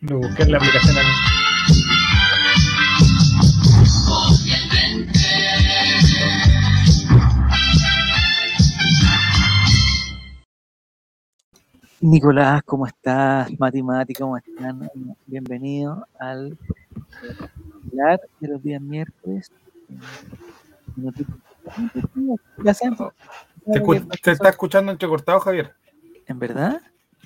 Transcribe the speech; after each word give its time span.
Lo 0.00 0.18
busqué 0.18 0.44
en 0.44 0.52
la 0.52 0.58
aplicación. 0.58 0.96
Nicolás, 12.00 12.62
¿cómo 12.64 12.86
estás? 12.86 13.50
Mati, 13.58 14.14
¿cómo 14.14 14.36
están? 14.36 14.88
Bienvenido 15.26 16.06
al 16.20 16.56
hablar 17.90 18.20
de 18.38 18.48
los 18.48 18.62
días 18.62 18.80
miércoles. 18.80 19.50
Ya 22.62 22.72
sé. 22.72 22.88
Te, 23.72 23.80
te 24.22 24.30
está 24.30 24.48
escuchando 24.50 24.92
entrecortado, 24.92 25.40
Javier. 25.40 25.74
¿En 26.26 26.38
verdad? 26.38 26.80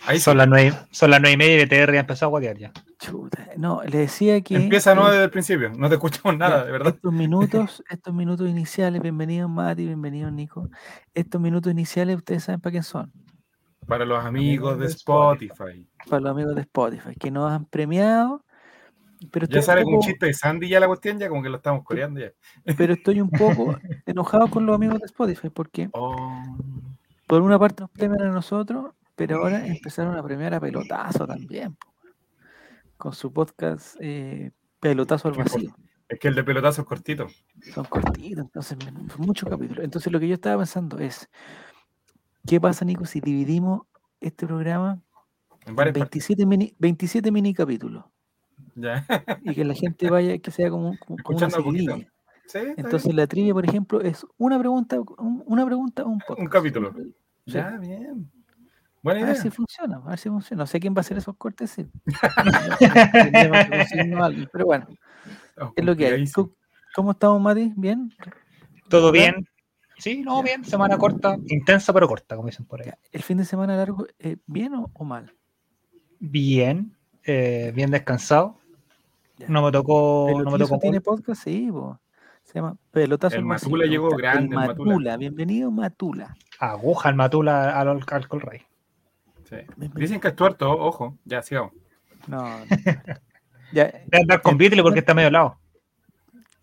Ahí 0.04 0.18
son, 0.18 0.36
las 0.36 0.48
nueve, 0.48 0.74
son 0.90 1.10
las 1.10 1.20
nueve 1.20 1.34
y 1.34 1.36
media 1.36 1.62
y 1.62 1.64
BTR 1.64 1.92
ya 1.92 2.00
empezó 2.00 2.26
a 2.26 2.28
guatear 2.28 2.58
ya. 2.58 2.72
Chuta. 2.98 3.50
No, 3.56 3.82
le 3.84 3.98
decía 3.98 4.40
que. 4.40 4.56
Empieza 4.56 4.94
no 4.94 5.08
desde 5.08 5.24
el 5.24 5.30
principio, 5.30 5.70
no 5.70 5.88
te 5.88 5.94
escuchamos 5.94 6.36
nada, 6.36 6.64
de 6.64 6.72
verdad. 6.72 6.94
Estos 6.94 7.12
minutos, 7.12 7.84
estos 7.90 8.12
minutos 8.12 8.48
iniciales, 8.48 9.00
bienvenido 9.00 9.48
Mati, 9.48 9.86
bienvenido 9.86 10.30
Nico. 10.30 10.68
Estos 11.14 11.40
minutos 11.40 11.70
iniciales, 11.70 12.16
ustedes 12.16 12.44
saben 12.44 12.60
para 12.60 12.72
quién 12.72 12.82
son. 12.82 13.12
Para 13.86 14.04
los 14.04 14.24
amigos 14.24 14.78
de 14.78 14.86
Spotify. 14.86 15.88
Para 16.08 16.20
los 16.20 16.30
amigos 16.32 16.54
de 16.56 16.62
Spotify, 16.62 17.14
que 17.14 17.30
nos 17.30 17.50
han 17.50 17.66
premiado. 17.66 18.44
Pero 19.30 19.46
ya 19.46 19.62
sale 19.62 19.84
con 19.84 19.94
un 19.94 20.00
chiste 20.00 20.26
de 20.26 20.34
Sandy 20.34 20.68
ya 20.68 20.80
la 20.80 20.88
cuestión, 20.88 21.18
ya 21.18 21.28
como 21.28 21.44
que 21.44 21.48
lo 21.48 21.58
estamos 21.58 21.84
coreando 21.84 22.20
ya. 22.20 22.32
Pero 22.76 22.94
estoy 22.94 23.20
un 23.20 23.30
poco 23.30 23.76
enojado 24.06 24.48
con 24.48 24.66
los 24.66 24.74
amigos 24.74 24.98
de 24.98 25.06
Spotify, 25.06 25.48
porque 25.48 25.88
oh. 25.92 26.42
por 27.28 27.42
una 27.42 27.56
parte 27.56 27.82
nos 27.82 27.90
premian 27.90 28.22
a 28.22 28.32
nosotros, 28.32 28.92
pero 29.14 29.38
ahora 29.38 29.66
empezaron 29.66 30.16
a 30.16 30.22
premiar 30.22 30.54
a 30.54 30.60
pelotazo 30.60 31.26
también. 31.26 31.76
Con 32.96 33.12
su 33.12 33.32
podcast 33.32 33.96
eh, 34.00 34.52
Pelotazo 34.80 35.28
al 35.28 35.34
vacío. 35.34 35.74
Es 36.08 36.18
que 36.18 36.28
el 36.28 36.34
de 36.34 36.44
pelotazo 36.44 36.82
es 36.82 36.88
cortito. 36.88 37.26
Son 37.72 37.84
cortitos, 37.84 38.44
entonces 38.44 38.76
muchos 39.16 39.48
capítulos. 39.48 39.84
Entonces 39.84 40.12
lo 40.12 40.20
que 40.20 40.28
yo 40.28 40.34
estaba 40.34 40.58
pensando 40.58 40.98
es, 40.98 41.28
¿Qué 42.46 42.60
pasa, 42.60 42.84
Nico, 42.84 43.04
si 43.04 43.20
dividimos 43.20 43.82
este 44.20 44.46
programa 44.46 45.00
en 45.64 45.76
27 45.76 46.44
mini, 46.44 46.74
27 46.78 47.30
mini 47.30 47.54
capítulos? 47.54 48.04
Ya. 48.74 49.06
Y 49.44 49.54
que 49.54 49.64
la 49.64 49.74
gente 49.74 50.10
vaya, 50.10 50.36
que 50.38 50.50
sea 50.50 50.70
como, 50.70 50.96
como 50.98 51.18
una 51.36 51.50
seguidilla. 51.50 51.98
¿Sí? 52.46 52.58
Entonces 52.76 53.14
la 53.14 53.26
trivia, 53.26 53.54
por 53.54 53.64
ejemplo, 53.64 54.00
es 54.00 54.26
una 54.36 54.58
pregunta, 54.58 54.98
una 55.18 55.64
pregunta, 55.64 56.04
un 56.04 56.18
podcast. 56.18 56.40
Un 56.40 56.48
capítulo. 56.48 56.92
Ya, 57.46 57.78
bien. 57.78 58.30
Buena 59.02 59.20
idea. 59.20 59.30
A 59.30 59.34
ver 59.34 59.42
si 59.42 59.50
funciona, 59.50 59.96
a 59.96 60.10
ver 60.10 60.18
si 60.18 60.28
funciona. 60.28 60.62
No 60.62 60.66
sé 60.66 60.80
quién 60.80 60.94
va 60.94 60.98
a 60.98 61.00
hacer 61.00 61.18
esos 61.18 61.36
cortes, 61.36 61.70
sí. 61.70 61.86
pero 64.52 64.64
bueno, 64.64 64.86
es 65.76 65.84
lo 65.84 65.96
que 65.96 66.06
hay. 66.06 66.24
¿Cómo 66.94 67.10
estamos, 67.10 67.40
Mati? 67.40 67.72
¿Bien? 67.76 68.12
Todo 68.88 69.10
bien, 69.10 69.46
Sí, 70.02 70.22
no, 70.22 70.42
bien, 70.42 70.64
semana 70.64 70.98
corta, 70.98 71.36
intensa 71.46 71.92
pero 71.92 72.08
corta, 72.08 72.34
como 72.34 72.48
dicen 72.48 72.66
por 72.66 72.82
ahí. 72.82 72.90
¿El 73.12 73.22
fin 73.22 73.36
de 73.36 73.44
semana 73.44 73.76
largo, 73.76 74.04
eh, 74.18 74.36
bien 74.46 74.74
o, 74.74 75.04
mal? 75.04 75.32
Bien, 76.18 76.96
eh, 77.22 77.70
bien 77.72 77.92
descansado. 77.92 78.58
No 79.46 79.62
me 79.62 79.70
tocó. 79.70 80.42
No 80.44 80.50
me 80.50 80.58
tocó 80.58 80.80
tiene 80.80 81.00
podcast, 81.00 81.44
sí, 81.44 81.70
se 82.42 82.54
llama 82.54 82.76
Pelotazo. 82.90 83.36
El 83.36 83.44
Matula 83.44 83.86
llegó 83.86 84.10
grande. 84.10 84.56
El 84.56 84.66
Matula. 84.66 85.16
bienvenido 85.16 85.70
Matula. 85.70 86.36
Aguja 86.58 87.08
el 87.08 87.14
Matula 87.14 87.78
al, 87.78 88.02
al 88.04 88.28
Colray. 88.28 88.62
Sí. 89.52 89.88
Dicen 89.94 90.18
que 90.18 90.28
es 90.28 90.36
tuerto, 90.36 90.70
ojo, 90.70 91.18
ya 91.26 91.42
sigamos. 91.42 91.72
No. 92.26 92.40
no. 92.42 92.64
ya, 93.72 93.92
andar 94.12 94.40
con 94.40 94.56
porque 94.56 95.00
está 95.00 95.12
medio 95.12 95.30
lado. 95.30 95.58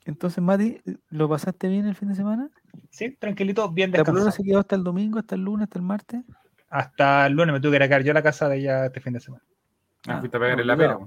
Entonces, 0.06 0.44
Mati, 0.44 0.82
¿lo 1.10 1.30
pasaste 1.30 1.68
bien 1.68 1.86
el 1.86 1.96
fin 1.96 2.10
de 2.10 2.16
semana? 2.16 2.50
Sí, 2.90 3.12
tranquilito, 3.12 3.70
bien 3.70 3.92
descansado. 3.92 4.26
¿La 4.26 4.32
se 4.32 4.44
quedó 4.44 4.60
hasta 4.60 4.76
el 4.76 4.84
domingo, 4.84 5.20
hasta 5.20 5.36
el 5.36 5.42
lunes, 5.42 5.66
hasta 5.66 5.78
el 5.78 5.86
martes? 5.86 6.22
Hasta 6.70 7.28
el 7.28 7.34
lunes 7.34 7.54
me 7.54 7.60
tuve 7.60 7.72
que 7.72 7.76
ir 7.76 7.84
a 7.84 7.88
quedar 7.88 8.04
yo 8.04 8.12
a 8.12 8.16
la 8.16 8.24
casa 8.24 8.50
de 8.50 8.58
ella 8.58 8.88
este 8.88 9.02
fin 9.02 9.14
de 9.14 9.20
semana. 9.20 9.44
Ah, 10.08 10.20
¿Fuiste 10.20 10.38
a 10.38 10.40
pegar 10.40 10.60
en 10.60 10.66
la 10.68 10.78
pera? 10.78 10.98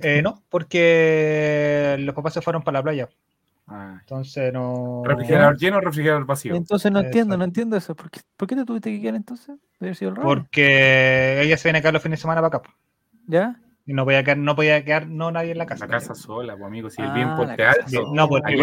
Eh, 0.00 0.20
no, 0.20 0.42
porque 0.50 1.96
los 2.00 2.14
papás 2.14 2.34
se 2.34 2.42
fueron 2.42 2.62
para 2.62 2.78
la 2.78 2.82
playa. 2.82 3.08
Ah. 3.68 3.98
Entonces 4.00 4.52
no. 4.52 5.02
¿Refrigerador 5.04 5.58
lleno 5.58 5.76
o 5.76 5.80
refrigerador 5.80 6.24
vacío? 6.24 6.54
Entonces 6.54 6.90
no 6.90 7.00
entiendo, 7.00 7.36
no 7.36 7.44
entiendo 7.44 7.76
eso. 7.76 7.94
¿Por 7.94 8.10
qué, 8.10 8.20
¿Por 8.36 8.48
qué, 8.48 8.56
te 8.56 8.64
tuviste 8.64 8.90
que 8.90 9.00
quedar 9.00 9.14
entonces? 9.14 9.56
Debe 9.78 9.94
sido 9.94 10.12
el 10.12 10.16
Porque 10.16 11.42
ella 11.42 11.56
se 11.56 11.68
viene 11.68 11.80
acá 11.80 11.92
los 11.92 12.02
fines 12.02 12.18
de 12.18 12.22
semana 12.22 12.40
para 12.40 12.58
acá. 12.58 12.70
¿Ya? 13.26 13.60
Y 13.88 13.94
no 13.94 14.04
podía 14.04 14.22
quedar, 14.22 14.36
no 14.36 14.54
podía 14.54 14.84
quedar 14.84 15.06
no 15.08 15.30
nadie 15.30 15.52
en 15.52 15.58
la 15.58 15.64
casa. 15.64 15.86
La 15.86 15.92
casa 15.92 16.14
sola, 16.14 16.54
pues 16.54 16.66
amigo, 16.66 16.90
si 16.90 17.00
el 17.00 17.10
bien 17.12 17.28
alto. 17.28 18.12
No, 18.12 18.28
pues 18.28 18.42
mi 18.46 18.56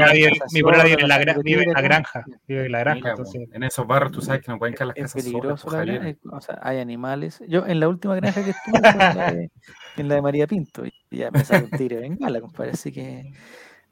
pueblo 0.62 0.84
vive, 0.84 1.02
en 1.02 1.08
la, 1.08 1.18
vive 1.44 1.64
en 1.64 1.74
la 1.74 1.82
granja. 1.82 2.24
Vive 2.48 2.68
en 2.68 2.72
la 2.72 2.80
granja. 2.82 3.10
entonces... 3.10 3.48
En 3.52 3.64
esos 3.64 3.88
barrios 3.88 4.12
tú 4.12 4.22
sabes 4.22 4.44
que 4.44 4.52
no 4.52 4.60
pueden 4.60 4.76
quedar 4.76 4.88
las 4.90 4.96
casas 4.96 5.24
solas. 5.24 5.64
Pues, 5.64 6.18
o 6.32 6.42
sea, 6.42 6.60
hay 6.62 6.80
animales. 6.80 7.42
Yo 7.48 7.66
en 7.66 7.80
la 7.80 7.88
última 7.88 8.16
granja 8.16 8.44
que 8.44 8.52
estuve 8.52 8.78
en 8.88 9.18
la 9.18 9.32
de, 9.32 9.52
en 9.98 10.08
la 10.10 10.16
de 10.16 10.22
María 10.22 10.46
Pinto. 10.46 10.86
Y 10.86 10.94
ya 11.10 11.32
me 11.32 11.44
salió 11.44 11.70
un 11.72 11.78
tiro 11.78 12.00
en 12.02 12.18
gala, 12.18 12.40
compadre. 12.40 12.74
Así 12.74 12.92
que 12.92 13.32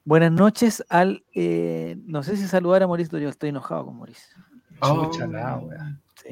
buenas 0.05 0.31
noches 0.31 0.83
al. 0.89 1.23
Eh, 1.33 1.97
no 2.05 2.23
sé 2.23 2.37
si 2.37 2.47
saludar 2.47 2.83
a 2.83 2.87
Mauricio, 2.87 3.19
yo 3.19 3.29
estoy 3.29 3.49
enojado 3.49 3.85
con 3.85 3.97
Mauricio. 3.97 4.37
Oh, 4.81 5.09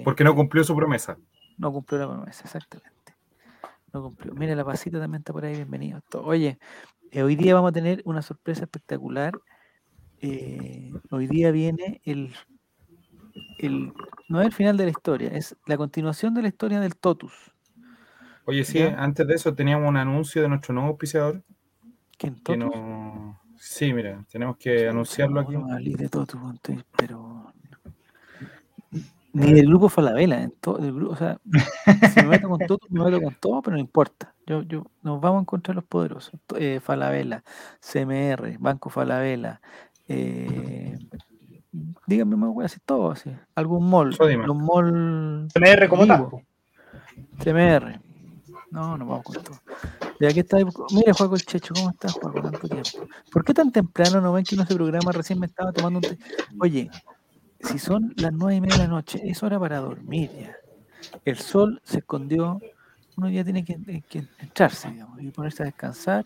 Porque 0.04 0.24
no 0.24 0.36
cumplió 0.36 0.64
su 0.64 0.76
promesa. 0.76 1.18
No 1.58 1.72
cumplió 1.72 2.00
la 2.00 2.08
promesa, 2.08 2.44
exactamente. 2.44 3.16
No 3.94 4.04
cumplió. 4.04 4.34
Mira, 4.34 4.56
la 4.56 4.66
pasita 4.66 5.00
también 5.00 5.22
está 5.22 5.34
por 5.34 5.46
ahí, 5.46 5.56
bienvenido. 5.56 6.02
Oye, 6.24 6.59
eh, 7.12 7.24
hoy 7.24 7.36
día 7.36 7.54
vamos 7.54 7.70
a 7.70 7.74
tener 7.74 8.02
una 8.06 8.22
sorpresa 8.22 8.64
espectacular. 8.64 9.34
Eh, 10.22 10.92
hoy 11.09 11.28
día 11.28 11.52
viene 11.52 12.02
el, 12.06 12.34
el, 13.59 13.94
no 14.30 14.42
es 14.42 14.48
el 14.48 14.53
final 14.53 14.78
de 14.78 14.86
la 14.86 14.92
historia, 14.92 15.30
es 15.30 15.56
la 15.66 15.78
continuación 15.78 16.34
de 16.34 16.44
la 16.44 16.48
historia 16.48 16.80
del 16.80 16.96
Totus. 16.96 17.34
Oye, 18.46 18.64
sí, 18.64 18.82
antes 18.82 19.26
de 19.28 19.36
eso 19.36 19.53
teníamos 19.53 19.90
un 19.90 19.98
anuncio 19.98 20.42
de 20.42 20.50
nuestro 20.50 20.74
nuevo 20.74 20.90
auspiciador. 20.90 21.44
¿Quién, 22.18 22.42
Totus? 22.42 22.70
Sí, 23.63 23.94
mira, 23.94 24.25
tenemos 24.31 24.57
que 24.57 24.89
anunciarlo 24.89 25.39
aquí. 25.39 25.94
de 25.94 26.09
Totus, 26.09 26.41
pero 26.97 27.53
ni 29.33 29.53
del 29.53 29.67
grupo 29.67 29.88
Falabella, 29.88 30.41
en 30.41 30.51
todo, 30.59 30.79
el 30.79 30.91
grupo, 30.91 31.13
o 31.13 31.16
sea, 31.16 31.39
si 32.11 32.22
me 32.22 32.29
meto 32.29 32.49
con 32.49 32.59
todo, 32.59 32.79
me 32.89 33.03
meto 33.03 33.22
con 33.22 33.35
todo, 33.35 33.61
pero 33.61 33.75
no 33.75 33.79
importa. 33.79 34.33
Yo, 34.47 34.63
yo, 34.63 34.88
nos 35.03 35.22
vamos 35.22 35.38
a 35.38 35.41
encontrar 35.41 35.75
los 35.75 35.85
poderosos. 35.85 36.33
Eh, 36.57 36.79
Falabella, 36.83 37.44
CMR, 37.79 38.57
Banco 38.57 38.89
Falabella, 38.89 39.61
eh, 40.07 40.97
díganme 42.07 42.35
más, 42.38 42.49
voy 42.49 42.63
a 42.63 42.66
decir 42.66 42.81
todo 42.83 43.11
así. 43.11 43.31
Algún 43.53 43.88
mall, 43.88 44.09
los 44.09 44.55
mall. 44.55 45.47
CMR 45.53 45.88
como 45.88 46.07
tal. 46.07 46.29
CMR. 47.43 48.01
No, 48.72 48.97
no 48.97 49.05
vamos 49.05 49.23
con 49.23 49.43
todo. 49.43 49.57
Está. 50.28 50.58
Mira, 50.92 51.14
Juaco 51.14 51.36
el 51.36 51.42
Checho, 51.42 51.74
¿cómo 51.74 51.90
estás, 51.90 52.14
Juaco? 52.14 52.42
Tanto 52.42 52.68
tiempo. 52.68 53.08
¿Por 53.32 53.44
qué 53.44 53.54
tan 53.54 53.72
temprano 53.72 54.22
no 54.22 54.34
ven 54.34 54.44
que 54.44 54.56
no 54.56 54.66
se 54.66 54.76
programa? 54.76 55.12
Recién 55.12 55.40
me 55.40 55.48
estaba 55.48 55.72
tomando 55.72 55.98
un 55.98 56.04
té. 56.04 56.18
Oye, 56.59 56.90
si 57.59 57.80
son 57.80 58.14
las 58.18 58.32
nueve 58.32 58.56
y 58.56 58.62
media 58.62 58.78
de 58.78 58.84
la 58.84 58.90
noche, 58.90 59.22
es 59.24 59.42
hora 59.44 59.59
para 59.59 59.80
dormir 59.80 60.30
ya. 60.40 60.56
El 61.26 61.38
sol 61.38 61.82
se 61.84 62.00
escondió, 62.00 62.59
uno 63.18 63.30
ya 63.30 63.44
tiene 63.44 63.66
que, 63.66 63.74
eh, 63.88 64.04
que 64.08 64.28
entrarse, 64.40 64.92
digamos, 64.92 65.22
y 65.22 65.32
ponerse 65.32 65.64
a 65.64 65.66
descansar, 65.66 66.26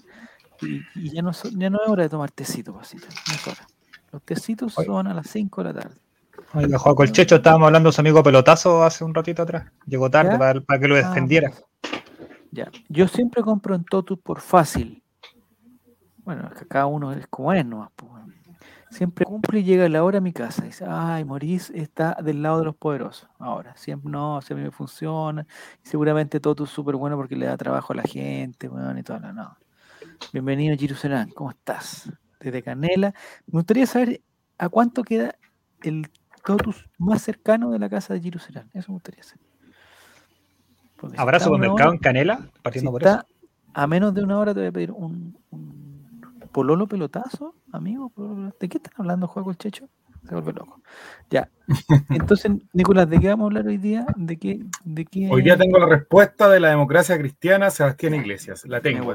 y, 0.61 1.09
ya, 1.11 1.21
no, 1.21 1.31
ya 1.31 1.69
no 1.69 1.79
es 1.83 1.89
hora 1.89 2.03
de 2.03 2.09
tomar 2.09 2.31
tecito, 2.31 2.73
pasito, 2.73 3.07
no 3.27 3.33
es 3.33 3.47
hora. 3.47 3.67
Los 4.11 4.21
tecitos 4.23 4.73
son 4.73 5.07
a 5.07 5.13
las 5.13 5.27
5 5.29 5.63
de 5.63 5.73
la 5.73 5.81
tarde. 5.81 5.95
Oiga, 6.53 6.77
Juan 6.77 6.95
Colchecho, 6.95 7.35
estábamos 7.35 7.67
hablando 7.67 7.89
de 7.89 7.93
su 7.93 8.01
amigo 8.01 8.23
pelotazo 8.23 8.83
hace 8.83 9.03
un 9.03 9.13
ratito 9.13 9.41
atrás. 9.41 9.65
Llegó 9.85 10.09
tarde 10.09 10.37
para, 10.37 10.79
que 10.79 10.87
lo 10.87 10.95
ah, 10.95 10.99
defendiera. 10.99 11.51
Ya. 12.55 12.71
Yo 12.89 13.07
siempre 13.07 13.43
compro 13.43 13.75
en 13.75 13.83
Totus 13.83 14.19
por 14.19 14.41
fácil. 14.41 15.03
Bueno, 16.23 16.49
es 16.51 16.59
que 16.59 16.67
cada 16.67 16.87
uno 16.87 17.13
es 17.13 17.27
como 17.27 17.53
es 17.53 17.65
nomás. 17.65 17.91
Pues, 17.95 18.11
Siempre 18.89 19.25
cumple 19.25 19.59
y 19.59 19.63
llega 19.63 19.89
la 19.89 20.03
hora 20.03 20.19
a 20.19 20.21
mi 20.21 20.31
casa. 20.31 20.63
Y 20.63 20.67
dice, 20.67 20.85
ay, 20.87 21.25
Maurice 21.25 21.77
está 21.77 22.17
del 22.23 22.41
lado 22.41 22.59
de 22.59 22.65
los 22.65 22.75
poderosos. 22.75 23.29
Ahora, 23.39 23.75
siempre 23.75 24.09
no, 24.09 24.41
si 24.41 24.53
a 24.53 24.55
mí 24.55 24.63
me 24.63 24.71
funciona. 24.71 25.45
seguramente 25.83 26.39
todo 26.39 26.63
es 26.63 26.69
súper 26.69 26.95
bueno 26.95 27.17
porque 27.17 27.35
le 27.35 27.45
da 27.45 27.57
trabajo 27.57 27.91
a 27.91 27.97
la 27.97 28.03
gente, 28.03 28.69
bueno, 28.69 28.97
y 28.97 29.03
todo. 29.03 29.19
No. 29.19 29.57
Bienvenido, 30.31 30.77
Jerusalén. 30.77 31.29
¿Cómo 31.35 31.49
estás? 31.49 32.09
Desde 32.39 32.63
Canela. 32.63 33.13
Me 33.47 33.59
gustaría 33.59 33.85
saber 33.85 34.21
a 34.57 34.69
cuánto 34.69 35.03
queda 35.03 35.35
el 35.81 36.09
totus 36.45 36.87
más 36.97 37.21
cercano 37.21 37.71
de 37.71 37.79
la 37.79 37.89
casa 37.89 38.13
de 38.13 38.21
Jerusalén. 38.21 38.69
Eso 38.73 38.91
me 38.91 38.95
gustaría 38.95 39.23
saber. 39.23 39.44
¿Habrá 41.17 41.39
supermercado 41.39 41.91
en 41.91 41.97
Canela? 41.99 42.49
Partiendo 42.61 42.91
por 42.91 43.01
está 43.01 43.25
A 43.73 43.87
menos 43.87 44.13
de 44.13 44.23
una 44.23 44.39
hora 44.39 44.53
te 44.53 44.61
voy 44.61 44.69
a 44.69 44.71
pedir 44.71 44.91
un 44.91 45.37
pololo 46.51 46.87
pelotazo, 46.87 47.55
amigo. 47.71 48.11
¿De 48.59 48.69
qué 48.69 48.77
están 48.77 48.93
hablando, 48.97 49.27
Juego 49.27 49.51
el 49.51 49.57
Checho? 49.57 49.89
se 50.27 50.33
vuelve 50.33 50.53
loco. 50.53 50.81
Ya. 51.29 51.49
Entonces, 52.09 52.51
Nicolás, 52.73 53.09
¿de 53.09 53.19
qué 53.19 53.29
vamos 53.29 53.45
a 53.45 53.47
hablar 53.47 53.67
hoy 53.67 53.77
día? 53.77 54.05
¿De 54.15 54.37
qué, 54.37 54.59
de 54.83 55.05
qué... 55.05 55.29
Hoy 55.31 55.41
día 55.41 55.57
tengo 55.57 55.77
la 55.77 55.87
respuesta 55.87 56.49
de 56.49 56.59
la 56.59 56.69
democracia 56.69 57.17
cristiana, 57.17 57.69
Sebastián 57.69 58.15
Iglesias. 58.15 58.65
La 58.65 58.81
tengo, 58.81 59.13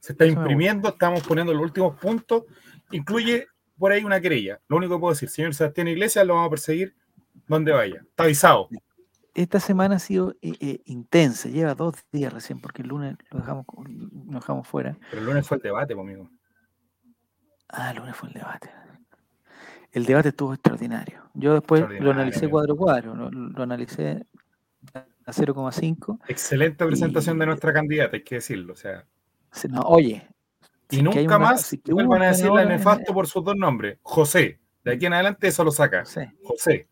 se 0.00 0.12
está 0.12 0.26
imprimiendo, 0.26 0.90
estamos 0.90 1.22
poniendo 1.26 1.52
los 1.52 1.62
últimos 1.62 1.98
puntos. 1.98 2.44
Incluye 2.90 3.46
por 3.78 3.92
ahí 3.92 4.04
una 4.04 4.20
querella. 4.20 4.60
Lo 4.68 4.76
único 4.76 4.96
que 4.96 5.00
puedo 5.00 5.14
decir, 5.14 5.28
señor 5.28 5.54
Sebastián 5.54 5.88
Iglesias, 5.88 6.26
lo 6.26 6.34
vamos 6.34 6.48
a 6.48 6.50
perseguir 6.50 6.94
donde 7.46 7.72
vaya. 7.72 8.02
Está 8.08 8.24
avisado. 8.24 8.68
Esta 9.34 9.60
semana 9.60 9.96
ha 9.96 9.98
sido 9.98 10.34
eh, 10.42 10.52
eh, 10.60 10.80
intensa, 10.84 11.48
lleva 11.48 11.74
dos 11.74 11.94
días 12.12 12.32
recién, 12.32 12.60
porque 12.60 12.82
el 12.82 12.88
lunes 12.88 13.16
lo 13.30 13.38
dejamos, 13.38 13.66
lo 13.88 14.38
dejamos 14.38 14.68
fuera. 14.68 14.96
Pero 15.10 15.22
el 15.22 15.26
lunes 15.26 15.46
fue 15.46 15.56
el 15.56 15.62
debate, 15.62 15.94
conmigo. 15.94 16.30
Ah, 17.68 17.90
el 17.90 17.96
lunes 17.96 18.14
fue 18.14 18.28
el 18.28 18.34
debate. 18.34 18.70
El 19.90 20.04
debate 20.04 20.30
estuvo 20.30 20.52
extraordinario. 20.52 21.22
Yo 21.34 21.54
después 21.54 21.84
lo 22.00 22.10
analicé 22.10 22.48
cuadro 22.48 22.74
a 22.74 22.76
cuadro, 22.76 23.14
lo, 23.14 23.62
analicé 23.62 24.26
a 24.94 25.32
0,5. 25.32 26.18
Excelente 26.28 26.84
presentación 26.84 27.38
de 27.38 27.46
nuestra 27.46 27.72
candidata, 27.72 28.16
hay 28.16 28.24
que 28.24 28.36
decirlo. 28.36 28.74
O 28.74 28.76
sea. 28.76 29.06
No, 29.68 29.80
oye. 29.82 30.26
Y 30.90 31.02
nunca 31.02 31.38
más 31.38 31.74
vuelvan 31.86 32.22
a 32.22 32.26
decirle 32.28 32.66
nefasto 32.66 33.14
por 33.14 33.26
sus 33.26 33.42
dos 33.44 33.56
nombres. 33.56 33.98
José. 34.02 34.60
De 34.84 34.92
aquí 34.92 35.06
en 35.06 35.14
adelante 35.14 35.48
eso 35.48 35.64
lo 35.64 35.70
saca. 35.70 36.04
José. 36.42 36.88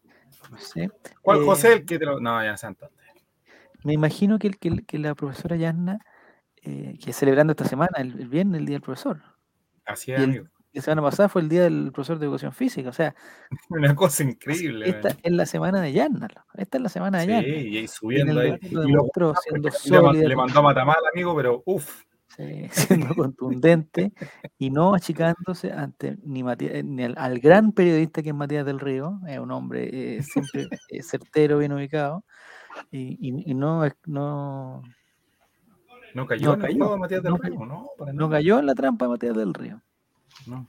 ¿Cuál 1.23 1.45
José 1.45 1.69
eh, 1.69 1.73
el 1.75 1.85
que 1.85 1.99
te 1.99 2.05
lo.? 2.05 2.21
No, 2.21 2.43
ya 2.43 2.57
santo. 2.57 2.91
Me 3.85 3.93
imagino 3.95 4.39
que, 4.39 4.51
que, 4.51 4.85
que 4.85 4.99
la 4.99 5.15
profesora 5.15 5.57
Yanna, 5.57 5.99
eh, 6.63 6.99
que 7.03 7.13
celebrando 7.13 7.53
esta 7.53 7.65
semana, 7.65 7.97
el, 7.99 8.29
viernes, 8.29 8.61
el 8.61 8.67
día 8.67 8.75
del 8.75 8.83
profesor. 8.83 9.23
Así 9.85 10.13
es, 10.13 10.21
amigo 10.21 10.47
la 10.73 10.83
semana 10.83 11.03
pasada 11.03 11.29
fue 11.29 11.43
el 11.43 11.49
día 11.49 11.63
del 11.63 11.91
profesor 11.93 12.19
de 12.19 12.27
educación 12.27 12.53
física, 12.53 12.91
o 12.91 12.93
sea. 12.93 13.15
Una 13.71 13.95
cosa 13.95 14.23
increíble. 14.23 14.89
Esta 14.89 15.17
es 15.23 15.33
la 15.33 15.47
semana 15.47 15.81
de 15.81 15.93
Yarna. 15.93 16.29
Esta 16.57 16.79
es 16.79 16.83
la 16.83 16.89
semana 16.89 17.19
de 17.21 17.27
Yarna. 17.27 17.43
Sí, 17.43 17.79
y 17.79 17.89
subiendo 17.89 18.41
ahí. 18.41 18.57
Y 18.63 18.75
lo 18.75 19.09
siendo 19.73 20.13
le, 20.13 20.29
le, 20.29 20.37
mandó 20.37 20.61
a 20.61 20.63
Matamal, 20.63 20.97
amigo, 21.13 21.35
pero 21.35 21.63
uff. 21.67 22.05
Sí, 22.41 22.69
siendo 22.73 23.15
contundente 23.15 24.13
y 24.59 24.71
no 24.71 24.95
achicándose 24.95 25.73
ante 25.73 26.17
ni, 26.25 26.43
Matías, 26.43 26.85
ni 26.85 27.05
al, 27.05 27.39
gran 27.39 27.73
periodista 27.73 28.23
que 28.23 28.31
es 28.31 28.35
Matías 28.35 28.65
del 28.65 28.81
Río, 28.81 29.21
es 29.27 29.39
un 29.39 29.51
hombre 29.51 29.91
eh, 29.93 30.23
siempre 30.23 30.69
eh, 30.89 31.03
certero, 31.03 31.59
bien 31.59 31.73
ubicado, 31.73 32.25
y, 32.91 33.19
y, 33.21 33.55
no, 33.55 33.85
no, 34.07 34.83
no 36.15 36.27
cayó, 36.27 36.57
no 36.57 36.63
cayó 36.63 36.97
Matías 36.97 37.23
del 37.23 37.39
Río, 37.39 37.67
no, 37.67 37.91
no 38.13 38.31
cayó 38.31 38.59
en 38.59 38.67
la 38.67 38.75
trampa 38.75 39.05
de 39.05 39.11
Matías 39.11 39.37
del 39.37 39.55
Río. 39.55 39.83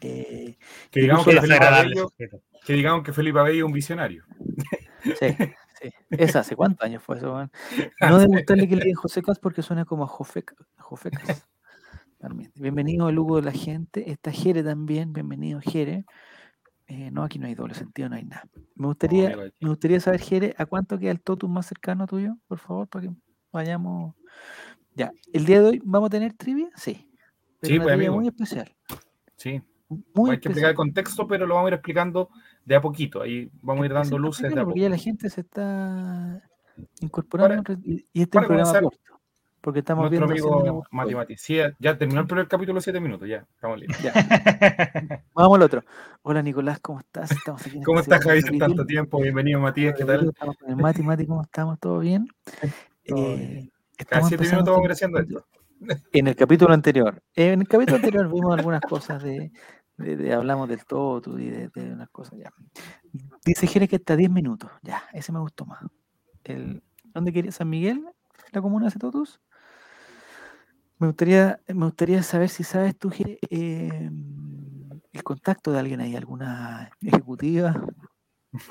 Eh, 0.01 0.57
que, 0.89 0.99
digamos 0.99 1.25
que, 1.25 1.39
Felipe 1.39 1.65
Abello, 1.65 2.11
que, 2.65 2.73
digamos 2.73 3.05
que 3.05 3.13
Felipe 3.13 3.39
Abello 3.39 3.59
es 3.59 3.65
un 3.65 3.71
visionario. 3.71 4.25
Sí, 5.03 5.35
sí. 5.81 5.89
¿Es 6.09 6.35
hace 6.35 6.55
cuántos 6.55 6.85
años 6.85 7.01
fue 7.01 7.17
eso? 7.17 7.49
No 8.01 8.19
de 8.19 8.25
gustarle 8.27 8.67
que 8.67 8.75
le 8.75 8.85
digan 8.85 9.01
José 9.01 9.21
Cas 9.21 9.39
porque 9.39 9.61
suena 9.61 9.85
como 9.85 10.03
a 10.03 10.07
Jofecas. 10.07 11.47
Bienvenido 12.55 13.09
el 13.09 13.17
Hugo 13.17 13.37
de 13.37 13.41
la 13.41 13.51
gente. 13.51 14.11
Está 14.11 14.31
Jere 14.31 14.63
también. 14.63 15.11
Bienvenido, 15.11 15.59
Jere. 15.59 16.05
Eh, 16.85 17.09
no, 17.09 17.23
aquí 17.23 17.39
no 17.39 17.47
hay 17.47 17.55
doble 17.55 17.73
sentido, 17.73 18.09
no 18.09 18.15
hay 18.15 18.25
nada. 18.25 18.47
Me 18.75 18.87
gustaría, 18.87 19.35
me 19.59 19.69
gustaría 19.69 19.99
saber, 19.99 20.21
Jere, 20.21 20.53
¿a 20.57 20.65
cuánto 20.67 20.99
queda 20.99 21.11
el 21.11 21.21
totum 21.21 21.51
más 21.51 21.65
cercano 21.65 22.05
tuyo? 22.05 22.37
Por 22.47 22.59
favor, 22.59 22.87
para 22.87 23.07
que 23.07 23.13
vayamos. 23.51 24.13
Ya, 24.93 25.11
el 25.33 25.45
día 25.45 25.61
de 25.61 25.69
hoy 25.69 25.81
vamos 25.83 26.07
a 26.07 26.11
tener 26.11 26.33
trivia, 26.33 26.69
sí. 26.75 27.09
sí, 27.63 27.79
pues, 27.79 27.93
amigo. 27.93 28.15
muy 28.15 28.27
especial. 28.27 28.71
Sí. 29.37 29.61
Muy 30.13 30.31
Hay 30.31 30.39
que 30.39 30.49
explicar 30.49 30.71
el 30.71 30.75
contexto, 30.75 31.27
pero 31.27 31.47
lo 31.47 31.55
vamos 31.55 31.69
a 31.69 31.71
ir 31.71 31.73
explicando 31.75 32.29
de 32.63 32.75
a 32.75 32.81
poquito. 32.81 33.23
Ahí 33.23 33.49
vamos 33.61 33.83
a 33.83 33.85
ir 33.87 33.93
dando 33.93 34.19
luces 34.19 34.43
de 34.43 34.47
a 34.47 34.63
poco. 34.63 34.65
Porque 34.65 34.81
ya 34.81 34.89
la 34.89 34.97
gente 34.97 35.29
se 35.29 35.41
está 35.41 36.41
incorporando 37.01 37.73
y, 37.83 38.05
este 38.13 38.37
es 38.37 38.43
un 38.43 38.47
programa 38.47 38.79
corto. 38.79 39.20
Porque 39.61 39.79
estamos 39.79 40.09
Nuestro 40.09 40.25
amigo 40.59 40.83
Mati 40.89 41.13
Mati. 41.13 41.37
Sí, 41.37 41.59
ya 41.77 41.95
terminó 41.95 42.21
el 42.21 42.27
primer 42.27 42.47
capítulo 42.47 42.79
de 42.79 42.81
7 42.81 42.99
minutos, 42.99 43.29
ya, 43.29 43.45
estamos 43.53 43.79
listos. 43.79 43.99
Vamos 45.35 45.55
al 45.55 45.61
otro. 45.61 45.83
Hola 46.23 46.41
Nicolás, 46.41 46.79
¿cómo 46.79 46.99
estás? 46.99 47.31
Estamos 47.31 47.65
aquí 47.67 47.79
¿Cómo 47.83 47.99
estás, 47.99 48.23
Javier? 48.23 48.43
Tanto 48.57 48.83
tiempo, 48.87 49.21
bienvenido 49.21 49.59
Matías, 49.59 49.95
¿qué 49.95 50.03
tal? 50.03 50.29
Estamos 50.29 50.57
con 50.57 50.69
el 50.71 50.77
Mati, 50.77 51.03
Mati, 51.03 51.27
¿cómo 51.27 51.43
estamos? 51.43 51.79
¿Todo 51.79 51.99
bien? 51.99 52.27
Eh, 53.03 53.67
Cada 54.07 54.21
7 54.23 54.43
minutos 54.43 54.69
vamos 54.69 54.85
creciendo 54.85 55.19
esto. 55.19 55.45
En 56.13 56.27
el 56.27 56.35
capítulo 56.35 56.73
anterior. 56.73 57.21
En 57.35 57.61
el 57.61 57.67
capítulo 57.67 57.97
anterior 57.97 58.31
vimos 58.31 58.55
algunas 58.55 58.81
cosas 58.81 59.23
de, 59.23 59.51
hablamos 60.31 60.69
del 60.69 60.85
todo 60.85 61.39
y 61.39 61.49
de, 61.49 61.71
unas 61.75 62.09
cosas 62.09 62.37
ya. 62.37 62.53
Dice 63.43 63.65
Jerez 63.65 63.89
que 63.89 63.95
está 63.95 64.15
10 64.15 64.29
minutos. 64.29 64.69
Ya, 64.83 65.03
ese 65.13 65.31
me 65.31 65.39
gustó 65.39 65.65
más. 65.65 65.83
El, 66.43 66.83
¿Dónde 67.05 67.33
quería? 67.33 67.51
¿San 67.51 67.69
Miguel? 67.69 68.05
¿La 68.51 68.61
comuna 68.61 68.87
de 68.89 68.99
Totus? 68.99 69.41
Me 71.01 71.07
gustaría, 71.07 71.59
me 71.67 71.85
gustaría 71.85 72.21
saber 72.21 72.47
si 72.49 72.63
sabes 72.63 72.95
tú, 72.95 73.11
em, 73.49 74.87
el 75.11 75.23
contacto 75.23 75.71
de 75.71 75.79
alguien 75.79 75.99
ahí, 75.99 76.15
alguna 76.15 76.91
ejecutiva, 77.01 77.73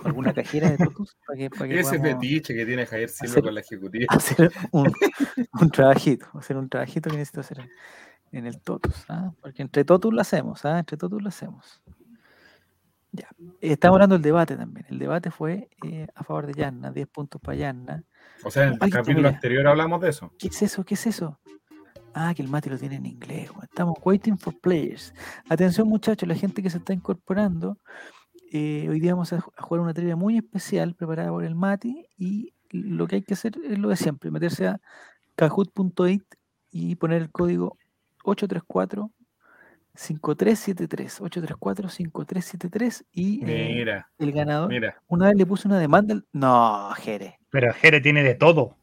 alguna 0.04 0.32
cajera 0.32 0.70
de 0.70 0.78
Totus. 0.78 1.16
Para 1.26 1.36
que, 1.36 1.50
para 1.50 1.68
que 1.68 1.80
Ese 1.80 1.98
fetiche 1.98 2.54
que 2.54 2.64
tiene 2.64 2.86
Javier 2.86 3.08
Silva 3.08 3.42
con 3.42 3.54
la 3.54 3.60
ejecutiva. 3.62 4.06
Hacer 4.10 4.52
un, 4.70 4.92
un, 5.60 5.70
trabajito, 5.72 6.26
hacer 6.34 6.56
un 6.56 6.68
trabajito 6.68 7.10
que 7.10 7.16
necesito 7.16 7.40
hacer 7.40 7.68
en 8.30 8.46
el 8.46 8.60
Totus. 8.60 9.06
¿ah? 9.08 9.32
Porque 9.40 9.62
entre 9.62 9.84
Totus 9.84 10.14
lo 10.14 10.20
hacemos, 10.20 10.64
¿ah? 10.64 10.78
entre 10.78 10.96
Totus 10.96 11.20
lo 11.20 11.28
hacemos. 11.30 11.82
Ya. 13.10 13.28
Estamos 13.60 13.96
hablando 13.96 14.14
del 14.14 14.22
debate 14.22 14.56
también. 14.56 14.86
El 14.88 15.00
debate 15.00 15.32
fue 15.32 15.68
eh, 15.84 16.06
a 16.14 16.22
favor 16.22 16.46
de 16.46 16.52
Yanna, 16.52 16.92
10 16.92 17.08
puntos 17.08 17.40
para 17.40 17.58
Yanna. 17.58 18.04
O 18.44 18.52
sea, 18.52 18.68
en 18.68 18.78
el 18.80 18.90
capítulo 18.92 19.26
anterior 19.26 19.66
hablamos 19.66 20.00
de 20.00 20.10
eso. 20.10 20.32
¿Qué 20.38 20.46
es 20.46 20.62
eso? 20.62 20.84
¿Qué 20.84 20.94
es 20.94 21.08
eso? 21.08 21.40
Ah, 22.14 22.32
que 22.34 22.42
el 22.42 22.48
mate 22.48 22.70
lo 22.70 22.78
tiene 22.78 22.96
en 22.96 23.06
inglés. 23.06 23.50
Estamos 23.62 23.98
waiting 24.04 24.36
for 24.38 24.58
players. 24.60 25.14
Atención, 25.48 25.88
muchachos, 25.88 26.28
la 26.28 26.34
gente 26.34 26.62
que 26.62 26.70
se 26.70 26.78
está 26.78 26.92
incorporando. 26.92 27.78
Eh, 28.52 28.86
hoy 28.90 28.98
día 28.98 29.12
vamos 29.14 29.32
a 29.32 29.40
jugar 29.40 29.80
una 29.80 29.94
trivia 29.94 30.16
muy 30.16 30.36
especial 30.36 30.94
preparada 30.94 31.30
por 31.30 31.44
el 31.44 31.54
Mati 31.54 32.06
y 32.18 32.52
lo 32.70 33.06
que 33.06 33.16
hay 33.16 33.22
que 33.22 33.34
hacer 33.34 33.52
es 33.64 33.78
lo 33.78 33.88
de 33.88 33.96
siempre, 33.96 34.30
meterse 34.30 34.66
a 34.66 34.80
kahoot.it 35.36 36.24
y 36.72 36.96
poner 36.96 37.22
el 37.22 37.30
código 37.30 37.76
834 38.24 39.10
5373 39.94 41.20
834 41.20 41.88
5373 41.88 43.04
y 43.12 43.44
eh, 43.44 44.02
el 44.18 44.32
ganador 44.32 44.72
una 45.08 45.26
vez 45.26 45.36
le 45.36 45.46
puse 45.46 45.66
una 45.66 45.80
demanda 45.80 46.14
no 46.32 46.90
Jere 46.96 47.40
pero 47.50 47.72
Jere 47.74 48.00
tiene 48.00 48.22
de 48.22 48.34
todo 48.34 48.76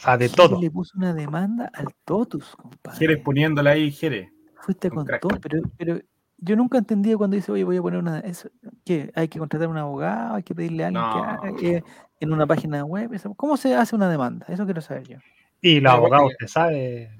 sea 0.00 0.16
de 0.16 0.28
todo 0.28 0.60
le 0.60 0.70
puso 0.70 0.96
una 0.96 1.14
demanda 1.14 1.70
al 1.74 1.94
Totus 2.04 2.56
compadre 2.56 2.98
Jere 2.98 3.16
poniéndola 3.18 3.70
ahí 3.70 3.90
Jere 3.92 4.32
fuiste 4.62 4.90
con 4.90 5.06
todo 5.06 5.38
pero, 5.40 5.62
pero 5.76 6.00
yo 6.42 6.56
nunca 6.56 6.78
entendí 6.78 7.14
cuando 7.14 7.36
dice, 7.36 7.52
oye, 7.52 7.64
voy 7.64 7.76
a 7.76 7.82
poner 7.82 8.00
una. 8.00 8.20
Eso, 8.20 8.48
¿Qué? 8.84 9.12
¿Hay 9.14 9.28
que 9.28 9.38
contratar 9.38 9.68
un 9.68 9.76
abogado? 9.76 10.36
¿Hay 10.36 10.42
que 10.42 10.54
pedirle 10.54 10.84
a 10.84 10.86
alguien 10.88 11.04
que 11.12 11.18
haga 11.18 11.50
eh, 11.60 11.82
en 12.18 12.32
una 12.32 12.46
página 12.46 12.84
web? 12.84 13.10
¿Cómo 13.36 13.56
se 13.56 13.74
hace 13.74 13.94
una 13.94 14.08
demanda? 14.08 14.46
Eso 14.48 14.64
quiero 14.64 14.80
saber 14.80 15.06
yo. 15.06 15.18
Y 15.60 15.80
los 15.80 15.92
abogados, 15.92 16.32
usted 16.32 16.46
sabe. 16.46 17.10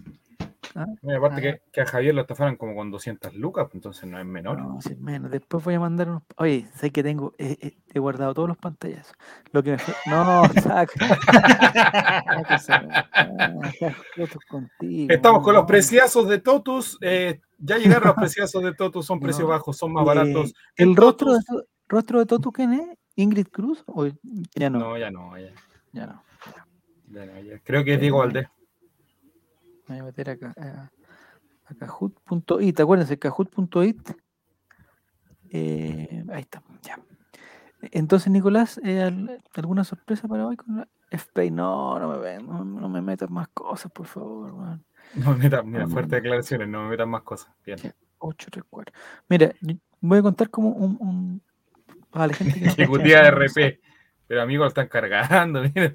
¿Ah? 0.74 0.86
aparte 1.16 1.40
que, 1.40 1.62
que, 1.72 1.80
a 1.80 1.86
Javier 1.86 2.14
lo 2.14 2.20
estafaron 2.20 2.56
como 2.56 2.76
con 2.76 2.90
200 2.90 3.34
lucas, 3.34 3.64
pues, 3.64 3.74
entonces 3.74 4.08
no 4.08 4.18
es 4.18 4.24
menor. 4.24 4.58
No, 4.58 4.80
sí, 4.80 4.94
menos. 4.96 5.30
Después 5.30 5.64
voy 5.64 5.74
a 5.74 5.80
mandar 5.80 6.08
unos. 6.08 6.22
Oye, 6.36 6.66
sé 6.74 6.90
que 6.90 7.02
tengo. 7.02 7.34
he 7.38 7.98
guardado 7.98 8.34
todos 8.34 8.48
los 8.48 8.56
pantallas. 8.56 9.12
Lo 9.52 9.62
que 9.62 9.72
me. 9.72 9.78
No, 10.06 10.44
saca. 10.62 11.18
Estamos 15.08 15.42
con 15.42 15.54
los 15.54 15.64
preciazos 15.64 16.28
de 16.28 16.38
Totus. 16.38 16.98
Eh, 17.00 17.40
ya 17.58 17.78
llegaron 17.78 18.08
los 18.08 18.16
preciosos 18.16 18.62
de 18.62 18.74
Totus, 18.74 19.06
son 19.06 19.18
precios 19.18 19.48
bajos, 19.48 19.76
son 19.76 19.92
más 19.92 20.04
baratos. 20.04 20.54
¿El 20.76 20.94
rostro, 20.94 21.32
de, 21.32 21.40
rostro 21.88 22.20
de 22.20 22.26
Totus 22.26 22.52
quién 22.52 22.72
es? 22.74 22.98
¿Ingrid 23.16 23.48
Cruz? 23.48 23.82
¿O 23.86 24.06
ya 24.54 24.70
no? 24.70 24.78
No, 24.78 24.98
ya 24.98 25.10
no. 25.10 25.36
Ya, 25.36 25.52
ya 25.92 26.06
no. 26.06 26.22
Creo 27.64 27.84
que 27.84 27.94
es 27.94 28.00
Diego 28.00 28.18
Valdés. 28.18 28.46
Me 29.90 29.96
voy 29.96 30.02
a 30.02 30.04
meter 30.04 30.30
acá. 30.30 30.54
A, 30.56 30.90
a 31.66 31.74
Kahoot.it. 31.74 32.80
Acuérdense, 32.80 33.18
Kahoot.it. 33.18 34.10
Eh, 35.50 36.24
ahí 36.32 36.42
está, 36.42 36.62
ya. 36.82 36.96
Entonces, 37.90 38.30
Nicolás, 38.30 38.80
eh, 38.84 39.02
¿alguna 39.54 39.82
sorpresa 39.82 40.28
para 40.28 40.46
hoy 40.46 40.56
con 40.56 40.76
la 40.76 40.88
FPay? 41.10 41.50
No, 41.50 41.98
no 41.98 42.20
me, 42.20 42.38
no, 42.38 42.64
no 42.64 42.88
me 42.88 43.02
metas 43.02 43.30
más 43.30 43.48
cosas, 43.48 43.90
por 43.90 44.06
favor. 44.06 44.54
Man. 44.54 44.84
No 45.14 45.32
me 45.32 45.38
metas, 45.38 45.64
mira, 45.64 45.88
fuertes 45.88 46.22
declaraciones, 46.22 46.68
no 46.68 46.84
me 46.84 46.90
metas 46.90 47.08
más 47.08 47.22
cosas. 47.22 47.52
Bien. 47.66 47.78
8, 48.18 48.48
3, 48.48 48.64
4. 48.70 48.94
Mira, 49.28 49.52
voy 50.00 50.18
a 50.18 50.22
contar 50.22 50.50
como 50.50 50.68
un. 50.68 50.96
un 51.00 51.42
la 52.14 52.32
gente 52.32 52.60
que 52.60 52.66
Ejecutiva 52.66 53.22
de 53.22 53.28
RP. 53.28 53.80
Pero 54.28 54.42
amigos, 54.42 54.66
lo 54.66 54.68
están 54.68 54.86
cargando. 54.86 55.62
Mira. 55.74 55.94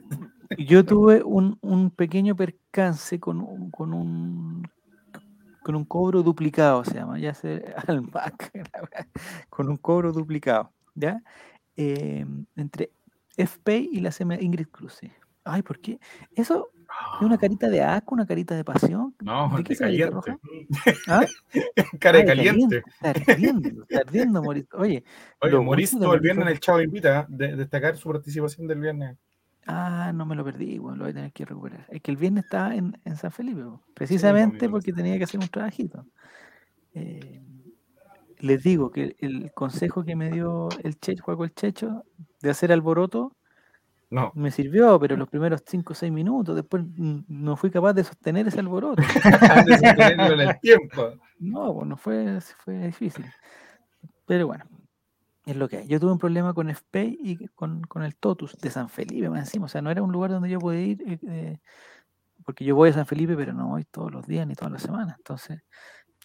Yo 0.58 0.86
tuve 0.86 1.24
un, 1.24 1.58
un 1.62 1.92
pequeño 1.92 2.36
percance 2.36 3.20
con, 3.20 3.70
con 3.72 3.94
un 3.94 4.68
con 5.64 5.76
un 5.76 5.86
cobro 5.86 6.22
duplicado, 6.22 6.86
se 6.86 6.94
llama, 6.94 7.18
ya 7.18 7.34
sé, 7.34 7.74
al 7.88 8.04
Mac, 8.04 8.52
con 9.50 9.68
un 9.68 9.78
cobro 9.78 10.14
duplicado. 10.14 10.72
¿ya? 10.96 11.22
Em, 11.76 12.46
entre 12.56 12.92
FP 13.38 13.78
y 13.78 14.00
la 14.00 14.12
CM 14.12 14.38
Ingrid 14.42 14.68
Cruz. 14.68 15.02
Ay, 15.44 15.62
¿por 15.62 15.80
qué? 15.80 16.00
Eso 16.36 16.70
es 17.20 17.26
una 17.26 17.38
carita 17.38 17.70
de 17.70 17.84
asco, 17.84 18.16
una 18.16 18.26
carita 18.26 18.56
de 18.56 18.64
pasión. 18.64 19.14
No, 19.22 19.56
¿De 19.58 19.64
qué 19.64 19.76
caliente. 19.76 20.38
¿Ah? 21.08 21.26
Cara 22.00 22.20
de 22.20 22.26
caliente. 22.26 22.84
Está 23.02 23.32
ardiendo, 23.32 23.84
está 23.84 24.00
ardiendo, 24.00 24.42
Oye, 24.42 25.04
Oye 25.42 25.60
Mauricio 25.60 26.14
el 26.14 26.20
viernes 26.20 26.46
en 26.46 26.52
el 26.52 26.60
Chavo 26.60 26.82
Invita, 26.82 27.22
¿eh? 27.22 27.26
de, 27.28 27.56
destacar 27.56 27.98
su 27.98 28.10
participación 28.10 28.68
del 28.68 28.80
viernes. 28.80 29.18
Ah, 29.68 30.12
no 30.14 30.26
me 30.26 30.36
lo 30.36 30.44
perdí, 30.44 30.78
bueno, 30.78 30.98
lo 30.98 31.04
voy 31.06 31.12
a 31.12 31.16
tener 31.16 31.34
que 31.34 31.46
recuperar. 31.46 31.88
Es 31.90 32.02
que 32.02 32.12
el 32.12 32.18
viernes 32.18 32.44
estaba 32.44 32.76
en, 32.76 33.00
en 33.04 33.16
San 33.16 33.32
Felipe, 33.32 33.64
precisamente 33.94 34.70
porque 34.70 34.94
tenía 34.94 35.18
que 35.18 35.24
hacer 35.24 35.40
un 35.40 35.48
trabajito. 35.48 36.06
Eh, 36.94 37.42
les 38.40 38.64
digo 38.64 38.92
que 38.92 39.16
el 39.20 39.52
consejo 39.54 40.04
que 40.04 40.16
me 40.16 40.30
dio 40.30 40.70
el 40.84 41.00
Checho, 41.00 41.24
Juego 41.24 41.46
el 41.46 41.54
Checho, 41.56 42.04
de 42.42 42.50
hacer 42.52 42.72
alboroto, 42.72 43.36
no. 44.12 44.32
me 44.36 44.52
sirvió, 44.52 45.00
pero 45.00 45.18
los 45.18 45.28
primeros 45.28 45.64
5 45.66 45.94
o 45.94 45.96
6 45.96 46.12
minutos, 46.12 46.56
después 46.56 46.84
no 46.96 47.58
fui 47.58 47.72
capaz 47.72 47.94
de 47.94 48.04
sostener 48.04 48.48
ese 48.48 48.60
alboroto. 48.60 49.02
de 49.66 49.78
sostenerlo 49.78 50.42
en 50.42 50.50
el 50.50 50.60
tiempo. 50.60 51.14
No, 51.40 51.74
pues 51.74 51.88
no 51.88 51.98
fue, 51.98 52.40
fue 52.64 52.86
difícil. 52.86 53.26
Pero 54.28 54.46
bueno, 54.46 54.66
es 55.46 55.56
lo 55.56 55.70
que 55.70 55.78
hay. 55.78 55.88
Yo 55.88 56.00
tuve 56.00 56.12
un 56.12 56.18
problema 56.18 56.54
con 56.54 56.70
FP 56.70 57.18
y 57.20 57.48
con, 57.50 57.82
con, 57.82 58.04
el 58.04 58.16
Totus 58.16 58.58
de 58.58 58.70
San 58.70 58.90
Felipe, 58.90 59.30
más 59.30 59.42
encima. 59.42 59.66
O 59.66 59.70
sea, 59.70 59.82
no 59.82 59.92
era 59.92 60.02
un 60.02 60.12
lugar 60.12 60.32
donde 60.32 60.50
yo 60.50 60.60
podía 60.60 60.82
ir, 60.82 61.02
eh, 61.08 61.20
eh, 61.28 61.60
porque 62.44 62.66
yo 62.66 62.76
voy 62.76 62.90
a 62.90 62.94
San 62.94 63.06
Felipe, 63.06 63.36
pero 63.36 63.54
no 63.54 63.68
voy 63.68 63.86
todos 63.86 64.12
los 64.12 64.26
días 64.26 64.48
ni 64.48 64.56
todas 64.56 64.72
las 64.72 64.82
semanas. 64.82 65.16
Entonces, 65.18 65.62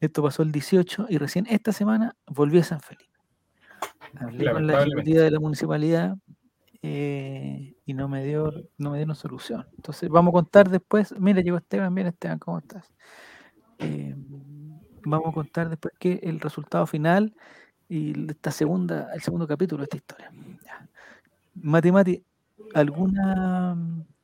esto 0.01 0.23
pasó 0.23 0.43
el 0.43 0.53
18 0.53 1.07
y 1.09 1.19
recién 1.19 1.47
esta 1.49 1.73
semana 1.73 2.17
volví 2.27 2.59
a 2.59 2.65
San 2.65 2.81
Felipe. 2.81 3.11
Hablé 4.19 4.51
con 4.51 4.67
la 4.67 4.83
ejecutiva 4.83 5.23
de 5.23 5.31
la 5.31 5.41
municipalidad 5.41 6.17
eh, 6.83 7.77
y 7.85 7.95
no 7.95 8.09
me 8.09 8.25
dio 8.25 8.51
no 8.79 8.91
me 8.91 8.97
dieron 8.97 9.15
solución. 9.15 9.67
Entonces 9.77 10.09
vamos 10.09 10.33
a 10.33 10.33
contar 10.33 10.71
después. 10.71 11.15
Mira, 11.19 11.43
llegó 11.43 11.59
Esteban, 11.59 11.93
mira 11.93 12.09
Esteban, 12.09 12.39
¿cómo 12.39 12.59
estás? 12.59 12.91
Eh, 13.79 14.15
vamos 15.05 15.29
a 15.29 15.33
contar 15.33 15.69
después 15.69 15.95
que 15.99 16.21
el 16.23 16.41
resultado 16.41 16.87
final 16.87 17.35
y 17.91 18.31
esta 18.31 18.53
segunda, 18.53 19.11
el 19.13 19.21
segundo 19.21 19.49
capítulo 19.49 19.81
de 19.81 19.85
esta 19.85 19.97
historia. 19.97 20.33
Mati 21.57 21.91
Mati, 21.91 22.23
¿alguna 22.73 23.77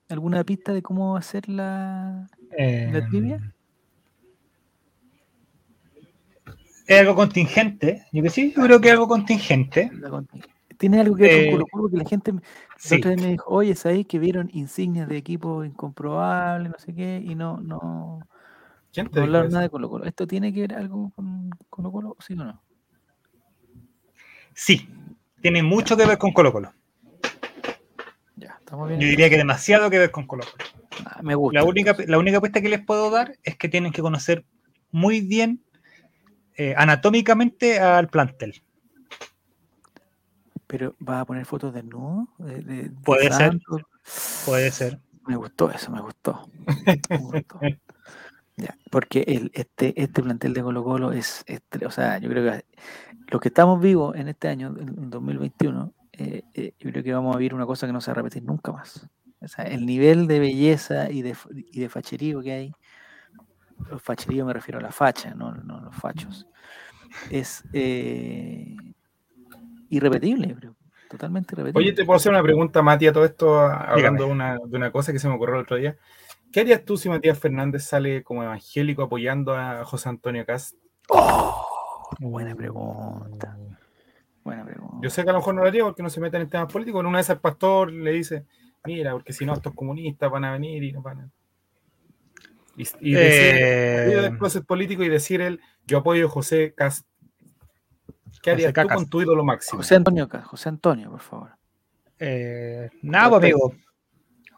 alguna 0.08 0.44
pista 0.44 0.72
de 0.72 0.82
cómo 0.82 1.16
hacer 1.16 1.48
la, 1.48 2.28
la 2.56 3.08
trivia? 3.08 3.36
Em, 3.36 3.52
es 6.86 7.00
algo 7.00 7.16
contingente. 7.16 8.06
Yo 8.12 8.22
que 8.22 8.30
sí, 8.30 8.54
yo 8.56 8.62
creo 8.62 8.80
que 8.80 8.86
es 8.86 8.92
algo 8.92 9.08
contingente. 9.08 9.90
Tiene 10.78 11.00
algo 11.00 11.16
que 11.16 11.22
ver 11.22 11.32
con 11.32 11.40
eh, 11.40 11.50
Colo 11.50 11.66
Colo, 11.66 11.88
que 11.88 11.96
la 11.96 12.04
gente 12.04 12.32
sí. 12.76 13.00
me 13.04 13.30
dijo, 13.30 13.50
oye, 13.50 13.74
ahí 13.84 14.04
que 14.04 14.20
vieron 14.20 14.48
insignias 14.52 15.08
de 15.08 15.16
equipo 15.16 15.64
incomprobables, 15.64 16.70
no 16.70 16.78
sé 16.78 16.94
qué, 16.94 17.20
y 17.24 17.34
no, 17.34 17.60
no, 17.60 18.20
no 19.12 19.22
hablaron 19.22 19.50
nada 19.50 19.62
de 19.62 19.70
Colo 19.70 19.90
Colo. 19.90 20.04
¿Esto 20.04 20.28
tiene 20.28 20.52
que 20.52 20.60
ver 20.60 20.74
algo 20.74 21.10
con 21.16 21.50
Colo 21.68 21.90
Colo, 21.90 22.16
sí 22.20 22.34
o 22.34 22.36
no? 22.36 22.62
Sí, 24.56 24.88
tiene 25.42 25.62
mucho 25.62 25.98
que 25.98 26.06
ver 26.06 26.16
con 26.16 26.32
Colo 26.32 26.50
Colo. 26.50 26.72
Ya, 28.36 28.56
estamos 28.58 28.88
bien. 28.88 28.98
Yo 28.98 29.06
diría 29.06 29.28
que 29.28 29.36
demasiado 29.36 29.90
que 29.90 29.98
ver 29.98 30.10
con 30.10 30.26
Colo 30.26 30.44
Colo. 30.50 30.64
Ah, 31.04 31.20
me 31.22 31.34
gusta. 31.34 31.60
La 31.60 31.64
única, 31.66 31.94
la 32.06 32.18
única 32.18 32.40
pista 32.40 32.62
que 32.62 32.70
les 32.70 32.82
puedo 32.82 33.10
dar 33.10 33.36
es 33.42 33.56
que 33.56 33.68
tienen 33.68 33.92
que 33.92 34.00
conocer 34.00 34.46
muy 34.90 35.20
bien 35.20 35.62
eh, 36.56 36.74
anatómicamente 36.74 37.78
al 37.78 38.08
plantel. 38.08 38.62
Pero 40.66 40.96
va 41.06 41.20
a 41.20 41.24
poner 41.26 41.44
fotos 41.44 41.74
de 41.74 41.82
nudo. 41.82 42.28
Puede 43.04 43.30
ser. 43.30 43.60
Puede 44.46 44.70
ser. 44.70 44.98
Me 45.26 45.36
gustó 45.36 45.70
eso, 45.70 45.90
me 45.90 46.00
gustó. 46.00 46.48
porque 48.90 49.24
el, 49.26 49.50
este, 49.54 50.00
este 50.00 50.22
plantel 50.22 50.54
de 50.54 50.62
Colo 50.62 50.82
Colo 50.82 51.12
es, 51.12 51.44
o 51.84 51.90
sea, 51.90 52.18
yo 52.18 52.28
creo 52.30 52.52
que 52.52 52.64
los 53.28 53.40
que 53.40 53.48
estamos 53.48 53.80
vivos 53.80 54.16
en 54.16 54.28
este 54.28 54.48
año, 54.48 54.74
en 54.78 55.10
2021, 55.10 55.92
eh, 56.12 56.42
eh, 56.54 56.72
yo 56.78 56.90
creo 56.90 57.04
que 57.04 57.12
vamos 57.12 57.34
a 57.34 57.38
vivir 57.38 57.54
una 57.54 57.66
cosa 57.66 57.86
que 57.86 57.92
no 57.92 58.00
se 58.00 58.10
va 58.10 58.12
a 58.12 58.16
repetir 58.16 58.42
nunca 58.42 58.72
más. 58.72 59.08
O 59.40 59.48
sea, 59.48 59.64
el 59.66 59.84
nivel 59.84 60.26
de 60.26 60.38
belleza 60.40 61.10
y 61.10 61.22
de, 61.22 61.36
y 61.72 61.80
de 61.80 61.88
facherío 61.88 62.40
que 62.40 62.52
hay 62.52 62.74
los 63.90 64.02
facheríos 64.02 64.46
me 64.46 64.52
refiero 64.52 64.78
a 64.78 64.82
la 64.82 64.92
facha, 64.92 65.34
no, 65.34 65.52
no 65.52 65.80
los 65.80 65.94
fachos, 65.94 66.46
es 67.30 67.64
eh, 67.72 68.76
irrepetible, 69.88 70.54
creo. 70.54 70.76
Totalmente 71.08 71.54
irrepetible. 71.54 71.84
Oye, 71.84 71.94
te 71.94 72.04
puedo 72.04 72.16
hacer 72.16 72.32
una 72.32 72.42
pregunta, 72.42 72.82
Matías, 72.82 73.12
todo 73.12 73.24
esto 73.24 73.60
hablando 73.60 74.24
de 74.24 74.30
una, 74.30 74.54
de 74.54 74.76
una, 74.76 74.90
cosa 74.90 75.12
que 75.12 75.20
se 75.20 75.28
me 75.28 75.34
ocurrió 75.34 75.54
el 75.54 75.62
otro 75.62 75.76
día. 75.76 75.96
¿Qué 76.52 76.60
harías 76.60 76.84
tú 76.84 76.96
si 76.96 77.08
Matías 77.08 77.38
Fernández 77.38 77.84
sale 77.84 78.22
como 78.22 78.42
evangélico 78.42 79.02
apoyando 79.02 79.54
a 79.54 79.84
José 79.84 80.08
Antonio 80.08 80.44
Cast? 80.46 80.74
Oh, 81.08 81.66
buena 82.18 82.54
pregunta. 82.54 83.56
Buena 84.42 84.64
pregunta. 84.64 84.98
Yo 85.02 85.10
sé 85.10 85.24
que 85.24 85.30
a 85.30 85.32
lo 85.32 85.40
mejor 85.40 85.54
no 85.54 85.62
lo 85.62 85.68
haría 85.68 85.84
porque 85.84 86.02
no 86.02 86.10
se 86.10 86.20
mete 86.20 86.36
en 86.36 86.48
temas 86.48 86.72
políticos. 86.72 87.00
En 87.00 87.06
una 87.06 87.18
vez 87.18 87.28
el 87.30 87.38
pastor 87.40 87.92
le 87.92 88.12
dice, 88.12 88.44
mira, 88.84 89.12
porque 89.12 89.32
si 89.32 89.44
no 89.44 89.54
estos 89.54 89.74
comunistas 89.74 90.30
van 90.30 90.44
a 90.44 90.52
venir 90.52 90.82
y 90.82 90.92
no 90.92 91.02
van 91.02 91.20
a... 91.20 91.30
Y, 92.78 92.84
decir, 93.12 93.16
eh, 93.16 94.62
político 94.66 95.02
y 95.02 95.08
decir 95.08 95.40
él, 95.40 95.60
yo 95.86 95.98
apoyo 95.98 96.26
a 96.26 96.28
José 96.28 96.74
Cast. 96.76 97.06
¿Qué 98.42 98.50
harías 98.50 98.72
tú 98.72 98.86
con 98.86 99.08
tu 99.08 99.22
ídolo 99.22 99.42
máximo? 99.44 99.78
José 99.78 99.96
Antonio 99.96 100.28
José 100.44 100.68
Antonio, 100.68 101.10
por 101.10 101.20
favor. 101.20 101.50
Eh, 102.18 102.90
nada, 103.02 103.30
pues, 103.30 103.42
amigo. 103.42 103.72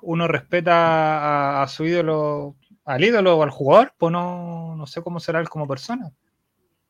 Uno 0.03 0.29
respeta 0.29 1.63
a, 1.63 1.69
su 1.69 1.85
ídolo, 1.85 2.57
al 2.85 3.05
ídolo 3.05 3.37
o 3.37 3.43
al 3.43 3.51
jugador, 3.51 3.93
pues 3.99 4.13
no, 4.13 4.75
no 4.77 4.87
sé 4.87 5.03
cómo 5.03 5.21
será 5.21 5.41
él 5.41 5.49
como 5.49 5.67
persona. 5.67 6.11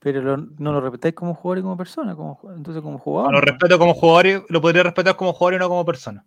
Pero 0.00 0.36
no 0.36 0.72
lo 0.72 0.80
respetáis 0.80 1.14
como 1.14 1.34
jugador 1.34 1.58
y 1.58 1.62
como 1.62 1.76
persona, 1.76 2.14
como, 2.14 2.40
entonces 2.54 2.82
como 2.82 2.98
jugador. 2.98 3.32
lo 3.32 3.40
respeto 3.40 3.78
como 3.78 3.94
jugador 3.94 4.26
y 4.26 4.42
lo 4.48 4.60
podría 4.60 4.84
respetar 4.84 5.16
como 5.16 5.32
jugador 5.32 5.54
y 5.54 5.58
no 5.58 5.68
como 5.68 5.84
persona. 5.84 6.24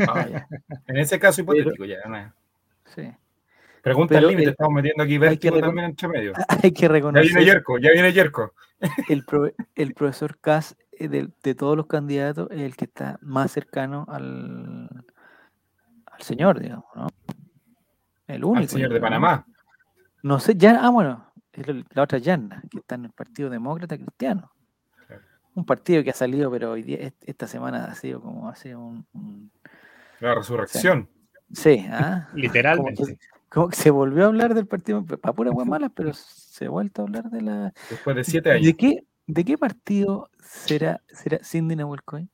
Ah, 0.00 0.26
en 0.86 0.96
ese 0.98 1.18
caso 1.18 1.40
hipotético, 1.40 1.84
ya. 1.84 1.98
Sí. 2.94 3.10
Pregunta 3.84 4.16
al 4.16 4.26
límite, 4.28 4.50
estamos 4.50 4.72
metiendo 4.72 5.02
aquí 5.02 5.18
vértigo 5.18 5.60
también 5.60 5.90
entre 5.90 6.08
medio. 6.08 6.32
Hay 6.62 6.72
que 6.72 6.88
reconocer. 6.88 7.28
Ya 7.28 7.36
viene 7.36 7.52
Yerko, 7.52 7.78
ya 7.78 7.90
viene 7.92 8.12
Yerko. 8.12 8.54
El, 9.08 9.24
el 9.74 9.94
profesor 9.94 10.38
Kass, 10.38 10.76
eh, 10.92 11.08
de, 11.08 11.28
de, 11.42 11.54
todos 11.54 11.76
los 11.76 11.86
candidatos, 11.86 12.48
es 12.50 12.60
el 12.60 12.76
que 12.76 12.84
está 12.84 13.18
más 13.22 13.52
cercano 13.52 14.04
al 14.08 14.88
señor, 16.24 16.60
digamos, 16.60 16.86
¿no? 16.94 17.08
El 18.26 18.44
único. 18.44 18.60
Al 18.60 18.68
señor 18.68 18.92
de 18.92 19.00
Panamá. 19.00 19.46
No 20.22 20.40
sé, 20.40 20.54
ya, 20.56 20.80
ah, 20.82 20.90
bueno, 20.90 21.32
la 21.90 22.02
otra 22.02 22.18
Yanna, 22.18 22.62
que 22.70 22.78
está 22.78 22.94
en 22.94 23.06
el 23.06 23.12
Partido 23.12 23.50
Demócrata 23.50 23.96
Cristiano. 23.96 24.50
Un 25.54 25.64
partido 25.64 26.02
que 26.02 26.10
ha 26.10 26.14
salido, 26.14 26.50
pero 26.50 26.72
hoy 26.72 26.82
día, 26.82 27.12
esta 27.20 27.46
semana 27.46 27.84
ha 27.84 27.94
sido 27.94 28.20
como 28.20 28.48
hace 28.48 28.74
un. 28.74 29.06
la 30.18 30.34
resurrección. 30.34 31.08
sí, 31.52 31.86
¿ah? 31.88 32.28
literalmente 32.34 33.18
como 33.54 33.68
que 33.68 33.76
se 33.76 33.90
volvió 33.90 34.24
a 34.24 34.26
hablar 34.26 34.52
del 34.54 34.66
partido, 34.66 35.04
para 35.04 35.32
pura 35.32 35.52
hueá 35.52 35.64
mala, 35.64 35.88
pero 35.88 36.12
se 36.12 36.66
ha 36.66 36.70
vuelto 36.70 37.02
a 37.02 37.04
hablar 37.04 37.30
de 37.30 37.40
la. 37.40 37.72
Después 37.88 38.16
de 38.16 38.24
siete 38.24 38.50
años. 38.50 38.66
¿De 38.66 38.74
qué, 38.74 39.04
de 39.28 39.44
qué 39.44 39.56
partido 39.56 40.28
será, 40.40 41.00
será 41.06 41.38
Cindy 41.44 41.76
Nahuelcoin? 41.76 42.28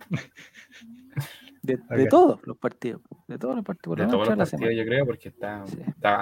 De, 1.66 1.80
de, 1.96 2.06
todos 2.06 2.38
los 2.44 2.56
partidos. 2.56 3.02
De 3.26 3.38
todos 3.38 3.56
los 3.56 3.64
partidos. 3.64 3.98
De 3.98 4.06
todos 4.06 4.28
los 4.28 4.36
partidos, 4.36 4.72
yo 4.76 4.84
creo, 4.84 5.04
porque 5.04 5.30
está, 5.30 5.64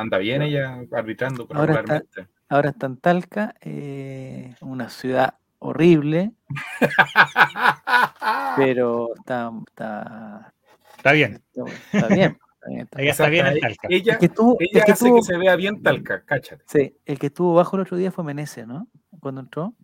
anda 0.01 0.17
bien 0.17 0.41
ella 0.41 0.81
arbitrando 0.91 1.47
ahora 1.53 1.81
está, 1.81 2.03
ahora 2.49 2.71
está 2.71 2.87
en 2.87 2.97
Talca, 2.97 3.55
eh, 3.61 4.55
una 4.63 4.89
ciudad 4.89 5.35
horrible. 5.59 6.33
pero 8.57 9.15
está, 9.17 9.53
está, 9.69 10.55
está 10.97 11.13
bien. 11.13 11.43
está 11.93 12.09
bien. 12.09 12.39
Ella 12.97 13.11
está 13.11 13.29
bien 13.29 13.47
en 13.47 13.61
Talca. 13.61 13.89
Ella, 13.91 14.19
que 14.19 14.31
tuvo, 14.31 14.57
ella 14.61 14.83
que 14.83 14.93
hace 14.93 15.13
que 15.13 15.23
se 15.23 15.37
vea 15.37 15.57
bien 15.57 15.83
Talca, 15.83 16.23
cáchate. 16.25 16.65
Sí, 16.67 16.97
el 17.05 17.19
que 17.19 17.27
estuvo 17.27 17.53
bajo 17.53 17.77
el 17.77 17.83
otro 17.83 17.99
día 17.99 18.11
fue 18.11 18.25
Meneses, 18.25 18.67
¿no? 18.67 18.89
Cuando 19.21 19.43
entró. 19.43 19.75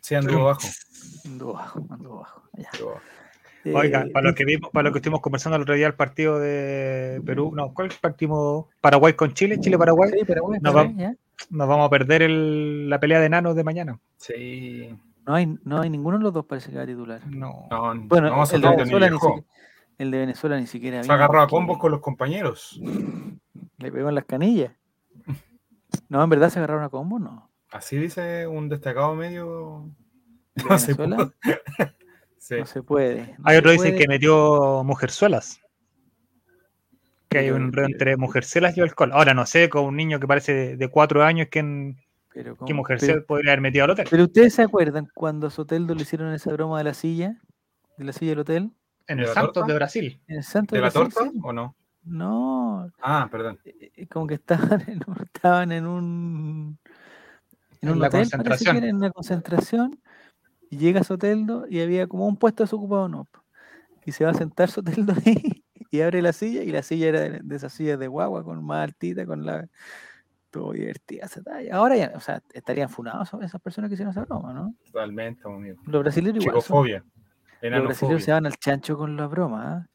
Sí, 0.00 0.14
anduvo 0.14 0.44
bajo. 0.44 0.66
Anduvo 1.26 1.52
bajo, 1.52 1.86
anduvo 1.90 2.20
bajo. 2.20 2.42
Oiga, 3.72 4.02
eh, 4.02 4.10
para 4.10 4.28
lo 4.28 4.34
que 4.34 4.44
vimos, 4.44 4.70
para 4.70 4.88
lo 4.88 4.92
que 4.92 4.98
estuvimos 4.98 5.20
conversando 5.20 5.56
el 5.56 5.62
otro 5.62 5.74
día 5.74 5.86
el 5.86 5.94
partido 5.94 6.38
de 6.38 7.22
Perú, 7.24 7.52
no, 7.54 7.72
¿cuál 7.72 7.90
partido? 8.00 8.68
Paraguay 8.80 9.14
con 9.14 9.32
Chile, 9.32 9.58
Chile-Paraguay. 9.58 10.10
Sí, 10.18 10.24
Paraguay, 10.24 10.60
nos, 10.60 11.68
vamos, 11.68 11.86
a 11.86 11.90
perder 11.90 12.22
el, 12.22 12.90
la 12.90 13.00
pelea 13.00 13.20
de 13.20 13.26
enanos 13.26 13.56
de 13.56 13.64
mañana. 13.64 13.98
Sí. 14.16 14.94
No 15.26 15.34
hay, 15.34 15.58
no 15.64 15.80
hay 15.80 15.88
ninguno 15.88 16.18
de 16.18 16.24
los 16.24 16.34
dos 16.34 16.44
parece 16.44 16.70
que 16.70 16.76
va 16.76 16.82
a 16.82 16.86
titular. 16.86 17.26
No, 17.26 17.66
bueno, 18.04 18.28
no, 18.28 18.44
el, 18.44 18.60
de 18.60 18.68
Venezuela 18.68 19.10
ni, 19.10 19.18
el 19.98 20.10
de 20.10 20.18
Venezuela 20.18 20.60
ni 20.60 20.66
siquiera. 20.66 21.02
Se 21.02 21.10
agarró 21.10 21.40
a 21.40 21.48
combos 21.48 21.78
con 21.78 21.90
los 21.90 22.00
compañeros. 22.00 22.80
Le 23.78 23.90
pegó 23.90 24.10
en 24.10 24.14
las 24.14 24.24
canillas. 24.24 24.72
No, 26.08 26.22
en 26.22 26.30
verdad 26.30 26.50
se 26.50 26.58
agarraron 26.58 26.84
a 26.84 26.90
combos, 26.90 27.20
no. 27.20 27.50
Así 27.70 27.96
dice 27.96 28.46
un 28.46 28.68
destacado 28.68 29.14
medio 29.14 29.90
No 30.68 30.78
se 30.78 30.94
No 32.50 32.66
se 32.66 32.82
puede. 32.82 33.36
hay 33.44 33.56
otro 33.56 33.70
dice 33.70 33.94
que 33.94 34.06
metió 34.06 34.82
mujerzuelas. 34.84 35.60
Que 37.28 37.38
hay 37.38 37.50
un 37.50 37.72
reo 37.72 37.86
entre 37.86 38.16
mujerzuelas 38.16 38.76
y 38.76 38.80
alcohol. 38.80 39.12
Ahora 39.12 39.34
no 39.34 39.46
sé, 39.46 39.68
con 39.68 39.84
un 39.84 39.96
niño 39.96 40.20
que 40.20 40.26
parece 40.26 40.76
de, 40.76 40.88
cuatro 40.88 41.24
años, 41.24 41.48
¿quién, 41.50 41.96
¿qué 42.32 42.74
mujerzuelas 42.74 43.24
podría 43.24 43.52
haber 43.52 43.60
metido 43.62 43.84
al 43.84 43.90
hotel? 43.90 44.06
Pero 44.10 44.24
ustedes 44.24 44.54
se 44.54 44.62
acuerdan 44.62 45.08
cuando 45.14 45.46
a 45.46 45.50
Soteldo 45.50 45.94
le 45.94 46.02
hicieron 46.02 46.32
esa 46.32 46.52
broma 46.52 46.78
de 46.78 46.84
la 46.84 46.94
silla, 46.94 47.40
de 47.96 48.04
la 48.04 48.12
silla 48.12 48.32
del 48.32 48.40
hotel. 48.40 48.70
En 49.06 49.20
el 49.20 49.26
Santos 49.28 49.66
de 49.66 49.74
Brasil. 49.74 50.20
¿En 50.28 50.36
el 50.36 50.44
Santos 50.44 50.76
de, 50.76 50.82
la 50.82 50.90
torta 50.90 51.20
o 51.42 51.52
no? 51.52 51.76
No. 52.04 52.90
Ah, 53.00 53.28
perdón. 53.30 53.58
Eh, 53.64 53.90
eh, 53.96 54.06
como 54.06 54.26
que 54.26 54.34
estaban 54.34 54.82
en, 54.82 55.00
estaban 55.24 55.72
en 55.72 55.86
un. 55.86 56.78
En, 57.80 57.90
un 57.90 58.02
hotel, 58.02 58.22
concentración. 58.22 58.84
en 58.84 58.96
una 58.96 59.10
concentración. 59.10 60.00
Y 60.70 60.78
llega 60.78 61.04
Soteldo 61.04 61.66
y 61.68 61.80
había 61.80 62.06
como 62.06 62.26
un 62.26 62.36
puesto 62.36 62.64
desocupado, 62.64 63.08
no. 63.08 63.28
Y 64.04 64.12
se 64.12 64.24
va 64.24 64.30
a 64.30 64.34
sentar 64.34 64.70
Soteldo 64.70 65.12
ahí 65.26 65.64
y 65.90 66.00
abre 66.00 66.22
la 66.22 66.32
silla. 66.32 66.62
Y 66.62 66.72
la 66.72 66.82
silla 66.82 67.08
era 67.08 67.20
de, 67.20 67.42
esas 67.54 67.72
sillas 67.72 67.98
de 67.98 68.08
guagua, 68.08 68.44
con 68.44 68.64
más 68.64 68.84
altita, 68.84 69.26
con 69.26 69.44
la. 69.44 69.68
Todo 70.50 70.70
divertida 70.70 71.26
Ahora 71.72 71.96
ya, 71.96 72.12
o 72.14 72.20
sea, 72.20 72.40
estarían 72.52 72.88
funados 72.88 73.28
esas 73.42 73.60
personas 73.60 73.88
que 73.88 73.94
hicieron 73.94 74.12
esa 74.12 74.24
broma, 74.24 74.52
¿no? 74.52 74.72
Totalmente, 74.84 75.42
amigo. 75.44 75.82
Los 75.84 76.02
brasileños 76.04 76.44
igual. 76.44 77.02
Los 77.60 77.82
brasileños 77.82 78.22
se 78.22 78.30
van 78.30 78.46
al 78.46 78.56
chancho 78.56 78.96
con 78.96 79.16
la 79.16 79.26
broma, 79.26 79.72
¿ah? 79.72 79.88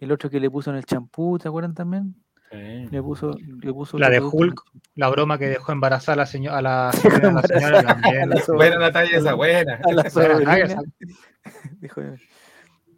El 0.00 0.12
otro 0.12 0.28
que 0.28 0.38
le 0.38 0.50
puso 0.50 0.68
en 0.68 0.76
el 0.76 0.84
champú, 0.84 1.38
¿te 1.38 1.48
acuerdan 1.48 1.74
también? 1.74 2.14
Le 2.52 3.02
puso, 3.02 3.34
le 3.62 3.72
puso 3.72 3.98
la 3.98 4.10
de 4.10 4.20
Hulk, 4.20 4.62
la 4.96 5.08
broma 5.08 5.38
que 5.38 5.48
dejó 5.48 5.72
embarazada 5.72 6.12
a 6.12 6.16
la, 6.16 6.26
señora, 6.32 6.58
a 6.58 6.62
la 6.62 6.92
señora, 6.92 7.82
también. 7.82 8.30
buena 8.54 8.78
Natalia, 8.78 9.18
esa 9.18 9.34
buena. 9.34 9.80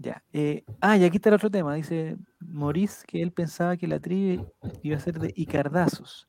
ya. 0.00 0.22
Eh, 0.32 0.64
ah, 0.80 0.96
y 0.96 1.04
aquí 1.04 1.18
está 1.18 1.28
el 1.28 1.36
otro 1.36 1.50
tema. 1.50 1.76
Dice 1.76 2.16
Maurice 2.40 3.06
que 3.06 3.22
él 3.22 3.30
pensaba 3.30 3.76
que 3.76 3.86
la 3.86 4.00
tribu 4.00 4.52
iba 4.82 4.96
a 4.96 5.00
ser 5.00 5.20
de 5.20 5.32
Icardazos. 5.36 6.26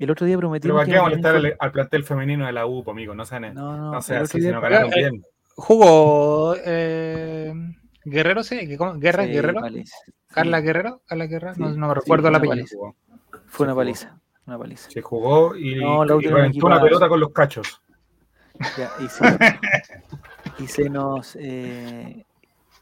El 0.00 0.10
otro 0.10 0.26
día 0.26 0.36
prometió. 0.36 0.70
Pero 0.70 0.80
aquí 0.80 0.90
vamos 0.90 1.06
a 1.06 1.10
molestar 1.10 1.36
al, 1.36 1.56
al, 1.56 1.72
plantel 1.72 2.02
femenino 2.02 2.46
de 2.46 2.52
la 2.52 2.66
U, 2.66 2.82
amigo. 2.90 3.14
No 3.14 3.24
sé, 3.24 3.38
no, 3.38 3.52
no, 3.52 3.92
no 3.92 4.02
sé, 4.02 4.16
así, 4.16 4.40
sino 4.40 4.60
ganaron 4.60 4.90
bien. 4.90 5.22
Jugó. 5.54 6.56
Eh, 6.64 7.54
Guerrero, 8.04 8.42
sí, 8.42 8.58
Guerra, 8.66 9.24
Guerrero. 9.26 9.60
Carla 10.28 10.60
Guerrero, 10.60 11.02
Carla 11.06 11.26
Guerrero, 11.26 11.54
no, 11.56 11.88
me 11.88 11.94
recuerdo 11.94 12.30
la 12.30 12.38
apellido. 12.38 12.96
Fue 13.46 13.66
una 13.66 13.74
paliza, 13.74 14.18
una 14.46 14.58
paliza. 14.58 14.90
Se 14.90 15.02
jugó 15.02 15.54
y, 15.54 15.76
no, 15.76 16.04
y 16.20 16.26
reventó 16.26 16.66
una 16.66 16.80
pelota 16.80 17.08
con 17.08 17.20
los 17.20 17.32
cachos. 17.32 17.82
y, 20.58 20.66
se, 20.66 20.88
nos. 20.90 21.36
Eh, 21.36 22.24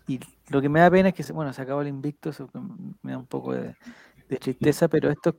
y 0.06 0.20
lo 0.48 0.60
que 0.60 0.68
me 0.68 0.80
da 0.80 0.90
pena 0.90 1.10
es 1.10 1.14
que, 1.14 1.32
bueno, 1.32 1.52
se 1.52 1.62
acabó 1.62 1.82
el 1.82 1.88
invicto, 1.88 2.30
eso 2.30 2.48
me 3.02 3.12
da 3.12 3.18
un 3.18 3.26
poco 3.26 3.54
de, 3.54 3.74
tristeza, 4.38 4.88
pero 4.88 5.10
esto, 5.10 5.36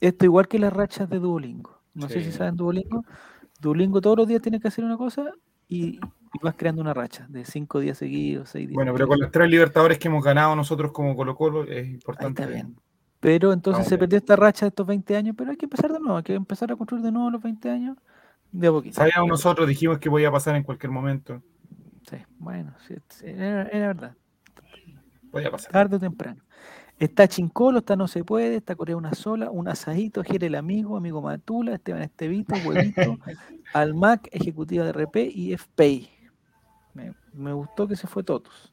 esto 0.00 0.24
igual 0.24 0.48
que 0.48 0.58
las 0.58 0.72
rachas 0.72 1.08
de 1.08 1.18
Duolingo. 1.18 1.78
No 1.94 2.08
sé 2.08 2.22
si 2.22 2.32
saben 2.32 2.56
Duolingo. 2.56 3.04
Duolingo 3.60 4.00
todos 4.00 4.16
los 4.16 4.28
días 4.28 4.40
tiene 4.40 4.60
que 4.60 4.68
hacer 4.68 4.84
una 4.84 4.96
cosa 4.96 5.30
y, 5.68 6.00
y 6.32 6.38
vas 6.42 6.54
creando 6.56 6.80
una 6.80 6.94
racha 6.94 7.26
de 7.28 7.44
cinco 7.44 7.80
días 7.80 7.98
seguidos, 7.98 8.50
seis 8.50 8.68
días. 8.68 8.74
Bueno, 8.74 8.92
pero 8.92 9.08
con 9.08 9.18
los 9.18 9.30
tres 9.30 9.48
libertadores 9.50 9.98
que 9.98 10.08
hemos 10.08 10.22
ganado 10.22 10.54
nosotros 10.54 10.92
como 10.92 11.16
Colo 11.16 11.34
Colo 11.34 11.64
es 11.64 11.88
importante. 11.88 12.42
está 12.42 12.54
bien. 12.54 12.76
Pero 13.20 13.52
entonces 13.52 13.86
se 13.86 13.98
perdió 13.98 14.16
esta 14.16 14.34
racha 14.34 14.64
de 14.64 14.68
estos 14.68 14.86
20 14.86 15.14
años, 15.16 15.34
pero 15.36 15.50
hay 15.50 15.56
que 15.56 15.66
empezar 15.66 15.92
de 15.92 16.00
nuevo, 16.00 16.16
hay 16.16 16.22
que 16.22 16.34
empezar 16.34 16.72
a 16.72 16.76
construir 16.76 17.02
de 17.04 17.12
nuevo 17.12 17.30
los 17.30 17.42
20 17.42 17.68
años 17.68 17.98
de 18.50 18.66
a 18.66 18.70
poquito. 18.70 18.96
Sabíamos 18.96 19.28
nosotros, 19.28 19.68
dijimos 19.68 19.98
que 19.98 20.08
podía 20.08 20.30
pasar 20.30 20.56
en 20.56 20.62
cualquier 20.62 20.90
momento. 20.90 21.42
Sí, 22.08 22.16
bueno, 22.38 22.74
era, 23.22 23.64
verdad. 23.88 24.16
Podía 25.30 25.50
pasar. 25.50 25.70
Tarde 25.70 25.96
o 25.96 26.00
temprano. 26.00 26.42
Está 26.98 27.28
Chincolo, 27.28 27.78
está 27.78 27.96
No 27.96 28.08
Se 28.08 28.24
Puede, 28.24 28.56
está 28.56 28.74
Corea 28.74 28.96
Una 28.96 29.14
Sola, 29.14 29.50
un 29.50 29.68
asadito, 29.68 30.22
Jere 30.22 30.46
el 30.46 30.54
Amigo, 30.54 30.96
Amigo 30.96 31.20
Matula, 31.20 31.74
Esteban 31.74 32.02
Estevito, 32.02 32.54
Huevito, 32.64 33.18
Almac, 33.74 34.28
Ejecutiva 34.32 34.84
de 34.84 34.92
RP 34.92 35.16
y 35.34 35.52
FPI. 35.52 36.19
Me, 37.32 37.52
gustó 37.52 37.86
que 37.86 37.96
se 37.96 38.06
fue 38.06 38.22
todos. 38.22 38.72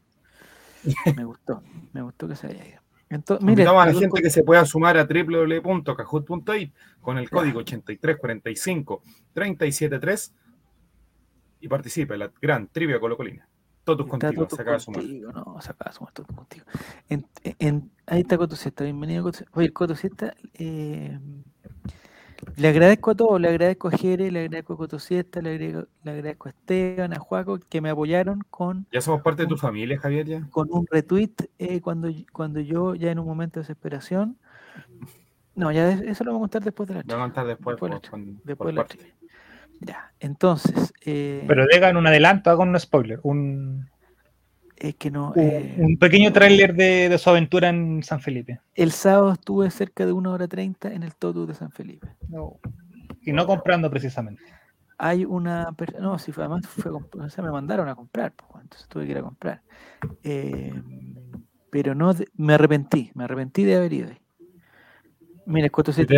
Me 1.15 1.23
gustó, 1.25 1.61
me 1.91 2.01
gustó 2.01 2.27
que 2.27 2.35
se 2.35 2.47
haya 2.47 2.65
ido. 2.65 2.81
Entonces, 3.09 3.45
mire, 3.45 3.65
a 3.65 3.73
la 3.73 3.93
gente 3.93 4.21
que 4.21 4.29
se 4.29 4.43
pueda 4.43 4.65
sumar 4.65 4.97
a 4.97 5.05
www.cajut.it 5.05 6.73
con 7.01 7.17
el 7.17 7.29
código 7.29 7.59
8345 7.59 9.01
373 9.33 10.33
y 11.61 11.67
participe 11.67 12.13
en 12.13 12.19
la 12.19 12.31
gran 12.41 12.67
trivia 12.67 12.99
colocolina. 12.99 13.47
Todos 13.83 14.05
contigo, 14.05 14.47
se 14.49 14.61
acaba 14.61 14.75
de 14.75 14.79
sumar. 14.81 15.03
No, 15.03 15.61
se 15.61 15.71
acaba 15.71 15.91
de 15.91 15.97
sumar 15.97 16.11
todos 16.11 16.27
contigo. 16.35 16.65
En, 17.07 17.89
ahí 18.05 18.21
está 18.21 18.37
Cotosieta, 18.37 18.83
bienvenido 18.83 19.23
Cotosieta. 19.23 19.51
Oye, 19.55 19.71
Cotosieta, 19.71 20.33
eh, 20.55 21.17
le 22.55 22.67
agradezco 22.67 23.11
a 23.11 23.15
todos, 23.15 23.41
le 23.41 23.49
agradezco 23.49 23.87
a 23.87 23.91
Jere, 23.91 24.31
le 24.31 24.41
agradezco 24.41 24.73
a 24.73 24.77
Cotosiesta, 24.77 25.41
le 25.41 25.51
agradezco, 25.51 25.87
le 26.03 26.11
agradezco 26.11 26.47
a 26.47 26.51
Esteban, 26.51 27.13
a 27.13 27.19
Juaco, 27.19 27.59
que 27.59 27.81
me 27.81 27.89
apoyaron 27.89 28.43
con... 28.49 28.85
¿Ya 28.91 29.01
somos 29.01 29.21
parte 29.21 29.43
de 29.43 29.47
tu 29.47 29.57
familia, 29.57 29.99
Javier? 29.99 30.25
Ya? 30.25 30.47
Con 30.49 30.67
un 30.71 30.85
retweet 30.89 31.33
eh, 31.59 31.81
cuando, 31.81 32.09
cuando 32.31 32.59
yo, 32.59 32.95
ya 32.95 33.11
en 33.11 33.19
un 33.19 33.25
momento 33.25 33.59
de 33.59 33.63
desesperación... 33.63 34.37
No, 35.55 35.71
ya 35.71 35.89
eso 35.89 36.23
lo 36.23 36.31
vamos 36.31 36.41
a 36.41 36.45
contar 36.45 36.63
después 36.63 36.87
de 36.87 36.95
la 36.95 37.01
Lo 37.01 37.17
vamos 37.17 37.23
a 37.23 37.27
contar 37.29 37.47
después, 37.47 37.77
después, 38.43 38.75
de 38.75 38.77
la 38.77 38.87
Ya, 39.81 40.11
entonces... 40.19 40.93
Eh, 41.03 41.43
Pero 41.47 41.65
digan 41.71 41.97
un 41.97 42.05
adelanto, 42.07 42.51
hagan 42.51 42.69
un 42.69 42.79
spoiler, 42.79 43.19
un... 43.23 43.89
Es 44.79 44.95
que 44.95 45.09
no. 45.09 45.33
Un, 45.35 45.41
eh, 45.41 45.97
pequeño 45.99 46.31
tráiler 46.31 46.75
de, 46.75 47.17
su 47.17 47.29
aventura 47.29 47.69
en 47.69 48.03
San 48.03 48.21
Felipe. 48.21 48.59
El 48.75 48.91
sábado 48.91 49.31
estuve 49.31 49.71
cerca 49.71 50.05
de 50.05 50.11
una 50.11 50.31
hora 50.31 50.47
treinta 50.47 50.93
en 50.93 51.01
el 51.03 51.15
Totu 51.15 51.47
de 51.47 51.55
San 51.55 51.71
Felipe. 51.71 52.07
Y 53.21 53.33
no 53.33 53.47
comprando 53.47 53.89
precisamente. 53.89 54.43
Hay 54.99 55.25
una. 55.25 55.75
No, 55.99 56.19
si 56.19 56.31
fue, 56.31 56.43
además 56.43 56.67
fue, 56.67 56.91
o 56.91 57.29
sea, 57.29 57.43
me 57.43 57.51
mandaron 57.51 57.89
a 57.89 57.95
comprar, 57.95 58.33
pues, 58.33 58.63
entonces 58.63 58.87
tuve 58.87 59.05
que 59.05 59.11
ir 59.11 59.17
a 59.17 59.23
comprar. 59.23 59.61
Eh, 60.23 60.73
pero 61.71 61.95
no. 61.95 62.13
Me 62.35 62.53
arrepentí, 62.53 63.11
me 63.15 63.23
arrepentí 63.23 63.63
de 63.63 63.75
haber 63.75 63.93
ido 63.93 64.09
ahí. 64.09 64.19
Mira, 65.47 65.69
¿cuánto 65.69 65.91
se 65.91 66.05
te 66.05 66.15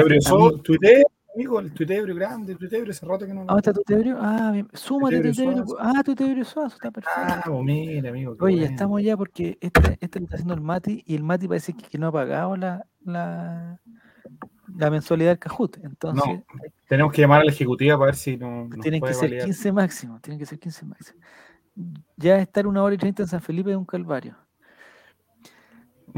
amigo, 1.35 1.59
el 1.59 1.73
tuitebrio 1.73 2.15
grande, 2.15 2.53
el 2.53 2.57
tuitebrio 2.57 2.91
hace 2.91 3.05
rato 3.05 3.25
que 3.25 3.33
no. 3.33 3.45
Ah, 3.47 3.55
está 3.57 3.73
tuitebrio. 3.73 4.17
Ah, 4.19 4.51
bien. 4.53 4.67
súmate 4.73 5.21
tuitebrio. 5.21 5.65
Ah, 5.79 6.01
tuitebrio 6.03 6.45
suazo, 6.45 6.75
está 6.75 6.91
perfecto. 6.91 7.19
Ah, 7.19 7.61
mira, 7.63 8.09
amigo. 8.09 8.35
Oye, 8.39 8.57
ya 8.59 8.65
estamos 8.67 9.01
ya 9.01 9.15
porque 9.17 9.57
este, 9.61 9.97
este 10.01 10.19
lo 10.19 10.25
está 10.25 10.35
haciendo 10.35 10.53
el 10.53 10.61
Mati 10.61 11.03
y 11.05 11.15
el 11.15 11.23
Mati 11.23 11.47
parece 11.47 11.73
que, 11.73 11.97
no 11.97 12.07
ha 12.07 12.11
pagado 12.11 12.55
la, 12.55 12.85
la, 13.03 13.79
la 14.75 14.89
mensualidad 14.89 15.31
del 15.31 15.39
Cajut. 15.39 15.77
Entonces, 15.83 16.23
no, 16.25 16.43
tenemos 16.87 17.13
que 17.13 17.21
llamar 17.21 17.41
a 17.41 17.45
la 17.45 17.51
ejecutiva 17.51 17.97
para 17.97 18.07
ver 18.07 18.15
si 18.15 18.37
no. 18.37 18.69
Tienen 18.81 19.01
que 19.01 19.13
ser 19.13 19.43
15 19.43 19.71
máximo, 19.71 20.19
tienen 20.21 20.39
que 20.39 20.45
ser 20.45 20.59
15 20.59 20.85
máximo. 20.85 21.19
Ya 22.17 22.37
estar 22.39 22.67
una 22.67 22.83
hora 22.83 22.95
y 22.95 22.97
treinta 22.97 23.23
en 23.23 23.29
San 23.29 23.41
Felipe 23.41 23.71
es 23.71 23.77
un 23.77 23.85
calvario. 23.85 24.35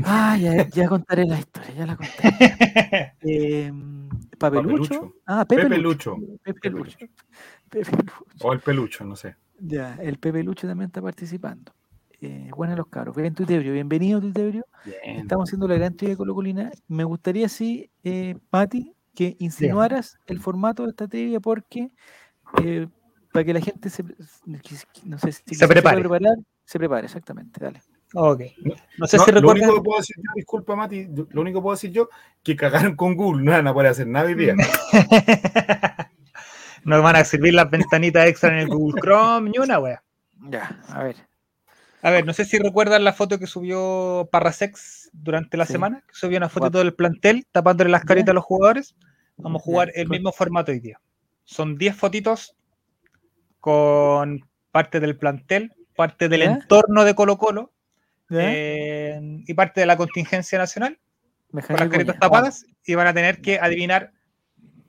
Ah, 0.03 0.37
ya, 0.37 0.67
ya, 0.69 0.87
contaré 0.87 1.25
la 1.25 1.39
historia, 1.39 1.73
ya 1.75 1.85
la 1.85 1.95
contaré. 1.95 3.15
eh, 3.21 3.71
¿Papelucho? 4.37 5.15
Ah, 5.25 5.45
Pepe, 5.45 5.77
Lucho. 5.77 6.17
Pepe 6.43 6.69
Lucho. 6.69 6.97
Pepe 7.69 7.91
Lucho. 7.91 8.25
O 8.41 8.53
el 8.53 8.59
Pelucho, 8.59 9.05
no 9.05 9.15
sé. 9.15 9.35
Ya, 9.59 9.95
el 10.01 10.17
Pepe 10.17 10.43
Lucho 10.43 10.67
también 10.67 10.87
está 10.87 11.01
participando. 11.01 11.73
Eh, 12.19 12.49
bueno, 12.55 12.75
los 12.75 12.87
cabros. 12.87 13.15
Bien, 13.15 13.33
Tuitebrio. 13.33 13.73
Bienvenido, 13.73 14.19
Tuitebrio. 14.19 14.65
Estamos 15.03 15.49
haciendo 15.49 15.67
la 15.67 15.75
gran 15.75 15.95
trivia 15.95 16.15
Colocolina. 16.15 16.71
Me 16.87 17.03
gustaría, 17.03 17.49
sí, 17.49 17.89
eh, 18.03 18.37
Mati, 18.51 18.95
que 19.15 19.35
insinuaras 19.39 20.17
el 20.27 20.39
formato 20.39 20.83
de 20.83 20.89
esta 20.89 21.07
trivia 21.07 21.39
porque 21.39 21.91
eh, 22.63 22.87
para 23.31 23.45
que 23.45 23.53
la 23.53 23.61
gente 23.61 23.89
se, 23.89 24.03
no 25.05 25.17
sé, 25.17 25.31
si 25.31 25.55
se 25.55 25.67
prepare. 25.67 25.97
Se, 25.97 26.01
preparar, 26.01 26.37
se 26.65 26.79
prepare, 26.79 27.05
exactamente. 27.05 27.59
Dale. 27.59 27.81
Ok. 28.13 28.41
No 28.97 29.07
sé 29.07 29.19
si 29.19 29.31
Lo 29.31 29.49
único 29.49 29.75
que 29.75 29.81
puedo 29.81 29.99
decir 29.99 30.15
yo, 30.17 30.31
disculpa 30.35 30.75
Mati, 30.75 31.07
lo 31.29 31.41
único 31.41 31.59
que 31.59 31.63
puedo 31.63 31.75
decir 31.75 31.91
yo, 31.91 32.09
que 32.43 32.55
cagaron 32.55 32.95
con 32.95 33.15
Google, 33.15 33.43
no 33.43 33.51
van 33.51 33.67
a 33.67 33.73
poder 33.73 33.91
hacer 33.91 34.07
nada 34.07 34.27
hoy 34.27 34.35
día. 34.35 34.55
no 36.83 37.01
van 37.01 37.15
a 37.15 37.23
servir 37.23 37.53
las 37.53 37.69
ventanitas 37.69 38.27
extra 38.27 38.51
en 38.51 38.59
el 38.59 38.67
Google 38.67 39.01
Chrome, 39.01 39.49
ni 39.49 39.59
una 39.59 39.79
wea. 39.79 40.03
Ya, 40.49 40.81
a 40.89 41.03
ver. 41.03 41.15
A 42.03 42.09
ver, 42.09 42.25
no 42.25 42.33
sé 42.33 42.45
si 42.45 42.57
recuerdan 42.57 43.03
la 43.03 43.13
foto 43.13 43.37
que 43.37 43.45
subió 43.45 44.27
Parrasex 44.31 45.11
durante 45.13 45.55
la 45.55 45.65
semana, 45.65 46.03
que 46.07 46.15
subió 46.15 46.37
una 46.37 46.49
foto 46.49 46.79
del 46.79 46.95
plantel 46.95 47.45
tapándole 47.51 47.91
las 47.91 48.03
caritas 48.03 48.31
a 48.31 48.33
los 48.33 48.43
jugadores. 48.43 48.95
Vamos 49.37 49.61
a 49.61 49.65
jugar 49.65 49.91
el 49.93 50.09
mismo 50.09 50.31
formato 50.31 50.71
hoy 50.71 50.79
día. 50.79 50.99
Son 51.45 51.77
10 51.77 51.95
fotitos 51.95 52.55
con 53.59 54.49
parte 54.71 54.99
del 54.99 55.15
plantel, 55.15 55.73
parte 55.95 56.27
del 56.27 56.41
entorno 56.41 57.05
de 57.05 57.13
Colo 57.13 57.37
Colo 57.37 57.71
eh, 58.31 59.19
y 59.45 59.53
parte 59.53 59.81
de 59.81 59.85
la 59.85 59.97
contingencia 59.97 60.57
nacional 60.57 60.97
con 61.51 61.75
las 61.77 61.89
caritas 61.89 62.17
tapadas 62.19 62.65
y 62.85 62.95
van 62.95 63.07
a 63.07 63.13
tener 63.13 63.41
que 63.41 63.59
adivinar 63.59 64.11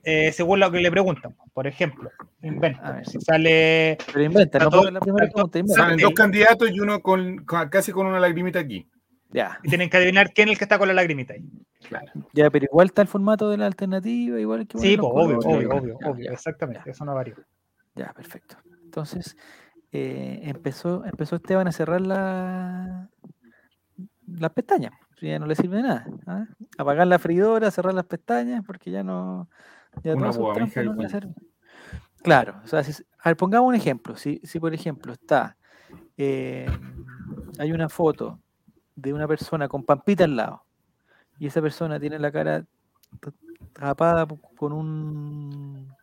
eh, 0.03 0.31
según 0.31 0.59
lo 0.59 0.71
que 0.71 0.79
le 0.79 0.91
preguntan. 0.91 1.35
Por 1.53 1.67
ejemplo, 1.67 2.11
inventa. 2.41 3.03
Si 3.05 3.19
sale. 3.21 3.97
Pero 4.11 4.23
inventa, 4.23 4.59
no 4.59 4.83
la 4.89 4.99
primera 4.99 5.29
pregunta. 5.29 5.59
Salen 5.67 5.97
dos 5.97 6.13
candidatos 6.13 6.69
y 6.71 6.79
uno 6.79 7.01
con, 7.01 7.45
casi 7.45 7.91
con 7.91 8.07
una 8.07 8.19
lagrimita 8.19 8.59
aquí. 8.59 8.87
Ya. 9.31 9.59
Y 9.63 9.69
tienen 9.69 9.89
que 9.89 9.97
adivinar 9.97 10.31
quién 10.33 10.49
es 10.49 10.53
el 10.53 10.57
que 10.59 10.65
está 10.65 10.77
con 10.77 10.87
la 10.87 10.93
lagrimita 10.93 11.33
ahí. 11.33 11.43
Claro. 11.87 12.11
Ya, 12.33 12.49
pero 12.49 12.65
igual 12.65 12.87
está 12.87 13.01
el 13.01 13.07
formato 13.07 13.49
de 13.49 13.57
la 13.57 13.65
alternativa, 13.65 14.39
igual 14.39 14.67
que. 14.67 14.77
Sí, 14.77 14.97
pues, 14.97 15.11
obvio, 15.11 15.39
obvio, 15.39 15.69
obvio, 15.69 15.97
obvio, 16.05 16.31
exactamente. 16.31 16.89
Eso 16.89 17.03
no 17.05 17.15
varía. 17.15 17.35
Ya, 17.95 18.13
perfecto. 18.13 18.57
Entonces, 18.83 19.35
eh, 19.93 20.41
empezó, 20.43 21.05
empezó 21.05 21.35
Esteban 21.35 21.67
a 21.67 21.71
cerrar 21.71 22.01
la, 22.01 23.09
las 24.27 24.51
pestañas. 24.51 24.93
Ya 25.21 25.39
no 25.39 25.45
le 25.45 25.55
sirve 25.55 25.77
de 25.77 25.83
nada. 25.83 26.05
¿ah? 26.27 26.45
Apagar 26.77 27.07
la 27.07 27.19
freidora, 27.19 27.71
cerrar 27.71 27.93
las 27.93 28.05
pestañas, 28.05 28.63
porque 28.65 28.91
ya 28.91 29.03
no. 29.03 29.47
Ya 30.03 30.15
Una 30.15 30.31
no 30.31 31.35
Claro, 32.23 32.59
o 32.63 32.67
sea, 32.67 32.83
si, 32.83 33.03
a 33.19 33.29
ver, 33.29 33.37
pongamos 33.37 33.67
un 33.67 33.75
ejemplo. 33.75 34.15
Si, 34.17 34.41
si 34.43 34.59
por 34.59 34.73
ejemplo 34.73 35.13
está, 35.13 35.57
eh, 36.17 36.65
hay 37.59 37.71
una 37.71 37.87
foto 37.87 38.39
de 38.95 39.13
una 39.13 39.27
persona 39.27 39.67
con 39.67 39.83
pampita 39.83 40.23
al 40.23 40.35
lado, 40.35 40.65
y 41.37 41.47
esa 41.47 41.61
persona 41.61 41.99
tiene 41.99 42.17
la 42.17 42.31
cara 42.31 42.65
tapada 43.73 44.25
con 44.57 44.73
un. 44.73 45.93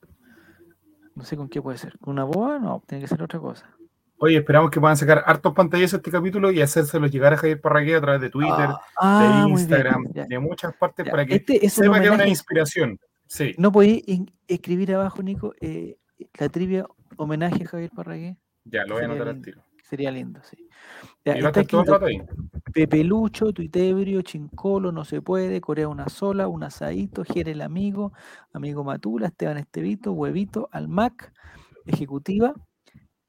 No 1.14 1.24
sé 1.24 1.36
con 1.36 1.48
qué 1.48 1.60
puede 1.60 1.78
ser. 1.78 1.98
¿Con 1.98 2.12
una 2.12 2.24
boa? 2.24 2.58
No, 2.58 2.82
tiene 2.86 3.02
que 3.02 3.08
ser 3.08 3.22
otra 3.22 3.40
cosa. 3.40 3.68
Oye, 4.22 4.36
esperamos 4.36 4.70
que 4.70 4.78
puedan 4.78 4.98
sacar 4.98 5.22
hartos 5.24 5.54
pantallazos 5.54 5.94
este 5.94 6.10
capítulo 6.10 6.52
y 6.52 6.60
hacérselo 6.60 7.06
llegar 7.06 7.32
a 7.32 7.38
Javier 7.38 7.58
Parragué 7.58 7.94
a 7.94 8.02
través 8.02 8.20
de 8.20 8.28
Twitter, 8.28 8.68
ah, 8.98 9.44
de 9.46 9.50
Instagram, 9.50 10.04
de 10.12 10.38
muchas 10.38 10.74
partes 10.76 11.08
para 11.08 11.24
que 11.24 11.36
este 11.36 11.70
sepa 11.70 11.98
que 12.00 12.06
es 12.06 12.12
una 12.12 12.28
inspiración. 12.28 13.00
Sí. 13.26 13.54
¿No 13.56 13.72
podéis 13.72 14.04
escribir 14.46 14.94
abajo, 14.94 15.22
Nico, 15.22 15.54
eh, 15.62 15.96
la 16.38 16.50
trivia 16.50 16.86
homenaje 17.16 17.64
a 17.64 17.68
Javier 17.68 17.90
Parragué? 17.96 18.36
Ya, 18.64 18.84
lo 18.84 18.96
voy 18.96 19.04
a 19.04 19.06
anotar 19.06 19.28
al 19.28 19.40
tiro. 19.40 19.62
Sería 19.88 20.10
lindo, 20.10 20.40
sí. 20.42 20.68
Ya, 21.24 21.38
y 21.38 21.42
a 21.42 21.46
estar 21.46 21.66
todo 21.66 21.84
rato 21.84 22.04
ahí. 22.04 22.20
Pepe 22.74 23.02
Lucho, 23.02 23.54
Tuitebrio, 23.54 24.20
Chincolo, 24.20 24.92
No 24.92 25.06
Se 25.06 25.22
Puede, 25.22 25.62
Corea 25.62 25.88
Una 25.88 26.10
Sola, 26.10 26.46
Un 26.46 26.62
Asadito, 26.62 27.24
Jere 27.24 27.52
el 27.52 27.62
Amigo, 27.62 28.12
Amigo 28.52 28.84
Matula, 28.84 29.28
Esteban 29.28 29.56
Estevito, 29.56 30.12
Huevito, 30.12 30.68
Almac, 30.72 31.32
Ejecutiva, 31.86 32.54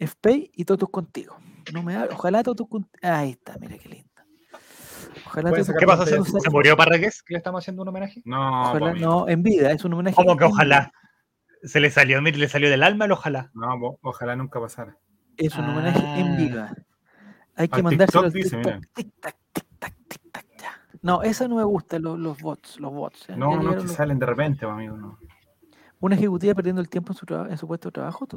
FPay 0.08 0.52
y 0.56 0.66
todos 0.66 0.90
contigo. 0.90 1.38
No 1.74 1.84
me 1.84 1.98
Ojalá 2.06 2.44
todos 2.44 2.68
contigo. 2.68 2.92
Ahí 3.02 3.32
está, 3.32 3.58
mira 3.60 3.78
qué 3.78 3.90
lindo. 3.90 4.10
Ojalá 5.28 5.52
¿Qué 5.52 5.86
pasó? 5.86 6.06
¿Se, 6.06 6.24
¿Se 6.24 6.50
murió 6.50 6.76
Parragués? 6.76 7.22
¿Que 7.22 7.34
le 7.34 7.38
estamos 7.38 7.64
haciendo 7.64 7.84
un 7.84 7.90
homenaje? 7.90 8.22
No, 8.26 8.72
ojalá, 8.72 8.94
no, 8.94 9.28
en 9.28 9.44
vida, 9.44 9.72
es 9.72 9.84
un 9.86 9.94
homenaje. 9.94 10.16
¿Cómo 10.16 10.38
que 10.38 10.46
ojalá? 10.46 10.92
Se 11.64 11.80
le 11.80 11.92
salió, 11.92 12.20
le 12.22 12.48
salió 12.48 12.70
del 12.70 12.84
alma 12.84 13.06
el 13.06 13.12
ojalá. 13.12 13.52
No, 13.54 13.98
ojalá 14.02 14.36
nunca 14.36 14.60
pasara. 14.60 14.98
Es 15.38 15.56
un 15.56 15.66
homenaje 15.66 16.00
en 16.20 16.28
ah. 16.28 16.38
vida. 16.38 16.76
Hay 17.56 17.68
que 17.68 17.84
mandárselo 17.84 18.26
al 18.26 18.32
dice, 18.32 18.60
No, 21.02 21.22
esa 21.24 21.48
no 21.48 21.56
me 21.56 21.64
gusta, 21.64 22.00
los, 22.00 22.18
los 22.18 22.40
bots, 22.40 22.80
los 22.80 22.92
bots. 22.92 23.30
No, 23.30 23.62
no, 23.62 23.82
que 23.82 23.88
salen 23.88 24.18
de 24.18 24.26
repente, 24.26 24.66
amigo, 24.66 24.98
no. 24.98 25.20
Una 26.00 26.16
ejecutiva 26.16 26.56
perdiendo 26.56 26.82
el 26.82 26.90
tiempo 26.90 27.14
en 27.14 27.18
su, 27.18 27.52
en 27.52 27.58
su 27.58 27.68
puesto 27.68 27.90
de 27.90 27.94
trabajo. 27.94 28.28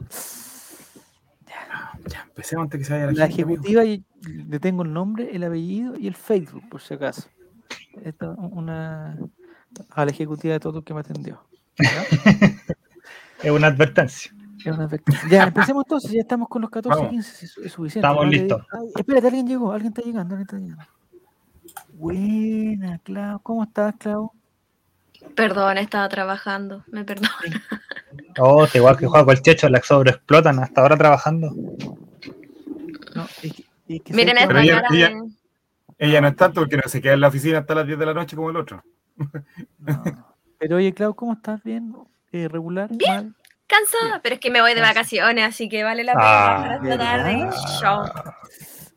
Ya, 2.06 2.24
empecemos 2.28 2.64
antes 2.64 2.78
que 2.78 2.84
se 2.84 2.92
vaya 2.92 3.06
la, 3.06 3.12
la 3.12 3.26
ejecutiva, 3.26 3.84
y 3.84 4.04
le 4.22 4.60
tengo 4.60 4.82
el 4.82 4.92
nombre, 4.92 5.34
el 5.34 5.44
apellido 5.44 5.98
y 5.98 6.06
el 6.06 6.14
Facebook, 6.14 6.68
por 6.68 6.80
si 6.80 6.94
acaso. 6.94 7.28
Esta, 8.02 8.30
una 8.30 9.16
a 9.90 10.04
la 10.04 10.10
ejecutiva 10.10 10.54
de 10.54 10.60
todo 10.60 10.78
el 10.78 10.84
que 10.84 10.94
me 10.94 11.00
atendió. 11.00 11.40
es 13.42 13.50
una 13.50 13.68
advertencia. 13.68 14.32
Es 14.58 14.66
una 14.66 14.84
advertencia. 14.84 15.28
Ya, 15.28 15.44
empecemos 15.44 15.84
entonces, 15.84 16.10
ya 16.12 16.20
estamos 16.20 16.48
con 16.48 16.62
los 16.62 16.70
14 16.70 17.08
15, 17.08 17.44
es, 17.44 17.50
suficiente. 17.72 17.98
Estamos 17.98 18.28
listos. 18.28 18.62
espérate, 18.96 19.26
alguien 19.26 19.46
llegó, 19.46 19.72
alguien 19.72 19.92
está 19.92 20.02
llegando, 20.02 20.34
alguien 20.34 20.46
está 20.46 20.58
llegando. 20.58 20.84
Buena, 21.92 22.98
Clau. 22.98 23.40
¿Cómo 23.40 23.64
estás, 23.64 23.94
Clau? 23.98 24.32
Perdón, 25.34 25.78
estaba 25.78 26.08
trabajando, 26.08 26.84
me 26.88 27.04
perdona. 27.04 27.30
Oh, 28.38 28.66
igual 28.72 28.96
que 28.96 29.06
juega 29.06 29.24
con 29.24 29.36
el 29.36 29.42
checho, 29.42 29.68
la 29.68 29.78
explotan 29.78 30.58
hasta 30.58 30.80
ahora 30.80 30.96
trabajando. 30.96 31.50
No, 33.14 33.26
Miren 33.86 34.38
esta 34.38 34.62
ella, 34.62 34.82
ella, 34.90 35.12
ella, 35.98 36.20
no 36.20 36.28
es 36.28 36.36
tanto 36.36 36.60
porque 36.60 36.76
no 36.76 36.82
se 36.86 37.00
queda 37.00 37.12
en 37.12 37.20
la 37.20 37.28
oficina 37.28 37.58
hasta 37.58 37.74
las 37.74 37.86
10 37.86 37.98
de 37.98 38.06
la 38.06 38.14
noche 38.14 38.34
como 38.34 38.50
el 38.50 38.56
otro. 38.56 38.82
Pero 40.58 40.76
oye, 40.76 40.92
Clau, 40.94 41.14
¿cómo 41.14 41.34
estás? 41.34 41.62
¿Bien? 41.62 41.94
Eh, 42.32 42.48
¿Regular? 42.48 42.88
Bien. 42.90 43.34
Cansada, 43.66 44.20
pero 44.22 44.34
es 44.34 44.40
que 44.40 44.50
me 44.50 44.60
voy 44.60 44.74
de 44.74 44.80
vacaciones, 44.80 45.44
así 45.44 45.68
que 45.68 45.84
vale 45.84 46.04
la 46.04 46.12
pena 46.12 46.24
ah, 46.26 46.78
esta 46.82 46.98
tarde. 46.98 47.50
Show. 47.80 48.04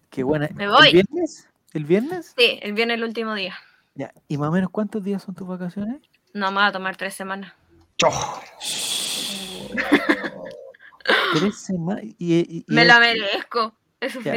Qué 0.10 0.23
buena. 0.23 0.50
Me 0.56 0.67
voy. 0.67 0.88
¿El 0.88 0.93
viernes? 0.93 1.50
¿El 1.73 1.86
viernes? 1.86 2.34
Sí, 2.38 2.60
el 2.62 2.73
viernes 2.73 2.97
el 2.97 3.04
último 3.04 3.34
día. 3.36 3.56
Ya. 3.95 4.12
¿Y 4.28 4.38
más 4.38 4.50
o 4.50 4.52
menos 4.52 4.69
cuántos 4.69 5.04
días 5.04 5.23
son 5.23 5.36
tus 5.36 5.47
vacaciones? 5.47 6.02
No, 6.34 6.52
me 6.52 6.58
voy 6.58 6.67
a 6.67 6.71
tomar 6.71 6.97
tres 6.97 7.13
semanas. 7.13 7.54
tres 11.34 11.58
semanas. 11.58 12.04
Y, 12.20 12.64
me 12.68 12.86
la 12.86 13.00
merezco. 13.00 13.74
Eso 14.00 14.20
sí, 14.22 14.30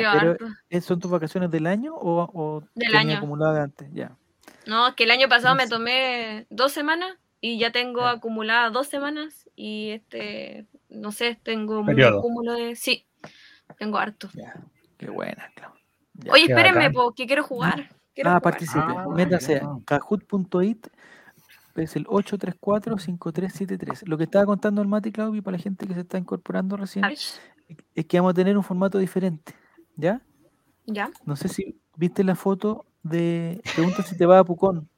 ¿Son 0.81 0.99
tus 0.99 1.11
vacaciones 1.11 1.51
del 1.51 1.67
año 1.67 1.95
o, 1.95 2.23
o 2.33 2.63
del 2.75 2.97
año 2.97 3.19
acumuladas 3.19 3.65
antes? 3.65 3.91
Ya. 3.93 4.17
No, 4.67 4.89
es 4.89 4.95
que 4.95 5.05
el 5.05 5.11
año 5.11 5.29
pasado 5.29 5.55
me 5.55 5.69
tomé 5.69 6.47
dos 6.49 6.73
semanas 6.73 7.19
y 7.43 7.59
ya 7.59 7.71
tengo 7.71 8.07
acumuladas 8.07 8.73
dos 8.73 8.89
semanas 8.89 9.47
y 9.57 9.91
este, 9.91 10.65
no 10.89 11.13
sé, 11.13 11.39
tengo 11.43 11.81
un 11.81 12.03
acúmulo 12.03 12.55
de... 12.55 12.75
Sí, 12.77 13.05
tengo 13.79 13.99
harto. 13.99 14.31
Qué 14.97 15.11
buena, 15.11 15.51
claro. 15.55 15.75
Oye, 16.31 16.45
espérenme, 16.45 16.91
porque 16.91 17.27
quiero 17.27 17.43
jugar. 17.43 17.91
ah, 18.25 18.41
participe. 18.41 18.81
Ah, 18.83 19.05
Métase 19.15 19.57
a 19.57 19.77
kahoot.it 19.85 20.87
es 21.77 21.97
el 21.97 22.07
834-5373. 22.07 24.07
Lo 24.07 24.19
que 24.19 24.25
estaba 24.25 24.47
contando 24.47 24.83
el 24.83 24.89
Mati 24.89 25.13
Claudio 25.13 25.43
para 25.43 25.57
la 25.57 25.63
gente 25.63 25.87
que 25.87 25.95
se 25.95 26.01
está 26.01 26.19
incorporando 26.19 26.77
recién 26.77 27.05
es 27.05 27.41
que 28.07 28.19
vamos 28.19 28.33
a 28.33 28.35
tener 28.35 28.57
un 28.57 28.65
formato 28.65 28.99
diferente. 28.99 29.55
¿Ya? 29.97 30.21
Ya. 30.87 31.11
No 31.25 31.37
sé 31.37 31.49
si 31.49 31.79
viste 31.97 32.25
la 32.25 32.35
foto 32.35 32.87
de. 33.03 33.63
Pregunta 33.75 34.03
si 34.03 34.17
te 34.17 34.27
va 34.27 34.39
a 34.39 34.45
Pucón. 34.45 34.89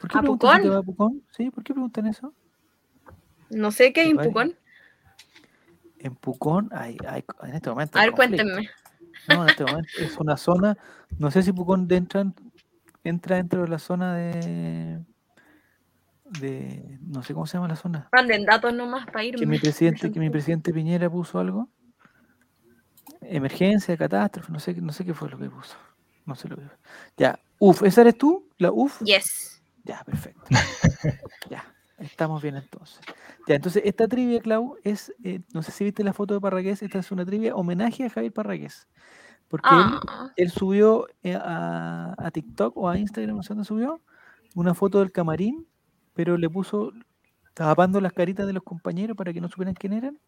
¿Por 0.00 0.10
qué 0.10 0.18
¿A 0.18 0.22
Pucón? 0.22 0.56
Si 0.56 0.62
te 0.62 0.68
va 0.68 0.78
a 0.78 0.82
Pucón? 0.82 1.22
¿Sí? 1.30 1.50
¿Por 1.50 1.64
qué 1.64 1.72
preguntan 1.72 2.06
eso? 2.06 2.32
No 3.50 3.70
sé 3.70 3.92
qué 3.92 4.02
hay 4.02 4.10
en 4.10 4.16
Pucón. 4.16 4.56
En 5.98 6.14
Pucón 6.14 6.68
hay, 6.72 6.96
hay 7.06 7.24
en 7.42 7.54
este 7.54 7.70
momento. 7.70 7.98
A 7.98 8.02
ver, 8.02 8.12
cuéntenme. 8.12 8.68
No, 9.28 9.42
en 9.42 9.50
este 9.50 9.64
momento 9.64 9.88
es 9.98 10.16
una 10.18 10.36
zona. 10.36 10.76
No 11.18 11.30
sé 11.30 11.42
si 11.42 11.52
Pucón 11.52 11.86
entra, 11.90 12.24
entra 13.04 13.36
dentro 13.36 13.62
de 13.62 13.68
la 13.68 13.78
zona 13.78 14.14
de. 14.14 15.00
de 16.24 16.98
no 17.02 17.22
sé 17.22 17.34
cómo 17.34 17.46
se 17.46 17.56
llama 17.56 17.68
la 17.68 17.76
zona. 17.76 18.08
Manden 18.12 18.44
datos 18.44 18.74
nomás 18.74 19.06
para 19.06 19.24
irme. 19.24 19.40
Que 19.40 19.46
mi 19.46 19.58
presidente, 19.58 20.10
que 20.12 20.20
mi 20.20 20.30
presidente 20.30 20.72
Piñera 20.72 21.10
puso 21.10 21.38
algo. 21.38 21.68
Emergencia, 23.22 23.96
catástrofe, 23.96 24.50
no 24.50 24.58
sé, 24.58 24.74
no 24.80 24.92
sé 24.92 25.04
qué 25.04 25.14
fue 25.14 25.28
lo 25.28 25.38
que 25.38 25.50
puso. 25.50 25.76
No 26.26 26.34
sé 26.34 26.48
lo 26.48 26.56
que 26.56 26.62
Ya, 27.16 27.38
UF, 27.58 27.82
¿esa 27.82 28.02
eres 28.02 28.16
tú? 28.16 28.48
¿La 28.58 28.70
UF? 28.72 29.02
Yes. 29.02 29.62
Ya, 29.84 30.02
perfecto. 30.04 30.42
ya, 31.50 31.64
estamos 31.98 32.42
bien 32.42 32.56
entonces. 32.56 33.00
Ya, 33.46 33.56
entonces 33.56 33.82
esta 33.84 34.06
trivia, 34.08 34.40
Clau, 34.40 34.76
es, 34.84 35.12
eh, 35.24 35.40
no 35.52 35.62
sé 35.62 35.72
si 35.72 35.84
viste 35.84 36.04
la 36.04 36.12
foto 36.12 36.34
de 36.34 36.40
Parragués, 36.40 36.82
esta 36.82 36.98
es 36.98 37.10
una 37.10 37.24
trivia 37.24 37.54
homenaje 37.54 38.04
a 38.04 38.10
Javier 38.10 38.32
Parragués. 38.32 38.86
Porque 39.50 39.68
él, 40.36 40.48
ah. 40.48 40.54
subió 40.54 41.08
eh, 41.24 41.34
a, 41.34 42.30
TikTok 42.32 42.76
o 42.76 42.88
a 42.88 42.96
Instagram, 42.96 43.36
no 43.36 43.42
sé 43.42 43.48
dónde 43.48 43.64
subió, 43.64 44.00
una 44.54 44.74
foto 44.74 45.00
del 45.00 45.10
camarín, 45.10 45.66
pero 46.14 46.38
le 46.38 46.48
puso 46.48 46.92
tapando 47.52 48.00
las 48.00 48.12
caritas 48.12 48.46
de 48.46 48.52
los 48.52 48.62
compañeros 48.62 49.16
para 49.16 49.32
que 49.32 49.40
no 49.40 49.48
supieran 49.48 49.74
quién 49.74 49.92
eran, 49.92 50.18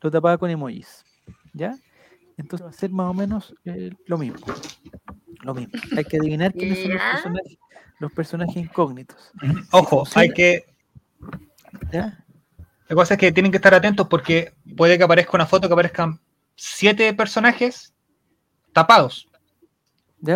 lo 0.00 0.10
tapaba 0.10 0.38
con 0.38 0.48
emojis. 0.48 1.04
¿Ya? 1.52 1.76
Entonces 2.38 2.66
va 2.66 2.70
a 2.70 2.72
ser 2.72 2.90
más 2.90 3.10
o 3.10 3.14
menos 3.14 3.54
eh, 3.66 3.90
lo 4.06 4.16
mismo. 4.16 4.38
Lo 5.42 5.54
mismo. 5.54 5.78
Hay 5.94 6.04
que 6.04 6.16
adivinar 6.16 6.54
quiénes 6.54 6.82
son 6.82 6.92
los 6.92 7.02
personajes, 7.02 7.58
los 7.98 8.12
personajes 8.12 8.56
incógnitos. 8.56 9.32
Ojo, 9.72 10.04
hay 10.14 10.30
que. 10.30 10.64
¿Ya? 11.92 12.24
La 12.88 12.96
cosa 12.96 13.14
es 13.14 13.20
que 13.20 13.32
tienen 13.32 13.52
que 13.52 13.56
estar 13.56 13.74
atentos 13.74 14.08
porque 14.08 14.54
puede 14.78 14.96
que 14.96 15.04
aparezca 15.04 15.32
una 15.34 15.46
foto 15.46 15.68
que 15.68 15.74
aparezcan 15.74 16.20
siete 16.56 17.12
personajes 17.12 17.92
tapados. 18.72 19.28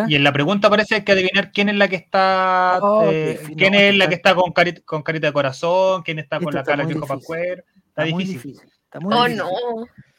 Y 0.09 0.16
en 0.16 0.25
la 0.25 0.33
pregunta 0.33 0.68
parece 0.68 1.05
que 1.05 1.12
adivinar 1.12 1.53
quién 1.53 1.68
es 1.68 1.77
la 1.77 1.87
que 1.87 1.94
está, 1.94 2.81
oh, 2.83 3.09
eh, 3.09 3.40
quién 3.57 3.72
es 3.75 3.96
la 3.96 4.09
que 4.09 4.16
está 4.16 4.35
con 4.35 4.53
carita, 4.53 4.81
con 4.85 5.03
carita 5.03 5.29
de 5.29 5.33
corazón, 5.33 6.03
quién 6.03 6.18
está 6.18 6.40
con 6.40 6.53
la 6.53 6.64
cara 6.64 6.85
que 6.87 6.96
copa 6.96 7.18
cuero. 7.25 7.62
Está, 7.88 8.03
difícil. 8.03 8.59
Está 8.85 8.99
muy 8.99 9.14
oh, 9.14 9.29
no. 9.29 9.49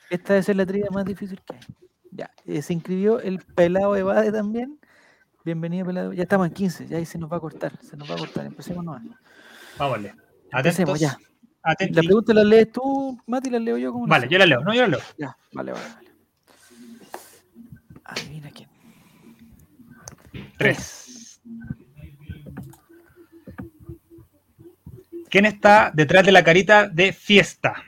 Esta 0.10 0.34
debe 0.34 0.43
ser 0.43 0.56
la 0.56 0.65
trivia 0.65 0.89
más 0.89 1.03
difícil 1.03 1.41
que 1.45 1.56
hay. 1.56 1.60
Ya, 2.12 2.32
eh, 2.45 2.62
se 2.62 2.73
inscribió 2.73 3.19
el 3.19 3.39
pelado 3.39 3.97
Evade 3.97 4.32
también. 4.32 4.80
Bienvenido, 5.43 5.86
pelado. 5.86 6.13
Ya 6.13 6.23
estamos 6.23 6.47
en 6.47 6.53
15, 6.53 6.88
ya 6.88 6.97
ahí 6.97 7.06
se 7.06 7.17
nos 7.17 7.30
va 7.30 7.38
a 7.38 7.41
cortar. 7.41 7.73
Se 7.82 7.97
nos 7.97 8.10
va 8.10 8.15
a 8.15 8.17
cortar. 8.17 8.45
Empecemos 8.45 8.86
nomás. 8.86 9.03
Vámonos. 9.77 10.13
Atentos. 10.53 10.97
ya. 10.97 11.17
La 11.62 12.01
pregunta 12.01 12.34
la 12.34 12.45
lees 12.45 12.71
tú, 12.71 13.19
Mati, 13.27 13.49
la 13.49 13.60
leo 13.60 13.77
yo. 13.77 13.91
como 13.91 14.08
Vale, 14.08 14.30
yo 14.30 14.38
la 14.38 14.45
leo. 14.45 14.62
No, 14.62 14.73
yo 14.73 14.84
la 14.84 14.88
leo. 14.88 14.99
Ya, 15.17 15.38
vale, 15.51 15.73
vale. 15.73 15.84
vale. 15.93 16.06
Adivina 18.07 18.49
quién. 18.51 18.69
Tres. 20.57 21.41
¿Quién 25.29 25.45
está 25.45 25.91
detrás 25.93 26.25
de 26.25 26.31
la 26.31 26.43
carita 26.43 26.87
de 26.87 27.11
fiesta? 27.11 27.83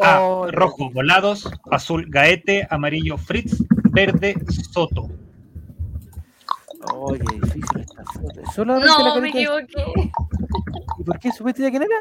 A. 0.00 0.20
Oh, 0.20 0.50
rojo, 0.50 0.90
volados. 0.90 1.50
Azul, 1.70 2.06
gaete. 2.08 2.66
Amarillo, 2.70 3.18
fritz. 3.18 3.62
Verde, 3.90 4.36
soto. 4.72 5.08
Oye, 6.94 7.24
difícil 7.42 7.80
esta 7.80 8.04
foto. 8.04 8.52
Solamente 8.54 8.86
no, 8.86 9.14
la 9.14 9.20
me 9.20 9.28
equivoqué. 9.30 10.12
¿Y 10.98 11.04
por 11.04 11.18
qué 11.18 11.32
supiste 11.32 11.62
ya 11.62 11.70
quién 11.70 11.82
era? 11.82 11.96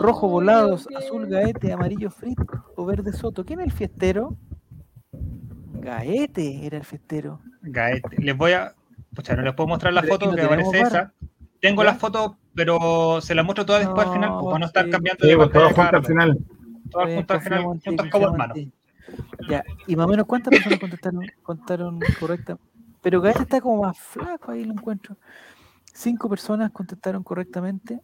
Rojo 0.00 0.28
volados, 0.28 0.88
azul 0.96 1.26
gaete, 1.26 1.72
amarillo 1.72 2.10
fritz 2.10 2.40
o 2.76 2.84
verde 2.84 3.12
soto. 3.12 3.44
¿Quién 3.44 3.60
es 3.60 3.66
el 3.66 3.72
fiestero? 3.72 4.36
Gaete 5.80 6.66
era 6.66 6.78
el 6.78 6.84
fiestero. 6.84 7.40
Gaete. 7.62 8.16
Les 8.22 8.36
voy 8.36 8.52
a. 8.52 8.74
Pucha, 9.14 9.34
no 9.36 9.42
les 9.42 9.54
puedo 9.54 9.68
mostrar 9.68 9.92
la 9.92 10.02
foto 10.02 10.34
que 10.34 10.42
aparece 10.42 10.80
esa. 10.80 11.12
Tengo 11.60 11.84
las 11.84 11.98
fotos, 11.98 12.32
pero 12.54 13.20
se 13.20 13.34
las 13.34 13.44
muestro 13.44 13.64
todas 13.64 13.82
después 13.82 14.06
al 14.06 14.12
final, 14.12 14.30
pues, 14.30 14.44
para 14.46 14.58
no 14.58 14.66
estar 14.66 14.90
cambiando 14.90 15.24
sí, 15.24 15.28
de 15.28 15.36
pues, 15.36 15.52
Todas 15.52 15.72
juntas 15.72 15.94
al 15.94 16.04
final. 16.04 16.38
Todas 16.90 17.14
juntas 17.14 17.36
al 17.36 17.42
final, 17.42 17.80
juntas 17.84 18.10
como 18.10 18.26
hermanos. 18.28 18.58
Ya, 19.48 19.64
y 19.86 19.96
más 19.96 20.06
o 20.06 20.08
menos 20.08 20.26
cuántas 20.26 20.52
personas 20.52 20.80
contestaron, 20.80 21.26
contaron 21.42 22.00
correcta. 22.18 22.58
Pero 23.00 23.20
Gaeta 23.20 23.42
está 23.42 23.60
como 23.60 23.82
más 23.82 23.98
flaco, 23.98 24.52
ahí 24.52 24.64
lo 24.64 24.72
encuentro. 24.72 25.16
Cinco 25.92 26.28
personas 26.28 26.72
contestaron 26.72 27.22
correctamente. 27.22 28.00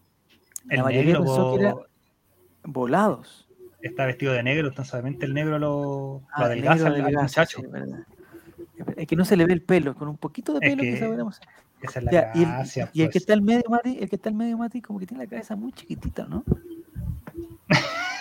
La 0.65 0.83
mayoría 0.83 1.19
pensó 1.19 1.55
que 1.55 1.61
era 1.63 1.75
volados. 2.65 3.49
Está 3.81 4.07
vestido 4.07 4.33
de 4.33 4.43
negro, 4.43 4.69
entonces 4.69 4.95
obviamente 4.95 5.27
el 5.27 5.35
negro 5.35 5.59
lo, 5.59 6.23
ah, 6.33 6.45
adelgaza 6.45 6.87
al, 6.87 7.13
muchacho. 7.13 7.61
es 8.97 9.07
que 9.07 9.17
no 9.17 9.25
se 9.25 9.37
le 9.37 9.45
ve 9.45 9.55
el 9.55 9.63
pelo, 9.63 9.95
con 9.97 10.09
un 10.09 10.17
poquito 10.17 10.55
de 10.55 10.61
pelo 10.61 10.83
que, 10.83 10.99
sabremos. 10.99 11.41
Esa 11.81 11.99
es 11.99 12.05
la 12.05 12.13
ya, 12.13 12.33
gracia, 12.33 12.91
y, 12.93 13.03
el, 13.03 13.09
que 13.09 13.13
pues. 13.15 13.23
está 13.23 13.33
al 13.33 13.43
medio, 13.43 13.65
Mati, 13.69 13.99
el 13.99 14.09
que 14.09 14.17
está 14.17 14.29
al 14.29 14.37
medio, 14.37 14.57
Mati, 14.57 14.81
como 14.81 15.01
que 15.01 15.07
tiene 15.07 15.25
la 15.25 15.29
cabeza 15.29 15.57
muy 15.57 15.73
chiquitita, 15.73 16.27
¿no? 16.27 16.45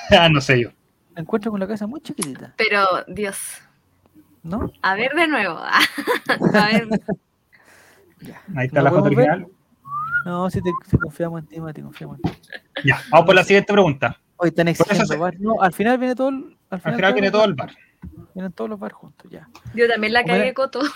ah, 0.10 0.30
no 0.34 0.42
sé 0.42 0.62
yo. 0.62 0.72
La 1.14 1.22
encuentro 1.22 1.52
con 1.52 1.60
la 1.60 1.68
cabeza 1.68 1.86
muy 1.86 2.02
chiquitita. 2.02 2.56
Pero, 2.58 2.80
Dios. 3.08 3.38
¿No? 4.42 4.72
A 4.82 4.96
ver 4.96 5.14
de 5.14 5.28
nuevo. 5.28 5.58
a 6.54 6.68
ver. 6.72 6.88
Ahí 8.56 8.68
está 8.68 8.82
la 8.82 8.90
foto 8.90 9.06
original. 9.06 9.48
No, 10.26 10.50
si, 10.50 10.62
te, 10.62 10.72
si 10.90 10.98
confiamos 10.98 11.42
en 11.42 11.48
ti, 11.48 11.60
Mati, 11.60 11.82
confiamos 11.82 12.18
en 12.18 12.32
ti. 12.32 12.38
Ya, 12.86 13.02
vamos 13.10 13.26
por 13.26 13.36
la 13.36 13.44
siguiente 13.44 13.74
pregunta. 13.74 14.20
Hoy 14.38 14.50
están 14.50 14.68
exigiendo 14.68 15.18
bar. 15.18 15.36
No, 15.40 15.62
al 15.62 15.74
final 15.74 15.98
viene 15.98 16.16
todo 16.16 16.30
el, 16.30 16.58
al 16.70 16.82
final, 16.82 17.14
viene 17.14 17.32
todo 17.32 17.46
el 17.46 17.54
bar. 17.54 17.72
Vienen 18.34 18.52
todos 18.52 18.70
los 18.70 18.80
bar 18.80 18.92
juntos, 18.92 19.30
ya. 19.30 19.48
Yo 19.76 19.88
también 19.88 20.14
la 20.14 20.24
cagué, 20.24 20.54
Coto. 20.54 20.82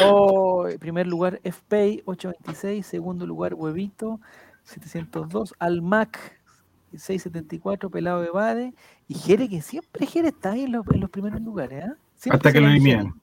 Oh, 0.00 0.68
primer 0.78 1.08
lugar 1.08 1.40
FPay 1.42 2.02
826, 2.06 2.86
segundo 2.86 3.26
lugar 3.26 3.54
Huevito 3.54 4.20
702, 4.62 5.54
Almac 5.58 6.40
674, 6.92 7.90
Pelado 7.90 8.22
de 8.22 8.30
Bade 8.30 8.74
y 9.08 9.14
Jere, 9.14 9.48
que 9.48 9.60
siempre 9.60 10.06
Jere 10.06 10.28
está 10.28 10.52
ahí 10.52 10.64
en 10.64 10.72
los, 10.72 10.86
en 10.92 11.00
los 11.00 11.10
primeros 11.10 11.40
lugares. 11.40 11.84
¿eh? 11.84 12.30
Hasta 12.30 12.52
que 12.52 12.60
lo 12.60 12.68
eliminan. 12.68 13.20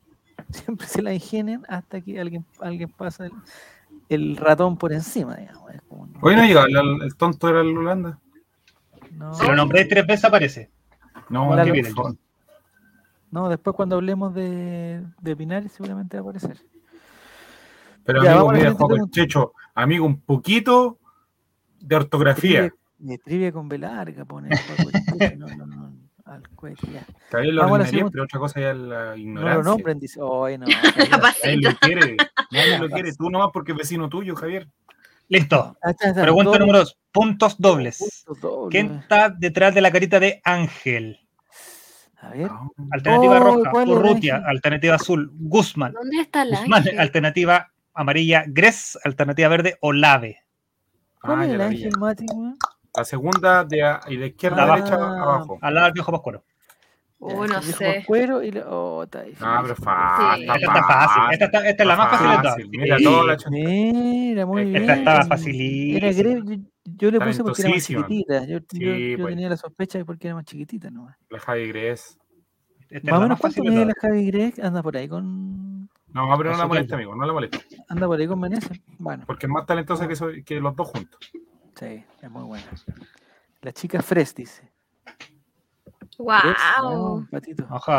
Siempre 0.52 0.88
se 0.88 1.02
la 1.02 1.14
ingenian 1.14 1.64
hasta 1.70 2.02
que 2.02 2.20
alguien, 2.20 2.46
alguien 2.60 2.90
pasa 2.90 3.28
el, 3.28 3.32
el 4.10 4.36
ratón 4.36 4.78
por 4.78 4.92
encima. 4.92 5.36
Digamos. 5.36 5.60
Hoy 6.22 6.36
no 6.36 6.44
llegó, 6.44 6.62
el, 6.66 7.02
el, 7.04 7.16
tonto 7.16 7.48
era 7.48 7.62
el 7.62 7.78
Holanda. 7.78 8.20
No. 9.12 9.34
Si 9.34 9.46
lo 9.46 9.56
nombré 9.56 9.86
tres 9.86 10.06
veces 10.06 10.26
aparece. 10.26 10.70
No, 11.30 11.54
aquí 11.54 11.72
viene. 11.72 11.90
No, 13.32 13.48
después 13.48 13.76
cuando 13.76 13.96
hablemos 13.96 14.34
de, 14.34 15.04
de 15.22 15.36
Pinares 15.36 15.72
seguramente 15.72 16.18
va 16.18 16.22
a 16.22 16.24
aparecer. 16.24 16.58
Pero 18.04 18.22
amigo, 18.22 18.52
mira, 18.52 18.76
Checho, 19.12 19.54
amigo, 19.76 20.06
un 20.06 20.20
poquito 20.22 20.98
de 21.80 21.96
ortografía. 21.96 22.74
De 22.98 23.18
trivia 23.20 23.52
con 23.52 23.70
B 23.70 23.78
larga, 23.78 24.26
pone. 24.26 24.50
no, 25.38 25.48
no, 25.48 25.66
no, 25.66 25.79
al 26.40 26.56
cohete, 26.56 26.88
ya. 26.92 27.06
También 27.30 27.56
lo 27.56 27.72
ordinaría, 27.72 28.06
pero 28.12 28.24
otra 28.24 28.40
cosa 28.40 28.60
ya 28.60 28.74
la 28.74 29.18
ignorancia. 29.18 29.58
No 29.58 29.64
lo 29.64 29.64
nombren, 29.64 30.00
dice, 30.00 30.20
oh, 30.22 30.50
no. 30.58 30.66
Nadie 31.44 31.58
lo 31.62 31.76
quiere, 31.80 32.18
nadie 32.52 32.80
lo 32.80 32.90
quiere. 32.90 33.14
Tú 33.14 33.30
nomás 33.30 33.50
porque 33.54 33.74
es 33.74 33.78
vecino 33.78 34.10
tuyo, 34.10 34.36
Javier. 34.36 34.68
Listo. 35.28 35.78
Ah, 35.84 35.94
Pregunta 36.14 36.58
número 36.58 36.80
dos. 36.80 36.98
Puntos 37.12 37.56
dobles. 37.60 38.26
¿Quién 38.72 39.00
está 39.02 39.30
detrás 39.30 39.76
de 39.76 39.82
la 39.82 39.92
carita 39.92 40.20
de 40.20 40.42
Ángel? 40.44 41.20
A 42.18 42.30
ver. 42.30 42.50
Alternativa 42.92 43.40
oh, 43.40 43.44
roja, 43.64 43.72
Urrutia. 43.84 44.44
Alternativa 44.46 44.96
azul, 44.96 45.32
Guzmán. 45.34 45.94
¿Dónde 45.94 46.22
está 46.22 46.46
la 46.46 46.60
Guzmán, 46.60 46.84
alternativa 46.98 47.72
amarilla, 47.94 48.44
Gres. 48.48 48.98
Alternativa 49.04 49.50
verde, 49.50 49.78
Olave. 49.82 50.44
¿Cuál 51.22 51.40
ah, 51.40 51.46
es 51.46 51.52
el 51.52 51.62
ángel, 51.62 51.92
Mati? 52.00 52.26
La 52.96 53.06
segunda 53.06 53.64
de, 53.64 53.78
de 54.10 54.28
izquierda 54.28 54.64
a 54.64 54.76
derecha 54.76 54.96
abajo. 54.96 55.58
Al 55.62 55.74
lado 55.74 55.86
del 55.86 55.94
viejo 55.94 56.12
Pascuero. 56.12 56.44
Oh, 57.22 57.46
no 57.46 57.62
sé. 57.62 58.04
Cuero 58.08 58.42
y 58.42 58.48
está 58.48 59.26
Ah, 59.42 59.60
pero 59.62 59.76
fácil. 59.76 60.44
Esta 60.44 60.56
está 60.56 60.84
fácil. 60.84 61.24
Esta, 61.34 61.46
esta, 61.46 61.70
esta 61.70 61.84
es 61.84 61.88
la 61.88 61.96
más 61.98 62.10
fácil 62.12 62.30
de 62.30 62.38
todas. 62.38 62.58
Mira, 62.70 62.98
toda 63.04 63.24
la 63.26 63.38
Mira, 63.50 64.46
muy 64.46 64.66
bien. 64.66 64.82
Esta 64.84 64.94
estaba 64.96 65.26
facilísima. 65.26 66.64
Yo 66.86 67.12
le 67.12 67.20
puse 67.20 67.44
porque 67.44 67.62
era 67.62 67.72
más 67.72 67.86
chiquitita. 67.86 68.46
Yo, 68.46 68.60
yo, 68.72 68.96
yo 68.96 69.18
pues. 69.18 69.30
tenía 69.36 69.50
la 69.50 69.58
sospecha 69.58 69.98
de 69.98 70.06
porque 70.06 70.28
era 70.28 70.36
más 70.36 70.46
chiquitita 70.46 70.90
nomás. 70.90 71.18
La 71.30 71.40
Javi 71.40 71.68
Gress. 71.68 72.18
Más 73.04 73.20
o 73.20 73.22
menos 73.22 73.40
cuánto 73.40 73.64
mide 73.64 73.86
la 73.86 73.94
Javi 74.00 74.26
Gress, 74.32 74.60
anda 74.60 74.82
por 74.82 74.96
ahí 74.98 75.08
con. 75.08 75.90
No, 76.12 76.38
pero 76.38 76.52
no 76.52 76.58
la 76.58 76.68
molesta, 76.68 76.96
amigo, 76.96 77.16
no 77.16 77.26
la 77.26 77.34
molesta. 77.34 77.60
Anda 77.90 78.08
por 78.08 78.20
ahí 78.20 78.28
con 78.28 78.42
Vanessa. 78.42 78.74
Bueno. 78.98 79.26
Porque 79.28 79.46
es 79.46 79.52
más 79.52 79.66
talentosa 79.66 80.08
que, 80.08 80.16
soy, 80.16 80.44
que 80.44 80.60
los 80.60 80.76
dos 80.76 80.88
juntos. 80.88 81.20
Sí, 81.80 82.04
es 82.22 82.30
muy 82.30 82.44
buena. 82.44 82.66
La 83.62 83.72
chica 83.72 84.02
Fres 84.02 84.36
dice. 84.36 84.70
¡Wow! 86.18 87.26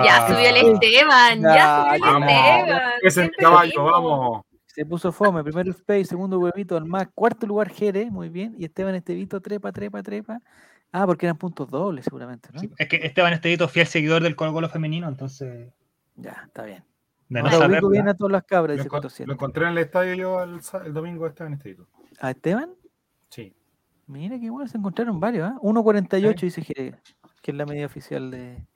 ya 0.05 0.27
subió 0.29 0.49
el 0.51 0.57
Esteban, 0.57 1.40
ya, 1.40 1.97
subió 1.97 2.16
el 2.16 2.23
Esteban. 2.23 2.83
Es 3.01 3.16
el 3.16 3.31
caballo, 3.31 3.85
vamos. 3.85 4.45
Se 4.66 4.85
puso 4.85 5.11
fome, 5.11 5.43
primero 5.43 5.71
Space, 5.71 6.05
segundo 6.05 6.38
huevito 6.38 6.77
al 6.77 6.85
más, 6.85 7.09
cuarto 7.14 7.47
lugar 7.47 7.71
Jere, 7.71 8.11
muy 8.11 8.29
bien, 8.29 8.55
y 8.57 8.66
Esteban 8.66 8.95
Estevito 8.95 9.40
trepa, 9.40 9.73
trepa, 9.73 10.03
trepa. 10.03 10.40
Ah, 10.93 11.07
porque 11.07 11.27
eran 11.27 11.38
puntos 11.38 11.69
dobles 11.71 12.05
seguramente, 12.05 12.51
¿no? 12.53 12.61
es 12.77 12.88
que 12.88 12.97
Esteban 12.97 13.33
Estevito 13.33 13.66
fiel 13.69 13.87
seguidor 13.87 14.23
del 14.23 14.37
Colo 14.37 14.53
Colo 14.53 14.69
femenino, 14.69 15.09
entonces... 15.09 15.73
Ya, 16.16 16.43
está 16.47 16.64
bien. 16.64 16.85
De 17.29 17.43
no 17.43 17.51
saber, 17.51 17.83
bien 17.90 18.09
a 18.09 18.14
todas 18.14 18.33
las 18.33 18.45
cabras, 18.45 18.77
lo, 18.77 19.27
lo 19.27 19.33
encontré 19.33 19.64
en 19.64 19.71
el 19.71 19.79
estadio 19.79 20.14
yo 20.14 20.43
el, 20.43 20.61
el 20.85 20.93
domingo 20.93 21.27
Esteban 21.27 21.55
Estevito. 21.55 21.88
¿A 22.21 22.31
Esteban? 22.31 22.71
Sí. 24.11 24.18
Mira 24.18 24.38
qué 24.40 24.51
bueno, 24.51 24.68
se 24.68 24.77
encontraron 24.79 25.20
varios, 25.20 25.49
¿ah? 25.49 25.55
¿eh? 25.57 25.61
1.48 25.62 26.40
dice 26.40 26.62
Jere, 26.62 26.99
que 27.42 27.51
es 27.51 27.57
la 27.57 27.64
medida 27.64 27.87
oficial 27.87 28.31
de... 28.31 28.66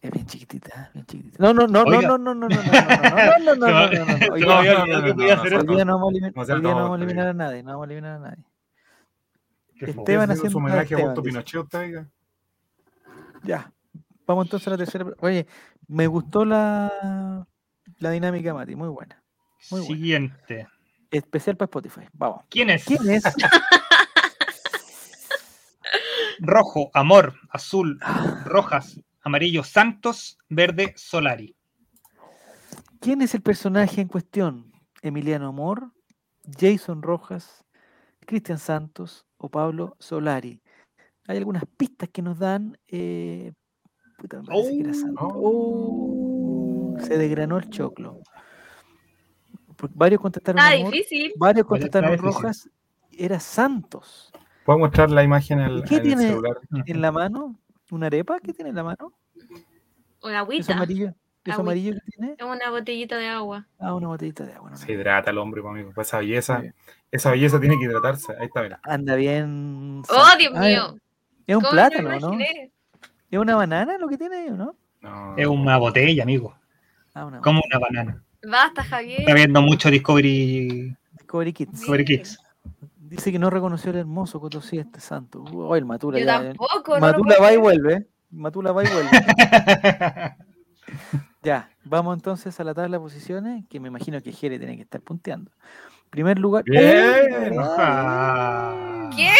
Es 0.00 0.10
bien 0.10 0.26
chiquitita, 0.26 0.90
bien 0.92 1.06
chiquitita. 1.06 1.42
No, 1.42 1.54
no, 1.54 1.66
no, 1.66 1.84
no, 1.84 2.00
no, 2.02 2.18
no, 2.18 2.34
no, 2.34 2.34
no, 2.34 2.48
no, 2.48 2.62
no, 2.62 2.62
no, 3.38 3.54
no, 3.54 3.56
no, 3.56 3.68
no, 3.68 4.32
Hoy 4.32 4.40
día 5.76 5.84
no 5.84 5.98
vamos 5.98 6.12
a 6.12 6.96
eliminar 6.96 7.28
a 7.28 7.32
nadie, 7.32 7.62
no 7.62 7.70
vamos 7.70 7.84
a 7.84 7.86
eliminar 7.86 8.16
a 8.16 8.18
nadie. 8.18 8.44
Esteban 9.80 10.30
haciendo 10.30 10.50
su 10.50 10.58
homenaje 10.58 10.94
a 10.94 10.98
Augusto 10.98 11.22
Pinochet, 11.22 11.66
Ya, 13.42 13.72
vamos 14.26 14.46
entonces 14.46 14.68
a 14.68 14.70
la 14.72 14.76
tercera. 14.76 15.06
Oye, 15.20 15.46
me 15.88 16.06
gustó 16.06 16.44
la, 16.44 17.46
la 17.98 18.10
dinámica, 18.10 18.54
Mati, 18.54 18.76
muy 18.76 18.88
buena. 18.88 19.22
Muy 19.70 19.80
buena. 19.80 19.94
Siguiente. 19.94 20.68
Especial 21.10 21.56
para 21.56 21.66
Spotify. 21.66 22.02
Vamos. 22.12 22.44
¿Quién 22.48 22.70
es? 22.70 22.84
¿Quién 22.84 23.08
es? 23.08 23.24
Rojo, 26.38 26.90
amor, 26.94 27.34
azul, 27.50 27.98
rojas, 28.44 29.00
Amarillo 29.22 29.64
Santos, 29.64 30.38
verde 30.48 30.92
Solari. 30.96 31.56
¿Quién 33.00 33.22
es 33.22 33.34
el 33.34 33.42
personaje 33.42 34.00
en 34.00 34.08
cuestión? 34.08 34.72
¿Emiliano 35.02 35.48
Amor, 35.48 35.92
Jason 36.58 37.02
Rojas, 37.02 37.64
Cristian 38.20 38.58
Santos 38.58 39.26
o 39.36 39.50
Pablo 39.50 39.96
Solari? 39.98 40.62
Hay 41.26 41.38
algunas 41.38 41.64
pistas 41.76 42.08
que 42.10 42.22
nos 42.22 42.38
dan. 42.38 42.78
Eh, 42.88 43.52
puta, 44.18 44.40
me 44.40 44.46
parece 44.46 44.70
que 44.70 44.80
era 44.80 44.94
Santos. 44.94 45.32
Oh, 45.34 46.96
se 47.00 47.18
desgranó 47.18 47.58
el 47.58 47.68
choclo. 47.70 48.20
varios 49.94 50.20
contestaron 50.20 50.60
ah, 50.62 50.72
difícil. 50.72 51.32
varios 51.36 51.66
contestaron 51.66 52.16
Rojas. 52.18 52.68
Era 53.10 53.40
Santos. 53.40 54.32
¿Puedo 54.64 54.78
mostrar 54.78 55.10
la 55.10 55.22
imagen 55.22 55.60
en 55.60 55.66
el, 55.66 55.84
¿Qué 55.84 56.00
tiene 56.00 56.36
en 56.86 57.00
la 57.00 57.12
mano? 57.12 57.56
¿Una 57.90 58.06
arepa? 58.06 58.40
¿Qué 58.40 58.52
tiene 58.52 58.70
en 58.70 58.76
la 58.76 58.82
mano? 58.82 59.12
Una 60.22 60.40
agüita. 60.40 60.62
¿Es 60.62 60.70
amarillo? 60.70 61.14
¿Eso 61.44 61.60
amarillo 61.60 61.92
que 61.92 62.10
tiene? 62.10 62.34
Es 62.38 62.44
una 62.44 62.70
botellita 62.70 63.18
de 63.18 63.28
agua. 63.28 63.66
Ah, 63.78 63.94
una 63.94 64.08
botellita 64.08 64.46
de 64.46 64.54
agua. 64.54 64.74
Se 64.76 64.92
hidrata 64.92 65.30
el 65.30 65.38
hombre, 65.38 65.60
amigo. 65.60 65.92
Pues 65.94 66.08
esa 66.08 66.18
belleza, 66.18 66.62
esa 67.10 67.30
belleza 67.30 67.60
tiene 67.60 67.78
que 67.78 67.84
hidratarse. 67.84 68.32
Ahí 68.38 68.46
está, 68.46 68.62
mira. 68.62 68.80
Anda 68.82 69.14
bien. 69.16 70.02
¡Oh, 70.08 70.38
Dios 70.38 70.54
mío! 70.54 70.96
Es 71.46 71.56
un 71.56 71.62
plátano, 71.62 72.18
¿no? 72.18 72.38
¿Es 72.40 73.38
una 73.38 73.56
banana 73.56 73.98
lo 73.98 74.08
que 74.08 74.16
tiene 74.16 74.36
ahí, 74.36 74.50
no? 74.50 74.74
No. 75.02 75.36
Es 75.36 75.46
una 75.46 75.76
botella, 75.76 76.22
amigo. 76.22 76.56
Ah, 77.12 77.26
una 77.26 77.40
Como 77.42 77.60
una 77.62 77.78
banana. 77.78 78.24
Basta, 78.42 78.82
Javier. 78.82 79.20
Está 79.20 79.34
viendo 79.34 79.60
mucho 79.60 79.90
Discovery. 79.90 80.96
Discovery 81.12 81.52
Kids. 81.52 81.72
Discovery 81.72 82.04
Kids. 82.06 82.38
Dice 83.06 83.30
que 83.30 83.38
no 83.38 83.50
reconoció 83.50 83.90
el 83.90 83.98
hermoso 83.98 84.40
Cotosí 84.40 84.78
este 84.78 84.98
santo. 84.98 85.44
Oh, 85.52 85.76
el 85.76 85.84
Matula 85.84 86.18
Yo 86.18 86.24
ya. 86.24 86.42
Tampoco, 86.42 86.98
Matula 86.98 87.36
va 87.38 87.52
y 87.52 87.58
vuelve. 87.58 88.08
Matula 88.30 88.72
va 88.72 88.82
y 88.82 88.86
vuelve. 88.88 89.10
ya, 91.42 91.70
vamos 91.84 92.16
entonces 92.16 92.58
a 92.58 92.64
la 92.64 92.72
tabla 92.72 92.96
de 92.96 93.02
posiciones, 93.02 93.64
que 93.68 93.78
me 93.78 93.88
imagino 93.88 94.22
que 94.22 94.32
Jere 94.32 94.58
tiene 94.58 94.76
que 94.76 94.82
estar 94.82 95.02
punteando. 95.02 95.50
Primer 96.08 96.38
lugar. 96.38 96.64
Bien. 96.64 97.54
¿Quién? 99.14 99.34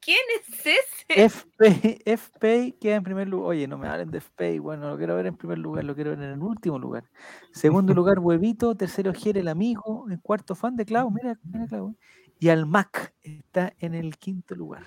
¿Quién 0.00 0.18
es 0.40 0.60
ese? 0.60 1.24
FP, 1.24 2.02
FP 2.04 2.76
queda 2.80 2.94
en 2.94 3.02
primer 3.02 3.26
lugar. 3.26 3.48
Oye, 3.48 3.66
no 3.66 3.78
me 3.78 3.88
hablen 3.88 4.12
de 4.12 4.18
FP. 4.18 4.60
Bueno, 4.60 4.88
lo 4.88 4.96
quiero 4.96 5.16
ver 5.16 5.26
en 5.26 5.36
primer 5.36 5.58
lugar, 5.58 5.82
lo 5.82 5.96
quiero 5.96 6.10
ver 6.10 6.20
en 6.20 6.30
el 6.34 6.40
último 6.40 6.78
lugar. 6.78 7.02
Segundo 7.50 7.92
lugar, 7.94 8.20
Huevito. 8.20 8.76
Tercero, 8.76 9.12
Jere, 9.12 9.40
el 9.40 9.48
amigo. 9.48 10.06
En 10.08 10.18
cuarto, 10.18 10.54
fan 10.54 10.76
de 10.76 10.84
Clau. 10.84 11.10
Mira, 11.10 11.36
mira 11.42 11.66
Clau 11.66 11.96
y 12.38 12.48
al 12.48 12.66
Mac 12.66 13.14
está 13.22 13.72
en 13.78 13.94
el 13.94 14.16
quinto 14.16 14.54
lugar. 14.54 14.86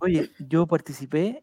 Oye, 0.00 0.30
yo 0.38 0.66
participé, 0.66 1.42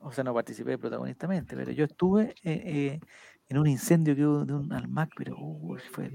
o 0.00 0.10
sea, 0.12 0.24
no 0.24 0.34
participé 0.34 0.78
protagonistamente, 0.78 1.56
pero 1.56 1.70
yo 1.72 1.84
estuve 1.84 2.34
eh, 2.42 2.62
eh, 2.64 3.00
en 3.48 3.58
un 3.58 3.66
incendio 3.66 4.16
que 4.16 4.26
hubo 4.26 4.44
de 4.44 4.54
un 4.54 4.72
Almac, 4.72 5.10
pero 5.16 5.36
fue. 5.92 6.10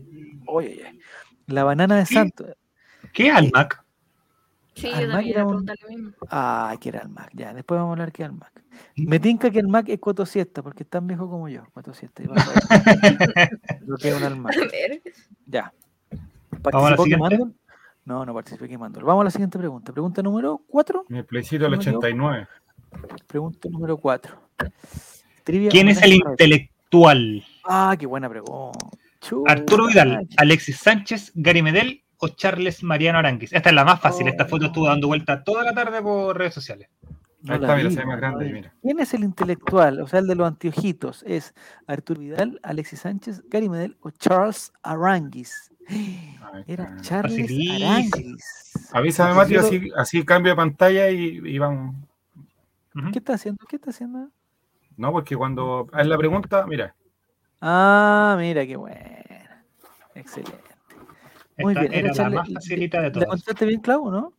Oye, 0.47 0.99
la 1.47 1.63
banana 1.63 1.97
de 1.97 2.05
Santo. 2.05 2.45
¿Qué 3.13 3.31
Almac? 3.31 3.83
Sí, 4.75 4.89
yo 4.89 5.07
también 5.07 5.37
era 5.37 5.45
un... 5.45 6.15
Ah, 6.29 6.75
que 6.81 6.89
era 6.89 7.01
Almac, 7.01 7.29
ya, 7.33 7.53
después 7.53 7.77
vamos 7.77 7.91
a 7.91 7.93
hablar 7.93 8.11
que 8.11 8.23
Almac. 8.23 8.63
Me 8.95 9.19
tinca 9.19 9.51
que 9.51 9.59
el 9.59 9.67
Mac 9.67 9.87
es 9.87 9.99
cuatro 9.99 10.25
siesta, 10.25 10.63
porque 10.63 10.83
es 10.83 10.89
tan 10.89 11.05
viejo 11.05 11.29
como 11.29 11.47
yo, 11.47 11.63
cuatro 11.73 11.93
siesta. 11.93 12.23
Lo 13.85 13.97
que 13.97 14.09
es 14.09 14.15
un 14.15 14.23
Almac. 14.23 14.55
Ya. 15.45 15.71
Vamos 16.61 16.87
a 16.87 16.91
la 16.91 16.97
siguiente. 16.97 17.53
No, 18.05 18.25
no 18.25 18.33
participé 18.33 18.67
quemando. 18.67 18.99
Vamos 19.01 19.21
a 19.21 19.25
la 19.25 19.31
siguiente 19.31 19.57
pregunta. 19.57 19.91
Pregunta 19.91 20.21
número 20.21 20.61
4. 20.67 21.05
Me 21.09 21.23
plebiscito 21.23 21.65
el 21.65 21.73
89. 21.75 22.47
Pregunta 23.27 23.69
número 23.69 23.97
4. 23.97 24.41
¿Quién 25.45 25.89
es 25.89 26.01
el 26.01 26.13
intelectual? 26.13 27.43
Ah, 27.65 27.95
qué 27.97 28.05
buena 28.05 28.29
pregunta. 28.29 28.79
Arturo 29.47 29.87
Vidal, 29.87 30.27
Alexis 30.37 30.77
Sánchez, 30.77 31.31
Gary 31.33 31.61
Medel 31.61 32.03
o 32.17 32.27
Charles 32.29 32.83
Mariano 32.83 33.19
Aranguis. 33.19 33.53
Esta 33.53 33.69
es 33.69 33.75
la 33.75 33.85
más 33.85 33.99
fácil. 34.01 34.27
Esta 34.27 34.45
foto 34.45 34.65
estuvo 34.65 34.87
dando 34.87 35.07
vuelta 35.07 35.43
toda 35.43 35.63
la 35.63 35.73
tarde 35.73 36.01
por 36.01 36.37
redes 36.37 36.53
sociales. 36.53 36.89
Ahí 37.47 37.55
está, 37.55 37.75
mira, 37.75 37.89
se 37.89 37.99
ve 37.99 38.05
más 38.05 38.17
grande, 38.17 38.49
mira. 38.49 38.73
¿Quién 38.81 38.99
es 38.99 39.13
el 39.13 39.23
intelectual? 39.23 39.99
O 39.99 40.07
sea, 40.07 40.19
el 40.19 40.27
de 40.27 40.35
los 40.35 40.47
anteojitos. 40.47 41.23
¿Es 41.23 41.53
Arturo 41.87 42.21
Vidal, 42.21 42.59
Alexis 42.63 43.01
Sánchez, 43.01 43.43
Gary 43.49 43.67
Medel 43.69 43.97
o 44.01 44.11
Charles 44.11 44.71
Aranguis? 44.81 45.72
Era 46.67 46.95
Charles 47.01 47.49
Aranguis. 47.81 48.89
Avísame, 48.91 49.33
Mati, 49.33 49.55
así, 49.55 49.91
así 49.95 50.25
cambio 50.25 50.51
de 50.51 50.55
pantalla 50.55 51.09
y, 51.09 51.57
vamos. 51.57 51.95
¿Qué 53.11 53.19
está 53.19 53.33
haciendo? 53.33 53.65
¿Qué 53.67 53.77
está 53.77 53.89
haciendo? 53.89 54.29
No, 54.97 55.11
porque 55.11 55.35
cuando 55.35 55.87
es 55.97 56.05
la 56.05 56.17
pregunta, 56.17 56.65
mira. 56.67 56.95
Ah, 57.59 58.35
mira 58.37 58.67
qué 58.67 58.75
bueno. 58.75 59.23
Excelente. 60.15 60.57
Muy 61.57 61.73
bien. 61.73 61.93
Era 61.93 62.13
la 62.13 62.29
más 62.29 62.53
facilita 62.53 63.01
de 63.01 63.11
todas. 63.11 63.27
¿La 63.27 63.31
contaste 63.31 63.65
bien, 63.65 63.81
Clau, 63.81 64.11
no? 64.11 64.33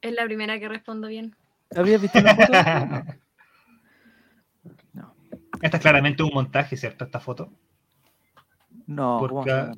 Es 0.00 0.12
la 0.12 0.24
primera 0.24 0.58
que 0.58 0.68
respondo 0.68 1.08
bien. 1.08 1.34
¿Habías 1.74 2.00
visto 2.00 2.20
la 2.20 2.34
foto? 2.34 2.52
no. 4.92 5.14
Esta 5.60 5.76
es 5.76 5.82
claramente 5.82 6.22
un 6.22 6.30
montaje, 6.34 6.76
¿cierto? 6.76 7.04
Esta 7.04 7.20
foto. 7.20 7.52
No, 8.86 9.18
porque, 9.20 9.70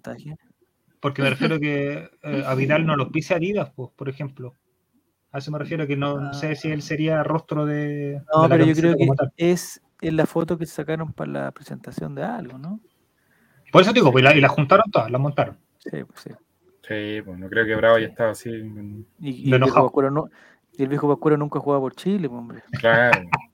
porque 1.00 1.22
me 1.22 1.30
refiero 1.30 1.60
que 1.60 2.10
eh, 2.22 2.44
a 2.46 2.54
Vidal 2.54 2.86
no 2.86 2.96
lo 2.96 3.10
pise 3.10 3.34
Adidas, 3.34 3.70
pues, 3.74 3.90
por 3.94 4.08
ejemplo. 4.08 4.54
A 5.32 5.38
eso 5.38 5.50
me 5.50 5.58
refiero 5.58 5.86
que 5.86 5.96
no, 5.96 6.32
sé 6.32 6.54
si 6.54 6.70
él 6.70 6.80
sería 6.80 7.22
rostro 7.24 7.66
de. 7.66 8.22
No, 8.32 8.48
pero 8.48 8.64
yo 8.64 8.74
creo 8.74 8.94
que 8.96 9.06
es 9.36 9.82
en 10.00 10.16
la 10.16 10.26
foto 10.26 10.56
que 10.56 10.66
sacaron 10.66 11.12
para 11.12 11.30
la 11.30 11.50
presentación 11.50 12.14
de 12.14 12.22
algo, 12.22 12.56
¿no? 12.56 12.80
Por 13.72 13.82
eso 13.82 13.92
digo, 13.92 14.12
pues, 14.12 14.24
y 14.36 14.40
la, 14.40 14.48
juntaron 14.48 14.88
todas, 14.92 15.10
la 15.10 15.18
montaron. 15.18 15.58
Sí, 15.78 15.90
pues 15.90 16.20
sí. 16.20 16.30
Sí, 16.86 17.22
pues 17.24 17.38
no 17.38 17.48
creo 17.48 17.66
que 17.66 17.74
Bravo 17.74 17.96
haya 17.96 18.06
estado 18.06 18.30
así. 18.30 18.50
Y, 19.18 19.52
el 19.52 19.58
viejo 19.58 19.82
Pascuero 19.82 20.10
no, 20.10 20.28
el 20.78 20.88
viejo 20.88 21.08
Pascuero 21.08 21.36
nunca 21.36 21.58
jugaba 21.58 21.80
por 21.80 21.94
Chile, 21.94 22.28
pues, 22.28 22.38
hombre. 22.38 22.62
Claro. 22.78 23.28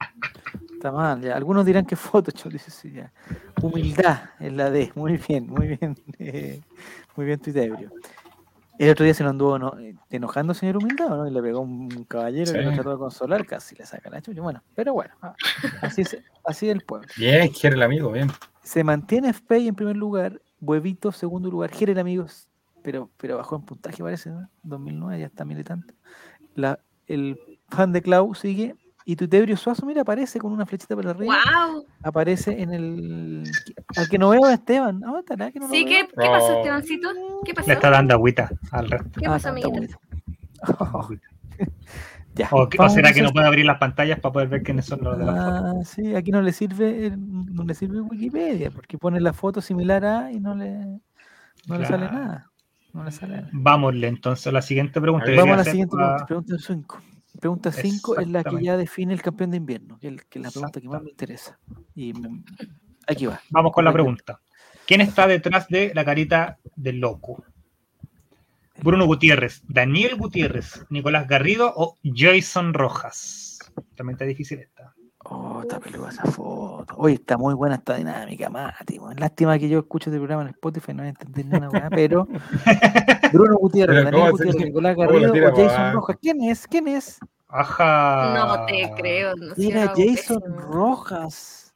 Está 0.80 0.92
mal, 0.92 1.20
ya. 1.20 1.36
Algunos 1.36 1.66
dirán 1.66 1.84
que 1.84 1.94
Photoshop, 1.94 2.52
dice 2.52 2.70
sí, 2.70 2.90
ya. 2.90 3.12
Humildad 3.60 4.30
es 4.40 4.50
la 4.50 4.70
D. 4.70 4.90
Muy 4.94 5.18
bien, 5.28 5.46
muy 5.46 5.76
bien. 5.76 5.94
muy 7.16 7.26
bien, 7.26 7.38
Twitter. 7.38 7.70
El 8.78 8.88
otro 8.88 9.04
día 9.04 9.12
se 9.12 9.22
lo 9.22 9.28
anduvo 9.28 9.58
no, 9.58 9.74
enojando, 10.08 10.54
señor 10.54 10.78
Humildad, 10.78 11.10
¿no? 11.10 11.28
Y 11.28 11.32
le 11.32 11.42
pegó 11.42 11.60
un 11.60 12.04
caballero 12.04 12.50
que 12.50 12.62
lo 12.62 12.72
trató 12.72 12.92
de 12.92 12.96
consolar, 12.96 13.44
casi 13.44 13.76
le 13.76 13.84
saca 13.84 14.08
la 14.08 14.22
chucha. 14.22 14.40
Bueno, 14.40 14.62
pero 14.74 14.94
bueno, 14.94 15.12
ah, 15.20 15.34
así 15.82 16.00
es, 16.00 16.16
así 16.46 16.70
el 16.70 16.80
pueblo. 16.80 17.06
Bien, 17.18 17.48
quiere 17.50 17.76
el 17.76 17.82
amigo, 17.82 18.10
bien. 18.10 18.30
Se 18.62 18.82
mantiene 18.82 19.34
FPay 19.34 19.68
en 19.68 19.74
primer 19.74 19.98
lugar, 19.98 20.40
Huevito 20.62 21.12
segundo 21.12 21.50
lugar, 21.50 21.68
quiere 21.68 21.92
el 21.92 21.98
amigo, 21.98 22.24
pero, 22.82 23.10
pero 23.18 23.36
bajó 23.36 23.56
en 23.56 23.66
puntaje, 23.66 24.02
parece, 24.02 24.30
¿no? 24.30 24.48
2009, 24.62 25.20
ya 25.20 25.26
está 25.26 25.44
militante. 25.44 25.92
La, 26.54 26.80
el 27.06 27.38
fan 27.68 27.92
de 27.92 28.00
Clau 28.00 28.34
sigue 28.34 28.76
y 29.04 29.16
tu 29.16 29.28
Tebrio 29.28 29.56
Suazo, 29.56 29.86
mira, 29.86 30.02
aparece 30.02 30.38
con 30.38 30.52
una 30.52 30.66
flechita 30.66 30.94
por 30.94 31.06
arriba. 31.06 31.34
¡Wow! 31.34 31.86
Aparece 32.02 32.60
en 32.60 32.72
el. 32.72 33.42
Al 33.96 34.08
que 34.08 34.18
no 34.18 34.30
veo 34.30 34.44
a 34.44 34.54
Esteban. 34.54 35.02
Ah, 35.04 35.22
que 35.50 35.58
no 35.58 35.68
sí, 35.68 35.84
¿qué, 35.84 36.06
¿qué, 36.06 36.28
pasó, 36.28 36.58
Estebancito? 36.58 37.08
¿Qué 37.44 37.54
pasó? 37.54 37.68
Le 37.68 37.74
está 37.74 37.90
dando 37.90 38.14
agüita 38.14 38.50
al 38.70 38.90
resto. 38.90 39.20
¿Qué 39.20 39.26
pasó, 39.26 39.48
ah, 39.48 39.50
amiguito? 39.50 39.98
ya, 42.34 42.48
o, 42.52 42.68
o, 42.78 42.88
será 42.90 43.12
que 43.12 43.22
no 43.22 43.30
puede 43.30 43.46
abrir 43.46 43.64
las 43.64 43.78
pantallas 43.78 44.20
para 44.20 44.32
poder 44.32 44.48
ver 44.48 44.62
quiénes 44.62 44.84
son 44.84 45.00
los 45.02 45.18
de 45.18 45.24
la 45.24 45.32
ah, 45.32 45.72
foto? 45.72 45.84
Sí, 45.84 46.14
aquí 46.14 46.30
no 46.30 46.42
le 46.42 46.52
sirve 46.52 47.16
no 47.16 47.64
le 47.64 47.74
sirve 47.74 48.00
Wikipedia, 48.00 48.70
porque 48.70 48.98
pone 48.98 49.20
la 49.20 49.32
foto 49.32 49.60
similar 49.60 50.04
a 50.04 50.32
y 50.32 50.40
no 50.40 50.54
le, 50.54 51.00
no 51.66 51.78
le 51.78 51.86
sale 51.86 52.10
nada. 52.10 52.50
No 52.92 53.04
le 53.04 53.10
sale 53.10 53.36
nada. 53.36 53.48
Vámonle 53.52 54.08
entonces 54.08 54.46
a 54.46 54.52
la 54.52 54.62
siguiente 54.62 55.00
pregunta. 55.00 55.26
Vamos 55.36 55.54
a 55.54 55.56
la 55.58 55.64
siguiente 55.64 55.96
pregunta, 55.96 56.26
pregunta 56.26 56.54
5. 56.58 57.02
Pregunta 57.40 57.72
5 57.72 58.20
es 58.20 58.28
la 58.28 58.44
que 58.44 58.62
ya 58.62 58.76
define 58.76 59.14
el 59.14 59.22
campeón 59.22 59.50
de 59.50 59.56
invierno, 59.56 59.98
que 59.98 60.08
es 60.08 60.42
la 60.42 60.50
pregunta 60.50 60.80
que 60.80 60.88
más 60.88 61.02
me 61.02 61.10
interesa. 61.10 61.58
Y 61.94 62.12
aquí 63.06 63.26
va. 63.26 63.40
Vamos 63.50 63.72
con 63.72 63.84
la 63.84 63.92
pregunta. 63.92 64.40
¿Quién 64.86 65.00
está 65.00 65.26
detrás 65.26 65.68
de 65.68 65.92
la 65.94 66.04
carita 66.04 66.58
del 66.76 66.98
loco? 66.98 67.44
Bruno 68.82 69.06
Gutiérrez, 69.06 69.62
Daniel 69.68 70.16
Gutiérrez, 70.16 70.84
Nicolás 70.90 71.28
Garrido 71.28 71.72
o 71.76 71.98
Jason 72.02 72.74
Rojas. 72.74 73.58
También 73.94 74.14
está 74.14 74.24
difícil 74.24 74.60
esta. 74.60 74.94
Oh, 75.24 75.60
está 75.60 75.78
peluda 75.78 76.08
esa 76.08 76.24
foto. 76.24 76.94
Hoy 76.96 77.14
está 77.14 77.36
muy 77.36 77.52
buena 77.54 77.74
esta 77.74 77.96
dinámica, 77.96 78.48
Mati. 78.48 78.98
Lástima 79.18 79.58
que 79.58 79.68
yo 79.68 79.80
escucho 79.80 80.08
este 80.08 80.18
programa 80.18 80.42
en 80.42 80.48
Spotify, 80.48 80.94
no 80.94 81.02
voy 81.02 81.06
a 81.06 81.10
entender 81.10 81.46
nada, 81.46 81.90
pero 81.90 82.26
Bruno 83.32 83.56
Gutiérrez, 83.58 84.04
Daniel 84.04 84.30
Gutiérrez, 84.32 84.56
Nicolás 84.56 84.96
Garrido 84.96 85.32
o 85.32 85.54
Jason 85.54 85.92
Rojas. 85.92 86.16
¿Quién 86.22 86.42
es? 86.42 86.66
¿Quién 86.66 86.88
es? 86.88 87.18
Ajá. 87.48 88.34
No 88.34 88.66
te 88.66 88.90
creo. 88.96 89.36
No 89.36 89.54
Era 89.58 89.92
Jason 89.94 90.42
Rojas. 90.56 91.74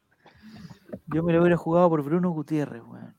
Yo 1.07 1.23
me 1.23 1.33
lo 1.35 1.41
hubiera 1.41 1.57
jugado 1.57 1.91
por 1.91 2.03
Bruno 2.03 2.31
Gutiérrez, 2.31 2.83
weón. 2.83 3.15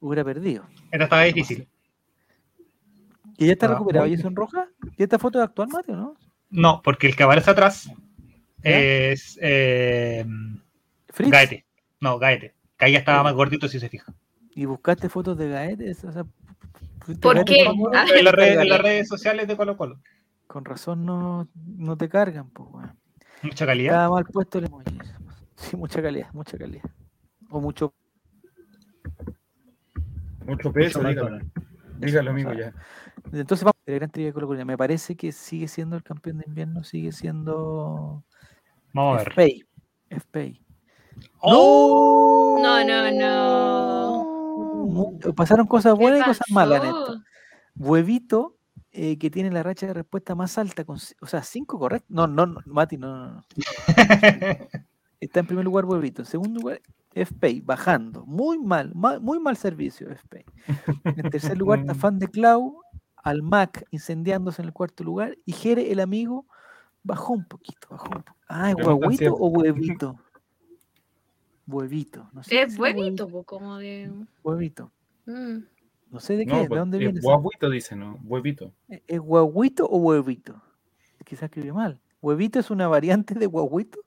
Hubiera 0.00 0.24
perdido. 0.24 0.64
Esta 0.90 1.04
estaba 1.04 1.22
difícil. 1.22 1.68
¿Y 3.38 3.46
ya 3.46 3.52
está 3.52 3.68
recuperado 3.68 4.08
Jason 4.08 4.34
Rojas? 4.34 4.68
¿Y 4.96 5.02
esta 5.02 5.18
foto 5.18 5.38
de 5.38 5.44
actual, 5.44 5.68
Mate, 5.68 5.92
no? 5.92 6.16
No, 6.54 6.82
porque 6.82 7.08
el 7.08 7.16
que 7.16 7.24
aparece 7.24 7.50
atrás 7.50 7.90
es 8.62 9.36
eh, 9.42 10.24
Gaete. 11.18 11.66
No, 12.00 12.20
Gaete. 12.20 12.54
Que 12.78 12.84
ahí 12.84 12.92
ya 12.92 13.00
estaba 13.00 13.24
más 13.24 13.34
gordito 13.34 13.66
si 13.66 13.80
se 13.80 13.88
fija. 13.88 14.14
¿Y 14.54 14.64
buscaste 14.64 15.08
fotos 15.08 15.36
de 15.36 15.48
Gaete? 15.48 15.90
O 15.90 16.12
sea, 16.12 16.24
¿Por 17.20 17.44
qué? 17.44 17.62
En, 17.64 18.24
las 18.24 18.34
redes, 18.80 19.08
sociales 19.08 19.48
de 19.48 19.56
Colo 19.56 19.76
Colo. 19.76 20.00
Con 20.46 20.64
razón 20.64 21.04
no, 21.04 21.48
no 21.56 21.96
te 21.96 22.08
cargan, 22.08 22.48
pues, 22.50 22.68
Mucha 23.42 23.66
calidad. 23.66 23.94
Estaba 23.94 24.14
mal 24.14 24.24
puesto 24.24 24.58
el 24.58 24.66
emoji. 24.66 24.84
Sí, 25.56 25.76
mucha 25.76 26.00
calidad, 26.00 26.32
mucha 26.32 26.56
calidad. 26.56 26.84
O 27.50 27.60
mucho. 27.60 27.92
Mucho 30.46 30.72
peso, 30.72 31.02
dígalo. 31.02 31.40
Dígalo, 31.98 32.30
amigo, 32.30 32.52
ya. 32.52 32.72
Entonces 33.32 33.64
vamos 33.64 33.74
el 33.86 33.94
Gran 33.96 34.10
Trivia 34.10 34.28
de 34.28 34.34
Colo 34.34 34.46
Colo. 34.46 34.64
Me 34.64 34.76
parece 34.76 35.16
que 35.16 35.32
sigue 35.32 35.68
siendo 35.68 35.96
el 35.96 36.02
campeón 36.02 36.38
de 36.38 36.44
invierno, 36.46 36.84
sigue 36.84 37.12
siendo 37.12 38.24
vamos 38.92 39.14
a 39.14 39.18
ver. 39.18 39.32
FPay. 39.32 39.64
FPay. 40.10 40.60
¡Oh! 41.40 42.58
No, 42.60 42.84
no, 42.84 43.10
no. 44.92 45.34
Pasaron 45.34 45.66
cosas 45.66 45.96
buenas 45.96 46.20
y 46.20 46.24
cosas 46.24 46.46
malas 46.50 46.82
en 46.82 46.88
esto. 46.88 47.22
Huevito, 47.76 48.56
eh, 48.92 49.18
que 49.18 49.30
tiene 49.30 49.50
la 49.50 49.62
racha 49.62 49.86
de 49.86 49.94
respuesta 49.94 50.34
más 50.34 50.58
alta, 50.58 50.84
con, 50.84 50.98
o 51.20 51.26
sea, 51.26 51.42
cinco 51.42 51.78
correctos. 51.78 52.10
No, 52.10 52.26
no, 52.26 52.46
no, 52.46 52.60
Mati, 52.66 52.96
no, 52.96 53.16
no, 53.16 53.34
no. 53.34 53.44
Está 55.20 55.40
en 55.40 55.46
primer 55.46 55.64
lugar 55.64 55.84
Huevito. 55.84 56.22
En 56.22 56.26
segundo 56.26 56.60
lugar, 56.60 56.80
FPay, 57.14 57.60
bajando. 57.60 58.24
Muy 58.26 58.58
mal, 58.58 58.92
muy 58.94 59.40
mal 59.40 59.56
servicio, 59.56 60.08
FPay. 60.10 60.44
En 61.04 61.30
tercer 61.30 61.56
lugar 61.56 61.80
está 61.80 61.94
Fan 62.12 62.18
de 62.18 62.28
Cloud, 62.28 62.72
al 63.24 63.42
Mac 63.42 63.86
incendiándose 63.90 64.62
en 64.62 64.68
el 64.68 64.74
cuarto 64.74 65.02
lugar. 65.02 65.36
Y 65.44 65.52
Jere, 65.52 65.90
el 65.90 65.98
amigo, 65.98 66.46
bajó 67.02 67.32
un 67.32 67.44
poquito, 67.46 67.88
bajó 67.90 68.04
un 68.04 68.22
poquito. 68.22 68.36
Ah, 68.48 68.70
¿es 68.70 68.76
huevito 68.76 69.34
o 69.34 69.48
huevito? 69.48 70.18
Huevito. 71.66 72.28
No 72.32 72.44
sé 72.44 72.62
es 72.62 72.78
huevito, 72.78 73.26
como 73.44 73.78
de. 73.78 74.12
Huevito. 74.42 74.92
Mm. 75.24 75.64
No 76.10 76.20
sé 76.20 76.36
de 76.36 76.46
qué, 76.46 76.54
¿de 76.54 76.68
pues, 76.68 76.78
dónde 76.78 76.98
viene? 76.98 77.18
Huevito 77.20 77.70
dice, 77.70 77.96
¿no? 77.96 78.20
Huevito. 78.22 78.72
¿Es 78.88 79.18
huevito 79.18 79.86
o 79.86 79.96
huevito? 79.96 80.62
Quizás 81.24 81.44
escribió 81.44 81.74
mal. 81.74 81.98
¿Huevito 82.20 82.60
es 82.60 82.70
una 82.70 82.86
variante 82.86 83.34
de 83.34 83.46
huevito? 83.46 84.00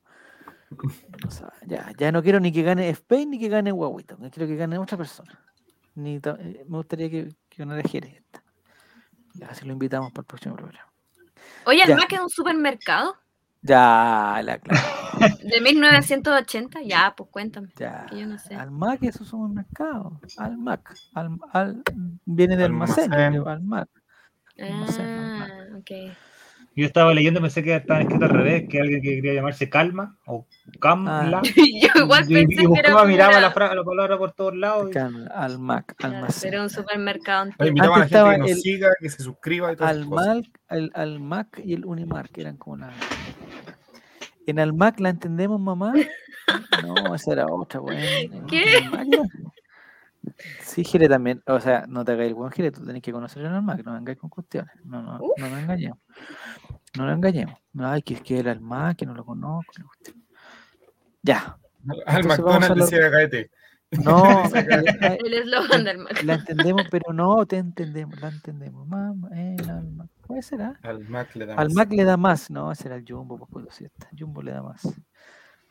ya, 1.66 1.92
ya 1.98 2.12
no 2.12 2.22
quiero 2.22 2.38
ni 2.40 2.52
que 2.52 2.62
gane 2.62 2.88
Spain 2.90 3.30
ni 3.30 3.38
que 3.40 3.48
gane 3.48 3.72
Huevito. 3.72 4.16
Quiero 4.16 4.46
que 4.46 4.56
gane 4.56 4.78
otra 4.78 4.96
persona. 4.96 5.40
Ni, 5.94 6.16
eh, 6.16 6.64
me 6.68 6.76
gustaría 6.76 7.10
que, 7.10 7.28
que 7.48 7.56
ganara 7.56 7.82
Jerez. 7.82 8.22
Ya, 9.34 9.54
si 9.54 9.64
lo 9.66 9.72
invitamos 9.72 10.10
para 10.12 10.22
el 10.22 10.26
próximo 10.26 10.56
programa. 10.56 10.92
Oye, 11.66 11.82
¿el 11.82 11.94
Mac 11.94 12.12
es 12.12 12.20
un 12.20 12.30
supermercado? 12.30 13.16
Ya, 13.62 14.40
la 14.42 14.58
claro. 14.58 14.86
De 15.42 15.60
1980, 15.60 16.82
ya, 16.82 17.14
pues 17.16 17.28
cuéntame. 17.30 17.68
Ya. 17.76 18.06
yo 18.12 18.26
no 18.26 18.38
sé. 18.38 18.54
Al 18.54 18.70
Mac 18.70 19.02
es 19.02 19.16
un 19.20 19.26
supermercado. 19.26 20.20
Al 20.36 20.56
Mac. 20.56 20.94
Al, 21.14 21.38
al, 21.52 21.82
viene 22.24 22.56
de 22.56 22.64
almacén. 22.64 23.12
Al 23.12 23.62
Mac. 23.62 23.88
Ah, 24.60 25.46
ok. 25.78 25.90
Yo 26.78 26.86
estaba 26.86 27.12
leyendo, 27.12 27.40
pensé 27.40 27.64
que 27.64 27.74
estaba 27.74 28.00
escrito 28.00 28.26
al 28.26 28.30
revés, 28.30 28.68
que 28.68 28.80
alguien 28.80 29.02
que 29.02 29.16
quería 29.16 29.34
llamarse 29.34 29.68
Calma 29.68 30.16
o 30.26 30.46
Camla. 30.78 31.40
Ah. 31.40 31.42
yo 31.56 32.04
igual 32.04 32.24
pensé 32.24 32.62
y, 32.62 32.66
y, 32.66 32.72
que 32.72 32.78
era 32.78 33.04
miraba 33.04 33.32
la, 33.40 33.52
la, 33.74 33.84
palabra 33.84 34.16
por 34.16 34.30
todos 34.30 34.54
lados. 34.54 34.94
al 34.94 35.58
Mac, 35.58 35.96
almacén. 36.00 36.52
Era 36.52 36.62
un 36.62 36.70
supermercado. 36.70 37.50
Oye, 37.58 37.70
invitaba 37.70 37.96
a 37.96 37.98
la 37.98 38.06
gente 38.06 38.30
que 38.30 38.38
nos 38.38 38.50
el, 38.52 38.56
siga, 38.58 38.90
que 39.00 39.10
se 39.10 39.24
suscriba 39.24 39.72
y 39.72 39.76
todo 39.76 39.88
al, 39.88 40.06
Mac, 40.06 40.46
el, 40.70 40.92
al 40.94 41.18
Mac 41.18 41.60
y 41.64 41.74
el 41.74 41.84
Unimark 41.84 42.38
eran 42.38 42.56
como 42.56 42.76
la... 42.76 42.92
En 44.46 44.60
al 44.60 44.72
Mac 44.72 45.00
la 45.00 45.08
entendemos, 45.08 45.60
mamá. 45.60 45.94
No, 46.84 47.12
esa 47.12 47.32
era 47.32 47.46
otra, 47.46 47.80
güey. 47.80 48.30
¿Qué? 48.48 48.88
Sí, 50.60 50.84
Gire 50.84 51.08
también, 51.08 51.42
o 51.46 51.60
sea, 51.60 51.86
no 51.88 52.04
te 52.04 52.12
hagáis 52.12 52.28
el 52.28 52.34
buen 52.34 52.50
Gire, 52.52 52.70
tú 52.70 52.84
tenés 52.84 53.02
que 53.02 53.12
conocer 53.12 53.44
el 53.44 53.62
Mac, 53.62 53.82
no 53.84 53.94
vengáis 53.94 54.18
con 54.18 54.30
cuestiones, 54.30 54.72
no, 54.84 55.02
no, 55.02 55.18
no 55.18 55.48
nos 55.48 55.58
engañemos, 55.58 55.98
no 56.96 57.06
nos 57.06 57.16
engañemos, 57.16 57.58
ay, 57.78 58.02
que 58.02 58.14
es 58.14 58.22
que 58.22 58.38
era 58.38 58.52
el 58.52 58.60
Mac, 58.60 58.96
que 58.96 59.06
no 59.06 59.14
lo 59.14 59.24
conozco, 59.24 59.72
ya. 61.22 61.58
Al 62.06 62.24
McDonald's 62.24 62.90
decía 62.90 63.08
Gaete. 63.08 63.50
No, 63.90 64.44
el 64.54 65.32
eslogan 65.32 65.84
del 65.84 65.98
Mac. 65.98 66.22
La 66.22 66.34
entendemos, 66.34 66.82
pero 66.90 67.12
no 67.12 67.46
te 67.46 67.56
entendemos, 67.56 68.20
la 68.20 68.28
entendemos. 68.28 68.86
Mamá, 68.86 69.28
el 69.34 69.70
alma. 69.70 70.08
¿Cuál 70.26 70.42
será? 70.42 70.78
Al 70.82 71.08
Mac 71.08 71.34
le 71.34 71.46
da 71.46 71.54
más. 71.54 71.64
Al 71.64 71.72
Mac 71.72 71.92
le 71.92 72.04
da 72.04 72.16
más, 72.16 72.50
no, 72.50 72.74
será 72.74 72.96
el 72.96 73.04
Jumbo, 73.08 73.38
pues, 73.50 73.66
cierto. 73.70 74.06
Jumbo 74.16 74.42
le 74.42 74.52
da 74.52 74.62
más. 74.62 74.82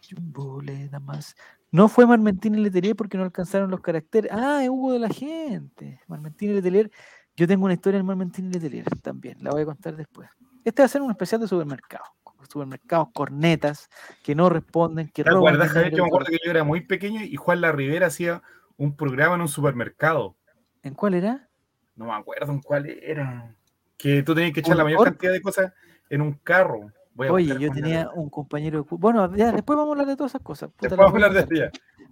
Jumbo 0.09 0.61
le 0.61 0.89
da 0.89 0.99
más. 0.99 1.35
No 1.71 1.89
fue 1.89 2.05
Marmentín 2.05 2.55
y 2.55 2.59
Letelier 2.59 2.95
porque 2.95 3.17
no 3.17 3.23
alcanzaron 3.23 3.69
los 3.69 3.81
caracteres. 3.81 4.31
Ah, 4.33 4.61
es 4.63 4.69
Hugo 4.69 4.93
de 4.93 4.99
la 4.99 5.09
gente. 5.09 5.99
Marmentín 6.07 6.51
y 6.51 6.53
Letelier. 6.53 6.91
Yo 7.35 7.47
tengo 7.47 7.65
una 7.65 7.73
historia 7.73 7.99
en 7.99 8.05
Marmentín 8.05 8.45
y 8.45 8.53
Letelier 8.53 8.85
también. 9.01 9.37
La 9.41 9.51
voy 9.51 9.63
a 9.63 9.65
contar 9.65 9.95
después. 9.95 10.29
Este 10.63 10.81
va 10.81 10.85
a 10.85 10.89
ser 10.89 11.01
un 11.01 11.11
especial 11.11 11.41
de 11.41 11.47
supermercado. 11.47 12.03
Supermercados, 12.49 13.09
cornetas, 13.13 13.89
que 14.23 14.33
no 14.33 14.49
responden, 14.49 15.09
que 15.09 15.23
¿Te 15.23 15.29
Javier? 15.29 15.93
Yo 15.93 16.03
me 16.03 16.07
acuerdo 16.07 16.27
que 16.27 16.39
yo 16.43 16.51
era 16.51 16.63
muy 16.63 16.81
pequeño 16.81 17.21
y 17.21 17.35
Juan 17.35 17.61
La 17.61 17.71
Rivera 17.71 18.07
hacía 18.07 18.41
un 18.77 18.95
programa 18.95 19.35
en 19.35 19.41
un 19.41 19.47
supermercado. 19.47 20.37
¿En 20.83 20.93
cuál 20.93 21.15
era? 21.15 21.49
No 21.95 22.05
me 22.05 22.13
acuerdo 22.13 22.53
en 22.53 22.61
cuál 22.61 22.85
era. 22.85 23.55
Que 23.97 24.23
tú 24.23 24.33
tenías 24.33 24.53
que 24.53 24.61
echar 24.61 24.77
la 24.77 24.83
mayor 24.83 25.03
cantidad 25.03 25.31
de 25.31 25.41
cosas 25.41 25.73
en 26.09 26.21
un 26.21 26.33
carro. 26.33 26.91
Oye, 27.17 27.57
yo 27.59 27.71
tenía 27.71 28.09
un 28.13 28.29
compañero 28.29 28.83
de 28.83 28.97
Bueno, 28.97 29.35
ya, 29.35 29.51
después 29.51 29.75
vamos 29.75 29.89
a 29.89 29.93
hablar 29.93 30.07
de 30.07 30.15
todas 30.15 30.31
esas 30.31 30.41
cosas. 30.41 30.69
Después 30.79 30.97
vamos 30.97 31.13
a 31.13 31.15
hablar 31.15 31.47
de 31.47 31.65
eso 31.65 31.71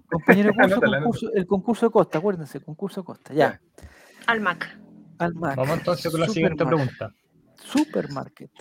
Compañero 0.09 0.51
de 0.51 1.03
curso, 1.03 1.33
el 1.33 1.45
concurso 1.45 1.85
de 1.87 1.91
Costa, 1.91 2.17
acuérdense, 2.19 2.57
el 2.59 2.63
concurso 2.63 3.01
de 3.01 3.05
Costa, 3.05 3.33
ya. 3.33 3.59
Al 4.27 4.41
Mac. 4.41 4.79
Al 5.17 5.33
Mac. 5.35 5.55
Vamos 5.55 5.77
entonces 5.79 6.11
con 6.11 6.21
la 6.21 6.27
siguiente 6.27 6.65
pregunta. 6.65 7.13
Supermarket. 7.55 8.51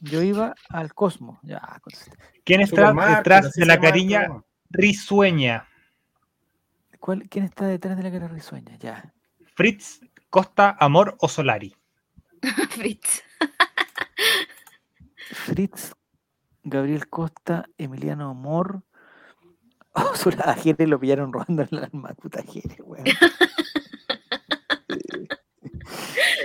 Yo 0.00 0.22
iba 0.22 0.54
al 0.68 0.94
Cosmo. 0.94 1.38
Ya, 1.42 1.80
¿Quién 2.44 2.60
está 2.60 2.92
detrás 2.92 3.52
de 3.52 3.66
la 3.66 3.78
cariña 3.78 4.42
risueña? 4.68 5.68
¿Cuál, 6.98 7.28
¿Quién 7.28 7.44
está 7.44 7.66
detrás 7.66 7.96
de 7.96 8.02
la 8.02 8.10
cara 8.10 8.28
risueña? 8.28 8.76
Ya. 8.78 9.12
Fritz, 9.54 10.00
Costa, 10.28 10.76
Amor 10.78 11.16
o 11.20 11.28
Solari. 11.28 11.74
Fritz. 12.70 13.22
Fritz, 15.32 15.92
Gabriel 16.62 17.08
Costa, 17.08 17.66
Emiliano 17.78 18.30
Amor. 18.30 18.82
Oh, 19.94 20.14
Jere 20.14 20.86
lo 20.86 20.98
pillaron 20.98 21.34
robando 21.34 21.66
el 21.70 21.84
alma, 21.84 22.14
puta 22.14 22.42
Jere, 22.42 22.78
weón. 22.82 23.04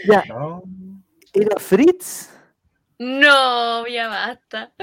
ya. 0.06 0.22
¿Era 1.32 1.58
Fritz? 1.58 2.30
No, 3.00 3.88
ya 3.88 4.10
basta. 4.10 4.74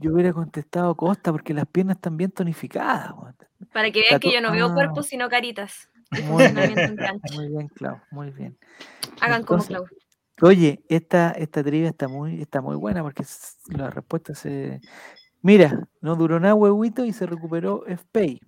Yo 0.00 0.12
hubiera 0.12 0.32
contestado 0.32 0.92
Costa 0.96 1.30
porque 1.30 1.54
las 1.54 1.66
piernas 1.66 1.98
están 1.98 2.16
bien 2.16 2.32
tonificadas. 2.32 3.12
Weón. 3.12 3.36
Para 3.72 3.92
que 3.92 4.00
vean 4.00 4.18
que 4.18 4.32
yo 4.32 4.40
no 4.40 4.50
veo 4.50 4.66
ah. 4.66 4.74
cuerpos, 4.74 5.06
sino 5.06 5.28
caritas. 5.28 5.88
Muy 6.10 6.48
bien, 6.48 6.74
muy 7.36 7.48
bien, 7.48 7.68
Clau, 7.68 8.00
muy 8.10 8.30
bien. 8.30 8.58
Hagan 9.20 9.44
como 9.44 9.64
Clau. 9.64 9.86
Oye, 10.42 10.82
esta, 10.88 11.30
esta 11.32 11.62
trivia 11.62 11.90
está 11.90 12.08
muy, 12.08 12.40
está 12.40 12.60
muy 12.60 12.76
buena 12.76 13.02
porque 13.02 13.24
la 13.68 13.90
respuesta 13.90 14.34
se. 14.34 14.80
Mira, 15.42 15.88
no 16.00 16.16
duró 16.16 16.38
nada 16.40 16.54
huevito 16.54 17.04
y 17.04 17.12
se 17.12 17.26
recuperó 17.26 17.84
FPay. 17.86 18.40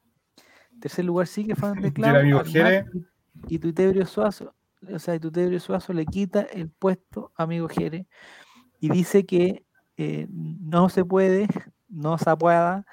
Tercer 0.80 1.04
lugar 1.04 1.26
sigue 1.26 1.54
fan 1.54 1.80
de 1.80 1.92
Cloud. 1.92 2.14
y 3.48 3.58
Tutebrio 3.58 4.06
Suazo, 4.06 4.54
o 4.92 4.98
sea, 4.98 5.18
Tutebrio 5.18 5.60
Suazo 5.60 5.92
le 5.92 6.06
quita 6.06 6.42
el 6.42 6.68
puesto 6.70 7.32
amigo 7.36 7.68
Jere 7.68 8.06
y 8.80 8.90
dice 8.90 9.24
que 9.24 9.64
eh, 9.96 10.26
no 10.30 10.88
se 10.88 11.04
puede, 11.04 11.46
no 11.88 12.18
se 12.18 12.36
pueda, 12.36 12.86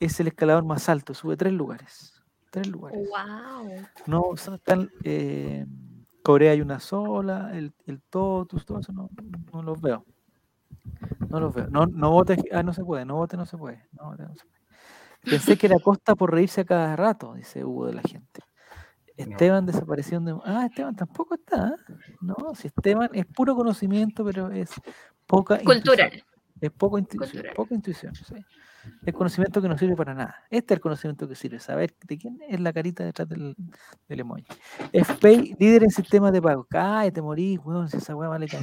es 0.00 0.18
el 0.20 0.28
escalador 0.28 0.64
más 0.64 0.88
alto, 0.88 1.14
sube 1.14 1.36
tres 1.36 1.52
lugares. 1.52 2.12
Tres 2.50 2.68
lugares. 2.68 2.98
Wow. 3.08 3.70
No, 4.06 4.34
están. 4.34 4.90
Eh, 5.04 5.66
Corea 6.26 6.50
hay 6.50 6.60
una 6.60 6.80
sola, 6.80 7.52
el, 7.56 7.72
el 7.86 8.02
Totus, 8.02 8.66
todo 8.66 8.80
eso 8.80 8.92
no, 8.92 9.10
no 9.52 9.62
los 9.62 9.80
veo. 9.80 10.04
No 11.28 11.38
los 11.38 11.54
veo. 11.54 11.68
No, 11.70 11.86
no 11.86 12.10
vote, 12.10 12.36
ah, 12.50 12.64
no 12.64 12.72
se 12.72 12.84
puede, 12.84 13.04
no 13.04 13.14
vote, 13.14 13.36
no 13.36 13.46
se 13.46 13.56
puede. 13.56 13.86
No 13.92 14.10
no 14.16 14.34
se 14.34 14.44
puede. 14.44 14.60
Pensé 15.22 15.56
que 15.56 15.68
era 15.68 15.78
Costa 15.78 16.16
por 16.16 16.32
reírse 16.32 16.62
a 16.62 16.64
cada 16.64 16.96
rato, 16.96 17.34
dice 17.34 17.64
Hugo 17.64 17.86
de 17.86 17.94
la 17.94 18.02
gente. 18.02 18.40
Esteban 19.16 19.66
desapareció 19.66 20.18
de... 20.18 20.36
Ah, 20.44 20.66
Esteban 20.66 20.96
tampoco 20.96 21.36
está. 21.36 21.68
¿eh? 21.68 21.94
No, 22.20 22.34
si 22.56 22.66
Esteban 22.66 23.10
es 23.12 23.24
puro 23.26 23.54
conocimiento, 23.54 24.24
pero 24.24 24.50
es 24.50 24.70
poca 25.26 25.60
Cultural. 25.60 26.06
Intuición. 26.12 26.26
Es 26.60 26.70
poco 26.72 26.98
intuición. 26.98 27.44
Poca 27.54 27.74
intuición, 27.76 28.14
sí. 28.16 28.34
Es 29.04 29.14
conocimiento 29.14 29.62
que 29.62 29.68
no 29.68 29.78
sirve 29.78 29.96
para 29.96 30.14
nada. 30.14 30.36
Este 30.50 30.74
es 30.74 30.78
el 30.78 30.80
conocimiento 30.80 31.28
que 31.28 31.34
sirve, 31.34 31.60
saber 31.60 31.94
de 32.06 32.18
quién 32.18 32.38
es 32.48 32.60
la 32.60 32.72
carita 32.72 33.04
detrás 33.04 33.28
del, 33.28 33.54
del 34.08 34.20
emoji. 34.20 34.44
FPay, 34.92 35.56
líder 35.58 35.84
en 35.84 35.90
sistemas 35.90 36.32
de 36.32 36.42
pago. 36.42 36.66
Cállate, 36.68 37.22
morís, 37.22 37.58
weón, 37.64 37.88
si 37.88 37.98
esa 37.98 38.14
weá 38.14 38.28
vale 38.28 38.46
ya. 38.48 38.60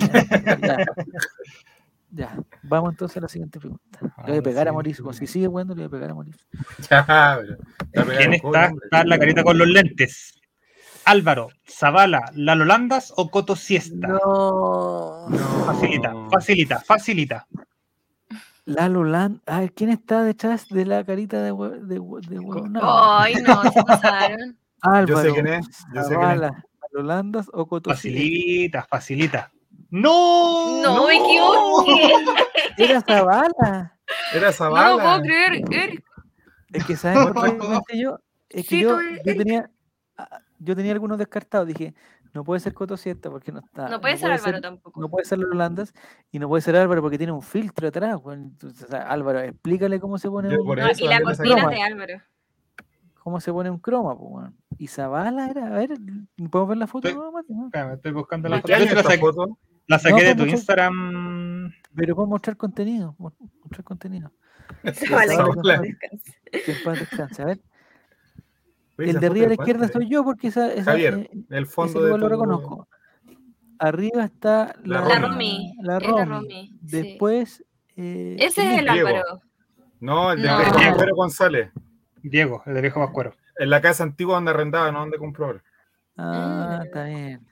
ya, 2.11 2.37
vamos 2.63 2.91
entonces 2.91 3.17
a 3.17 3.21
la 3.21 3.27
siguiente 3.27 3.59
pregunta. 3.59 3.99
Le 4.25 4.31
voy 4.31 4.37
a 4.37 4.43
pegar 4.43 4.67
a 4.67 4.73
Mauricio. 4.73 5.11
Si 5.13 5.27
sigue 5.27 5.47
jugando, 5.47 5.75
le 5.75 5.87
voy 5.87 5.87
a 5.87 5.91
pegar 5.91 6.11
a 6.11 6.15
Mauricio. 6.15 6.45
¿Quién 7.91 8.33
está, 8.33 8.73
está 8.83 9.03
la 9.05 9.17
carita 9.17 9.43
con 9.43 9.57
los 9.57 9.67
lentes? 9.67 10.39
Álvaro, 11.05 11.49
Zavala, 11.67 12.31
Lalo 12.33 12.65
Landas 12.65 13.13
o 13.17 13.29
Coto 13.29 13.55
Siesta. 13.55 14.07
No. 14.07 15.27
Facilita, 15.65 16.13
facilita, 16.31 16.79
facilita. 16.79 17.47
Lalo 18.65 19.03
Land. 19.03 19.41
Ay, 19.45 19.69
¿quién 19.69 19.89
está 19.89 20.23
detrás 20.23 20.69
de 20.69 20.85
la 20.85 21.03
carita 21.03 21.41
de, 21.41 21.51
de, 21.51 21.99
de, 21.99 22.79
Ay, 22.81 23.35
no, 23.45 23.63
se 23.71 23.83
pasaron. 23.83 24.57
Álvaro, 24.81 25.07
yo 25.07 25.17
sé 25.17 25.33
quién 25.33 25.47
es. 25.47 25.67
Yo 25.93 26.03
sé 26.03 26.15
quién 26.15 26.31
es. 26.31 26.39
Lalo 26.39 27.03
Landas 27.03 27.49
o 27.53 27.65
Coto 27.65 27.89
Facilita, 27.89 28.83
facilita. 28.83 29.51
¡No! 29.89 30.81
No, 30.81 31.07
me 31.07 31.17
equivoqué. 31.17 32.13
Era 32.77 33.01
Zavala. 33.01 33.99
Era 34.33 34.51
Zavala. 34.51 34.89
No 34.89 34.97
lo 34.97 35.03
puedo 35.03 35.21
creer, 35.21 35.53
Eric. 35.71 36.03
Es 36.71 36.85
que, 36.85 36.95
¿sabes 36.95 37.31
por 37.31 37.85
qué 37.85 37.99
yo? 37.99 38.19
Es 38.49 38.67
que 38.67 38.79
yo, 38.79 38.99
yo, 39.01 39.37
tenía, 39.37 39.69
ah, 40.17 40.39
yo 40.57 40.75
tenía 40.75 40.93
algunos 40.93 41.19
descartados. 41.19 41.67
Dije, 41.67 41.93
no 42.33 42.43
puede 42.43 42.59
ser 42.59 42.73
Coto 42.73 42.97
Siesta 42.97 43.29
porque 43.29 43.51
no 43.51 43.59
está. 43.59 43.89
No 43.89 44.01
puede 44.01 44.17
ser 44.17 44.31
Álvaro 44.31 44.59
tampoco. 44.59 44.99
No 44.99 45.07
puede 45.07 45.25
ser 45.25 45.37
los 45.37 45.51
Holandas 45.51 45.93
y 46.31 46.39
no 46.39 46.47
puede 46.47 46.61
ser 46.61 46.75
Álvaro 46.75 47.01
porque 47.01 47.17
tiene 47.17 47.31
un 47.31 47.43
filtro 47.43 47.87
atrás. 47.87 48.19
Entonces, 48.31 48.91
Álvaro, 48.91 49.39
explícale 49.41 49.99
cómo 49.99 50.17
se 50.17 50.29
pone 50.29 50.49
un 50.57 50.65
no, 50.65 50.73
Y 50.73 51.07
la 51.07 51.21
cortina 51.21 51.69
de 51.69 51.81
Álvaro. 51.81 52.21
¿Cómo 53.23 53.39
se 53.39 53.53
pone 53.53 53.69
un 53.69 53.77
croma? 53.77 54.17
Pues, 54.17 54.51
Y 54.79 54.87
Zavala 54.87 55.47
era, 55.49 55.67
a 55.67 55.69
ver, 55.69 55.91
¿podemos 56.49 56.69
ver 56.69 56.77
la 56.77 56.87
foto? 56.87 57.07
Estoy, 57.07 57.23
no, 57.49 57.93
estoy 57.93 58.11
buscando 58.11 58.49
la 58.49 58.61
foto. 58.61 58.73
La 58.73 59.03
saqué, 59.03 59.17
foto. 59.17 59.59
la 59.87 59.99
saqué 59.99 60.23
de 60.23 60.35
tu 60.35 60.45
Instagram. 60.45 61.71
Pero 61.95 62.15
puedo 62.15 62.27
mostrar 62.27 62.57
contenido. 62.57 63.15
Mostrar 63.19 63.83
contenido. 63.83 64.31
Zavala, 64.93 65.81
que 66.51 66.71
descanse. 66.71 67.41
A 67.43 67.45
ver. 67.45 67.61
El 68.97 69.19
de 69.19 69.27
arriba 69.27 69.45
a 69.45 69.49
la 69.49 69.55
izquierda 69.55 69.87
soy 69.87 70.07
yo 70.07 70.23
porque 70.23 70.47
esa, 70.47 70.71
esa 70.71 70.91
Javier, 70.91 71.29
eh, 71.31 71.45
el 71.49 71.65
fondo 71.65 72.01
de 72.01 72.17
lo 72.17 72.29
reconozco. 72.29 72.87
Arriba 73.79 74.23
está 74.23 74.75
la, 74.83 75.01
la 75.01 75.19
Romy. 75.19 75.73
La 75.81 75.99
Romy. 75.99 76.77
Después. 76.81 77.63
Eh, 77.95 78.37
ese 78.39 78.73
es 78.73 78.79
el 78.79 78.89
Álvaro. 78.89 79.41
No, 79.99 80.31
el 80.31 80.41
de 80.41 80.47
no. 80.47 81.15
González. 81.15 81.71
Diego, 82.21 82.63
el 82.65 82.75
de 82.75 82.81
viejo 82.81 82.99
Pascuero. 82.99 83.33
En 83.57 83.69
la 83.69 83.81
casa 83.81 84.03
antigua 84.03 84.35
donde 84.35 84.51
arrendaba, 84.51 84.91
no 84.91 84.99
donde 84.99 85.17
compró. 85.17 85.61
Ah, 86.17 86.79
ah, 86.79 86.81
está 86.85 87.05
bien. 87.05 87.45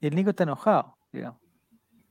Y 0.00 0.06
el 0.06 0.14
Nico 0.14 0.30
está 0.30 0.44
enojado, 0.44 0.96
digamos. 1.12 1.40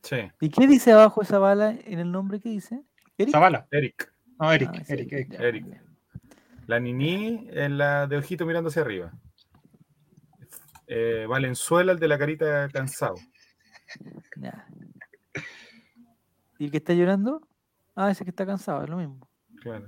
Sí. 0.03 0.17
¿Y 0.39 0.49
qué 0.49 0.67
dice 0.67 0.93
abajo 0.93 1.21
esa 1.21 1.39
bala 1.39 1.71
en 1.71 1.99
el 1.99 2.11
nombre 2.11 2.39
que 2.39 2.49
dice? 2.49 2.83
¿Eric? 3.17 3.33
Zavala. 3.33 3.67
Eric. 3.71 4.13
No, 4.39 4.51
Eric, 4.51 4.69
ah, 4.73 4.83
Eric, 4.87 5.11
Eric. 5.11 5.33
Eric. 5.39 5.81
La 6.67 6.79
Nini 6.79 7.47
en 7.51 7.77
la 7.77 8.07
de 8.07 8.17
ojito 8.17 8.45
mirando 8.45 8.69
hacia 8.69 8.81
arriba. 8.81 9.11
Eh, 10.85 11.25
Valenzuela, 11.27 11.93
el 11.93 11.99
de 11.99 12.07
la 12.07 12.17
carita 12.17 12.69
cansado. 12.69 13.15
¿Y 16.59 16.65
el 16.65 16.71
que 16.71 16.77
está 16.77 16.93
llorando? 16.93 17.41
Ah, 17.95 18.11
ese 18.11 18.23
que 18.23 18.29
está 18.31 18.45
cansado, 18.45 18.83
es 18.83 18.89
lo 18.89 18.97
mismo. 18.97 19.27
Claro. 19.61 19.87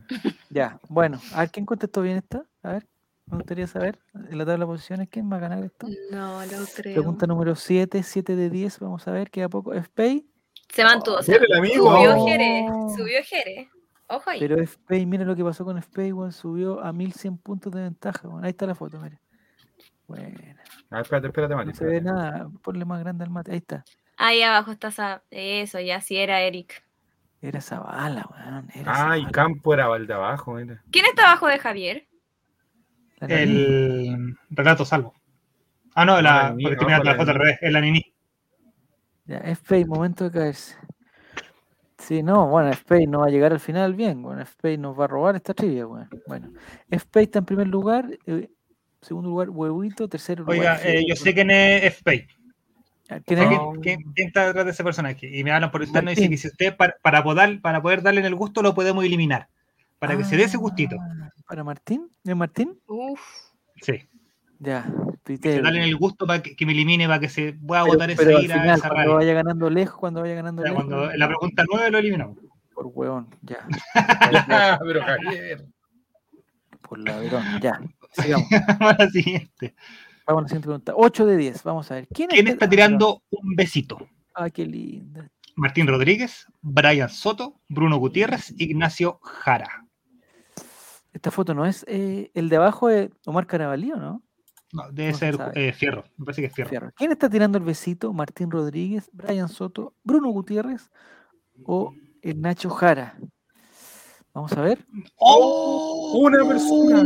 Ya, 0.50 0.80
bueno, 0.90 1.20
a 1.34 1.42
ver 1.42 1.52
quién 1.52 1.66
contestó 1.66 2.02
bien 2.02 2.18
esta. 2.18 2.44
A 2.64 2.72
ver, 2.72 2.88
me 3.28 3.38
gustaría 3.38 3.68
saber 3.68 4.00
en 4.14 4.38
la 4.38 4.46
tabla 4.46 4.66
de 4.66 4.72
posiciones 4.72 5.10
quién 5.10 5.32
va 5.32 5.38
a 5.38 5.40
ganar 5.40 5.64
esto. 5.64 5.88
No, 6.12 6.44
lo 6.46 6.66
creo. 6.76 6.96
Pregunta 6.96 7.28
número 7.28 7.56
7, 7.56 8.02
7 8.04 8.36
de 8.36 8.50
10. 8.50 8.80
Vamos 8.80 9.08
a 9.08 9.12
ver, 9.12 9.30
queda 9.30 9.50
poco. 9.50 9.74
FPay. 9.74 10.26
Se 10.70 10.84
mantuvo. 10.84 11.18
Oh, 11.18 11.32
el 11.32 11.54
amigo. 11.54 11.92
Subió 11.92 12.26
Jere. 12.26 12.68
Subió 12.96 13.20
Jere. 13.24 13.70
Ojo 14.10 14.30
ahí. 14.30 14.40
Pero 14.40 14.58
FPay, 14.66 15.06
mira 15.06 15.24
lo 15.24 15.36
que 15.36 15.44
pasó 15.44 15.64
con 15.64 15.82
FPay, 15.82 16.08
igual 16.08 16.34
subió 16.34 16.84
a 16.84 16.92
1100 16.92 17.38
puntos 17.38 17.72
de 17.72 17.84
ventaja. 17.84 18.28
Bueno, 18.28 18.46
ahí 18.46 18.52
está 18.52 18.66
la 18.66 18.76
foto, 18.76 19.00
mire. 19.00 19.20
Bueno. 20.08 20.36
Ah, 20.90 21.02
espérate, 21.02 21.28
espérate, 21.28 21.56
Mati. 21.56 21.70
No 21.70 21.76
se 21.76 21.86
ve 21.86 22.02
nada, 22.02 22.50
ponle 22.64 22.86
más 22.86 23.00
grande 23.00 23.24
al 23.24 23.30
mate. 23.30 23.52
Ahí 23.52 23.58
está. 23.58 23.86
Ahí 24.18 24.42
abajo 24.42 24.72
está 24.72 24.88
esa, 24.88 25.24
eso, 25.30 25.80
ya 25.80 26.02
sí 26.02 26.18
era 26.18 26.42
Eric. 26.42 26.84
Era 27.42 27.62
Zavala, 27.62 28.28
weón. 28.32 28.68
Ah, 28.86 29.18
y 29.18 29.26
Campo 29.28 29.74
era 29.74 29.96
el 29.96 30.08
de 30.08 30.14
abajo, 30.14 30.56
mira. 30.56 30.84
¿Quién 30.92 31.06
está 31.06 31.28
abajo 31.28 31.48
de 31.48 31.60
Javier? 31.60 32.08
El 33.22 34.38
Renato 34.50 34.84
Salvo. 34.84 35.14
Ah, 35.94 36.06
no, 36.06 36.22
la, 36.22 36.56
porque 36.62 36.76
te 36.76 36.86
la, 36.86 37.16
foto 37.16 37.32
al 37.32 37.38
revés, 37.38 37.58
es 37.62 37.72
la 37.72 37.82
Nini. 37.82 38.14
Ya, 39.26 39.40
FPay, 39.56 39.86
momento 39.86 40.24
de 40.24 40.32
caerse. 40.32 40.76
Sí, 42.00 42.24
no, 42.24 42.48
bueno, 42.48 42.72
FPay 42.74 43.08
no 43.08 43.20
va 43.20 43.28
a 43.28 43.30
llegar 43.30 43.52
al 43.52 43.60
final 43.60 43.94
bien, 43.94 44.22
bueno, 44.22 44.44
FPay 44.46 44.78
nos 44.78 44.98
va 44.98 45.04
a 45.04 45.08
robar 45.08 45.36
esta 45.36 45.54
trivia, 45.54 45.86
bueno. 45.86 46.08
bueno. 46.28 46.52
FPay 46.90 47.26
está 47.26 47.40
en 47.40 47.46
primer 47.46 47.68
lugar, 47.68 48.10
eh, 48.26 48.50
segundo 49.02 49.30
lugar, 49.30 49.50
Huevito, 49.50 50.08
tercero 50.08 50.44
lugar. 50.44 50.58
Oiga, 50.58 50.80
eh, 50.84 51.06
yo 51.08 51.16
sé 51.16 51.34
quién 51.34 51.52
es 51.52 51.94
FPay. 51.96 52.28
¿Quién, 53.26 53.40
es? 53.40 53.60
¿Quién, 53.82 54.00
está 54.16 54.46
detrás 54.46 54.66
de 54.66 54.72
ese 54.72 54.84
personaje? 54.84 55.36
Y 55.36 55.44
me 55.44 55.52
hablan 55.52 55.72
por 55.72 55.84
interno 55.84 56.12
y 56.12 56.16
dicen 56.16 56.30
que 56.30 56.38
si 56.38 56.48
usted, 56.48 56.78
para, 56.78 56.96
para, 57.02 57.24
poder, 57.24 57.60
para 57.60 57.82
poder 57.82 58.02
darle 58.02 58.22
en 58.22 58.28
el 58.28 58.36
gusto, 58.36 58.62
lo 58.62 58.76
podemos 58.76 59.04
eliminar. 59.04 59.50
Para 59.98 60.16
que 60.16 60.24
se 60.24 60.38
dé 60.38 60.44
ese 60.44 60.58
gustito. 60.58 60.96
Ah, 61.00 61.30
¿Para 61.48 61.64
Martín? 61.64 62.10
¿Es 62.24 62.36
Martín? 62.36 62.80
Uf. 62.88 63.20
Sí. 63.82 64.08
Ya, 64.60 64.92
Twitter. 65.24 65.64
Dale 65.64 65.78
en 65.78 65.86
el 65.86 65.96
gusto 65.96 66.28
para 66.28 66.44
que, 66.44 66.66
me 66.66 66.74
elimine, 66.74 67.08
para 67.08 67.22
que 67.22 67.30
se 67.30 67.54
pueda 67.54 67.84
votar 67.84 68.12
esa 68.12 68.42
ira. 68.42 68.74
esa 68.76 68.90
cuando 68.90 69.16
vaya 69.16 69.34
ganando 69.34 69.70
lejos, 69.70 69.98
cuando 69.98 70.22
vaya 70.22 70.36
ganando 70.36 70.62
lejos. 70.62 70.76
Cuando 70.76 71.12
la 71.16 71.28
pregunta 71.28 71.64
9 71.72 71.92
lo 71.92 71.98
eliminamos. 71.98 72.38
Por 72.74 72.88
hueón, 72.88 73.28
ya. 73.42 73.66
pero 74.86 75.02
Javier. 75.02 75.66
Por 76.82 77.00
ladrón, 77.00 77.44
ya. 77.62 77.80
Sigamos. 78.12 78.48
Vamos 78.80 78.94
a 78.94 79.04
la 79.06 79.10
siguiente. 79.10 79.76
Vamos 80.28 80.40
a 80.40 80.44
la 80.44 80.48
siguiente 80.50 80.68
pregunta. 80.68 80.94
8 80.96 81.26
de 81.26 81.38
10. 81.38 81.64
Vamos 81.64 81.92
a 81.92 81.96
ver. 81.96 82.08
¿Quién, 82.08 82.30
¿Quién 82.30 82.48
está, 82.48 82.70
tirando 82.70 83.24
un 83.30 83.56
besito? 83.56 83.98
Ah, 84.34 84.50
qué 84.50 84.66
linda. 84.66 85.30
Martín 85.56 85.88
Rodríguez, 85.88 86.48
Brian 86.62 87.10
Soto, 87.10 87.60
Bruno 87.68 87.98
Gutiérrez, 87.98 88.54
Ignacio 88.58 89.20
Jara. 89.22 89.86
Esta 91.14 91.32
foto 91.32 91.54
no 91.54 91.66
es 91.66 91.86
eh, 91.88 92.32
el 92.34 92.50
de 92.50 92.56
abajo 92.56 92.88
de 92.88 93.12
Omar 93.26 93.48
Carabalí, 93.48 93.90
¿no? 93.90 94.24
No, 94.72 94.92
debe 94.92 95.14
ser 95.14 95.38
eh, 95.56 95.74
Fierro. 95.74 96.04
Me 96.18 96.26
parece 96.26 96.42
que 96.42 96.48
es 96.48 96.70
Fierro. 96.70 96.92
¿Quién 96.96 97.12
está 97.12 97.30
tirando 97.30 97.58
el 97.58 97.64
besito? 97.64 98.14
¿Martín 98.14 98.52
Rodríguez, 98.52 99.10
Brian 99.12 99.50
Soto, 99.50 99.96
Bruno 100.04 100.30
Gutiérrez 100.30 100.92
o 101.66 101.94
el 102.22 102.40
Nacho 102.42 102.70
Jara? 102.70 103.18
Vamos 104.34 104.54
a 104.54 104.62
ver. 104.62 104.86
¡Oh! 105.16 106.20
Una 106.22 106.48
persona. 106.48 107.04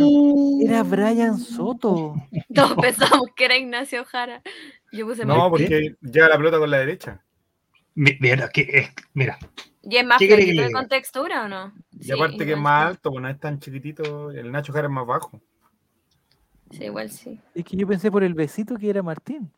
Era 0.61 0.83
Brian 0.83 1.39
Soto. 1.39 2.15
Todos 2.53 2.75
pensamos 2.75 3.27
que 3.35 3.45
era 3.45 3.57
Ignacio 3.57 4.03
Jara. 4.03 4.41
Yo 4.91 5.07
puse 5.07 5.25
no, 5.25 5.49
porque 5.49 5.95
llega 6.01 6.27
la 6.27 6.37
pelota 6.37 6.59
con 6.59 6.69
la 6.69 6.79
derecha. 6.79 7.23
Mira, 7.95 8.49
que 8.49 8.61
es, 8.61 8.91
mira. 9.13 9.37
¿Y 9.83 9.97
es 9.97 10.05
más 10.05 10.17
pequeño 10.17 10.63
de 10.63 10.71
contextura 10.71 11.45
o 11.45 11.47
no? 11.47 11.73
Y 11.91 12.11
aparte 12.11 12.45
que 12.45 12.53
es 12.53 12.57
más 12.57 12.87
alto, 12.87 13.11
pues 13.11 13.21
no 13.21 13.29
es 13.29 13.39
tan 13.39 13.59
chiquitito. 13.59 14.31
El 14.31 14.51
Nacho 14.51 14.73
Jara 14.73 14.87
es 14.87 14.93
más 14.93 15.05
bajo. 15.05 15.41
Sí, 16.73 16.85
igual 16.85 17.09
sí. 17.09 17.39
Es 17.53 17.63
que 17.63 17.77
yo 17.77 17.87
pensé 17.87 18.11
por 18.11 18.23
el 18.23 18.33
besito 18.33 18.75
que 18.77 18.89
era 18.89 19.03
Martín. 19.03 19.51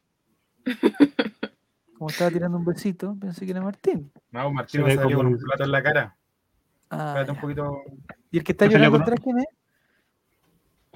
Como 1.97 2.09
estaba 2.09 2.29
tirando 2.29 2.57
un 2.57 2.65
besito, 2.65 3.15
pensé 3.19 3.45
que 3.45 3.51
era 3.51 3.61
Martín. 3.61 4.11
No, 4.31 4.51
Martín 4.51 4.83
va 4.83 4.87
a 4.89 4.95
salir 4.95 5.15
con 5.15 5.27
un 5.27 5.37
plato 5.37 5.63
en 5.63 5.71
la 5.71 5.81
cara. 5.81 6.15
Ah, 6.89 7.07
Espérate 7.07 7.31
un 7.31 7.37
poquito. 7.39 7.81
¿Y 8.31 8.37
el 8.39 8.43
que 8.43 8.51
está 8.51 8.65
llorando 8.65 8.97
atrás 8.97 9.19
quién 9.23 9.39
es? 9.39 9.45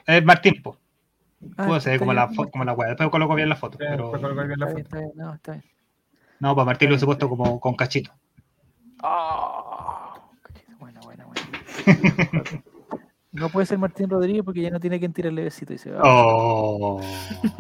Es 0.06 0.26
Martín, 0.26 0.62
po. 0.62 0.78
Ah, 1.56 1.68
Puede 1.68 1.82
ser 1.82 2.00
como 2.00 2.14
la, 2.14 2.30
como 2.52 2.66
la 2.66 2.74
wea. 2.74 2.90
Después 2.90 3.10
coloco 3.10 3.36
bien 3.36 3.48
la 3.48 3.56
foto. 3.56 3.78
pero... 3.78 4.12
bien 4.12 4.60
la 4.60 4.68
foto. 4.68 4.80
Está 4.80 5.00
bien, 5.00 5.12
no, 5.16 5.34
está 5.34 5.52
bien. 5.54 5.64
No, 6.40 6.56
para 6.56 6.66
Martín 6.66 6.90
lo 6.90 6.98
he 6.98 7.00
puesto 7.00 7.30
como 7.30 7.60
con 7.62 7.76
cachito. 7.76 8.12
Oh, 9.02 10.32
cachito. 10.42 10.72
Bueno, 10.80 11.00
bueno, 11.04 11.28
bueno. 11.28 12.44
No 13.32 13.50
puede 13.50 13.68
ser 13.68 13.78
Martín 13.78 14.10
Rodríguez 14.10 14.44
porque 14.44 14.62
ya 14.62 14.72
no 14.72 14.80
tiene 14.80 14.98
quien 15.00 15.14
tirarle 15.14 15.44
besito. 15.44 15.72
Dice, 15.72 15.94
oh. 16.02 17.00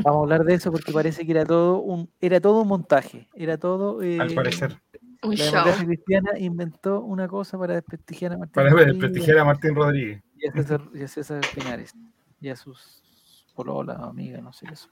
Vamos 0.04 0.20
a 0.20 0.24
hablar 0.24 0.44
de 0.44 0.56
eso 0.56 0.72
porque 0.72 0.92
parece 0.92 1.26
que 1.26 1.32
era 1.32 1.46
todo 1.46 1.80
un, 1.82 2.10
era 2.20 2.42
todo 2.42 2.62
un 2.62 2.68
montaje. 2.68 3.30
Era 3.36 3.58
todo. 3.58 4.02
Eh, 4.02 4.20
Al 4.20 4.34
parecer. 4.34 4.82
Un 5.22 5.36
la 5.36 5.46
show. 5.46 5.86
cristiana 5.86 6.40
inventó 6.40 7.02
una 7.02 7.28
cosa 7.28 7.58
para 7.60 7.76
desprestigiar 7.76 8.34
a 8.34 8.38
Martín 8.38 8.54
Para 8.54 8.70
Rodríguez. 8.70 8.94
desprestigiar 8.94 9.38
a 9.40 9.46
Martín 9.46 9.76
Rodríguez. 9.76 10.24
Y 10.38 10.48
a 10.48 10.52
César, 10.54 10.82
y 10.94 11.04
a 11.04 11.08
César 11.08 11.42
Pinares. 11.54 11.94
Y 12.42 12.50
a 12.50 12.56
sus 12.56 13.04
polola, 13.54 13.96
amigas, 13.96 14.42
no 14.42 14.54
sé 14.54 14.66
qué 14.66 14.74
eso. 14.74 14.90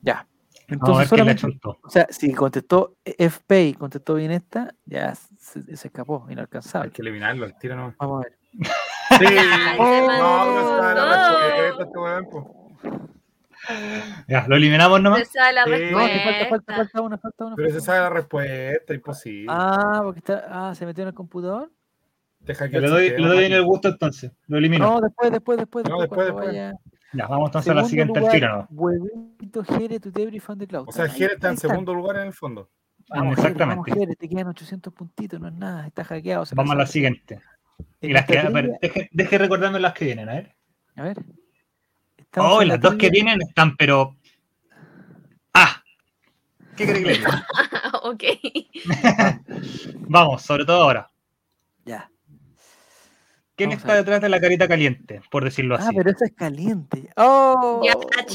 Ya. 0.00 0.26
Entonces, 0.66 1.08
solamente, 1.10 1.46
o 1.62 1.90
sea, 1.90 2.06
si 2.08 2.32
contestó 2.32 2.96
FPay, 3.04 3.74
contestó 3.74 4.14
bien 4.14 4.30
esta, 4.30 4.74
ya 4.86 5.14
se, 5.14 5.76
se 5.76 5.88
escapó, 5.88 6.26
inalcanzable. 6.30 6.86
Hay 6.86 6.92
que 6.92 7.02
eliminarlo, 7.02 7.44
el 7.44 7.54
tiro 7.58 7.76
no. 7.76 7.94
Vamos 7.98 8.24
a 8.24 8.28
ver. 8.28 8.38
Sí. 9.18 9.24
no, 9.78 10.44
no 10.44 10.60
está 10.60 10.94
la 10.94 11.72
respuesta, 11.72 12.50
Ya, 14.28 14.46
lo 14.48 14.56
eliminamos 14.56 15.00
nomás. 15.00 15.20
Se 15.20 15.38
sabe 15.38 15.52
la 15.52 15.64
sí. 15.64 15.70
respuesta. 15.70 16.16
No, 16.16 16.22
falta, 16.24 16.48
falta, 16.48 16.74
falta 16.74 17.00
una, 17.00 17.18
falta 17.18 17.44
una. 17.44 17.56
Pero 17.56 17.70
se 17.70 17.80
sabe 17.80 18.00
la 18.00 18.10
respuesta, 18.10 18.94
imposible. 18.94 19.46
Ah, 19.48 20.00
porque 20.02 20.18
está, 20.20 20.46
ah, 20.50 20.74
se 20.74 20.86
metió 20.86 21.02
en 21.02 21.08
el 21.08 21.14
computador. 21.14 21.70
Deja 22.40 22.68
que 22.68 22.80
le 22.80 22.88
doy, 22.88 23.10
le 23.10 23.26
doy 23.26 23.44
en 23.44 23.52
el 23.52 23.64
gusto 23.64 23.88
entonces. 23.88 24.32
Lo 24.48 24.58
elimino. 24.58 24.84
No, 24.84 25.00
después, 25.00 25.30
después, 25.30 25.58
después. 25.58 25.88
No, 25.88 26.00
después, 26.00 26.26
después. 26.26 26.46
Vaya... 26.46 26.74
Ya, 27.14 27.28
vamos 27.28 27.48
entonces 27.48 27.64
segundo 27.66 27.80
a 27.80 27.82
la 27.82 27.88
siguiente 27.88 28.20
lugar, 28.20 28.34
tiro, 28.34 28.48
¿no? 28.48 28.68
Huevito 28.70 29.64
Jere, 29.64 30.00
tu 30.00 30.10
Debris 30.10 30.42
fan 30.42 30.58
de 30.58 30.66
Cloud. 30.66 30.88
O 30.88 30.92
sea, 30.92 31.08
Jere 31.08 31.34
está 31.34 31.48
en 31.50 31.56
segundo 31.56 31.94
lugar 31.94 32.16
en 32.16 32.26
el 32.26 32.32
fondo. 32.32 32.68
Vamos, 33.08 33.38
Exactamente. 33.38 33.58
Jere, 33.58 33.76
vamos, 33.76 33.86
Jere, 33.86 34.16
te 34.16 34.28
quedan 34.28 34.48
800 34.48 34.92
puntitos, 34.92 35.40
no 35.40 35.48
es 35.48 35.54
nada, 35.54 35.86
está 35.86 36.04
hackeado. 36.04 36.44
Vamos 36.54 36.72
a 36.72 36.78
la 36.78 36.86
siguiente. 36.86 37.40
Y 38.04 38.12
las 38.12 38.26
que, 38.26 38.38
a 38.38 38.48
ver, 38.50 38.78
deje, 38.80 39.08
deje, 39.12 39.38
recordarme 39.38 39.80
las 39.80 39.94
que 39.94 40.04
vienen, 40.06 40.28
a 40.28 40.34
ver. 40.34 40.54
A 40.96 41.02
ver. 41.02 41.16
Oh, 42.36 42.62
las 42.62 42.80
dos 42.80 42.96
que 42.96 43.10
vienen 43.10 43.40
están, 43.40 43.76
pero. 43.76 44.16
¡Ah! 45.52 45.82
¿Qué 46.76 46.86
cree 46.86 47.02
que 47.02 47.14
le 47.14 47.24
ok. 48.02 48.24
Vamos, 50.08 50.42
sobre 50.42 50.64
todo 50.64 50.82
ahora. 50.82 51.10
Ya. 51.84 52.10
¿Quién 53.56 53.72
está 53.72 53.94
detrás 53.94 54.20
de 54.20 54.28
la 54.28 54.40
carita 54.40 54.66
caliente, 54.66 55.22
por 55.30 55.44
decirlo 55.44 55.76
ah, 55.76 55.78
así? 55.78 55.88
Ah, 55.90 55.92
pero 55.96 56.10
esa 56.10 56.24
es 56.24 56.32
caliente. 56.32 57.08
¡Oh! 57.16 57.82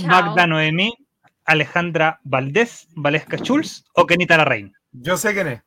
Magda 0.06 0.48
Noemí, 0.48 0.94
Alejandra 1.44 2.22
Valdés, 2.24 2.88
Valesca 2.96 3.38
Schulz 3.38 3.84
o 3.94 4.06
Kenita 4.06 4.38
Larraín. 4.38 4.74
Yo 4.92 5.18
sé 5.18 5.34
quién 5.34 5.48
es. 5.48 5.62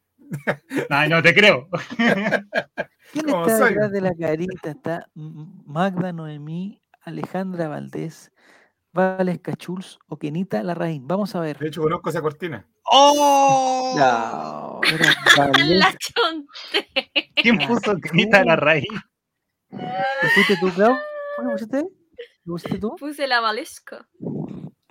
Ay, 0.89 1.11
no 1.11 1.23
te 1.23 1.35
creo. 1.35 1.69
¿Quién 3.13 3.29
está 3.29 3.67
detrás 3.67 3.93
de 3.93 4.01
la 4.01 4.15
carita? 4.15 4.71
Está 4.71 5.07
Magda 5.15 6.13
Noemí, 6.13 6.81
Alejandra 7.03 7.69
Valdés, 7.69 8.33
Valesca 8.93 9.53
Schulz 9.53 9.99
o 10.09 10.19
Kenita 10.19 10.63
Larraín. 10.63 11.07
Vamos 11.07 11.35
a 11.35 11.41
ver. 11.41 11.59
De 11.59 11.69
hecho, 11.69 11.83
conozco 11.83 12.09
esa 12.09 12.23
cortina. 12.23 12.67
¡Oh! 12.85 13.95
No, 13.99 14.81
la 15.57 15.95
¿Quién 17.37 17.59
puso 17.59 17.95
Kenita 18.01 18.45
Larraín? 18.45 18.85
¿Fuiste 20.35 20.57
tú, 20.59 20.71
Clau? 20.71 20.97
¿Lo 21.43 21.53
pusiste? 21.53 21.85
¿Lo 22.45 22.55
pusiste 22.55 22.79
tú? 22.79 22.97
Puse 22.99 23.27
la 23.27 23.41
Valesca. 23.41 24.09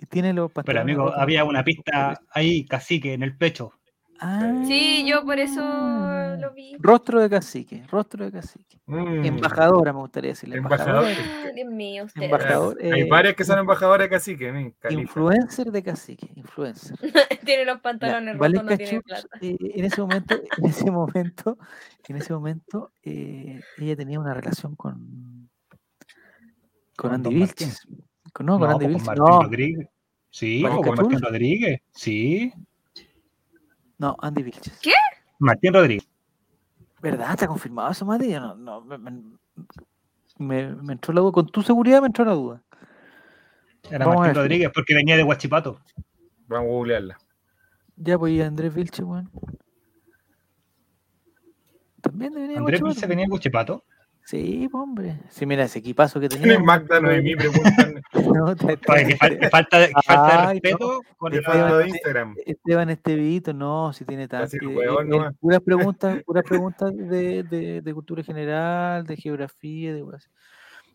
tiene 0.08 0.32
los 0.32 0.50
Pero 0.64 0.80
amigo, 0.80 1.12
había 1.12 1.44
una 1.44 1.64
pista 1.64 2.20
ahí, 2.30 2.64
cacique, 2.66 3.14
en 3.14 3.24
el 3.24 3.36
pecho. 3.36 3.72
Ah, 4.24 4.62
sí, 4.68 5.04
yo 5.04 5.24
por 5.24 5.40
eso 5.40 5.60
lo 5.60 6.52
vi. 6.52 6.76
Rostro 6.78 7.20
de 7.20 7.28
cacique, 7.28 7.84
rostro 7.90 8.24
de 8.24 8.30
cacique. 8.30 8.78
Mm. 8.86 9.24
Embajadora, 9.24 9.92
me 9.92 9.98
gustaría 9.98 10.30
decirle. 10.30 10.58
Embajadora. 10.58 11.08
Ah, 11.08 11.50
Dios 11.52 11.68
mío, 11.68 12.04
usted. 12.04 12.22
Embajador, 12.22 12.78
Hay 12.80 13.00
eh, 13.00 13.08
varias 13.10 13.34
que 13.34 13.44
son 13.44 13.58
embajadoras 13.58 14.04
de 14.04 14.10
cacique. 14.10 14.74
Influencer 14.90 15.72
de 15.72 15.82
cacique, 15.82 16.30
influencer. 16.36 16.96
tiene 17.44 17.64
los 17.64 17.80
pantalones 17.80 18.38
rotos, 18.38 18.64
no 18.64 18.76
tiene 18.76 19.00
plata. 19.00 19.28
Eh, 19.40 19.56
en 19.58 19.84
ese 19.84 20.00
momento, 20.00 20.34
en 20.58 20.66
ese 20.66 20.90
momento, 20.92 21.58
en 22.06 22.16
ese 22.16 22.32
momento, 22.32 22.92
eh, 23.02 23.60
ella 23.78 23.96
tenía 23.96 24.20
una 24.20 24.34
relación 24.34 24.76
con 24.76 25.50
con 26.94 27.12
Andy 27.12 27.34
Vilches. 27.34 27.88
no, 28.38 28.60
con 28.60 28.70
Andy 28.70 28.86
Vilches. 28.86 29.16
No. 29.16 29.42
Rodríguez. 29.42 29.88
Sí, 30.30 30.62
con 30.62 30.94
Martín 30.94 31.20
Rodríguez. 31.20 31.80
Sí. 31.90 32.52
No, 34.02 34.16
Andy 34.20 34.42
Vilches. 34.42 34.80
¿Qué? 34.82 34.94
Martín 35.38 35.72
Rodríguez. 35.72 36.08
¿Verdad? 37.00 37.30
¿Está 37.30 37.46
confirmado 37.46 37.92
eso, 37.92 38.04
Mati? 38.04 38.30
No, 38.32 38.56
no, 38.56 38.80
me, 40.38 40.92
entró 40.92 41.14
la 41.14 41.20
duda. 41.20 41.30
Con 41.30 41.46
tu 41.46 41.62
seguridad 41.62 42.00
me 42.00 42.08
entró 42.08 42.24
la 42.24 42.32
duda. 42.32 42.62
Era 43.88 44.04
Martín 44.04 44.34
Rodríguez 44.34 44.72
porque 44.74 44.92
venía 44.92 45.16
de 45.16 45.22
Huachipato. 45.22 45.78
Vamos 46.48 46.66
a 46.66 46.72
googlearla. 46.72 47.18
Ya, 47.94 48.18
pues, 48.18 48.42
Andrés 48.42 48.74
Vilches, 48.74 49.04
bueno. 49.04 49.30
También 52.00 52.34
venía 52.34 52.48
de 52.48 52.56
Andrés 52.56 52.82
Vilches 52.82 53.08
venía 53.08 53.26
de 53.26 53.30
Huachipato. 53.30 53.84
Sí, 54.24 54.68
hombre. 54.72 55.18
Sí, 55.28 55.46
mira, 55.46 55.64
ese 55.64 55.80
equipazo 55.80 56.20
que 56.20 56.28
tenía. 56.28 56.58
Magda 56.58 57.00
preguntan. 57.00 58.02
no, 58.34 58.54
te, 58.54 58.76
falta, 58.78 59.48
falta, 59.50 59.88
falta 60.04 60.46
de 60.46 60.52
respeto 60.52 61.02
con 61.16 61.34
el 61.34 61.42
de 61.42 61.88
Instagram. 61.88 62.36
Esteban 62.46 62.90
Estevito, 62.90 63.52
no, 63.52 63.92
si 63.92 64.04
tiene 64.04 64.28
tanto. 64.28 64.56
Eh, 64.56 65.32
puras 65.40 65.60
preguntas, 65.60 66.22
puras 66.24 66.44
preguntas 66.44 66.96
de, 66.96 67.42
de, 67.42 67.80
de, 67.82 67.94
cultura 67.94 68.22
general, 68.22 69.04
de 69.04 69.16
geografía, 69.16 69.92
de 69.92 70.04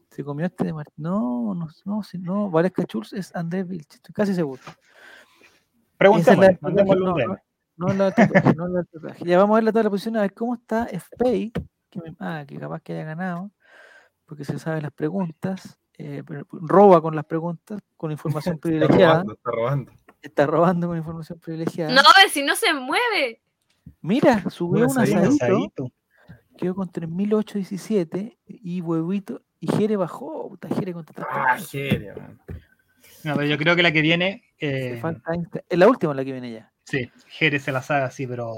Se 0.10 0.24
comió 0.24 0.46
este 0.46 0.64
de 0.64 0.74
Martín. 0.74 0.94
No, 0.98 1.54
no, 1.54 1.68
no, 1.86 2.04
si, 2.04 2.18
no, 2.18 2.50
Valesca 2.50 2.86
Chulz 2.86 3.12
es 3.12 3.36
Andrés 3.36 3.68
Vilch, 3.68 3.96
estoy 3.96 4.14
casi 4.14 4.34
seguro. 4.34 4.62
Pregúntame, 5.98 6.58
no, 6.62 6.70
no, 6.70 6.84
no, 7.78 7.94
la, 7.94 8.14
no, 8.56 8.68
la, 8.68 8.86
Ya 9.20 9.38
vamos 9.38 9.56
a 9.56 9.58
ver 9.58 9.64
la 9.66 9.72
tabla 9.72 9.84
de 9.84 9.90
posición, 9.90 10.16
a 10.16 10.22
ver 10.22 10.34
cómo 10.34 10.56
está 10.56 10.88
FPay 10.88 11.52
que, 11.90 12.00
ah, 12.20 12.46
que 12.48 12.58
capaz 12.58 12.82
que 12.82 12.94
haya 12.94 13.04
ganado, 13.04 13.52
porque 14.26 14.46
se 14.46 14.60
sabe 14.60 14.82
las 14.82 14.92
preguntas, 14.92 15.80
eh, 15.98 16.24
roba 16.52 17.02
con 17.02 17.16
las 17.16 17.26
preguntas, 17.26 17.82
con 17.96 18.12
información 18.12 18.60
privilegiada. 18.62 19.24
Está 19.28 19.52
robando, 19.52 19.92
está 20.22 20.46
robando. 20.46 20.88
con 20.88 20.98
información 20.98 21.40
privilegiada. 21.40 21.94
No, 21.94 22.02
si 22.32 22.44
no 22.44 22.56
se 22.56 22.74
mueve. 22.74 23.42
Mira, 24.02 24.50
subió 24.50 24.88
un 24.88 25.00
asadito, 25.00 25.92
quedó 26.58 26.76
con 26.76 26.92
3.817 26.92 28.38
y 28.46 28.82
huevito, 28.82 29.42
y 29.60 29.68
Jere 29.68 29.96
bajó, 29.96 30.50
puta, 30.50 30.68
Jere 30.70 30.94
Ah, 31.30 31.58
Jere, 31.58 32.14
No, 33.24 33.36
pero 33.36 33.46
yo 33.46 33.58
creo 33.58 33.76
que 33.76 33.84
la 33.84 33.92
que 33.92 34.02
viene. 34.02 34.44
Eh... 34.60 35.02
Es 35.70 35.78
la 35.78 35.88
última 35.88 36.14
la 36.14 36.24
que 36.24 36.32
viene 36.32 36.52
ya. 36.52 36.72
Sí, 36.84 37.10
Jere 37.28 37.60
se 37.60 37.72
la 37.72 37.82
sabe 37.82 38.04
así, 38.04 38.28
pero. 38.28 38.54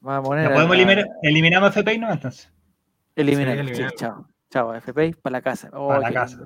Vamos 0.00 0.26
a 0.26 0.28
poner. 0.28 0.48
¿No 0.48 0.54
podemos 0.54 0.76
eliminar, 0.76 1.08
eliminamos 1.22 1.76
FPI, 1.76 1.98
no? 1.98 2.12
Entonces. 2.12 2.52
Eliminamos. 3.16 3.76
Sí, 3.76 3.84
chao. 3.96 4.28
Chao, 4.50 4.74
FPI 4.74 5.12
para 5.14 5.32
la 5.34 5.42
casa. 5.42 5.70
Oh, 5.72 5.88
para 5.88 6.00
la 6.00 6.12
casa. 6.12 6.38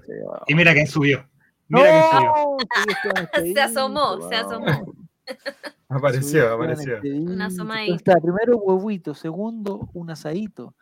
Y 0.47 0.55
mira 0.55 0.73
quién 0.73 0.87
subió. 0.87 1.27
Mira 1.69 1.91
quién 1.91 2.05
subió. 2.11 3.55
se 3.55 3.61
asomó, 3.61 4.29
se 4.29 4.37
asomó. 4.37 4.95
Apareció, 5.89 6.53
apareció. 6.53 7.01
Una 7.03 7.47
asomadita. 7.47 7.95
Está, 7.95 8.21
primero 8.21 8.57
huevito, 8.59 9.15
segundo 9.15 9.89
un 9.93 10.11
asadito. 10.11 10.75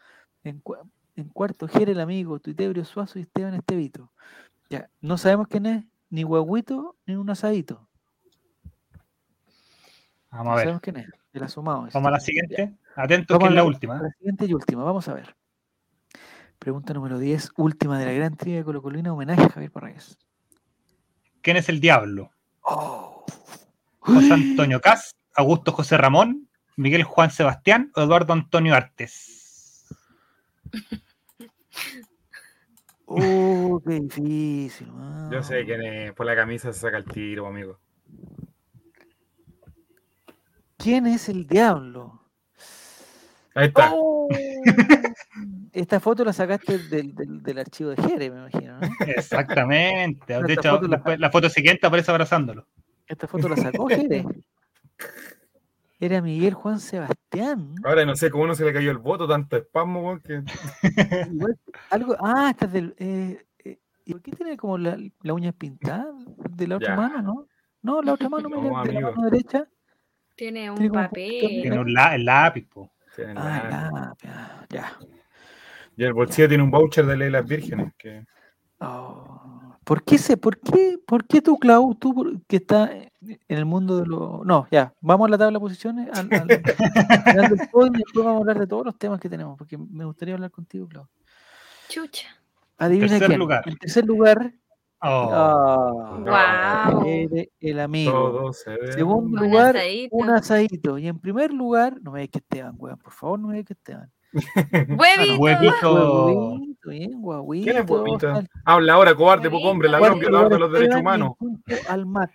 En, 0.42 0.62
en 1.16 1.28
cuarto, 1.28 1.68
Jere 1.68 1.92
el 1.92 2.00
amigo, 2.00 2.38
Tuitebrio 2.40 2.84
Suazo 2.84 3.18
y 3.18 3.22
Esteban 3.22 3.55
Estevito. 3.55 4.11
Ya, 4.70 4.88
no 5.00 5.18
sabemos 5.18 5.48
quién 5.48 5.66
es, 5.66 5.84
ni 6.09 6.24
huevito 6.24 6.96
ni 7.05 7.16
un 7.16 7.28
asadito. 7.28 7.86
Vamos 10.30 10.53
a 10.53 10.55
ver. 10.55 10.64
sabemos 10.64 10.82
quién 10.82 10.96
es. 10.96 11.07
Vamos 11.35 11.95
a 11.95 12.11
la 12.11 12.20
siguiente. 12.20 12.72
Atento 12.95 13.39
que 13.39 13.47
es 13.47 13.53
la, 13.53 13.64
última. 13.64 14.01
La 14.03 14.11
siguiente 14.11 14.45
y 14.45 14.55
última. 14.55 14.85
Vamos 14.85 15.09
a 15.09 15.14
ver. 15.14 15.35
Pregunta 16.59 16.93
número 16.93 17.18
10, 17.18 17.53
última 17.57 17.99
de 17.99 18.07
la 18.07 18.12
gran 18.12 18.37
trivia 18.37 18.59
de 18.59 18.64
Colocolina, 18.64 19.12
homenaje 19.12 19.43
a 19.43 19.49
Javier 19.49 19.72
Parragués. 19.72 20.18
¿Quién 21.41 21.57
es 21.57 21.68
el 21.68 21.80
diablo? 21.80 22.30
Oh. 22.61 23.24
José 23.99 24.33
Antonio 24.33 24.80
Cas, 24.80 25.16
Augusto 25.35 25.72
José 25.72 25.97
Ramón, 25.97 26.49
Miguel 26.76 27.03
Juan 27.03 27.30
Sebastián 27.30 27.91
o 27.97 28.03
Eduardo 28.03 28.33
Antonio 28.33 28.74
Artes. 28.74 29.89
Oh, 33.07 33.83
qué 33.85 34.01
difícil. 34.01 34.89
Yo 35.30 35.43
sé 35.43 35.64
quién 35.64 36.14
Por 36.14 36.26
la 36.26 36.37
camisa 36.37 36.72
se 36.72 36.78
saca 36.78 36.99
el 36.99 37.05
tiro, 37.05 37.47
amigo. 37.47 37.78
¿Quién 40.83 41.07
es 41.07 41.28
el 41.28 41.47
diablo? 41.47 42.20
Ahí 43.55 43.68
está. 43.68 43.93
Oh. 43.95 44.28
Esta 45.72 46.01
foto 46.01 46.24
la 46.24 46.33
sacaste 46.33 46.78
del, 46.78 47.14
del, 47.14 47.59
archivo 47.59 47.91
de 47.91 48.03
Jere, 48.03 48.30
me 48.30 48.39
imagino. 48.39 48.80
¿no? 48.80 48.89
Exactamente. 49.07 50.43
De 50.43 50.53
hecho, 50.55 50.80
la, 50.80 51.30
foto 51.30 51.49
siguiente 51.49 51.87
aparece 51.87 52.11
abrazándolo. 52.11 52.66
Esta 53.07 53.28
foto 53.28 53.49
la 53.49 53.57
sacó 53.57 53.87
Jere. 53.87 54.24
Era 56.01 56.20
Miguel 56.20 56.55
Juan 56.55 56.80
Sebastián. 56.80 57.76
Ahora 57.85 58.05
no 58.05 58.16
sé 58.16 58.30
cómo 58.30 58.49
no 58.49 58.57
se 58.57 58.64
le 58.64 58.72
cayó 58.72 58.91
el 58.91 58.99
voto, 58.99 59.28
tanto 59.28 59.57
espasmo, 59.57 60.18
que. 60.18 60.43
algo, 61.91 62.16
ah, 62.18 62.49
esta 62.51 62.66
es 62.66 62.72
del. 62.72 62.95
Eh, 62.99 63.47
eh, 63.64 63.78
¿Y 64.05 64.12
por 64.12 64.22
qué 64.22 64.33
tiene 64.33 64.57
como 64.57 64.78
la, 64.78 64.99
la 65.20 65.33
uña 65.33 65.53
pintada 65.53 66.12
de 66.51 66.66
la 66.66 66.76
otra 66.76 66.97
mano, 66.97 67.22
no? 67.22 67.47
No, 67.83 68.03
la 68.03 68.14
otra 68.14 68.28
mano, 68.28 68.49
no, 68.49 68.83
de 68.83 68.93
la 68.93 69.01
mano 69.01 69.30
derecha. 69.30 69.68
Tiene 70.43 70.72
un 70.72 70.90
papel. 70.90 71.62
Tiene 71.62 71.78
un 71.78 71.97
el 71.97 72.24
lápiz, 72.24 72.66
po. 72.66 72.90
ah, 73.36 74.12
ya. 74.68 74.99
Y 75.97 76.03
el 76.03 76.12
bolsillo 76.12 76.49
tiene 76.49 76.64
un 76.64 76.70
voucher 76.72 77.07
de 77.07 77.16
Ley 77.16 77.30
las 77.30 77.47
Vírgenes. 77.47 77.93
Que... 77.97 78.24
Oh. 78.80 79.76
¿Por 79.84 80.03
qué 80.03 80.18
se, 80.18 80.36
por 80.36 80.59
qué, 80.59 80.99
por 81.07 81.28
qué 81.28 81.43
tú, 81.43 81.57
Clau, 81.59 81.95
tú 81.95 82.43
que 82.49 82.57
estás 82.57 82.90
en 82.90 83.38
el 83.47 83.64
mundo 83.64 84.01
de 84.01 84.07
los. 84.07 84.45
No, 84.45 84.66
ya, 84.68 84.93
vamos 85.01 85.28
a 85.28 85.30
la 85.30 85.38
tabla 85.38 85.59
de 85.59 85.61
posiciones. 85.61 86.09
Al, 86.12 86.28
al, 86.32 86.40
al 86.40 87.53
y 87.53 87.57
después 87.57 87.93
vamos 88.16 88.34
a 88.34 88.38
hablar 88.38 88.59
de 88.59 88.66
todos 88.66 88.84
los 88.84 88.99
temas 88.99 89.20
que 89.20 89.28
tenemos, 89.28 89.57
porque 89.57 89.78
me 89.78 90.05
gustaría 90.05 90.34
hablar 90.34 90.51
contigo, 90.51 90.88
Clau. 90.88 91.07
Chucha. 91.88 92.26
Adivina 92.78 93.11
tercer 93.11 93.28
quién. 93.28 93.38
Lugar. 93.38 93.62
En 93.64 93.76
tercer 93.76 94.05
lugar, 94.05 94.53
Oh. 95.05 96.20
wow. 96.20 97.05
El 97.61 97.80
amigo. 97.80 98.53
Segundo 98.53 99.40
lugar, 99.42 99.76
un 100.11 100.30
asadito. 100.30 100.96
Y 100.98 101.09
en 101.09 101.18
primer 101.18 101.53
lugar, 101.53 102.00
no 102.00 102.12
me 102.12 102.20
digas 102.20 102.32
que 102.32 102.38
Esteban, 102.38 102.74
weón, 102.78 102.98
por 102.98 103.12
favor, 103.12 103.40
no 103.40 103.48
me 103.48 103.55
digas 103.55 103.66
que 103.66 103.72
Esteban. 103.72 104.12
Huevito. 104.98 105.40
Huevito. 105.40 106.59
Bien, 106.84 107.20
guaguito. 107.20 107.64
¿Quién 107.64 107.76
es 107.76 107.90
huevito? 107.90 108.44
Habla 108.64 108.94
ahora, 108.94 109.14
cobarde, 109.14 109.50
poco 109.50 109.68
hombre, 109.68 109.88
ladrón, 109.88 110.18
que 110.20 110.26
de 110.26 110.59
los 110.59 110.72
derechos 110.72 111.00
humanos. 111.00 111.32
Al 111.88 112.07
Mac. 112.07 112.30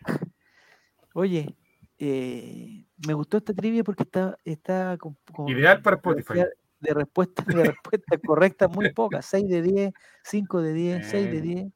Oye, 1.13 1.55
eh, 1.97 2.86
me 3.07 3.13
gustó 3.13 3.38
esta 3.38 3.53
trivia 3.53 3.84
porque 3.84 4.03
está, 4.03 4.38
está 4.45 4.97
con, 4.97 5.18
ideal 5.47 5.82
para 5.82 5.95
Spotify. 5.95 6.43
De 6.80 6.93
respuesta, 6.93 7.43
de 7.43 7.63
respuesta 7.63 8.18
correcta, 8.24 8.68
muy 8.68 8.93
pocas. 8.93 9.26
6 9.26 9.49
de 9.49 9.61
10, 9.63 9.93
5 10.24 10.61
de 10.61 10.74
10, 10.74 11.07
6 11.07 11.32
de 11.32 11.41
10. 11.41 11.68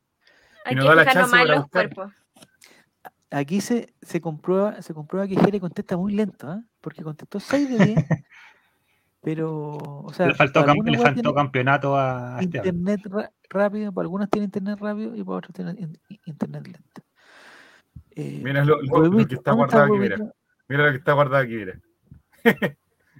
Hay 0.66 0.76
que 0.76 0.82
fijar 0.82 1.18
nomás 1.18 1.48
los 1.48 1.68
cuerpos. 1.68 2.12
Aquí 3.30 3.62
se, 3.62 3.94
se, 4.02 4.20
comprueba, 4.20 4.82
se 4.82 4.94
comprueba 4.94 5.26
que 5.26 5.38
Jere 5.38 5.62
contesta 5.62 5.96
muy 5.96 6.14
lento, 6.14 6.54
¿eh? 6.54 6.62
porque 6.82 7.02
contestó 7.02 7.40
6 7.40 7.70
de 7.70 7.86
10. 7.86 7.96
Pero, 9.22 9.78
o 9.78 10.12
sea, 10.14 10.28
le 10.28 10.34
faltó, 10.34 10.66
le 10.66 10.98
faltó 10.98 11.34
campeonato 11.34 11.96
a 11.96 12.40
Internet 12.42 13.02
rápido, 13.50 13.94
para 13.94 14.06
algunos 14.06 14.30
tiene 14.32 14.46
internet 14.46 14.80
rápido 14.80 15.16
y 15.16 15.24
para 15.24 15.38
otros 15.38 15.54
tiene 15.54 15.76
internet 16.26 16.66
lento. 16.66 17.04
Eh, 18.16 18.42
mira 18.44 18.66
lo, 18.66 18.80
que 19.28 19.36
está 19.36 19.52
guardado 19.52 19.86
aquí, 19.86 20.00
mira. 20.00 20.18
Mira 20.68 20.86
lo 20.86 20.92
que 20.92 20.98
está 20.98 21.14
guardado 21.14 21.44
aquí, 21.44 21.54
mira. 21.54 21.80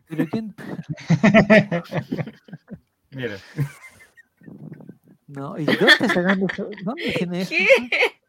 ¿Pero 0.08 0.26
quién? 0.30 0.56
mira. 3.12 3.38
No, 5.36 5.58
¿y 5.58 5.66
dónde 5.66 5.86
está 5.86 6.08
sacando 6.08 6.46
eso? 6.52 6.70
¿Dónde 6.84 7.14
tiene 7.18 7.42
eso? 7.42 7.54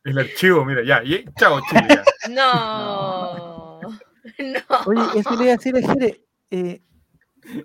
El 0.05 0.19
archivo, 0.19 0.65
mira, 0.65 0.83
ya, 0.85 1.03
y, 1.05 1.25
chao, 1.39 1.61
Chile, 1.69 1.87
ya. 1.89 2.05
No. 2.31 3.81
no. 3.81 4.77
Oye, 4.87 5.21
eso 5.21 5.37
le 5.37 5.45
iba 5.45 5.53
a 5.53 5.57
decir 5.57 5.77
a 5.77 5.81
Jere, 5.81 6.25
eh, 6.51 6.83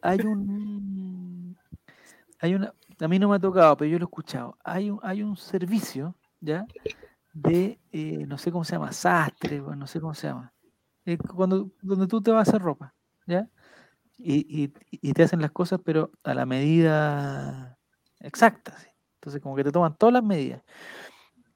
hay 0.02 0.20
un 0.22 1.58
hay 2.40 2.56
una 2.56 2.74
a 3.00 3.08
mí 3.08 3.20
no 3.20 3.30
me 3.30 3.36
ha 3.36 3.40
tocado, 3.40 3.78
pero 3.78 3.90
yo 3.90 4.00
lo 4.00 4.06
he 4.06 4.08
escuchado. 4.08 4.58
Hay 4.64 4.90
un, 4.90 5.00
hay 5.04 5.22
un 5.22 5.38
servicio, 5.38 6.16
¿ya? 6.40 6.66
De, 7.34 7.80
eh, 7.92 8.26
no 8.28 8.38
sé 8.38 8.52
cómo 8.52 8.64
se 8.64 8.74
llama, 8.74 8.92
sastre, 8.92 9.62
no 9.62 9.86
sé 9.88 10.00
cómo 10.00 10.14
se 10.14 10.28
llama. 10.28 10.54
cuando, 11.36 11.70
donde 11.82 12.08
tú 12.08 12.22
te 12.22 12.32
vas 12.32 12.48
a 12.48 12.52
hacer 12.52 12.62
ropa, 12.62 12.94
¿ya? 13.28 13.48
Y, 14.18 14.70
te 15.14 15.24
hacen 15.24 15.42
las 15.42 15.52
cosas, 15.52 15.80
pero 15.84 16.12
a 16.24 16.34
la 16.34 16.48
medida 16.48 17.78
exacta. 18.20 18.76
Entonces, 19.28 19.44
como 19.44 19.58
que 19.58 19.64
te 19.66 19.74
toman 19.74 19.94
todas 19.98 20.14
las 20.14 20.24
medidas. 20.24 20.64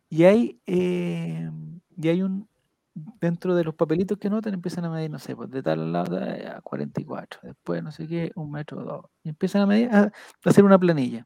Y 0.09 0.25
hay, 0.25 0.59
eh, 0.65 1.49
y 1.95 2.09
hay 2.09 2.21
un, 2.21 2.49
dentro 2.93 3.55
de 3.55 3.63
los 3.63 3.75
papelitos 3.75 4.17
que 4.17 4.29
notan 4.29 4.53
empiezan 4.53 4.83
a 4.83 4.89
medir, 4.89 5.09
no 5.09 5.19
sé, 5.19 5.37
pues 5.37 5.49
de 5.49 5.63
tal 5.63 5.93
lado 5.93 6.17
a 6.17 6.59
44, 6.59 7.39
después 7.43 7.81
no 7.81 7.93
sé 7.93 8.09
qué, 8.09 8.33
un 8.35 8.51
metro 8.51 8.81
o 8.81 8.83
dos. 8.83 9.05
Y 9.23 9.29
empiezan 9.29 9.61
a 9.61 9.67
medir, 9.67 9.89
a, 9.89 10.11
hacer 10.43 10.65
una 10.65 10.77
planilla. 10.77 11.25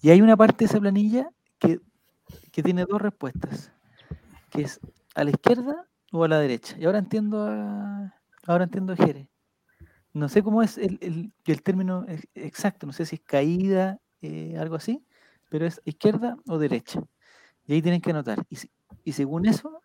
Y 0.00 0.08
hay 0.08 0.22
una 0.22 0.34
parte 0.34 0.64
de 0.64 0.70
esa 0.70 0.80
planilla 0.80 1.28
que, 1.58 1.78
tiene 2.62 2.86
dos 2.86 3.02
respuestas, 3.02 3.70
que 4.50 4.62
es 4.62 4.80
a 5.14 5.24
la 5.24 5.30
izquierda 5.30 5.86
o 6.10 6.24
a 6.24 6.28
la 6.28 6.38
derecha. 6.38 6.74
Y 6.78 6.86
ahora 6.86 7.00
entiendo 7.00 7.42
a, 7.42 8.14
ahora 8.46 8.64
entiendo 8.64 8.94
a 8.94 8.96
Jere. 8.96 9.28
No 10.14 10.30
sé 10.30 10.42
cómo 10.42 10.62
es 10.62 10.78
el, 10.78 10.98
el, 11.02 11.32
el 11.44 11.62
término 11.62 12.06
exacto, 12.34 12.86
no 12.86 12.94
sé 12.94 13.04
si 13.04 13.16
es 13.16 13.22
caída, 13.22 14.00
eh, 14.20 14.56
algo 14.58 14.74
así, 14.74 15.04
pero 15.48 15.66
es 15.66 15.80
izquierda 15.84 16.36
o 16.46 16.58
derecha. 16.58 17.02
Y 17.66 17.74
ahí 17.74 17.82
tienen 17.82 18.00
que 18.00 18.10
anotar. 18.10 18.44
Y, 18.48 18.58
y 19.04 19.12
según 19.12 19.46
eso, 19.46 19.82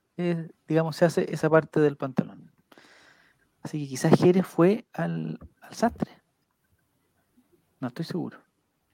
digamos, 0.68 0.96
se 0.96 1.06
hace 1.06 1.34
esa 1.34 1.50
parte 1.50 1.80
del 1.80 1.98
pantalón. 1.98 2.52
Así 3.62 3.82
que 3.82 3.90
quizás 3.90 4.20
Jerez 4.20 4.46
fue 4.46 4.86
al, 4.94 5.40
al 5.62 5.74
sastre. 5.74 6.12
No 7.80 7.88
estoy 7.88 8.06
seguro. 8.06 8.38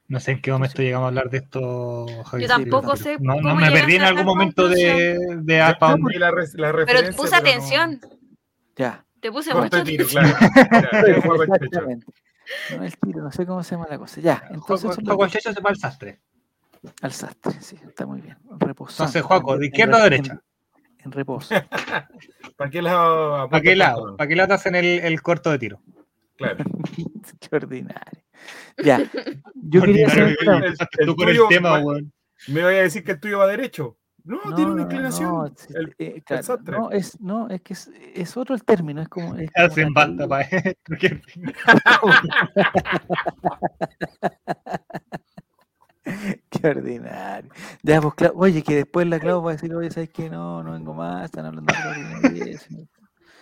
No 0.07 0.19
sé 0.19 0.31
en 0.31 0.41
qué 0.41 0.51
momento 0.51 0.81
llegamos 0.81 1.05
a 1.05 1.07
hablar 1.09 1.29
de 1.29 1.37
esto, 1.37 2.07
Javier. 2.25 2.49
Yo 2.49 2.55
tampoco 2.55 2.95
sé. 2.95 3.17
No, 3.19 3.39
no 3.41 3.55
me 3.55 3.69
perdí 3.69 3.95
en 3.95 4.01
algún 4.01 4.25
momento 4.25 4.67
de, 4.67 5.17
de 5.41 5.57
la, 5.57 6.31
la 6.53 6.85
Pero 6.85 7.03
te 7.03 7.13
puse 7.13 7.35
atención. 7.35 7.99
Ya. 8.75 9.05
Te 9.19 9.31
puse 9.31 9.53
mucho 9.53 9.83
tiro, 9.83 10.07
claro. 10.07 10.29
Exactamente. 11.43 12.07
No, 12.75 12.83
el 12.83 12.97
tiro, 12.97 13.21
no 13.21 13.31
sé 13.31 13.45
cómo 13.45 13.63
se 13.63 13.75
llama 13.75 13.87
la 13.89 13.97
cosa. 13.97 14.21
Ya, 14.21 14.43
entonces. 14.49 14.95
Juaco 15.05 15.29
se 15.29 15.51
va 15.61 15.69
al 15.69 15.77
sastre. 15.77 16.21
Al 17.01 17.11
sastre, 17.11 17.53
sí, 17.61 17.77
está 17.87 18.05
muy 18.05 18.21
bien. 18.21 18.37
Reposando. 18.57 19.03
Entonces, 19.03 19.21
Juaco, 19.21 19.57
¿de 19.57 19.67
izquierda 19.67 19.97
o 19.97 20.03
derecha? 20.03 20.41
en 21.03 21.11
reposo. 21.11 21.55
¿Para 22.57 22.69
qué 22.69 22.81
lado? 22.81 23.49
¿Para 23.49 23.61
qué 23.61 23.75
lado? 23.75 24.17
¿Para 24.17 24.27
qué 24.27 24.35
lado 24.35 24.53
hacen 24.53 24.75
el, 24.75 24.85
el 24.85 25.21
corto 25.21 25.51
de 25.51 25.59
tiro? 25.59 25.81
Claro. 26.35 26.63
qué 27.39 27.55
ordinario. 27.55 28.23
Ya. 28.83 29.09
Yo 29.55 29.81
quería 29.81 30.07
hacer 30.07 30.37
el, 30.39 30.77
el, 30.99 31.15
tuyo, 31.15 31.47
tema, 31.49 31.81
Me 32.47 32.63
voy 32.63 32.75
a 32.75 32.83
decir 32.83 33.03
que 33.03 33.11
el 33.11 33.19
tuyo 33.19 33.39
va 33.39 33.47
derecho. 33.47 33.97
No, 34.23 34.39
tiene 34.55 34.71
una 34.71 34.83
inclinación. 34.83 35.29
No, 35.29 35.45
el, 35.45 35.95
eh, 35.97 36.21
claro, 36.25 36.59
no, 36.65 36.91
es, 36.91 37.19
no, 37.19 37.49
es 37.49 37.61
que 37.61 37.73
es, 37.73 37.89
es, 38.13 38.37
otro 38.37 38.53
el 38.53 38.63
término. 38.63 39.01
Es 39.01 39.09
como. 39.09 39.35
Es 39.35 39.49
Hacen 39.55 39.93
falta 39.93 40.27
para 40.27 40.43
esto. 40.43 40.93
Qué 46.61 46.67
ordinario. 46.67 47.51
Ya, 47.83 48.01
pues, 48.01 48.31
oye, 48.35 48.63
que 48.63 48.75
después 48.75 49.07
la 49.07 49.19
Clau 49.19 49.41
va 49.41 49.51
a 49.51 49.53
decir, 49.53 49.73
oye, 49.73 49.89
¿sabes 49.91 50.09
qué? 50.09 50.29
No, 50.29 50.63
no 50.63 50.73
vengo 50.73 50.93
más, 50.93 51.25
están 51.25 51.45
hablando 51.45 51.71
de 51.73 51.89
ordinario. 51.89 52.59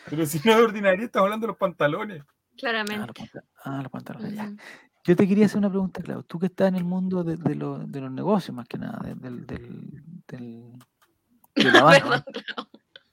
Pero 0.10 0.26
si 0.26 0.42
no 0.44 0.52
es 0.52 0.58
ordinario, 0.58 1.06
estamos 1.06 1.26
hablando 1.26 1.46
de 1.46 1.50
los 1.50 1.58
pantalones. 1.58 2.24
Claramente. 2.58 3.30
Ah, 3.64 3.82
los, 3.82 3.92
pantalones, 3.92 4.34
ya. 4.34 4.52
Yo 5.04 5.16
te 5.16 5.28
quería 5.28 5.46
hacer 5.46 5.60
una 5.60 5.70
pregunta, 5.70 6.02
Clau. 6.02 6.24
Tú 6.24 6.40
que 6.40 6.48
estás 6.48 6.70
en 6.70 6.76
el 6.76 6.84
mundo 6.84 7.24
de, 7.24 7.38
de, 7.38 7.56
de 7.56 8.02
los 8.02 8.12
negocios, 8.12 8.56
más 8.56 8.68
que 8.68 8.78
nada, 8.78 9.00
del, 9.16 9.46
del, 9.46 10.04
del 10.28 10.74
de 11.56 11.72
la 11.72 11.84
banca. 11.84 12.26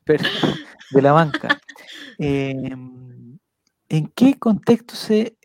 de 0.07 1.03
la 1.03 1.13
banca. 1.13 1.61
Em, 2.19 3.39
¿En 3.89 4.07
qué 4.09 4.39
contexto 4.39 4.95
se 4.95 5.37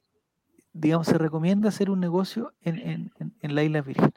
digamos, 0.73 1.07
se 1.07 1.17
recomienda 1.17 1.69
hacer 1.69 1.89
un 1.89 1.99
negocio 1.99 2.53
en, 2.61 3.11
en, 3.41 3.55
la 3.55 3.63
isla 3.63 3.81
Virgen? 3.81 4.11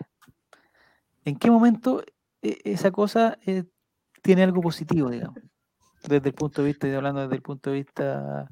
¿En 1.25 1.37
qué 1.37 1.51
momento 1.51 2.03
eh, 2.43 2.59
esa 2.65 2.91
cosa 2.91 3.39
eh, 3.47 3.65
tiene 4.23 4.43
algo 4.43 4.61
positivo, 4.61 5.11
digamos? 5.11 5.39
Desde 6.03 6.29
el 6.29 6.35
punto 6.35 6.63
de 6.63 6.69
vista, 6.69 6.87
estoy 6.87 6.97
hablando 6.97 7.21
desde 7.23 7.37
el 7.37 7.43
punto 7.43 7.71
de 7.71 7.77
vista 7.77 8.49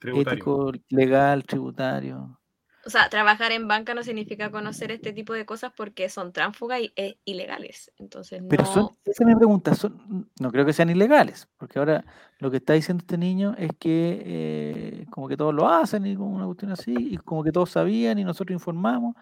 ético, 0.00 0.72
legal, 0.88 1.44
tributario. 1.44 2.38
O 2.86 2.90
sea, 2.90 3.08
trabajar 3.08 3.50
en 3.52 3.66
banca 3.66 3.94
no 3.94 4.02
significa 4.02 4.50
conocer 4.50 4.90
este 4.90 5.12
tipo 5.12 5.32
de 5.32 5.46
cosas 5.46 5.72
porque 5.74 6.10
son 6.10 6.32
tránsfugas 6.32 6.80
y 6.80 6.92
e 6.96 7.18
ilegales. 7.24 7.90
Entonces, 7.96 8.42
no... 8.42 8.48
Pero 8.48 8.66
son, 8.66 8.90
esa 9.04 9.22
es 9.22 9.26
mi 9.26 9.34
pregunta, 9.34 9.74
son, 9.74 10.30
no 10.38 10.50
creo 10.50 10.66
que 10.66 10.74
sean 10.74 10.90
ilegales, 10.90 11.48
porque 11.56 11.78
ahora 11.78 12.04
lo 12.38 12.50
que 12.50 12.58
está 12.58 12.74
diciendo 12.74 13.00
este 13.00 13.16
niño 13.16 13.54
es 13.56 13.70
que 13.78 14.22
eh, 14.24 15.06
como 15.10 15.28
que 15.28 15.36
todos 15.36 15.54
lo 15.54 15.68
hacen 15.68 16.04
y 16.04 16.14
como 16.14 16.36
una 16.36 16.44
cuestión 16.44 16.72
así, 16.72 16.94
y 16.94 17.16
como 17.16 17.42
que 17.42 17.52
todos 17.52 17.70
sabían 17.70 18.18
y 18.18 18.24
nosotros 18.24 18.54
informamos. 18.54 19.14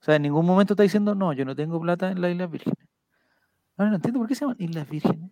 O 0.00 0.04
sea, 0.04 0.16
en 0.16 0.22
ningún 0.22 0.46
momento 0.46 0.74
está 0.74 0.82
diciendo, 0.82 1.14
no, 1.14 1.32
yo 1.32 1.44
no 1.44 1.56
tengo 1.56 1.80
plata 1.80 2.10
en 2.10 2.20
las 2.20 2.30
Islas 2.30 2.50
Vírgenes. 2.50 2.88
Ahora 3.76 3.90
no 3.90 3.96
entiendo 3.96 4.20
por 4.20 4.28
qué 4.28 4.34
se 4.34 4.40
llaman 4.42 4.56
Islas 4.58 4.88
Vírgenes. 4.88 5.30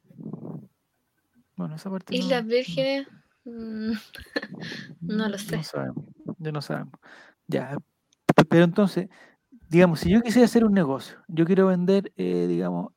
Bueno, 1.56 1.74
esa 1.76 1.90
parte. 1.90 2.14
Islas 2.14 2.44
Vírgenes, 2.44 3.06
mm, 3.44 3.92
no 5.00 5.28
lo 5.28 5.38
sé. 5.38 5.56
No 5.56 5.62
sabemos, 5.62 6.04
ya 6.38 6.52
no 6.52 6.62
sabemos. 6.62 6.94
Ya, 7.46 7.76
pero 8.48 8.64
entonces, 8.64 9.08
digamos, 9.68 10.00
si 10.00 10.10
yo 10.10 10.20
quisiera 10.20 10.46
hacer 10.46 10.64
un 10.64 10.72
negocio, 10.72 11.18
yo 11.28 11.46
quiero 11.46 11.68
vender, 11.68 12.12
eh, 12.16 12.46
digamos, 12.48 12.92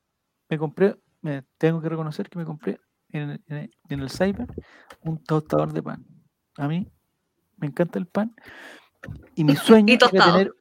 me 0.49 0.57
compré, 0.57 0.97
me, 1.21 1.43
tengo 1.57 1.81
que 1.81 1.89
reconocer 1.89 2.29
que 2.29 2.39
me 2.39 2.45
compré 2.45 2.79
en, 3.09 3.41
el 3.89 4.09
cyber 4.09 4.47
un 5.01 5.23
tostador 5.23 5.73
de 5.73 5.83
pan. 5.83 6.05
A 6.57 6.67
mí 6.67 6.87
me 7.57 7.67
encanta 7.67 7.99
el 7.99 8.07
pan 8.07 8.35
y 9.35 9.43
mi 9.43 9.55
sueño 9.55 9.93
era 9.93 10.09
tener 10.09 10.53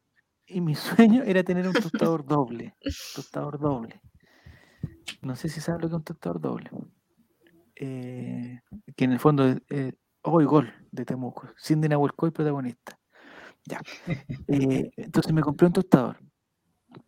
y 0.49 0.61
mi 0.61 0.74
sueño 0.74 1.22
era 1.24 1.42
tener 1.42 1.66
un 1.66 1.74
tostador 1.74 2.26
doble, 2.26 2.74
tostador 3.14 3.59
doble. 3.59 4.01
No 5.22 5.36
sé 5.36 5.49
si 5.49 5.61
sabes 5.61 5.82
lo 5.82 5.88
que 5.88 5.94
es 5.94 5.99
un 5.99 6.05
tostador 6.05 6.40
doble. 6.40 6.70
Eh, 7.76 8.61
que 8.96 9.05
en 9.05 9.12
el 9.12 9.20
fondo 9.20 9.46
es 9.46 9.59
eh, 9.70 9.92
hoy 10.22 10.44
gol 10.44 10.72
de 10.90 11.05
Temuco, 11.05 11.49
Cindy 11.62 11.88
Nahuelcoy 11.88 12.30
protagonista. 12.30 12.99
Ya. 13.64 13.80
Eh, 14.51 14.90
entonces 14.96 15.32
me 15.32 15.42
compré 15.42 15.66
un 15.66 15.74
tostador. 15.74 16.18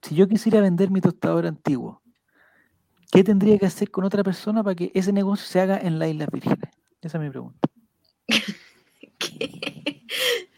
Si 0.02 0.14
yo 0.14 0.28
quisiera 0.28 0.60
vender 0.60 0.90
mi 0.90 1.00
tostador 1.00 1.46
antiguo, 1.46 2.02
¿qué 3.10 3.24
tendría 3.24 3.58
que 3.58 3.64
hacer 3.64 3.90
con 3.90 4.04
otra 4.04 4.22
persona 4.22 4.62
para 4.62 4.74
que 4.74 4.92
ese 4.94 5.10
negocio 5.10 5.46
se 5.46 5.60
haga 5.60 5.78
en 5.78 5.98
las 5.98 6.10
Islas 6.10 6.28
Vírgenes? 6.30 6.70
Esa 7.00 7.16
es 7.16 7.24
mi 7.24 7.30
pregunta. 7.30 7.58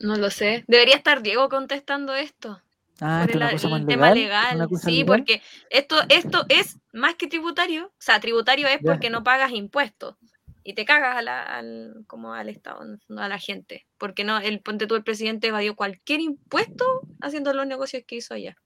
No 0.00 0.16
lo 0.16 0.30
sé. 0.30 0.64
Debería 0.66 0.96
estar 0.96 1.22
Diego 1.22 1.48
contestando 1.48 2.14
esto. 2.14 2.60
Ah, 3.00 3.26
¿esto 3.26 3.44
es 3.44 3.64
el 3.64 3.86
tema 3.86 4.12
legal. 4.12 4.68
Sí, 4.82 5.04
porque 5.04 5.40
esto, 5.70 5.96
esto 6.08 6.44
es 6.48 6.78
más 6.92 7.14
que 7.14 7.28
tributario. 7.28 7.86
O 7.86 7.92
sea, 7.98 8.20
tributario 8.20 8.66
es 8.68 8.78
porque 8.84 9.08
no 9.08 9.22
pagas 9.22 9.52
impuestos 9.52 10.16
y 10.62 10.74
te 10.74 10.84
cagas 10.84 11.16
a 11.16 11.22
la, 11.22 11.42
al, 11.42 12.04
como 12.06 12.34
al 12.34 12.48
Estado, 12.48 12.80
no 13.08 13.22
a 13.22 13.28
la 13.28 13.38
gente. 13.38 13.86
Porque 13.98 14.24
no, 14.24 14.38
el 14.38 14.60
ponte 14.60 14.86
tú, 14.86 14.96
el 14.96 15.02
presidente 15.02 15.48
evadió 15.48 15.74
cualquier 15.74 16.20
impuesto 16.20 16.84
haciendo 17.20 17.52
los 17.54 17.66
negocios 17.66 18.04
que 18.06 18.16
hizo 18.16 18.34
allá. 18.34 18.56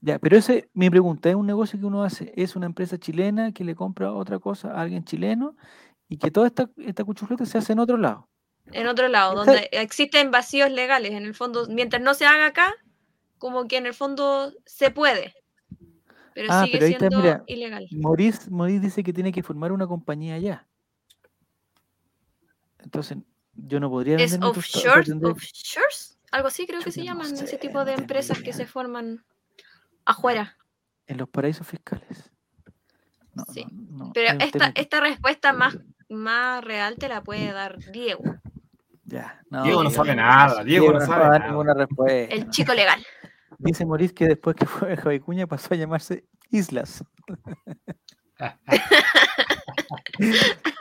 Ya, 0.00 0.18
pero 0.18 0.36
ese, 0.36 0.70
mi 0.72 0.88
pregunta, 0.88 1.28
¿es 1.28 1.34
un 1.34 1.46
negocio 1.46 1.78
que 1.78 1.84
uno 1.84 2.04
hace? 2.04 2.32
¿Es 2.36 2.56
una 2.56 2.66
empresa 2.66 2.96
chilena 2.98 3.52
que 3.52 3.64
le 3.64 3.74
compra 3.74 4.12
otra 4.12 4.38
cosa 4.38 4.72
a 4.72 4.80
alguien 4.80 5.04
chileno 5.04 5.56
y 6.08 6.16
que 6.16 6.30
toda 6.30 6.46
esta, 6.46 6.70
esta 6.78 7.04
se 7.44 7.58
hace 7.58 7.72
en 7.72 7.80
otro 7.80 7.98
lado? 7.98 8.29
En 8.72 8.86
otro 8.86 9.08
lado, 9.08 9.34
donde 9.34 9.68
existen 9.72 10.30
vacíos 10.30 10.70
legales, 10.70 11.12
en 11.12 11.24
el 11.24 11.34
fondo, 11.34 11.66
mientras 11.68 12.02
no 12.02 12.14
se 12.14 12.26
haga 12.26 12.46
acá, 12.46 12.74
como 13.38 13.66
que 13.66 13.76
en 13.76 13.86
el 13.86 13.94
fondo 13.94 14.52
se 14.66 14.90
puede. 14.90 15.34
Pero 16.34 16.48
ah, 16.50 16.64
sigue 16.64 16.86
siendo 16.86 17.42
ilegal. 17.46 17.88
Maurice, 17.90 18.50
Maurice 18.50 18.80
dice 18.80 19.02
que 19.02 19.12
tiene 19.12 19.32
que 19.32 19.42
formar 19.42 19.72
una 19.72 19.86
compañía 19.86 20.34
allá. 20.34 20.66
Entonces, 22.78 23.18
yo 23.54 23.80
no 23.80 23.90
podría 23.90 24.16
¿Es 24.16 24.38
offshore? 24.40 25.04
algo 26.30 26.48
así 26.48 26.66
creo 26.66 26.80
que 26.80 26.92
se 26.92 27.02
llaman 27.02 27.32
ese 27.34 27.58
tipo 27.58 27.84
de 27.84 27.94
empresas 27.94 28.40
que 28.40 28.52
se 28.52 28.66
forman 28.66 29.24
afuera. 30.04 30.56
En 31.06 31.18
los 31.18 31.28
paraísos 31.28 31.66
fiscales. 31.66 32.30
sí. 33.52 33.66
Pero 34.14 34.38
esta, 34.38 34.72
esta 34.74 35.00
respuesta 35.00 35.52
más, 35.52 35.76
más 36.08 36.62
real 36.62 36.96
te 36.96 37.08
la 37.08 37.22
puede 37.22 37.52
dar 37.52 37.78
Diego. 37.90 38.22
Ya, 39.10 39.42
Diego 39.64 39.82
no 39.82 39.90
sabe 39.90 40.14
nada. 40.14 40.62
Diego, 40.62 40.92
no 40.92 41.00
sabe 41.00 41.24
nada. 41.24 41.48
ninguna 41.48 41.74
respuesta. 41.74 42.34
El 42.34 42.48
chico 42.50 42.72
legal. 42.72 43.04
Dice 43.58 43.84
Maurice 43.84 44.14
que 44.14 44.26
después 44.26 44.56
que 44.56 44.66
fue 44.66 44.96
Javi 44.96 45.20
Cuña 45.20 45.46
pasó 45.46 45.74
a 45.74 45.76
llamarse 45.76 46.24
Islas. 46.50 47.04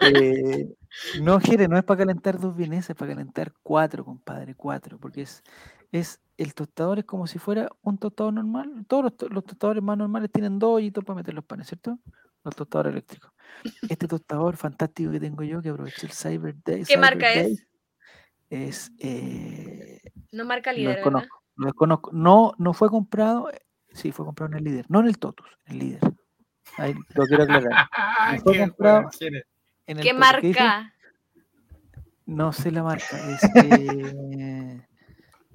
Eh, 0.01 0.75
no, 1.21 1.39
Jere, 1.39 1.67
no 1.67 1.77
es 1.77 1.83
para 1.83 1.99
calentar 1.99 2.39
dos 2.39 2.55
vienes, 2.55 2.89
es 2.89 2.95
para 2.95 3.11
calentar 3.11 3.53
cuatro, 3.63 4.05
compadre, 4.05 4.55
cuatro, 4.55 4.97
porque 4.97 5.21
es, 5.21 5.43
es 5.91 6.19
el 6.37 6.53
tostador 6.53 6.99
es 6.99 7.05
como 7.05 7.27
si 7.27 7.37
fuera 7.37 7.69
un 7.81 7.97
tostador 7.97 8.33
normal. 8.33 8.85
Todos 8.87 9.13
los, 9.29 9.45
tostadores 9.45 9.83
más 9.83 9.97
normales 9.97 10.31
tienen 10.31 10.57
dos 10.57 10.77
hoyitos 10.77 11.03
para 11.03 11.17
meter 11.17 11.33
los 11.33 11.43
panes, 11.43 11.67
¿cierto? 11.67 11.99
Los 12.43 12.55
tostadores 12.55 12.93
eléctricos. 12.93 13.31
Este 13.89 14.07
tostador 14.07 14.55
fantástico 14.55 15.11
que 15.11 15.19
tengo 15.19 15.43
yo, 15.43 15.61
que 15.61 15.69
aproveché 15.69 16.07
el 16.07 16.13
Cyber 16.13 16.55
Day. 16.63 16.83
¿Qué 16.85 16.97
marca 16.97 17.33
es? 17.33 17.67
Es. 18.49 18.91
Eh, 18.99 20.01
no 20.31 20.45
marca 20.45 20.73
líder. 20.73 20.99
Lo 21.05 21.65
desconozco. 21.65 22.11
No, 22.13 22.53
no 22.57 22.73
fue 22.73 22.89
comprado. 22.89 23.49
Sí, 23.93 24.11
fue 24.11 24.25
comprado 24.25 24.51
en 24.51 24.57
el 24.59 24.63
líder. 24.63 24.85
No 24.89 24.99
en 24.99 25.07
el 25.07 25.17
Totus, 25.17 25.47
en 25.65 25.73
el 25.73 25.79
líder. 25.79 26.01
Ahí 26.77 26.95
lo 27.15 27.25
quiero 27.25 27.43
aclarar. 27.43 27.89
fue 28.43 28.57
comprado 28.57 29.09
¿Qué 29.85 30.13
marca? 30.13 30.93
No 32.25 32.53
sé 32.53 32.71
la 32.71 32.83
marca. 32.83 33.17
Es 33.31 33.41
eh, 33.55 34.85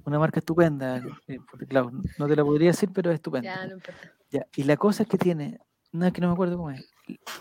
una 0.03 0.19
marca 0.19 0.39
estupenda. 0.39 1.01
Eh, 1.27 1.39
claro, 1.67 1.91
no 2.17 2.27
te 2.27 2.35
la 2.35 2.43
podría 2.43 2.71
decir, 2.71 2.89
pero 2.93 3.11
es 3.11 3.15
estupenda. 3.15 3.55
Ya, 3.55 3.65
no 3.65 3.73
importa. 3.73 4.11
Ya, 4.29 4.45
y 4.55 4.63
la 4.63 4.75
cosa 4.75 5.03
es 5.03 5.09
que 5.09 5.17
tiene. 5.17 5.59
No, 5.91 6.05
es 6.05 6.11
que 6.11 6.19
no 6.19 6.27
me 6.27 6.33
acuerdo 6.33 6.57
cómo 6.57 6.71
es. 6.71 6.85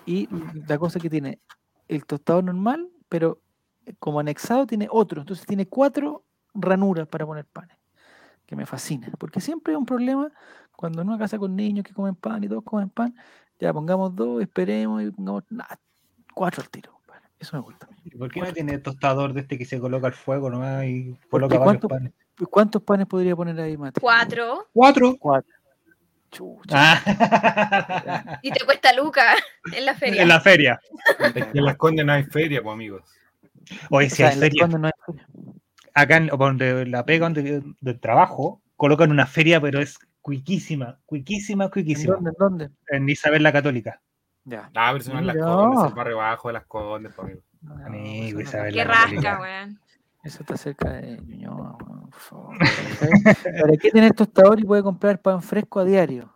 Y 0.07 0.29
la 0.69 0.79
cosa 0.79 0.99
es 0.99 1.03
que 1.03 1.11
tiene 1.11 1.41
el 1.89 2.07
tostador 2.07 2.45
normal, 2.45 2.89
pero 3.09 3.41
como 3.99 4.21
anexado 4.21 4.67
tiene 4.67 4.89
otro. 4.91 5.21
Entonces 5.21 5.47
tiene 5.47 5.67
cuatro 5.67 6.25
ranuras 6.55 7.07
para 7.09 7.27
poner 7.27 7.45
panes 7.47 7.77
que 8.47 8.57
me 8.57 8.67
fascina, 8.67 9.11
porque 9.19 9.41
siempre 9.41 9.73
hay 9.73 9.77
un 9.77 9.87
problema 9.87 10.31
cuando 10.77 11.01
en 11.01 11.09
una 11.09 11.19
casa 11.19 11.39
con 11.39 11.57
niños 11.57 11.85
que 11.85 11.95
comen 11.95 12.15
pan 12.15 12.45
y 12.45 12.49
todos 12.49 12.63
comen 12.63 12.91
pan, 12.91 13.15
ya 13.59 13.73
pongamos 13.73 14.15
dos, 14.15 14.43
esperemos 14.43 15.03
y 15.03 15.11
pongamos 15.11 15.45
cuatro 16.35 16.63
al 16.63 16.69
tiro. 16.69 17.01
eso 17.39 17.57
me 17.57 17.63
gusta. 17.63 17.89
¿Y 18.05 18.11
por 18.17 18.31
qué 18.31 18.41
no 18.41 18.53
tiene 18.53 18.79
tostador 18.79 19.33
de 19.33 19.41
este 19.41 19.57
que 19.57 19.65
se 19.65 19.81
coloca 19.81 20.09
al 20.09 20.13
fuego 20.13 20.51
nomás 20.51 20.85
y 20.85 21.17
coloca 21.31 21.59
varios 21.59 21.87
panes? 21.87 22.13
¿Cuántos 22.51 22.83
panes 22.83 23.07
podría 23.07 23.35
poner 23.35 23.59
ahí, 23.61 23.77
Mate? 23.77 24.01
Cuatro. 24.01 24.69
¿Cuatro? 24.73 25.17
Cuatro. 25.19 25.55
Ah. 26.73 28.41
y 28.43 28.51
te 28.51 28.65
cuesta 28.65 28.93
Luca 28.93 29.37
en 29.73 29.87
la 29.87 29.95
feria. 29.95 30.23
En 30.23 30.29
la 30.29 30.41
feria. 30.41 30.81
Es 31.19 31.33
que 31.33 31.59
en 31.59 31.65
las 31.65 31.77
Condes 31.77 32.05
no 32.05 32.13
hay 32.13 32.25
feria, 32.25 32.63
pues 32.63 32.73
amigos. 32.75 33.03
Hoy 33.91 34.11
si 34.11 34.23
hay 34.23 34.37
feria. 34.37 34.67
No 34.67 34.87
hay 34.87 34.93
feria 35.07 35.27
acá 35.95 36.17
en, 36.17 36.27
donde 36.27 36.87
la 36.87 37.05
pega 37.07 37.27
donde, 37.27 37.63
del 37.81 38.01
trabajo, 38.01 38.61
colocan 38.77 39.11
una 39.11 39.27
feria, 39.27 39.61
pero 39.61 39.81
es 39.81 39.99
cuiquísima, 40.21 40.99
cuiquísima, 41.07 41.71
cuiquísima. 41.71 42.17
¿En 42.19 42.33
dónde? 42.39 42.71
En 42.89 43.09
Isabel 43.09 43.43
la 43.43 43.53
Católica. 43.53 44.01
Ya. 44.45 44.71
Ah, 44.75 44.93
pero 44.93 45.19
es 45.19 45.25
las 45.25 45.37
Condes, 45.37 45.89
el 45.89 45.95
barrio 45.95 46.17
bajo 46.19 46.49
de 46.49 46.55
las 46.55 46.67
Condes, 46.67 47.19
amigo. 47.19 47.41
amigo, 47.87 48.41
Isabel 48.41 48.75
Qué 48.75 48.85
rasca, 48.85 49.41
weón. 49.41 49.81
Eso 50.23 50.39
está 50.41 50.57
cerca 50.57 50.91
de 50.91 51.19
Ñuñoa, 51.19 51.77
por 51.77 52.13
favor. 52.15 52.57
¿Para 52.59 53.77
qué 53.77 53.91
tiene 53.91 54.11
tostador 54.11 54.59
y 54.59 54.65
puede 54.65 54.83
comprar 54.83 55.21
pan 55.21 55.43
fresco 55.43 55.81
a 55.81 55.85
diario? 55.85 56.33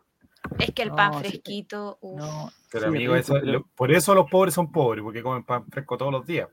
Es 0.59 0.73
que 0.73 0.83
el 0.83 0.91
pan 0.91 1.15
fresquito. 1.15 1.99
No, 2.03 2.51
pero 2.71 2.89
amigo, 2.89 3.15
eso, 3.17 3.35
por 3.75 3.91
eso 3.91 4.15
los 4.15 4.31
pobres 4.31 4.53
son 4.53 4.71
pobres, 4.71 5.03
porque 5.03 5.23
comen 5.23 5.43
pan 5.43 5.65
fresco 5.71 5.97
todos 5.97 6.13
los 6.13 6.27
días. 6.27 6.49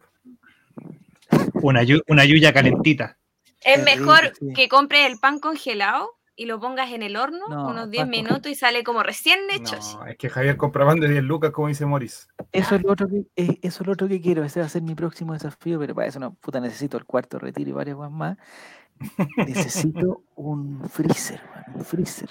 Una, 1.62 1.82
una 2.08 2.26
yuya 2.26 2.54
calentita. 2.54 3.18
Es 3.66 3.84
mejor 3.84 4.32
que 4.56 4.70
compres 4.70 5.10
el 5.10 5.18
pan 5.18 5.40
congelado 5.40 6.12
y 6.36 6.46
lo 6.46 6.60
pongas 6.60 6.92
en 6.92 7.02
el 7.02 7.16
horno 7.16 7.46
unos 7.48 7.90
10 7.90 8.08
minutos 8.08 8.52
y 8.52 8.56
sale 8.56 8.84
como 8.84 9.04
recién 9.04 9.40
hecho. 9.52 9.78
No, 9.98 10.06
es 10.06 10.18
que 10.18 10.30
Javier 10.30 10.58
compra 10.58 10.86
pan 10.86 11.00
de 11.00 11.08
10 11.08 11.24
lucas, 11.24 11.52
como 11.52 11.70
dice 11.70 11.86
Morris. 11.86 12.28
Eso 12.52 12.76
es 12.76 12.84
lo 12.84 12.92
otro 12.92 13.08
que, 13.08 13.26
eh, 13.36 13.58
eso 13.62 13.84
es 13.84 13.88
lo 13.88 13.94
otro 13.94 14.08
que 14.08 14.22
quiero. 14.22 14.44
Ese 14.44 14.60
va 14.60 14.66
a 14.66 14.70
ser 14.70 14.82
mi 14.82 14.96
próximo 14.96 15.34
desafío, 15.34 15.80
pero 15.80 15.96
para 15.96 16.08
eso 16.08 16.20
no, 16.20 16.34
puta, 16.36 16.60
necesito 16.60 16.98
el 16.98 17.06
cuarto 17.06 17.40
retiro 17.40 17.70
y 17.70 17.74
varias 17.74 17.98
más. 18.12 18.38
necesito 19.38 20.24
un 20.36 20.88
freezer, 20.90 21.42
un 21.74 21.84
freezer. 21.84 22.30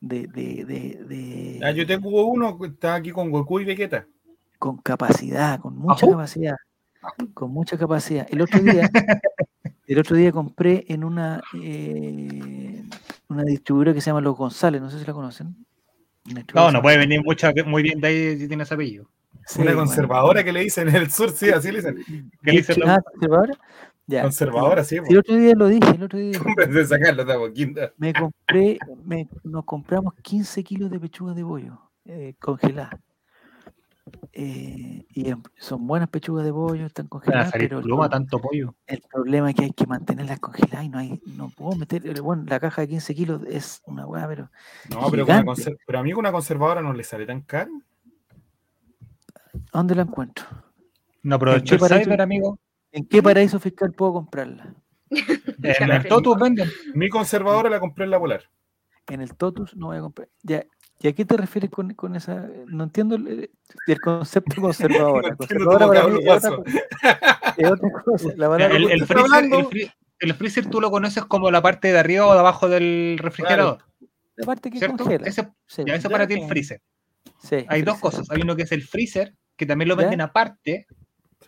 De, 0.00 0.26
de, 0.26 0.64
de, 0.66 1.60
ah, 1.64 1.70
yo 1.70 1.86
tengo 1.86 2.26
uno 2.26 2.58
que 2.58 2.66
está 2.66 2.96
aquí 2.96 3.10
con 3.10 3.30
Goku 3.30 3.60
y 3.60 3.64
Vegeta. 3.64 4.06
Con 4.58 4.76
capacidad, 4.76 5.58
con 5.60 5.78
mucha 5.78 6.06
capacidad 6.06 6.56
con 7.32 7.50
mucha 7.50 7.76
capacidad. 7.76 8.26
El 8.30 8.42
otro 8.42 8.60
día, 8.60 8.88
el 9.86 9.98
otro 9.98 10.16
día 10.16 10.32
compré 10.32 10.84
en 10.88 11.04
una, 11.04 11.42
eh, 11.62 12.82
una 13.28 13.42
distribuidora 13.42 13.94
que 13.94 14.00
se 14.00 14.10
llama 14.10 14.20
Los 14.20 14.36
González, 14.36 14.80
no 14.80 14.90
sé 14.90 14.98
si 14.98 15.04
la 15.04 15.12
conocen. 15.12 15.56
No, 16.54 16.70
no 16.70 16.80
puede 16.80 16.98
venir 16.98 17.22
mucho, 17.22 17.48
muy 17.66 17.82
bien 17.82 18.00
de 18.00 18.08
ahí 18.08 18.38
si 18.38 18.48
tiene 18.48 18.62
ese 18.62 18.74
apellido. 18.74 19.06
una 19.58 19.74
conservadora 19.74 20.42
que 20.42 20.52
le 20.52 20.60
dicen 20.60 20.88
en 20.88 20.96
el 20.96 21.10
sur, 21.10 21.30
sí, 21.30 21.50
así 21.50 21.70
le 21.70 21.78
dicen. 21.78 22.32
¿Qué 22.42 22.52
le 22.52 22.58
dicen? 22.58 22.76
Ah, 22.86 23.00
conservadora. 23.02 23.58
Ya. 24.06 24.22
Conservadora, 24.22 24.84
sí. 24.84 24.96
El 25.06 25.18
otro 25.18 25.36
día 25.36 25.54
lo 25.54 25.68
dije, 25.68 25.90
el 25.90 26.02
otro 26.02 26.18
día. 26.18 26.38
de 26.68 26.86
sacarlo, 26.86 27.24
Me 27.96 28.12
compré, 28.12 28.78
me, 29.04 29.28
nos 29.42 29.64
compramos 29.64 30.14
15 30.22 30.62
kilos 30.62 30.90
de 30.90 31.00
pechuga 31.00 31.34
de 31.34 31.42
bollo 31.42 31.78
eh, 32.04 32.34
congelada. 32.38 32.98
Eh, 34.32 35.06
y 35.14 35.32
son 35.56 35.86
buenas 35.86 36.08
pechugas 36.08 36.44
de 36.44 36.52
pollo, 36.52 36.86
están 36.86 37.06
congeladas. 37.06 37.52
pero 37.52 37.78
el, 37.78 38.10
tanto 38.10 38.38
pollo. 38.40 38.74
El 38.86 39.00
problema 39.10 39.50
es 39.50 39.56
que 39.56 39.64
hay 39.64 39.70
que 39.70 39.86
mantenerlas 39.86 40.40
congeladas 40.40 40.84
y 40.84 40.88
no 40.88 40.98
hay, 40.98 41.22
no 41.36 41.50
puedo 41.50 41.76
meter, 41.76 42.06
eh, 42.06 42.20
bueno, 42.20 42.44
la 42.46 42.60
caja 42.60 42.82
de 42.82 42.88
15 42.88 43.14
kilos 43.14 43.42
es 43.48 43.82
una 43.86 44.06
hueá, 44.06 44.26
pero. 44.26 44.50
No, 44.90 45.10
pero, 45.10 45.24
una 45.24 45.44
pero 45.86 45.98
a 45.98 46.02
mí 46.02 46.12
una 46.12 46.32
conservadora 46.32 46.82
no 46.82 46.92
le 46.92 47.04
sale 47.04 47.26
tan 47.26 47.42
caro. 47.42 47.70
¿Dónde 49.72 49.94
la 49.94 50.02
encuentro? 50.02 50.46
No 51.22 51.36
aprovecho 51.36 51.76
el 51.76 51.80
cyber, 51.80 52.20
amigo. 52.20 52.58
¿En 52.92 53.06
qué 53.06 53.22
paraíso 53.22 53.58
fiscal 53.58 53.92
puedo 53.92 54.14
comprarla? 54.14 54.74
en 55.10 55.90
el 55.90 56.06
Totus 56.06 56.38
venden. 56.38 56.68
Mi 56.94 57.08
conservadora 57.08 57.70
la 57.70 57.80
compré 57.80 58.04
en 58.04 58.10
la 58.10 58.18
Polar. 58.18 58.42
En 59.08 59.20
el 59.20 59.34
Totus 59.36 59.76
no 59.76 59.86
voy 59.86 59.98
a 59.98 60.00
comprar. 60.00 60.28
Ya, 60.42 60.64
¿Y 61.04 61.08
a 61.08 61.12
qué 61.12 61.26
te 61.26 61.36
refieres 61.36 61.68
con, 61.68 61.92
con 61.92 62.16
esa? 62.16 62.48
No 62.66 62.84
entiendo 62.84 63.16
el, 63.16 63.50
el 63.86 64.00
concepto 64.00 64.58
conservador. 64.58 65.36
conservadora 65.36 65.86
para 65.86 66.08
mí 66.08 66.20
es 66.24 67.70
otra, 67.70 67.90
cosa. 67.90 68.28
el, 68.30 69.04
freezer, 69.04 69.78
el, 70.20 70.34
freezer, 70.34 70.70
tú 70.70 70.80
lo 70.80 70.90
conoces 70.90 71.26
como 71.26 71.50
la 71.50 71.60
parte 71.60 71.92
de 71.92 71.98
arriba 71.98 72.26
o 72.26 72.32
de 72.32 72.38
abajo 72.38 72.70
del 72.70 73.18
refrigerador. 73.20 73.84
La 74.36 74.46
parte 74.46 74.70
que 74.70 74.80
congela. 74.80 75.26
Ese, 75.26 75.46
ya, 75.84 75.94
eso 75.94 76.08
para 76.08 76.26
ti 76.26 76.34
el 76.40 76.48
freezer. 76.48 76.80
Sí, 77.36 77.66
Hay 77.68 77.82
dos 77.82 77.98
cosas. 77.98 78.30
Hay 78.30 78.40
uno 78.40 78.56
que 78.56 78.62
es 78.62 78.72
el 78.72 78.80
freezer, 78.80 79.34
que 79.58 79.66
también 79.66 79.90
lo 79.90 79.96
venden 79.96 80.22
aparte. 80.22 80.86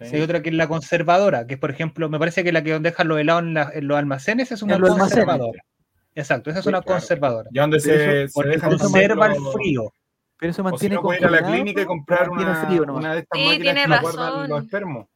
Hay 0.00 0.20
otra 0.20 0.42
que 0.42 0.50
es 0.50 0.54
la 0.54 0.68
conservadora, 0.68 1.46
que 1.46 1.54
es, 1.54 1.61
por 1.61 1.70
ejemplo, 1.70 2.11
me 2.11 2.18
parece 2.18 2.44
que 2.44 2.52
la 2.52 2.62
que 2.62 2.78
dejan 2.78 3.09
los 3.09 3.18
helados 3.18 3.42
en, 3.72 3.88
los 3.88 3.96
almacenes 3.96 4.52
es 4.52 4.61
una 4.61 4.78
conservadora. 4.78 5.62
Exacto, 6.16 6.48
esa 6.48 6.60
es 6.60 6.66
una 6.66 6.80
conservadora. 6.80 7.50
¿Y 7.52 7.58
dónde 7.58 7.78
se, 7.78 8.26
se 8.28 8.60
conserva 8.60 9.26
el 9.26 9.36
frío? 9.52 9.92
Pero 10.38 10.50
eso 10.50 10.64
mantiene 10.64 10.96
o 10.96 11.00
si 11.00 11.06
no, 11.06 11.14
ir 11.14 11.26
a 11.26 11.30
la 11.30 11.42
clínica 11.42 11.82
y 11.82 11.84
comprar 11.84 12.30
una, 12.30 12.66
frío, 12.66 12.84
una 12.84 13.14
de 13.14 13.20
estas 13.20 13.38
sí, 13.38 13.46
máquinas 13.46 13.86
que 13.86 14.00
guardan 14.00 14.48
los 14.48 14.64
espermos. 14.64 15.06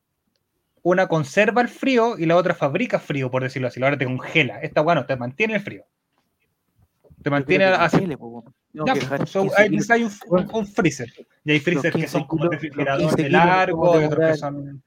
Una 0.82 1.08
conserva 1.08 1.62
el 1.62 1.68
frío 1.68 2.18
y 2.18 2.26
la 2.26 2.36
otra 2.36 2.54
fabrica 2.54 2.98
frío, 2.98 3.30
por 3.30 3.42
decirlo 3.42 3.68
así. 3.68 3.80
La 3.80 3.86
otra 3.86 3.98
te 3.98 4.04
congela. 4.04 4.60
Esta, 4.60 4.82
bueno, 4.82 5.06
te 5.06 5.16
mantiene 5.16 5.54
el 5.54 5.60
frío. 5.60 5.84
Te 7.22 7.30
mantiene 7.30 7.64
así. 7.64 8.06
ya, 8.72 8.94
pues, 8.94 9.36
hay, 9.56 9.78
hay 9.88 10.04
un, 10.04 10.50
un, 10.52 10.66
freezer. 10.66 11.10
Y 11.44 11.52
hay 11.52 11.60
freezer 11.60 11.92
que 11.92 12.08
son 12.08 12.24
como 12.24 12.48
refrigeradores 12.48 13.30
largos 13.30 14.02
y 14.02 14.04
otros 14.04 14.30
que 14.30 14.36
son. 14.36 14.82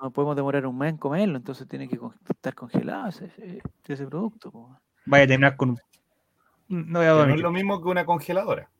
No 0.00 0.12
podemos 0.12 0.36
demorar 0.36 0.66
un 0.66 0.78
mes 0.78 0.90
en 0.90 0.96
comerlo, 0.96 1.36
entonces 1.36 1.66
tiene 1.66 1.88
que 1.88 1.98
estar 2.28 2.54
congelado 2.54 3.08
ese, 3.08 3.30
ese 3.88 4.06
producto. 4.06 4.52
Po 4.52 4.78
vaya 5.10 5.24
a 5.24 5.26
terminar 5.26 5.56
con 5.56 5.78
No, 6.68 7.02
es 7.02 7.40
lo 7.40 7.50
mismo 7.50 7.82
que 7.82 7.88
una 7.88 8.04
congeladora. 8.04 8.70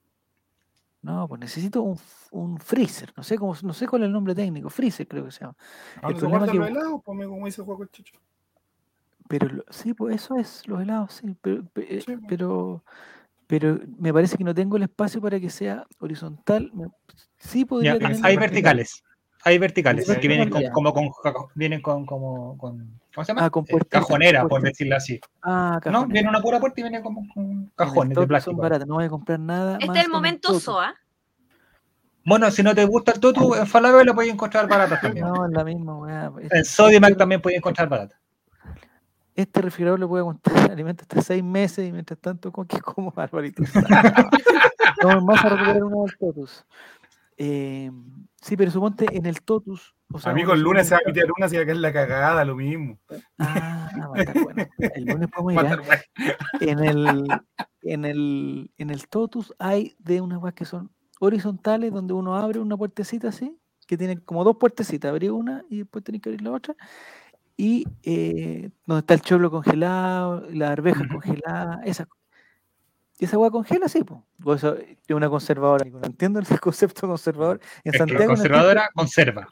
No, 1.03 1.27
pues 1.29 1.41
necesito 1.41 1.83
un, 1.83 1.99
un, 2.31 2.59
freezer. 2.59 3.13
No 3.17 3.23
sé 3.23 3.39
cómo, 3.39 3.57
no 3.63 3.73
sé 3.73 3.89
cuál 3.89 4.03
es 4.03 4.07
el 4.07 4.13
nombre 4.13 4.35
técnico. 4.35 4.69
Freezer 4.69 5.09
creo 5.09 5.25
que 5.25 5.31
se 5.31 5.41
llama. 5.41 5.57
Ah, 6.03 6.11
el 6.11 6.17
problema 6.17 6.47
que... 6.47 6.59
los 6.59 6.69
helados, 6.69 7.01
pues, 7.05 7.27
como 7.27 7.47
dice 7.47 7.63
Juego 7.63 7.85
Chicho. 7.87 8.15
Pero 9.27 9.65
sí, 9.71 9.95
pues 9.95 10.17
eso 10.17 10.37
es, 10.37 10.67
los 10.67 10.83
helados, 10.83 11.15
sí. 11.15 11.37
Pero, 11.41 11.63
eh, 11.77 12.03
pues. 12.05 12.19
pero, 12.29 12.85
pero, 13.47 13.79
me 13.99 14.13
parece 14.13 14.37
que 14.37 14.45
no 14.45 14.55
tengo 14.55 14.77
el 14.77 14.83
espacio 14.83 15.21
para 15.21 15.41
que 15.41 15.49
sea 15.49 15.87
horizontal. 16.01 16.71
Sí 17.39 17.65
podría 17.65 17.99
tener 17.99 18.19
Hay 18.23 18.37
verticales. 18.37 19.03
Hay 19.45 19.59
verticales, 19.59 20.07
que 20.07 20.29
vienen 20.29 20.51
con, 20.51 20.63
como 20.71 20.93
con, 20.93 21.11
vienen 21.55 21.81
con, 21.81 22.05
como, 22.05 22.59
con, 22.59 23.01
¿cómo 23.15 23.25
se 23.25 23.33
llama? 23.33 23.47
Ah, 23.47 23.51
con 23.51 23.65
eh, 23.69 23.79
cajonera, 23.89 24.47
por 24.47 24.61
decirlo 24.61 24.97
así. 24.97 25.19
Ah, 25.43 25.81
No, 25.91 26.07
viene 26.07 26.29
una 26.29 26.43
pura 26.43 26.61
puerta 26.61 26.81
y 26.81 26.83
viene 26.83 27.01
como 27.01 27.27
con 27.33 27.73
cajones 27.75 28.19
de 28.19 28.27
plástico. 28.27 28.69
no 28.87 28.95
voy 28.95 29.05
a 29.05 29.09
comprar 29.09 29.41
nada. 29.41 29.79
Este 29.81 29.99
es 29.99 30.05
el 30.05 30.11
momento 30.11 30.59
SOA. 30.61 30.95
Bueno, 32.25 32.51
si 32.51 32.63
no 32.63 32.75
te 32.75 32.85
gusta 32.85 33.13
el 33.13 33.21
Totu, 33.21 33.55
en 33.55 33.67
Falabella 33.67 34.05
lo 34.05 34.15
puedes 34.15 34.33
encontrar 34.33 34.69
barato 34.69 34.95
también. 35.03 35.27
No, 35.27 35.47
es 35.47 35.53
la 35.53 35.65
misma, 35.65 35.97
weá. 35.99 36.33
En 36.51 36.65
Sodimac 36.65 37.17
también 37.17 37.41
puedes 37.41 37.59
encontrar 37.59 37.89
barato. 37.89 38.15
Este 39.35 39.63
refrigerador 39.63 40.01
le 40.01 40.07
puede 40.07 40.21
aguantar 40.21 40.53
alimento 40.71 41.03
hasta 41.03 41.23
seis 41.23 41.43
meses 41.43 41.89
y 41.89 41.93
mientras 41.93 42.19
tanto, 42.19 42.53
¿con 42.53 42.67
qué 42.67 42.81
como, 42.81 43.11
Barbarito? 43.11 43.63
no, 45.03 45.21
más 45.23 45.45
a 45.45 45.49
recuperar 45.49 45.85
uno 45.85 46.05
del 46.05 46.19
Totus. 46.19 46.65
Eh, 47.43 47.91
sí, 48.43 48.55
pero 48.55 48.71
suponte 48.71 49.07
en 49.17 49.25
el 49.25 49.41
Totus. 49.41 49.95
O 50.13 50.19
sea, 50.19 50.33
Amigo, 50.33 50.53
el 50.53 50.61
lunes 50.61 50.89
se 50.89 50.95
va 50.95 51.01
a 51.03 51.09
meter 51.09 51.27
una, 51.35 51.49
si 51.49 51.57
acá 51.57 51.73
es 51.73 51.79
la 51.79 51.91
cagada, 51.91 52.45
lo 52.45 52.55
mismo. 52.55 52.99
Ah, 53.39 53.89
va 53.97 54.19
a 54.19 54.21
estar 54.21 54.45
bueno. 54.45 54.67
El 54.77 55.05
lunes 55.07 55.29
podemos 55.35 55.55
ir. 56.61 56.69
En 56.69 56.79
el, 56.81 57.41
en, 57.81 58.05
el, 58.05 58.71
en 58.77 58.91
el 58.91 59.09
Totus 59.09 59.55
hay 59.59 59.97
de 59.99 60.21
unas 60.21 60.39
weas 60.39 60.55
que 60.55 60.67
son 60.67 60.91
horizontales, 61.19 61.95
donde 61.95 62.13
uno 62.13 62.37
abre 62.37 62.59
una 62.59 62.77
puertecita 62.77 63.29
así, 63.29 63.59
que 63.87 63.97
tiene 63.97 64.19
como 64.23 64.45
dos 64.45 64.59
puertecitas, 64.59 65.09
abrir 65.09 65.33
una 65.33 65.65
y 65.71 65.79
después 65.79 66.05
tiene 66.05 66.21
que 66.21 66.29
abrir 66.29 66.43
la 66.43 66.53
otra. 66.53 66.77
Y 67.57 67.87
eh, 68.03 68.71
donde 68.85 69.01
está 69.01 69.15
el 69.15 69.23
choclo 69.23 69.51
congelado, 69.51 70.47
la 70.51 70.73
arveja 70.73 71.09
congelada, 71.09 71.81
esa 71.87 72.07
y 73.21 73.27
esa 73.27 73.37
agua 73.37 73.51
congela, 73.51 73.87
sí, 73.87 74.03
pues. 74.03 74.65
es 74.65 75.15
una 75.15 75.29
conservadora. 75.29 75.85
No 75.85 76.01
entiendo 76.05 76.41
el 76.41 76.47
concepto 76.61 77.07
conservador. 77.07 77.61
En 77.85 77.93
Santiago. 77.93 78.29
conservadora 78.29 78.89
conserva. 78.95 79.47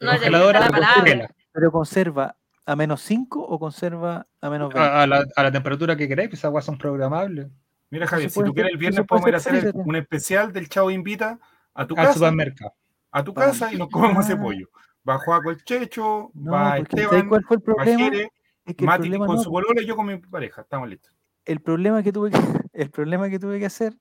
No, 0.00 0.12
congeladora 0.12 0.70
congela. 0.70 1.30
Pero 1.52 1.70
conserva 1.70 2.34
a 2.64 2.74
menos 2.74 3.02
5 3.02 3.38
o 3.38 3.58
conserva 3.58 4.26
a 4.40 4.48
menos 4.48 4.72
20. 4.72 4.88
A, 4.88 5.06
la, 5.06 5.24
a 5.36 5.42
la, 5.42 5.52
temperatura 5.52 5.94
que 5.94 6.08
queráis, 6.08 6.30
pues 6.30 6.40
esas 6.40 6.48
aguas 6.48 6.64
son 6.64 6.78
programables. 6.78 7.48
Mira, 7.90 8.06
Javier, 8.06 8.30
si 8.30 8.42
tú 8.42 8.54
quieres 8.54 8.72
el 8.72 8.78
viernes 8.78 9.06
podemos 9.06 9.28
ir 9.28 9.34
a 9.34 9.36
hacer 9.36 9.72
un 9.74 9.96
especial 9.96 10.50
del 10.50 10.70
Chavo 10.70 10.90
Invita 10.90 11.38
a 11.74 11.86
tu 11.86 11.94
casa. 11.94 12.14
supermercado. 12.14 12.72
A 13.10 13.22
tu 13.22 13.34
casa 13.34 13.70
y 13.74 13.76
nos 13.76 13.90
comemos 13.90 14.24
ese 14.24 14.36
pollo. 14.36 14.70
Va 15.06 15.18
Juaco 15.18 15.50
el 15.50 15.62
Checho, 15.62 16.30
va 16.34 16.78
Esteban, 16.78 17.28
¿cuál 17.28 17.44
fue 17.44 17.56
el 17.56 17.62
problema? 17.62 18.16
es 18.64 18.76
que 18.76 18.86
Mati 18.86 19.10
con 19.18 19.38
su 19.38 19.50
bolola 19.50 19.82
y 19.82 19.86
yo 19.86 19.96
con 19.96 20.06
mi 20.06 20.16
pareja. 20.16 20.62
Estamos 20.62 20.88
listos 20.88 21.12
el 21.44 21.60
problema 21.60 22.02
que 22.02 22.12
tuve 22.12 22.30
que, 22.30 22.38
el 22.72 22.90
problema 22.90 23.28
que, 23.28 23.38
tuve 23.38 23.58
que 23.58 23.66
hacer 23.66 23.94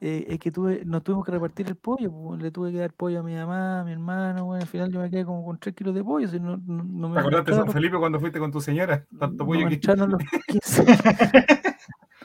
eh, 0.00 0.26
es 0.28 0.38
que 0.38 0.50
tuve, 0.50 0.82
nos 0.84 1.02
tuvimos 1.02 1.24
que 1.24 1.32
repartir 1.32 1.66
el 1.68 1.76
pollo, 1.76 2.10
pues, 2.10 2.42
le 2.42 2.50
tuve 2.50 2.72
que 2.72 2.78
dar 2.78 2.92
pollo 2.92 3.20
a 3.20 3.22
mi 3.22 3.34
mamá, 3.34 3.80
a 3.80 3.84
mi 3.84 3.92
hermano, 3.92 4.46
bueno, 4.46 4.62
al 4.62 4.68
final 4.68 4.90
yo 4.90 5.00
me 5.00 5.10
quedé 5.10 5.24
como 5.24 5.44
con 5.44 5.58
3 5.58 5.74
kilos 5.74 5.94
de 5.94 6.02
pollo. 6.02 6.26
Si 6.26 6.40
no, 6.40 6.56
no, 6.56 7.08
me 7.08 7.14
¿Te 7.14 7.20
acordaste 7.20 7.50
de 7.50 7.56
San 7.58 7.72
Felipe 7.72 7.98
cuando 7.98 8.18
fuiste 8.18 8.38
con 8.38 8.50
tu 8.50 8.60
señora? 8.60 9.04
Tanto 9.18 9.44
pollo 9.44 9.68
que... 9.68 9.78
los 9.84 10.22
15. 10.46 10.84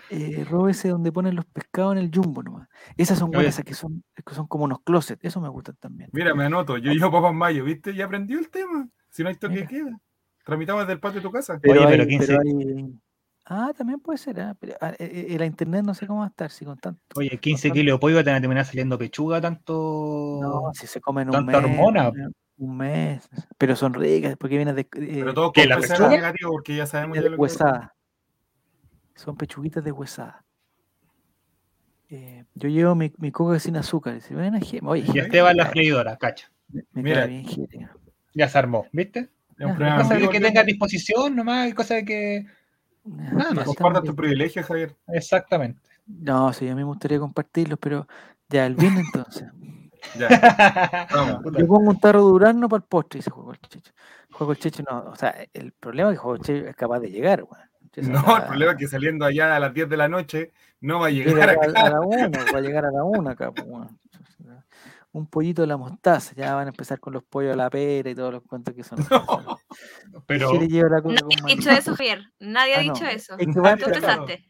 eh, 0.10 0.46
ese 0.70 0.90
donde 0.90 1.12
ponen 1.12 1.36
los 1.36 1.46
pescados 1.46 1.98
en 1.98 2.00
el 2.00 2.12
jumbo 2.14 2.44
nomás. 2.44 2.70
Esas 2.96 3.20
son 3.20 3.32
buenas, 3.32 3.62
que 3.62 3.74
son, 3.74 4.04
que 4.26 4.34
son 4.34 4.48
como 4.48 4.64
unos 4.64 4.80
closets, 4.82 5.24
eso 5.24 5.42
me 5.42 5.50
gustan 5.50 5.76
también. 5.80 6.10
Mira, 6.14 6.34
me 6.34 6.46
anoto, 6.46 6.78
yo 6.78 6.94
yo 6.94 7.12
papá 7.12 7.34
mayo, 7.34 7.66
¿viste? 7.66 7.94
Ya 7.94 8.06
aprendió 8.06 8.40
el 8.40 8.50
tema. 8.50 8.88
Si 9.10 9.22
no 9.24 9.30
hay 9.30 9.36
toque 9.36 9.68
queda. 9.68 10.00
Tramitamos 10.46 10.84
desde 10.84 10.94
el 10.94 11.00
patio 11.00 11.20
de 11.20 11.28
tu 11.28 11.32
casa. 11.32 11.60
Pero, 11.62 11.82
Oye, 11.82 11.90
pero 11.90 12.06
15. 12.06 12.28
Pero 12.28 12.42
hay, 12.42 13.00
Ah, 13.48 13.72
también 13.78 14.00
puede 14.00 14.18
ser, 14.18 14.39
¿eh? 14.39 14.54
pero 14.60 14.74
ah, 14.82 14.93
eh, 14.98 15.28
eh, 15.30 15.38
la 15.38 15.46
internet 15.46 15.84
no 15.84 15.93
sé 15.93 16.08
cómo 16.08 16.22
va 16.22 16.26
a 16.26 16.30
estar, 16.30 16.50
si 16.50 16.66
con 16.66 16.80
tanto. 16.80 17.00
Oye, 17.16 17.38
15 17.38 17.72
kilos 17.72 17.96
de 17.96 18.00
pollo 18.00 18.16
va 18.16 18.22
a 18.22 18.24
terminar 18.24 18.66
saliendo 18.66 18.98
pechuga, 18.98 19.39
tanto. 19.39 20.39
No, 20.41 20.72
si 20.74 20.88
se 20.88 21.00
comen 21.00 21.30
un 21.30 21.46
mes. 21.46 21.56
hormona. 21.56 22.12
Un 22.58 22.78
mes. 22.78 23.30
Pero 23.58 23.76
son 23.76 23.93
ricas, 23.93 24.36
porque 24.38 24.58
vienen 24.58 24.76
de. 24.76 24.82
Eh, 24.82 24.88
pero 25.20 25.34
todo 25.36 25.52
que 25.52 25.68
la 25.68 25.78
pechuga 25.78 26.10
negativo, 26.10 26.54
porque 26.54 26.76
ya 26.76 26.88
sabemos 26.88 27.20
de 27.20 27.30
huesada. 27.36 27.93
Son 29.14 29.38
pechuguitas 29.38 29.84
de 29.84 29.91
huesada. 29.91 30.43
Eh, 32.10 32.46
yo 32.56 32.68
llevo 32.70 32.96
mi, 32.96 33.14
mi 33.18 33.32
coca 33.32 33.60
sin 33.60 33.78
azúcar. 33.78 34.20
Y 34.28 34.34
bueno, 34.34 34.60
oye, 34.84 35.06
y 35.14 35.20
Esteban 35.20 35.56
la 35.56 35.68
freidora, 35.68 36.18
cacha. 36.18 36.52
Me, 36.70 36.84
Mira, 36.93 37.28
bien, 37.28 37.46
ya 38.34 38.50
se 38.50 38.58
armó, 38.58 38.88
¿viste? 38.91 39.30
Es 39.58 39.68
cosa 39.78 40.16
de 40.16 40.30
que 40.30 40.39
tenga 40.39 40.64
disposición 40.64 41.36
nomás, 41.36 41.74
cosa 41.74 41.96
de 41.96 42.06
que 42.06 42.46
Nada 43.06 43.53
más. 43.53 43.66
Comparta 43.66 44.01
tu 44.01 44.16
privilegio, 44.16 44.64
Javier. 44.64 44.95
Exactamente. 45.08 45.82
No, 46.08 46.51
sí, 46.53 46.68
a 46.68 46.76
mí 46.76 46.82
me 46.82 46.84
gustaría 46.84 47.20
compartirlos, 47.20 47.80
pero 47.80 48.08
ya, 48.49 48.66
el 48.66 48.76
viernes 48.76 49.06
entonces. 49.06 49.47
ya. 50.20 51.08
Vamos. 51.14 51.43
Yo 51.58 51.68
pongo 51.68 51.91
un 51.91 51.99
tarro 51.99 52.26
de 52.26 52.32
Urano 52.32 52.70
para 52.70 52.82
el 52.82 52.88
postre 52.88 53.20
y 53.20 53.24
se 53.24 53.30
juega 53.30 53.53
el 53.53 53.60
checho. 53.60 53.91
Juego 54.32 54.51
el 54.51 54.60
checho, 54.60 54.84
no. 54.89 55.12
O 55.12 55.16
sea, 55.16 55.36
el 55.53 55.72
problema 55.72 56.10
es 56.10 56.16
que 56.16 56.22
juego 56.22 56.36
el 56.36 56.41
checho 56.41 56.68
es 56.68 56.76
capaz 56.76 56.99
de 56.99 57.10
llegar, 57.10 57.43
güey. 57.43 57.62
No, 57.97 58.38
el 58.38 58.43
problema 58.43 58.72
es 58.74 58.78
que 58.78 58.88
saliendo 58.88 59.24
allá 59.24 59.56
a 59.56 59.60
las 59.60 59.74
10 59.74 59.88
de 59.88 59.97
la 59.97 60.10
noche 60.10 60.51
no 60.82 60.99
va 60.99 61.08
a 61.08 61.12
llegar 61.12 61.49
acá. 61.49 61.72
A, 61.76 61.89
la 61.89 62.01
1, 62.01 62.32
va 62.53 62.58
a 62.58 62.62
llegar 62.62 62.86
a 62.86 62.91
la 62.91 63.03
1 63.03 63.30
acá, 63.30 63.51
pues, 63.51 63.66
un 65.16 65.28
pollito 65.28 65.61
de 65.61 65.68
la 65.68 65.78
mostaza, 65.78 66.34
ya 66.36 66.55
van 66.55 66.68
a 66.68 66.70
empezar 66.72 66.99
con 66.99 67.13
los 67.13 67.24
pollos 67.24 67.53
a 67.53 67.55
la 67.55 67.70
pera 67.70 68.09
y 68.09 68.16
todos 68.16 68.34
los 68.34 68.43
cuentos 68.43 68.74
que 68.74 68.84
son. 68.84 68.99
No, 70.09 70.24
pero... 70.26 70.53
Nadie 70.53 70.82
ha 70.82 71.47
dicho 71.47 71.70
eso, 71.70 71.95
Javier. 71.95 72.22
Nadie 72.39 72.76
ha 72.76 72.80
ah, 72.80 72.82
dicho 72.82 73.05
eso. 73.05 73.36
Es 73.38 73.45
que 73.45 73.53
Tú 73.53 73.66
empezaste. 73.66 74.47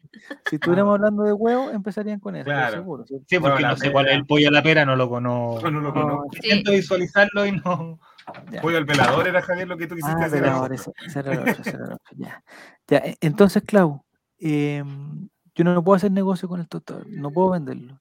Si 0.48 0.54
estuviéramos 0.54 0.94
hablando 0.94 1.24
de 1.24 1.32
huevo, 1.32 1.70
empezarían 1.70 2.20
con 2.20 2.36
eso, 2.36 2.44
claro. 2.44 2.74
seguro. 2.74 3.04
Sí, 3.26 3.40
porque 3.40 3.62
no 3.64 3.76
sé 3.76 3.90
cuál 3.90 4.06
es 4.06 4.14
el 4.14 4.26
pollo 4.26 4.48
a 4.48 4.52
la 4.52 4.62
pera, 4.62 4.84
no 4.84 4.94
lo 4.94 5.08
conozco. 5.08 5.68
No, 5.68 5.70
no 5.70 5.80
lo 5.80 5.92
conozco. 5.92 6.28
Sí. 6.32 6.48
Intento 6.48 6.70
visualizarlo 6.70 7.46
y 7.46 7.52
no. 7.52 7.98
Pollo 8.62 8.78
al 8.78 8.84
velador 8.84 9.26
era 9.26 9.42
Javier 9.42 9.66
lo 9.66 9.76
que 9.76 9.88
tú 9.88 9.96
quisiste 9.96 10.22
ah, 10.22 10.26
hacer. 10.26 10.42
Velador, 10.42 10.72
ese, 10.72 10.92
ese 11.04 11.18
era 11.18 11.32
otro, 11.32 11.50
ese 11.50 11.70
era 11.70 11.84
otro. 11.84 11.98
Ya. 12.16 12.44
ya. 12.86 12.98
E, 12.98 13.16
entonces, 13.20 13.64
Clau, 13.66 14.04
eh, 14.38 14.84
yo 15.54 15.64
no 15.64 15.82
puedo 15.82 15.96
hacer 15.96 16.12
negocio 16.12 16.48
con 16.48 16.60
el 16.60 16.68
tostador, 16.68 17.06
no 17.08 17.30
puedo 17.32 17.50
venderlo. 17.50 18.00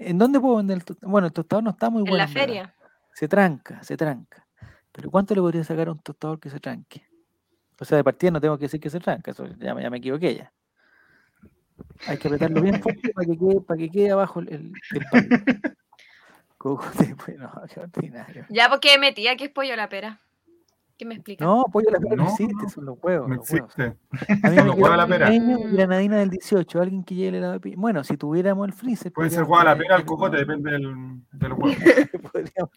¿En 0.00 0.16
dónde 0.16 0.40
puedo 0.40 0.56
vender 0.56 0.78
el 0.78 0.84
tostador? 0.84 1.10
Bueno, 1.10 1.26
el 1.26 1.32
tostador 1.32 1.62
no 1.62 1.70
está 1.70 1.90
muy 1.90 2.02
bueno. 2.02 2.14
En 2.14 2.18
la 2.18 2.28
feria. 2.28 2.74
Se 3.12 3.28
tranca, 3.28 3.82
se 3.82 3.96
tranca. 3.98 4.46
Pero 4.90 5.10
¿cuánto 5.10 5.34
le 5.34 5.42
podría 5.42 5.62
sacar 5.62 5.88
a 5.88 5.92
un 5.92 5.98
tostador 5.98 6.40
que 6.40 6.48
se 6.48 6.58
tranque? 6.58 7.06
O 7.78 7.84
sea, 7.84 7.96
de 7.96 8.04
partida 8.04 8.30
no 8.30 8.40
tengo 8.40 8.56
que 8.56 8.64
decir 8.64 8.80
que 8.80 8.90
se 8.90 8.98
tranca, 8.98 9.30
eso 9.30 9.46
ya, 9.58 9.74
me 9.74 9.98
equivoqué 9.98 10.36
ya. 10.36 10.52
Hay 12.06 12.16
que 12.18 12.28
apretarlo 12.28 12.62
bien 12.62 12.80
fuerte 12.82 13.12
para 13.12 13.26
que 13.26 13.38
quede, 13.38 13.60
para 13.60 13.78
que 13.78 13.90
quede 13.90 14.10
abajo 14.10 14.40
el, 14.40 14.48
el, 14.52 14.72
bueno, 17.26 17.52
Ya, 18.48 18.68
porque 18.68 18.98
metía 18.98 19.36
que 19.36 19.44
es 19.44 19.50
pollo 19.50 19.76
la 19.76 19.88
pera. 19.88 20.20
¿Qué 21.00 21.06
me 21.06 21.14
explica? 21.14 21.42
No, 21.42 21.64
pollo 21.72 21.90
la 21.90 21.98
pera 21.98 22.14
no, 22.14 22.28
existe, 22.28 22.68
son 22.68 22.84
los 22.84 22.98
huevos. 23.02 23.26
No 23.26 23.36
existe. 23.36 23.96
A 24.42 24.50
mí 24.50 24.56
me 24.56 24.76
queda 24.76 24.96
la 24.98 25.06
pera. 25.06 25.30
Granadina 25.72 26.18
del 26.18 26.28
18, 26.28 26.78
alguien 26.78 27.04
que 27.04 27.14
lleve 27.14 27.40
la 27.40 27.58
Bueno, 27.74 28.04
si 28.04 28.18
tuviéramos 28.18 28.68
el 28.68 28.74
freezer. 28.74 29.10
Puede 29.10 29.30
ser 29.30 29.44
jugar 29.44 29.64
la 29.64 29.78
pera 29.78 29.96
al 29.96 30.04
cocote, 30.04 30.36
depende 30.36 30.72
del, 30.72 31.22
del 31.32 31.52
huevo. 31.54 31.68
podríamos, 32.32 32.70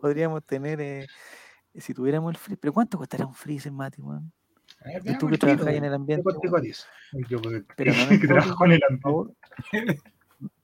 podríamos, 0.00 0.44
tener, 0.44 0.80
eh, 0.80 1.06
si 1.76 1.94
tuviéramos 1.94 2.32
el 2.32 2.38
freezer. 2.38 2.58
¿Pero 2.58 2.72
cuánto 2.72 2.98
costaría 2.98 3.24
un 3.24 3.34
freezer, 3.34 3.70
Mati, 3.70 4.02
man? 4.02 4.32
¿Y 5.04 5.16
tú 5.16 5.28
que 5.28 5.38
trabajas 5.38 5.68
ahí 5.68 5.76
en 5.76 5.84
el 5.84 5.94
ambiente? 5.94 6.24
Yo, 7.28 7.40
pero 7.76 7.92
no 7.92 8.08
que 8.20 8.26
trabajo 8.26 8.64
en 8.64 8.72
el 8.72 8.80
ambiente. 8.90 10.02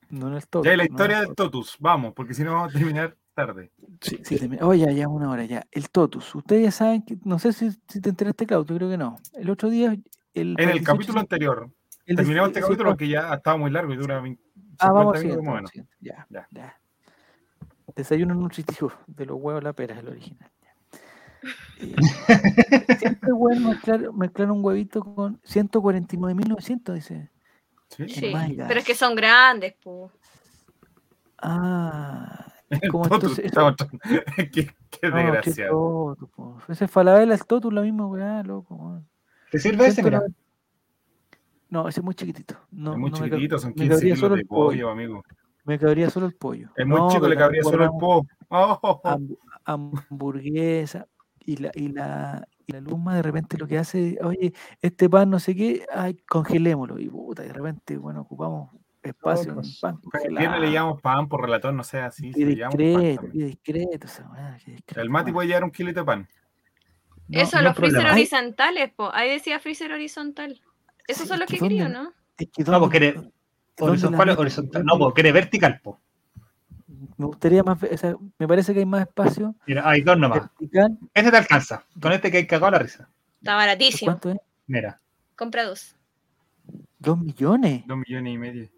No 0.08 0.26
en 0.26 0.34
el 0.34 0.48
todo. 0.48 0.64
Ya 0.64 0.76
la 0.76 0.82
historia 0.82 1.20
del 1.20 1.36
Totus, 1.36 1.76
vamos, 1.78 2.14
porque 2.14 2.34
si 2.34 2.42
no 2.42 2.54
vamos 2.54 2.74
a 2.74 2.78
terminar 2.78 3.16
tarde. 3.36 3.70
Sí, 4.00 4.18
sí. 4.24 4.50
Oye, 4.62 4.92
ya 4.94 5.08
una 5.08 5.30
hora 5.30 5.44
ya. 5.44 5.66
El 5.70 5.90
Totus. 5.90 6.34
Ustedes 6.34 6.64
ya 6.64 6.70
saben 6.70 7.02
que, 7.02 7.18
no 7.24 7.38
sé 7.38 7.52
si, 7.52 7.70
si 7.86 8.00
te 8.00 8.08
enteraste, 8.08 8.46
Claudio, 8.46 8.76
creo 8.76 8.90
que 8.90 8.96
no. 8.96 9.18
El 9.34 9.50
otro 9.50 9.68
día. 9.68 9.94
El, 10.34 10.56
en 10.58 10.68
el 10.70 10.82
capítulo 10.82 11.20
anterior. 11.20 11.70
Terminamos 12.06 12.48
este 12.48 12.60
capítulo 12.60 12.90
porque 12.90 13.08
ya 13.08 13.34
estaba 13.34 13.56
muy 13.56 13.70
largo 13.70 13.92
y 13.92 13.96
dura 13.96 14.20
20, 14.20 14.42
ah, 14.78 14.92
vamos, 14.92 15.22
minutos 15.22 15.72
Ya, 16.00 16.26
ya, 16.30 16.48
ya. 16.50 16.80
Desayuno 17.94 18.34
nutritivo 18.34 18.92
de 19.06 19.26
los 19.26 19.38
huevos 19.40 19.62
la 19.62 19.72
pera 19.72 19.94
es 19.94 20.00
el 20.00 20.08
original. 20.08 20.50
Eh, 21.78 21.94
siempre 22.98 23.32
bueno 23.32 23.70
mezclar, 23.70 24.12
mezclar, 24.12 24.50
un 24.50 24.64
huevito 24.64 25.02
con 25.02 25.40
149.900, 25.42 26.94
dice. 26.94 27.30
Sí, 27.88 28.08
sí. 28.08 28.32
pero 28.68 28.80
es 28.80 28.86
que 28.86 28.94
son 28.94 29.14
grandes, 29.14 29.74
pues. 29.82 30.12
Ah, 31.38 32.46
como 32.90 33.04
entonces, 33.04 33.52
qué, 34.52 34.70
qué 34.90 35.10
desgracia. 35.10 35.68
ese 36.68 36.88
falabella, 36.88 37.34
el 37.34 37.44
totu, 37.44 37.70
la 37.70 37.82
misma 37.82 38.06
weá, 38.06 38.42
loco. 38.42 39.02
¿Te 39.50 39.58
sirve 39.58 39.86
ese, 39.86 40.02
mira? 40.02 40.22
No, 41.68 41.88
ese 41.88 42.00
es 42.00 42.04
muy 42.04 42.14
chiquito. 42.14 42.56
No, 42.70 42.92
es 42.92 42.98
muy 42.98 43.12
chiquitito, 43.12 43.58
son 43.58 43.72
15 43.74 44.00
kilos 44.00 44.36
de 44.36 44.44
pollo, 44.44 44.90
amigo. 44.90 45.22
Me 45.64 45.78
cabría 45.78 46.10
solo 46.10 46.26
el 46.26 46.34
pollo. 46.34 46.70
Es 46.76 46.86
muy 46.86 47.00
chico, 47.12 47.28
le 47.28 47.36
cabría 47.36 47.62
solo 47.62 47.84
el 47.84 47.90
pollo. 47.90 48.28
Oh. 48.48 49.00
hamburguesa 49.64 51.08
y 51.44 51.56
la, 51.56 51.70
y 51.74 51.88
la, 51.88 52.46
y 52.66 52.72
la 52.72 52.80
luma 52.80 53.16
de 53.16 53.22
repente 53.22 53.58
lo 53.58 53.66
que 53.66 53.78
hace, 53.78 54.18
oye, 54.22 54.52
este 54.80 55.10
pan 55.10 55.30
no 55.30 55.40
sé 55.40 55.56
qué, 55.56 55.84
ay, 55.92 56.16
congelémoslo. 56.28 56.98
Y 56.98 57.08
puta, 57.08 57.42
de 57.42 57.52
repente, 57.52 57.96
bueno, 57.96 58.20
ocupamos 58.22 58.70
espacio 59.08 59.52
en 59.52 59.62
pan. 59.80 60.00
¿Quién 60.10 60.60
le 60.60 60.72
llamamos 60.72 61.00
pan 61.00 61.28
por 61.28 61.42
relator? 61.42 61.72
No 61.72 61.84
sé, 61.84 61.98
así. 62.00 62.32
Qué 62.32 62.44
discreto, 62.44 63.22
qué 63.32 63.44
discreto, 63.44 64.06
El 64.94 65.10
Mati 65.10 65.32
puede 65.32 65.48
llevar 65.48 65.64
un 65.64 65.70
kilito 65.70 66.00
de 66.00 66.06
pan. 66.06 66.28
Eso, 67.30 67.60
los 67.60 67.76
freezer 67.76 68.06
horizontales, 68.06 68.92
po. 68.92 69.10
Ahí 69.12 69.30
decía 69.30 69.58
freezer 69.58 69.92
horizontal. 69.92 70.60
Esos 71.08 71.28
son 71.28 71.40
los 71.40 71.48
que 71.48 71.58
quería, 71.58 71.88
¿no? 71.88 72.12
no, 72.66 72.80
porque 72.80 73.20
horizontal, 73.78 74.30
horizontal. 74.30 74.84
No, 74.84 74.98
porque 74.98 75.22
eres 75.22 75.32
vertical, 75.32 75.80
po. 75.82 76.00
Me 77.16 77.26
gustaría 77.26 77.62
más, 77.62 77.82
o 77.82 77.96
sea, 77.96 78.14
me 78.38 78.46
parece 78.46 78.74
que 78.74 78.80
hay 78.80 78.86
más 78.86 79.02
espacio. 79.02 79.54
Mira, 79.66 79.88
hay 79.88 80.02
dos 80.02 80.18
nomás. 80.18 80.40
Vertical. 80.40 80.98
Este 81.14 81.30
te 81.30 81.36
alcanza. 81.36 81.84
Con 82.00 82.12
este 82.12 82.30
que 82.30 82.38
hay 82.38 82.46
cagado 82.46 82.72
la 82.72 82.78
risa. 82.78 83.08
Está 83.40 83.56
baratísimo. 83.56 84.12
¿Cuánto 84.12 84.30
es? 84.30 84.38
Mira. 84.66 85.00
Compra 85.34 85.64
dos. 85.64 85.96
¿Dos 86.98 87.18
millones? 87.18 87.84
Dos 87.86 87.98
millones 87.98 88.34
y 88.34 88.38
medio. 88.38 88.68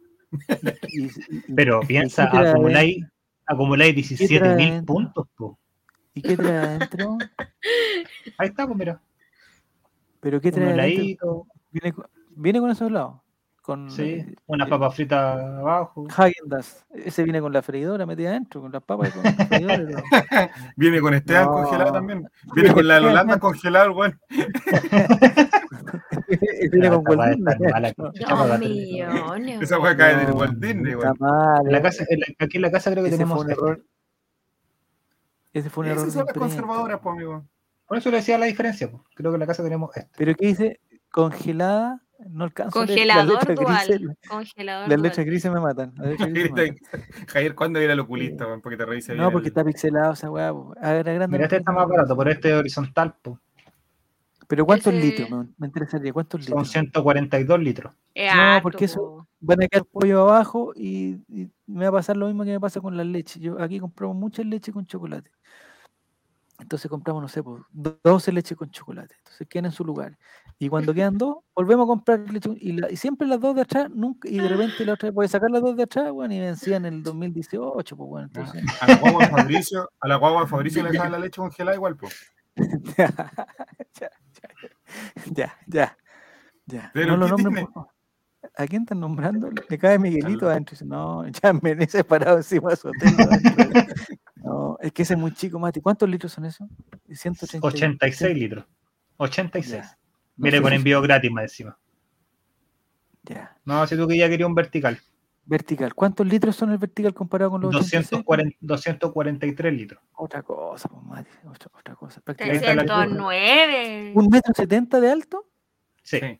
Pero 1.54 1.80
piensa, 1.80 2.24
acumuláis, 2.24 3.04
acumuláis 3.46 3.94
17 3.94 4.54
mil 4.54 4.84
puntos, 4.84 5.26
po. 5.36 5.58
¿Y 6.14 6.22
qué 6.22 6.36
trae 6.36 6.58
adentro? 6.58 7.18
Ahí 8.38 8.48
está, 8.48 8.66
pues 8.66 8.78
mira. 8.78 9.00
¿Pero 10.20 10.40
qué 10.40 10.50
trae 10.50 10.72
adentro? 10.72 11.46
¿Viene, 11.70 11.94
¿Viene 12.30 12.60
con 12.60 12.70
esos 12.70 12.90
lados? 12.90 13.20
Con, 13.62 13.90
sí, 13.90 14.02
eh, 14.02 14.34
una 14.46 14.64
eh, 14.64 14.68
papa 14.68 14.90
frita 14.90 15.58
abajo. 15.58 16.06
Hagendas. 16.16 16.86
Ese 16.90 17.22
viene 17.22 17.38
con 17.38 17.52
la 17.52 17.60
freidora 17.60 18.06
metida 18.06 18.30
adentro, 18.30 18.62
con 18.62 18.72
las 18.72 18.82
papas 18.82 19.10
con 19.10 19.22
la 19.24 19.46
freidora. 19.46 20.02
viene 20.74 21.00
con 21.02 21.12
Esteban 21.12 21.44
no. 21.44 21.52
congelado 21.52 21.92
también. 21.92 22.26
Viene 22.54 22.72
con 22.72 22.88
la 22.88 22.96
Holanda 22.96 23.38
congelada, 23.38 23.88
bueno. 23.90 24.18
viene 26.70 26.90
con 26.90 27.04
Walt 27.06 27.36
Disney. 27.36 27.56
Esa 29.62 29.78
fue 29.78 29.96
caer 29.96 30.26
de 30.26 30.32
Walt 30.32 30.59
Disney, 30.59 30.94
güey. 30.94 31.09
La 31.64 31.82
casa, 31.82 32.04
aquí 32.38 32.56
en 32.56 32.62
la 32.62 32.70
casa 32.70 32.90
creo 32.90 33.04
que 33.04 33.09
Ese 33.09 33.18
tenemos. 33.18 33.44
Un 33.44 33.50
error. 33.50 33.84
Ese 35.52 35.70
fue 35.70 35.84
un 35.84 35.90
error. 35.90 36.02
Esas 36.02 36.14
son 36.14 36.26
las 36.26 36.34
conservadoras, 36.34 37.00
pues, 37.00 37.14
amigo. 37.14 37.44
Por 37.86 37.98
eso 37.98 38.11
le 38.11 38.18
decía 38.18 38.38
la 38.38 38.46
diferencia, 38.46 38.90
pues. 38.90 39.02
Creo 39.14 39.30
que 39.30 39.36
en 39.36 39.40
la 39.40 39.46
casa 39.46 39.62
tenemos 39.62 39.96
esto. 39.96 40.11
Pero 40.16 40.34
¿qué 40.34 40.46
dice? 40.46 40.80
Congelada 41.11 42.02
no 42.26 42.44
alcanzo 42.44 42.78
Congelador 42.78 43.38
a 43.38 43.38
dual. 43.54 43.86
Grises, 43.86 44.16
Congelador 44.28 44.88
las 44.88 45.00
letras 45.00 45.26
grises 45.26 45.52
me 45.52 45.61
matan. 45.61 45.94
Javier, 47.28 47.54
¿cuándo 47.54 47.78
viene 47.78 47.94
el 47.94 48.00
oculista? 48.00 48.46
Porque 48.62 48.76
te 48.76 48.84
revise 48.84 49.14
No, 49.14 49.30
porque 49.30 49.48
está 49.48 49.64
pixelado 49.64 50.12
esa 50.12 50.30
weá. 50.30 50.48
A 50.48 50.92
ver, 50.92 51.04
grande. 51.04 51.28
Mira, 51.28 51.44
este 51.44 51.59
está 51.59 51.72
más 51.72 51.86
barato, 51.86 52.16
por 52.16 52.28
este 52.28 52.54
horizontal. 52.54 53.14
Po. 53.22 53.40
Pero 54.49 54.66
¿cuántos 54.66 54.92
Ese... 54.92 55.07
litros? 55.07 55.30
Me, 55.30 55.46
me, 55.59 55.66
interesaría, 55.66 56.12
¿cuántos 56.12 56.40
litros? 56.40 56.57
Son 56.57 56.66
142 56.66 57.61
litros. 57.61 57.92
Es 58.14 58.34
no, 58.34 58.40
harto. 58.40 58.62
porque 58.62 58.86
eso 58.86 59.28
van 59.40 59.62
a 59.62 59.68
quedar 59.68 59.84
pollo 59.84 60.22
abajo 60.22 60.72
y, 60.74 61.18
y, 61.28 61.49
me 61.66 61.84
va 61.84 61.90
a 61.90 62.01
pasar 62.01 62.16
lo 62.16 62.26
mismo 62.26 62.44
que 62.44 62.51
me 62.51 62.61
pasa 62.61 62.80
con 62.80 62.96
la 62.96 63.05
leche. 63.05 63.38
Yo 63.38 63.61
aquí 63.61 63.78
compramos 63.78 64.16
mucha 64.16 64.42
leche 64.42 64.72
con 64.72 64.86
chocolate. 64.86 65.30
Entonces 66.59 66.90
compramos, 66.90 67.22
no 67.22 67.28
sé, 67.28 67.42
pues, 67.42 67.62
12 68.03 68.32
leches 68.32 68.57
con 68.57 68.70
chocolate. 68.70 69.14
Entonces 69.18 69.46
quedan 69.49 69.66
en 69.66 69.72
su 69.72 69.84
lugar. 69.84 70.18
Y 70.59 70.68
cuando 70.68 70.92
quedan 70.92 71.16
dos, 71.16 71.36
volvemos 71.55 71.84
a 71.84 71.86
comprar 71.86 72.20
leche. 72.32 72.51
Y, 72.59 72.72
la, 72.72 72.90
y, 72.90 72.96
siempre 72.96 73.28
las 73.28 73.40
dos 73.40 73.55
de 73.55 73.62
atrás, 73.62 73.90
nunca, 73.90 74.28
y 74.28 74.38
de 74.38 74.49
repente 74.49 74.84
la 74.84 74.92
otra 74.94 75.09
vez 75.09 75.14
puede 75.14 75.28
sacar 75.28 75.51
las 75.51 75.62
dos 75.62 75.76
de 75.76 75.84
atrás, 75.84 76.11
bueno, 76.11 76.34
y 76.34 76.40
vencían 76.40 76.86
en 76.86 76.94
el 76.94 77.03
2018, 77.03 77.96
pues 77.96 78.09
bueno. 78.09 78.26
Entonces... 78.26 78.64
A 78.80 78.86
la 78.88 78.96
guagua 78.96 79.24
de 79.26 79.30
Fabricio, 79.30 79.90
a 80.01 80.09
la 80.09 80.16
guagua 80.16 80.40
de 80.40 80.46
Fabricio 80.49 80.82
le 80.82 80.90
dejaban 80.92 81.12
la 81.12 81.18
leche 81.18 81.36
congelada 81.40 81.76
igual, 81.76 81.96
pues. 81.96 82.32
ya, 82.98 83.14
ya, 85.34 85.59
ya, 85.66 85.96
ya. 86.66 86.90
Pero 86.92 87.16
no 87.16 87.28
lo 87.28 87.36
nombres, 87.36 87.66
¿A 88.56 88.66
quién 88.66 88.82
están 88.82 89.00
nombrando? 89.00 89.50
Le 89.68 89.78
cae 89.78 89.98
Miguelito 89.98 90.48
adentro. 90.48 90.76
No, 90.86 91.26
ya 91.28 91.52
me 91.62 91.72
he 91.72 91.86
separado 91.88 92.38
encima 92.38 92.70
de 92.70 92.76
su 92.76 92.88
hotel. 92.88 93.14
no, 94.36 94.76
es 94.80 94.92
que 94.92 95.02
ese 95.02 95.14
es 95.14 95.20
muy 95.20 95.32
chico, 95.32 95.59
Mati. 95.59 95.80
¿Cuántos 95.80 96.09
litros 96.09 96.32
son 96.32 96.44
esos? 96.44 96.68
186 97.09 97.62
86 97.62 98.36
litros. 98.36 98.64
86. 99.16 99.82
Ya. 99.82 99.98
Mire, 100.36 100.62
con 100.62 100.72
envío 100.72 101.02
gratis 101.02 101.30
más 101.30 101.44
encima. 101.44 101.78
Ya. 103.24 103.56
No, 103.64 103.86
si 103.86 103.96
tú 103.96 104.06
que 104.06 104.16
ya 104.16 104.28
querías 104.28 104.48
un 104.48 104.54
vertical. 104.54 104.98
Vertical. 105.49 105.94
¿Cuántos 105.94 106.26
litros 106.26 106.55
son 106.55 106.72
el 106.72 106.78
vertical 106.78 107.14
comparado 107.14 107.53
con 107.53 107.62
los 107.62 107.72
240, 107.72 108.59
243 108.61 109.72
litros. 109.72 110.03
Otra 110.12 110.42
cosa, 110.42 110.90
pues, 110.90 111.03
Mati. 111.03 111.30
Otra, 111.46 111.70
otra 111.78 111.94
cosa. 111.94 112.20
309. 112.20 114.12
¿Un 114.14 114.28
metro 114.28 114.53
setenta 114.55 115.01
de 115.01 115.11
alto? 115.11 115.49
Sí. 116.03 116.20
sí. 116.20 116.38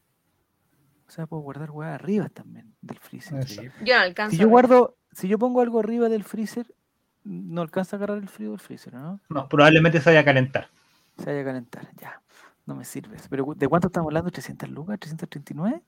O 1.07 1.11
sea, 1.11 1.27
puedo 1.27 1.41
guardar 1.41 1.71
hueá 1.71 1.95
arriba 1.95 2.29
también 2.29 2.75
del 2.83 2.99
freezer. 2.99 3.49
Sí. 3.49 3.63
Yo 3.83 3.97
no 3.97 4.03
alcanzo. 4.03 4.37
Si 4.37 4.43
yo 4.43 4.47
guardo, 4.47 4.99
si 5.13 5.27
yo 5.27 5.39
pongo 5.39 5.63
algo 5.63 5.81
arriba 5.81 6.11
del 6.11 6.23
freezer, 6.23 6.67
no 7.25 7.63
alcanza 7.63 7.97
a 7.97 7.99
agarrar 7.99 8.19
el 8.19 8.29
frío 8.29 8.51
del 8.51 8.61
freezer, 8.61 8.93
¿no? 8.93 9.21
No, 9.31 9.49
probablemente 9.49 10.03
se 10.03 10.11
vaya 10.11 10.21
a 10.21 10.25
calentar. 10.25 10.69
Se 11.17 11.25
vaya 11.25 11.41
a 11.41 11.45
calentar, 11.45 11.89
ya. 11.97 12.21
No 12.69 12.75
me 12.75 12.85
sirve. 12.85 13.17
Pero 13.31 13.55
¿de 13.57 13.67
cuánto 13.67 13.87
estamos 13.87 14.09
hablando? 14.09 14.31
¿300 14.31 14.69
lucas? 14.69 14.99
¿339? 15.01 15.81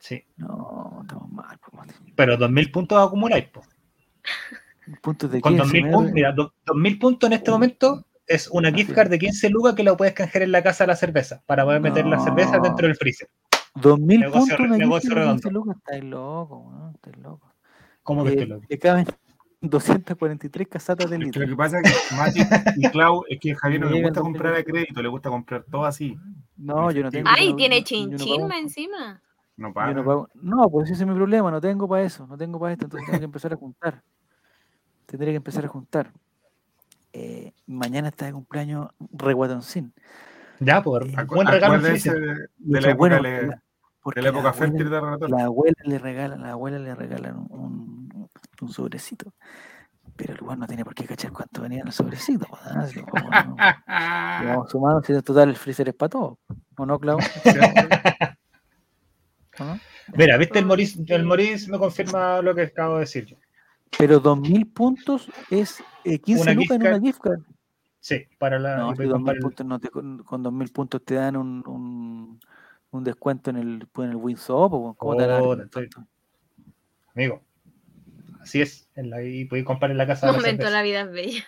Sí. 0.00 0.22
No, 0.36 0.98
estamos 1.00 1.32
mal. 1.32 1.58
Pues, 1.58 1.94
Pero 2.14 2.36
2.000 2.36 2.70
puntos 2.70 3.06
acumuláis, 3.06 3.46
pues. 3.50 3.66
¿Puntos 5.00 5.30
de 5.30 5.40
Con 5.40 5.56
qué? 5.56 5.62
2.000 5.62 5.90
puntos, 5.90 6.12
mira, 6.12 6.34
2.000 6.34 7.00
puntos 7.00 7.26
en 7.26 7.32
este 7.32 7.50
momento 7.50 8.04
es 8.26 8.48
una 8.48 8.70
gift 8.70 8.92
card 8.92 9.08
de 9.08 9.18
15 9.18 9.48
lucas 9.48 9.74
que 9.74 9.82
la 9.82 9.96
puedes 9.96 10.12
canjear 10.12 10.42
en 10.42 10.52
la 10.52 10.62
casa 10.62 10.84
de 10.84 10.88
la 10.88 10.96
cerveza 10.96 11.42
para 11.46 11.64
poder 11.64 11.80
meter 11.80 12.04
no. 12.04 12.10
la 12.10 12.20
cerveza 12.20 12.58
dentro 12.58 12.86
del 12.86 12.96
freezer. 12.96 13.30
2000 13.76 14.20
negocio, 14.20 14.40
puntos 14.40 14.66
una 14.66 14.76
negocio 14.76 15.14
redondo. 15.14 15.50
Lucas, 15.50 15.76
estáis 15.78 16.04
loco, 16.04 16.70
¿no? 16.70 16.90
Estáis 16.90 17.16
loco. 17.16 17.50
¿Cómo 18.02 18.24
que 18.24 18.30
eh, 18.30 18.32
estoy 18.68 18.90
loco? 19.00 19.12
Le 19.62 19.68
caben 19.68 20.06
243 20.06 20.68
casatas 20.68 21.10
de 21.10 21.18
litro. 21.18 21.42
Lo 21.42 21.48
que 21.48 21.56
pasa 21.56 21.80
es 21.80 22.08
que 22.08 22.14
Mati 22.16 22.40
y 22.76 22.90
Clau 22.90 23.24
es 23.28 23.38
que 23.38 23.52
a 23.52 23.56
Javier 23.56 23.80
no 23.80 23.90
le 23.90 24.02
gusta 24.02 24.20
comprar 24.20 24.54
a 24.54 24.64
crédito, 24.64 25.02
le 25.02 25.08
gusta 25.08 25.30
comprar 25.30 25.64
todo 25.70 25.84
así. 25.84 26.18
No, 26.56 26.90
yo 26.90 27.02
no 27.02 27.10
tengo. 27.10 27.28
Ay, 27.30 27.54
tiene 27.54 27.84
chinchín 27.84 28.48
no 28.48 28.54
encima. 28.54 29.20
No. 29.56 29.68
No, 29.68 29.74
pago. 29.74 30.28
no, 30.36 30.70
pues 30.70 30.90
ese 30.90 31.02
es 31.02 31.08
mi 31.08 31.14
problema, 31.14 31.50
no 31.50 31.60
tengo 31.60 31.86
para 31.86 32.02
eso, 32.02 32.26
no 32.26 32.38
tengo 32.38 32.58
para 32.58 32.72
esto, 32.72 32.86
entonces 32.86 33.06
tengo 33.06 33.18
que 33.18 33.24
empezar 33.26 33.52
a 33.52 33.56
juntar. 33.56 34.02
Tendría 35.04 35.32
que 35.32 35.36
empezar 35.36 35.66
a 35.66 35.68
juntar. 35.68 36.10
Eh, 37.12 37.52
mañana 37.66 38.08
está 38.08 38.24
de 38.24 38.32
cumpleaños 38.32 38.88
Reguatoncín. 39.12 39.92
Ya, 40.60 40.82
por 40.82 41.06
eh, 41.06 41.14
buen 41.26 41.46
regalo. 41.46 41.78
De, 41.78 41.92
de, 41.92 42.48
de, 42.56 42.80
la 42.80 42.90
época, 42.90 43.20
le, 43.20 43.30
de 44.14 44.22
la 44.22 44.28
época 44.30 44.52
fértil 44.54 44.88
de 44.88 45.00
Renato. 45.00 45.28
La 45.28 45.44
abuela 45.44 45.76
le 45.84 45.98
regala, 45.98 46.36
la 46.36 46.52
abuela 46.52 46.78
le 46.78 46.94
regalan 46.94 47.36
un, 47.50 48.08
un, 48.14 48.19
un 48.60 48.72
sobrecito. 48.72 49.32
Pero 50.16 50.34
el 50.34 50.38
lugar 50.40 50.58
no 50.58 50.66
tiene 50.66 50.84
por 50.84 50.94
qué 50.94 51.04
cachar 51.04 51.32
cuánto 51.32 51.62
venía 51.62 51.80
en 51.80 51.86
el 51.86 51.92
sobrecito. 51.92 52.46
¿no? 52.74 52.86
Si 52.86 53.00
lo 53.00 53.06
vamos, 53.86 54.70
sumando, 54.70 55.02
si 55.02 55.12
en 55.12 55.22
total 55.22 55.48
el 55.50 55.56
freezer 55.56 55.88
es 55.88 55.94
para 55.94 56.10
todo. 56.10 56.38
¿O 56.76 56.86
no, 56.86 56.98
Clau? 56.98 57.18
¿No? 59.58 59.78
Mira, 60.14 60.36
viste, 60.36 60.58
el 60.58 60.66
Moris, 60.66 60.98
el 61.06 61.24
Moris 61.24 61.68
me 61.68 61.78
confirma 61.78 62.42
lo 62.42 62.54
que 62.54 62.62
acabo 62.62 62.94
de 62.94 63.00
decir 63.00 63.26
yo. 63.26 63.36
Pero 63.98 64.22
2.000 64.22 64.72
puntos 64.72 65.30
es 65.50 65.82
eh, 66.04 66.18
15 66.18 66.42
una 66.42 66.52
lucas 66.54 66.76
en 66.76 66.86
una 66.86 67.00
gift 67.00 67.20
card. 67.20 67.40
Sí, 68.00 68.26
para 68.38 68.58
la. 68.58 68.76
No, 68.78 68.96
si 68.96 69.04
2000 69.04 69.34
el... 69.34 69.40
puntos 69.40 69.66
no 69.66 69.78
te, 69.78 69.88
con, 69.90 70.22
con 70.22 70.42
2.000 70.44 70.72
puntos 70.72 71.04
te 71.04 71.14
dan 71.14 71.36
un, 71.36 71.62
un, 71.66 72.40
un, 72.90 73.04
descuento 73.04 73.50
en 73.50 73.56
el, 73.56 73.88
en 73.98 74.10
el. 74.10 74.18
¿Cómo 74.46 74.96
oh, 74.98 75.16
te 75.16 75.26
dan. 75.26 75.70
Amigo, 77.14 77.42
así 78.40 78.62
es. 78.62 78.88
En 78.94 79.10
la, 79.10 79.22
y 79.22 79.44
podéis 79.44 79.66
comprar 79.66 79.90
en 79.90 79.98
la 79.98 80.06
casa. 80.06 80.30
Un 80.30 80.36
momento, 80.36 80.64
la, 80.64 80.70
la 80.70 80.82
vida 80.82 81.00
es 81.02 81.10
bella. 81.10 81.44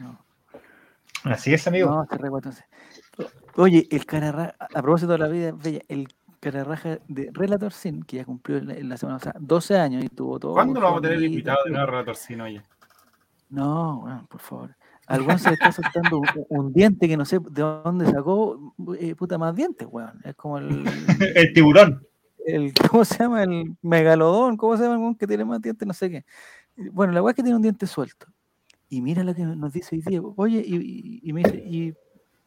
No. 0.00 0.24
Así 1.24 1.52
es, 1.52 1.66
amigo. 1.66 1.90
No, 1.90 2.06
re 2.10 2.28
entonces. 2.28 2.64
Oye, 3.56 3.86
el 3.90 4.06
cara 4.06 4.54
a 4.58 4.82
propósito 4.82 5.12
de 5.12 5.18
la 5.18 5.28
vida 5.28 5.48
es 5.48 5.58
bella, 5.58 5.80
el 5.88 6.08
cararraja 6.40 6.98
de 7.06 7.30
Relator 7.32 7.72
Sin, 7.72 8.02
que 8.02 8.16
ya 8.18 8.24
cumplió 8.24 8.58
en 8.58 8.88
la 8.88 8.96
semana 8.96 9.18
pasada 9.18 9.38
12 9.40 9.78
años 9.78 10.04
y 10.04 10.08
tuvo 10.08 10.38
todo. 10.38 10.54
¿Cuándo 10.54 10.80
lo 10.80 10.86
vamos 10.86 10.98
a 11.00 11.08
tener 11.08 11.22
invitado 11.22 11.58
de 11.64 11.70
nuevo 11.70 11.86
Relator 11.86 12.16
Sin, 12.16 12.40
oye? 12.40 12.62
No, 13.50 14.00
bueno, 14.00 14.26
por 14.30 14.40
favor. 14.40 14.76
Alguno 15.06 15.38
se 15.38 15.48
le 15.48 15.54
está 15.54 15.72
soltando 15.72 16.18
un, 16.18 16.28
un, 16.48 16.72
diente 16.72 17.08
que 17.08 17.16
no 17.16 17.24
sé 17.24 17.40
de 17.40 17.62
dónde 17.62 18.06
sacó, 18.06 18.74
eh, 18.98 19.16
puta 19.16 19.38
más 19.38 19.56
dientes, 19.56 19.88
weón. 19.90 20.20
Es 20.24 20.36
como 20.36 20.58
el. 20.58 20.84
el 21.34 21.52
tiburón. 21.52 22.06
El, 22.54 22.72
¿Cómo 22.90 23.04
se 23.04 23.18
llama? 23.18 23.42
El 23.42 23.76
megalodón, 23.82 24.56
¿cómo 24.56 24.76
se 24.76 24.84
llama? 24.84 25.08
El 25.08 25.16
que 25.16 25.26
tiene 25.26 25.44
más 25.44 25.60
dientes, 25.60 25.86
no 25.86 25.94
sé 25.94 26.10
qué. 26.10 26.24
Bueno, 26.92 27.12
la 27.12 27.22
weá 27.22 27.32
es 27.32 27.36
que 27.36 27.42
tiene 27.42 27.56
un 27.56 27.62
diente 27.62 27.86
suelto. 27.86 28.26
Y 28.88 29.02
mira 29.02 29.22
lo 29.22 29.34
que 29.34 29.42
nos 29.42 29.72
dice 29.72 29.96
hoy 29.96 30.02
día. 30.02 30.20
Oye, 30.36 30.62
y, 30.66 30.76
y, 30.76 31.20
y 31.22 31.32
me 31.32 31.42
dice, 31.42 31.56
¿y 31.64 31.92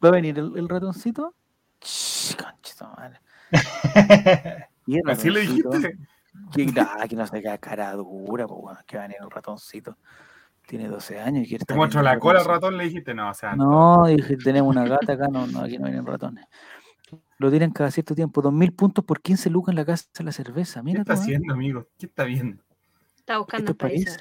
va 0.04 0.10
a 0.10 0.12
venir 0.12 0.38
el, 0.38 0.58
el 0.58 0.68
ratoncito? 0.68 1.34
Conchito, 1.80 2.90
madre. 2.98 3.20
Así 5.08 5.30
le 5.30 5.42
dijiste. 5.42 5.98
Que, 6.52 6.66
nah, 6.66 7.06
que 7.08 7.16
no 7.16 7.28
se 7.28 7.42
queda 7.42 7.58
cara 7.58 7.94
dura, 7.94 8.48
pues 8.48 8.62
bueno, 8.62 8.80
que 8.88 8.98
va 8.98 9.04
a 9.04 9.08
venir 9.08 9.22
un 9.24 9.30
ratoncito. 9.30 9.98
Tiene 10.66 10.88
12 10.88 11.20
años 11.20 11.46
y 11.46 11.50
quiere 11.50 11.66
¿Te 11.66 11.76
la 12.02 12.20
cola 12.20 12.40
al 12.40 12.46
ratón? 12.46 12.78
Le 12.78 12.86
dijiste, 12.86 13.14
no, 13.14 13.30
o 13.30 13.34
sea. 13.34 13.56
No, 13.56 14.06
dije, 14.08 14.38
tenemos 14.38 14.70
una 14.70 14.86
gata 14.86 15.14
acá, 15.14 15.28
no, 15.28 15.46
no 15.46 15.60
aquí 15.62 15.78
no 15.78 15.86
vienen 15.86 16.06
ratones. 16.06 16.46
Lo 17.38 17.52
tiran 17.52 17.72
cada 17.72 17.92
cierto 17.92 18.16
tiempo. 18.16 18.42
2.000 18.42 18.76
puntos 18.76 19.04
por 19.04 19.22
15 19.22 19.50
lucas 19.50 19.74
en 19.74 19.78
la 19.78 19.86
casa 19.86 20.06
de 20.18 20.24
la 20.24 20.32
cerveza. 20.32 20.82
Mira 20.82 21.04
¿Qué 21.04 21.12
está 21.12 21.14
¿eh? 21.14 21.18
haciendo, 21.18 21.54
amigo? 21.54 21.88
¿Qué 21.98 22.06
está 22.06 22.24
viendo? 22.24 22.64
Está 23.18 23.38
buscando 23.38 23.76
París. 23.76 24.18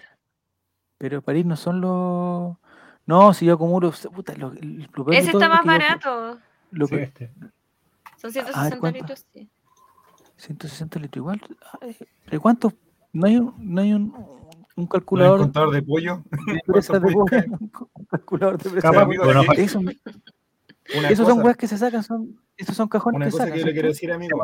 Pero 0.98 1.22
París 1.22 1.44
no 1.44 1.56
son 1.56 1.80
los. 1.80 2.56
No, 3.06 3.34
si 3.34 3.46
yo 3.46 3.54
acumulo. 3.54 3.92
Puta, 4.14 4.34
lo, 4.36 4.52
Ese 5.12 5.30
está 5.30 5.48
más 5.48 5.64
barato. 5.64 6.38
Lo 6.70 6.88
que... 6.88 7.02
este. 7.02 7.32
Son 8.16 8.32
160 8.32 8.90
litros, 8.92 9.26
sí. 9.32 9.48
160 10.36 11.00
litros 11.00 11.16
igual. 11.16 11.42
¿De 12.30 12.38
cuánto? 12.38 12.72
No 13.12 13.26
hay 13.26 13.36
un, 13.36 13.54
no 13.58 13.80
hay 13.80 13.92
un, 13.92 14.14
un 14.76 14.86
calculador. 14.86 15.40
¿Un 15.40 15.46
contador 15.46 15.74
de 15.74 15.82
pollo? 15.82 16.22
De 16.30 16.60
pollo. 16.66 17.24
un 17.94 18.06
calculador 18.06 18.62
de 18.62 18.70
presa. 18.70 18.90
Eso, 19.56 19.80
esos 20.84 21.26
son 21.26 21.42
weas 21.42 21.56
que 21.56 21.68
se 21.68 21.78
sacan, 21.78 22.02
son, 22.02 22.40
esos 22.56 22.76
son 22.76 22.88
cajones 22.88 23.16
una 23.16 23.26
que 23.26 23.32
cosa 23.32 23.50
que 23.50 23.58
yo 23.60 23.66
le 23.66 23.72
quiero 23.72 23.88
decir, 23.88 24.12
amigo. 24.12 24.42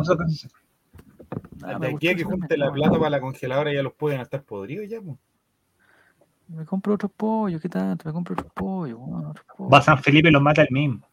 Ah, 1.62 1.78
de 1.78 1.88
aquí 1.88 2.08
a 2.08 2.14
que 2.14 2.24
junte 2.24 2.56
la 2.56 2.70
plata 2.72 2.98
para 2.98 3.10
la 3.10 3.20
congeladora 3.20 3.72
ya 3.72 3.82
los 3.82 3.94
pueden 3.94 4.20
estar 4.20 4.42
podridos 4.42 4.88
ya, 4.88 5.00
pues. 5.00 5.18
Me 6.48 6.64
compro 6.64 6.94
otro 6.94 7.08
pollo, 7.10 7.60
¿qué 7.60 7.68
tanto? 7.68 8.08
Me 8.08 8.12
compro 8.12 8.32
otro 8.32 8.48
pollo. 8.54 8.98
Va 9.70 9.78
a 9.78 9.82
San 9.82 10.02
Felipe 10.02 10.28
y 10.28 10.32
los 10.32 10.40
mata 10.40 10.62
el 10.62 10.68
mismo. 10.70 11.06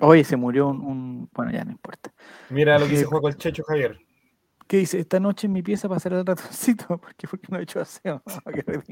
Oye, 0.00 0.24
se 0.24 0.36
murió 0.36 0.68
un, 0.68 1.28
Bueno, 1.32 1.52
ya 1.52 1.64
no 1.64 1.72
importa. 1.72 2.12
Mira 2.50 2.78
lo 2.78 2.86
que 2.86 2.96
se 2.96 3.04
juega 3.04 3.22
con 3.22 3.32
el 3.32 3.38
Checho 3.38 3.62
Javier. 3.64 3.98
¿Qué 4.66 4.78
dice? 4.78 4.98
Esta 4.98 5.20
noche 5.20 5.46
en 5.46 5.52
mi 5.52 5.62
pieza 5.62 5.88
pasará 5.88 6.18
el 6.20 6.26
ratoncito. 6.26 6.86
¿Por 6.98 7.14
qué? 7.14 7.28
Porque 7.28 7.46
no 7.50 7.58
he 7.58 7.62
hecho 7.62 7.80
aseo. 7.80 8.22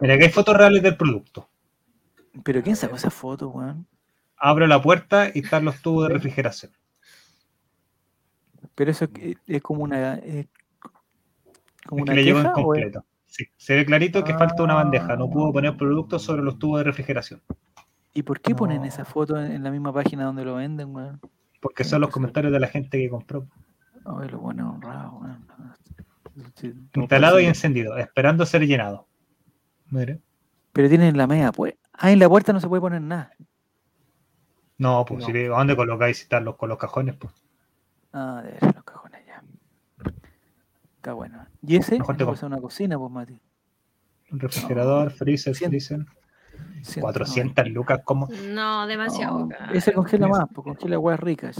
Mira, 0.00 0.18
que 0.18 0.24
hay 0.24 0.30
fotos 0.30 0.56
reales 0.56 0.82
del 0.82 0.96
producto. 0.96 1.48
¿Pero 2.44 2.62
quién 2.62 2.76
sacó 2.76 2.96
esa 2.96 3.10
foto, 3.10 3.48
weón? 3.48 3.86
Abro 4.36 4.66
la 4.66 4.80
puerta 4.80 5.30
y 5.34 5.40
están 5.40 5.64
los 5.64 5.80
tubos 5.80 6.08
de 6.08 6.14
refrigeración. 6.14 6.72
Pero 8.74 8.90
eso 8.90 9.08
es, 9.46 9.62
como 9.62 9.82
una. 9.82 10.14
Es 10.14 10.46
como 11.86 12.02
una 12.02 12.14
le 12.14 12.28
en 12.28 12.44
completo. 12.52 13.04
Sí, 13.26 13.46
se 13.56 13.74
ve 13.74 13.84
clarito 13.84 14.24
que 14.24 14.34
falta 14.34 14.62
una 14.62 14.74
bandeja. 14.74 15.16
No 15.16 15.28
pudo 15.28 15.52
poner 15.52 15.76
productos 15.76 16.22
sobre 16.22 16.42
los 16.42 16.58
tubos 16.58 16.78
de 16.80 16.84
refrigeración. 16.84 17.42
¿Y 18.14 18.22
por 18.22 18.40
qué 18.40 18.54
ponen 18.54 18.84
esa 18.84 19.04
foto 19.04 19.38
en, 19.40 19.62
la 19.62 19.70
misma 19.70 19.92
página 19.92 20.24
donde 20.24 20.44
lo 20.44 20.56
venden, 20.56 20.94
weón? 20.94 21.20
Porque 21.60 21.84
son 21.84 22.00
los 22.00 22.10
comentarios 22.10 22.52
de 22.52 22.60
la 22.60 22.68
gente 22.68 22.98
que 22.98 23.10
compró. 23.10 23.46
Ay, 24.04 24.28
lo 24.28 24.38
bueno 24.38 24.72
honrado, 24.72 25.18
weón. 25.18 25.46
Instalado 26.94 27.40
y 27.40 27.46
encendido, 27.46 27.96
esperando 27.96 28.46
ser 28.46 28.64
llenado. 28.66 29.06
Mire. 29.90 30.20
Pero 30.72 30.88
tienen 30.88 31.16
la 31.16 31.26
media, 31.26 31.50
pues. 31.52 31.74
Ah, 31.98 32.12
en 32.12 32.20
la 32.20 32.28
puerta 32.28 32.52
no 32.52 32.60
se 32.60 32.68
puede 32.68 32.80
poner 32.80 33.02
nada. 33.02 33.32
No, 34.78 35.04
pues 35.04 35.24
si 35.24 35.32
¿a 35.32 35.48
dónde 35.48 35.74
colocáis 35.74 36.22
están 36.22 36.44
los, 36.44 36.56
con 36.56 36.68
los 36.68 36.78
cajones? 36.78 37.16
Pues? 37.16 37.34
Ah, 38.12 38.40
de 38.44 38.52
ver 38.52 38.74
los 38.74 38.84
cajones 38.84 39.20
ya. 39.26 39.42
Está 40.96 41.12
bueno. 41.12 41.44
¿Y 41.62 41.76
ese? 41.76 41.98
Mejor 41.98 42.16
te 42.16 42.22
a 42.22 42.46
una 42.46 42.60
cocina, 42.60 42.96
pues, 42.96 43.10
Mati. 43.10 43.40
Un 44.30 44.38
refrigerador, 44.38 45.10
freezer, 45.10 45.56
freezer. 45.56 46.06
400 47.00 47.68
lucas, 47.68 48.00
como. 48.04 48.28
No, 48.48 48.86
demasiado. 48.86 49.48
ese 49.72 49.92
congela 49.92 50.28
más, 50.28 50.44
pues 50.54 50.64
congela 50.64 50.94
aguas 50.94 51.18
ricas. 51.18 51.58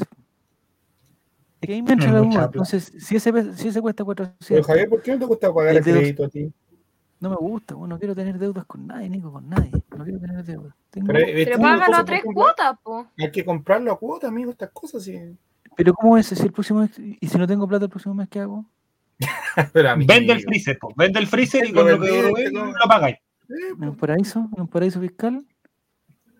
Es 1.60 1.66
que 1.66 1.74
ahí 1.74 1.82
me 1.82 1.92
entra 1.92 2.12
la 2.12 2.20
duda. 2.20 2.44
Entonces, 2.44 2.92
si 2.98 3.16
ese, 3.16 3.54
si 3.54 3.68
ese 3.68 3.80
cuesta 3.80 4.04
400. 4.04 4.46
Pero 4.48 4.62
Javier, 4.62 4.88
¿por 4.88 5.02
qué 5.02 5.12
no 5.12 5.18
te 5.18 5.24
gusta 5.24 5.52
pagar 5.52 5.76
el 5.76 5.82
crédito 5.82 6.24
a 6.24 6.28
ti? 6.28 6.52
No 7.20 7.30
me 7.30 7.36
gusta, 7.36 7.74
bueno, 7.74 7.94
no 7.94 7.98
quiero 7.98 8.14
tener 8.14 8.38
deudas 8.38 8.64
con 8.64 8.86
nadie, 8.86 9.08
Nico, 9.08 9.32
con 9.32 9.48
nadie. 9.48 9.70
No 9.96 10.04
quiero 10.04 10.20
tener 10.20 10.44
deudas. 10.44 10.74
Pero, 10.90 11.06
pero 11.06 11.58
págalo 11.58 11.96
a 11.96 12.04
tres 12.04 12.22
cuotas, 12.22 12.78
po. 12.82 13.08
Hay 13.18 13.30
que 13.32 13.44
comprarlo 13.44 13.92
a 13.92 13.98
cuotas, 13.98 14.30
amigo, 14.30 14.52
estas 14.52 14.70
cosas. 14.70 15.02
Sí. 15.02 15.36
Pero 15.76 15.94
¿cómo 15.94 16.16
es? 16.16 16.26
Si 16.26 16.42
el 16.42 16.52
próximo 16.52 16.80
mes, 16.80 16.98
¿Y 16.98 17.26
si 17.28 17.38
no 17.38 17.46
tengo 17.46 17.66
plata 17.66 17.86
el 17.86 17.90
próximo 17.90 18.14
mes, 18.14 18.28
qué 18.28 18.40
hago? 18.40 18.64
Vende 20.06 20.32
el 20.32 20.42
freezer, 20.42 20.78
po. 20.78 20.92
Vende 20.96 21.18
el 21.18 21.26
freezer 21.26 21.66
y 21.66 21.72
con 21.72 21.88
lo 21.88 22.00
que 22.00 22.50
lo, 22.52 22.66
lo 22.66 22.88
pagáis. 22.88 23.16
¿En 23.48 23.88
un 23.88 23.96
paraíso? 23.96 24.48
¿En 24.54 24.62
un 24.62 24.68
paraíso 24.68 25.00
fiscal? 25.00 25.44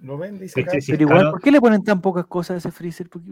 Lo 0.00 0.16
vende 0.16 0.44
y 0.44 0.48
se 0.48 0.62
Pero 0.62 1.02
igual, 1.02 1.30
¿por 1.30 1.40
qué 1.40 1.50
le 1.50 1.60
ponen 1.60 1.82
tan 1.82 2.00
pocas 2.00 2.26
cosas 2.26 2.54
a 2.54 2.58
ese 2.58 2.70
freezer? 2.70 3.08
Porque 3.08 3.28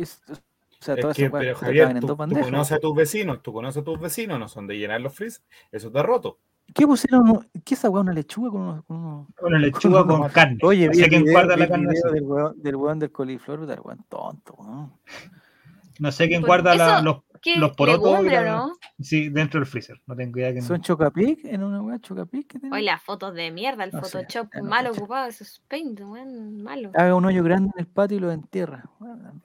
es, 0.00 0.20
o 0.28 0.84
sea, 0.84 0.96
todas 0.96 1.18
es 1.18 1.24
que, 1.24 1.30
pero 1.30 1.54
Javier, 1.56 2.00
tú, 2.00 2.06
tú, 2.06 2.16
conoces 2.16 2.72
a 2.72 2.80
tus 2.80 2.94
vecinos, 2.94 3.42
tú 3.42 3.52
conoces 3.52 3.82
a 3.82 3.84
tus 3.84 4.00
vecinos, 4.00 4.38
no 4.38 4.48
son 4.48 4.66
de 4.66 4.78
llenar 4.78 5.00
los 5.00 5.14
freezers, 5.14 5.44
eso 5.70 5.88
está 5.88 6.02
roto. 6.02 6.38
¿Qué 6.74 6.86
pusieron? 6.86 7.48
¿Qué 7.64 7.74
es 7.74 7.80
esa 7.80 7.90
weá? 7.90 8.02
¿Una 8.02 8.12
lechuga 8.12 8.50
con, 8.50 8.84
unos, 8.88 9.26
con 9.34 9.48
Una 9.48 9.58
lechuga 9.58 10.06
con, 10.06 10.28
carne. 10.28 10.58
Oye, 10.62 10.88
vi 10.88 11.02
quién 11.08 11.24
guarda 11.24 11.56
la 11.56 11.68
carne. 11.68 11.92
Del 12.12 12.22
weón, 12.22 12.62
del 12.62 12.76
weón 12.76 12.98
del 12.98 13.10
coliflor, 13.10 13.66
del 13.66 13.80
weón 13.80 14.04
tonto, 14.08 14.54
weón. 14.58 14.92
No 15.98 16.12
sé 16.12 16.28
quién 16.28 16.42
guarda 16.42 16.76
la, 16.76 17.02
los, 17.02 17.22
los 17.56 17.72
porotos. 17.72 18.22
¿no? 18.22 18.72
Sí, 19.00 19.30
dentro 19.30 19.58
del 19.58 19.66
freezer. 19.66 20.00
No 20.06 20.14
tengo 20.14 20.38
idea. 20.38 20.60
¿Son 20.62 20.80
chocapic? 20.80 21.44
¿En 21.44 21.62
una 21.62 21.82
weá 21.82 21.98
chocapic? 21.98 22.46
Que 22.46 22.68
Oye, 22.70 22.82
las 22.82 23.02
fotos 23.02 23.34
de 23.34 23.50
mierda, 23.50 23.84
el 23.84 23.90
Photoshop 23.90 24.48
mal 24.62 24.86
ocupado, 24.86 25.28
eso 25.28 25.44
es 25.44 25.60
paint, 25.68 26.00
weón, 26.00 26.62
malo. 26.62 26.92
Haga 26.94 27.14
un 27.14 27.24
hoyo 27.24 27.42
grande 27.42 27.70
en 27.74 27.80
el 27.80 27.86
patio 27.86 28.18
y 28.18 28.20
lo 28.20 28.30
entierra. 28.30 28.84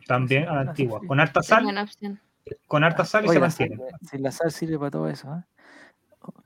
También 0.07 0.47
a 0.47 0.55
la 0.55 0.61
antigua. 0.61 1.01
Con 1.07 1.19
harta 1.19 1.41
sal. 1.41 1.65
Con 2.67 2.83
harta 2.83 3.05
sal 3.05 3.25
y 3.25 3.29
se 3.29 3.39
mantiene. 3.39 3.77
Si 4.01 4.17
la 4.17 4.31
sal 4.31 4.51
sirve 4.51 4.77
para 4.77 4.91
todo 4.91 5.07
eso, 5.07 5.33
¿eh? 5.33 5.43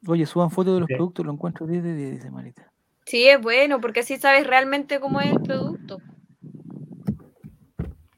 Oye, 0.07 0.25
suban 0.25 0.51
fotos 0.51 0.75
de 0.75 0.79
los 0.81 0.87
productos, 0.87 1.25
lo 1.25 1.33
encuentro 1.33 1.67
10 1.67 1.83
de 1.83 1.95
10, 1.95 2.11
dice 2.11 2.31
Marita. 2.31 2.71
Sí, 3.05 3.27
es 3.27 3.41
bueno, 3.41 3.79
porque 3.79 4.01
así 4.01 4.17
sabes 4.17 4.45
realmente 4.45 4.99
cómo 4.99 5.21
es 5.21 5.31
el 5.31 5.41
producto. 5.41 5.99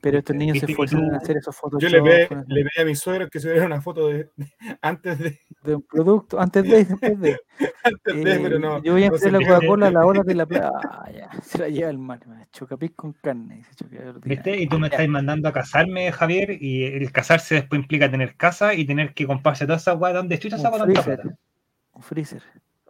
Pero 0.02 0.20
estos 0.20 0.36
niños 0.36 0.60
se 0.60 0.66
esfuerzan 0.66 1.04
en 1.04 1.16
hacer 1.16 1.38
esas 1.38 1.56
fotos. 1.56 1.82
Yo 1.82 1.90
le 1.90 2.00
ve, 2.00 2.28
le 2.48 2.64
ve 2.64 2.70
a 2.80 2.86
mi 2.86 2.96
suegro 2.96 3.30
que 3.30 3.40
subiera 3.40 3.66
una 3.66 3.82
foto 3.82 4.08
de, 4.08 4.30
antes 4.82 5.20
de. 5.20 5.40
De 5.62 5.76
un 5.76 5.82
producto, 5.82 6.40
antes 6.40 6.64
de 6.64 6.80
y 6.80 6.84
después 6.86 7.20
de. 7.20 7.38
antes 7.84 8.24
de, 8.24 8.40
pero 8.40 8.60
no. 8.60 8.82
Yo 8.82 8.94
voy 8.94 9.04
a 9.04 9.10
hacer 9.10 9.34
la 9.34 9.40
Coca-Cola 9.40 9.88
a 9.88 9.92
la 9.92 10.06
hora 10.06 10.24
de 10.24 10.36
la 10.36 10.46
playa. 10.46 10.72
Ah, 10.74 11.10
se 11.44 11.58
la 11.58 11.68
lleva 11.68 11.90
el 11.90 11.98
mar. 11.98 12.22
Chocapis 12.52 12.92
con 12.96 13.12
carne. 13.14 13.66
¿Viste? 14.24 14.58
Y 14.58 14.68
tú 14.68 14.80
me 14.80 14.88
estás 14.88 15.08
mandando 15.10 15.50
a 15.50 15.54
casarme, 15.54 16.12
Javier, 16.14 16.58
y 16.62 16.86
el 16.86 17.12
casarse 17.12 17.56
después 17.56 17.82
implica 17.82 18.10
tener 18.10 18.36
casa 18.38 18.74
y 18.74 18.86
tener 18.86 19.14
que 19.14 19.28
comprarse 19.28 19.66
todas 19.66 19.82
esas 19.82 19.98
guay. 19.98 20.14
¿Dónde 20.14 20.40
chucha 20.40 20.56
esa 20.56 20.72
tanta 20.72 20.86
plata? 20.86 21.38
Un 22.00 22.04
freezer. 22.04 22.42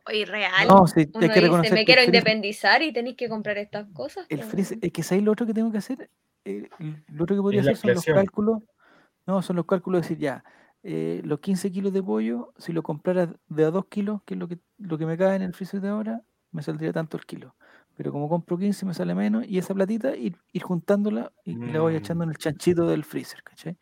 Oye, 0.06 0.23
real. 0.23 0.68
No, 0.68 0.86
sí, 0.86 1.10
Uno 1.15 1.34
que 1.34 1.41
dice, 1.41 1.73
me 1.73 1.84
quiero 1.84 2.03
independizar 2.03 2.84
y 2.84 2.94
tenéis 2.94 3.18
que 3.18 3.27
comprar 3.27 3.57
estas 3.57 3.88
cosas. 3.91 4.27
El 4.30 4.44
freezer, 4.44 4.77
es 4.81 4.91
que 4.91 5.02
¿sabéis 5.02 5.26
lo 5.26 5.31
otro 5.31 5.48
que 5.48 5.53
tengo 5.56 5.72
que 5.72 5.80
hacer? 5.80 6.11
Eh, 6.45 6.69
lo 7.07 7.23
otro 7.23 7.36
que 7.36 7.41
podría 7.41 7.61
hacer 7.61 7.76
son 7.76 7.95
los 7.95 8.06
cálculos. 8.06 8.60
No, 9.26 9.41
son 9.41 9.56
los 9.56 9.65
cálculos 9.65 10.02
de 10.02 10.03
decir 10.03 10.18
ya, 10.19 10.44
eh, 10.84 11.22
los 11.26 11.40
15 11.40 11.72
kilos 11.72 11.91
de 11.91 12.03
pollo, 12.03 12.53
si 12.57 12.72
lo 12.72 12.84
comprara 12.84 13.34
de 13.48 13.65
a 13.65 13.72
2 13.72 13.88
kilos, 13.88 14.22
que 14.26 14.36
es 14.36 14.40
lo 14.40 14.48
que, 14.48 14.60
lo 14.77 14.99
que 14.99 15.07
me 15.07 15.18
cae 15.18 15.36
en 15.36 15.41
el 15.41 15.56
freezer 15.56 15.81
de 15.81 15.90
ahora, 15.90 16.22
me 16.52 16.61
saldría 16.61 16.94
tanto 16.94 17.18
el 17.18 17.26
kilo. 17.26 17.56
Pero 17.95 18.11
como 18.11 18.30
compro 18.30 18.60
15 18.60 18.86
me 18.86 18.94
sale 18.94 19.15
menos 19.15 19.44
y 19.48 19.57
esa 19.57 19.73
platita 19.73 20.15
ir, 20.15 20.38
ir 20.53 20.61
juntándola 20.61 21.34
y, 21.44 21.56
la 21.56 21.81
voy 21.81 21.95
echando 21.95 22.26
en 22.26 22.30
el 22.30 22.38
chanchito 22.38 22.88
del 22.88 23.03
freezer, 23.03 23.41
¿cachai? 23.41 23.76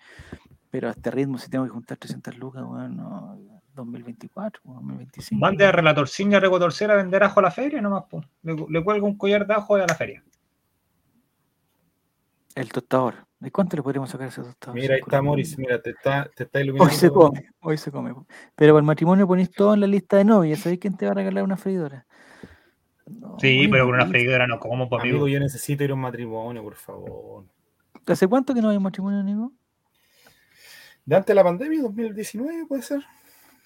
Pero 0.69 0.87
a 0.87 0.91
este 0.91 1.11
ritmo, 1.11 1.37
si 1.37 1.49
tengo 1.49 1.65
que 1.65 1.71
juntar 1.71 1.97
300 1.97 2.37
lucas, 2.37 2.63
bueno, 2.65 2.89
no, 2.89 3.56
2024, 3.77 4.61
2025. 4.63 5.39
Mande 5.39 5.65
a 5.65 5.71
Relatorciña 5.71 6.39
Recotorcera 6.39 6.93
a 6.93 6.97
vender 6.97 7.23
ajo 7.23 7.39
a 7.39 7.43
la 7.43 7.51
feria, 7.51 7.81
nomás, 7.81 8.05
pues. 8.09 8.25
Le, 8.43 8.55
le 8.69 8.83
cuelgo 8.83 9.07
un 9.07 9.17
collar 9.17 9.45
de 9.45 9.53
ajo 9.53 9.75
a 9.75 9.79
la 9.79 9.95
feria. 9.95 10.23
El 12.55 12.71
tostador. 12.71 13.27
¿De 13.39 13.51
cuánto 13.51 13.77
le 13.77 13.83
podríamos 13.83 14.09
sacar 14.09 14.25
a 14.25 14.29
ese 14.29 14.41
tostador? 14.41 14.75
Mira, 14.75 14.95
ahí 14.95 15.01
está 15.01 15.21
Morris, 15.21 15.57
mira, 15.59 15.79
te 15.79 15.91
está, 15.91 16.27
te 16.35 16.43
está 16.43 16.59
iluminando. 16.59 16.91
Hoy 16.91 16.97
se 16.97 17.09
come, 17.11 17.49
hoy 17.59 17.77
se 17.77 17.91
come. 17.91 18.15
Pero 18.55 18.73
para 18.73 18.79
el 18.79 18.85
matrimonio 18.85 19.27
ponéis 19.27 19.51
todo 19.51 19.75
en 19.75 19.81
la 19.81 19.87
lista 19.87 20.17
de 20.17 20.25
novias. 20.25 20.59
¿Sabéis 20.59 20.79
quién 20.79 20.97
te 20.97 21.05
va 21.05 21.11
a 21.11 21.15
regalar 21.15 21.43
una 21.43 21.57
freidora? 21.57 22.05
sí, 23.39 23.67
pero 23.69 23.85
con 23.85 23.93
una 23.93 24.07
freidora 24.07 24.47
no 24.47 24.59
como, 24.59 24.89
por 24.89 25.01
Amigo, 25.01 25.27
yo 25.27 25.39
necesito 25.39 25.83
ir 25.83 25.91
a 25.91 25.93
un 25.93 26.01
matrimonio, 26.01 26.63
por 26.63 26.75
favor. 26.75 27.45
¿Hace 28.07 28.27
cuánto 28.27 28.53
que 28.53 28.61
no 28.61 28.69
hay 28.69 28.77
un 28.77 28.83
matrimonio, 28.83 29.21
Nico? 29.21 29.53
De 31.05 31.15
antes 31.15 31.27
de 31.27 31.35
la 31.35 31.43
pandemia, 31.43 31.83
2019, 31.83 32.65
puede 32.65 32.81
ser. 32.81 33.05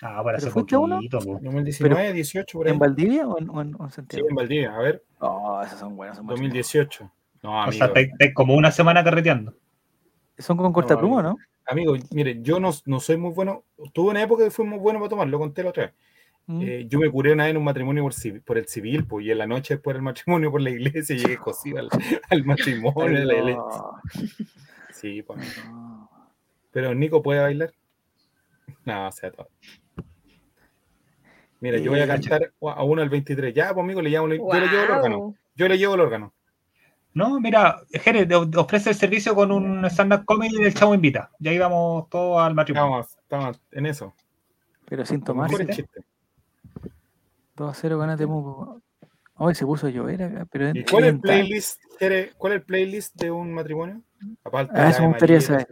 Ah, 0.02 0.24
para 0.24 0.38
hacer 0.38 0.52
poquito. 0.52 0.82
Uno? 0.82 1.00
2019, 1.10 2.14
18, 2.14 2.58
por 2.58 2.68
ahí. 2.68 2.74
¿En 2.74 2.80
Valdivia 2.80 3.28
o 3.28 3.40
en, 3.40 3.78
Santiago? 3.92 4.26
Sí, 4.26 4.30
en 4.30 4.36
Valdivia, 4.36 4.76
a 4.76 4.80
ver. 4.80 5.04
Oh, 5.20 5.62
esas 5.64 5.80
son 5.80 5.96
buenas. 5.96 6.18
Son 6.18 6.26
2018. 6.26 7.12
No, 7.44 7.62
amigo. 7.62 7.86
O 7.86 7.88
sea, 7.88 7.94
te, 7.94 8.34
como 8.34 8.56
una 8.56 8.72
semana 8.72 9.04
carreteando. 9.04 9.54
Son 10.38 10.58
con 10.58 10.74
corta 10.74 10.98
pluma, 10.98 11.22
¿no? 11.22 11.38
Amigo, 11.68 11.96
mire, 12.12 12.42
yo 12.42 12.60
no, 12.60 12.72
no, 12.86 13.00
soy 13.00 13.18
muy 13.18 13.32
bueno. 13.32 13.64
Tuve 13.94 14.10
una 14.10 14.24
época 14.24 14.44
que 14.44 14.52
fui 14.52 14.66
muy 14.66 14.80
bueno 14.80 15.00
para 15.00 15.10
tomar, 15.10 15.28
lo 15.28 15.38
conté 15.38 15.64
la 15.64 15.70
otra 15.70 15.86
vez. 15.86 15.94
Mm. 16.48 16.62
Eh, 16.64 16.86
yo 16.90 17.00
me 17.00 17.10
curé 17.10 17.34
una 17.34 17.44
vez 17.44 17.52
en 17.52 17.58
un 17.58 17.64
matrimonio 17.64 18.04
por, 18.04 18.14
por, 18.44 18.58
el 18.58 18.68
civil, 18.68 19.06
pues, 19.06 19.26
y 19.26 19.32
en 19.32 19.38
la 19.38 19.46
noche 19.46 19.76
después 19.76 19.94
del 19.94 20.02
matrimonio 20.02 20.52
por 20.52 20.62
la 20.62 20.72
iglesia 20.72 21.16
llegué 21.16 21.38
cocido 21.38 21.78
al, 21.80 21.90
al 22.30 22.46
matrimonio 22.46 23.20
de 23.20 23.26
la 23.26 23.34
iglesia. 23.36 23.62
Sí, 24.92 25.22
pues. 25.22 25.62
Pero 26.72 26.96
Nico 26.96 27.22
puede 27.22 27.42
bailar. 27.42 27.72
No, 28.86 29.08
o 29.08 29.12
sea, 29.12 29.32
todo. 29.32 29.50
Mira, 31.62 31.78
yo 31.78 31.92
voy 31.92 32.00
a 32.00 32.06
eh, 32.06 32.08
cantar 32.08 32.52
a 32.60 32.84
uno 32.84 33.02
al 33.04 33.10
23. 33.10 33.54
Ya, 33.54 33.74
pues 33.74 33.84
amigo, 33.84 34.02
le 34.02 34.10
llamo, 34.10 34.28
yo 34.28 34.34
le 34.34 34.68
llevo 34.68 34.84
el 34.84 34.92
órgano. 34.92 35.36
Yo 35.56 35.68
le 35.68 35.78
llevo 35.78 35.94
el 35.94 36.02
órgano. 36.02 36.34
No, 37.14 37.40
mira, 37.40 37.82
Jerez 37.92 38.28
ofrece 38.56 38.90
el 38.90 38.96
servicio 38.96 39.36
con 39.36 39.52
un 39.52 39.86
stand-up 39.86 40.26
comedy 40.26 40.58
del 40.58 40.74
Chavo 40.74 40.96
Invita. 40.96 41.30
Ya 41.40 41.54
íbamos 41.54 42.10
todos 42.10 42.42
al 42.42 42.56
matrimonio. 42.56 43.02
Estamos, 43.02 43.18
estamos 43.22 43.62
en 43.72 43.86
eso. 43.86 44.14
Pero 44.86 45.06
sin 45.06 45.24
tomar. 45.24 45.52
2 47.56 47.70
a 47.70 47.74
0 47.74 47.98
gana 48.00 48.18
Temuco. 48.18 48.82
Hoy 49.36 49.54
se 49.54 49.66
puso 49.66 49.88
a 49.88 49.90
llover 49.92 50.24
acá. 50.24 50.48
Pero 50.52 50.72
¿Y 50.74 50.84
cuál 50.84 51.04
es 51.04 51.10
el 51.10 51.20
playlist, 51.20 51.82
¿Cuál 52.38 52.54
es 52.54 52.60
el 52.60 52.64
playlist 52.64 53.16
de 53.16 53.30
un 53.30 53.54
matrimonio? 53.54 54.02
Aparte 54.44 54.74
ah, 54.76 54.90
eso 54.90 55.02
me 55.02 55.10
gustaría 55.10 55.42
saber. 55.42 55.68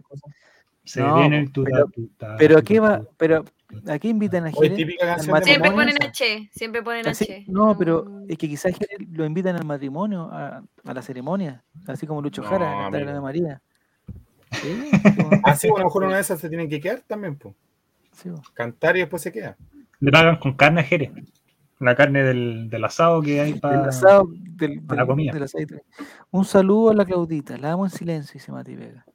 Se 0.83 1.01
no, 1.01 1.19
viene 1.19 1.39
el 1.39 1.51
pero, 1.51 1.85
pero 2.37 2.57
aquí 2.57 2.79
va, 2.79 3.03
pero 3.17 3.45
aquí 3.87 4.09
invitan 4.09 4.47
a 4.47 4.51
Jerez. 4.51 4.97
Siempre 5.43 5.71
ponen 5.71 5.95
H, 6.01 6.49
siempre 6.51 6.83
ponen 6.83 7.07
H. 7.07 7.45
No, 7.47 7.77
pero 7.77 8.23
es 8.27 8.37
que 8.37 8.47
quizás 8.47 8.73
lo 9.11 9.25
invitan 9.25 9.55
al 9.55 9.65
matrimonio, 9.65 10.29
a, 10.31 10.63
a, 10.85 10.93
la 10.93 11.01
ceremonia, 11.01 11.63
así 11.87 12.07
como 12.07 12.21
Lucho 12.21 12.43
Jara, 12.43 12.85
a 12.85 12.87
a 12.87 12.91
la 12.91 13.21
María. 13.21 13.61
¿Sí? 14.51 14.89
Así, 15.43 15.67
ah, 15.67 15.73
a 15.75 15.79
lo 15.79 15.85
mejor 15.85 16.05
una 16.05 16.15
de 16.15 16.21
esas 16.21 16.39
se 16.39 16.49
tienen 16.49 16.67
que 16.67 16.79
quedar 16.79 17.01
también, 17.01 17.37
pues. 17.37 17.53
Cantar 18.53 18.97
y 18.97 19.01
después 19.01 19.21
se 19.21 19.31
queda. 19.31 19.55
Le 19.99 20.11
pagan 20.11 20.37
con 20.37 20.53
carne 20.53 20.81
a 20.81 20.83
Jerez. 20.83 21.11
La 21.79 21.95
carne 21.95 22.23
del, 22.23 22.69
del, 22.69 22.83
asado 22.83 23.21
que 23.21 23.39
hay 23.39 23.53
para, 23.53 23.83
el 23.83 23.89
asado 23.89 24.27
del, 24.33 24.81
la 24.89 25.05
comida. 25.05 25.33
Un 26.29 26.43
saludo 26.43 26.89
a 26.89 26.93
la 26.93 27.05
Claudita, 27.05 27.57
la 27.57 27.71
amo 27.71 27.85
en 27.85 27.91
silencio, 27.91 28.33
dice 28.33 28.51
Mati 28.51 28.75
Vega. 28.75 29.05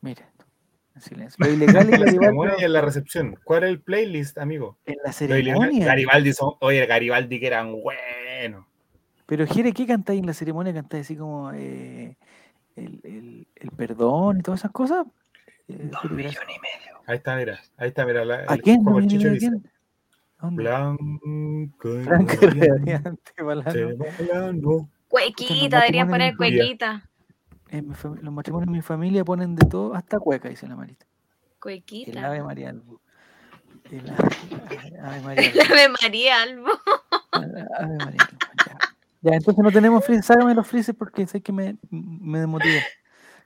Mira, 0.00 0.22
en 0.22 0.80
silencio. 1.00 1.44
Lo 1.44 1.52
ilegal 1.52 1.88
y 1.88 1.98
la 1.98 2.10
ceremonia 2.10 2.54
en 2.58 2.72
la 2.72 2.80
recepción. 2.80 3.38
¿Cuál 3.44 3.64
es 3.64 3.70
el 3.70 3.80
playlist, 3.80 4.38
amigo? 4.38 4.78
En 4.86 4.96
la 5.04 5.12
ceremonia. 5.12 5.86
Garibaldi, 5.86 6.32
son, 6.32 6.54
oye, 6.60 6.84
Garibaldi 6.86 7.40
que 7.40 7.46
eran 7.46 7.72
buenos. 7.72 8.66
Pero, 9.26 9.46
Jere, 9.46 9.72
¿qué 9.72 9.86
cantáis 9.86 10.20
en 10.20 10.26
la 10.26 10.34
ceremonia? 10.34 10.74
¿Cantáis 10.74 11.06
así 11.06 11.16
como 11.16 11.52
eh, 11.52 12.16
el, 12.76 13.00
el, 13.04 13.46
el, 13.56 13.70
perdón 13.70 14.38
y 14.38 14.42
todas 14.42 14.60
esas 14.60 14.72
cosas? 14.72 15.06
Eh, 15.68 15.88
Dos 15.90 16.10
millones 16.10 16.38
y 16.42 16.60
medio. 16.60 17.00
Ahí 17.06 17.16
está, 17.16 17.36
mira. 17.36 17.60
Ahí 17.76 17.88
está, 17.88 18.04
mira. 18.04 18.24
La, 18.24 18.44
¿A 18.48 18.58
quién? 18.58 18.80
¿A 18.86 19.36
quién? 19.38 19.62
Blanco 20.50 20.98
Blanco 21.82 22.46
radiante, 22.46 23.32
Cuequita, 25.08 25.80
deberían 25.80 26.08
poner 26.08 26.36
cuequita. 26.36 27.08
En 27.72 27.88
los 27.88 28.34
matrimonios 28.34 28.66
de 28.66 28.72
mi 28.72 28.82
familia 28.82 29.24
ponen 29.24 29.56
de 29.56 29.64
todo, 29.64 29.94
hasta 29.94 30.20
cueca, 30.20 30.50
dice 30.50 30.68
la 30.68 30.76
Marita. 30.76 31.06
Cuequita. 31.58 32.10
El 32.10 32.18
Ave 32.24 32.42
María 32.42 32.68
Albo. 32.68 33.00
El 33.90 34.10
Ave 34.10 35.20
María 35.22 35.46
Albo. 35.48 35.56
El 35.56 35.72
Ave 35.72 35.88
María 35.88 36.42
Albo. 36.42 36.68
Ave 37.32 37.96
María 37.96 38.22
Albo. 38.28 38.78
Ya. 39.22 39.36
entonces 39.36 39.64
no 39.64 39.70
tenemos 39.70 40.04
freezer. 40.04 40.22
Sácame 40.22 40.54
los 40.54 40.66
freezers 40.66 40.98
porque 40.98 41.26
sé 41.26 41.40
que 41.40 41.50
me, 41.50 41.78
me 41.90 42.40
desmotiva. 42.40 42.82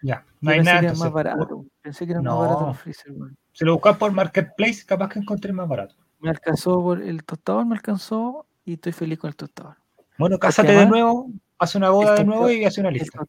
Ya, 0.03 0.24
no 0.40 0.51
hay 0.51 0.61
nada. 0.61 0.93
Más 0.94 1.12
barato. 1.12 1.65
Pensé 1.81 2.05
que 2.05 2.11
era 2.11 2.20
más 2.20 2.36
barato 2.36 2.66
los 2.66 2.78
freezer. 2.78 3.12
Si 3.53 3.65
lo 3.65 3.74
buscas 3.74 3.97
por 3.97 4.11
Marketplace, 4.11 4.85
capaz 4.85 5.11
que 5.11 5.20
encontré 5.20 5.53
más 5.53 5.69
barato. 5.69 5.94
Me 6.19 6.31
alcanzó 6.31 6.82
por 6.82 7.01
el 7.01 7.23
tostador, 7.23 7.65
me 7.65 7.77
alcanzó 7.77 8.47
y 8.65 8.73
estoy 8.73 8.90
feliz 8.90 9.20
con 9.20 9.28
el 9.28 9.36
tostador. 9.36 9.77
Bueno, 10.19 10.36
cásate 10.39 10.73
de 10.73 10.86
nuevo, 10.86 11.31
hace 11.59 11.78
una 11.78 11.91
boda 11.91 12.15
de 12.15 12.24
nuevo 12.24 12.51
y 12.51 12.65
hace 12.65 12.81
una 12.81 12.91
lista. 12.91 13.20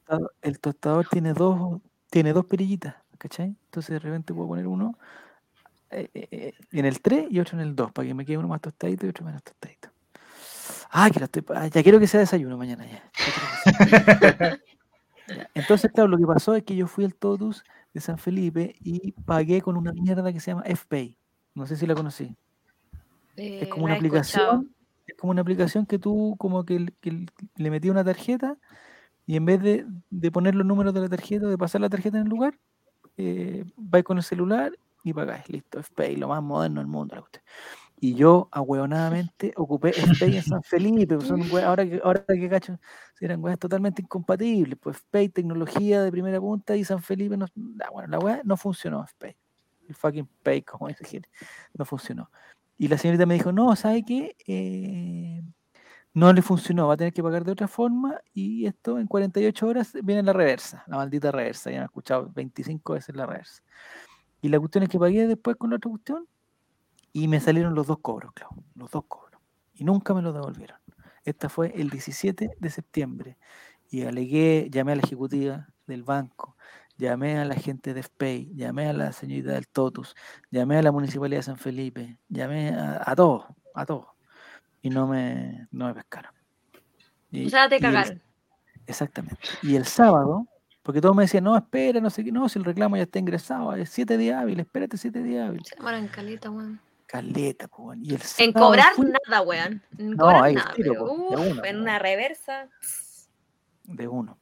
El 0.41 0.59
tostador, 0.59 1.07
tiene 1.09 1.33
dos, 1.33 1.81
tiene 2.09 2.33
dos 2.33 2.45
perillitas, 2.45 2.95
¿cachai? 3.17 3.55
Entonces 3.65 3.91
de 3.91 3.99
repente 3.99 4.33
puedo 4.33 4.47
poner 4.47 4.67
uno 4.67 4.97
eh, 5.89 6.09
eh, 6.13 6.27
eh, 6.31 6.53
en 6.71 6.85
el 6.85 7.01
3 7.01 7.27
y 7.29 7.39
otro 7.39 7.57
en 7.57 7.65
el 7.65 7.75
2, 7.75 7.91
para 7.91 8.07
que 8.07 8.13
me 8.13 8.25
quede 8.25 8.37
uno 8.37 8.47
más 8.47 8.61
tostadito 8.61 9.05
y 9.05 9.09
otro 9.09 9.25
menos 9.25 9.43
tostadito. 9.43 9.89
Ah, 10.89 11.09
que 11.09 11.23
estoy, 11.23 11.43
ah, 11.55 11.67
ya 11.67 11.83
quiero 11.83 11.99
que 11.99 12.07
sea 12.07 12.19
desayuno 12.19 12.57
mañana 12.57 12.85
ya. 12.89 14.59
Entonces, 15.53 15.91
claro, 15.91 16.07
lo 16.09 16.17
que 16.17 16.25
pasó 16.25 16.55
es 16.55 16.63
que 16.63 16.75
yo 16.75 16.87
fui 16.87 17.03
al 17.03 17.13
Totus 17.13 17.63
de 17.93 18.01
San 18.01 18.17
Felipe 18.17 18.75
y 18.79 19.11
pagué 19.11 19.61
con 19.61 19.75
una 19.75 19.91
mierda 19.91 20.31
que 20.31 20.39
se 20.39 20.51
llama 20.51 20.63
FPay. 20.63 21.17
No 21.53 21.65
sé 21.65 21.75
si 21.75 21.85
la 21.85 21.95
conocí. 21.95 22.35
es 23.35 23.67
como 23.67 23.85
una 23.85 23.95
aplicación. 23.95 24.73
Es 25.07 25.15
como 25.15 25.31
una 25.31 25.41
aplicación 25.41 25.85
que 25.85 25.97
tú 25.97 26.35
como 26.37 26.65
que, 26.65 26.85
le 27.55 27.71
metí 27.71 27.89
una 27.89 28.03
tarjeta 28.03 28.57
y 29.25 29.35
en 29.37 29.45
vez 29.45 29.61
de, 29.61 30.31
poner 30.31 30.55
los 30.55 30.65
números 30.65 30.93
de 30.93 31.01
la 31.01 31.09
tarjeta, 31.09 31.47
de 31.47 31.57
pasar 31.57 31.81
la 31.81 31.89
tarjeta 31.89 32.17
en 32.17 32.23
el 32.23 32.29
lugar, 32.29 32.57
eh, 33.17 33.65
vais 33.75 34.03
con 34.03 34.17
el 34.17 34.23
celular 34.23 34.71
y 35.03 35.13
pagáis. 35.13 35.49
Listo, 35.49 35.81
FPay, 35.81 36.17
lo 36.17 36.27
más 36.27 36.43
moderno 36.43 36.81
del 36.81 36.87
mundo. 36.87 37.15
Y 37.99 38.13
yo, 38.13 38.47
ahueonadamente, 38.51 39.53
ocupé 39.55 39.91
Spay 39.93 40.37
en 40.37 40.43
San 40.43 40.61
Felipe. 40.61 41.15
Pues, 41.15 41.27
son 41.27 41.41
ahora, 41.63 41.83
que, 41.85 41.99
ahora 42.03 42.23
que 42.27 42.49
cacho, 42.49 42.79
eran 43.19 43.43
weas 43.43 43.57
totalmente 43.57 44.01
incompatibles. 44.01 44.77
Pues 44.79 44.97
Spay, 44.97 45.29
tecnología 45.29 46.03
de 46.03 46.11
primera 46.11 46.39
punta, 46.39 46.75
y 46.75 46.83
San 46.83 47.01
Felipe, 47.01 47.37
no, 47.37 47.47
bueno, 47.91 48.07
la 48.07 48.19
wea 48.19 48.41
no 48.43 48.55
funcionó, 48.55 49.05
Spay. 49.07 49.35
El 49.87 49.95
fucking 49.95 50.29
Pay, 50.43 50.61
como 50.61 50.89
dice 50.89 51.21
no 51.73 51.85
funcionó. 51.85 52.29
Y 52.77 52.87
la 52.87 52.97
señorita 52.97 53.25
me 53.25 53.35
dijo, 53.35 53.51
no, 53.51 53.75
¿sabe 53.75 54.03
qué? 54.03 54.35
Eh, 54.45 55.41
no 56.13 56.33
le 56.33 56.41
funcionó, 56.41 56.87
va 56.87 56.95
a 56.95 56.97
tener 56.97 57.13
que 57.13 57.21
pagar 57.21 57.43
de 57.43 57.51
otra 57.51 57.67
forma 57.67 58.19
y 58.33 58.65
esto 58.65 58.97
en 58.97 59.07
48 59.07 59.67
horas 59.67 59.93
viene 60.03 60.23
la 60.23 60.33
reversa, 60.33 60.83
la 60.87 60.97
maldita 60.97 61.31
reversa. 61.31 61.69
Ya 61.69 61.77
me 61.77 61.83
he 61.83 61.85
escuchado 61.85 62.31
25 62.33 62.93
veces 62.93 63.15
la 63.15 63.25
reversa. 63.25 63.61
Y 64.41 64.49
la 64.49 64.59
cuestión 64.59 64.83
es 64.83 64.89
que 64.89 64.99
pagué 64.99 65.27
después 65.27 65.57
con 65.57 65.69
la 65.69 65.75
otra 65.77 65.91
cuestión 65.91 66.27
y 67.13 67.27
me 67.27 67.39
salieron 67.39 67.75
los 67.75 67.87
dos 67.87 67.99
cobros, 67.99 68.31
claro, 68.33 68.55
los 68.75 68.89
dos 68.91 69.03
cobros. 69.07 69.41
Y 69.75 69.83
nunca 69.83 70.13
me 70.13 70.21
lo 70.21 70.33
devolvieron. 70.33 70.77
Esta 71.23 71.49
fue 71.49 71.71
el 71.75 71.89
17 71.89 72.51
de 72.57 72.69
septiembre. 72.69 73.37
Y 73.89 74.03
alegué, 74.03 74.69
llamé 74.71 74.93
a 74.93 74.95
la 74.95 75.01
ejecutiva 75.01 75.67
del 75.85 76.03
banco, 76.03 76.57
llamé 76.97 77.37
a 77.37 77.45
la 77.45 77.55
gente 77.55 77.93
de 77.93 78.03
FPay, 78.03 78.53
llamé 78.55 78.87
a 78.87 78.93
la 78.93 79.11
señorita 79.11 79.53
del 79.53 79.67
TOTUS, 79.67 80.15
llamé 80.51 80.77
a 80.77 80.81
la 80.81 80.91
Municipalidad 80.91 81.39
de 81.39 81.43
San 81.43 81.57
Felipe, 81.57 82.17
llamé 82.27 82.69
a, 82.69 83.15
todos, 83.15 83.45
a 83.73 83.85
todos. 83.85 84.07
Y 84.81 84.89
no 84.89 85.07
me, 85.07 85.67
no 85.71 85.87
me 85.87 85.93
pescaron. 85.93 86.31
Y, 87.31 87.47
o 87.47 87.49
sea, 87.49 87.69
te 87.69 87.79
cagaron. 87.79 88.21
exactamente. 88.85 89.37
Y 89.61 89.75
el 89.75 89.85
sábado, 89.85 90.47
porque 90.81 91.01
todos 91.01 91.15
me 91.15 91.23
decían, 91.23 91.43
no, 91.43 91.55
espera, 91.55 91.99
no 91.99 92.09
sé 92.09 92.23
qué, 92.23 92.31
no, 92.31 92.47
si 92.49 92.59
el 92.59 92.65
reclamo 92.65 92.95
ya 92.97 93.03
está 93.03 93.19
ingresado, 93.19 93.73
es 93.75 93.89
siete 93.89 94.17
días 94.17 94.41
hábiles, 94.41 94.65
espérate 94.65 94.97
siete 94.97 95.21
días 95.21 95.47
hábiles. 95.47 95.67
Se 95.67 95.75
en 95.75 96.07
caleta, 96.07 96.49
weón. 96.49 96.79
Caleta, 97.05 97.69
pues, 97.69 97.99
y 98.01 98.15
el 98.15 98.21
En 98.37 98.51
cobrar 98.51 98.91
nada, 98.97 99.41
weón. 99.41 99.81
En 99.97 100.11
no, 100.11 100.27
hay 100.27 100.55
nada, 100.55 100.73
en 101.63 101.79
una 101.79 101.99
reversa. 101.99 102.69
De 103.85 104.07
uno. 104.09 104.37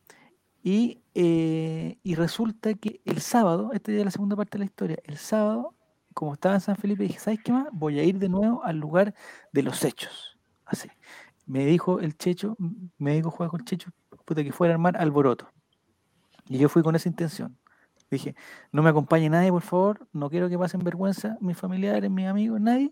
Y, 0.66 1.04
eh, 1.14 2.00
y 2.02 2.16
resulta 2.16 2.74
que 2.74 3.00
el 3.06 3.22
sábado, 3.22 3.70
esta 3.74 3.92
ya 3.92 4.00
es 4.00 4.06
la 4.06 4.10
segunda 4.10 4.36
parte 4.36 4.58
de 4.58 4.64
la 4.64 4.66
historia, 4.66 4.98
el 5.04 5.18
sábado, 5.18 5.76
como 6.16 6.34
estaba 6.34 6.56
en 6.56 6.62
San 6.62 6.76
Felipe, 6.76 7.04
dije, 7.04 7.20
¿sabes 7.20 7.40
qué 7.44 7.52
más? 7.52 7.68
Voy 7.72 8.00
a 8.00 8.04
ir 8.04 8.18
de 8.18 8.30
nuevo 8.30 8.64
al 8.64 8.78
lugar 8.80 9.14
de 9.54 9.62
los 9.62 9.84
hechos. 9.86 10.40
Así. 10.66 10.90
Me 11.46 11.68
dijo 11.68 12.00
el 12.00 12.18
Checho, 12.18 12.58
me 12.98 13.14
dijo 13.14 13.30
Juan 13.30 13.50
con 13.50 13.60
el 13.60 13.66
Checho, 13.68 13.92
puta, 14.26 14.44
que 14.44 14.52
fuera 14.52 14.74
a 14.74 14.78
armar 14.78 14.98
alboroto. 14.98 15.52
Y 16.50 16.58
yo 16.58 16.68
fui 16.68 16.82
con 16.82 16.96
esa 16.96 17.10
intención. 17.10 17.56
Dije, 18.10 18.36
no 18.72 18.82
me 18.82 18.90
acompañe 18.90 19.30
nadie, 19.30 19.52
por 19.52 19.62
favor, 19.62 20.08
no 20.14 20.32
quiero 20.32 20.50
que 20.50 20.58
pasen 20.58 20.84
vergüenza 20.84 21.38
mis 21.42 21.56
familiares, 21.56 22.10
mis 22.10 22.26
amigos, 22.26 22.60
nadie. 22.60 22.92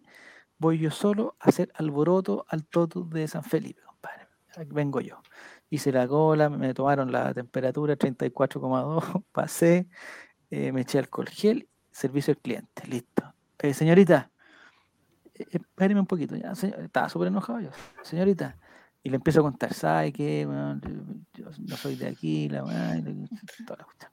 Voy 0.59 0.77
yo 0.77 0.91
solo 0.91 1.37
a 1.39 1.49
hacer 1.49 1.71
alboroto 1.73 2.45
al 2.49 2.67
toto 2.67 3.01
de 3.01 3.27
San 3.27 3.43
Felipe, 3.43 3.81
compadre. 3.81 4.27
Vengo 4.71 5.01
yo. 5.01 5.23
Hice 5.73 5.91
la 5.91 6.07
cola, 6.07 6.51
me 6.51 6.71
tomaron 6.75 7.11
la 7.11 7.33
temperatura 7.33 7.97
34,2, 7.97 9.23
pasé, 9.31 9.87
eh, 10.51 10.71
me 10.71 10.81
eché 10.81 10.99
alcohol 10.99 11.27
gel, 11.27 11.67
servicio 11.89 12.31
al 12.33 12.37
cliente, 12.37 12.85
listo. 12.85 13.33
Eh, 13.57 13.73
señorita, 13.73 14.29
eh, 15.33 15.47
espéreme 15.49 15.99
un 15.99 16.05
poquito, 16.05 16.35
ya, 16.35 16.51
estaba 16.51 17.09
súper 17.09 17.29
enojado 17.29 17.59
yo. 17.59 17.71
Señorita, 18.03 18.55
y 19.01 19.09
le 19.09 19.15
empiezo 19.15 19.39
a 19.39 19.43
contar, 19.45 19.73
¿sabe 19.73 20.13
qué? 20.13 20.47
yo 21.33 21.45
no 21.67 21.75
soy 21.75 21.95
de 21.95 22.05
aquí, 22.05 22.49
la 22.49 22.59
toda 23.65 23.77
la 23.79 23.85
cuestión. 23.85 24.11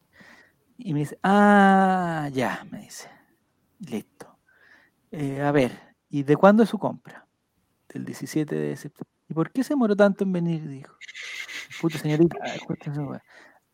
Y 0.79 0.95
me 0.95 1.01
dice, 1.01 1.19
ah, 1.23 2.31
ya, 2.33 2.67
me 2.71 2.81
dice. 2.81 3.11
Listo. 3.81 4.39
A 5.13 5.53
ver, 5.53 5.73
¿y 6.09 6.23
de 6.23 6.37
cuándo 6.37 6.63
es 6.63 6.71
su 6.71 6.79
compra? 6.79 7.27
Del 7.93 8.07
17 8.07 8.55
de 8.55 8.77
septiembre. 8.77 9.11
¿Y 9.29 9.35
por 9.35 9.53
qué 9.53 9.63
se 9.63 9.75
demoró 9.75 9.95
tanto 9.95 10.25
en 10.25 10.33
venir? 10.33 10.67
Dijo. 10.67 10.97
Puta 11.81 11.99
señorita, 11.99 12.37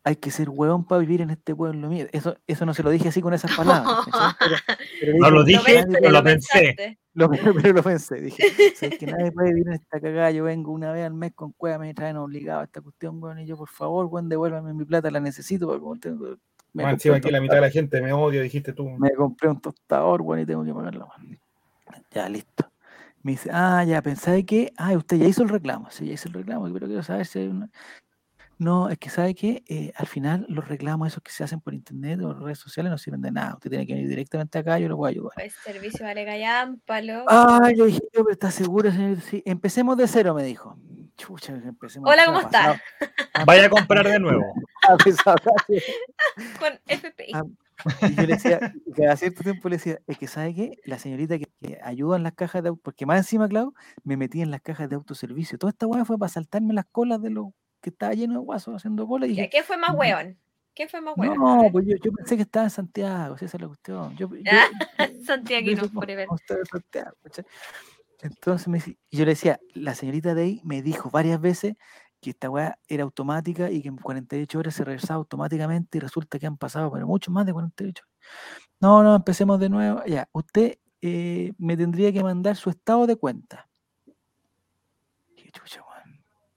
hay 0.03 0.15
que 0.15 0.31
ser 0.31 0.49
hueón 0.49 0.85
para 0.85 0.99
vivir 0.99 1.21
en 1.21 1.31
este 1.31 1.53
pueblo 1.53 1.89
mío. 1.89 2.07
Eso, 2.13 2.37
eso 2.47 2.65
no 2.65 2.73
se 2.73 2.81
lo 2.81 2.89
dije 2.89 3.09
así 3.09 3.21
con 3.21 3.33
esas 3.33 3.53
palabras. 3.53 4.05
no 5.19 5.29
lo 5.29 5.43
dije, 5.43 5.85
pero 5.91 6.11
lo 6.11 6.23
pensé. 6.23 6.97
Lo, 7.13 7.29
pero 7.61 7.73
lo 7.73 7.83
pensé. 7.83 8.21
Dije, 8.21 8.43
que 8.97 9.05
nadie 9.05 9.33
puede 9.33 9.49
vivir 9.49 9.67
en 9.67 9.73
esta 9.73 9.99
cagada. 9.99 10.31
Yo 10.31 10.45
vengo 10.45 10.71
una 10.71 10.93
vez 10.93 11.05
al 11.05 11.13
mes 11.13 11.33
con 11.33 11.51
cueva, 11.51 11.79
me 11.79 11.93
traen 11.93 12.15
obligado 12.15 12.61
a 12.61 12.63
esta 12.63 12.79
cuestión, 12.79 13.21
weón. 13.21 13.39
Y 13.39 13.45
yo, 13.45 13.57
por 13.57 13.67
favor, 13.67 14.05
weón, 14.05 14.29
devuélvame 14.29 14.73
mi 14.73 14.85
plata, 14.85 15.11
la 15.11 15.19
necesito. 15.19 15.67
Porque 15.67 16.15
me 16.71 16.85
aquí 16.85 17.09
la 17.09 17.41
mitad 17.41 17.55
de 17.55 17.61
la 17.61 17.69
gente 17.69 18.01
me 18.01 18.13
odia, 18.13 18.41
dijiste 18.41 18.71
tú. 18.71 18.89
Me 18.91 19.13
compré 19.13 19.49
un 19.49 19.59
tostador, 19.59 20.21
bueno, 20.21 20.43
y 20.43 20.45
tengo 20.45 20.63
que 20.63 20.73
pagarlo. 20.73 21.09
Ya, 22.11 22.29
listo. 22.29 22.71
Me 23.23 23.33
dice, 23.33 23.49
ah, 23.51 23.83
ya, 23.83 24.01
pensáis 24.01 24.45
que, 24.45 24.73
ah, 24.77 24.93
usted 24.93 25.17
ya 25.17 25.27
hizo 25.27 25.43
el 25.43 25.49
reclamo. 25.49 25.89
Sí, 25.91 26.05
ya 26.05 26.13
hizo 26.13 26.27
el 26.29 26.35
reclamo, 26.35 26.71
pero 26.71 26.87
quiero 26.87 27.03
saber 27.03 27.25
si 27.25 27.39
hay 27.39 27.47
una... 27.47 27.69
No, 28.59 28.89
es 28.89 28.97
que 28.97 29.11
sabe 29.11 29.35
que 29.35 29.63
eh, 29.67 29.93
al 29.95 30.07
final 30.07 30.45
los 30.49 30.67
reclamos 30.67 31.09
esos 31.09 31.21
que 31.21 31.31
se 31.31 31.43
hacen 31.43 31.61
por 31.61 31.75
internet 31.75 32.19
o 32.21 32.33
redes 32.33 32.57
sociales 32.57 32.89
no 32.89 32.97
sirven 32.97 33.21
de 33.21 33.31
nada. 33.31 33.53
Usted 33.53 33.69
tiene 33.69 33.85
que 33.85 33.93
venir 33.93 34.09
directamente 34.09 34.57
acá, 34.57 34.79
yo 34.79 34.87
lo 34.87 34.97
voy 34.97 35.09
a 35.09 35.11
ayudar. 35.11 35.33
Pues 35.35 35.53
servicio 35.63 36.03
vale 36.03 36.23
gallámpalo. 36.23 37.25
Ay, 37.27 37.77
yo 37.77 37.85
dije, 37.85 38.01
pero 38.11 38.31
está 38.31 38.49
seguro, 38.49 38.91
señor. 38.91 39.21
Sí, 39.21 39.43
empecemos 39.45 39.95
de 39.95 40.07
cero, 40.07 40.33
me 40.33 40.43
dijo. 40.43 40.75
Chucha, 41.17 41.53
empecemos 41.53 42.09
Hola, 42.11 42.25
¿cómo 42.25 42.41
está? 42.41 42.81
Vaya 43.45 43.65
a 43.65 43.69
comprar 43.69 44.07
de 44.07 44.19
nuevo. 44.19 44.43
Con 46.59 46.79
FPI. 46.87 47.33
Y 48.01 48.15
yo 48.15 48.21
le 48.23 48.33
decía, 48.33 48.73
cada 48.95 49.15
cierto 49.15 49.43
tiempo 49.43 49.69
le 49.69 49.77
decía, 49.77 49.99
es 50.07 50.17
que 50.17 50.27
sabe 50.27 50.53
qué, 50.53 50.79
la 50.85 50.97
señorita 50.99 51.37
que, 51.37 51.47
ayuda 51.83 52.17
en 52.17 52.23
las 52.23 52.33
cajas 52.33 52.63
de 52.63 52.69
auto, 52.69 52.81
porque 52.83 53.05
más 53.05 53.17
encima, 53.17 53.47
claro, 53.47 53.73
me 54.03 54.17
metí 54.17 54.41
en 54.41 54.51
las 54.51 54.61
cajas 54.61 54.89
de 54.89 54.95
autoservicio. 54.95 55.57
Toda 55.57 55.71
esta 55.71 55.87
hueá 55.87 56.05
fue 56.05 56.17
para 56.17 56.29
saltarme 56.29 56.73
las 56.73 56.85
colas 56.91 57.21
de 57.21 57.29
los 57.29 57.47
que 57.81 57.89
estaba 57.89 58.13
lleno 58.13 58.33
de 58.33 58.39
guasos 58.39 58.75
haciendo 58.75 59.07
cola. 59.07 59.27
Y 59.27 59.49
¿Qué 59.49 59.63
fue 59.63 59.77
más 59.77 59.91
hueón? 59.95 60.37
¿Qué 60.73 60.87
fue 60.87 61.01
más 61.01 61.15
hueón? 61.17 61.37
No, 61.37 61.69
pues 61.71 61.85
yo, 61.87 62.11
pensé 62.11 62.35
que 62.35 62.43
estaba 62.43 62.65
en 62.65 62.69
Santiago, 62.71 63.35
esa 63.35 63.45
es 63.45 63.61
la 63.61 63.67
cuestión. 63.67 64.15
Yo, 64.15 64.29
yo, 64.35 64.43
Santiago 65.25 65.67
no, 65.75 65.89
por 65.89 66.07
ver. 66.07 66.27
Entonces 68.21 68.67
me, 68.67 68.79
yo 69.11 69.25
le 69.25 69.31
decía, 69.31 69.59
la 69.73 69.93
señorita 69.93 70.33
de 70.33 70.41
ahí 70.41 70.61
me 70.63 70.81
dijo 70.81 71.11
varias 71.11 71.39
veces 71.39 71.75
que 72.19 72.31
esta 72.31 72.49
weá 72.49 72.79
era 72.87 73.03
automática 73.03 73.69
y 73.69 73.81
que 73.81 73.89
en 73.89 73.97
48 73.97 74.59
horas 74.59 74.73
se 74.75 74.83
regresaba 74.83 75.17
automáticamente 75.17 75.97
y 75.97 76.01
resulta 76.01 76.39
que 76.39 76.47
han 76.47 76.57
pasado 76.57 76.91
pero 76.91 77.07
mucho 77.07 77.31
más 77.31 77.45
de 77.45 77.53
48 77.53 78.03
horas. 78.03 78.17
No, 78.79 79.03
no, 79.03 79.15
empecemos 79.15 79.59
de 79.59 79.69
nuevo. 79.69 80.03
Ya, 80.05 80.29
usted 80.31 80.77
eh, 81.01 81.53
me 81.57 81.77
tendría 81.77 82.11
que 82.11 82.23
mandar 82.23 82.55
su 82.55 82.69
estado 82.69 83.07
de 83.07 83.15
cuenta. 83.15 83.67
Qué 85.35 85.51
chucha, 85.51 85.83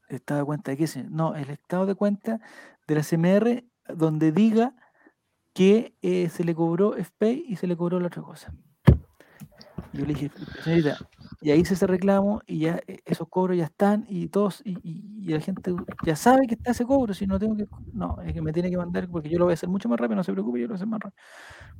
estado 0.08 0.40
de 0.40 0.46
cuenta 0.46 0.70
de 0.72 0.76
qué? 0.76 0.86
No, 1.08 1.34
el 1.34 1.50
estado 1.50 1.86
de 1.86 1.94
cuenta 1.94 2.40
de 2.86 2.94
la 2.94 3.02
CMR 3.02 3.64
donde 3.94 4.32
diga 4.32 4.74
que 5.52 5.94
eh, 6.02 6.28
se 6.28 6.44
le 6.44 6.54
cobró 6.54 6.94
FPay 6.94 7.44
y 7.48 7.56
se 7.56 7.66
le 7.66 7.76
cobró 7.76 8.00
la 8.00 8.08
otra 8.08 8.22
cosa. 8.22 8.52
Yo 9.92 10.06
le 10.06 10.14
dije, 10.14 10.30
señorita, 10.62 10.98
y 11.40 11.50
ahí 11.50 11.60
hice 11.60 11.74
ese 11.74 11.86
reclamo 11.86 12.42
y 12.46 12.60
ya 12.60 12.80
eh, 12.86 13.00
esos 13.04 13.28
cobros 13.28 13.56
ya 13.56 13.64
están 13.64 14.04
y 14.08 14.28
todos, 14.28 14.62
y, 14.64 14.76
la 15.30 15.40
gente 15.40 15.72
ya 16.04 16.16
sabe 16.16 16.46
que 16.46 16.54
está 16.54 16.72
ese 16.72 16.84
cobro, 16.84 17.14
si 17.14 17.26
no 17.26 17.38
tengo 17.38 17.56
que, 17.56 17.66
no, 17.92 18.18
es 18.24 18.32
que 18.32 18.42
me 18.42 18.52
tiene 18.52 18.70
que 18.70 18.76
mandar 18.76 19.08
porque 19.08 19.28
yo 19.28 19.38
lo 19.38 19.44
voy 19.44 19.52
a 19.52 19.54
hacer 19.54 19.68
mucho 19.68 19.88
más 19.88 19.98
rápido, 19.98 20.16
no 20.16 20.24
se 20.24 20.32
preocupe, 20.32 20.60
yo 20.60 20.66
lo 20.66 20.70
voy 20.70 20.74
a 20.74 20.76
hacer 20.76 20.88
más 20.88 21.00
rápido. 21.00 21.22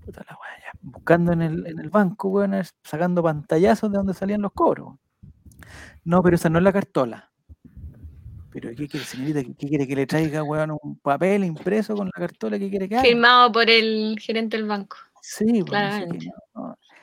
Puta 0.04 0.24
la 0.28 0.36
wea, 0.36 0.72
buscando 0.80 1.32
en 1.32 1.42
el, 1.42 1.66
en 1.66 1.78
el 1.78 1.90
banco, 1.90 2.28
weón, 2.28 2.54
sacando 2.84 3.22
pantallazos 3.22 3.90
de 3.90 3.98
donde 3.98 4.14
salían 4.14 4.40
los 4.40 4.52
cobros. 4.52 4.94
No, 6.04 6.22
pero 6.22 6.36
esa 6.36 6.48
no 6.48 6.58
es 6.58 6.64
la 6.64 6.72
cartola. 6.72 7.30
Pero 8.52 8.70
¿qué 8.70 8.88
quiere, 8.88 9.06
señorita? 9.06 9.42
¿Qué 9.44 9.68
quiere 9.68 9.86
que 9.86 9.94
le 9.94 10.06
traiga, 10.06 10.42
weón, 10.42 10.76
un 10.82 10.98
papel 10.98 11.44
impreso 11.44 11.94
con 11.94 12.06
la 12.06 12.12
cartola 12.12 12.58
que 12.58 12.68
quiere 12.68 12.88
que 12.88 12.96
haga? 12.96 13.04
Firmado 13.04 13.52
por 13.52 13.68
el 13.68 14.16
gerente 14.20 14.56
del 14.56 14.66
banco. 14.66 14.96
Sí, 15.22 15.62
claro. 15.62 16.06
Pues, 16.08 16.24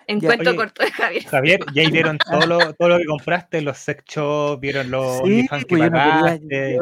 en 0.07 0.21
cuento 0.21 0.55
corto 0.55 0.83
de 0.83 0.91
Javier. 0.91 1.25
Javier, 1.25 1.59
ya 1.73 1.89
vieron 1.89 2.17
todo 2.17 2.45
lo, 2.47 2.57
todo 2.73 2.89
lo 2.89 2.97
que 2.97 3.05
compraste, 3.05 3.61
los 3.61 3.77
sex 3.77 4.03
shops, 4.05 4.59
vieron 4.59 4.89
los 4.89 5.17
sí, 5.17 5.47
que 5.47 5.65
pues 5.67 5.89
pagaste, 5.91 6.77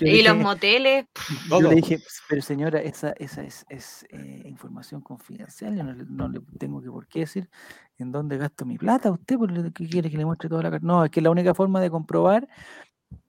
y 0.00 0.22
los 0.22 0.36
moteles. 0.36 1.06
Yo 1.50 1.60
le 1.60 1.74
dije, 1.74 1.98
pero 2.28 2.40
señora, 2.40 2.80
esa, 2.80 3.12
esa 3.18 3.42
es, 3.42 3.66
es 3.68 4.06
eh, 4.10 4.42
información 4.44 5.00
confidencial, 5.00 5.76
yo 5.76 5.82
no 5.82 6.28
le, 6.28 6.40
tengo 6.58 6.80
que 6.80 6.90
por 6.90 7.08
qué 7.08 7.20
decir 7.20 7.50
en 7.98 8.12
dónde 8.12 8.38
gasto 8.38 8.64
mi 8.64 8.78
plata. 8.78 9.10
¿Usted 9.10 9.36
por 9.36 9.72
qué 9.72 9.88
quiere 9.88 10.10
que 10.10 10.16
le 10.16 10.24
muestre 10.24 10.48
toda 10.48 10.62
la 10.62 10.70
carta? 10.70 10.86
No, 10.86 11.04
es 11.04 11.10
que 11.10 11.20
la 11.20 11.30
única 11.30 11.54
forma 11.54 11.80
de 11.80 11.90
comprobar 11.90 12.48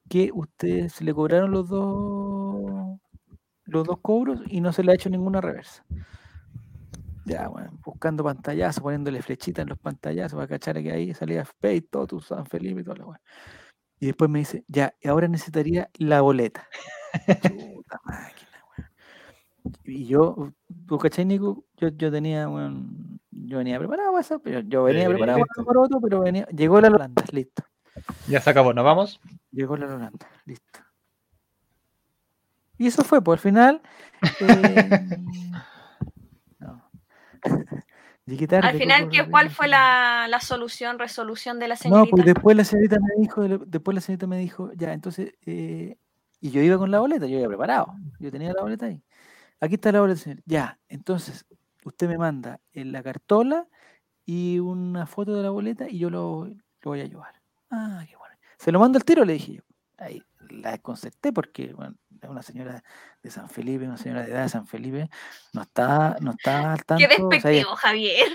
que 0.10 0.30
usted 0.34 0.89
se 0.89 1.03
le 1.03 1.14
cobraron 1.14 1.51
los 1.51 1.68
dos 1.69 2.99
los 3.65 3.85
dos 3.85 3.97
cobros 4.01 4.41
y 4.47 4.61
no 4.61 4.73
se 4.73 4.84
le 4.84 4.91
ha 4.91 4.95
hecho 4.95 5.10
ninguna 5.10 5.41
reversa. 5.41 5.85
Ya, 7.26 7.48
bueno, 7.48 7.72
buscando 7.86 8.24
pantallazos, 8.24 8.84
poniéndole 8.84 9.22
flechitas 9.22 9.64
en 9.64 9.70
los 9.70 9.80
pantallazos 9.80 10.36
para 10.36 10.48
cachar 10.48 10.82
que 10.84 10.91
ahí 10.91 11.14
salía 11.14 11.41
Space, 11.41 11.88
todo 11.90 12.08
tu 12.08 12.20
San 12.20 12.45
Felipe 12.45 12.82
y 12.82 12.84
todo 12.84 12.95
lo 12.95 13.06
bueno. 13.06 13.22
Y 14.00 14.08
después 14.08 14.30
me 14.30 14.40
dice, 14.40 14.66
ya, 14.68 14.94
ahora 15.06 15.30
necesitaría 15.30 15.90
la 15.94 16.20
boleta. 16.20 16.68
Máquina, 18.04 18.50
Y 19.86 20.06
yo, 20.06 20.52
¿tú 20.88 20.98
cachai, 20.98 21.24
Nico? 21.24 21.64
Yo, 21.78 21.88
yo 21.90 22.12
tenía, 22.12 22.48
bueno, 22.48 22.86
yo 23.32 23.60
venía 23.60 23.80
preparado 23.80 24.20
eso, 24.20 24.40
pero 24.40 24.60
yo 24.60 24.84
venía 24.84 25.08
preparado 25.08 25.45
para 25.66 25.80
otro, 25.80 26.02
pero 26.02 26.22
venía, 26.22 26.45
llegó 26.48 26.82
la 26.82 26.90
Holanda, 26.90 27.24
listo. 27.32 27.64
Ya 28.28 28.41
se 28.41 28.50
acabó, 28.50 28.74
¿nos 28.74 28.84
vamos? 28.84 29.22
Llegó 29.52 29.78
la 29.78 29.86
Holanda, 29.86 30.28
listo. 30.45 30.80
Y 32.78 32.88
eso 32.88 33.04
fue, 33.04 33.24
pues 33.24 33.38
al 33.38 33.41
final. 33.41 33.82
Eh, 34.41 34.90
Al 38.61 38.78
final, 38.78 39.10
¿qué, 39.10 39.30
¿cuál 39.30 39.49
fue 39.49 39.68
la, 39.68 40.40
solución, 40.41 40.98
resolución 40.98 41.60
de 41.60 41.68
la 41.68 41.76
señorita? 41.76 42.06
No, 42.06 42.10
pues 42.10 42.26
después 42.26 42.56
la 42.56 42.64
señorita 42.64 42.98
me 43.02 43.22
dijo, 43.22 43.45
después 43.45 43.95
la 43.95 43.99
señorita 43.99 44.28
me 44.28 44.38
dijo, 44.38 44.72
ya, 44.76 44.94
entonces, 44.94 45.34
eh, 45.45 45.98
y 46.40 46.52
yo 46.52 46.61
iba 46.61 46.78
con 46.78 46.90
la 46.90 47.02
boleta, 47.02 47.26
yo 47.28 47.36
había 47.36 47.49
preparado, 47.49 47.94
yo 48.20 48.32
tenía 48.32 48.53
la 48.53 48.61
boleta 48.61 48.86
ahí. 48.86 49.03
Aquí 49.60 49.76
está 49.76 49.91
la 49.91 49.99
boleta, 49.99 50.22
señor. 50.22 50.41
Ya, 50.45 50.80
entonces, 50.88 51.45
usted 51.84 52.07
me 52.07 52.18
manda 52.18 52.61
en 52.72 52.94
la 52.94 53.03
cartola 53.03 53.68
y 54.26 54.60
una 54.60 55.06
foto 55.06 55.36
de 55.36 55.44
la 55.44 55.49
boleta 55.49 55.90
y 55.90 55.98
yo 55.99 56.10
lo, 56.10 56.45
lo 56.45 56.56
voy 56.82 57.02
a 57.02 57.03
ayudar. 57.03 57.41
Ah, 57.72 58.06
qué 58.07 58.15
bueno. 58.15 58.36
Se 58.57 58.72
lo 58.72 58.80
mando 58.80 58.98
al 58.98 59.03
tiro, 59.03 59.26
le 59.26 59.34
dije 59.34 59.56
yo. 59.56 59.61
Ahí 59.98 60.24
la 60.49 60.72
desconcerté 60.72 61.34
porque, 61.34 61.74
bueno, 61.74 61.95
una 62.30 62.41
señora 62.41 62.84
de 63.22 63.30
San 63.30 63.50
Felipe, 63.50 63.86
una 63.86 63.98
señora 63.98 64.24
de 64.24 64.32
edad 64.32 64.44
de 64.44 64.50
San 64.50 64.68
Felipe, 64.68 65.10
no 65.54 65.62
está, 65.62 66.18
no 66.22 66.32
está 66.32 66.74
al 66.74 66.86
tanto. 66.86 67.06
Qué 67.08 67.08
despectivo, 67.08 67.76
Javier. 67.76 68.28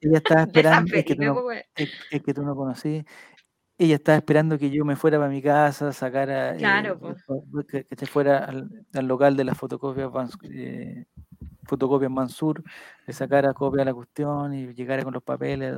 Ella 0.00 0.18
estaba 0.18 0.42
esperando, 0.42 0.94
es, 0.94 1.04
que 1.04 1.14
tú 1.14 1.22
no, 1.22 1.50
es, 1.50 2.22
que 2.22 2.34
tú 2.34 2.42
no 2.42 2.56
conocí, 2.56 3.04
ella 3.78 3.96
estaba 3.96 4.18
esperando 4.18 4.58
que 4.58 4.70
yo 4.70 4.84
me 4.84 4.96
fuera 4.96 5.18
para 5.18 5.30
mi 5.30 5.42
casa, 5.42 5.92
sacara, 5.92 6.54
eh, 6.54 6.58
claro, 6.58 6.98
que, 7.68 7.86
se 7.96 8.06
fuera 8.06 8.44
al, 8.44 9.06
local 9.06 9.36
de 9.36 9.44
las 9.44 9.56
fotocopias, 9.56 10.10
eh, 10.50 11.06
fotocopias 11.64 12.10
Mansur, 12.10 12.62
le 13.06 13.12
sacara 13.12 13.54
copia 13.54 13.80
de 13.80 13.84
la 13.86 13.94
cuestión 13.94 14.54
y 14.54 14.72
llegara 14.74 15.02
con 15.02 15.14
los 15.14 15.22
papeles. 15.22 15.74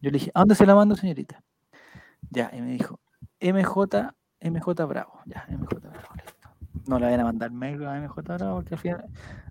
Yo 0.00 0.10
le 0.10 0.18
dije, 0.18 0.30
¿a 0.34 0.40
dónde 0.40 0.54
se 0.54 0.66
la 0.66 0.74
mando, 0.74 0.96
señorita? 0.96 1.42
Ya, 2.30 2.50
y 2.52 2.60
me 2.60 2.72
dijo, 2.72 3.00
MJ, 3.40 4.14
MJ 4.40 4.86
Bravo, 4.86 5.20
ya, 5.26 5.46
MJ 5.48 5.80
Bravo, 5.80 6.08
no 6.88 6.98
le 6.98 7.06
vayan 7.06 7.20
a 7.20 7.24
mandar 7.24 7.50
mail 7.50 7.84
a 7.86 8.00
MJ 8.00 8.22
Bravo 8.22 8.56
porque 8.56 8.74
al 8.74 8.80
final. 8.80 9.04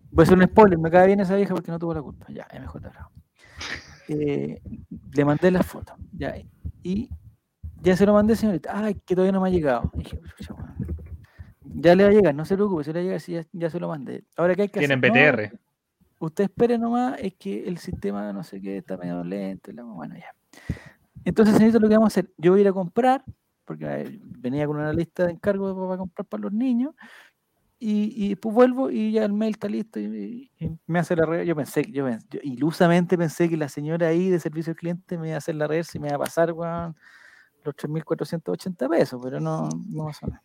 Voy 0.09 0.23
a 0.23 0.25
hacer 0.25 0.37
un 0.37 0.43
spoiler, 0.45 0.79
me 0.79 0.89
cae 0.89 1.07
bien 1.07 1.19
esa 1.19 1.35
vieja 1.35 1.53
porque 1.53 1.71
no 1.71 1.79
tuvo 1.79 1.93
la 1.93 2.01
culpa. 2.01 2.25
Ya, 2.29 2.47
MJ 2.53 2.79
Bravo. 2.79 3.11
Eh, 4.09 4.61
le 5.11 5.25
mandé 5.25 5.51
la 5.51 5.63
foto. 5.63 5.93
Ya, 6.13 6.33
y 6.81 7.09
ya 7.81 7.97
se 7.97 8.05
lo 8.05 8.13
mandé, 8.13 8.37
señorita. 8.37 8.71
Ay, 8.73 8.95
que 9.05 9.15
todavía 9.15 9.33
no 9.33 9.41
me 9.41 9.49
ha 9.49 9.51
llegado. 9.51 9.91
ya 11.65 11.93
le 11.93 12.03
va 12.05 12.09
a 12.09 12.13
llegar, 12.13 12.33
no 12.33 12.45
se 12.45 12.55
preocupe, 12.55 12.85
se 12.85 12.93
le 12.93 12.99
va 12.99 13.01
a 13.01 13.03
llegar 13.03 13.19
si 13.19 13.37
ya, 13.51 13.69
se 13.69 13.79
lo 13.81 13.89
mandé. 13.89 14.23
Ahora 14.37 14.55
que 14.55 14.61
hay 14.61 14.69
que 14.69 14.79
Tienen 14.79 15.01
BTR. 15.01 15.59
usted 16.19 16.45
espere 16.45 16.77
nomás, 16.77 17.19
es 17.19 17.33
que 17.35 17.67
el 17.67 17.79
sistema 17.79 18.31
no 18.31 18.43
sé 18.43 18.61
qué 18.61 18.77
está 18.77 18.95
medio 18.95 19.23
lento. 19.25 19.71
Bueno, 19.73 20.15
ya. 20.15 20.33
Entonces, 21.25 21.55
señorita, 21.55 21.79
lo 21.79 21.89
que 21.89 21.95
vamos 21.95 22.07
a 22.07 22.13
hacer, 22.13 22.31
yo 22.37 22.51
voy 22.51 22.59
a 22.59 22.61
ir 22.61 22.67
a 22.69 22.73
comprar, 22.73 23.23
porque 23.65 24.19
venía 24.23 24.65
con 24.65 24.77
una 24.77 24.93
lista 24.93 25.25
de 25.25 25.33
encargos 25.33 25.75
para 25.75 25.97
comprar 25.97 26.25
para 26.25 26.43
los 26.43 26.53
niños, 26.53 26.95
y, 27.79 28.29
después 28.29 28.55
vuelvo 28.55 28.89
y 28.89 29.11
ya 29.11 29.25
el 29.25 29.33
mail 29.33 29.51
está 29.51 29.67
listo 29.67 29.99
y, 29.99 30.51
me 30.87 30.99
hace 30.99 31.15
la 31.15 31.25
red. 31.25 31.43
Yo 31.43 31.55
pensé, 31.55 31.83
yo, 31.91 32.09
yo, 32.09 32.39
ilusamente 32.41 33.17
pensé 33.17 33.49
que 33.49 33.57
la 33.57 33.69
señora 33.69 34.07
ahí 34.07 34.29
de 34.29 34.39
servicio 34.39 34.71
al 34.71 34.77
cliente 34.77 35.17
me 35.17 35.27
iba 35.27 35.35
a 35.35 35.37
hacer 35.37 35.55
la 35.55 35.67
red 35.67 35.85
y 35.93 35.99
me 35.99 36.07
iba 36.07 36.15
a 36.15 36.19
pasar 36.19 36.49
los 36.49 37.75
3.480 37.75 38.89
pesos, 38.89 39.21
pero 39.23 39.39
no, 39.39 39.69
no 39.87 40.05
pasó 40.05 40.27
nada. 40.27 40.43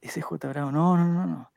Ese 0.00 0.20
J 0.20 0.48
Bravo, 0.48 0.70
no, 0.70 0.96
no, 0.96 1.12
no, 1.12 1.26
no. 1.26 1.50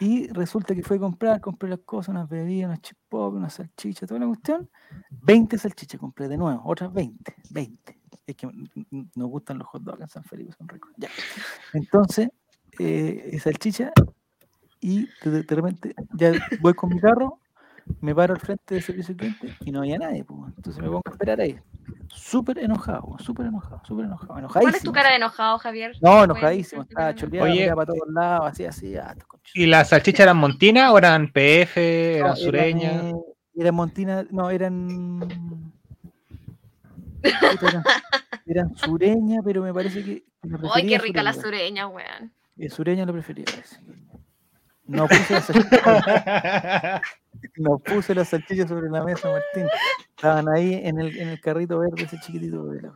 Y 0.00 0.28
resulta 0.28 0.74
que 0.74 0.82
fue 0.82 0.96
a 0.96 1.00
comprar, 1.00 1.40
compré 1.40 1.68
las 1.68 1.80
cosas, 1.80 2.10
unas 2.10 2.28
bebidas, 2.28 2.68
unas 2.68 2.80
chip 2.80 2.96
pop, 3.08 3.34
unas 3.34 3.52
salchichas, 3.54 4.08
toda 4.08 4.20
la 4.20 4.26
cuestión. 4.26 4.70
20 5.10 5.58
salchichas 5.58 6.00
compré 6.00 6.28
de 6.28 6.38
nuevo, 6.38 6.62
otras 6.64 6.92
20, 6.92 7.34
20. 7.50 8.00
Es 8.26 8.36
que 8.36 8.48
nos 9.14 9.28
gustan 9.28 9.58
los 9.58 9.68
hot 9.68 9.82
dogs 9.82 10.00
en 10.00 10.08
San 10.08 10.24
Felipe, 10.24 10.52
son 10.56 10.68
ricos. 10.68 10.90
Ya. 10.96 11.08
Entonces, 11.74 12.30
eh, 12.78 13.38
salchicha 13.42 13.92
y 14.80 15.08
de, 15.24 15.42
repente 15.42 15.94
ya 16.14 16.32
voy 16.60 16.74
con 16.74 16.90
mi 16.90 17.00
carro, 17.00 17.38
me 18.00 18.14
paro 18.14 18.34
al 18.34 18.40
frente 18.40 18.74
del 18.74 18.82
servicio 18.82 19.16
cliente 19.16 19.56
y 19.60 19.72
no 19.72 19.80
había 19.80 19.98
nadie. 19.98 20.24
Pues. 20.24 20.52
Entonces 20.56 20.82
me 20.82 20.88
pongo 20.88 21.02
a 21.04 21.10
esperar 21.10 21.40
ahí. 21.40 21.58
Súper 22.08 22.58
enojado, 22.58 23.16
súper 23.18 23.46
enojado, 23.46 23.82
súper 23.84 24.06
enojado. 24.06 24.48
¿Cuál 24.48 24.74
es 24.74 24.82
tu 24.82 24.92
cara 24.92 25.10
de 25.10 25.16
enojado, 25.16 25.58
Javier? 25.58 25.96
No, 26.00 26.24
enojadísimo, 26.24 26.82
estaba 26.82 27.14
choleado, 27.14 27.76
para 27.76 27.86
todos 27.86 28.08
lados, 28.12 28.52
así, 28.52 28.64
así. 28.64 28.96
Ah, 28.96 29.14
¿Y 29.54 29.66
las 29.66 29.90
salchichas 29.90 30.20
eran 30.20 30.36
montinas 30.36 30.90
o 30.92 30.98
eran 30.98 31.32
PF, 31.32 32.18
eran 32.18 32.36
sureñas? 32.36 33.04
Eran, 33.04 33.20
eran 33.54 33.74
montinas, 33.74 34.26
no, 34.30 34.50
eran 34.50 35.30
Eran, 38.46 38.76
sureña, 38.76 39.40
pero 39.44 39.62
me 39.62 39.72
parece 39.72 40.04
que. 40.04 40.24
¡Ay, 40.72 40.86
qué 40.86 40.98
rica 40.98 41.22
la 41.22 41.32
sureña, 41.32 41.86
weón! 41.86 42.32
Eh, 42.60 42.68
sureña 42.68 43.06
lo 43.06 43.14
prefería. 43.14 43.46
No 44.84 45.08
puse 45.08 45.32
las 45.32 45.46
salchichas. 45.46 45.80
no 47.56 47.78
puse 47.78 48.14
las 48.14 48.28
salchichas 48.28 48.68
sobre 48.68 48.90
la 48.90 49.02
mesa, 49.02 49.30
Martín. 49.30 49.66
Estaban 50.10 50.46
ahí 50.50 50.74
en 50.74 51.00
el, 51.00 51.16
en 51.16 51.28
el 51.30 51.40
carrito 51.40 51.78
verde, 51.78 52.02
ese 52.02 52.20
chiquitito 52.20 52.66
de 52.66 52.82
la 52.82 52.92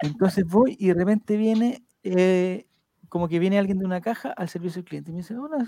Entonces 0.00 0.44
voy 0.44 0.76
y 0.80 0.88
de 0.88 0.94
repente 0.94 1.36
viene, 1.36 1.84
eh, 2.02 2.66
como 3.08 3.28
que 3.28 3.38
viene 3.38 3.60
alguien 3.60 3.78
de 3.78 3.86
una 3.86 4.00
caja 4.00 4.32
al 4.32 4.48
servicio 4.48 4.82
del 4.82 4.88
cliente. 4.88 5.12
Y 5.12 5.14
me 5.14 5.18
dice, 5.18 5.36
hola. 5.36 5.58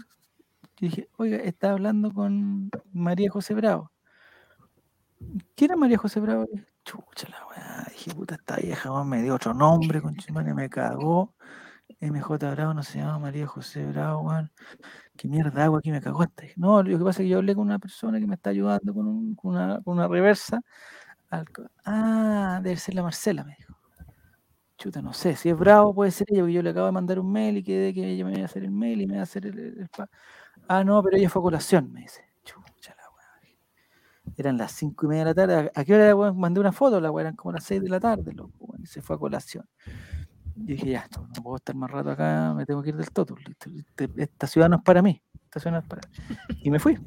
Yo 0.78 0.88
dije, 0.88 1.08
oiga, 1.16 1.36
está 1.36 1.70
hablando 1.70 2.12
con 2.12 2.70
María 2.92 3.30
José 3.30 3.54
Bravo. 3.54 3.92
¿Quién 5.54 5.70
era 5.70 5.76
María 5.76 5.98
José 5.98 6.18
Bravo? 6.18 6.48
Chucha 6.84 7.28
la 7.28 7.46
weá. 7.46 7.86
Dije, 7.88 8.12
puta, 8.14 8.34
esta 8.34 8.56
vieja 8.56 9.04
me 9.04 9.22
dio 9.22 9.36
otro 9.36 9.54
nombre, 9.54 10.02
con 10.02 10.16
me 10.56 10.68
cagó. 10.68 11.34
MJ 12.00 12.50
Bravo 12.50 12.74
no 12.74 12.82
se 12.82 12.98
llama 12.98 13.18
María 13.18 13.46
José 13.46 13.84
Bravo, 13.86 14.22
weón. 14.22 14.50
¿Qué 15.16 15.28
mierda 15.28 15.64
hago 15.64 15.76
aquí? 15.76 15.90
Me 15.90 16.00
cagó 16.00 16.22
esta. 16.22 16.44
No, 16.56 16.82
lo 16.82 16.98
que 16.98 17.04
pasa 17.04 17.22
es 17.22 17.26
que 17.26 17.28
yo 17.28 17.38
hablé 17.38 17.54
con 17.54 17.66
una 17.66 17.78
persona 17.78 18.18
que 18.20 18.26
me 18.26 18.34
está 18.34 18.50
ayudando 18.50 18.94
con, 18.94 19.36
una, 19.42 20.08
reversa. 20.08 20.60
ah, 21.84 22.60
debe 22.62 22.76
ser 22.76 22.94
la 22.94 23.02
Marcela, 23.02 23.44
me 23.44 23.56
dijo. 23.58 23.74
Chuta, 24.78 25.02
no 25.02 25.12
sé, 25.12 25.36
si 25.36 25.50
es 25.50 25.58
bravo 25.58 25.94
puede 25.94 26.10
ser 26.10 26.26
ella, 26.30 26.40
porque 26.40 26.54
yo 26.54 26.62
le 26.62 26.70
acabo 26.70 26.86
de 26.86 26.92
mandar 26.92 27.18
un 27.18 27.30
mail 27.30 27.58
y 27.58 27.62
quedé 27.62 27.92
que 27.92 28.08
ella 28.12 28.24
me 28.24 28.32
iba 28.32 28.42
a 28.42 28.44
hacer 28.46 28.64
el 28.64 28.70
mail 28.70 29.02
y 29.02 29.06
me 29.06 29.14
iba 29.14 29.20
a 29.20 29.24
hacer 29.24 29.44
el, 29.44 29.90
Ah, 30.68 30.84
no, 30.84 31.02
pero 31.02 31.18
ella 31.18 31.28
fue 31.28 31.40
a 31.40 31.42
colación, 31.42 31.92
me 31.92 32.00
dice. 32.00 32.24
Chucha 32.44 32.94
la 32.96 33.02
weá. 33.10 33.56
Eran 34.38 34.56
las 34.56 34.72
cinco 34.72 35.04
y 35.06 35.08
media 35.10 35.24
de 35.24 35.30
la 35.30 35.34
tarde. 35.34 35.72
¿A 35.74 35.84
qué 35.84 35.94
hora 35.94 36.32
mandé 36.32 36.60
una 36.60 36.72
foto? 36.72 36.98
La 36.98 37.10
weá 37.10 37.24
eran 37.24 37.36
como 37.36 37.52
las 37.52 37.64
seis 37.64 37.82
de 37.82 37.90
la 37.90 38.00
tarde, 38.00 38.32
loco, 38.32 38.74
y 38.78 38.86
se 38.86 39.02
fue 39.02 39.16
a 39.16 39.18
colación. 39.18 39.68
Y 40.60 40.72
dije, 40.74 40.90
ya, 40.90 41.08
no 41.16 41.42
puedo 41.42 41.56
estar 41.56 41.74
más 41.74 41.90
rato 41.90 42.10
acá, 42.10 42.54
me 42.54 42.66
tengo 42.66 42.82
que 42.82 42.90
ir 42.90 42.96
del 42.96 43.10
todo. 43.10 43.36
Esta 44.16 44.46
ciudad 44.46 44.68
no 44.68 44.76
es 44.76 44.82
para 44.82 45.02
mí. 45.02 45.22
Esta 45.44 45.60
ciudad 45.60 45.76
no 45.76 45.78
es 45.80 45.86
para 45.86 46.02
Y 46.62 46.70
me 46.70 46.78
fui. 46.78 46.98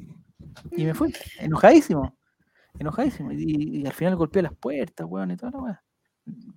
Y 0.71 0.85
me 0.85 0.93
fui. 0.93 1.13
Enojadísimo. 1.39 2.17
Enojadísimo. 2.79 3.31
Y, 3.31 3.85
al 3.85 3.93
final 3.93 4.15
golpeé 4.15 4.41
las 4.41 4.55
puertas, 4.55 5.05
weón, 5.09 5.31
y 5.31 5.37
toda 5.37 5.51
la 5.51 5.59
weá. 5.59 5.83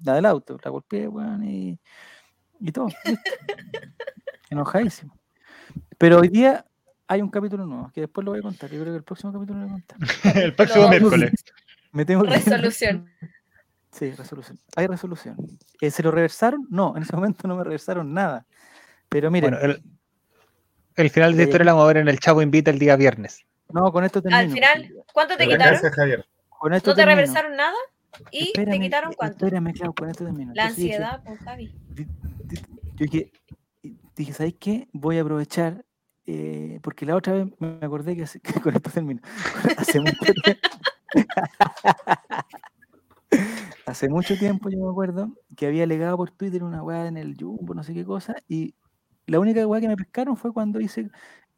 La 0.04 0.14
del 0.14 0.26
auto, 0.26 0.58
la 0.64 0.70
golpeé, 0.70 1.08
weón, 1.08 1.44
y, 1.44 1.78
y 2.60 2.72
todo. 2.72 2.88
Enojadísimo. 4.50 5.18
Pero 5.98 6.20
hoy 6.20 6.28
día 6.28 6.64
hay 7.08 7.22
un 7.22 7.30
capítulo 7.30 7.66
nuevo, 7.66 7.90
que 7.92 8.02
después 8.02 8.24
lo 8.24 8.32
voy 8.32 8.40
a 8.40 8.42
contar. 8.42 8.70
Yo 8.70 8.80
creo 8.80 8.92
que 8.92 8.98
el 8.98 9.04
próximo 9.04 9.32
capítulo 9.32 9.60
lo 9.60 9.68
voy 9.68 9.76
a 9.76 9.84
contar. 9.86 9.98
el 10.42 10.54
próximo 10.54 10.88
miércoles. 10.88 11.32
Me 11.92 12.04
tengo 12.04 12.24
que 12.24 12.30
Resolución. 12.30 13.06
Sí, 13.96 14.12
resolución. 14.12 14.58
Hay 14.76 14.86
resolución. 14.86 15.36
Eh, 15.80 15.90
¿Se 15.90 16.02
lo 16.02 16.10
reversaron? 16.10 16.66
No, 16.68 16.94
en 16.96 17.02
ese 17.02 17.12
momento 17.16 17.48
no 17.48 17.56
me 17.56 17.64
reversaron 17.64 18.12
nada. 18.12 18.46
Pero 19.08 19.30
miren. 19.30 19.52
Bueno, 19.52 19.74
el, 20.96 21.10
final 21.10 21.32
de 21.32 21.38
la 21.38 21.42
historia 21.44 21.64
la 21.64 21.72
vamos 21.72 21.84
a 21.84 21.88
ver 21.88 21.96
en 21.98 22.08
el 22.08 22.18
Chavo 22.18 22.42
Invita 22.42 22.70
el 22.70 22.78
día 22.78 22.96
viernes. 22.96 23.46
No, 23.70 23.90
con 23.92 24.04
esto 24.04 24.20
termino. 24.20 24.38
Al 24.38 24.50
final, 24.50 24.94
¿cuánto 25.12 25.36
te 25.36 25.46
quitaron? 25.46 25.80
Con 26.48 26.72
esto 26.72 26.90
¿No 26.90 26.96
te 26.96 27.04
reversaron 27.04 27.56
nada? 27.56 27.76
¿Y 28.30 28.52
te 28.52 28.80
quitaron 28.80 29.12
cuánto? 29.12 29.46
Espérame, 29.46 29.72
claro, 29.72 29.92
con 29.92 30.08
esto 30.08 30.24
termino. 30.24 30.52
La 30.54 30.66
ansiedad, 30.66 31.22
pues, 31.24 31.38
Javi. 31.40 31.74
Yo 31.94 33.06
dije, 33.06 33.32
dije, 34.14 34.32
¿sabes 34.32 34.54
qué? 34.58 34.88
Voy 34.92 35.18
a 35.18 35.22
aprovechar, 35.22 35.84
eh, 36.24 36.80
porque 36.82 37.04
la 37.04 37.16
otra 37.16 37.34
vez 37.34 37.46
me 37.58 37.78
acordé 37.82 38.16
que, 38.16 38.24
que 38.40 38.60
con 38.60 38.74
esto 38.74 38.90
termino. 38.90 39.20
Hace 39.76 40.00
mucho 40.00 40.32
tiempo. 40.42 40.68
Hace 43.86 44.08
mucho 44.08 44.36
tiempo 44.36 44.68
yo 44.68 44.78
me 44.78 44.90
acuerdo 44.90 45.32
que 45.56 45.66
había 45.66 45.86
legado 45.86 46.16
por 46.16 46.30
Twitter 46.30 46.64
una 46.64 46.82
weá 46.82 47.06
en 47.06 47.16
el 47.16 47.36
Jumbo, 47.38 47.74
no 47.74 47.82
sé 47.82 47.94
qué 47.94 48.04
cosa, 48.04 48.34
y 48.48 48.74
la 49.26 49.38
única 49.40 49.66
weá 49.66 49.80
que 49.80 49.88
me 49.88 49.96
pescaron 49.96 50.36
fue 50.36 50.52
cuando 50.52 50.80
hice, 50.80 51.10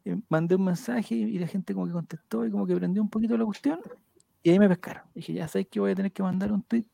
eh, 0.05 0.17
mandé 0.29 0.55
un 0.55 0.65
mensaje 0.65 1.15
y 1.15 1.39
la 1.39 1.47
gente 1.47 1.73
como 1.73 1.87
que 1.87 1.93
contestó 1.93 2.45
y 2.45 2.51
como 2.51 2.67
que 2.67 2.75
prendió 2.75 3.01
un 3.01 3.09
poquito 3.09 3.37
la 3.37 3.45
cuestión, 3.45 3.79
y 4.43 4.51
ahí 4.51 4.59
me 4.59 4.69
pescaron. 4.69 5.03
Dije, 5.13 5.33
ya 5.33 5.47
sabes 5.47 5.67
que 5.69 5.79
voy 5.79 5.91
a 5.91 5.95
tener 5.95 6.11
que 6.11 6.23
mandar 6.23 6.51
un 6.51 6.63
tweet 6.63 6.85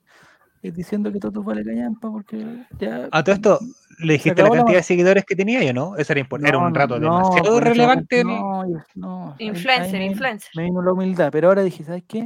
eh, 0.65 0.71
diciendo 0.71 1.11
que 1.11 1.19
todo 1.19 1.43
vale 1.43 1.63
callampa 1.63 2.09
porque 2.09 2.65
ya... 2.79 3.07
A 3.11 3.23
todo 3.23 3.35
esto, 3.35 3.59
¿le 3.99 4.13
dijiste 4.13 4.41
la 4.41 4.49
cantidad 4.49 4.77
de 4.77 4.83
seguidores 4.83 5.23
que 5.23 5.35
tenía 5.35 5.63
yo, 5.63 5.73
no? 5.73 5.95
Eso 5.95 6.13
era, 6.13 6.21
importante, 6.21 6.49
era 6.49 6.57
un 6.57 6.73
rato 6.73 6.99
demasiado 6.99 7.59
relevante. 7.59 8.23
No, 8.23 8.63
no. 8.95 9.35
Influencer, 9.37 10.01
influencer. 10.01 10.49
Me 10.55 10.63
vino 10.63 10.81
la 10.81 10.93
humildad, 10.93 11.29
pero 11.31 11.49
ahora 11.49 11.61
dije, 11.61 11.83
¿sabes 11.83 12.03
qué? 12.07 12.25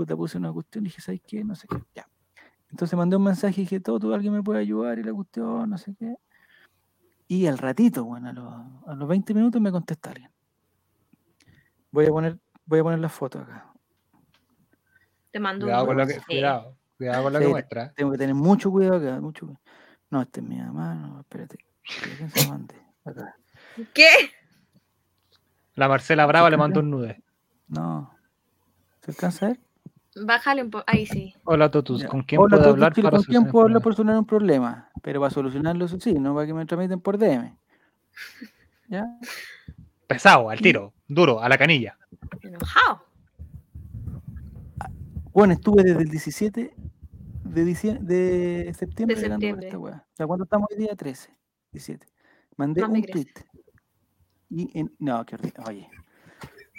Puta, 0.00 0.16
puse 0.16 0.38
una 0.38 0.50
cuestión 0.50 0.82
y 0.82 0.88
dije, 0.88 1.02
¿sabes 1.02 1.20
qué? 1.26 1.44
No 1.44 1.54
sé 1.54 1.68
qué, 1.68 1.76
ya. 1.94 2.08
Entonces 2.70 2.96
mandé 2.96 3.16
un 3.16 3.22
mensaje 3.22 3.60
y 3.60 3.64
dije, 3.64 3.80
todo, 3.80 4.14
alguien 4.14 4.32
me 4.32 4.42
puede 4.42 4.60
ayudar 4.60 4.98
y 4.98 5.02
la 5.02 5.12
cuestión, 5.12 5.68
no 5.68 5.76
sé 5.76 5.94
qué. 5.98 6.16
Y 7.28 7.46
al 7.46 7.58
ratito, 7.58 8.06
bueno, 8.06 8.30
a 8.86 8.94
los, 8.94 9.06
20 9.06 9.34
minutos 9.34 9.60
me 9.60 9.70
contesta 9.70 10.12
alguien. 10.12 10.30
Voy 11.90 12.06
a 12.06 12.08
poner, 12.08 12.38
voy 12.64 12.78
a 12.78 12.82
poner 12.82 12.98
la 12.98 13.10
foto 13.10 13.40
acá. 13.40 13.70
Te 15.32 15.38
mando 15.38 15.66
cuidado 15.66 15.84
con 15.84 15.98
lo 15.98 16.06
que, 16.06 16.18
cuidado, 16.22 16.78
cuidado 16.96 17.22
con 17.24 17.32
lo 17.34 17.38
que 17.40 17.48
muestra. 17.48 17.92
Tengo 17.92 18.12
que 18.12 18.16
tener 18.16 18.34
mucho 18.34 18.70
cuidado 18.70 18.96
acá, 18.96 19.20
mucho 19.20 19.60
No, 20.08 20.22
este 20.22 20.40
es 20.40 20.46
mi 20.46 20.56
mamá, 20.56 20.94
no, 20.94 21.20
espérate. 21.20 21.58
¿Qué? 23.92 24.08
La 25.74 25.88
Marcela 25.88 26.24
Brava 26.24 26.48
le 26.48 26.56
mandó 26.56 26.80
un 26.80 26.90
nude. 26.90 27.22
No. 27.68 28.14
¿Se 29.02 29.10
alcanza 29.10 29.44
a 29.44 29.48
ver? 29.50 29.60
Bájale 30.16 30.62
un 30.62 30.70
poco. 30.70 30.84
Ahí 30.86 31.06
sí. 31.06 31.34
Hola, 31.44 31.70
Totus. 31.70 32.04
¿Con 32.04 32.22
quién 32.22 32.40
puedo 32.40 32.70
hablar 32.70 32.94
para 32.94 33.10
¿Con 33.10 33.22
quién 33.24 33.46
puedo 33.46 33.66
hablar 33.66 33.82
por 33.82 33.94
solucionar 33.94 34.18
un 34.18 34.26
problema? 34.26 34.90
Pero 35.02 35.20
para 35.20 35.30
solucionarlo, 35.30 35.86
sí, 35.88 36.14
no 36.14 36.34
para 36.34 36.46
que 36.46 36.54
me 36.54 36.66
tramiten 36.66 37.00
por 37.00 37.18
DM. 37.18 37.56
¿Ya? 38.88 39.06
Pesado, 40.06 40.50
al 40.50 40.60
tiro, 40.60 40.92
duro, 41.06 41.40
a 41.40 41.48
la 41.48 41.56
canilla. 41.56 41.96
Enojado. 42.42 43.04
Bueno, 45.32 45.52
estuve 45.52 45.84
desde 45.84 46.02
el 46.02 46.08
17 46.08 46.74
de, 47.44 47.64
de 48.00 48.74
septiembre, 48.74 49.16
de 49.16 49.28
septiembre. 49.28 49.66
esta 49.66 49.78
weá. 49.78 50.04
O 50.12 50.16
sea, 50.16 50.26
¿cuándo 50.26 50.44
estamos 50.44 50.68
hoy 50.70 50.78
día? 50.78 50.96
13, 50.96 51.30
17. 51.72 52.06
Mandé 52.56 52.84
un 52.84 53.02
tweet. 53.02 53.32
Y 54.48 54.76
en, 54.78 54.92
no, 54.98 55.24
qué 55.24 55.36
oye, 55.66 55.88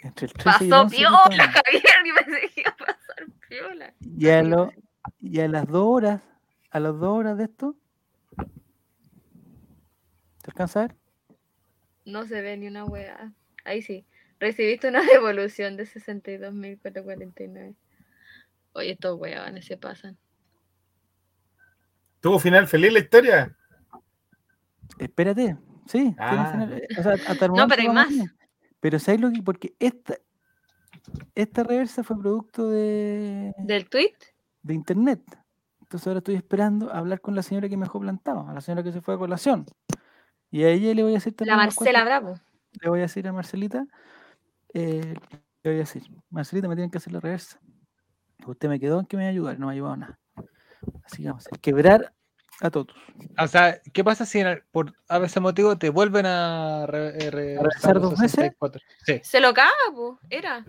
entre 0.04 0.28
el 0.28 0.34
13 0.34 0.44
Pasó 0.44 0.64
y 0.64 0.68
el 0.68 0.74
11 0.74 0.96
piola, 0.98 1.52
Javier, 1.52 1.84
ni 2.04 2.12
pensé 2.12 2.50
que 2.54 2.62
iba 2.62 2.72
a 2.72 2.78
pasar 2.78 3.28
piola. 3.48 3.94
Y 4.00 4.30
a, 4.30 4.44
lo, 4.44 4.72
y 5.20 5.40
a 5.40 5.48
las 5.48 5.68
dos 5.68 5.86
horas, 5.88 6.22
a 6.70 6.80
las 6.80 7.00
dos 7.00 7.18
horas 7.18 7.38
de 7.38 7.44
esto, 7.46 7.76
¿te 10.42 10.48
alcanza 10.48 10.80
a 10.80 10.88
ver? 10.88 10.96
No 12.06 12.26
se 12.26 12.42
ve 12.42 12.58
ni 12.58 12.68
una 12.68 12.86
wea. 12.86 13.32
Ahí 13.64 13.82
sí. 13.82 14.06
Recibiste 14.40 14.88
una 14.88 15.02
devolución 15.14 15.78
de 15.78 15.84
62.449. 15.84 17.76
Oye, 18.74 18.92
estos 18.92 19.20
weones 19.20 19.66
se 19.66 19.78
pasan. 19.78 20.18
¿Tuvo 22.22 22.40
final 22.40 22.68
feliz 22.68 22.94
la 22.94 23.00
historia? 23.00 23.56
Espérate, 24.98 25.58
sí. 25.88 26.16
Ah. 26.18 26.52
Final, 26.52 26.88
o 26.98 27.04
sea, 27.04 27.14
hasta 27.14 27.46
el 27.46 27.52
no, 27.52 27.68
pero 27.68 27.82
hay 27.82 27.90
más. 27.90 28.10
Pero 28.82 29.00
¿sabes 29.00 29.22
lo 29.22 29.32
que? 29.32 29.42
Porque 29.42 29.76
esta, 29.80 30.16
esta 31.36 31.64
reversa 31.64 32.04
fue 32.04 32.20
producto 32.20 32.70
de... 32.70 33.54
¿Del 33.60 33.88
tweet? 33.88 34.16
De 34.64 34.74
internet. 34.74 35.22
Entonces 35.82 36.08
ahora 36.08 36.18
estoy 36.18 36.36
esperando 36.36 36.92
a 36.92 36.98
hablar 36.98 37.22
con 37.22 37.36
la 37.36 37.44
señora 37.44 37.70
que 37.70 37.78
me 37.78 37.86
dejó 37.86 38.00
plantado, 38.00 38.48
a 38.48 38.54
la 38.54 38.62
señora 38.62 38.84
que 38.84 38.92
se 38.92 39.02
fue 39.02 39.16
a 39.16 39.18
colación. 39.18 39.66
Y 40.50 40.64
a 40.64 40.70
ella 40.70 40.94
le 40.94 41.04
voy 41.04 41.12
a 41.12 41.16
decir 41.16 41.34
también... 41.36 41.58
La 41.58 41.64
Marcela 41.64 42.04
Bravo. 42.04 42.36
Le 42.82 42.90
voy 42.90 43.00
a 43.00 43.04
decir 43.04 43.28
a 43.28 43.34
Marcelita, 43.34 43.86
eh, 44.74 45.14
le 45.64 45.70
voy 45.70 45.76
a 45.76 45.80
decir, 45.80 46.04
Marcelita, 46.30 46.68
me 46.68 46.76
tienen 46.76 46.90
que 46.90 46.98
hacer 46.98 47.14
la 47.14 47.20
reversa. 47.20 47.60
Usted 48.48 48.70
me 48.70 48.80
quedó 48.80 49.00
en 49.00 49.06
que 49.06 49.18
me 49.18 49.24
va 49.24 49.28
a 49.28 49.32
ayudar, 49.32 49.60
no 49.60 49.68
me 49.68 49.74
ha 49.74 49.76
ayudado 49.76 49.98
nada. 49.98 50.20
Así 51.04 51.22
que 51.22 51.30
vamos 51.30 51.48
a 51.52 51.58
quebrar 51.58 52.14
a 52.62 52.70
todos. 52.70 52.88
O 53.38 53.48
sea, 53.48 53.82
¿qué 53.92 54.04
pasa 54.04 54.26
si 54.26 54.42
por 54.72 54.94
a 55.08 55.20
veces 55.20 55.42
motivo 55.42 55.78
te 55.78 55.90
vuelven 55.90 56.26
a, 56.26 56.86
re, 56.88 57.58
dos 57.96 58.20
meses? 58.20 58.54
Se 59.24 59.40
lo 59.42 59.54
caga, 59.54 59.72
pues, 59.94 60.14
era. 60.30 60.66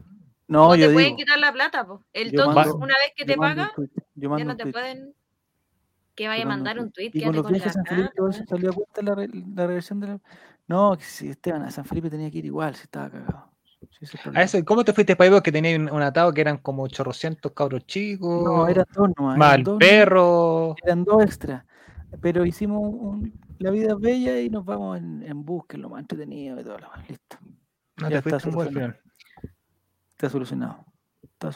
No, 0.49 0.75
te 0.75 0.89
pueden 0.91 1.17
quitar 1.17 1.39
la 1.39 1.53
plata, 1.53 1.87
pues. 1.87 2.01
El 2.13 2.33
tonto, 2.33 2.77
una 2.77 2.95
vez 2.95 3.13
que 3.17 3.25
te 3.25 3.37
paga, 3.37 3.73
ya 4.15 4.45
no 4.45 4.57
te 4.57 4.67
pueden. 4.67 5.15
Que 6.15 6.29
vaya 6.29 6.45
a 6.45 6.47
mandar 6.47 6.79
un 6.79 6.93
tweet. 6.93 7.11
Y 7.15 7.23
con 7.23 7.35
los 7.35 7.49
viajes 7.49 7.69
a 7.69 7.73
San 7.73 7.87
Felipe 7.87 8.11
todo 8.15 8.29
eso 8.29 8.45
salió 8.47 8.71
a 8.71 8.75
cuenta 8.75 9.01
la, 9.01 9.29
la 9.55 9.67
reversión 9.67 9.99
de 10.01 10.07
la. 10.09 10.21
No, 10.69 10.97
que 10.97 11.05
si 11.05 11.29
Esteban 11.29 11.63
a 11.63 11.71
San 11.71 11.85
Felipe 11.87 12.11
tenía 12.11 12.31
que 12.31 12.39
ir 12.39 12.47
igual, 12.47 12.75
si 12.75 12.83
estaba 12.83 13.11
cagado. 13.11 13.51
a 14.35 14.43
eso, 14.43 14.63
¿Cómo 14.65 14.85
te 14.85 14.93
fuiste 14.93 15.17
para 15.17 15.35
ahí? 15.35 15.41
Que 15.41 15.53
tenía 15.53 15.77
un, 15.79 16.03
atado 16.03 16.33
que 16.33 16.43
eran 16.43 16.59
como 16.59 16.83
800 16.83 17.53
cabros 17.53 17.87
chicos. 17.87 18.45
No, 18.45 18.69
eran 18.69 18.87
dos 18.95 19.09
nomás. 19.17 19.39
Mal 19.39 19.65
perro. 19.79 20.77
Eran 20.83 21.05
dos 21.05 21.23
extras. 21.23 21.65
Pero 22.21 22.45
hicimos 22.45 22.81
un, 22.83 23.33
La 23.59 23.71
vida 23.71 23.93
es 23.93 23.99
bella 23.99 24.41
y 24.41 24.51
nos 24.51 24.65
vamos 24.65 24.99
en, 24.99 25.23
en 25.23 25.45
bus, 25.45 25.67
que 25.67 25.77
es 25.77 25.83
lo 25.83 25.89
más 25.89 26.01
entretenido 26.01 26.61
y 26.61 26.65
todo 26.65 26.79
lo 26.79 26.89
más. 26.89 27.09
Listo. 27.09 27.39
No 27.97 28.11
ya 28.11 28.19
está 28.19 28.41
solucionado. 28.41 28.95
Está 30.13 30.31
solucionado. 30.31 30.85
Está, 31.23 31.51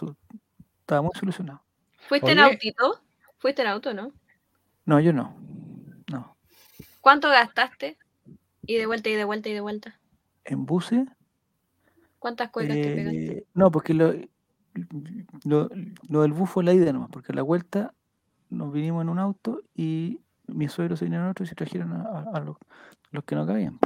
está 0.81 1.03
muy 1.03 1.13
solucionado. 1.15 1.63
¿Fuiste 2.09 2.33
en 2.33 2.39
autito? 2.39 3.01
Fuiste 3.39 3.63
en 3.63 3.69
auto, 3.69 3.95
¿no? 3.95 4.13
No, 4.85 5.01
yo 5.01 5.13
no. 5.13 5.37
No. 6.11 6.37
¿Cuánto 7.01 7.29
gastaste? 7.29 7.99
Y 8.63 8.77
de 8.77 8.87
vuelta 8.87 9.09
y 9.09 9.15
de 9.15 9.25
vuelta 9.25 9.49
y 9.49 9.53
de 9.53 9.61
vuelta. 9.61 10.01
¿En 10.45 10.67
buses? 10.67 11.07
¿Cuántas 12.19 12.51
cuecas 12.51 12.77
te 12.77 12.95
pegaste? 12.95 13.39
Eh, 13.39 13.47
no, 13.55 13.71
porque 13.71 13.95
lo, 13.95 14.15
lo, 15.45 15.69
del 16.23 16.33
bus 16.33 16.51
fue 16.51 16.65
la 16.65 16.73
idea 16.73 16.93
nomás, 16.93 17.11
porque 17.11 17.33
la 17.33 17.43
vuelta 17.43 17.95
nos 18.51 18.73
vinimos 18.73 19.03
en 19.03 19.09
un 19.09 19.19
auto 19.19 19.63
y 19.75 20.21
mis 20.49 20.73
suegros 20.73 20.99
se 20.99 21.05
vinieron 21.05 21.27
en 21.27 21.31
otro 21.31 21.45
y 21.45 21.49
se 21.49 21.55
trajeron 21.55 21.93
a, 21.93 22.41
los, 22.41 23.25
que 23.25 23.35
no 23.35 23.47
cabían. 23.47 23.79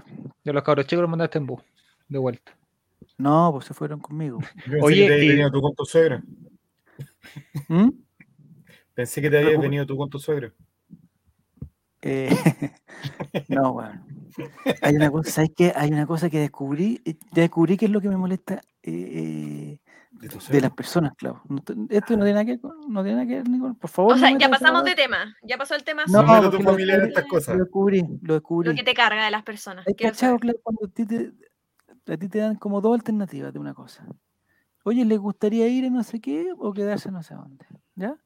De 0.44 0.52
los 0.52 0.62
cabros 0.62 0.86
chicos 0.86 1.02
los 1.02 1.10
mandaste 1.10 1.38
en 1.38 1.46
bus, 1.46 1.62
de 2.08 2.18
vuelta. 2.18 2.56
No, 3.18 3.50
pues 3.52 3.66
se 3.66 3.74
fueron 3.74 4.00
conmigo. 4.00 4.38
Oye, 4.82 5.06
te 5.06 5.14
habías 5.14 5.28
venido 5.28 5.50
tú 5.50 5.60
con 5.60 5.74
tu 5.74 5.84
suegro. 5.84 6.22
¿Mm? 7.68 7.90
Pensé 8.94 9.22
que 9.22 9.30
te 9.30 9.38
habías 9.38 9.60
venido 9.60 9.86
tú 9.86 9.96
con 9.96 10.10
tu 10.10 10.18
suegro. 10.18 10.52
Eh, 12.02 12.30
no, 13.48 13.74
bueno. 13.74 14.06
Hay 14.82 14.94
una 14.94 15.10
cosa, 15.10 15.30
¿sabes 15.30 15.50
qué? 15.56 15.72
Hay 15.74 15.90
una 15.90 16.06
cosa 16.06 16.30
que 16.30 16.38
descubrí, 16.38 17.00
eh, 17.04 17.16
descubrí 17.32 17.76
que 17.76 17.86
es 17.86 17.90
lo 17.90 18.00
que 18.00 18.08
me 18.08 18.16
molesta 18.16 18.60
eh, 18.82 19.78
de, 20.20 20.60
las 20.60 20.72
personas, 20.72 21.14
claro. 21.16 21.42
Esto 21.88 22.16
no 22.16 22.24
tiene 22.24 22.32
nada 22.32 22.44
que 22.44 22.58
no 22.88 23.02
tiene 23.02 23.24
nada 23.24 23.26
que 23.26 23.36
ver, 23.36 23.48
Nicole, 23.48 23.74
por 23.74 23.88
favor. 23.88 24.14
O 24.14 24.18
sea, 24.18 24.36
ya 24.36 24.50
pasamos 24.50 24.84
de 24.84 24.94
tema, 24.94 25.34
ya 25.42 25.56
pasó 25.56 25.74
el 25.74 25.82
tema. 25.82 26.04
No, 26.08 26.22
no 26.22 26.50
tu 26.50 26.60
familia 26.60 26.96
en 26.96 27.04
estas 27.04 27.24
cosas. 27.24 27.56
Lo 27.56 27.64
descubrí, 27.64 28.04
lo 28.20 28.34
descubrí. 28.34 28.68
Lo 28.68 28.74
que 28.74 28.82
te 28.82 28.92
carga 28.92 29.24
de 29.24 29.30
las 29.30 29.42
personas. 29.42 29.86
Hay 29.86 29.94
cachado, 29.94 30.38
claro, 30.38 30.58
cuando 30.62 30.86
a 30.86 30.88
ti, 30.88 31.06
te, 31.06 31.32
a 32.12 32.16
ti 32.18 32.28
te 32.28 32.38
dan 32.38 32.56
como 32.56 32.82
dos 32.82 32.94
alternativas 32.94 33.52
de 33.52 33.58
una 33.58 33.72
cosa. 33.72 34.06
Oye, 34.84 35.04
¿le 35.04 35.16
gustaría 35.16 35.66
ir 35.68 35.86
a 35.86 35.90
no 35.90 36.02
sé 36.02 36.20
qué 36.20 36.52
o 36.56 36.72
quedarse 36.72 37.10
no 37.10 37.22
sé 37.22 37.34
dónde? 37.34 37.66
¿Ya? 37.94 38.16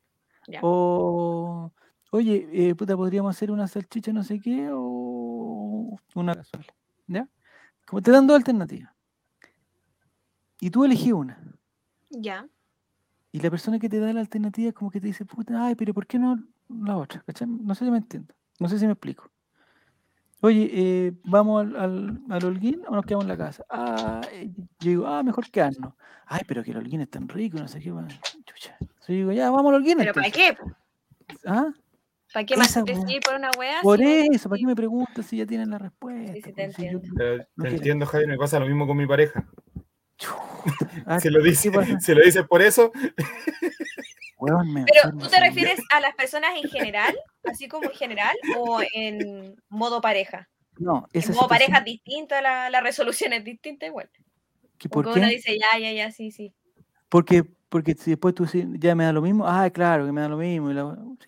ya. 0.48 0.60
O 0.62 1.72
oye, 2.10 2.48
eh, 2.52 2.74
puta, 2.74 2.96
podríamos 2.96 3.34
hacer 3.36 3.50
una 3.50 3.68
salchicha 3.68 4.12
no 4.12 4.24
sé 4.24 4.40
qué 4.40 4.68
o 4.72 5.96
una 6.14 6.34
cazuela. 6.34 6.74
¿Ya? 7.06 7.28
Como 7.86 8.02
te 8.02 8.10
dan 8.10 8.26
dos 8.26 8.36
alternativas. 8.36 8.92
Y 10.60 10.70
tú 10.70 10.84
elegí 10.84 11.12
una. 11.12 11.38
Ya. 12.18 12.48
Y 13.32 13.40
la 13.40 13.50
persona 13.50 13.78
que 13.78 13.88
te 13.88 13.98
da 13.98 14.12
la 14.12 14.20
alternativa 14.20 14.68
es 14.68 14.74
como 14.74 14.90
que 14.90 15.00
te 15.00 15.08
dice, 15.08 15.24
puta, 15.24 15.66
ay, 15.66 15.74
pero 15.74 15.92
¿por 15.92 16.06
qué 16.06 16.18
no 16.18 16.38
la 16.68 16.96
otra? 16.96 17.24
No 17.46 17.74
sé 17.74 17.84
si 17.84 17.90
me 17.90 17.98
entiendo. 17.98 18.34
No 18.60 18.68
sé 18.68 18.78
si 18.78 18.86
me 18.86 18.92
explico. 18.92 19.30
Oye, 20.40 20.70
eh, 20.72 21.12
¿vamos 21.24 21.62
al, 21.62 21.76
al, 21.76 22.20
al, 22.28 22.44
Holguín 22.44 22.82
o 22.86 22.94
nos 22.94 23.06
quedamos 23.06 23.24
en 23.24 23.28
la 23.28 23.36
casa? 23.36 23.64
Ah, 23.70 24.20
eh, 24.30 24.50
yo 24.78 24.90
digo, 24.90 25.06
ah, 25.06 25.22
mejor 25.22 25.50
quedarnos. 25.50 25.94
Ay, 26.26 26.42
pero 26.46 26.62
que 26.62 26.70
el 26.70 26.76
Holguín 26.76 27.00
es 27.00 27.10
tan 27.10 27.28
rico, 27.28 27.58
no 27.58 27.66
sé 27.66 27.80
qué. 27.80 27.90
chucha. 28.44 28.76
Yo 28.80 29.14
digo, 29.14 29.32
ya, 29.32 29.50
vamos 29.50 29.70
al 29.70 29.76
Holguín. 29.76 29.96
¿Pero 29.96 30.12
para 30.12 30.30
qué? 30.30 30.56
¿Ah? 31.46 31.72
¿Para 32.32 32.46
qué 32.46 32.56
más 32.56 32.74
decir 32.84 33.20
por 33.24 33.36
una 33.36 33.50
weá? 33.58 33.80
Por 33.82 34.02
eso, 34.02 34.48
¿para 34.48 34.58
qué 34.58 34.66
me 34.66 34.76
preguntas 34.76 35.24
si 35.24 35.38
ya 35.38 35.46
tienen 35.46 35.70
la 35.70 35.78
respuesta? 35.78 36.32
Sí, 36.34 36.42
sí, 36.42 36.52
te 36.52 36.64
entiendo. 36.64 37.00
te, 37.16 37.68
entiendo, 37.68 38.06
Javier, 38.06 38.28
me 38.28 38.36
pasa 38.36 38.58
lo 38.58 38.66
mismo 38.66 38.86
con 38.86 38.96
mi 38.96 39.06
pareja. 39.06 39.46
Ah, 41.06 41.20
se, 41.20 41.30
lo 41.30 41.42
dice, 41.42 41.70
se 42.00 42.14
lo 42.14 42.24
dice 42.24 42.44
por 42.44 42.62
eso. 42.62 42.90
Pero 44.38 45.12
tú 45.18 45.28
te 45.28 45.40
refieres 45.40 45.80
a 45.90 46.00
las 46.00 46.14
personas 46.14 46.50
en 46.62 46.68
general, 46.68 47.14
así 47.44 47.68
como 47.68 47.84
en 47.84 47.96
general, 47.96 48.36
o 48.56 48.80
en 48.94 49.56
modo 49.68 50.00
pareja. 50.00 50.48
No, 50.78 51.06
esa 51.12 51.32
en 51.32 51.36
modo 51.36 51.48
pareja 51.48 51.78
es 51.78 51.84
distinta, 51.84 52.40
la, 52.40 52.70
la, 52.70 52.80
resolución 52.80 53.32
es 53.32 53.44
distinta 53.44 53.86
igual. 53.86 54.10
¿Por 54.90 55.04
Porque 55.04 55.20
uno 55.20 55.28
dice 55.28 55.56
ya, 55.58 55.78
ya, 55.78 55.92
ya, 55.92 56.10
sí, 56.10 56.30
sí. 56.30 56.52
Porque, 57.08 57.44
porque 57.68 57.94
si 57.94 58.10
después 58.10 58.34
tú 58.34 58.46
ya 58.78 58.94
me 58.94 59.04
da 59.04 59.12
lo 59.12 59.22
mismo, 59.22 59.46
ah, 59.46 59.70
claro, 59.70 60.04
que 60.04 60.12
me 60.12 60.20
da 60.20 60.28
lo 60.28 60.36
mismo. 60.36 60.68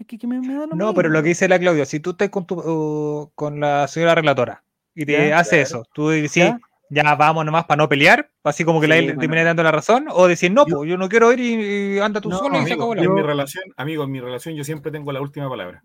que, 0.06 0.26
me, 0.26 0.36
da 0.36 0.66
lo 0.66 0.74
no, 0.74 0.94
pero 0.94 1.08
lo 1.08 1.22
que 1.22 1.28
dice 1.28 1.48
la 1.48 1.58
Claudia, 1.58 1.86
si 1.86 2.00
tú 2.00 2.10
estás 2.10 2.30
con, 2.30 2.46
tu, 2.46 2.56
uh, 2.56 3.30
con 3.34 3.60
la 3.60 3.86
señora 3.88 4.16
relatora 4.16 4.64
y 4.94 5.06
te 5.06 5.32
hace 5.32 5.60
eso, 5.60 5.84
tú 5.92 6.10
dices, 6.10 6.34
ya 6.34 6.58
vamos 6.90 7.44
nomás 7.44 7.64
para 7.64 7.82
no 7.82 7.88
pelear, 7.88 8.30
así 8.44 8.64
como 8.64 8.80
que 8.80 8.88
le 8.88 9.14
terminé 9.14 9.44
dando 9.44 9.62
la 9.62 9.72
razón, 9.72 10.06
o 10.10 10.26
decir, 10.26 10.50
no, 10.52 10.66
yo, 10.66 10.78
pues 10.78 10.90
yo 10.90 10.96
no 10.96 11.08
quiero 11.08 11.32
ir 11.32 11.40
y, 11.40 11.98
anda 11.98 12.20
tú 12.20 12.30
solo 12.30 12.60
y 12.60 12.66
se 12.66 12.74
acabó 12.74 12.94
la 12.94 13.02
En 13.02 13.14
mi 13.14 13.22
relación, 13.22 13.64
amigo, 13.76 14.04
en 14.04 14.10
mi 14.10 14.20
relación 14.20 14.54
yo 14.54 14.64
siempre 14.64 14.92
tengo 14.92 15.12
la 15.12 15.20
última 15.20 15.48
palabra. 15.48 15.82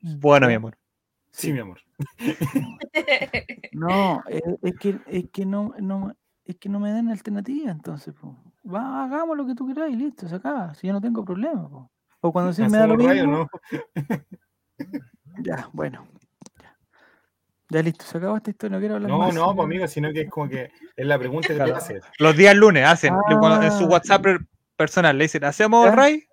Bueno, 0.00 0.46
mi 0.46 0.54
amor. 0.54 0.76
Sí, 1.30 1.52
mi 1.52 1.60
amor. 1.60 1.80
no, 3.72 4.22
es, 4.62 4.74
que, 4.78 4.98
es 5.06 5.30
que 5.32 5.44
no, 5.44 5.74
no, 5.78 6.14
es 6.44 6.56
que 6.56 6.68
no 6.68 6.80
me 6.80 6.92
dan 6.92 7.08
alternativa, 7.08 7.70
entonces, 7.70 8.14
Va, 8.64 9.04
hagamos 9.04 9.36
lo 9.36 9.46
que 9.46 9.54
tú 9.54 9.66
quieras 9.66 9.90
y 9.90 9.96
listo, 9.96 10.28
se 10.28 10.34
acaba. 10.34 10.74
Si 10.74 10.86
yo 10.86 10.92
no 10.92 11.00
tengo 11.00 11.24
problema, 11.24 11.88
O 12.20 12.32
cuando 12.32 12.52
sí 12.52 12.62
me 12.68 12.78
da 12.78 12.86
lo 12.86 12.96
mismo. 12.96 13.48
ya, 15.42 15.70
bueno. 15.72 16.06
Ya 17.70 17.82
listo, 17.82 18.04
se 18.04 18.16
acabó 18.16 18.36
esta 18.36 18.50
historia, 18.50 18.76
no 18.76 18.80
quiero 18.80 18.94
hablar 18.94 19.10
no, 19.10 19.18
más. 19.18 19.34
No, 19.34 19.46
no, 19.46 19.54
pues 19.54 19.66
amigo, 19.66 19.86
sino 19.88 20.12
que 20.12 20.22
es 20.22 20.30
como 20.30 20.48
que 20.48 20.70
es 20.96 21.06
la 21.06 21.18
pregunta 21.18 21.48
que 21.48 21.54
te 21.54 21.72
haces. 21.72 22.02
Los 22.18 22.34
días 22.34 22.56
lunes 22.56 22.86
hacen, 22.86 23.14
en 23.14 23.72
su 23.72 23.84
ah. 23.84 23.88
WhatsApp 23.88 24.24
personal 24.74 25.18
le 25.18 25.24
dicen, 25.24 25.44
¿hacemos 25.44 25.94
Ray? 25.94 26.24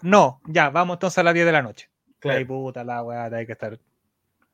No, 0.00 0.40
ya, 0.46 0.70
vamos 0.70 0.96
entonces 0.96 1.18
a 1.18 1.22
las 1.22 1.34
10 1.34 1.46
de 1.46 1.52
la 1.52 1.62
noche. 1.62 1.90
Claro. 2.18 2.38
Ay, 2.38 2.44
puta 2.44 2.84
la 2.84 3.02
weá, 3.02 3.24
hay 3.24 3.46
que 3.46 3.52
estar. 3.52 3.78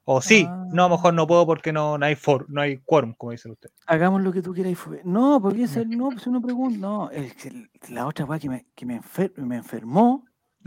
O 0.05 0.21
sí, 0.21 0.47
ah. 0.49 0.67
no, 0.73 0.87
a 0.87 0.89
lo 0.89 0.97
mejor 0.97 1.15
no 1.15 1.27
puedo 1.27 1.47
porque 1.47 1.73
no, 1.73 1.99
no 1.99 2.07
hay 2.07 2.17
for, 2.17 2.47
no 2.49 2.63
hay 2.63 2.79
quórum, 2.79 3.15
como 3.15 3.33
dice 3.33 3.49
usted. 3.51 3.71
Hagamos 3.87 4.23
lo 4.23 4.33
que 4.33 4.43
tú 4.43 4.53
quieras. 4.53 4.77
No, 5.05 5.41
porque 5.41 5.65
ese, 5.65 5.85
no, 5.85 6.09
pues 6.09 6.27
uno 6.27 6.41
pregunta, 6.41 6.79
no, 6.79 7.11
es 7.11 7.35
que 7.35 7.69
la 7.91 8.07
otra 8.07 8.25
weá 8.25 8.41
que 8.41 8.49
me, 8.49 8.67
que 8.75 8.87
me, 8.87 9.01
me 9.37 9.57
enfermó, 9.57 10.25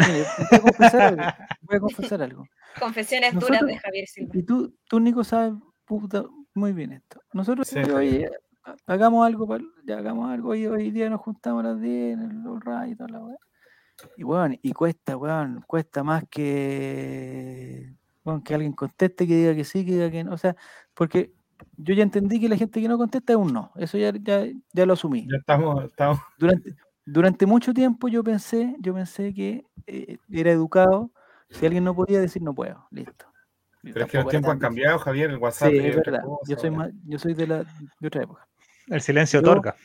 voy 0.08 0.58
a 0.58 0.62
confesar 0.62 1.02
algo. 1.02 1.24
Voy 1.62 1.78
a 1.78 1.80
confesar 1.80 2.22
algo. 2.24 2.46
Confesiones 2.80 3.34
duras 3.34 3.62
de 3.62 3.78
Javier 3.78 4.08
Silva. 4.08 4.32
Y 4.34 4.44
tú, 4.44 4.74
tú 4.88 5.00
Nico, 5.00 5.24
sabes 5.24 5.54
puta, 5.86 6.24
muy 6.54 6.72
bien 6.72 6.94
esto. 6.94 7.22
Nosotros, 7.34 7.72
oye, 7.94 8.30
hagamos 8.88 9.26
algo, 9.26 9.58
ya 9.86 9.98
hagamos 9.98 10.32
algo, 10.32 10.50
hoy, 10.50 10.66
hoy 10.66 10.92
día 10.92 11.10
nos 11.10 11.22
juntamos 11.22 11.66
a 11.66 11.70
las 11.70 11.82
10 11.82 12.14
en 12.14 12.22
el 12.22 12.90
y 12.90 12.96
toda 12.96 13.10
la 13.10 13.20
weá. 13.20 13.38
Y 14.18 14.24
bueno, 14.24 14.56
y 14.62 14.72
cuesta, 14.72 15.18
weón, 15.18 15.64
cuesta 15.68 16.04
más 16.04 16.24
que, 16.30 17.94
bueno, 18.24 18.42
que 18.44 18.54
alguien 18.54 18.74
conteste, 18.74 19.28
que 19.28 19.36
diga 19.36 19.56
que 19.56 19.64
sí, 19.64 19.86
que 19.86 19.92
diga 19.92 20.10
que 20.10 20.24
no. 20.24 20.34
O 20.34 20.38
sea, 20.38 20.56
porque 20.94 21.34
yo 21.78 21.94
ya 21.94 22.04
entendí 22.04 22.40
que 22.40 22.50
la 22.50 22.58
gente 22.58 22.82
que 22.82 22.88
no 22.88 22.98
contesta 22.98 23.34
es 23.34 23.38
un 23.38 23.54
no. 23.54 23.72
Eso 23.76 23.98
ya, 23.98 24.14
ya, 24.22 24.46
ya 24.74 24.86
lo 24.86 24.94
asumí. 24.94 25.28
Ya 25.30 25.38
estamos, 25.38 25.84
estamos. 25.86 26.20
Durante, 26.40 26.74
durante 27.12 27.46
mucho 27.46 27.74
tiempo 27.74 28.08
yo 28.08 28.24
pensé, 28.24 28.76
yo 28.80 28.94
pensé 28.94 29.34
que 29.34 29.66
eh, 29.88 30.18
era 30.32 30.52
educado 30.52 31.12
si 31.50 31.66
alguien 31.66 31.84
no 31.84 31.94
podía 31.94 32.22
decir 32.22 32.42
no 32.42 32.56
puedo, 32.56 32.88
listo. 32.92 33.26
Pero 33.84 34.06
es 34.06 34.12
que 34.12 34.18
los 34.18 34.28
tiempos 34.28 34.52
han 34.52 34.60
cambiado, 34.60 35.00
Javier, 35.00 35.32
el 35.32 35.38
WhatsApp. 35.38 35.72
Sí, 35.72 35.78
es 35.78 35.96
verdad. 35.96 36.22
yo, 36.48 36.58
soy 36.58 36.72
más, 36.72 36.92
yo 37.06 37.20
soy 37.20 37.34
de, 37.34 37.48
la, 37.48 37.66
de 38.00 38.08
otra 38.08 38.24
época. 38.24 38.48
El 38.88 39.02
silencio 39.02 39.40
otorga. 39.40 39.76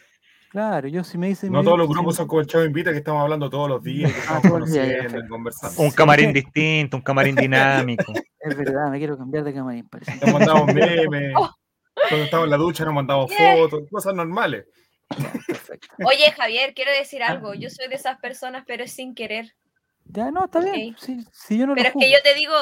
Claro, 0.50 0.86
yo 0.88 1.02
si 1.02 1.18
me 1.18 1.28
dicen. 1.28 1.50
No 1.50 1.64
todos 1.64 1.78
los 1.78 1.88
grupos 1.88 2.14
son 2.14 2.28
como 2.28 2.40
el 2.40 2.46
Chavo 2.46 2.64
Invita, 2.64 2.92
que 2.92 2.98
estamos 2.98 3.22
hablando 3.22 3.50
todos 3.50 3.68
los 3.68 3.82
días, 3.82 4.12
que 4.12 4.18
ah, 4.18 4.36
estamos 4.36 4.50
conociendo 4.50 5.18
y 5.18 5.28
conversando. 5.28 5.82
Un 5.82 5.90
camarín 5.90 6.32
distinto, 6.32 6.96
un 6.96 7.02
camarín 7.02 7.34
dinámico. 7.36 8.12
Es 8.38 8.56
verdad, 8.56 8.90
me 8.90 8.98
quiero 8.98 9.18
cambiar 9.18 9.44
de 9.44 9.54
camarín, 9.54 9.88
parece. 9.88 10.14
Nos 10.24 10.32
mandamos 10.32 10.66
memes. 10.74 11.34
Cuando 12.08 12.24
estamos 12.24 12.44
en 12.44 12.50
la 12.50 12.56
ducha 12.56 12.84
nos 12.84 12.94
mandamos 12.94 13.32
fotos, 13.32 13.82
cosas 13.90 14.14
normales. 14.14 14.66
Oye, 16.04 16.30
Javier, 16.32 16.74
quiero 16.74 16.92
decir 16.92 17.22
algo. 17.22 17.54
Yo 17.54 17.70
soy 17.70 17.88
de 17.88 17.96
esas 17.96 18.18
personas, 18.18 18.64
pero 18.66 18.84
es 18.84 18.92
sin 18.92 19.14
querer. 19.14 19.54
Ya, 20.04 20.30
no, 20.30 20.44
está 20.44 20.60
bien. 20.60 20.94
yo 21.48 21.66
no 21.66 21.74
pero 21.74 21.88
es 21.88 21.94
que 21.98 22.10
yo 22.10 22.22
te 22.22 22.34
digo, 22.34 22.54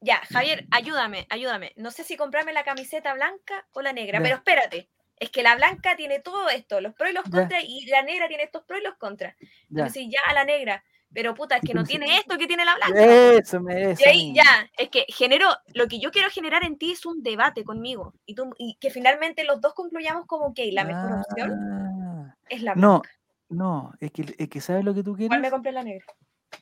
ya, 0.00 0.20
Javier, 0.32 0.66
ayúdame, 0.70 1.26
ayúdame. 1.30 1.72
No 1.76 1.90
sé 1.90 2.04
si 2.04 2.16
comprarme 2.16 2.52
la 2.52 2.64
camiseta 2.64 3.14
blanca 3.14 3.66
o 3.72 3.82
la 3.82 3.92
negra, 3.92 4.20
pero 4.20 4.36
espérate. 4.36 4.88
Es 5.16 5.30
que 5.30 5.42
la 5.42 5.56
blanca 5.56 5.96
tiene 5.96 6.20
todo 6.20 6.48
esto, 6.48 6.80
los 6.80 6.94
pros 6.94 7.10
y 7.10 7.12
los 7.12 7.24
contras, 7.24 7.64
y 7.64 7.86
la 7.86 8.02
negra 8.02 8.28
tiene 8.28 8.44
estos 8.44 8.62
pros 8.64 8.80
y 8.80 8.84
los 8.84 8.96
contras. 8.96 9.34
Entonces, 9.68 10.06
ya 10.08 10.20
a 10.28 10.32
la 10.32 10.44
negra, 10.44 10.84
pero 11.12 11.34
puta, 11.34 11.56
es 11.56 11.62
que 11.62 11.74
no 11.74 11.84
tiene 11.84 12.18
esto 12.18 12.36
que 12.36 12.46
tiene 12.46 12.64
la 12.64 12.74
blanca. 12.76 13.32
Eso 13.32 13.60
me 13.60 13.94
Y 13.98 14.08
ahí 14.08 14.34
ya, 14.34 14.68
es 14.76 14.88
que 14.90 15.04
genero, 15.08 15.48
lo 15.74 15.86
que 15.86 16.00
yo 16.00 16.10
quiero 16.10 16.30
generar 16.30 16.64
en 16.64 16.76
ti 16.76 16.92
es 16.92 17.06
un 17.06 17.22
debate 17.22 17.64
conmigo. 17.64 18.14
Y, 18.26 18.34
tú, 18.34 18.50
y 18.58 18.76
que 18.80 18.90
finalmente 18.90 19.44
los 19.44 19.60
dos 19.60 19.74
concluyamos 19.74 20.26
como 20.26 20.54
que 20.54 20.70
la 20.72 20.84
mejor 20.84 21.20
opción 21.20 21.52
ah. 21.52 22.36
es 22.48 22.62
la 22.62 22.74
blanca. 22.74 22.86
No, 22.86 23.02
no, 23.48 23.92
es 24.00 24.12
que, 24.12 24.34
es 24.36 24.48
que 24.48 24.60
sabes 24.60 24.84
lo 24.84 24.94
que 24.94 25.02
tú 25.02 25.14
quieres. 25.14 25.30
¿Cuál 25.30 25.40
me 25.40 25.50
compré 25.50 25.72
la 25.72 25.82
negra? 25.82 26.04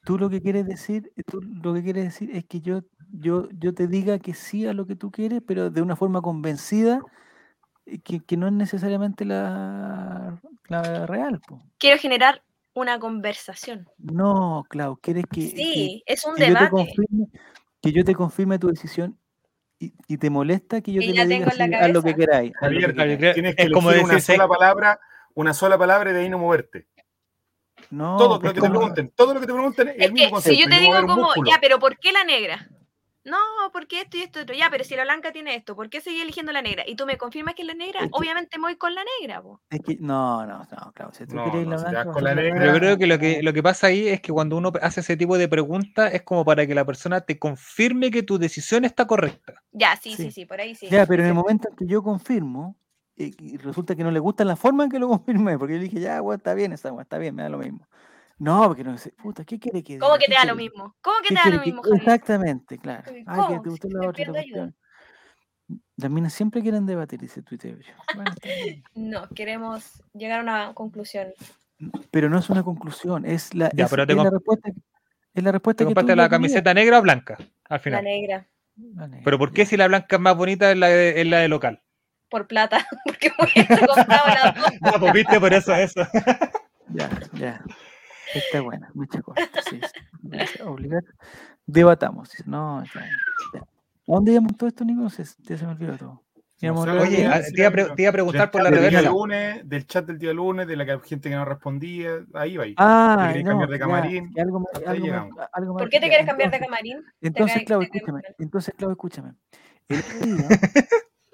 Tú 0.04 0.18
lo 0.18 0.28
que 0.28 0.40
quieres 0.40 0.66
decir, 0.66 1.12
tú 1.26 1.40
lo 1.40 1.74
que 1.74 1.82
quieres 1.82 2.04
decir 2.04 2.30
es 2.32 2.44
que 2.44 2.60
yo, 2.60 2.82
yo, 3.12 3.48
yo 3.52 3.74
te 3.74 3.86
diga 3.86 4.18
que 4.18 4.34
sí 4.34 4.66
a 4.66 4.72
lo 4.72 4.86
que 4.86 4.96
tú 4.96 5.10
quieres, 5.10 5.42
pero 5.46 5.70
de 5.70 5.82
una 5.82 5.96
forma 5.96 6.22
convencida, 6.22 7.00
eh, 7.86 8.00
que, 8.00 8.20
que 8.20 8.36
no 8.36 8.46
es 8.46 8.52
necesariamente 8.52 9.24
la, 9.24 10.40
la 10.68 11.06
real. 11.06 11.40
Quiero 11.78 11.98
generar 11.98 12.42
una 12.80 12.98
conversación. 12.98 13.88
No, 13.98 14.64
Clau, 14.68 14.96
quieres 14.98 15.24
que. 15.32 15.40
Sí, 15.42 16.02
es 16.06 16.24
un 16.24 16.34
debate. 16.36 16.52
Yo 16.52 16.64
te 16.64 16.70
confirme, 16.70 17.26
que 17.80 17.92
yo 17.92 18.04
te 18.04 18.14
confirme 18.14 18.58
tu 18.58 18.68
decisión 18.68 19.18
y, 19.78 19.92
y 20.06 20.18
te 20.18 20.30
molesta 20.30 20.80
que 20.80 20.92
yo 20.92 21.00
te 21.00 21.06
diga 21.06 21.22
a 21.80 21.88
lo 21.88 22.02
que 22.02 22.14
queráis. 22.14 22.52
tienes 22.60 23.56
que 23.56 23.62
es 23.62 23.70
como 23.70 23.90
decir 23.90 24.04
una 24.04 24.20
sola 24.20 24.48
palabra, 24.48 25.00
una 25.34 25.54
sola 25.54 25.78
palabra 25.78 26.10
y 26.10 26.14
de 26.14 26.20
ahí 26.20 26.28
no 26.28 26.38
moverte. 26.38 26.86
No, 27.90 28.16
todo 28.16 28.34
lo 28.34 28.40
que 28.40 28.60
te 28.60 28.68
pregunten, 28.68 29.12
todo 29.14 29.34
lo 29.34 29.40
que 29.40 29.46
te 29.46 29.52
pregunten 29.52 29.88
es 29.88 29.96
el 29.98 30.12
mismo 30.12 30.30
concepto. 30.30 30.56
Si 30.56 30.62
yo 30.62 30.68
te 30.68 30.80
digo 30.80 31.06
como, 31.06 31.28
ya, 31.46 31.58
pero 31.60 31.78
¿por 31.78 31.98
qué 31.98 32.12
la 32.12 32.24
negra? 32.24 32.68
No, 33.26 33.36
porque 33.72 34.02
esto 34.02 34.16
y 34.16 34.22
esto 34.22 34.38
y 34.38 34.42
otro. 34.42 34.54
Ya, 34.54 34.70
pero 34.70 34.84
si 34.84 34.94
la 34.94 35.02
blanca 35.02 35.32
tiene 35.32 35.56
esto, 35.56 35.74
¿por 35.74 35.90
qué 35.90 36.00
seguí 36.00 36.20
eligiendo 36.20 36.52
la 36.52 36.62
negra? 36.62 36.84
Y 36.86 36.94
tú 36.94 37.06
me 37.06 37.18
confirmas 37.18 37.56
que 37.56 37.62
es 37.62 37.68
la 37.68 37.74
negra, 37.74 38.00
obviamente 38.12 38.56
me 38.56 38.66
voy 38.68 38.76
con 38.76 38.94
la 38.94 39.02
negra. 39.20 39.42
Es 39.68 39.80
que, 39.80 39.96
no, 39.98 40.46
no, 40.46 40.58
no, 40.58 40.92
claro. 40.92 41.12
Si 41.12 41.26
tú 41.26 41.34
quieres 41.34 41.66
la 41.66 41.76
blanca, 41.76 42.12
con 42.12 42.22
la 42.22 42.36
negra. 42.36 42.64
Yo 42.64 42.74
creo 42.74 42.96
que 42.96 43.06
lo, 43.08 43.18
que 43.18 43.42
lo 43.42 43.52
que 43.52 43.62
pasa 43.64 43.88
ahí 43.88 44.06
es 44.06 44.20
que 44.20 44.32
cuando 44.32 44.56
uno 44.56 44.72
hace 44.80 45.00
ese 45.00 45.16
tipo 45.16 45.36
de 45.36 45.48
preguntas 45.48 46.14
es 46.14 46.22
como 46.22 46.44
para 46.44 46.66
que 46.68 46.74
la 46.76 46.84
persona 46.84 47.20
te 47.20 47.36
confirme 47.36 48.12
que 48.12 48.22
tu 48.22 48.38
decisión 48.38 48.84
está 48.84 49.08
correcta. 49.08 49.54
Ya, 49.72 49.96
sí, 49.96 50.14
sí, 50.14 50.30
sí, 50.30 50.46
por 50.46 50.60
ahí 50.60 50.76
sí. 50.76 50.86
Ya, 50.88 51.04
pero 51.04 51.24
en 51.24 51.30
el 51.30 51.34
momento 51.34 51.68
en 51.68 51.74
que 51.74 51.86
yo 51.86 52.04
confirmo, 52.04 52.76
y 53.16 53.56
resulta 53.56 53.96
que 53.96 54.04
no 54.04 54.12
le 54.12 54.20
gusta 54.20 54.44
la 54.44 54.54
forma 54.54 54.84
en 54.84 54.90
que 54.90 55.00
lo 55.00 55.08
confirmé, 55.08 55.58
porque 55.58 55.74
yo 55.74 55.80
dije, 55.80 55.98
ya, 56.00 56.20
bueno, 56.20 56.36
está 56.36 56.54
bien, 56.54 56.72
está, 56.72 56.94
está 57.00 57.18
bien, 57.18 57.34
me 57.34 57.42
da 57.42 57.48
lo 57.48 57.58
mismo. 57.58 57.88
No, 58.38 58.64
porque 58.68 58.84
no 58.84 58.98
sé, 58.98 59.12
puta, 59.12 59.44
¿qué 59.44 59.58
quiere 59.58 59.82
que 59.82 59.98
¿Cómo 59.98 60.18
que 60.18 60.26
te 60.26 60.34
da 60.34 60.44
lo 60.44 60.54
mismo? 60.54 60.94
¿Cómo 61.00 61.16
que 61.22 61.34
te 61.34 61.34
da 61.34 61.56
lo 61.56 61.62
mismo? 61.62 61.82
Exactamente, 61.94 62.78
claro. 62.78 63.04
Ay, 63.26 63.54
que 63.54 63.60
te 63.60 63.70
gustó 63.70 63.88
la 63.88 64.08
otra 64.08 64.72
Las 65.96 66.10
minas 66.10 66.34
siempre 66.34 66.60
quieren 66.60 66.84
debatir, 66.84 67.20
dice 67.20 67.42
Twitter. 67.42 67.78
Bueno, 68.14 68.30
no, 68.94 69.28
queremos 69.30 70.02
llegar 70.12 70.40
a 70.40 70.42
una 70.42 70.74
conclusión. 70.74 71.32
Pero 72.10 72.28
no 72.28 72.38
es 72.38 72.50
una 72.50 72.62
conclusión, 72.62 73.24
es 73.24 73.54
la, 73.54 73.68
es, 73.68 73.78
la 73.92 74.30
respuesta. 74.30 74.70
Es 75.34 75.42
la 75.42 75.52
respuesta 75.52 75.78
¿Te 75.78 75.84
compraste 75.84 76.16
la 76.16 76.28
camiseta 76.28 76.72
negra 76.72 76.98
o 76.98 77.02
blanca 77.02 77.36
al 77.68 77.80
final? 77.80 78.04
La 78.04 78.10
negra. 78.10 78.48
Pero 79.24 79.38
¿por 79.38 79.52
qué 79.52 79.64
si 79.66 79.76
la 79.76 79.88
blanca 79.88 80.16
es 80.16 80.22
más 80.22 80.36
bonita 80.36 80.70
es 80.70 80.78
la 80.78 80.88
de, 80.88 81.20
es 81.20 81.26
la 81.26 81.38
de 81.38 81.48
local? 81.48 81.82
Por 82.28 82.46
plata, 82.46 82.86
porque 83.04 83.28
he 83.54 83.86
comprado 83.86 84.26
la 84.28 84.52
dos. 84.52 84.72
No, 84.80 85.00
pues 85.00 85.12
viste 85.12 85.40
por 85.40 85.52
eso, 85.52 85.74
eso. 85.74 86.06
ya, 86.88 87.10
ya. 87.34 87.64
Está 88.34 88.60
buena, 88.60 88.90
mucha 88.94 89.22
cosa. 89.22 89.42
Sí, 89.68 89.80
sí. 89.80 90.62
Obligar. 90.62 91.04
Debatamos. 91.66 92.30
No, 92.46 92.84
ya, 92.84 93.06
ya. 93.54 93.60
¿A 93.60 93.64
dónde 94.06 94.32
íbamos 94.32 94.56
todo 94.56 94.68
esto, 94.68 94.84
Nico? 94.84 95.08
Se, 95.10 95.24
se 95.24 95.66
me 95.66 95.72
olvidó 95.72 95.96
todo. 95.96 96.22
oye, 96.62 97.28
te 97.54 97.60
iba, 97.60 97.94
te 97.94 98.02
iba, 98.02 98.10
a 98.10 98.12
preguntar 98.12 98.50
por 98.50 98.62
la 98.62 98.70
reversa. 98.70 99.02
Del, 99.02 99.10
lunes, 99.10 99.68
del 99.68 99.86
chat 99.86 100.06
del 100.06 100.18
día 100.18 100.32
lunes, 100.32 100.66
de 100.68 100.76
la 100.76 101.00
gente 101.00 101.28
que 101.28 101.34
no 101.34 101.44
respondía, 101.44 102.24
ahí 102.34 102.56
va. 102.56 102.64
Ahí. 102.64 102.74
Ah, 102.76 103.32
no, 103.36 103.44
cambiar 103.44 103.70
de 103.70 103.78
camarín. 103.78 104.32
Ya, 104.34 104.42
algo, 104.42 104.64
algo, 104.86 105.28
algo, 105.52 105.76
¿Por 105.76 105.88
qué 105.88 105.98
te 105.98 106.08
quieres 106.08 106.26
cambiar 106.26 106.50
de 106.52 106.60
camarín? 106.60 107.04
Entonces, 107.20 107.64
Clau, 107.64 107.82
escúchame. 107.82 108.20
Entonces, 108.38 108.74
Clau, 108.76 108.90
escúchame. 108.92 109.34
El 109.88 109.98
día, 110.36 110.48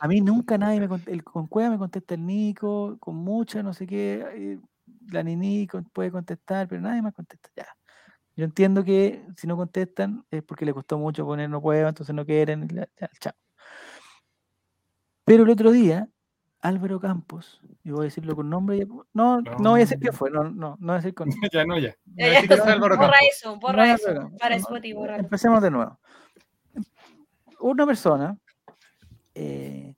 a 0.03 0.09
mí 0.09 0.21
nunca 0.21 0.59
nadie 0.59 0.81
me 0.81 0.89
contesta, 0.89 1.13
el, 1.13 1.23
con 1.23 1.47
Cueva 1.47 1.71
me 1.71 1.79
contesta 1.79 2.15
el 2.15 2.27
Nico, 2.27 2.97
con 2.99 3.17
mucha, 3.17 3.63
no 3.63 3.73
sé 3.73 3.87
qué, 3.87 4.25
eh, 4.35 4.59
la 5.11 5.23
Nini 5.23 5.67
puede 5.93 6.11
contestar, 6.11 6.69
pero 6.69 6.81
nadie 6.81 7.03
más 7.03 7.15
contesta. 7.15 7.51
Ya. 7.57 7.67
Yo 8.37 8.45
entiendo 8.45 8.83
que 8.83 9.25
si 9.37 9.47
no 9.47 9.57
contestan 9.57 10.25
es 10.31 10.43
porque 10.43 10.65
le 10.65 10.73
costó 10.73 10.99
mucho 10.99 11.25
poner 11.25 11.51
no 11.51 11.61
puedo, 11.61 11.89
entonces 11.89 12.15
no 12.15 12.25
quieren. 12.25 12.69
Ya, 12.69 12.89
chao. 13.21 13.35
Pero 15.25 15.45
el 15.45 15.51
otro 15.51 15.71
día, 15.71 16.09
Álvaro 16.61 17.01
Campos, 17.01 17.61
y 17.85 17.91
voy 17.91 18.03
a 18.03 18.05
decirlo 18.05 18.35
con 18.35 18.49
nombre, 18.49 18.87
no, 19.13 19.41
no, 19.41 19.71
voy 19.71 19.81
a 19.81 19.85
decir 19.85 19.99
qué 20.01 20.13
fue, 20.13 20.31
no, 20.31 20.45
no, 20.45 20.77
no 20.81 20.87
voy 20.87 20.93
a 20.93 20.97
decir 20.97 21.15
con 21.15 21.29
Ya 21.53 21.65
no, 21.65 21.79
ya. 21.79 21.95
borra 22.81 23.19
eso, 23.31 23.57
borra 23.57 23.95
eso, 23.95 24.31
para 24.39 24.57
Spotify, 24.57 24.93
borra. 24.95 25.17
Empecemos 25.19 25.63
de 25.63 25.71
nuevo. 25.71 25.99
Una 27.61 27.87
persona 27.87 28.37
eh, 29.35 29.95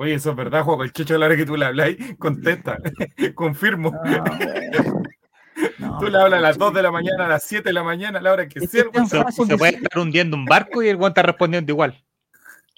Oye, 0.00 0.14
eso 0.14 0.30
es 0.30 0.36
verdad, 0.36 0.64
Juan, 0.64 0.80
el 0.80 0.94
checho 0.94 1.14
a 1.14 1.18
la 1.18 1.26
hora 1.26 1.36
que 1.36 1.44
tú 1.44 1.58
le 1.58 1.66
hablas, 1.66 1.90
contesta, 2.18 2.78
confirmo. 3.34 3.92
tú 6.00 6.08
le 6.08 6.18
hablas 6.18 6.38
a 6.38 6.40
las 6.40 6.56
2 6.56 6.72
de 6.72 6.82
la 6.82 6.90
mañana, 6.90 7.26
a 7.26 7.28
las 7.28 7.42
7 7.42 7.68
de 7.68 7.74
la 7.74 7.82
mañana, 7.82 8.18
a 8.18 8.22
la 8.22 8.32
hora 8.32 8.48
que 8.48 8.66
sea. 8.66 8.84
Se, 9.06 9.44
se 9.44 9.58
puede 9.58 9.76
estar 9.76 9.98
hundiendo 9.98 10.38
un 10.38 10.46
barco 10.46 10.82
y 10.82 10.88
el 10.88 10.96
guante 10.96 11.20
está 11.20 11.30
respondiendo 11.30 11.70
igual. 11.70 12.02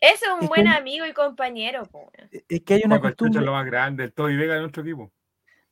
Ese 0.00 0.24
es 0.24 0.32
un 0.40 0.48
buen 0.48 0.66
amigo 0.66 1.06
y 1.06 1.12
compañero. 1.12 1.88
Es 2.48 2.62
que 2.62 2.74
hay 2.74 2.82
una 2.84 3.00
costumbre. 3.00 3.38
Es 3.38 3.46
lo 3.46 3.52
más 3.52 3.66
grande, 3.66 4.02
el 4.02 4.12
Toby 4.12 4.34
Vega 4.34 4.54
de 4.54 4.60
nuestro 4.62 4.82
equipo. 4.82 5.12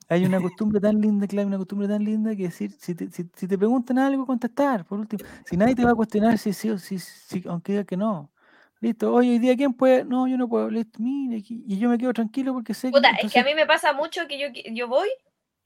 Hay 0.09 0.25
una 0.25 0.41
costumbre 0.41 0.81
tan 0.81 1.01
linda, 1.01 1.27
claro, 1.27 1.49
una 1.49 1.59
costumbre 1.59 1.89
tan 1.89 2.05
linda 2.05 2.37
que 2.37 2.45
decir, 2.45 2.71
si 2.79 2.95
te, 2.95 3.11
si, 3.11 3.25
te 3.25 3.59
preguntan 3.59 3.99
algo, 3.99 4.25
contestar, 4.25 4.85
por 4.85 5.01
último. 5.01 5.25
Si 5.45 5.57
nadie 5.57 5.75
te 5.75 5.85
va 5.85 5.91
a 5.91 5.97
cuestionar 5.97 6.39
si 6.39 6.53
sí 6.53 6.71
o 6.71 6.79
si, 6.79 7.01
si, 7.01 7.43
aunque 7.49 7.73
diga 7.73 7.85
que 7.85 7.97
no. 7.97 8.31
Listo, 8.81 9.13
hoy, 9.13 9.31
hoy 9.31 9.39
día, 9.39 9.57
¿quién 9.57 9.75
puede? 9.75 10.05
No, 10.05 10.27
yo 10.27 10.39
no 10.39 10.49
puedo. 10.49 10.71
Listo, 10.71 10.99
mire, 11.01 11.43
y 11.47 11.79
yo 11.79 11.91
me 11.91 11.99
quedo 11.99 12.15
tranquilo 12.15 12.55
porque 12.55 12.73
sé 12.73 12.91
Puta, 12.91 13.11
que. 13.21 13.27
Es 13.27 13.33
que 13.33 13.41
a 13.41 13.45
mí 13.45 13.55
me 13.55 13.67
pasa 13.67 13.93
mucho 13.93 14.27
que 14.27 14.39
yo, 14.39 14.47
yo 14.73 14.89
voy 14.89 15.09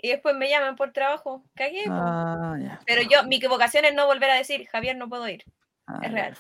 y 0.03 0.09
después 0.09 0.37
me 0.37 0.51
llaman 0.51 0.75
por 0.75 0.93
trabajo. 0.93 1.45
Cagué. 1.55 1.85
Ah, 1.89 2.57
ya. 2.61 2.81
Pero 2.87 3.03
yo, 3.03 3.25
mi 3.29 3.37
equivocación 3.37 3.85
es 3.85 3.95
no 3.95 4.07
volver 4.07 4.31
a 4.31 4.35
decir, 4.35 4.67
Javier, 4.67 4.97
no 4.97 5.09
puedo 5.09 5.29
ir. 5.29 5.45
Ah, 5.87 6.01
es 6.03 6.13
real. 6.13 6.37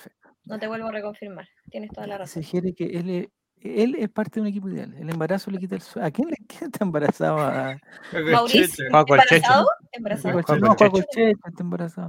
No 0.46 0.58
te 0.58 0.66
vuelvo 0.66 0.88
a 0.88 0.92
reconfirmar. 0.92 1.48
Tienes 1.70 1.90
toda 1.90 2.06
la 2.06 2.18
razón. 2.18 2.42
Se 2.42 2.50
quiere 2.50 2.74
que 2.74 2.84
él 2.86 3.08
es, 3.08 3.28
él 3.60 3.94
es 3.94 4.10
parte 4.10 4.34
de 4.34 4.40
un 4.42 4.46
equipo 4.48 4.68
ideal. 4.68 4.92
El 4.98 5.08
embarazo 5.08 5.50
le 5.52 5.58
quita 5.58 5.76
el 5.76 5.80
sueño. 5.80 6.08
¿A 6.08 6.10
quién 6.10 6.28
le 6.28 6.36
queda 6.48 6.66
está 6.66 6.84
embarazado? 6.84 7.38
A... 7.38 7.78
Mauricio. 8.12 8.86
¿Embarazado? 8.86 9.68
¿Embarazado? 9.92 10.58
No, 10.58 10.74
Juaco 10.74 10.98
el 10.98 11.04
Checho 11.04 11.38
está 11.46 11.62
embarazado. 11.62 12.08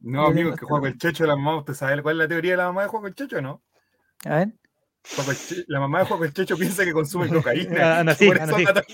No, 0.00 0.26
amigo, 0.26 0.56
que 0.56 0.64
Juaco 0.64 0.86
el 0.86 0.98
Checho, 0.98 1.26
la 1.26 1.36
mamá, 1.36 1.58
¿usted 1.58 1.74
sabe 1.74 2.02
cuál 2.02 2.16
es 2.16 2.18
la 2.20 2.28
teoría 2.28 2.52
de 2.52 2.56
la 2.56 2.66
mamá 2.66 2.82
de 2.82 2.88
Juaco 2.88 3.06
el 3.06 3.14
Checho 3.14 3.40
no? 3.42 3.62
A 4.24 4.36
ver. 4.36 4.52
La 5.66 5.80
mamá 5.80 6.00
de 6.00 6.04
Juan 6.06 6.32
Checho 6.32 6.56
piensa 6.56 6.84
que 6.84 6.92
consume 6.92 7.28
cocaína. 7.28 8.00
Ana, 8.00 8.14
sí, 8.14 8.30
Ana, 8.30 8.54
sí. 8.54 8.64
¿Verdad? 8.64 8.84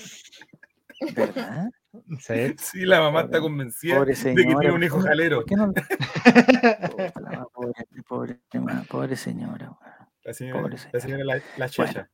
Sí. 2.21 2.55
sí, 2.59 2.85
la 2.85 3.01
mamá 3.01 3.23
está 3.23 3.41
convencida 3.41 4.05
de 4.05 4.15
que 4.15 4.35
tiene 4.35 4.73
un 4.73 4.83
hijo 4.83 5.01
jalero. 5.01 5.45
No? 5.51 5.73
pobre, 7.55 7.87
pobre, 8.09 8.41
pobre, 8.89 9.17
señora. 9.17 9.77
La 10.25 10.33
señora, 10.33 10.63
pobre 10.63 10.79
señora. 10.79 10.93
La, 10.93 11.01
señora 11.01 11.25
la, 11.25 11.43
la 11.57 11.69
checha. 11.69 12.11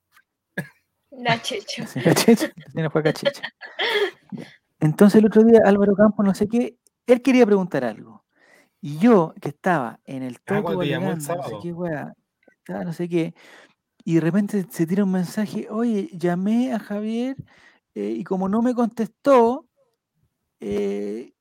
La 1.11 1.41
checha. 1.41 1.87
La 2.05 2.15
checha. 2.15 2.51
La 2.57 2.71
señora 2.71 2.91
fue 2.91 3.03
cachecha. 3.03 3.43
Entonces 4.81 5.21
el 5.21 5.27
otro 5.27 5.45
día 5.45 5.61
Álvaro 5.65 5.95
Campos, 5.95 6.27
no 6.27 6.35
sé 6.35 6.49
qué, 6.49 6.77
él 7.07 7.23
quería 7.23 7.47
preguntar 7.47 7.85
algo. 7.85 8.25
Y 8.81 8.99
yo, 8.99 9.35
que 9.41 9.49
estaba 9.49 10.01
en 10.05 10.23
el 10.23 10.35
ah, 10.35 10.43
topo 10.45 10.81
ah, 10.81 10.85
no 10.85 11.21
sé 11.21 11.35
qué, 11.63 11.73
wea, 11.73 12.15
no 12.69 12.93
sé 12.93 13.09
qué. 13.09 13.35
Y 14.05 14.17
de 14.17 14.21
repente 14.21 14.67
se 14.71 14.87
tira 14.87 15.05
un 15.05 15.13
mensaje, 15.13 15.69
oye, 15.71 16.11
llamé 16.13 16.75
a 16.75 16.79
Javier 16.79 17.37
eh, 17.95 18.15
y 18.19 18.25
como 18.25 18.49
no 18.49 18.61
me 18.61 18.75
contestó, 18.75 19.67
eh, 20.61 21.33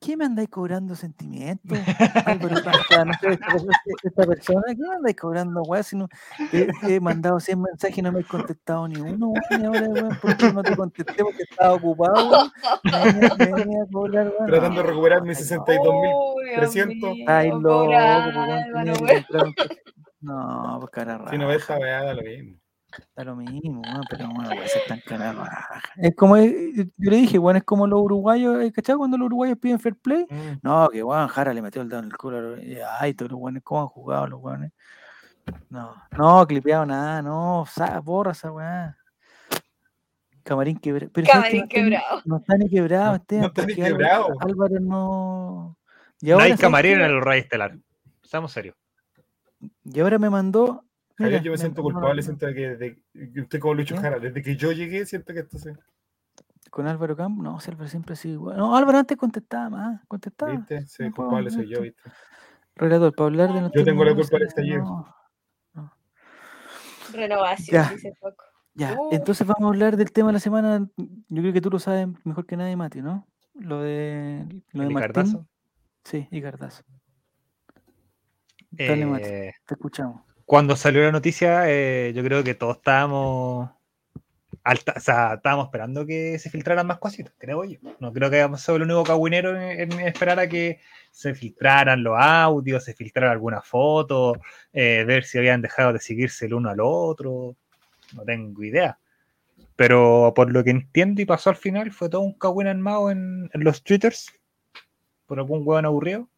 ¿qué 0.00 0.16
me 0.16 0.24
andáis 0.24 0.48
cobrando 0.48 0.96
sentimientos? 0.96 1.78
esta, 1.78 2.36
persona, 4.26 4.62
¿qué 4.68 4.88
me 4.88 4.96
andáis 4.96 5.16
cobrando, 5.16 5.62
weá? 5.62 5.84
Si 5.84 5.96
no, 5.96 6.08
he 6.82 7.00
mandado 7.00 7.38
100 7.38 7.62
mensajes 7.62 7.98
y 7.98 8.02
no 8.02 8.10
me 8.10 8.20
he 8.20 8.24
contestado 8.24 8.88
ni 8.88 9.00
uno, 9.00 9.32
y 9.50 9.64
ahora, 9.64 9.88
weón, 9.88 10.18
¿por 10.20 10.36
qué 10.36 10.52
no 10.52 10.64
te 10.64 10.76
contesté? 10.76 11.22
Porque 11.22 11.44
estaba 11.48 11.74
ocupado, 11.74 12.50
Tratando 14.46 14.82
de 14.82 14.88
recuperar 14.88 15.22
mis 15.22 15.38
62.300. 15.38 17.24
Ay, 17.26 17.50
loco, 17.50 17.88
no, 20.20 20.78
pues 20.80 20.90
cara 20.90 21.18
rara. 21.18 21.30
Si 21.30 21.38
no 21.38 21.48
ves 21.48 21.68
weá, 21.68 22.02
da 22.04 22.14
lo 22.14 22.22
mismo. 22.22 22.56
Da 23.14 23.24
lo 23.24 23.36
mismo, 23.36 23.82
pero 24.10 24.28
bueno, 24.28 24.50
puede 24.50 24.68
ser 24.68 24.82
tan 24.88 25.00
cara. 25.00 25.34
Es 25.96 26.14
como, 26.16 26.36
eh, 26.36 26.72
yo 26.96 27.10
le 27.10 27.16
dije, 27.18 27.38
bueno, 27.38 27.58
es 27.58 27.64
como 27.64 27.86
los 27.86 28.00
uruguayos, 28.00 28.62
eh, 28.62 28.72
¿cachai? 28.72 28.96
Cuando 28.96 29.16
los 29.16 29.26
uruguayos 29.26 29.58
piden 29.58 29.78
fair 29.78 29.94
play. 29.96 30.26
Mm. 30.28 30.58
No, 30.62 30.88
que 30.88 31.02
weón, 31.02 31.28
Jara 31.28 31.54
le 31.54 31.62
metió 31.62 31.82
el 31.82 31.88
dedo 31.88 32.00
en 32.00 32.06
el 32.06 32.16
culo. 32.16 32.56
Ay, 32.98 33.14
todos 33.14 33.30
los 33.30 33.40
weones, 33.40 33.62
¿cómo 33.62 33.82
han 33.82 33.86
jugado 33.86 34.26
los 34.26 34.40
weones? 34.42 34.72
No, 35.68 35.94
no, 36.16 36.46
clipeado 36.46 36.86
nada, 36.86 37.22
no, 37.22 37.64
borra 38.02 38.32
esa 38.32 38.52
weá. 38.52 38.96
Camarín 40.42 40.78
quebrado. 40.78 41.12
Camarín 41.12 41.68
quebrado. 41.68 42.22
No 42.24 42.38
está 42.38 42.56
ni 42.56 42.68
quebrado, 42.68 43.16
este. 43.16 43.38
No 43.38 43.46
está 43.46 43.66
ni 43.66 43.74
quebrado. 43.74 44.28
Álvaro, 44.40 44.80
no. 44.80 45.76
no 46.20 46.38
hay 46.38 46.56
camarín 46.56 46.94
en 46.94 47.02
el 47.02 47.20
Rey 47.20 47.40
Estelar. 47.40 47.76
Estamos 48.22 48.52
serios. 48.52 48.76
Y 49.84 50.00
ahora 50.00 50.18
me 50.18 50.30
mandó. 50.30 50.84
Mira, 51.18 51.40
yo 51.42 51.52
me, 51.52 51.58
siento 51.58 51.82
culpable, 51.82 52.22
siento 52.22 52.46
que, 52.46 52.76
de, 52.76 53.42
usted 53.42 53.58
como 53.58 53.74
Lucho 53.74 53.96
Jara, 53.96 54.18
desde 54.18 54.42
que 54.42 54.56
yo 54.56 54.72
llegué, 54.72 55.04
siento 55.04 55.34
que 55.34 55.40
esto 55.40 55.58
se. 55.58 55.76
Con 56.70 56.86
Álvaro 56.86 57.16
Campo, 57.16 57.42
no, 57.42 57.60
si 57.60 57.70
Álvaro 57.70 57.88
siempre 57.88 58.14
ha 58.14 58.16
sido 58.16 58.34
igual. 58.34 58.56
No, 58.56 58.74
Álvaro 58.74 58.98
antes 58.98 59.18
contestaba 59.18 59.68
más, 59.68 60.00
contestaba. 60.06 60.52
¿Viste? 60.52 60.86
Sí, 60.86 61.10
culpable 61.10 61.50
soy 61.50 61.68
yo, 61.68 61.82
¿viste? 61.82 62.10
Relator, 62.76 63.14
para 63.14 63.26
hablar 63.26 63.52
de 63.52 63.70
Yo 63.74 63.84
tengo 63.84 64.04
la 64.04 64.14
culpa 64.14 64.38
de 64.38 64.44
este 64.44 64.62
no, 64.78 65.14
Renovación, 67.12 67.74
ya. 67.74 67.90
dice 67.90 68.14
poco. 68.20 68.44
Ya, 68.72 68.96
uh. 68.98 69.08
entonces 69.10 69.46
vamos 69.46 69.64
a 69.64 69.68
hablar 69.68 69.96
del 69.96 70.12
tema 70.12 70.28
de 70.28 70.34
la 70.34 70.40
semana. 70.40 70.88
Yo 70.96 71.42
creo 71.42 71.52
que 71.52 71.60
tú 71.60 71.70
lo 71.70 71.78
sabes 71.78 72.08
mejor 72.24 72.46
que 72.46 72.56
nadie, 72.56 72.76
Mati, 72.76 73.02
¿no? 73.02 73.26
Lo 73.54 73.82
de, 73.82 74.46
lo 74.72 74.84
de 74.84 74.90
Martín. 74.90 75.46
Sí, 76.04 76.26
y 76.30 76.40
Cardazo. 76.40 76.82
Eh, 78.76 79.52
te 79.66 79.74
escuchamos. 79.74 80.22
Cuando 80.44 80.76
salió 80.76 81.02
la 81.02 81.12
noticia, 81.12 81.70
eh, 81.70 82.12
yo 82.14 82.22
creo 82.24 82.42
que 82.42 82.54
todos 82.54 82.76
estábamos 82.76 83.70
o 84.62 85.00
sea, 85.00 85.34
estábamos 85.34 85.66
esperando 85.66 86.04
que 86.04 86.38
se 86.38 86.50
filtraran 86.50 86.86
más 86.86 86.98
cositas, 86.98 87.32
creo 87.38 87.64
yo. 87.64 87.78
No 87.98 88.12
creo 88.12 88.28
que 88.30 88.36
hayamos 88.36 88.60
sido 88.60 88.76
el 88.76 88.82
único 88.82 89.04
cagüinero 89.04 89.58
en, 89.60 89.92
esperar 90.00 90.38
a 90.38 90.48
que 90.48 90.80
se 91.10 91.34
filtraran 91.34 92.02
los 92.02 92.16
audios, 92.18 92.84
se 92.84 92.94
filtrara 92.94 93.32
alguna 93.32 93.62
foto, 93.62 94.34
eh, 94.72 95.04
ver 95.06 95.24
si 95.24 95.38
habían 95.38 95.62
dejado 95.62 95.92
de 95.94 96.00
seguirse 96.00 96.46
el 96.46 96.54
uno 96.54 96.70
al 96.70 96.80
otro. 96.80 97.56
No 98.14 98.24
tengo 98.24 98.62
idea. 98.62 98.98
Pero 99.76 100.32
por 100.36 100.52
lo 100.52 100.62
que 100.62 100.70
entiendo 100.70 101.22
y 101.22 101.24
pasó 101.26 101.50
al 101.50 101.56
final, 101.56 101.90
fue 101.90 102.10
todo 102.10 102.20
un 102.20 102.34
cagüín 102.34 102.66
armado 102.66 103.10
en, 103.10 103.48
en 103.52 103.64
los 103.64 103.82
twitters 103.82 104.30
por 105.26 105.38
algún 105.38 105.62
hueón 105.64 105.86
aburrido. 105.86 106.28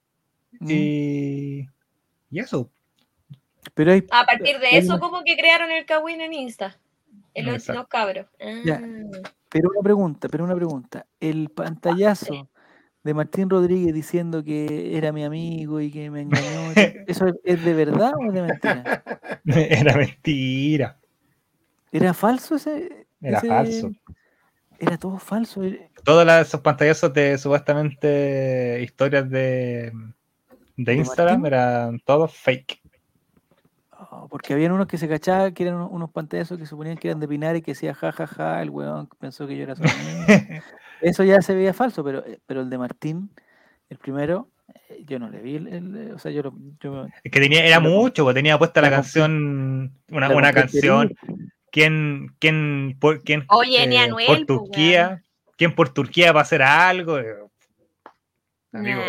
Mm. 0.60 0.70
Y, 0.70 1.68
y 2.32 2.40
eso. 2.40 2.68
Pero 3.74 3.92
a 3.92 4.24
partir 4.24 4.59
de 4.59 4.78
eso, 4.78 4.98
como 4.98 5.22
que 5.22 5.36
crearon 5.36 5.70
el 5.70 5.86
cagüín 5.86 6.20
en 6.20 6.32
Insta. 6.32 6.76
El 7.34 7.46
los, 7.46 7.64
cabros. 7.88 8.26
Ah. 8.40 8.80
Pero 9.48 9.70
una 9.70 9.82
pregunta, 9.82 10.28
pero 10.28 10.44
una 10.44 10.54
pregunta. 10.54 11.06
El 11.20 11.50
pantallazo 11.50 12.48
de 13.04 13.14
Martín 13.14 13.48
Rodríguez 13.48 13.94
diciendo 13.94 14.42
que 14.44 14.96
era 14.96 15.12
mi 15.12 15.24
amigo 15.24 15.80
y 15.80 15.90
que 15.90 16.10
me 16.10 16.22
engañó, 16.22 16.72
¿eso 17.06 17.26
es 17.44 17.64
de 17.64 17.74
verdad 17.74 18.12
o 18.16 18.26
es 18.26 18.32
de 18.32 18.42
mentira? 18.42 19.04
Era 19.44 19.96
mentira. 19.96 20.98
¿Era 21.90 22.14
falso 22.14 22.56
ese? 22.56 23.06
Era 23.20 23.40
falso. 23.40 23.92
Era 24.78 24.98
todo 24.98 25.18
falso. 25.18 25.62
Todos 26.04 26.26
esos 26.46 26.60
pantallazos 26.60 27.12
de 27.12 27.38
supuestamente 27.38 28.80
historias 28.82 29.28
de, 29.28 29.92
de 30.77 30.94
Instagram 30.94 31.47
eran 31.47 32.01
todos 32.01 32.35
fake. 32.35 32.81
Oh, 34.11 34.28
porque 34.28 34.53
habían 34.53 34.73
unos 34.73 34.89
que 34.89 34.99
se 34.99 35.09
cachaban 35.09 35.55
que 35.55 35.62
eran 35.62 35.81
unos 35.81 36.11
pantallazos 36.11 36.59
que 36.59 36.66
suponían 36.66 36.99
que 36.99 37.09
eran 37.09 37.20
de 37.20 37.28
Pinar 37.28 37.57
y 37.57 37.62
que 37.62 37.73
decía 37.73 37.94
jajaja, 37.94 38.27
ja, 38.27 38.35
ja, 38.35 38.62
el 38.62 38.70
weón 38.70 39.09
pensó 39.19 39.47
que 39.47 39.57
yo 39.57 39.62
era 39.62 39.77
su 39.77 39.82
Eso 41.01 41.24
ya 41.24 41.40
se 41.43 41.55
veía 41.55 41.73
falso, 41.73 42.05
pero, 42.05 42.24
eh, 42.27 42.39
pero 42.47 42.61
el 42.61 42.70
de 42.70 42.78
Martín, 42.78 43.31
el 43.90 43.99
primero, 43.99 44.49
eh, 44.89 45.03
yo 45.07 45.19
no 45.19 45.28
le 45.28 45.40
vi 45.40 45.57
el, 45.57 46.12
o 46.15 46.19
sea, 46.19 46.31
yo, 46.31 46.53
yo 46.81 47.07
es 47.23 47.32
que 47.32 47.40
tenía, 47.40 47.65
era 47.65 47.81
mucho, 47.81 48.24
porque 48.24 48.39
tenía 48.39 48.59
puesta 48.59 48.81
la, 48.81 48.90
canción, 48.90 49.93
una, 50.09 50.28
una 50.31 50.53
canción, 50.53 51.15
quién, 51.70 52.35
quién, 52.39 52.97
por, 53.01 53.23
quién 53.23 53.44
Oye, 53.49 53.85
eh, 53.85 53.99
Anuel, 53.99 54.27
por 54.27 54.36
pues, 54.36 54.47
Turquía, 54.47 55.23
quién 55.57 55.74
por 55.74 55.89
Turquía 55.89 56.32
va 56.32 56.40
a 56.40 56.43
hacer 56.44 56.62
algo. 56.62 57.19
Amigo, 58.73 59.03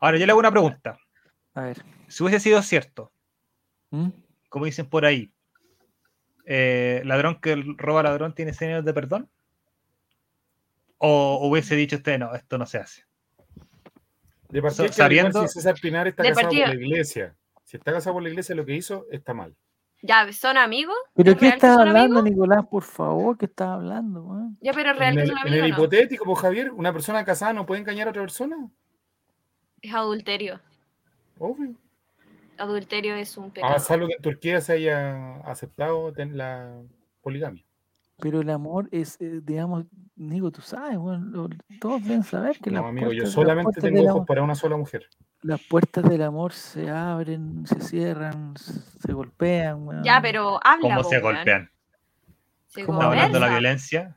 Ahora 0.00 0.18
yo 0.18 0.26
le 0.26 0.32
hago 0.32 0.40
una 0.40 0.50
pregunta. 0.50 0.98
A 1.54 1.62
ver. 1.62 1.82
Si 2.08 2.22
hubiese 2.22 2.40
sido 2.40 2.62
cierto, 2.62 3.12
¿Mm? 3.90 4.08
como 4.48 4.66
dicen 4.66 4.86
por 4.86 5.04
ahí, 5.04 5.32
eh, 6.44 7.02
ladrón 7.04 7.40
que 7.40 7.56
roba 7.76 8.02
ladrón 8.02 8.34
tiene 8.34 8.52
señales 8.52 8.84
de 8.84 8.94
perdón? 8.94 9.28
¿O 10.98 11.46
hubiese 11.48 11.74
dicho 11.76 11.96
usted, 11.96 12.18
no, 12.18 12.34
esto 12.34 12.56
no 12.56 12.66
se 12.66 12.78
hace? 12.78 13.04
De 14.48 14.62
partida, 14.62 14.92
sabiendo... 14.92 15.42
si 15.48 15.54
César 15.54 15.74
Pinar 15.80 16.06
está 16.06 16.22
casado 16.22 16.48
por 16.48 16.56
la 16.56 16.74
iglesia. 16.74 17.34
Si 17.64 17.76
está 17.76 17.92
casado 17.92 18.14
por 18.14 18.22
la 18.22 18.28
iglesia, 18.28 18.54
lo 18.54 18.64
que 18.64 18.74
hizo 18.74 19.06
está 19.10 19.34
mal. 19.34 19.54
Ya, 20.02 20.32
¿son 20.32 20.56
amigos? 20.56 20.96
¿Pero 21.14 21.36
qué 21.36 21.48
estás 21.48 21.78
hablando, 21.78 22.22
Nicolás? 22.22 22.64
Por 22.70 22.82
favor, 22.82 23.36
¿qué 23.36 23.46
estás 23.46 23.68
hablando? 23.68 24.50
Ya, 24.60 24.72
pero 24.72 24.92
real 24.92 25.18
en 25.18 25.30
el, 25.30 25.32
En 25.46 25.64
el 25.64 25.68
hipotético, 25.68 26.24
pues 26.24 26.38
Javier, 26.38 26.70
¿una 26.70 26.92
persona 26.92 27.24
casada 27.24 27.52
no 27.52 27.66
puede 27.66 27.80
engañar 27.80 28.06
a 28.06 28.10
otra 28.10 28.22
persona? 28.22 28.56
Es 29.82 29.94
adulterio. 29.94 30.60
Obvio. 31.38 31.74
Adulterio 32.58 33.14
es 33.16 33.36
un 33.36 33.50
pecado. 33.50 33.74
Ah, 33.74 33.78
salvo 33.78 34.06
que 34.06 34.14
en 34.14 34.22
Turquía 34.22 34.60
se 34.60 34.74
haya 34.74 35.36
aceptado 35.40 36.12
la 36.16 36.80
poligamia. 37.22 37.65
Pero 38.18 38.40
el 38.40 38.50
amor 38.50 38.88
es, 38.92 39.20
eh, 39.20 39.40
digamos, 39.42 39.84
digo, 40.14 40.50
tú 40.50 40.62
sabes, 40.62 40.96
bueno, 40.96 41.48
todos 41.80 42.02
deben 42.02 42.22
saber 42.22 42.58
que 42.58 42.70
no, 42.70 42.86
amigo, 42.86 43.12
yo 43.12 43.26
solamente 43.26 43.80
tengo 43.80 44.02
ojos 44.10 44.26
para 44.26 44.42
una 44.42 44.54
sola 44.54 44.76
mujer 44.76 45.06
las 45.46 45.62
puertas 45.62 46.02
del 46.04 46.22
amor 46.22 46.52
se 46.52 46.90
abren, 46.90 47.66
se 47.66 47.80
cierran, 47.80 48.54
se 48.56 49.12
golpean. 49.12 50.02
Ya, 50.02 50.20
pero 50.20 50.58
habla. 50.62 50.96
¿Cómo 50.96 51.08
se 51.08 51.20
golpean? 51.20 51.70
¿Cómo 52.84 53.00
hablando 53.00 53.38
de 53.38 53.46
la 53.46 53.52
violencia? 53.52 54.16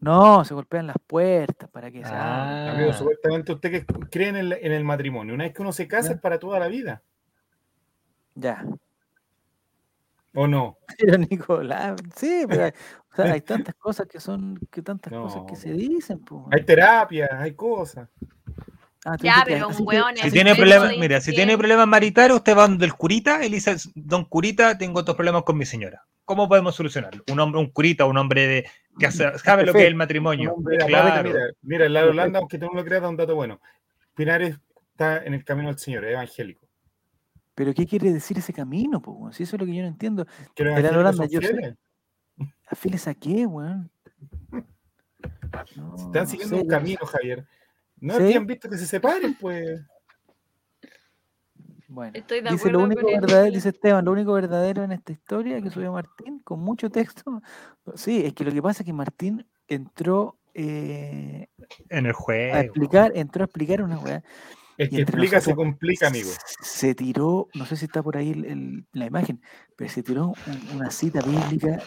No, 0.00 0.44
se 0.44 0.54
golpean 0.54 0.86
las 0.86 0.96
puertas 1.04 1.68
para 1.70 1.90
que 1.90 2.04
se 2.04 2.12
ah. 2.12 2.72
Amigo, 2.72 2.92
supuestamente 2.92 3.52
usted 3.52 3.70
que 3.70 3.84
cree 4.08 4.28
en 4.28 4.36
el, 4.72 4.84
matrimonio. 4.84 5.34
Una 5.34 5.44
vez 5.44 5.52
que 5.52 5.62
uno 5.62 5.72
se 5.72 5.88
casa 5.88 6.12
es 6.12 6.20
para 6.20 6.38
toda 6.38 6.60
la 6.60 6.68
vida. 6.68 7.02
Ya. 8.36 8.64
¿O 10.34 10.46
no? 10.46 10.78
Pero 10.98 11.18
Nicolás, 11.18 12.00
sí, 12.16 12.44
pero 12.48 12.72
hay, 13.16 13.40
tantas 13.40 13.74
cosas 13.74 14.06
que 14.06 14.20
son, 14.20 14.58
que 14.70 14.82
tantas 14.82 15.12
cosas 15.12 15.42
que 15.48 15.56
se 15.56 15.72
dicen. 15.72 16.20
Hay 16.52 16.62
terapia, 16.62 17.28
hay 17.32 17.52
cosas. 17.54 18.08
Ah, 19.04 19.16
ya, 19.20 19.42
pero 19.46 19.68
un 19.68 19.76
weón 19.80 20.16
si 20.16 20.30
tiene 20.30 20.54
problemas, 20.54 20.96
mira, 20.98 21.20
si 21.20 21.32
tiene 21.32 21.56
problemas 21.56 21.86
maritales, 21.86 22.36
usted 22.36 22.56
va 22.56 22.66
donde 22.66 22.84
el 22.84 22.94
curita, 22.94 23.42
él 23.42 23.52
dice, 23.52 23.76
don 23.94 24.24
curita, 24.24 24.76
tengo 24.76 25.00
otros 25.00 25.16
problemas 25.16 25.44
con 25.44 25.56
mi 25.56 25.64
señora. 25.64 26.04
¿Cómo 26.24 26.48
podemos 26.48 26.74
solucionarlo? 26.74 27.24
Un 27.30 27.40
hombre, 27.40 27.60
un 27.60 27.70
curita, 27.70 28.04
un 28.04 28.18
hombre 28.18 28.46
de 28.46 28.66
que 28.98 29.06
hace, 29.06 29.38
sabe 29.38 29.64
lo 29.64 29.72
que 29.72 29.82
es 29.82 29.86
el 29.86 29.94
matrimonio. 29.94 30.54
Mira, 30.58 30.86
claro. 30.86 31.32
mira, 31.62 31.86
en 31.86 31.92
la 31.92 32.04
Holanda, 32.04 32.38
aunque 32.40 32.58
tú 32.58 32.66
no 32.66 32.74
lo 32.74 32.84
creas, 32.84 33.02
da 33.02 33.08
un 33.08 33.16
dato 33.16 33.34
bueno. 33.34 33.60
Pinares 34.14 34.58
está 34.90 35.24
en 35.24 35.32
el 35.34 35.44
camino 35.44 35.68
del 35.68 35.78
Señor, 35.78 36.04
es 36.04 36.12
evangélico. 36.12 36.67
¿Pero 37.58 37.74
qué 37.74 37.86
quiere 37.86 38.12
decir 38.12 38.38
ese 38.38 38.52
camino? 38.52 39.02
Po? 39.02 39.32
Si 39.32 39.42
eso 39.42 39.56
es 39.56 39.60
lo 39.60 39.66
que 39.66 39.74
yo 39.74 39.82
no 39.82 39.88
entiendo. 39.88 40.24
En 40.54 40.80
la 40.80 40.96
Holanda, 40.96 41.26
yo 41.26 41.40
sé. 41.40 41.76
¿A 43.10 43.14
qué, 43.14 43.46
weón? 43.46 43.90
Están 46.06 46.28
siguiendo 46.28 46.58
un 46.58 46.68
camino, 46.68 47.04
Javier. 47.04 47.44
No 47.98 48.14
habían 48.14 48.46
visto 48.46 48.70
que 48.70 48.78
se 48.78 48.86
separen, 48.86 49.34
pues. 49.34 49.80
Bueno, 51.88 52.12
dice, 52.48 52.70
lo 52.70 52.78
único 52.78 53.08
verdadero, 53.08 53.52
dice 53.52 53.70
Esteban, 53.70 54.04
lo 54.04 54.12
único 54.12 54.34
verdadero 54.34 54.84
en 54.84 54.92
esta 54.92 55.10
historia 55.10 55.60
que 55.60 55.70
subió 55.70 55.90
Martín, 55.92 56.38
con 56.44 56.60
mucho 56.60 56.90
texto. 56.90 57.42
Sí, 57.96 58.24
es 58.24 58.34
que 58.34 58.44
lo 58.44 58.52
que 58.52 58.62
pasa 58.62 58.84
es 58.84 58.86
que 58.86 58.92
Martín 58.92 59.44
entró 59.66 60.38
eh, 60.54 61.48
en 61.88 62.06
el 62.06 62.12
juego. 62.12 62.54
A 62.54 62.60
explicar, 62.60 63.10
entró 63.16 63.42
a 63.42 63.46
explicar 63.46 63.82
una 63.82 63.98
weá. 63.98 64.22
El 64.78 64.90
que 64.90 65.02
explica 65.02 65.40
se 65.40 65.54
complica, 65.56 66.06
amigo. 66.06 66.30
Se 66.62 66.94
tiró, 66.94 67.48
no 67.54 67.66
sé 67.66 67.76
si 67.76 67.86
está 67.86 68.02
por 68.02 68.16
ahí 68.16 68.32
la 68.92 69.06
imagen, 69.06 69.42
pero 69.76 69.90
se 69.90 70.04
tiró 70.04 70.32
una 70.72 70.90
cita 70.90 71.20
bíblica 71.20 71.82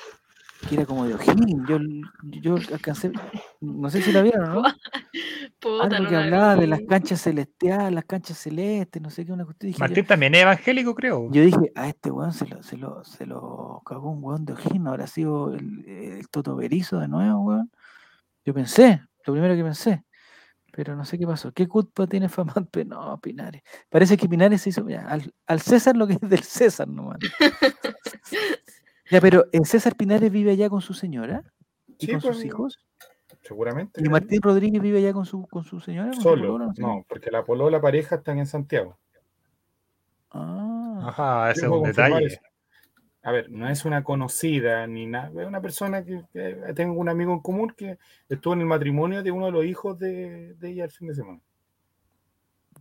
que 0.67 0.75
era 0.75 0.85
como 0.85 1.05
de 1.05 1.15
O'Higgins. 1.15 1.67
Yo, 1.67 1.79
yo 2.23 2.55
alcancé, 2.73 3.11
no 3.61 3.89
sé 3.89 4.01
si 4.01 4.11
la 4.11 4.21
vieron, 4.21 4.53
¿no? 4.53 4.63
Puta, 5.59 5.95
Algo 5.95 6.09
que 6.09 6.15
hablaba 6.15 6.55
de 6.55 6.67
las 6.67 6.81
canchas 6.81 7.21
celestiales, 7.21 7.93
las 7.93 8.05
canchas 8.05 8.37
celestes, 8.37 9.01
no 9.01 9.09
sé 9.09 9.25
qué, 9.25 9.31
una 9.31 9.45
cuestión. 9.45 9.73
Martín 9.79 10.05
también 10.05 10.35
es 10.35 10.41
evangélico, 10.41 10.93
creo. 10.93 11.31
Yo 11.31 11.43
dije, 11.43 11.71
a 11.75 11.87
este 11.87 12.11
weón 12.11 12.33
se 12.33 12.45
lo, 12.47 12.61
se 12.61 12.77
lo, 12.77 13.03
se 13.05 13.25
lo 13.25 13.81
cagó 13.85 14.11
un 14.11 14.23
weón 14.23 14.45
de 14.45 14.53
O'Higgins, 14.53 14.87
habrá 14.87 15.07
sido 15.07 15.53
el, 15.53 15.85
el 15.87 16.27
Toto 16.29 16.55
Berizo 16.57 16.99
de 16.99 17.07
nuevo, 17.07 17.41
weón. 17.41 17.71
Yo 18.43 18.53
pensé, 18.53 19.01
lo 19.25 19.33
primero 19.33 19.55
que 19.55 19.63
pensé. 19.63 20.03
Pero 20.83 20.95
no 20.95 21.05
sé 21.05 21.19
qué 21.19 21.27
pasó. 21.27 21.51
¿Qué 21.51 21.67
culpa 21.67 22.07
tiene 22.07 22.27
Famante? 22.27 22.83
No, 22.85 23.19
Pinares. 23.19 23.61
Parece 23.87 24.17
que 24.17 24.27
Pinares 24.27 24.63
se 24.63 24.69
hizo. 24.69 24.83
al, 25.07 25.31
al 25.45 25.61
César 25.61 25.95
lo 25.95 26.07
que 26.07 26.13
es 26.13 26.21
del 26.21 26.41
César 26.41 26.87
nomás. 26.87 27.19
Ya, 29.11 29.19
pero 29.19 29.45
¿en 29.51 29.65
César 29.65 29.97
Pinares 29.97 30.31
vive 30.31 30.51
allá 30.51 30.69
con 30.69 30.79
su 30.81 30.93
señora? 30.93 31.43
¿Y 31.99 32.07
con 32.07 32.21
sus 32.21 32.37
pues, 32.37 32.45
hijos? 32.45 32.79
Seguramente. 33.41 34.01
¿Y 34.01 34.07
Martín 34.07 34.41
Rodríguez 34.41 34.81
vive 34.81 34.99
allá 34.99 35.11
con 35.11 35.25
su, 35.25 35.45
con 35.47 35.65
su 35.65 35.81
señora? 35.81 36.13
Solo. 36.13 36.57
no, 36.77 37.05
porque 37.09 37.29
la 37.29 37.43
polola 37.43 37.81
pareja 37.81 38.15
están 38.15 38.39
en 38.39 38.47
Santiago. 38.47 38.97
Ah. 40.31 41.03
Ajá, 41.09 41.51
ese 41.51 41.65
es 41.65 41.71
un 41.71 41.83
detalle. 41.83 42.39
A 43.23 43.31
ver, 43.31 43.51
no 43.51 43.69
es 43.69 43.85
una 43.85 44.03
conocida 44.03 44.87
ni 44.87 45.05
nada. 45.05 45.29
Es 45.41 45.47
una 45.47 45.61
persona 45.61 46.03
que, 46.03 46.23
tengo 46.75 46.99
un 46.99 47.09
amigo 47.09 47.33
en 47.33 47.39
común 47.39 47.73
que 47.75 47.97
estuvo 48.29 48.53
en 48.53 48.61
el 48.61 48.65
matrimonio 48.65 49.21
de 49.21 49.31
uno 49.31 49.45
de 49.47 49.51
los 49.51 49.65
hijos 49.65 49.99
de, 49.99 50.55
ella 50.61 50.85
el 50.85 50.91
fin 50.91 51.07
de 51.07 51.15
semana. 51.15 51.39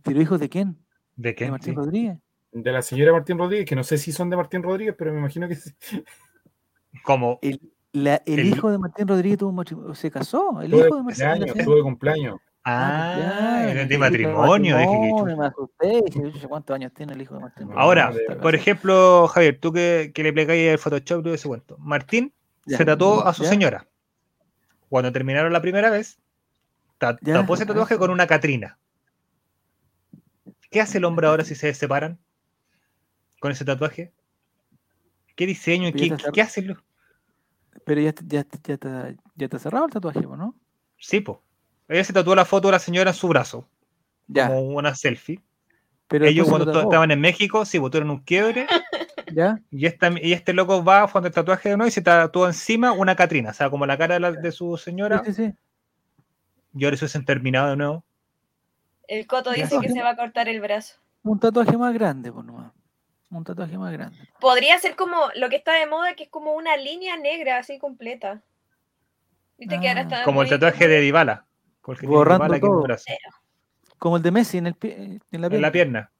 ¿Pero 0.03 0.21
hijos 0.21 0.39
de 0.39 0.49
quién? 0.49 0.77
¿De 1.15 1.35
quién? 1.35 1.47
¿De 1.47 1.51
Martín 1.51 1.75
Rodríguez? 1.75 2.17
de 2.51 2.71
la 2.71 2.81
señora 2.81 3.13
Martín 3.13 3.37
Rodríguez, 3.37 3.65
que 3.65 3.75
no 3.75 3.83
sé 3.83 3.97
si 3.97 4.11
son 4.11 4.29
de 4.29 4.35
Martín 4.35 4.61
Rodríguez, 4.61 4.95
pero 4.97 5.13
me 5.13 5.19
imagino 5.19 5.47
que 5.47 5.55
sí. 5.55 5.71
Como 7.03 7.39
el, 7.41 7.59
hijo 8.45 8.69
de 8.69 8.77
Martín 8.77 9.07
Rodríguez 9.07 9.37
tuvo 9.37 9.95
se 9.95 10.11
casó. 10.11 10.61
El 10.61 10.73
hijo 10.73 10.95
de 10.95 11.03
Martín 11.03 11.25
Rodríguez. 11.25 11.65
Tuvo 11.65 11.75
de 11.75 11.83
cumpleaños. 11.83 12.39
Ah, 12.63 13.15
ah 13.17 13.85
de 13.85 13.97
matrimonio. 13.97 14.77
¿Cuántos 16.47 16.75
años 16.75 16.93
tiene 16.93 17.13
el 17.13 17.21
hijo 17.21 17.35
de 17.35 17.41
Martín? 17.41 17.69
Ahora, 17.75 18.13
por 18.41 18.53
ejemplo, 18.53 19.27
Javier, 19.27 19.59
tú 19.59 19.73
que, 19.73 20.11
que 20.13 20.23
le 20.23 20.31
plecáis 20.31 20.69
el 20.69 20.77
Photoshop 20.77 21.23
de 21.23 21.33
ese 21.33 21.47
cuento. 21.47 21.77
Martín 21.79 22.33
se 22.67 22.85
trató 22.85 23.25
a 23.25 23.33
su 23.33 23.43
señora. 23.45 23.87
Cuando 24.89 25.11
terminaron 25.11 25.53
la 25.53 25.61
primera 25.61 25.89
vez, 25.89 26.19
tapó 26.97 27.55
ese 27.55 27.65
tatuaje 27.65 27.97
con 27.97 28.11
una 28.11 28.27
Catrina. 28.27 28.77
¿Qué 30.69 30.81
hace 30.81 30.99
el 30.99 31.05
hombre 31.05 31.27
ahora 31.27 31.43
si 31.43 31.55
se 31.55 31.73
separan? 31.73 32.19
con 33.41 33.51
ese 33.51 33.65
tatuaje? 33.65 34.13
¿Qué 35.35 35.47
diseño? 35.47 35.91
¿Qué, 35.91 36.15
¿qué 36.31 36.41
hacen? 36.41 36.77
Pero 37.83 38.01
ya, 38.01 38.13
ya, 38.23 38.45
ya, 38.63 38.73
está, 38.73 39.15
ya 39.35 39.45
está 39.45 39.57
cerrado 39.57 39.85
el 39.87 39.91
tatuaje, 39.91 40.21
¿no? 40.21 40.55
Sí, 40.99 41.21
pues. 41.21 41.39
Ella 41.91 42.05
se 42.05 42.13
tatuó 42.13 42.35
la 42.35 42.45
foto 42.45 42.69
de 42.69 42.71
la 42.71 42.79
señora 42.79 43.11
en 43.11 43.15
su 43.15 43.27
brazo. 43.27 43.67
Ya. 44.27 44.47
Como 44.47 44.61
una 44.61 44.95
selfie. 44.95 45.41
Pero 46.07 46.25
Ellos 46.25 46.47
cuando 46.47 46.81
estaban 46.81 47.11
en 47.11 47.19
México, 47.19 47.65
sí, 47.65 47.77
botaron 47.77 48.09
un 48.09 48.19
quiebre. 48.19 48.65
¿Ya? 49.33 49.59
Y, 49.71 49.85
y 49.85 50.33
este 50.33 50.53
loco 50.53 50.83
va 50.83 51.07
cuando 51.07 51.27
el 51.27 51.33
tatuaje 51.33 51.69
de 51.69 51.75
uno 51.75 51.87
y 51.87 51.91
se 51.91 52.01
tatuó 52.01 52.47
encima 52.47 52.91
una 52.91 53.15
Catrina, 53.15 53.51
o 53.51 53.53
sea, 53.53 53.69
como 53.69 53.85
la 53.85 53.97
cara 53.97 54.19
de, 54.31 54.51
su 54.51 54.75
señora. 54.77 55.21
Sí, 55.25 55.33
sí, 55.33 55.53
Y 56.73 56.83
ahora 56.83 56.95
eso 56.95 57.07
se 57.07 57.17
han 57.17 57.25
terminado 57.25 57.69
de 57.69 57.77
nuevo. 57.77 58.03
El 59.07 59.27
Coto 59.27 59.51
dice 59.51 59.77
que 59.79 59.89
se 59.89 60.01
va 60.01 60.11
a 60.11 60.15
cortar 60.15 60.49
el 60.49 60.59
brazo. 60.59 60.95
Un 61.23 61.39
tatuaje 61.39 61.77
más 61.77 61.93
grande, 61.93 62.31
por 62.31 62.43
nomás. 62.43 62.71
Un 63.29 63.43
tatuaje 63.43 63.77
más 63.77 63.91
grande. 63.93 64.17
Podría 64.39 64.77
ser 64.79 64.95
como 64.95 65.17
lo 65.35 65.49
que 65.49 65.57
está 65.57 65.73
de 65.73 65.87
moda, 65.87 66.13
que 66.15 66.23
es 66.23 66.29
como 66.29 66.53
una 66.53 66.75
línea 66.75 67.15
negra 67.17 67.57
así 67.57 67.79
completa. 67.79 68.41
¿Viste 69.57 69.79
que 69.79 69.87
ahora 69.87 70.01
ah. 70.01 70.03
está 70.03 70.23
como 70.23 70.41
el 70.41 70.49
tatuaje 70.49 70.87
de 70.87 70.99
Dybala. 70.99 71.45
Borrando 72.03 72.59
todo. 72.59 72.85
Como 73.97 74.17
el 74.17 74.23
de 74.23 74.31
Messi 74.31 74.57
en, 74.57 74.67
el 74.67 74.75
en 74.81 75.41
la 75.41 75.49
pierna. 75.49 75.55
En 75.55 75.61
la 75.61 75.71
pierna. 75.71 76.11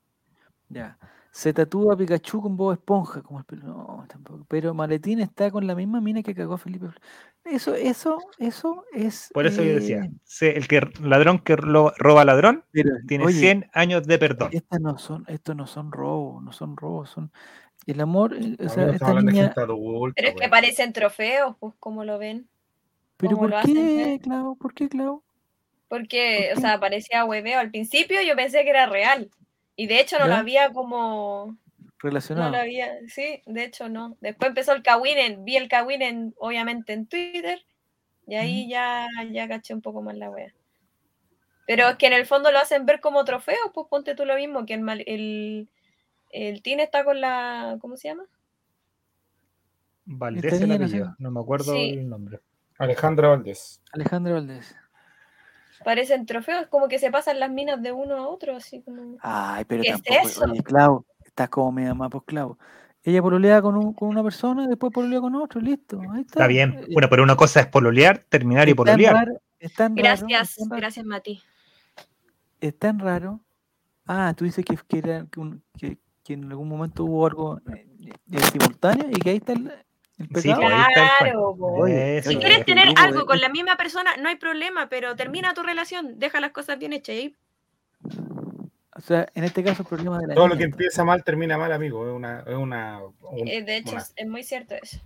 Ya. 0.70 0.98
Se 1.32 1.54
tatúa 1.54 1.96
Pikachu 1.96 2.42
con 2.42 2.58
Bob 2.58 2.74
Esponja, 2.74 3.22
como 3.22 3.40
el 3.40 3.46
pelo. 3.46 3.66
No, 3.66 4.06
tampoco. 4.10 4.46
Pero 4.50 4.74
Maletín 4.74 5.22
está 5.22 5.50
con 5.50 5.66
la 5.66 5.76
misma 5.76 6.02
mina 6.02 6.22
que 6.22 6.36
cagó 6.36 6.58
Felipe. 6.58 6.88
Eso, 7.46 7.74
eso, 7.74 8.20
eso 8.38 8.86
es. 8.92 9.30
Por 9.34 9.48
eso 9.48 9.64
yo 9.64 9.76
decía, 9.76 10.04
eh, 10.42 10.54
el 10.56 10.68
que 10.68 10.82
ladrón 11.02 11.40
que 11.40 11.56
roba 11.56 12.26
ladrón 12.26 12.66
tiene 13.08 13.32
100 13.32 13.70
años 13.74 14.06
de 14.06 14.20
perdón. 14.20 14.50
Estas 14.52 14.82
no 14.82 14.98
son, 14.98 15.24
estos 15.28 15.56
no 15.56 15.68
son 15.68 15.92
robos, 15.94 16.44
no 16.44 16.52
son 16.52 16.76
robos, 16.76 17.10
son 17.10 17.32
el 17.88 18.02
amor. 18.02 18.36
Eh, 18.36 18.58
o 18.60 18.70
sea, 18.70 18.90
esta 18.90 19.14
niña... 19.22 19.54
Pero 19.56 20.08
es 20.16 20.36
que 20.36 20.50
parecen 20.50 20.92
trofeos, 20.94 21.56
pues, 21.60 21.74
como 21.80 22.04
lo 22.04 22.20
ven. 22.20 22.48
Pero 23.18 23.38
¿por 23.38 23.54
qué, 23.62 24.20
Clau? 24.22 24.58
¿Por 24.58 24.74
qué, 24.74 24.90
Clau? 24.90 25.24
Porque, 25.92 26.54
o 26.56 26.60
sea, 26.62 26.80
parecía 26.80 27.26
hueveo. 27.26 27.60
Al 27.60 27.70
principio 27.70 28.22
yo 28.22 28.34
pensé 28.34 28.64
que 28.64 28.70
era 28.70 28.86
real. 28.86 29.30
Y 29.76 29.88
de 29.88 30.00
hecho 30.00 30.18
no 30.20 30.28
lo 30.28 30.36
había 30.36 30.72
como... 30.72 31.58
Relacionado. 32.00 32.50
No 32.50 32.56
lo 32.56 32.62
había, 32.62 32.94
sí, 33.10 33.42
de 33.46 33.66
hecho 33.66 33.90
no. 33.90 34.16
Después 34.22 34.48
empezó 34.48 34.72
el 34.72 34.84
Kawinen, 34.84 35.44
vi 35.44 35.58
el 35.58 35.68
Kawinen 35.68 36.34
obviamente 36.40 36.94
en 36.94 37.08
Twitter 37.08 37.60
y 38.26 38.36
ahí 38.36 38.70
ya, 38.70 39.06
ya 39.32 39.50
caché 39.50 39.74
un 39.74 39.82
poco 39.82 40.02
más 40.02 40.16
la 40.16 40.30
wea. 40.30 40.54
Pero 41.68 41.90
es 41.90 41.98
que 41.98 42.08
en 42.08 42.14
el 42.14 42.26
fondo 42.26 42.54
lo 42.54 42.60
hacen 42.60 42.86
ver 42.86 43.02
como 43.02 43.26
trofeo, 43.26 43.74
pues 43.74 43.88
ponte 43.90 44.16
tú 44.16 44.24
lo 44.24 44.38
mismo, 44.38 44.66
que 44.66 44.76
el, 44.76 45.04
el, 45.06 45.70
el 46.30 46.62
Tine 46.62 46.84
está 46.84 47.04
con 47.04 47.20
la, 47.20 47.78
¿cómo 47.82 47.98
se 47.98 48.08
llama? 48.08 48.24
Valdés 50.06 50.62
el 50.62 51.14
no 51.20 51.32
me 51.32 51.42
acuerdo 51.42 51.76
el 51.76 52.08
nombre. 52.08 52.40
Alejandra 52.78 53.28
Valdés. 53.28 53.82
Alejandra 53.92 54.36
Valdés. 54.36 54.74
Parecen 55.84 56.26
trofeos, 56.26 56.68
como 56.68 56.88
que 56.88 57.00
se 57.00 57.12
pasan 57.12 57.40
las 57.40 57.52
minas 57.52 57.82
de 57.82 57.92
uno 57.92 58.16
a 58.16 58.28
otro, 58.28 58.56
así 58.56 58.82
como. 58.82 59.18
Ay, 59.22 59.66
pero 59.66 59.84
¿Qué 59.84 59.92
tampoco, 59.92 60.16
es 60.22 60.32
eso? 60.32 60.46
Oye, 60.46 60.64
Clau, 60.64 61.06
estás 61.24 61.50
como 61.50 61.72
mi 61.72 61.84
mamá, 61.84 62.10
pues 62.10 62.24
Clau. 62.26 62.58
Ella 63.04 63.22
pololea 63.22 63.62
con, 63.62 63.76
un, 63.76 63.94
con 63.94 64.10
una 64.10 64.24
persona 64.24 64.64
y 64.64 64.68
después 64.68 64.94
pololea 64.94 65.22
con 65.22 65.36
otro, 65.36 65.60
listo. 65.60 66.00
Ahí 66.02 66.22
está. 66.22 66.40
está 66.40 66.48
bien. 66.48 66.74
Eh, 66.74 66.88
bueno, 66.94 67.10
pero 67.10 67.24
una 67.24 67.36
cosa 67.36 67.62
es 67.62 67.68
pololear, 67.68 68.20
terminar 68.30 68.70
y 68.70 68.76
pololear. 68.76 69.28
gracias, 69.92 70.58
gracias, 70.70 71.06
Mati. 71.06 71.42
Es 72.60 72.78
tan 72.78 73.00
raro. 73.00 73.40
Ah, 74.06 74.34
tú 74.38 74.46
dices 74.46 74.64
que, 74.64 74.78
que, 74.88 74.98
era, 75.00 75.26
que, 75.78 75.98
que, 76.24 76.34
en 76.34 76.46
algún 76.46 76.68
momento 76.68 77.06
hubo 77.06 77.26
algo 77.26 77.60
eh, 77.74 77.88
simultáneo 78.52 79.08
y 79.10 79.20
que 79.20 79.32
ahí 79.32 79.38
está 79.38 79.54
el, 79.54 79.72
Sí, 80.36 80.54
claro, 80.54 81.56
si 82.24 82.38
quieres 82.38 82.66
tener 82.66 82.90
algo 82.98 83.26
con 83.26 83.40
la 83.40 83.50
misma 83.50 83.78
persona, 83.78 84.16
no 84.18 84.30
hay 84.30 84.36
problema, 84.36 84.90
pero 84.90 85.16
termina 85.16 85.54
tu 85.54 85.64
relación, 85.64 86.20
deja 86.20 86.40
las 86.40 86.52
cosas 86.52 86.78
bien 86.80 86.94
hechas 86.94 87.16
ahí. 87.16 87.36
O 88.96 89.02
sea, 89.02 89.28
en 89.34 89.44
este 89.44 89.64
caso 89.64 89.84
el 89.84 89.88
problema 89.88 90.20
de 90.20 90.28
la 90.28 90.36
Todo 90.36 90.48
lo 90.50 90.58
que 90.58 90.66
empieza 90.66 91.04
mal 91.04 91.24
termina 91.24 91.58
mal, 91.58 91.72
amigo. 91.72 92.08
Es 92.08 92.14
una, 92.14 92.42
es 92.42 92.56
una 92.56 93.00
eh, 93.46 93.64
de 93.64 93.78
hecho, 93.78 93.98
es 93.98 94.28
muy 94.28 94.44
cierto 94.44 94.76
eso. 94.76 95.00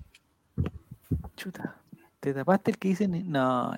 Chuta. 1.37 1.75
¿Te 2.19 2.33
tapaste 2.33 2.71
el 2.71 2.77
que 2.77 2.87
dicen? 2.89 3.31
No, 3.31 3.71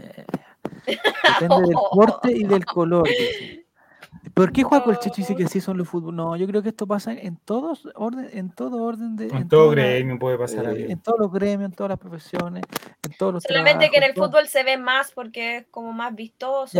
Depende 0.85 1.67
del 1.67 1.75
corte 1.91 2.31
y 2.31 2.43
del 2.45 2.65
color. 2.65 3.07
¿Por 4.33 4.51
qué 4.51 4.63
Juaco 4.63 4.91
el 4.91 4.99
Checho 4.99 5.15
dice 5.17 5.35
que 5.35 5.45
así 5.45 5.59
son 5.59 5.77
los 5.77 5.87
fútbol? 5.87 6.15
No, 6.15 6.35
yo 6.35 6.47
creo 6.47 6.61
que 6.61 6.69
esto 6.69 6.87
pasa 6.87 7.13
en 7.13 7.37
todos 7.37 7.87
orden, 7.95 8.29
en 8.33 8.49
todo 8.51 8.83
orden 8.83 9.15
de. 9.15 9.27
En, 9.27 9.47
todo 9.47 9.69
gremio 9.71 10.19
puede 10.19 10.37
pasar. 10.37 10.65
Eh, 10.77 10.91
en 10.91 10.99
todos 10.99 11.19
los 11.19 11.31
gremios, 11.31 11.69
en 11.69 11.75
todas 11.75 11.89
las 11.89 11.99
profesiones, 11.99 12.63
en 13.03 13.17
todos 13.17 13.33
los. 13.33 13.43
Solamente 13.43 13.89
que 13.89 13.97
en 13.97 14.03
el 14.03 14.13
fútbol 14.13 14.47
se 14.47 14.63
ve 14.63 14.77
más 14.77 15.11
porque 15.11 15.57
es 15.57 15.67
como 15.71 15.93
más 15.93 16.13
vistoso. 16.15 16.77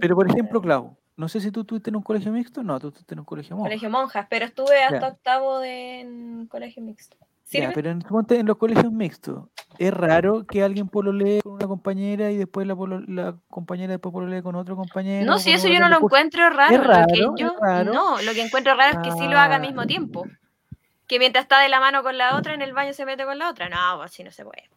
Pero 0.00 0.14
por 0.14 0.30
ejemplo, 0.30 0.60
Clau, 0.60 0.96
no 1.16 1.28
sé 1.28 1.40
si 1.40 1.50
tú 1.50 1.60
estuviste 1.60 1.90
en 1.90 1.96
un 1.96 2.02
colegio 2.02 2.32
mixto. 2.32 2.62
No, 2.62 2.78
tú 2.78 2.88
estuviste 2.88 3.14
en 3.14 3.20
un 3.20 3.24
colegio 3.24 3.56
monjas. 3.56 3.70
Colegio 3.70 3.90
monjas, 3.90 4.26
pero 4.30 4.44
estuve 4.44 4.82
hasta 4.82 5.08
octavo 5.08 5.58
de 5.58 6.00
en 6.00 6.46
colegio 6.46 6.82
mixto 6.82 7.16
pero 7.50 7.90
en, 7.90 8.02
en, 8.30 8.46
los 8.46 8.56
colegios 8.56 8.90
mixtos, 8.90 9.44
es 9.78 9.94
raro 9.94 10.46
que 10.46 10.62
alguien 10.62 10.88
pololee 10.88 11.40
con 11.42 11.52
una 11.52 11.66
compañera 11.66 12.30
y 12.30 12.36
después 12.36 12.66
la, 12.66 12.74
la 13.06 13.36
compañera 13.48 13.92
después 13.92 14.12
pololee 14.12 14.42
con 14.42 14.56
otro 14.56 14.76
compañero. 14.76 15.24
No, 15.24 15.38
si 15.38 15.52
eso 15.52 15.68
yo 15.68 15.78
no 15.78 15.88
lo 15.88 15.98
encuentro 15.98 16.48
raro. 16.50 16.82
lo 16.82 17.06
que 17.06 17.20
yo, 17.40 17.56
No, 17.84 18.20
lo 18.20 18.32
que 18.32 18.42
encuentro 18.42 18.74
raro 18.74 19.00
es 19.00 19.08
que 19.08 19.12
sí 19.12 19.28
lo 19.28 19.38
haga 19.38 19.56
al 19.56 19.60
mismo 19.60 19.82
ah. 19.82 19.86
tiempo. 19.86 20.26
Que 21.06 21.20
mientras 21.20 21.44
está 21.44 21.60
de 21.60 21.68
la 21.68 21.78
mano 21.78 22.02
con 22.02 22.18
la 22.18 22.36
otra, 22.36 22.52
en 22.52 22.62
el 22.62 22.72
baño 22.72 22.92
se 22.92 23.06
mete 23.06 23.24
con 23.24 23.38
la 23.38 23.48
otra. 23.48 23.68
No, 23.68 24.02
así 24.02 24.24
no 24.24 24.32
se 24.32 24.44
puede. 24.44 24.68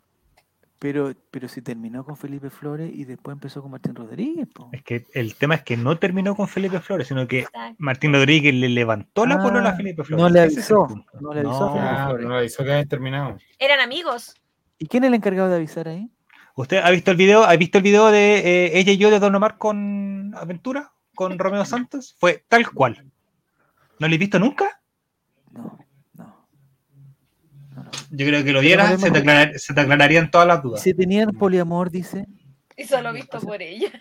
Pero, 0.79 1.13
pero 1.29 1.49
si 1.49 1.61
terminó 1.61 2.05
con 2.05 2.15
Felipe 2.15 2.49
Flores 2.49 2.89
y 2.93 3.03
después 3.03 3.33
empezó 3.33 3.61
con 3.61 3.71
Martín 3.71 3.95
Rodríguez. 3.95 4.47
Es 4.71 4.81
que 4.81 5.05
el 5.13 5.35
tema 5.35 5.55
es 5.55 5.63
que 5.63 5.75
no 5.75 5.97
terminó 5.99 6.35
con 6.35 6.47
Felipe 6.47 6.79
Flores, 6.79 7.09
sino 7.09 7.27
que 7.27 7.45
Martín 7.77 8.13
Rodríguez 8.13 8.53
le 8.53 8.69
levantó 8.69 9.25
la 9.25 9.35
ah, 9.35 9.69
a 9.69 9.75
Felipe 9.75 10.05
Flores. 10.05 10.23
No 10.23 10.29
le 10.29 10.39
avisó. 10.39 10.87
No 11.19 11.33
le 11.33 11.41
avisó, 11.41 11.75
no, 11.75 12.17
no 12.17 12.29
le 12.29 12.37
avisó 12.37 12.63
que 12.63 12.71
habían 12.71 12.87
terminado. 12.87 13.37
Eran 13.59 13.81
amigos. 13.81 14.35
¿Y 14.77 14.87
quién 14.87 15.03
es 15.03 15.09
el 15.09 15.15
encargado 15.15 15.49
de 15.49 15.57
avisar 15.57 15.89
ahí? 15.89 16.09
¿Usted 16.55 16.77
ha 16.77 16.89
visto 16.91 17.11
el 17.11 17.17
video? 17.17 17.43
¿Ha 17.43 17.55
visto 17.57 17.77
el 17.77 17.83
video 17.83 18.09
de 18.09 18.37
eh, 18.37 18.79
ella 18.79 18.93
y 18.93 18.97
yo 18.97 19.11
de 19.11 19.19
Don 19.19 19.35
Omar 19.35 19.57
con 19.57 20.33
Aventura? 20.35 20.93
Con 21.13 21.37
Romeo 21.37 21.65
Santos? 21.65 22.15
Fue 22.17 22.45
tal 22.47 22.69
cual. 22.71 23.05
¿No 23.99 24.07
lo 24.07 24.15
he 24.15 24.17
visto 24.17 24.39
nunca? 24.39 24.81
No. 25.51 25.77
Yo 28.11 28.25
creo 28.25 28.43
que 28.43 28.51
lo 28.51 28.61
vieras, 28.61 28.99
se, 28.99 29.11
te 29.73 29.81
aclararían 29.81 30.31
todas 30.31 30.47
las 30.47 30.63
dudas. 30.63 30.81
Si 30.81 30.93
tenían 30.93 31.31
poliamor, 31.31 31.91
dice. 31.91 32.25
Y 32.75 32.85
solo 32.85 33.13
visto 33.13 33.39
por 33.39 33.61
ella. 33.61 33.91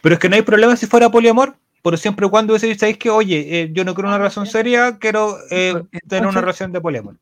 Pero 0.00 0.14
es 0.14 0.20
que 0.20 0.28
no 0.28 0.36
hay 0.36 0.42
problema 0.42 0.76
si 0.76 0.86
fuera 0.86 1.10
poliamor, 1.10 1.56
pero 1.82 1.96
siempre 1.96 2.26
y 2.26 2.30
cuando 2.30 2.58
sabéis 2.58 2.98
que, 2.98 3.10
oye, 3.10 3.60
eh, 3.60 3.70
yo 3.72 3.84
no 3.84 3.94
quiero 3.94 4.08
una 4.08 4.18
relación 4.18 4.46
seria, 4.46 4.98
quiero 4.98 5.36
eh, 5.50 5.74
tener 6.08 6.26
una 6.26 6.40
relación 6.40 6.72
de 6.72 6.80
poliamor. 6.80 7.18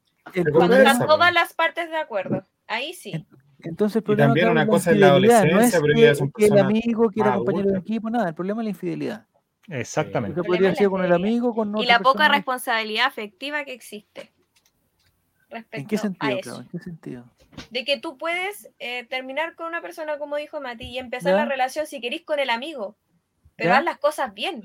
Cuando 0.53 0.77
están 0.77 1.07
todas 1.07 1.33
las 1.33 1.55
partes 1.55 1.91
de 1.91 1.97
acuerdo, 1.97 2.47
ahí 2.67 2.95
sí. 2.95 3.27
Entonces, 3.63 4.03
y 4.07 4.17
también 4.17 4.49
una 4.49 4.67
cosa 4.67 4.93
es 4.93 4.99
la 4.99 5.09
adolescencia, 5.09 5.55
no 5.55 5.61
es 5.61 5.73
pero 5.73 5.95
que, 5.95 6.11
es 6.11 6.21
un 6.21 6.33
que 6.33 6.47
el 6.47 6.59
amigo 6.59 7.11
quiera 7.11 7.35
compañero 7.35 7.73
de 7.73 7.79
equipo, 7.79 8.09
nada, 8.09 8.29
el 8.29 8.35
problema 8.35 8.63
es 8.63 8.65
la 8.65 8.71
infidelidad. 8.71 9.27
Exactamente. 9.69 10.43
podría 10.43 10.75
ser 10.75 10.89
con 10.89 11.05
el 11.05 11.13
amigo, 11.13 11.55
con 11.55 11.77
Y 11.79 11.87
la 11.87 12.01
poca 12.01 12.29
responsabilidad 12.29 13.07
afectiva 13.07 13.65
que 13.65 13.73
existe. 13.73 14.33
¿En 15.73 15.87
qué 15.87 15.99
sentido, 15.99 16.65
De 17.71 17.85
que 17.85 17.99
tú 17.99 18.17
puedes 18.17 18.71
eh, 18.79 19.05
terminar 19.07 19.55
con 19.55 19.67
una 19.67 19.83
persona, 19.83 20.19
como 20.19 20.37
dijo 20.37 20.61
Mati, 20.61 20.85
y 20.85 20.99
empezar 20.99 21.35
la 21.35 21.45
relación 21.45 21.87
si 21.87 22.01
querís 22.01 22.23
con 22.23 22.39
el 22.39 22.51
amigo, 22.51 22.97
pero 23.57 23.75
haz 23.75 23.85
las 23.85 23.99
cosas 23.99 24.33
bien. 24.35 24.63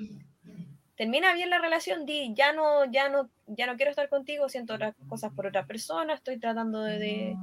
Termina 0.96 1.34
bien 1.34 1.50
la 1.50 1.60
relación, 1.60 2.06
di, 2.06 2.34
ya 2.34 2.54
no, 2.54 2.86
ya 2.90 3.10
no, 3.10 3.30
ya 3.48 3.68
no 3.68 3.76
quiero 3.76 3.90
estar 3.90 4.08
contigo, 4.08 4.48
siento 4.48 4.76
otras 4.76 4.96
cosas 5.10 5.34
por 5.34 5.46
otra 5.46 5.66
persona, 5.66 6.14
estoy 6.14 6.40
tratando 6.40 6.82
de, 6.82 7.36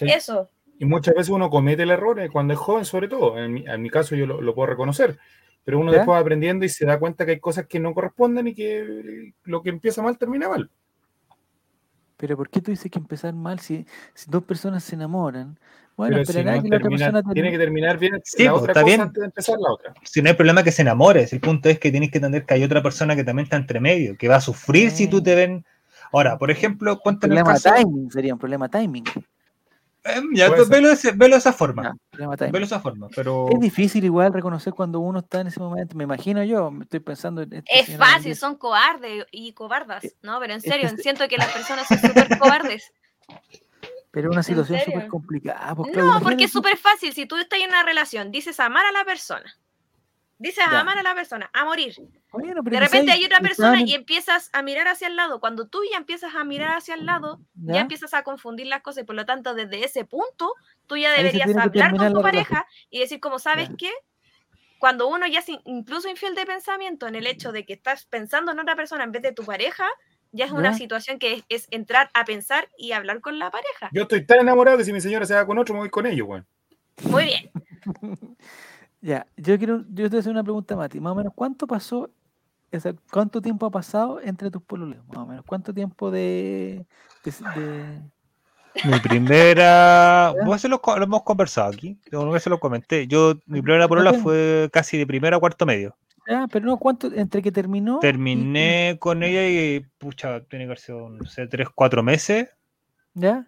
eso. 0.00 0.48
Y 0.78 0.86
muchas 0.86 1.14
veces 1.14 1.28
uno 1.28 1.50
comete 1.50 1.82
el 1.82 1.90
error 1.90 2.18
eh, 2.20 2.30
cuando 2.30 2.54
es 2.54 2.58
joven, 2.58 2.86
sobre 2.86 3.08
todo. 3.08 3.36
En 3.38 3.82
mi, 3.82 3.90
caso 3.90 4.14
yo 4.16 4.26
lo, 4.26 4.54
puedo 4.54 4.66
reconocer. 4.66 5.18
Pero 5.62 5.78
uno 5.78 5.92
después 5.92 6.16
va 6.16 6.20
aprendiendo 6.20 6.64
y 6.64 6.70
se 6.70 6.86
da 6.86 6.98
cuenta 6.98 7.26
que 7.26 7.32
hay 7.32 7.38
cosas 7.38 7.66
que 7.66 7.78
no 7.78 7.92
corresponden 7.92 8.48
y 8.48 8.54
que 8.54 9.34
lo 9.44 9.62
que 9.62 9.68
empieza 9.68 10.00
mal 10.00 10.16
termina 10.16 10.48
mal. 10.48 10.70
Pero 12.20 12.36
¿por 12.36 12.50
qué 12.50 12.60
tú 12.60 12.70
dices 12.70 12.90
que 12.90 12.98
empezar 12.98 13.32
mal 13.32 13.60
si, 13.60 13.86
si 14.12 14.30
dos 14.30 14.44
personas 14.44 14.84
se 14.84 14.94
enamoran? 14.94 15.58
Bueno, 15.96 16.16
pero 16.18 16.26
si 16.26 16.44
no 16.44 16.62
que 16.62 16.68
la 16.68 16.76
otra 16.76 16.88
persona 16.90 17.22
tiene 17.32 17.50
que 17.50 17.58
terminar 17.58 17.98
bien 17.98 18.20
sí, 18.22 18.44
la 18.44 18.52
pues, 18.52 18.62
otra 18.64 18.82
cosa 18.82 19.02
antes 19.02 19.20
de 19.20 19.26
empezar 19.26 19.58
la 19.58 19.72
otra. 19.72 19.94
Si 20.02 20.20
no 20.20 20.28
hay 20.28 20.34
problema 20.34 20.62
que 20.62 20.70
se 20.70 20.82
enamores, 20.82 21.32
el 21.32 21.40
punto 21.40 21.70
es 21.70 21.78
que 21.78 21.90
tienes 21.90 22.10
que 22.10 22.18
entender 22.18 22.44
que 22.44 22.54
hay 22.54 22.62
otra 22.62 22.82
persona 22.82 23.16
que 23.16 23.24
también 23.24 23.44
está 23.44 23.56
entre 23.56 23.80
medio, 23.80 24.18
que 24.18 24.28
va 24.28 24.36
a 24.36 24.40
sufrir 24.42 24.90
si 24.90 25.08
tú 25.08 25.22
te 25.22 25.34
ven. 25.34 25.64
Ahora, 26.12 26.36
por 26.36 26.50
ejemplo. 26.50 27.00
Un 27.02 27.18
problema 27.18 27.54
timing 27.54 28.10
sería 28.10 28.34
un 28.34 28.38
problema 28.38 28.68
timing. 28.68 29.04
Em, 30.04 30.34
ya, 30.34 30.48
pues, 30.48 30.68
velo, 30.68 30.88
de 30.88 30.94
esa 31.36 31.52
forma. 31.52 31.96
velo 32.12 32.36
de 32.36 32.64
esa 32.64 32.80
forma, 32.80 33.08
pero... 33.14 33.48
Es 33.50 33.60
difícil 33.60 34.04
igual 34.04 34.32
reconocer 34.32 34.72
cuando 34.72 35.00
uno 35.00 35.18
está 35.20 35.40
en 35.40 35.48
ese 35.48 35.60
momento. 35.60 35.96
Me 35.96 36.04
imagino 36.04 36.42
yo, 36.42 36.70
me 36.70 36.84
estoy 36.84 37.00
pensando... 37.00 37.42
En 37.42 37.62
es 37.66 37.96
fácil, 37.96 38.34
son 38.34 38.56
cobardes 38.56 39.26
y 39.30 39.52
cobardas, 39.52 40.04
eh, 40.04 40.14
¿no? 40.22 40.40
Pero 40.40 40.54
en 40.54 40.60
serio, 40.60 40.88
siento 40.98 41.28
que 41.28 41.36
las 41.36 41.48
personas 41.52 41.86
son 41.86 41.98
súper 41.98 42.38
cobardes. 42.38 42.92
Pero 44.12 44.28
es 44.28 44.32
una 44.32 44.42
situación 44.42 44.80
súper 44.80 45.06
complicada. 45.06 45.74
Pues, 45.74 45.96
no, 45.96 46.20
porque 46.20 46.44
es 46.44 46.50
súper 46.50 46.76
fácil. 46.76 47.12
Si 47.12 47.26
tú 47.26 47.36
estás 47.36 47.60
en 47.60 47.68
una 47.68 47.84
relación, 47.84 48.32
dices 48.32 48.58
amar 48.58 48.84
a 48.84 48.92
la 48.92 49.04
persona, 49.04 49.56
dices 50.40 50.64
amar 50.66 50.98
a 50.98 51.02
la 51.02 51.14
persona, 51.14 51.50
a 51.52 51.64
morir. 51.66 51.94
de 51.94 52.80
repente 52.80 53.12
hay 53.12 53.24
otra 53.24 53.40
persona 53.40 53.82
y 53.82 53.94
empiezas 53.94 54.48
a 54.54 54.62
mirar 54.62 54.88
hacia 54.88 55.06
el 55.06 55.14
lado. 55.14 55.38
Cuando 55.38 55.68
tú 55.68 55.80
ya 55.90 55.98
empiezas 55.98 56.34
a 56.34 56.44
mirar 56.44 56.78
hacia 56.78 56.94
el 56.94 57.04
lado, 57.04 57.40
ya, 57.54 57.80
empiezas 57.80 58.14
a 58.14 58.22
confundir 58.22 58.66
las 58.66 58.80
cosas 58.80 59.02
y 59.04 59.06
por 59.06 59.14
lo 59.14 59.26
tanto 59.26 59.54
desde 59.54 59.84
ese 59.84 60.06
punto 60.06 60.54
tú 60.86 60.96
ya 60.96 61.12
deberías 61.12 61.54
hablar 61.54 61.94
con 61.94 62.12
tu 62.14 62.22
pareja 62.22 62.66
y 62.88 63.00
decir 63.00 63.20
como, 63.20 63.38
¿sabes 63.38 63.68
qué? 63.76 63.90
Cuando 64.78 65.08
uno 65.08 65.26
ya 65.26 65.40
es 65.40 65.46
incluso 65.66 66.08
infiel 66.08 66.34
de 66.34 66.46
pensamiento 66.46 67.06
en 67.06 67.16
el 67.16 67.26
hecho 67.26 67.52
de 67.52 67.66
que 67.66 67.74
estás 67.74 68.06
pensando 68.06 68.52
en 68.52 68.60
otra 68.60 68.76
persona 68.76 69.04
en 69.04 69.12
vez 69.12 69.20
de 69.20 69.32
tu 69.32 69.44
pareja, 69.44 69.86
ya 70.32 70.46
es 70.46 70.52
una 70.52 70.72
situación 70.72 71.18
que 71.18 71.44
es, 71.50 71.68
entrar 71.70 72.08
a 72.14 72.24
pensar 72.24 72.66
y 72.78 72.92
hablar 72.92 73.20
con 73.20 73.38
la 73.38 73.50
pareja. 73.50 73.90
Yo 73.92 74.02
estoy 74.02 74.24
tan 74.24 74.40
enamorado 74.40 74.78
que 74.78 74.84
si 74.84 74.92
mi 74.94 75.02
señora 75.02 75.26
se 75.26 75.34
va 75.34 75.46
con 75.46 75.58
otro, 75.58 75.74
me 75.74 75.80
voy 75.80 75.90
con 75.90 76.06
ellos, 76.06 76.26
güey. 76.26 76.42
Muy 77.02 77.24
bien. 77.24 77.50
ya, 79.00 79.26
yo 79.36 79.56
quiero, 79.58 79.84
yo 79.90 80.10
te 80.10 80.18
hacer 80.18 80.32
una 80.32 80.42
pregunta, 80.42 80.76
Mati. 80.76 81.00
Más 81.00 81.12
o 81.12 81.14
menos, 81.16 81.32
¿cuánto 81.34 81.66
pasó, 81.66 82.10
cuánto 83.10 83.40
tiempo 83.40 83.66
ha 83.66 83.70
pasado 83.70 84.20
entre 84.20 84.50
tus 84.50 84.62
pololeos? 84.62 85.06
Más 85.08 85.18
o 85.18 85.26
menos, 85.26 85.44
¿cuánto 85.46 85.72
tiempo 85.72 86.10
de, 86.10 86.84
Mi 88.84 89.00
primera, 89.00 90.34
vos 90.44 90.60
se 90.60 90.68
lo, 90.68 90.80
hemos 91.00 91.22
conversado 91.22 91.72
aquí, 91.72 91.98
una 92.12 92.30
vez 92.30 92.42
se 92.42 92.50
lo 92.50 92.60
comenté. 92.60 93.06
Yo, 93.06 93.34
mi 93.46 93.62
primera 93.62 93.88
polola 93.88 94.12
fue 94.14 94.68
casi 94.72 94.98
de 94.98 95.06
primero 95.06 95.36
a 95.36 95.40
cuarto 95.40 95.64
medio. 95.64 95.96
Ah, 96.28 96.46
pero 96.50 96.66
no, 96.66 96.76
¿cuánto? 96.76 97.12
¿Entre 97.12 97.42
que 97.42 97.50
terminó? 97.50 97.98
Terminé 97.98 98.96
con 99.00 99.22
ella 99.22 99.48
y, 99.48 99.80
pucha, 99.98 100.40
tiene 100.44 100.68
que 100.68 100.76
ser, 100.76 100.94
no 100.94 101.24
sé, 101.24 101.46
tres, 101.46 101.68
cuatro 101.74 102.02
meses. 102.02 102.48
¿Ya? 103.14 103.46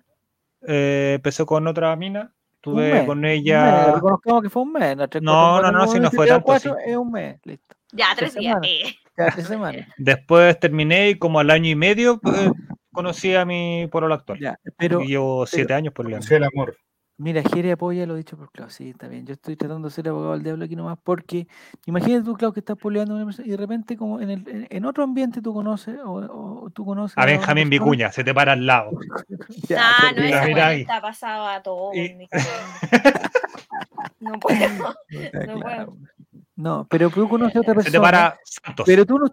Eh, 0.67 1.13
empezó 1.17 1.47
con 1.47 1.67
otra 1.67 1.95
mina. 1.97 2.33
Tuve 2.63 3.05
con 3.07 3.25
ella. 3.25 3.93
Reconozcamos 3.95 4.43
que 4.43 4.49
fue 4.49 4.63
un 4.63 4.73
mes. 4.73 4.97
No, 5.21 5.61
no, 5.61 5.73
no, 5.73 5.89
si 5.89 5.99
no 5.99 6.11
fue 6.11 6.29
tanto. 6.29 6.45
Cuatro, 6.45 6.77
Es 6.79 6.97
un 6.97 7.11
mes, 7.11 7.41
listo. 7.45 7.75
Ya, 7.93 8.07
tres, 8.17 8.35
días. 8.35 8.57
Eh. 8.63 8.95
Ya, 9.19 9.31
tres 9.33 9.49
semanas. 9.49 9.87
Después 9.99 10.59
terminé 10.61 11.11
y 11.11 11.19
como 11.19 11.41
al 11.41 11.51
año 11.51 11.69
y 11.69 11.75
medio 11.75 12.21
eh, 12.25 12.53
conocí 12.93 13.35
a 13.35 13.45
mi 13.45 13.89
porolo 13.91 14.15
actual. 14.15 14.39
Ya, 14.39 14.59
pero. 14.79 15.03
Y 15.03 15.09
llevo 15.09 15.45
siete 15.45 15.75
años 15.75 15.93
por 15.93 16.07
el 16.07 16.45
amor. 16.45 16.77
Mira, 17.19 17.43
Jere 17.43 17.73
apoya 17.73 18.07
lo 18.07 18.15
dicho 18.15 18.37
por 18.37 18.51
Clau. 18.51 18.71
Sí, 18.71 18.91
está 18.91 19.07
bien. 19.07 19.27
Yo 19.27 19.35
estoy 19.35 19.57
tratando 19.57 19.89
de 19.89 19.95
ser 19.95 20.09
abogado 20.09 20.33
del 20.33 20.43
diablo 20.43 20.65
aquí 20.65 20.75
nomás 20.75 20.99
porque 21.03 21.47
imagínate 21.87 22.25
tú, 22.25 22.35
Clau, 22.35 22.53
que 22.53 22.61
estás 22.61 22.77
poleando 22.77 23.21
y 23.45 23.51
de 23.51 23.57
repente, 23.57 23.97
como 23.97 24.21
en, 24.21 24.31
el, 24.31 24.67
en 24.71 24.85
otro 24.85 25.05
ambiente 25.05 25.41
tú 25.41 25.53
conoces 25.53 25.99
o, 26.05 26.71
tú 26.75 26.85
conoces. 26.85 27.17
A 27.19 27.27
Benjamín 27.27 27.71
Vicuña, 27.71 28.11
se 28.11 28.25
te 28.25 28.35
para 28.35 28.53
al 28.53 28.67
lado. 28.67 28.91
no, 29.31 30.13
no 30.17 30.23
es 30.23 30.81
está 30.81 31.01
pasado 31.01 31.47
a 31.47 31.63
todo. 31.63 31.93
no 34.21 34.41
puedo. 34.41 34.95
No, 35.47 35.61
puedo. 35.61 35.97
No, 36.57 36.87
pero 36.89 37.11
tú 37.11 37.29
conoces 37.29 37.57
a 37.57 37.61
otra 37.61 37.75
persona. 37.75 37.91
Se 37.91 37.99
te 37.99 38.01
para 38.01 38.39
Santos. 38.45 38.87
Pero 38.87 39.07
tú 39.07 39.19
no, 39.19 39.27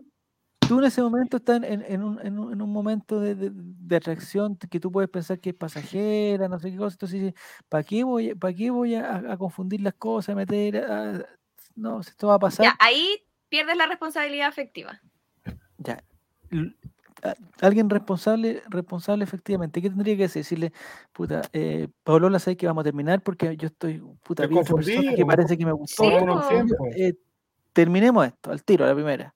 tú 0.69 0.77
en 0.77 0.85
ese 0.85 1.01
momento 1.01 1.37
estás 1.37 1.63
en, 1.63 2.03
un, 2.03 2.19
en 2.23 2.37
un, 2.37 2.71
momento 2.71 3.19
de, 3.19 3.95
atracción 3.95 4.55
que 4.55 4.79
tú 4.79 4.91
puedes 4.91 5.09
pensar 5.09 5.39
que 5.39 5.49
es 5.49 5.55
pasajera, 5.55 6.47
no 6.47 6.59
sé 6.59 6.69
qué 6.69 6.77
cosa. 6.77 6.93
Entonces 6.93 7.21
dices, 7.21 7.41
¿para 7.67 7.83
qué 7.83 8.03
voy, 8.03 8.35
para 8.35 8.53
qué 8.53 8.69
voy 8.69 8.93
a, 8.93 9.35
confundir 9.39 9.81
las 9.81 9.95
cosas, 9.95 10.33
a 10.33 10.35
meter, 10.35 11.27
no, 11.75 12.01
esto 12.01 12.27
va 12.27 12.35
a 12.35 12.39
pasar? 12.39 12.67
Ya, 12.67 12.77
ahí 12.79 13.17
pierdes 13.49 13.77
la 13.77 13.87
responsabilidad 13.87 14.47
afectiva. 14.47 15.01
Ya. 15.79 16.03
Alguien 17.61 17.89
responsable, 17.89 18.61
responsable 18.69 19.23
efectivamente, 19.23 19.81
¿qué 19.81 19.89
tendría 19.89 20.17
que 20.17 20.27
Decirle, 20.27 20.71
puta, 21.11 21.41
eh, 21.51 21.87
Pablo, 22.03 22.29
la 22.29 22.37
sé 22.37 22.55
que 22.55 22.67
vamos 22.67 22.81
a 22.81 22.85
terminar 22.85 23.23
porque 23.23 23.57
yo 23.57 23.69
estoy, 23.69 24.03
puta, 24.23 24.45
bien 24.45 24.63
que 25.15 25.25
parece 25.25 25.57
que 25.57 25.65
me 25.65 25.71
gustó. 25.71 26.03
Eh, 26.95 27.15
terminemos 27.73 28.27
esto, 28.27 28.51
al 28.51 28.63
tiro, 28.63 28.85
a 28.85 28.89
la 28.89 28.93
primera. 28.93 29.33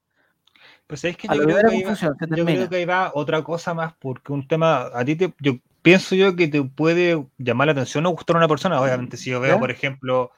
Pues 0.94 1.06
es 1.06 1.18
que 1.18 1.28
yo, 1.28 1.42
creo 1.42 1.58
que, 1.72 1.76
iba, 1.78 1.96
yo 1.96 2.46
creo 2.46 2.70
que, 2.70 2.86
va, 2.86 3.12
otra 3.16 3.42
cosa 3.42 3.74
más, 3.74 3.94
porque 3.98 4.32
un 4.32 4.48
tema, 4.48 4.92
a 4.94 5.04
ti 5.04 5.16
te, 5.16 5.34
yo 5.40 5.58
pienso 5.82 6.14
yo 6.14 6.36
que 6.36 6.48
te 6.48 6.62
puede 6.62 7.26
llamar 7.40 7.66
la 7.66 7.72
atención 7.72 8.06
o 8.06 8.12
gustar 8.12 8.36
a 8.36 8.38
una 8.38 8.48
persona. 8.48 8.80
Obviamente, 8.80 9.18
si 9.18 9.32
yo 9.32 9.40
veo, 9.40 9.60
por 9.60 9.72
ejemplo, 9.72 10.30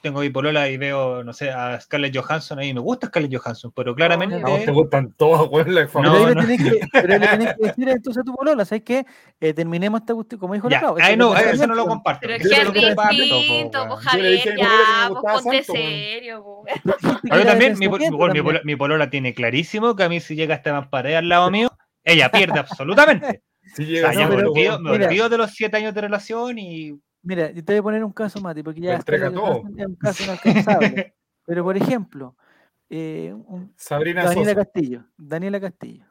tengo 0.00 0.20
bipolola 0.20 0.68
y 0.68 0.76
veo, 0.76 1.22
no 1.22 1.32
sé, 1.32 1.50
a 1.50 1.78
Scarlett 1.80 2.16
Johansson, 2.16 2.58
ahí 2.58 2.72
me 2.72 2.80
gusta 2.80 3.08
Scarlett 3.08 3.36
Johansson, 3.36 3.72
pero 3.74 3.94
claramente. 3.94 4.38
No, 4.40 4.56
te 4.56 4.70
gustan 4.70 5.12
todas, 5.12 5.48
güey, 5.48 5.64
la 5.66 5.84
no, 5.84 6.24
pero, 6.24 6.42
le 6.42 6.56
que, 6.56 6.80
pero 6.92 7.18
le 7.18 7.28
tenés 7.28 7.54
que 7.56 7.66
decir 7.66 7.88
entonces 7.88 8.20
a 8.22 8.24
tu 8.24 8.34
polola, 8.34 8.64
¿sabes 8.64 8.82
qué? 8.82 9.06
Eh, 9.40 9.52
terminemos 9.52 10.00
esta 10.00 10.14
cuestión, 10.14 10.40
como 10.40 10.54
dijo 10.54 10.68
ya, 10.68 10.80
la 10.80 10.94
Ahí 11.04 11.16
no, 11.16 11.36
eso 11.36 11.66
no 11.66 11.74
lo 11.74 11.86
comparto. 11.86 12.20
Pero 12.22 12.34
es 12.34 12.48
que 12.72 12.88
es 12.88 13.08
distinto, 13.10 13.86
pues 13.88 14.00
Javier, 14.00 14.56
ya, 14.56 15.10
pues 15.20 15.42
ponte 15.42 15.62
serio, 15.64 16.44
Yo 17.22 17.44
también, 17.44 17.78
mi, 17.78 17.88
mi, 18.64 18.76
polola 18.76 19.10
tiene 19.10 19.34
clarísimo 19.34 19.94
que 19.94 20.04
a 20.04 20.08
mí 20.08 20.20
si 20.20 20.34
llega 20.34 20.54
Esteban 20.54 20.88
Paredes 20.90 21.18
al 21.18 21.28
lado 21.28 21.50
mío, 21.50 21.70
ella 22.04 22.30
pierde 22.30 22.58
absolutamente. 22.58 23.42
Llega, 23.76 24.10
o 24.10 24.12
sea, 24.12 24.26
me, 24.26 24.34
olvido, 24.34 24.80
me 24.80 24.90
olvido 24.90 25.28
de 25.28 25.38
los 25.38 25.52
siete 25.52 25.76
años 25.76 25.94
de 25.94 26.00
relación 26.00 26.58
y 26.58 26.98
Mira, 27.22 27.52
te 27.52 27.62
voy 27.62 27.76
a 27.76 27.82
poner 27.82 28.04
un 28.04 28.12
caso, 28.12 28.40
Mati, 28.40 28.62
porque 28.62 28.80
ya 28.80 28.96
está, 28.96 29.30
un 29.30 29.94
caso 29.96 30.24
inalcanzable. 30.24 31.14
Pero, 31.46 31.64
por 31.64 31.76
ejemplo, 31.76 32.36
eh, 32.88 33.34
Sabrina 33.76 34.24
Daniela 34.24 34.54
Castillo. 34.54 35.04
Daniela 35.16 35.60
Castillo. 35.60 36.06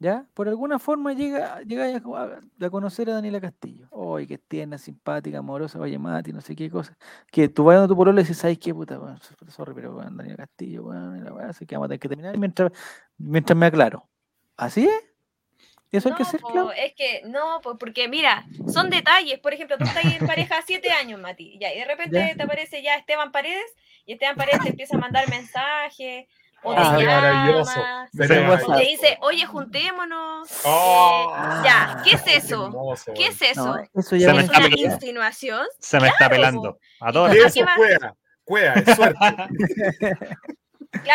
¿Ya? 0.00 0.26
Por 0.34 0.48
alguna 0.48 0.78
forma 0.78 1.14
llega, 1.14 1.62
llega 1.62 1.96
a, 1.96 2.70
conocer 2.70 3.08
a 3.08 3.14
Daniela 3.14 3.40
Castillo. 3.40 3.86
Oye, 3.90 4.26
que 4.26 4.38
tierna, 4.38 4.76
simpática, 4.76 5.38
amorosa, 5.38 5.78
oye, 5.78 5.98
Mati, 5.98 6.32
no 6.32 6.40
sé 6.40 6.54
qué 6.56 6.70
cosa. 6.70 6.96
Que 7.30 7.48
tú 7.48 7.64
vayas 7.64 7.84
a 7.84 7.88
tu 7.88 7.96
polola 7.96 8.20
y 8.20 8.24
dices, 8.24 8.38
¿sabes 8.38 8.58
qué 8.58 8.74
puta? 8.74 8.98
sorry, 9.48 9.72
pero 9.74 9.94
bueno, 9.94 10.10
Daniela 10.14 10.36
Castillo, 10.36 10.84
bueno, 10.84 11.14
la 11.16 11.32
verdad, 11.32 11.50
así 11.50 11.64
que 11.64 11.76
vamos 11.76 11.86
a 11.86 11.88
tener 11.88 12.00
que 12.00 12.08
terminar 12.08 12.36
mientras, 12.36 12.72
mientras 13.16 13.56
me 13.56 13.66
aclaro. 13.66 14.08
¿Así 14.56 14.86
es? 14.86 15.13
¿Eso 15.98 16.08
no, 16.08 16.16
hay 16.16 16.22
que 16.22 16.28
hacer, 16.28 16.40
Es 16.76 16.94
que 16.94 17.22
no, 17.26 17.60
pues 17.62 17.76
porque 17.78 18.08
mira, 18.08 18.44
son 18.72 18.90
detalles. 18.90 19.38
Por 19.38 19.54
ejemplo, 19.54 19.78
tú 19.78 19.84
estás 19.84 20.04
en 20.04 20.26
pareja 20.26 20.60
siete 20.66 20.90
años, 20.90 21.20
Mati, 21.20 21.56
ya, 21.60 21.72
y 21.72 21.78
de 21.78 21.84
repente 21.84 22.34
te 22.36 22.42
aparece 22.42 22.82
ya 22.82 22.96
Esteban 22.96 23.30
Paredes 23.30 23.72
y 24.04 24.14
Esteban 24.14 24.36
Paredes 24.36 24.60
te 24.62 24.70
empieza 24.70 24.96
a 24.96 25.00
mandar 25.00 25.28
mensajes. 25.28 26.26
O 26.66 26.74
te 26.74 26.80
ah, 26.80 26.98
llama, 27.46 28.58
o 28.66 28.76
te 28.76 28.84
dice, 28.84 29.18
oye, 29.20 29.44
juntémonos. 29.44 30.48
Oh, 30.64 31.30
ya, 31.62 32.00
¿qué 32.02 32.12
es 32.12 32.44
eso? 32.44 32.96
¿Qué 33.14 33.26
es 33.26 33.42
eso? 33.42 33.76
eso 33.92 34.16
ya 34.16 34.32
¿Es 34.32 34.48
una 34.48 34.68
insinuación? 34.68 35.66
Se 35.78 36.00
me 36.00 36.08
está 36.08 36.30
pelando. 36.30 36.78
A 37.00 37.12
todos. 37.12 37.34
Eso, 37.34 37.66
cuea, 37.76 38.14
cuea, 38.44 38.72
es 38.74 38.96
suerte. 38.96 39.18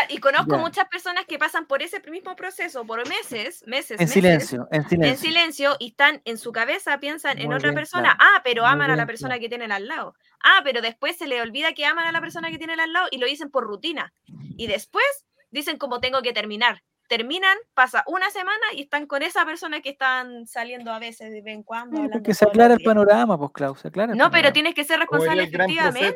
y 0.10 0.18
conozco 0.20 0.58
muchas 0.58 0.88
personas 0.88 1.26
que 1.26 1.38
pasan 1.38 1.66
por 1.66 1.82
ese 1.82 2.02
mismo 2.10 2.36
proceso 2.36 2.86
por 2.86 3.08
meses, 3.08 3.64
meses, 3.68 4.00
en 4.00 4.08
silencio, 4.08 4.68
en 4.72 4.88
silencio, 4.88 5.12
en 5.12 5.18
silencio 5.18 5.76
y 5.80 5.90
están 5.90 6.22
en 6.26 6.38
su 6.38 6.52
cabeza, 6.52 7.00
piensan 7.00 7.40
en 7.40 7.54
otra 7.54 7.74
persona. 7.74 8.18
Ah, 8.20 8.42
pero 8.44 8.66
aman 8.66 8.92
a 8.92 8.96
la 8.96 9.06
persona 9.06 9.40
que 9.40 9.50
tienen 9.50 9.72
al 9.72 9.88
lado. 9.88 10.16
Ah, 10.44 10.62
pero 10.64 10.82
después 10.82 11.18
se 11.18 11.28
le 11.28 11.42
olvida 11.42 11.74
que 11.74 11.86
aman 11.86 12.08
a 12.08 12.12
la 12.12 12.22
persona 12.22 12.50
que 12.50 12.58
tienen 12.58 12.80
al 12.80 12.94
lado 12.94 13.08
y 13.12 13.18
lo 13.18 13.28
dicen 13.28 13.50
por 13.50 13.66
rutina. 13.66 14.14
Y 14.58 14.68
después 14.68 15.06
dicen 15.52 15.78
como 15.78 16.00
tengo 16.00 16.22
que 16.22 16.34
terminar. 16.34 16.84
Terminan, 17.08 17.58
pasa 17.74 18.04
una 18.06 18.30
semana 18.30 18.62
y 18.72 18.84
están 18.84 19.08
con 19.08 19.24
esa 19.24 19.44
persona 19.44 19.82
que 19.82 19.90
están 19.90 20.46
saliendo 20.46 20.92
a 20.92 21.00
veces 21.00 21.32
de 21.32 21.42
vez 21.42 21.56
en 21.56 21.64
cuando. 21.64 22.08
porque 22.12 22.36
se 22.36 22.46
aclara 22.46 22.76
el 22.76 22.84
panorama, 22.84 23.36
pues 23.36 23.52
Klaus, 23.52 23.80
se 23.80 23.88
aclara. 23.88 24.14
no, 24.14 24.30
pero 24.30 24.54
tienes 24.54 24.76
que 24.76 24.84
ser 24.84 25.00
responsable 25.00 25.44
efectivamente. 25.44 26.14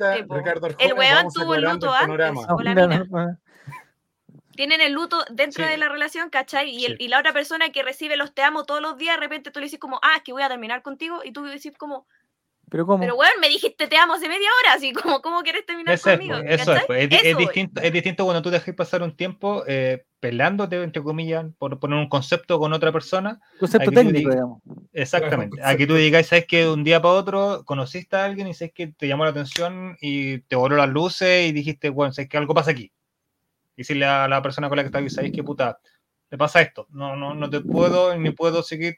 el 0.78 0.94
weón 0.94 1.28
tuvo 1.34 1.56
el 1.56 1.64
luto 1.64 1.92
antes. 1.92 2.46
O 2.48 2.62
la 2.62 2.76
mina 2.76 3.40
tienen 4.56 4.82
el 4.82 4.94
luto 4.94 5.24
dentro 5.30 5.66
de 5.66 5.78
la 5.78 5.90
relación, 5.90 6.30
¿cachai? 6.30 6.70
Y, 6.70 6.86
el, 6.86 6.98
y, 7.00 7.08
la 7.08 7.20
otra 7.20 7.34
persona 7.34 7.72
que 7.72 7.84
recibe 7.84 8.18
los 8.18 8.34
te 8.34 8.42
amo 8.42 8.66
todos 8.66 8.82
los 8.82 8.98
días, 8.98 9.16
de 9.18 9.22
repente 9.22 9.52
tú 9.52 9.60
le 9.60 9.66
dices 9.66 9.80
como, 9.80 10.00
ah, 10.02 10.14
es 10.18 10.24
que 10.24 10.34
voy 10.34 10.44
a 10.44 10.50
terminar 10.50 10.82
contigo, 10.82 11.22
y 11.24 11.32
tú 11.32 11.44
decís 11.44 11.74
como, 11.78 12.06
pero 12.70 12.88
cómo? 12.88 13.02
Pero 13.02 13.16
bueno, 13.16 13.34
me 13.40 13.50
dijiste 13.50 13.88
te 13.88 13.98
amo 13.98 14.14
hace 14.14 14.28
media 14.28 14.48
hora, 14.64 14.74
así 14.76 14.94
como, 14.94 15.22
¿cómo 15.22 15.42
quieres 15.42 15.64
terminar 15.64 16.00
conmigo? 16.00 16.38
Es, 16.38 16.62
eso 16.62 16.76
es, 16.76 16.84
pues, 16.88 17.08
es, 17.12 17.38
distinto, 17.38 17.82
es 17.82 17.94
distinto 17.94 18.24
cuando 18.26 18.42
tú 18.42 18.50
dejas 18.50 18.74
pasar 18.74 19.04
un 19.04 19.16
tiempo 19.16 19.64
eh, 19.68 20.06
pelándote, 20.20 20.82
entre 20.82 21.04
comillas, 21.04 21.46
por 21.60 21.80
poner 21.80 22.00
un 22.00 22.10
concepto 22.10 22.58
con 22.58 22.74
otra 22.74 22.92
persona. 22.92 23.40
Concepto 23.60 23.92
técnico, 23.92 24.32
digamos. 24.32 24.62
Exactamente. 24.92 25.60
Aquí 25.64 25.86
tú 25.86 25.94
digáis, 25.94 26.26
sabes 26.26 26.48
que 26.48 26.62
de 26.62 26.72
un 26.72 26.84
día 26.84 27.00
para 27.00 27.14
otro 27.14 27.64
conociste 27.64 28.16
a 28.16 28.26
alguien 28.26 28.48
y 28.48 28.56
sabes 28.56 28.74
que 28.74 28.88
te 28.88 29.08
llamó 29.08 29.26
la 29.26 29.30
atención 29.30 29.96
y 30.02 30.40
te 30.40 30.56
voló 30.56 30.76
las 30.76 30.90
luces 30.90 31.48
y 31.48 31.52
dijiste, 31.52 31.90
bueno, 31.90 32.12
sabes 32.12 32.28
que 32.28 32.38
algo 32.38 32.56
pasa 32.56 32.72
aquí 32.72 32.92
decirle 33.76 34.06
a 34.06 34.28
la 34.28 34.42
persona 34.42 34.70
con 34.70 34.78
la 34.78 34.84
que 34.84 34.88
estás, 34.88 35.14
¿sabes 35.14 35.32
qué 35.32 35.44
puta? 35.44 35.80
te 36.34 36.38
pasa 36.40 36.62
esto? 36.62 36.88
No, 36.90 37.16
no, 37.16 37.36
no 37.36 37.48
te 37.48 37.62
puedo 37.62 38.18
ni 38.18 38.32
puedo 38.32 38.64
seguir 38.64 38.98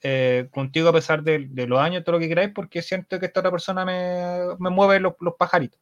eh, 0.00 0.48
contigo 0.50 0.88
a 0.88 0.92
pesar 0.92 1.22
de, 1.22 1.48
los 1.68 1.78
años, 1.78 2.02
todo 2.02 2.14
lo 2.16 2.18
que 2.18 2.28
queráis, 2.28 2.50
porque 2.52 2.82
siento 2.82 3.20
que 3.20 3.26
esta 3.26 3.38
otra 3.38 3.52
persona 3.52 3.84
me, 3.84 4.56
mueve 4.68 4.98
los, 4.98 5.14
pajaritos. 5.38 5.80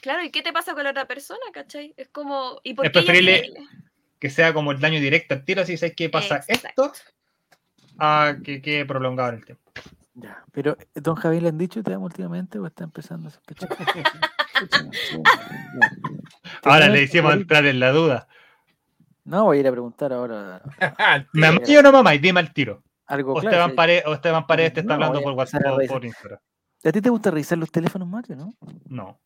Claro, 0.00 0.22
¿y 0.22 0.30
qué 0.30 0.42
te 0.42 0.52
pasa 0.52 0.74
con 0.74 0.84
la 0.84 0.90
otra 0.90 1.08
persona, 1.08 1.40
cachai? 1.52 1.94
Es 1.96 2.10
como. 2.10 2.60
¿y 2.62 2.76
es 2.80 2.90
preferible 2.92 3.52
que 4.20 4.30
sea 4.30 4.54
como 4.54 4.70
el 4.70 4.78
daño 4.78 5.00
directo 5.00 5.34
al 5.34 5.44
tiro, 5.44 5.64
si 5.64 5.76
sabes 5.76 5.96
que 5.96 6.08
pasa 6.10 6.44
esto, 6.46 6.92
a 7.98 8.36
que 8.44 8.62
quede 8.62 8.86
prolongado 8.86 9.30
en 9.30 9.34
el 9.34 9.44
tiempo. 9.44 9.72
Ya, 10.18 10.42
pero 10.50 10.78
don 10.94 11.14
Javier 11.14 11.42
le 11.42 11.50
han 11.50 11.58
dicho 11.58 11.82
te 11.82 11.94
últimamente 11.94 12.58
o 12.58 12.66
está 12.66 12.84
empezando 12.84 13.28
a 13.28 13.30
sospechar. 13.30 13.68
ahora 16.64 16.88
le 16.88 17.02
hicimos 17.02 17.34
entrar 17.34 17.66
en 17.66 17.78
la 17.78 17.92
duda. 17.92 18.26
No, 19.24 19.44
voy 19.44 19.58
a 19.58 19.60
ir 19.60 19.68
a 19.68 19.72
preguntar 19.72 20.14
ahora. 20.14 20.62
¿Me 21.34 21.48
amás 21.48 21.68
o 21.68 21.82
no 21.82 21.92
mamá? 21.92 22.14
Y 22.14 22.18
dime 22.18 22.40
al 22.40 22.54
tiro. 22.54 22.82
Algo 23.06 23.34
o, 23.34 23.42
Esteban 23.42 23.74
Paredes, 23.74 24.06
o 24.06 24.14
Esteban 24.14 24.46
Paredes 24.46 24.72
te 24.72 24.80
está 24.80 24.94
hablando 24.94 25.20
por 25.20 25.34
WhatsApp 25.34 25.66
o 25.66 25.86
por 25.86 26.04
Instagram. 26.04 26.40
¿A 26.82 26.92
ti 26.92 27.02
te 27.02 27.10
gusta 27.10 27.30
revisar 27.30 27.58
los 27.58 27.70
teléfonos, 27.70 28.08
Mario, 28.08 28.36
no? 28.36 28.54
No. 28.86 29.20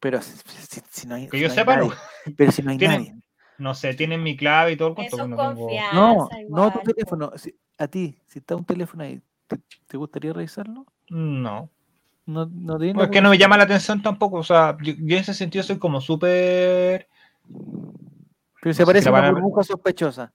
Pero 0.00 0.22
si, 0.22 0.40
si, 0.90 1.06
no 1.06 1.16
hay. 1.16 1.28
Que 1.28 1.38
yo 1.38 1.50
sepa, 1.50 1.76
no. 1.76 1.92
Pero 2.34 2.50
si 2.50 2.62
no 2.62 2.70
hay 2.70 2.78
nadie. 2.78 3.14
No 3.58 3.74
sé, 3.74 3.94
tienen 3.94 4.22
mi 4.22 4.36
clave 4.36 4.72
y 4.72 4.76
todo 4.76 4.88
el 4.88 4.94
cuento. 4.94 5.28
No, 5.28 5.54
no, 5.92 6.28
no, 6.48 6.72
tu 6.72 6.80
teléfono. 6.80 7.30
a 7.78 7.88
ti, 7.88 8.18
si 8.26 8.38
está 8.38 8.56
un 8.56 8.64
teléfono 8.64 9.04
ahí, 9.04 9.22
¿te, 9.46 9.96
gustaría 9.96 10.32
revisarlo? 10.32 10.86
No. 11.08 11.70
No, 12.26 12.46
no, 12.46 12.78
no 12.78 13.02
es 13.02 13.10
que 13.10 13.20
no 13.20 13.30
me 13.30 13.38
llama 13.38 13.58
la 13.58 13.64
atención 13.64 14.00
tampoco. 14.00 14.38
O 14.38 14.42
sea, 14.42 14.76
yo, 14.82 14.92
en 14.92 15.12
ese 15.12 15.34
sentido 15.34 15.62
soy 15.62 15.78
como 15.78 16.00
súper. 16.00 17.08
Pero 18.62 18.74
se 18.74 18.86
parece 18.86 19.08
a 19.08 19.12
una 19.12 19.30
burbuja 19.30 19.62
sospechosa. 19.62 20.32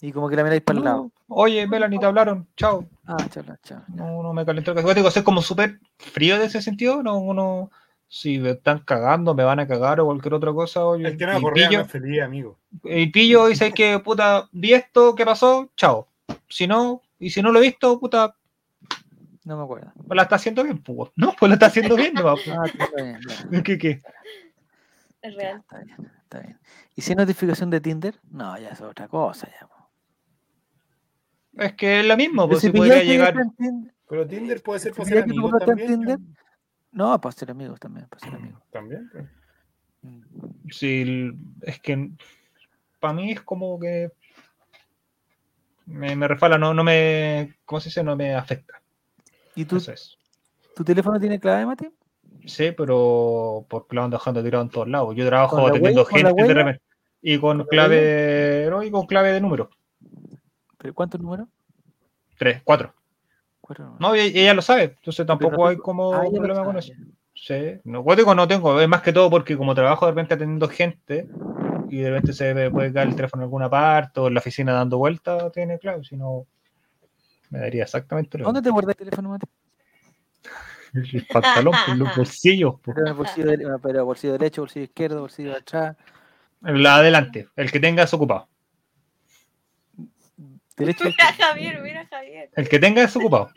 Y 0.00 0.12
como 0.12 0.28
que 0.28 0.36
la 0.36 0.42
miráis 0.42 0.62
para 0.62 0.78
el 0.78 0.84
lado. 0.84 1.10
Oye, 1.28 1.66
Melanie, 1.66 1.98
te 1.98 2.06
hablaron. 2.06 2.46
Chao. 2.56 2.86
Ah, 3.06 3.16
chao, 3.30 3.44
chao. 3.62 3.82
No, 3.88 4.22
no 4.22 4.32
me 4.32 4.44
calentó 4.44 4.72
el 4.72 4.76
caso. 4.76 4.94
Digo, 4.94 5.10
soy 5.10 5.22
como 5.22 5.42
súper 5.42 5.78
frío 5.96 6.38
de 6.38 6.46
ese 6.46 6.60
sentido. 6.60 7.02
No, 7.02 7.18
uno 7.18 7.70
si 8.08 8.38
me 8.38 8.50
están 8.50 8.80
cagando, 8.80 9.34
me 9.34 9.44
van 9.44 9.60
a 9.60 9.66
cagar 9.66 10.00
o 10.00 10.06
cualquier 10.06 10.34
otra 10.34 10.52
cosa. 10.52 10.84
Oye, 10.84 11.08
el 11.08 11.16
que 11.16 11.26
no 11.26 11.40
me 11.40 11.52
pillo, 11.52 11.84
feliz, 11.84 12.22
amigo. 12.22 12.58
Y 12.84 13.06
pillo 13.06 13.46
y 13.48 13.52
dice 13.52 13.72
que, 13.72 13.98
puta, 13.98 14.48
vi 14.52 14.74
esto, 14.74 15.14
¿qué 15.14 15.24
pasó? 15.24 15.70
Chao. 15.76 16.06
Si 16.48 16.66
no, 16.66 17.02
y 17.18 17.30
si 17.30 17.42
no 17.42 17.52
lo 17.52 17.58
he 17.58 17.62
visto, 17.62 17.98
puta. 17.98 18.36
No 19.44 19.56
me 19.56 19.62
acuerdo. 19.62 19.92
Pues 20.06 20.16
la 20.16 20.22
está 20.22 20.36
haciendo 20.36 20.64
bien, 20.64 20.82
pues. 20.82 21.10
No, 21.16 21.34
pues 21.38 21.48
la 21.48 21.54
está 21.54 21.66
haciendo 21.66 21.94
bien, 21.96 22.14
no. 22.14 22.28
ah, 22.28 22.36
está 22.66 23.02
bien, 23.02 23.20
¿Qué, 23.64 23.78
qué? 23.78 24.02
Es 25.22 25.34
real. 25.34 25.60
está 25.60 25.78
bien, 25.78 26.12
está 26.22 26.40
bien. 26.40 26.58
¿Y 26.94 27.02
si 27.02 27.12
hay 27.12 27.16
notificación 27.16 27.70
de 27.70 27.80
Tinder? 27.80 28.18
No, 28.30 28.58
ya 28.58 28.70
es 28.70 28.80
otra 28.80 29.08
cosa, 29.08 29.48
ya. 29.48 29.68
Es 31.64 31.72
que 31.74 32.00
es 32.00 32.06
lo 32.06 32.16
mismo, 32.16 32.48
pues 32.48 32.60
si 32.60 32.70
podría 32.70 33.02
llegar. 33.02 33.34
Pero 34.08 34.26
Tinder 34.26 34.62
puede 34.62 34.80
ser 34.80 34.92
para 34.92 35.08
ser 35.08 35.22
amigo 35.22 35.50
también. 35.58 35.88
Tinder? 35.88 36.18
No, 36.92 37.20
para 37.20 37.32
ser 37.32 37.50
amigos 37.50 37.80
también, 37.80 38.06
para 38.08 38.24
ser 38.24 38.34
amigos. 38.34 38.62
También. 38.70 39.10
Mm. 40.02 40.20
Sí, 40.70 41.32
es 41.62 41.80
que 41.80 42.10
para 43.00 43.14
mí 43.14 43.32
es 43.32 43.40
como 43.40 43.78
que 43.78 44.10
me, 45.86 46.14
me 46.16 46.28
refala, 46.28 46.58
no, 46.58 46.74
no 46.74 46.84
me, 46.84 47.56
¿cómo 47.64 47.80
se 47.80 47.88
dice? 47.88 48.02
No 48.02 48.16
me 48.16 48.34
afecta. 48.34 48.80
¿Y 49.54 49.64
tú? 49.64 49.82
¿Tu 50.74 50.84
teléfono 50.84 51.18
tiene 51.18 51.40
clave, 51.40 51.64
Mati? 51.64 51.88
Sí, 52.44 52.72
pero 52.76 53.64
porque 53.68 53.96
lo 53.96 54.02
van 54.02 54.10
dejando 54.10 54.42
tirado 54.42 54.62
en 54.62 54.70
todos 54.70 54.88
lados. 54.88 55.14
Yo 55.16 55.26
trabajo 55.26 55.72
teniendo 55.72 56.04
gente 56.04 56.42
de 56.42 56.54
repente. 56.54 56.82
Y 57.22 57.38
con, 57.38 57.64
clave, 57.64 58.68
no, 58.70 58.82
y 58.82 58.90
con 58.90 59.06
clave 59.06 59.32
de 59.32 59.40
número. 59.40 59.70
¿Pero 60.78 60.94
cuántos 60.94 61.20
números? 61.20 61.48
Tres, 62.38 62.60
cuatro. 62.62 62.94
No, 63.98 64.14
ella, 64.14 64.54
lo 64.54 64.62
sabe, 64.62 64.94
entonces 64.96 65.26
tampoco 65.26 65.66
hay 65.66 65.76
como 65.76 66.14
ah, 66.14 66.22
problema 66.32 66.62
con 66.62 66.76
eso. 66.76 66.92
Sí, 67.34 67.80
no, 67.84 68.04
digo, 68.14 68.34
no 68.34 68.46
tengo, 68.46 68.80
es 68.80 68.88
más 68.88 69.02
que 69.02 69.12
todo 69.12 69.28
porque 69.28 69.56
como 69.56 69.74
trabajo 69.74 70.06
de 70.06 70.12
repente 70.12 70.34
atendiendo 70.34 70.68
gente 70.68 71.28
y 71.90 71.98
de 71.98 72.10
repente 72.10 72.32
se 72.32 72.70
puede 72.70 72.92
caer 72.92 73.08
el 73.08 73.16
teléfono 73.16 73.42
en 73.42 73.46
alguna 73.46 73.70
parte 73.70 74.20
o 74.20 74.28
en 74.28 74.34
la 74.34 74.40
oficina 74.40 74.72
dando 74.72 74.98
vueltas, 74.98 75.52
tiene 75.52 75.78
clave, 75.78 76.04
si 76.04 76.16
no, 76.16 76.46
me 77.50 77.60
daría 77.60 77.84
exactamente 77.84 78.38
lo 78.38 78.44
¿Dónde 78.44 78.62
te 78.62 78.70
guardas 78.70 78.96
el 78.98 79.04
teléfono, 79.04 79.30
Mati? 79.30 79.46
el 81.12 81.26
pantalón, 81.26 81.74
por 81.86 81.96
los 81.96 82.08
bolsillos. 82.16 82.74
Pero, 82.84 83.14
bolsillo 83.14 83.46
de, 83.46 83.78
pero 83.82 84.04
bolsillo 84.04 84.32
derecho, 84.32 84.62
bolsillo 84.62 84.84
izquierdo, 84.84 85.20
bolsillo 85.20 85.50
de 85.50 85.56
atrás. 85.56 85.96
La 86.62 86.96
adelante, 86.96 87.48
el 87.56 87.70
que 87.70 87.80
tengas 87.80 88.12
ocupado. 88.14 88.48
Derecho 90.76 91.04
mira 91.04 91.32
Javier, 91.32 91.80
mira 91.82 92.06
Javier. 92.06 92.50
El 92.54 92.68
que 92.68 92.78
tenga 92.78 93.02
es 93.02 93.16
ocupado. 93.16 93.50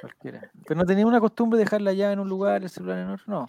Cualquiera. 0.00 0.48
Pero 0.66 0.78
no 0.78 0.86
tenía 0.86 1.06
una 1.06 1.18
costumbre 1.18 1.58
de 1.58 1.64
dejar 1.64 1.82
la 1.82 1.92
llave 1.92 2.12
en 2.12 2.20
un 2.20 2.28
lugar, 2.28 2.62
el 2.62 2.70
celular 2.70 2.98
en 2.98 3.08
otro, 3.08 3.24
no. 3.26 3.48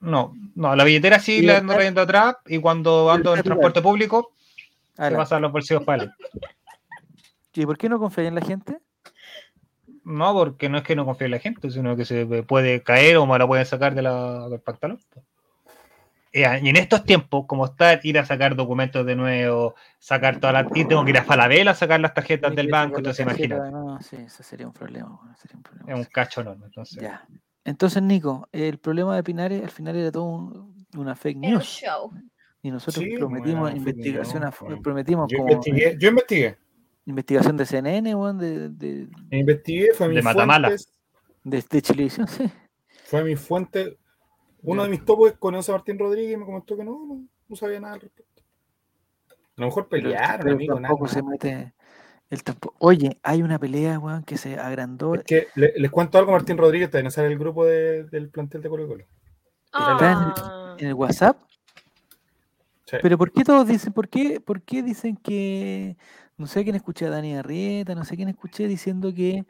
No, 0.00 0.34
no, 0.54 0.76
la 0.76 0.84
billetera 0.84 1.18
sí 1.18 1.42
la 1.42 1.58
ando 1.58 1.74
trayendo 1.74 2.02
atrás 2.02 2.36
y 2.46 2.58
cuando 2.58 3.10
ando 3.10 3.34
en 3.34 3.42
transporte 3.42 3.82
público, 3.82 4.32
se 4.96 5.10
pasan 5.10 5.42
los 5.42 5.52
bolsillos 5.52 5.84
para 5.84 6.04
él. 6.04 6.12
¿Y 7.54 7.64
por 7.64 7.78
qué 7.78 7.88
no 7.88 7.98
confía 7.98 8.28
en 8.28 8.34
la 8.34 8.42
gente? 8.42 8.78
No, 10.04 10.34
porque 10.34 10.68
no 10.68 10.78
es 10.78 10.84
que 10.84 10.94
no 10.94 11.04
confíe 11.04 11.24
en 11.24 11.32
la 11.32 11.38
gente, 11.38 11.70
sino 11.70 11.96
que 11.96 12.04
se 12.04 12.26
puede 12.44 12.82
caer 12.82 13.16
o 13.16 13.26
me 13.26 13.38
la 13.38 13.46
pueden 13.46 13.66
sacar 13.66 13.94
de 13.94 14.02
la, 14.02 14.48
del 14.48 14.60
pantalón. 14.60 15.00
Eh, 16.32 16.60
y 16.62 16.68
en 16.68 16.76
estos 16.76 17.04
tiempos, 17.04 17.46
como 17.46 17.64
está 17.64 17.98
ir 18.02 18.18
a 18.18 18.26
sacar 18.26 18.54
documentos 18.54 19.06
de 19.06 19.16
nuevo, 19.16 19.74
sacar 19.98 20.38
todas 20.38 20.52
las. 20.52 20.76
Y 20.76 20.84
tengo 20.84 21.02
que 21.02 21.10
ir 21.10 21.18
a 21.18 21.24
Falabella 21.24 21.70
a 21.70 21.74
sacar 21.74 21.98
las 21.98 22.12
tarjetas 22.12 22.54
del 22.54 22.68
banco, 22.68 22.98
entonces 22.98 23.24
imagínate. 23.24 23.70
No, 23.70 23.98
sí, 24.02 24.16
eso 24.16 24.42
sería 24.42 24.66
un 24.66 24.74
problema. 24.74 25.18
Sería 25.40 25.56
un 25.56 25.62
problema. 25.62 25.92
Es 25.92 25.98
un 25.98 26.04
cacho 26.12 26.42
enorme, 26.42 26.66
entonces. 26.66 27.02
Ya. 27.02 27.26
Entonces, 27.66 28.02
Nico, 28.02 28.48
el 28.52 28.78
problema 28.78 29.16
de 29.16 29.22
Pinares 29.22 29.62
al 29.62 29.70
final 29.70 29.96
era 29.96 30.10
todo 30.12 30.70
una 30.96 31.14
fake 31.14 31.36
news. 31.36 31.84
Y 32.62 32.70
nosotros 32.70 33.04
prometimos 33.18 33.74
investigación, 33.74 34.50
prometimos 34.82 35.30
yo 35.30 35.38
Investigué, 35.38 35.96
yo 35.98 36.08
investigué. 36.08 36.56
Investigación 37.04 37.56
de 37.56 37.66
CNN, 37.66 38.14
weón, 38.14 38.38
de, 38.38 38.68
de, 38.70 39.08
Investigué, 39.30 39.92
fue 39.94 40.08
mi 40.08 40.16
de 40.16 40.22
fuente. 40.22 40.76
De, 41.44 41.64
de 41.70 41.82
Chilevisión, 41.82 42.26
sí. 42.26 42.50
Fue 43.04 43.22
mi 43.22 43.36
fuente 43.36 43.98
uno 44.62 44.82
de 44.82 44.88
mis 44.88 45.04
topos 45.04 45.32
conoce 45.38 45.70
a 45.70 45.74
Martín 45.74 45.98
Rodríguez 45.98 46.34
y 46.34 46.36
me 46.36 46.44
comentó 46.44 46.76
que 46.76 46.84
no, 46.84 47.24
no, 47.48 47.56
sabía 47.56 47.78
nada 47.78 47.94
al 47.94 48.00
respecto. 48.00 48.42
A 49.28 49.60
lo 49.60 49.66
mejor 49.66 49.88
pelearon, 49.88 50.48
amigo. 50.48 50.74
Tampoco 50.74 51.08
se 51.08 51.22
mete. 51.22 51.74
El 52.28 52.40
Oye, 52.78 53.18
hay 53.22 53.42
una 53.42 53.58
pelea, 53.58 53.98
weón, 53.98 54.24
que 54.24 54.36
se 54.36 54.58
agrandó. 54.58 55.14
Es 55.14 55.24
que 55.24 55.46
les 55.54 55.90
cuento 55.90 56.18
algo, 56.18 56.32
Martín 56.32 56.58
Rodríguez, 56.58 56.90
también 56.90 57.10
sale 57.10 57.28
el 57.28 57.38
grupo 57.38 57.64
del 57.64 58.28
plantel 58.30 58.62
de 58.62 58.68
Colo 58.68 58.88
Colo. 58.88 59.04
¿Está 59.72 60.76
en, 60.78 60.86
el, 60.88 60.94
WhatsApp? 60.94 61.38
Sí. 62.86 62.96
Pero 63.00 63.18
¿por 63.18 63.30
qué 63.30 63.44
todos 63.44 63.68
dicen, 63.68 63.92
por 63.92 64.08
qué, 64.08 64.40
por 64.40 64.62
qué 64.62 64.82
dicen 64.82 65.16
que, 65.16 65.96
no 66.36 66.46
sé 66.46 66.64
quién 66.64 66.76
escuché 66.76 67.06
a 67.06 67.10
Dani 67.10 67.36
Arrieta, 67.36 67.94
no 67.94 68.04
sé 68.04 68.16
quién 68.16 68.28
escuché 68.28 68.66
diciendo 68.66 69.12
que 69.14 69.44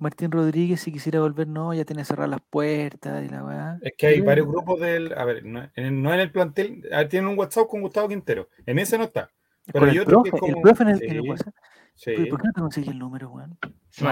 Martín 0.00 0.30
Rodríguez, 0.30 0.80
si 0.80 0.90
quisiera 0.90 1.20
volver, 1.20 1.46
no, 1.46 1.74
ya 1.74 1.84
tiene 1.84 2.06
cerradas 2.06 2.30
las 2.30 2.40
puertas 2.40 3.22
y 3.22 3.28
la 3.28 3.44
weá. 3.44 3.78
Es 3.82 3.92
que 3.98 4.06
hay 4.06 4.20
varios 4.22 4.48
grupos 4.48 4.80
del. 4.80 5.12
A 5.12 5.24
ver, 5.26 5.44
no, 5.44 5.68
en, 5.76 6.06
el 6.06 6.32
plantel. 6.32 6.88
A 6.90 7.06
tienen 7.06 7.28
un 7.28 7.38
WhatsApp 7.38 7.68
con 7.68 7.82
Gustavo 7.82 8.08
Quintero. 8.08 8.48
En 8.64 8.78
ese 8.78 8.96
no 8.96 9.04
está. 9.04 9.30
Pero 9.70 9.92
yo 9.92 10.00
el 10.00 10.08
profe, 10.08 10.30
como, 10.30 10.56
el 10.56 10.62
profe 10.62 10.82
en 10.84 10.88
el, 10.88 11.20
WhatsApp. 11.20 11.54
Sí. 12.00 12.14
¿Por 12.30 12.40
qué 12.40 12.46
no 12.46 12.52
te 12.54 12.60
consigues 12.62 12.88
el 12.92 12.98
número, 12.98 13.28
weón? 13.28 13.58
¿Se, 13.90 14.04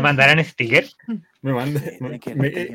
mandarán, 0.00 0.44
sticker? 0.44 0.84
Me, 1.42 1.52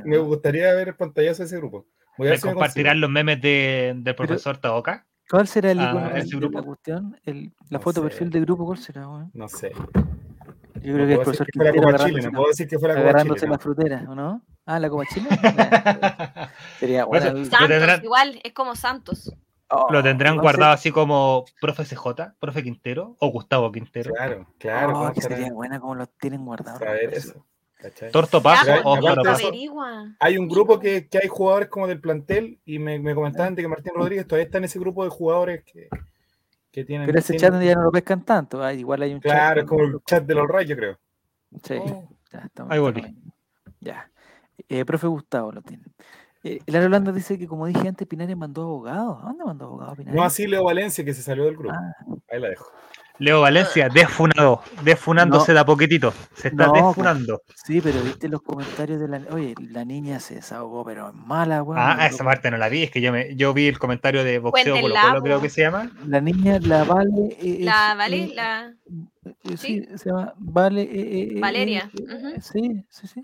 me, 0.05 0.17
gustaría 0.19 0.73
ver 0.73 0.87
el 0.87 0.95
pantallazo 0.95 1.43
de 1.43 1.47
ese 1.47 1.57
grupo. 1.57 1.85
Voy 2.17 2.29
a 2.29 2.39
compartirán 2.39 3.01
los 3.01 3.09
memes 3.09 3.41
de, 3.41 3.93
del 3.97 4.15
profesor 4.15 4.57
Taoka? 4.59 5.05
¿Cuál 5.29 5.45
será 5.49 5.71
el 5.71 5.79
ah, 5.81 5.89
icono 6.23 6.47
de, 6.47 6.55
la 6.55 6.61
cuestión? 6.61 7.19
El, 7.25 7.51
la 7.69 7.81
foto 7.81 8.01
perfil 8.01 8.29
de 8.29 8.39
grupo, 8.39 8.65
¿cuál 8.65 8.77
será, 8.77 9.09
weón? 9.09 9.29
No 9.33 9.49
sé. 9.49 9.73
Yo 10.81 10.93
creo 10.93 11.05
que 11.05 11.13
el 11.13 11.19
profesor 11.19 11.47
que 11.47 11.59
fuera 11.59 11.73
Copa 11.73 12.05
Chile, 12.05 12.21
no 12.21 12.31
puedo 12.31 12.47
decir 12.47 12.67
que 12.69 12.79
fuera 12.79 12.95
Chile. 13.23 13.47
la 13.49 13.59
frutera, 13.59 14.05
¿o 14.07 14.15
no? 14.15 14.41
Ah, 14.65 14.79
la 14.79 14.89
Copa 14.89 15.03
Chile. 15.13 15.27
Sería 16.79 17.03
bueno. 17.03 17.43
Santos, 17.43 18.03
igual, 18.03 18.39
es 18.41 18.53
como 18.53 18.73
Santos. 18.77 19.35
Oh, 19.75 19.91
lo 19.91 20.03
tendrán 20.03 20.37
guardado 20.37 20.73
así 20.73 20.91
como 20.91 21.45
profe 21.59 21.83
CJ, 21.83 22.35
profe 22.39 22.63
Quintero 22.63 23.15
o 23.19 23.27
Gustavo 23.29 23.71
Quintero. 23.71 24.13
Claro, 24.13 24.47
claro. 24.59 24.99
Oh, 24.99 25.11
que 25.11 25.21
sería 25.21 25.51
buena 25.51 25.79
como 25.79 25.95
lo 25.95 26.07
tienen 26.07 26.45
guardado. 26.45 26.79
Saber 26.79 27.13
eso. 27.13 27.45
Torto 28.11 28.41
Paso 28.41 28.71
o 28.85 28.97
Hay 30.19 30.37
un 30.37 30.47
grupo 30.47 30.79
que, 30.79 31.09
que, 31.09 31.17
hay 31.17 31.27
jugadores 31.27 31.67
como 31.67 31.85
del 31.85 31.99
plantel 31.99 32.59
y 32.63 32.79
me, 32.79 32.97
me 32.97 33.13
comentaban 33.13 33.55
de 33.55 33.61
que 33.61 33.67
Martín 33.67 33.91
Rodríguez 33.93 34.25
todavía 34.25 34.45
está 34.45 34.59
en 34.59 34.63
ese 34.63 34.79
grupo 34.79 35.03
de 35.03 35.09
jugadores 35.09 35.63
que, 35.65 35.89
pero 36.73 37.19
ese 37.19 37.37
chat 37.37 37.61
ya 37.61 37.75
no 37.75 37.83
lo 37.83 37.91
pescan 37.91 38.23
tanto, 38.25 38.63
ah, 38.63 38.73
igual 38.73 39.03
hay 39.03 39.13
un 39.13 39.19
claro, 39.19 39.37
chat. 39.37 39.45
Claro, 39.45 39.61
es 39.61 39.67
como 39.67 39.83
el 39.83 40.03
chat 40.05 40.23
de 40.25 40.33
los 40.33 40.47
rayos, 40.47 40.69
yo 40.69 40.75
creo. 40.75 40.99
Sí, 41.61 41.75
oh. 41.79 42.09
ya 42.31 42.39
estamos. 42.39 42.71
Ahí 42.71 42.79
volví. 42.79 43.15
Ya. 43.79 44.09
Eh, 44.67 44.83
profe 44.83 45.05
Gustavo 45.05 45.51
lo 45.51 45.61
tiene. 45.61 45.83
Eh, 46.43 46.59
el 46.65 46.75
Holanda 46.75 47.11
dice 47.13 47.39
que, 47.39 47.47
como 47.47 47.67
dije 47.67 47.87
antes, 47.87 48.05
Pinares 48.07 48.35
mandó 48.35 48.63
abogado. 48.63 49.19
¿A 49.21 49.27
dónde 49.27 49.45
mandó 49.45 49.65
abogado 49.65 49.95
Pinares? 49.95 50.15
No, 50.15 50.23
así 50.23 50.45
Leo 50.45 50.63
Valencia, 50.63 51.03
que 51.05 51.13
se 51.13 51.21
salió 51.21 51.45
del 51.45 51.55
grupo. 51.55 51.73
Ah. 51.73 51.95
Ahí 52.29 52.39
la 52.39 52.49
dejo. 52.49 52.65
Leo 53.19 53.41
Valencia, 53.41 53.89
desfunado, 53.89 54.61
desfunándose 54.83 55.53
de 55.53 55.59
a 55.59 55.65
poquitito. 55.65 56.11
Se 56.33 56.47
está 56.47 56.71
desfunando. 56.71 57.43
Sí, 57.63 57.79
pero 57.79 58.01
viste 58.01 58.27
los 58.27 58.41
comentarios 58.41 58.99
de 58.99 59.07
la. 59.07 59.21
Oye, 59.31 59.53
la 59.59 59.85
niña 59.85 60.19
se 60.19 60.35
desahogó, 60.35 60.83
pero 60.83 61.09
es 61.09 61.13
mala, 61.13 61.61
weón. 61.61 61.79
Ah, 61.79 62.07
esa 62.07 62.23
parte 62.23 62.49
no 62.49 62.57
la 62.57 62.69
vi, 62.69 62.83
es 62.83 62.91
que 62.91 63.01
yo, 63.01 63.11
me, 63.11 63.35
yo 63.35 63.53
vi 63.53 63.67
el 63.67 63.77
comentario 63.77 64.23
de 64.23 64.39
boxeo 64.39 64.81
por 64.81 64.89
lo 64.89 65.21
creo 65.21 65.41
que 65.41 65.49
se 65.49 65.61
llama. 65.61 65.91
La 66.07 66.21
niña, 66.21 66.59
la 66.59 66.83
Vale. 66.83 67.37
la 67.59 67.93
Vale, 67.95 68.31
la. 68.33 68.73
sí, 69.57 69.87
se 69.95 70.09
llama 70.09 70.33
Vale. 70.37 71.35
Valeria. 71.39 71.91
Sí, 72.41 72.83
sí, 72.89 73.07
sí. 73.07 73.23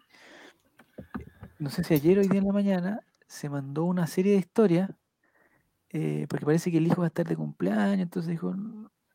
No 1.57 1.69
sé 1.71 1.83
si 1.83 1.95
ayer 1.95 2.19
o 2.19 2.21
hoy 2.21 2.27
día 2.27 2.39
en 2.39 2.45
la 2.47 2.53
mañana 2.53 2.99
se 3.29 3.47
mandó 3.47 3.85
una 3.85 4.07
serie 4.07 4.33
de 4.33 4.39
historias, 4.39 4.89
eh, 5.91 6.25
porque 6.27 6.45
parece 6.45 6.71
que 6.71 6.79
el 6.79 6.87
hijo 6.87 7.01
va 7.01 7.05
a 7.05 7.07
estar 7.07 7.27
de 7.27 7.35
cumpleaños, 7.35 7.99
entonces 7.99 8.31
dijo, 8.31 8.53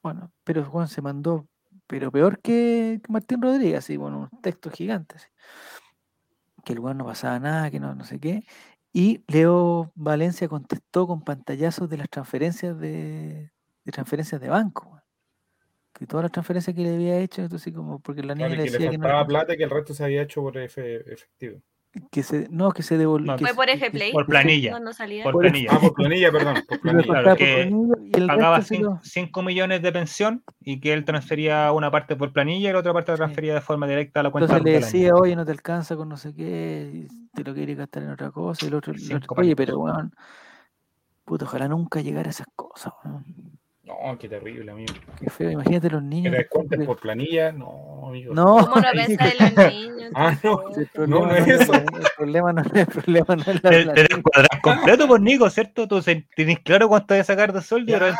bueno, 0.02 0.32
pero 0.44 0.64
Juan 0.64 0.88
se 0.88 1.02
mandó, 1.02 1.48
pero 1.88 2.12
peor 2.12 2.38
que, 2.38 3.02
Martín 3.08 3.42
Rodríguez, 3.42 3.78
así, 3.78 3.96
bueno, 3.96 4.28
un 4.32 4.40
texto 4.40 4.70
gigante, 4.70 5.16
que 6.64 6.72
el 6.72 6.76
lugar 6.76 6.94
no 6.94 7.04
pasaba 7.04 7.40
nada, 7.40 7.70
que 7.70 7.80
no, 7.80 7.94
no 7.94 8.04
sé 8.04 8.20
qué. 8.20 8.44
Y 8.92 9.24
Leo 9.26 9.90
Valencia 9.96 10.48
contestó 10.48 11.08
con 11.08 11.22
pantallazos 11.24 11.90
de 11.90 11.96
las 11.96 12.08
transferencias 12.08 12.78
de, 12.78 13.50
transferencias 13.84 14.40
de 14.40 14.48
banco. 14.48 15.02
Que 15.92 16.06
todas 16.06 16.24
las 16.24 16.32
transferencias 16.32 16.74
que 16.74 16.82
le 16.82 16.94
había 16.94 17.18
hecho, 17.18 17.42
entonces 17.42 17.72
como 17.74 17.98
porque 17.98 18.22
la 18.22 18.34
niña 18.34 18.48
le 18.48 18.62
decía 18.64 18.90
que, 18.90 18.98
no. 18.98 19.26
plata 19.26 19.56
que 19.56 19.64
el 19.64 19.70
resto 19.70 19.94
se 19.94 20.04
había 20.04 20.22
hecho 20.22 20.42
por 20.42 20.56
efectivo 20.58 21.60
que 22.10 22.22
se, 22.22 22.48
no, 22.50 22.72
que 22.72 22.82
se 22.82 22.98
devolvió. 22.98 23.38
fue 23.38 23.54
por 23.54 23.68
FPlay. 23.68 24.12
Por 24.12 24.26
planilla. 24.26 24.72
Por 24.72 25.38
planilla. 25.38 25.70
Ah, 25.72 25.78
por 25.80 25.94
planilla, 25.94 26.32
perdón. 26.32 26.56
Por 26.68 26.80
planilla. 26.80 27.36
que 27.36 28.26
pagaba 28.26 28.60
5 28.62 29.42
millones 29.42 29.82
de 29.82 29.92
pensión 29.92 30.42
y 30.60 30.80
que 30.80 30.92
él 30.92 31.04
transfería 31.04 31.70
una 31.72 31.90
parte 31.90 32.16
por 32.16 32.32
planilla 32.32 32.70
y 32.70 32.72
la 32.72 32.80
otra 32.80 32.92
parte 32.92 33.12
la 33.12 33.18
transfería 33.18 33.54
de 33.54 33.60
forma 33.60 33.86
directa 33.86 34.20
a 34.20 34.22
la 34.24 34.30
cuenta. 34.30 34.56
Entonces 34.56 34.72
le 34.72 34.80
decía, 34.80 35.14
oye, 35.14 35.36
no 35.36 35.44
te 35.44 35.52
alcanza 35.52 35.96
con 35.96 36.08
no 36.08 36.16
sé 36.16 36.34
qué, 36.34 37.06
te 37.32 37.44
lo 37.44 37.54
quieres 37.54 37.76
gastar 37.76 38.02
en 38.02 38.10
otra 38.10 38.30
cosa. 38.30 38.64
Y 38.64 38.68
el 38.68 38.74
otro, 38.74 38.92
oye, 39.36 39.54
pero 39.54 39.78
bueno, 39.78 40.10
puto, 41.24 41.44
ojalá 41.44 41.68
nunca 41.68 42.00
llegara 42.00 42.28
a 42.28 42.30
esas 42.30 42.46
cosas. 42.56 42.92
No, 43.84 44.18
qué 44.18 44.28
terrible, 44.28 44.70
amigo. 44.72 44.94
Qué 45.20 45.28
feo, 45.28 45.50
imagínate 45.50 45.90
los 45.90 46.02
niños. 46.02 46.32
Que 46.32 46.38
descuenten 46.38 46.86
por 46.86 46.98
planilla, 46.98 47.52
no, 47.52 47.93
amigo. 48.14 48.34
No. 48.34 48.58
¿Cómo 48.58 48.76
no 48.76 48.90
pensar 48.92 49.32
en 49.38 49.54
los 49.54 49.72
niños? 49.72 50.12
ah, 50.14 50.38
no, 50.42 50.60
no, 51.06 51.26
no, 51.26 51.36
es 51.36 51.48
eso. 51.48 51.72
El 51.74 51.84
problema 52.16 52.52
no 52.52 52.62
es, 52.62 52.72
el 52.74 52.86
problema 52.86 53.36
no 53.36 53.42
es 53.42 53.64
la 53.64 53.70
Te, 53.70 53.84
te 53.86 54.02
descuadras 54.02 54.60
completo 54.62 55.18
Nico, 55.18 55.50
¿cierto? 55.50 55.88
Tú 55.88 56.00
tienes 56.36 56.60
claro 56.60 56.88
cuánto 56.88 57.14
vas 57.14 57.20
a 57.22 57.24
sacar 57.24 57.52
de 57.52 57.60
sueldo 57.60 57.90
y 57.90 57.94
ahora 57.94 58.14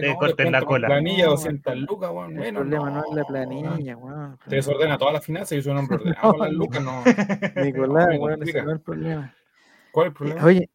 te 0.00 0.16
corten 0.16 0.52
la 0.52 0.62
cola. 0.62 0.88
planilla 0.88 1.26
200 1.26 1.76
lucas, 1.78 2.10
bueno, 2.10 2.42
El 2.42 2.54
problema 2.54 2.90
no, 2.90 2.98
es 3.00 3.16
la 3.16 3.24
planilla, 3.24 3.96
weón. 3.96 4.38
Te 4.48 4.56
desordena 4.56 4.98
todas 4.98 5.14
las 5.14 5.24
finanzas 5.24 5.52
y 5.52 5.56
yo 5.56 5.62
soy 5.62 5.72
un 5.72 5.78
hombre 5.78 5.96
ordenado 5.96 6.32
con 6.34 6.40
las 6.40 6.52
lucas, 6.52 6.82
no. 6.82 7.04
Nicolás, 7.62 8.08
weón, 8.18 8.42
ese 8.42 8.62
no 8.62 8.70
es 8.70 8.76
el 8.76 8.80
problema. 8.80 9.34
¿Cuál 9.92 10.06
es 10.06 10.10
el 10.10 10.14
problema? 10.16 10.44
Oye, 10.44 10.70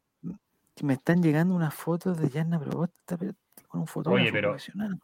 me 0.81 0.93
están 0.93 1.21
llegando 1.21 1.55
unas 1.55 1.73
fotos 1.73 2.17
de 2.17 2.29
Yanna 2.29 2.59
Probosta, 2.59 3.17
pero 3.17 3.33
con 3.67 3.81
un 3.81 3.87
fotógrafo 3.87 4.21
Oye, 4.21 4.31
pero... 4.31 4.49
profesional. 4.49 4.99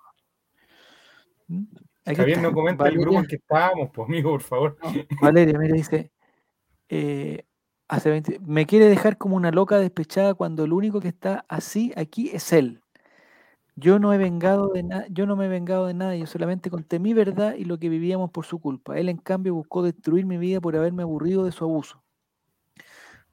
Javier, 2.16 2.42
no 2.42 2.54
comenta 2.54 2.88
el 2.88 2.98
grupo 2.98 3.20
en 3.20 3.28
que 3.28 3.36
estábamos, 3.36 3.90
pues, 3.94 4.08
amigo, 4.08 4.32
por 4.32 4.42
favor. 4.42 4.78
Valeria, 5.22 5.58
mira, 5.58 5.76
dice, 5.76 6.12
eh, 6.90 7.46
hace 7.88 8.10
20, 8.10 8.40
me 8.40 8.66
quiere 8.66 8.86
dejar 8.86 9.18
como 9.18 9.36
una 9.36 9.52
loca 9.52 9.78
despechada 9.78 10.34
cuando 10.34 10.64
el 10.64 10.74
único 10.74 11.00
que 11.00 11.10
está 11.10 11.46
así 11.48 11.94
aquí 11.96 12.30
es 12.34 12.54
él. 12.54 12.82
Yo 13.76 13.98
no 13.98 14.12
he 14.14 14.18
vengado 14.18 14.68
de 14.68 14.84
nada, 14.84 15.06
yo 15.10 15.26
no 15.26 15.38
me 15.38 15.46
he 15.46 15.48
vengado 15.48 15.88
de 15.88 15.94
nada, 15.94 16.16
yo 16.16 16.26
solamente 16.26 16.70
conté 16.70 17.00
mi 17.00 17.14
verdad 17.14 17.56
y 17.56 17.64
lo 17.64 17.80
que 17.80 17.88
vivíamos 17.88 18.30
por 18.30 18.46
su 18.46 18.60
culpa. 18.60 18.98
Él 19.00 19.08
en 19.08 19.18
cambio 19.18 19.54
buscó 19.54 19.84
destruir 19.84 20.26
mi 20.26 20.38
vida 20.38 20.60
por 20.60 20.76
haberme 20.76 21.04
aburrido 21.04 21.46
de 21.46 21.54
su 21.54 21.64
abuso. 21.64 22.04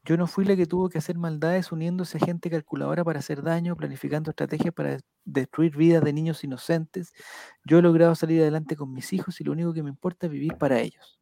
Yo 0.07 0.17
no 0.17 0.29
fui 0.29 0.45
la 0.45 0.55
que 0.55 0.67
tuvo 0.67 0.89
que 0.89 0.99
hacer 0.99 1.19
maldades 1.19 1.73
uniéndose 1.73 2.19
a 2.19 2.25
gente 2.25 2.49
calculadora 2.49 3.03
para 3.03 3.19
hacer 3.19 3.43
daño, 3.43 3.75
planificando 3.75 4.31
estrategias 4.31 4.73
para 4.73 4.99
destruir 5.25 5.77
vidas 5.77 6.05
de 6.05 6.13
niños 6.13 6.45
inocentes. 6.45 7.13
Yo 7.65 7.81
he 7.81 7.83
logrado 7.83 8.15
salir 8.15 8.41
adelante 8.41 8.77
con 8.77 8.93
mis 8.93 9.13
hijos 9.13 9.41
y 9.41 9.45
lo 9.45 9.51
único 9.51 9.75
que 9.75 9.83
me 9.83 9.91
importa 9.91 10.27
es 10.27 10.33
vivir 10.33 10.55
para 10.55 10.79
ellos. 10.79 11.21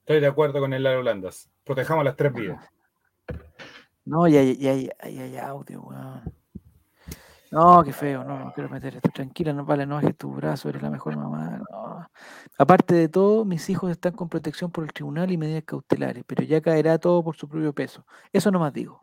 Estoy 0.00 0.20
de 0.20 0.26
acuerdo 0.26 0.60
con 0.60 0.74
el 0.74 0.82
Lalo 0.82 1.00
Holandas. 1.00 1.48
Protejamos 1.64 2.04
las 2.04 2.16
tres 2.16 2.32
vidas. 2.32 2.64
No, 4.08 4.28
ya 4.28 4.38
hay 4.38 5.36
audio, 5.36 5.82
weón. 5.82 6.32
No, 7.50 7.82
qué 7.84 7.92
feo, 7.92 8.24
no, 8.24 8.38
no 8.38 8.52
quiero 8.52 8.68
meter 8.68 8.96
esto. 8.96 9.10
Tranquila, 9.10 9.52
no 9.52 9.64
vale, 9.64 9.86
no 9.86 9.96
bajes 9.96 10.16
tu 10.16 10.32
brazo, 10.32 10.68
eres 10.68 10.82
la 10.82 10.90
mejor 10.90 11.16
mamá. 11.16 11.62
Aparte 12.58 12.94
de 12.94 13.08
todo, 13.08 13.44
mis 13.44 13.68
hijos 13.70 13.90
están 13.90 14.12
con 14.12 14.28
protección 14.28 14.70
por 14.70 14.84
el 14.84 14.92
tribunal 14.92 15.30
y 15.30 15.36
medidas 15.36 15.64
cautelares, 15.64 16.24
pero 16.26 16.42
ya 16.42 16.60
caerá 16.60 16.98
todo 16.98 17.22
por 17.22 17.36
su 17.36 17.48
propio 17.48 17.72
peso. 17.72 18.04
Eso 18.32 18.50
no 18.50 18.58
más 18.58 18.72
digo. 18.72 19.02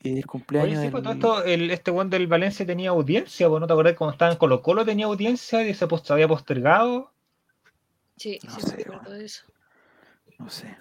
Y 0.00 0.18
el 0.18 0.26
cumpleaños. 0.26 0.78
Oye, 0.78 0.86
sí, 0.86 0.90
pues, 0.90 1.06
esto, 1.06 1.44
el, 1.44 1.70
este 1.70 1.90
Juan 1.90 2.10
del 2.10 2.26
Valencia 2.26 2.66
tenía 2.66 2.90
audiencia, 2.90 3.48
¿no 3.48 3.66
te 3.66 3.72
acuerdas 3.72 3.94
cuando 3.96 4.12
estaba 4.12 4.32
en 4.32 4.38
Colo 4.38 4.62
Colo 4.62 4.84
tenía 4.84 5.06
audiencia 5.06 5.66
y 5.66 5.74
se 5.74 5.86
había 6.08 6.28
postergado? 6.28 7.12
Sí, 8.16 8.38
no 8.44 8.50
sí, 8.50 8.60
sé, 8.62 8.76
me 8.76 8.82
acuerdo 8.96 9.12
de 9.12 9.24
eso. 9.24 9.44
No 10.38 10.48
sé. 10.48 10.76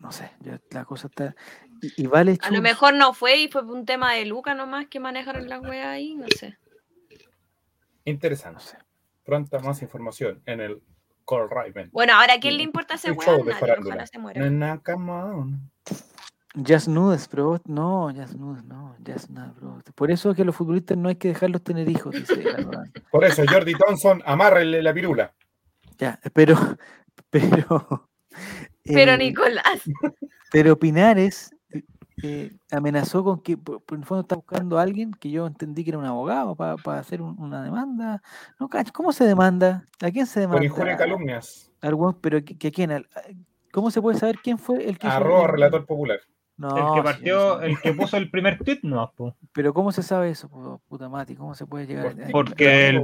No 0.00 0.12
sé, 0.12 0.30
la 0.70 0.84
cosa 0.84 1.06
está. 1.08 1.34
Y, 1.96 2.06
vale 2.06 2.38
A 2.42 2.50
lo 2.50 2.62
mejor 2.62 2.94
no 2.94 3.12
fue 3.14 3.38
y 3.38 3.48
fue 3.48 3.62
un 3.62 3.84
tema 3.84 4.14
de 4.14 4.24
Luca 4.24 4.54
nomás 4.54 4.86
que 4.88 5.00
manejaron 5.00 5.48
la 5.48 5.60
wea 5.60 5.90
ahí, 5.90 6.14
no 6.14 6.26
sé. 6.28 6.58
Interesante. 8.04 8.64
Pronta 9.24 9.58
más 9.58 9.82
información 9.82 10.42
en 10.46 10.60
el 10.60 10.82
Call 11.26 11.50
Raven. 11.50 11.90
Bueno, 11.92 12.14
ahora 12.14 12.34
¿a 12.34 12.40
quién 12.40 12.56
le 12.56 12.62
importa 12.62 12.94
ese 12.94 13.10
weón? 13.10 13.48
Ojalá 13.48 14.06
se 14.06 14.18
muera. 14.18 14.40
Nena, 14.40 14.80
come 14.84 15.10
on. 15.10 15.70
Jazz 16.54 16.88
Nudes, 16.88 17.28
bro. 17.28 17.60
No, 17.66 18.10
Jazz 18.12 18.34
Nudes, 18.36 18.64
no. 18.64 18.96
Jazz 19.00 19.28
Nudes, 19.28 19.54
bro. 19.56 19.82
Por 19.94 20.10
eso 20.10 20.30
es 20.30 20.36
que 20.36 20.44
los 20.44 20.54
futbolistas 20.54 20.96
no 20.96 21.08
hay 21.08 21.16
que 21.16 21.28
dejarlos 21.28 21.62
tener 21.62 21.88
hijos, 21.88 22.14
dice 22.14 22.44
Por 23.10 23.24
eso, 23.24 23.42
Jordi 23.46 23.74
Thompson, 23.74 24.22
amárrele 24.24 24.82
la 24.82 24.94
pirula. 24.94 25.34
Ya, 25.98 26.18
pero, 26.32 26.56
pero. 27.30 28.08
Pero 28.84 29.12
eh, 29.12 29.18
Nicolás. 29.18 29.82
Pero 30.52 30.78
Pinares 30.78 31.55
eh, 32.22 32.56
amenazó 32.70 33.22
con 33.22 33.42
que, 33.42 33.56
por, 33.56 33.82
en 33.90 33.98
el 33.98 34.04
fondo, 34.04 34.22
está 34.22 34.36
buscando 34.36 34.78
a 34.78 34.82
alguien 34.82 35.12
que 35.12 35.30
yo 35.30 35.46
entendí 35.46 35.84
que 35.84 35.90
era 35.90 35.98
un 35.98 36.06
abogado 36.06 36.56
para 36.56 36.98
hacer 36.98 37.20
una 37.20 37.62
demanda. 37.62 38.22
No, 38.58 38.68
¿Cómo 38.92 39.12
se 39.12 39.24
demanda? 39.24 39.86
¿A 40.00 40.10
quién 40.10 40.26
se 40.26 40.40
demanda? 40.40 40.58
Por 40.58 40.64
injuria 40.64 40.96
calumnias. 40.96 41.70
pero 42.20 42.44
¿que, 42.44 42.72
quién? 42.72 43.06
¿Cómo 43.72 43.90
se 43.90 44.00
puede 44.00 44.18
saber 44.18 44.38
quién 44.42 44.58
fue 44.58 44.88
el 44.88 44.98
que... 44.98 45.06
Arroba 45.06 45.48
relator 45.48 45.84
popular. 45.84 46.20
No, 46.56 46.74
el 46.74 46.94
que 46.94 47.02
partió, 47.02 47.60
el 47.60 47.78
que 47.78 47.92
puso 47.92 48.16
el 48.16 48.30
primer 48.30 48.56
tweet, 48.56 48.78
no. 48.82 49.12
Pero 49.52 49.74
¿cómo 49.74 49.92
se 49.92 50.02
sabe 50.02 50.30
eso, 50.30 50.48
puta 50.88 51.10
Mati? 51.10 51.36
¿Cómo 51.36 51.54
se 51.54 51.66
puede 51.66 51.86
llegar 51.86 52.06
a 52.06 52.28
Porque 52.32 52.98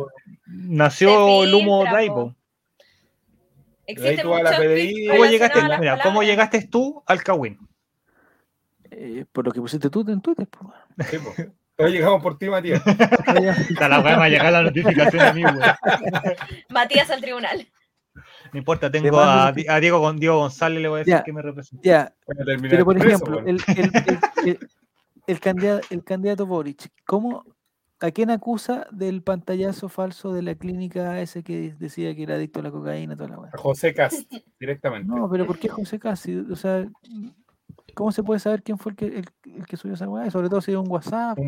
nació 0.47 1.45
el 1.45 1.55
humo 1.55 1.85
Daibo. 1.85 2.35
¿Cómo 4.23 5.27
llegaste, 5.27 5.61
mira, 5.79 5.99
¿Cómo 6.03 6.23
llegaste 6.23 6.67
tú 6.67 7.03
al 7.07 7.23
Kawin? 7.23 7.59
Eh, 8.95 9.25
por 9.33 9.45
lo 9.47 9.53
que 9.53 9.61
pusiste 9.61 9.89
tú 9.89 10.05
en 10.09 10.21
Twitter. 10.21 10.49
Sí, 11.11 11.17
Todos 11.77 11.91
llegamos 11.91 12.23
por 12.23 12.39
ti, 12.39 12.49
Matías. 12.49 12.83
Hasta 12.87 13.89
la 13.89 14.01
weá 14.01 14.23
a 14.23 14.29
llegar 14.29 14.53
la 14.53 14.63
notificación 14.63 15.23
a 15.23 15.33
mí, 15.33 15.43
Matías 16.69 17.11
al 17.11 17.21
tribunal. 17.21 17.67
No 18.53 18.59
importa, 18.59 18.91
tengo 18.91 19.19
a, 19.19 19.49
a, 19.49 19.53
Diego, 19.81 20.13
Diego 20.13 20.39
González, 20.39 20.83
le 20.83 20.89
voy 20.89 21.01
a 21.01 21.05
decir 21.05 21.23
que 21.25 21.33
me 21.33 21.41
representa. 21.41 21.83
Ya, 21.83 22.15
pero 22.27 22.85
por 22.85 22.99
ejemplo, 22.99 23.39
el, 23.41 23.59
el, 24.45 24.59
el, 25.27 25.41
candidato, 25.41 25.87
el 25.89 26.05
candidato 26.05 26.45
Boric, 26.45 26.91
¿cómo, 27.07 27.47
¿a 28.01 28.11
quién 28.11 28.31
acusa 28.31 28.87
del 28.91 29.23
pantallazo 29.23 29.89
falso 29.89 30.35
de 30.35 30.43
la 30.43 30.55
clínica 30.55 31.23
ese 31.23 31.43
que 31.43 31.75
decía 31.79 32.15
que 32.15 32.25
era 32.25 32.35
adicto 32.35 32.61
a 32.61 32.65
la 32.65 32.71
cocaína? 32.71 33.17
Toda 33.17 33.31
la 33.31 33.37
A 33.51 33.57
José 33.57 33.95
Cast, 33.95 34.31
directamente. 34.61 35.09
No, 35.09 35.31
pero 35.31 35.47
¿por 35.47 35.59
qué 35.59 35.69
José 35.69 35.99
Cast? 35.99 36.27
O 36.51 36.57
sea, 36.57 36.87
¿Cómo 37.95 38.13
se 38.13 38.23
puede 38.23 38.41
saber 38.41 38.63
quién 38.63 38.79
fue 38.79 38.93
el 38.93 38.97
que, 38.97 39.07
el, 39.07 39.67
que 39.67 39.77
subió 39.77 39.95
esa 39.95 40.09
weá? 40.09 40.31
Sobre 40.31 40.49
todo 40.49 40.61
si 40.61 40.73
es 40.73 40.77
un 40.77 40.91
WhatsApp. 40.91 41.39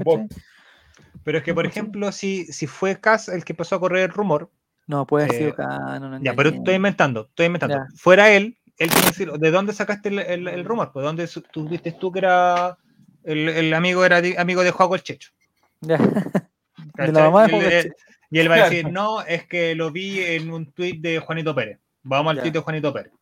Pero 1.25 1.39
es 1.39 1.45
que, 1.45 1.55
por 1.55 1.67
ejemplo, 1.67 2.13
si, 2.13 2.45
si 2.47 2.67
fue 2.67 3.01
Cas 3.01 3.29
el 3.29 3.45
que 3.45 3.53
empezó 3.53 3.77
a 3.77 3.81
correr 3.81 4.05
el 4.05 4.11
rumor. 4.11 4.51
No, 4.87 5.07
puede 5.07 5.31
sido 5.31 5.51
eh. 5.51 5.55
No, 6.01 6.23
ya, 6.23 6.35
pero 6.35 6.51
estoy 6.51 6.75
inventando, 6.75 7.27
estoy 7.31 7.47
inventando. 7.47 7.87
Fuera 7.97 8.31
él, 8.31 8.59
él 8.77 8.91
tiene 8.91 9.01
que 9.01 9.07
decir, 9.07 9.33
¿de 9.33 9.51
dónde 9.51 9.73
sacaste 9.73 10.11
el, 10.11 10.47
el, 10.47 10.65
rumor? 10.65 10.93
Pues 10.93 11.05
dónde 11.05 11.27
tú 11.51 11.69
viste 11.69 11.93
tú 11.93 12.13
que 12.13 12.19
era 12.19 12.77
el, 13.23 13.49
el 13.49 13.75
amigo 13.75 14.05
era 14.05 14.21
amigo 14.39 14.63
de 14.63 14.71
Juaco 14.71 14.95
el 14.95 15.03
Checho. 15.03 15.33
Ya. 15.81 15.99
De 16.97 17.11
la 17.11 17.31
mamá 17.31 17.49
de 17.49 17.93
y, 18.31 18.39
él, 18.39 18.51
va 18.51 18.55
a 18.55 18.65
decir, 18.69 18.91
no, 18.91 19.23
es 19.23 19.47
que 19.47 19.75
lo 19.75 19.91
vi 19.91 20.21
en 20.21 20.53
un 20.53 20.71
tuit 20.73 21.01
de 21.01 21.19
Juanito 21.19 21.55
Pérez. 21.55 21.81
Vamos 22.03 22.37
al 22.37 22.43
tuit 22.43 22.53
de 22.53 22.61
Juanito 22.61 22.93
Pérez. 22.93 23.13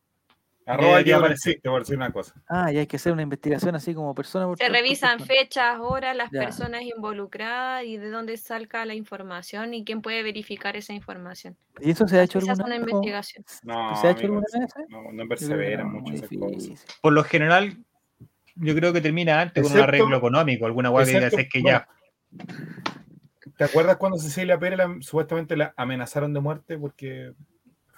Arroba 0.64 1.00
ya 1.02 1.18
no 1.18 1.26
existe, 1.26 1.68
por 1.68 1.80
decir 1.80 1.96
una 1.96 2.12
cosa. 2.12 2.34
Ah, 2.48 2.70
y 2.72 2.78
hay 2.78 2.86
que 2.86 2.96
hacer 2.96 3.12
una 3.12 3.22
investigación 3.22 3.74
así 3.74 3.94
como 3.94 4.14
persona 4.14 4.46
Se 4.56 4.68
revisan 4.68 5.18
fechas, 5.20 5.78
horas, 5.80 6.16
las 6.16 6.30
personas 6.30 6.82
involucradas 6.82 7.84
y 7.84 7.96
de 7.96 8.10
dónde 8.10 8.36
salga 8.36 8.84
la 8.84 8.94
información 8.94 9.74
y 9.74 9.84
quién 9.84 10.02
puede 10.02 10.22
verificar 10.22 10.76
esa 10.76 10.92
información. 10.92 11.56
¿Y 11.80 11.90
eso 11.90 12.06
se 12.06 12.18
ha 12.18 12.22
hecho 12.22 12.38
alguna 12.38 12.54
vez? 12.54 12.66
una 12.66 12.76
investigación. 12.76 13.44
No, 13.64 13.96
¿Se 13.96 14.06
ha 14.06 14.10
hecho 14.12 14.26
alguna 14.26 14.46
vez? 14.52 14.70
No, 14.88 15.12
no 15.12 15.28
perseveran 15.28 15.90
mucho 15.92 16.14
esas 16.14 16.28
cosas. 16.28 16.86
Por 17.00 17.12
lo 17.12 17.24
general, 17.24 17.76
yo 18.54 18.74
creo 18.74 18.92
que 18.92 19.00
termina 19.00 19.40
antes 19.40 19.62
con 19.62 19.72
un 19.72 19.78
arreglo 19.78 20.16
económico, 20.16 20.66
alguna 20.66 20.90
guay 20.90 21.06
que 21.06 21.20
diga 21.20 21.30
que 21.30 21.62
ya. 21.62 21.88
¿Te 23.56 23.64
acuerdas 23.64 23.96
cuando 23.96 24.18
Cecilia 24.18 24.58
Pérez 24.58 24.78
supuestamente 25.00 25.56
la 25.56 25.74
amenazaron 25.76 26.32
de 26.32 26.40
muerte 26.40 26.78
porque 26.78 27.32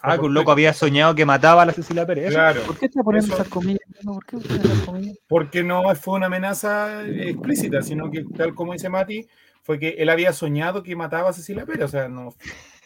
Ah, 0.07 0.19
que 0.19 0.27
un 0.27 0.35
loco 0.35 0.53
había 0.53 0.75
soñado 0.75 1.15
que 1.15 1.25
mataba 1.25 1.63
a 1.63 1.67
la 1.67 1.73
Cecilia 1.73 2.07
Pérez. 2.07 2.31
Claro. 2.31 2.61
¿Por 2.67 2.79
qué 2.79 2.87
está 2.87 3.03
poniendo 3.03 3.35
esas 3.35 3.49
comillas? 3.49 3.81
¿Por 4.05 4.27
qué 4.27 4.37
esas 4.37 4.81
comillas? 4.81 5.19
Porque 5.27 5.65
no 5.65 5.95
fue 5.95 6.17
una 6.17 6.27
amenaza 6.27 7.07
explícita, 7.07 7.81
sino 7.81 8.11
que, 8.11 8.23
tal 8.37 8.55
como 8.55 8.75
dice 8.75 8.91
Mati, 8.91 9.27
fue 9.63 9.79
que 9.79 9.91
él 9.99 10.11
había 10.11 10.35
soñado 10.35 10.83
que 10.83 10.95
mataba 10.95 11.31
a 11.31 11.33
Cecilia 11.33 11.65
Pérez. 11.65 11.85
O 11.85 11.89
sea, 11.89 12.09
no. 12.09 12.35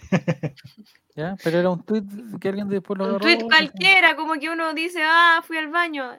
ya, 1.16 1.36
pero 1.42 1.58
era 1.58 1.70
un 1.70 1.82
tweet 1.82 2.04
que 2.40 2.50
alguien 2.50 2.68
después 2.68 2.96
lo 2.96 3.14
Un 3.14 3.20
tweet 3.20 3.40
cualquiera, 3.40 4.14
como 4.14 4.34
que 4.34 4.48
uno 4.48 4.72
dice, 4.72 5.00
ah, 5.02 5.42
fui 5.44 5.56
al 5.56 5.68
baño. 5.68 6.16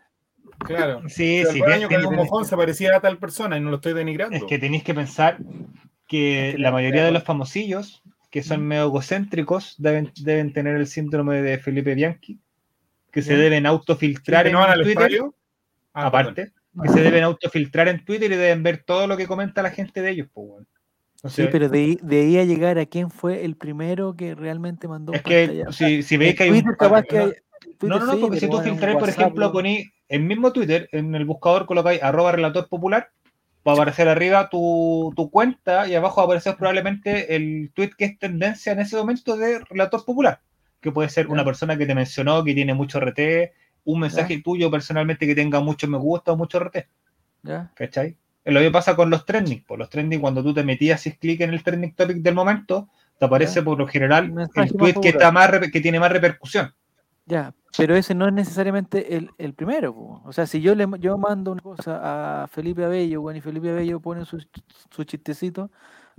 Claro. 0.60 1.04
Sí, 1.08 1.44
sí. 1.50 1.62
El 1.62 1.70
baño 1.70 1.88
que 1.88 1.96
un 1.96 2.14
mojón 2.14 2.44
se 2.44 2.58
parecía 2.58 2.98
a 2.98 3.00
tal 3.00 3.18
persona 3.20 3.56
y 3.56 3.62
no 3.62 3.70
lo 3.70 3.78
estoy 3.78 3.94
denigrando. 3.94 4.36
Es 4.36 4.44
que 4.44 4.60
tenéis 4.60 4.84
que 4.84 4.94
pensar 4.94 5.38
que 6.08 6.56
la 6.58 6.74
mayoría 6.74 7.06
de 7.06 7.12
los 7.12 7.24
famosillos 7.24 8.04
que 8.30 8.44
son 8.44 8.66
medio 8.66 8.86
egocéntricos 8.86 9.76
deben, 9.78 10.12
deben 10.22 10.54
tener 10.54 10.76
el 10.76 10.88
síndrome 10.88 11.42
de 11.42 11.58
Felipe 11.58 11.96
Bianchi, 11.96 12.40
que 13.12 13.22
se 13.22 13.36
deben 13.36 13.66
autofiltrar 13.66 14.48
en 14.48 14.56
Twitter. 14.84 15.22
Ah, 15.94 16.08
aparte, 16.08 16.52
que 16.82 16.90
se 16.90 17.02
deben 17.02 17.24
autofiltrar 17.24 17.88
en 17.88 18.06
Twitter 18.06 18.32
y 18.32 18.36
deben 18.36 18.62
ver 18.62 18.84
todo 18.86 19.08
lo 19.08 19.18
que 19.18 19.28
comenta 19.28 19.64
la 19.64 19.72
gente 19.72 20.02
de 20.02 20.12
ellos. 20.12 20.28
Pues, 20.34 21.34
sí, 21.34 21.48
pero 21.52 21.68
de, 21.68 22.00
de, 22.02 22.22
ahí 22.22 22.38
a 22.38 22.46
llegar 22.46 22.78
a 22.78 22.86
quién 22.86 23.10
fue 23.10 23.44
el 23.44 23.56
primero 23.56 24.16
que 24.16 24.36
realmente 24.36 24.88
mandó. 24.88 25.14
Es 25.14 25.24
que 25.24 25.66
si, 25.72 26.04
si 26.04 26.18
veis 26.18 26.36
que 26.36 26.44
hay 26.44 26.52
un. 26.52 26.62
Capaz 26.76 27.04
que 27.04 27.42
no, 27.82 28.00
no, 28.00 28.06
no, 28.06 28.20
porque 28.20 28.40
si 28.40 28.50
tú 28.50 28.60
filtráis, 28.60 28.98
por 28.98 29.10
ejemplo, 29.10 29.52
ponéis 29.52 29.90
el 30.08 30.22
mismo 30.22 30.54
Twitter, 30.54 30.88
en 30.92 31.16
el 31.16 31.26
buscador 31.26 31.66
colocáis 31.66 32.02
arroba 32.02 32.32
relator 32.32 32.68
popular 32.70 33.10
va 33.68 33.74
a 33.74 33.76
aparecer 33.76 34.08
arriba 34.08 34.50
tu, 34.50 35.14
cuenta 35.32 35.88
y 35.88 35.96
abajo 35.96 36.18
va 36.18 36.24
a 36.24 36.26
aparecer 36.26 36.56
probablemente 36.56 37.36
el 37.36 37.72
tweet 37.74 37.92
que 37.98 38.06
es 38.06 38.20
tendencia 38.20 38.72
en 38.72 38.80
ese 38.80 38.96
momento 38.96 39.38
de 39.38 39.60
relator 39.60 40.04
popular, 40.06 40.42
que 40.82 40.92
puede 40.92 41.10
ser 41.10 41.28
una 41.28 41.44
persona 41.44 41.78
que 41.78 41.86
te 41.86 41.96
mencionó, 41.96 42.44
que 42.44 42.54
tiene 42.54 42.74
mucho 42.74 43.00
RT, 43.00 43.20
un 43.86 44.00
mensaje 44.00 44.42
tuyo 44.42 44.70
personalmente 44.70 45.26
que 45.26 45.36
tenga 45.36 45.60
mucho 45.60 45.88
me 45.88 45.98
gusta 45.98 46.32
o 46.34 46.38
mucho 46.38 46.60
RT. 46.60 46.78
¿Ya? 47.44 47.72
¿Cachai? 47.76 48.16
Lo 48.46 48.60
que 48.60 48.72
pasa 48.72 48.96
con 48.96 49.10
los 49.10 49.26
trending, 49.26 49.64
por 49.64 49.80
los 49.80 49.90
trending 49.90 50.20
cuando 50.20 50.44
tú 50.44 50.54
te 50.54 50.64
metías 50.64 51.06
y 51.06 51.12
clic 51.14 51.42
en 51.42 51.52
el 51.52 51.64
trending 51.64 51.94
topic 51.94 52.18
del 52.18 52.36
momento, 52.36 52.90
te 53.18 53.26
aparece 53.26 53.62
por 53.62 53.78
lo 53.78 53.88
general 53.88 54.34
el 54.56 54.74
tweet 54.74 54.96
que, 55.02 55.10
está 55.10 55.32
más, 55.32 55.52
que 55.72 55.82
tiene 55.82 56.00
más 56.00 56.12
repercusión. 56.12 56.74
Ya, 57.30 57.54
pero 57.78 57.96
ese 57.96 58.16
no 58.16 58.28
es 58.28 58.34
necesariamente 58.34 59.16
el, 59.16 59.30
el 59.38 59.54
primero. 59.54 60.22
O 60.26 60.34
sea, 60.34 60.48
si 60.48 60.62
yo 60.62 60.74
le 60.74 60.88
yo 61.00 61.16
mando 61.20 61.52
una 61.52 61.62
cosa 61.62 62.44
a 62.44 62.48
Felipe 62.48 62.84
Abello, 62.84 63.22
bueno, 63.22 63.38
y 63.38 63.42
Felipe 63.42 63.70
Abello 63.70 64.00
pone 64.00 64.26
su, 64.26 64.44
su 64.90 65.04
chistecito, 65.04 65.70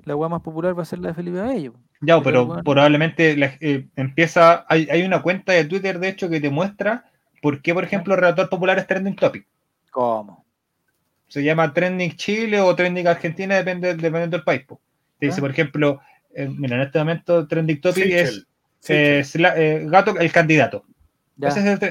la 0.04 0.14
weá 0.14 0.28
más 0.28 0.40
popular 0.42 0.78
va 0.78 0.84
a 0.84 0.86
ser 0.86 1.00
la 1.00 1.08
de 1.08 1.14
Felipe 1.14 1.40
Abello. 1.40 1.74
Ya, 2.00 2.22
pero, 2.22 2.62
probablemente 2.62 3.36
eh, 3.60 3.88
empieza. 3.96 4.64
Hay, 4.68 4.86
hay, 4.88 5.02
una 5.02 5.20
cuenta 5.20 5.52
de 5.52 5.64
Twitter, 5.64 5.98
de 5.98 6.10
hecho, 6.10 6.30
que 6.30 6.40
te 6.40 6.48
muestra 6.48 7.10
por 7.42 7.60
qué, 7.60 7.74
por 7.74 7.82
ejemplo, 7.82 8.14
el 8.14 8.20
relator 8.20 8.48
popular 8.48 8.78
es 8.78 8.86
trending 8.86 9.16
topic. 9.16 9.48
¿Cómo? 9.90 10.44
Se 11.26 11.42
llama 11.42 11.74
trending 11.74 12.14
Chile 12.14 12.60
o 12.60 12.76
trending 12.76 13.08
Argentina, 13.08 13.56
depende, 13.56 13.96
dependiendo 13.96 14.36
del 14.36 14.44
país. 14.44 14.62
Te 15.18 15.26
dice, 15.26 15.40
por 15.40 15.50
ejemplo, 15.50 16.00
eh, 16.36 16.48
mira, 16.48 16.76
en 16.76 16.82
este 16.82 17.00
momento 17.00 17.48
trending 17.48 17.80
topic 17.80 18.04
es, 18.06 18.46
eh, 18.88 19.86
gato, 19.88 20.16
el 20.16 20.30
candidato 20.30 20.84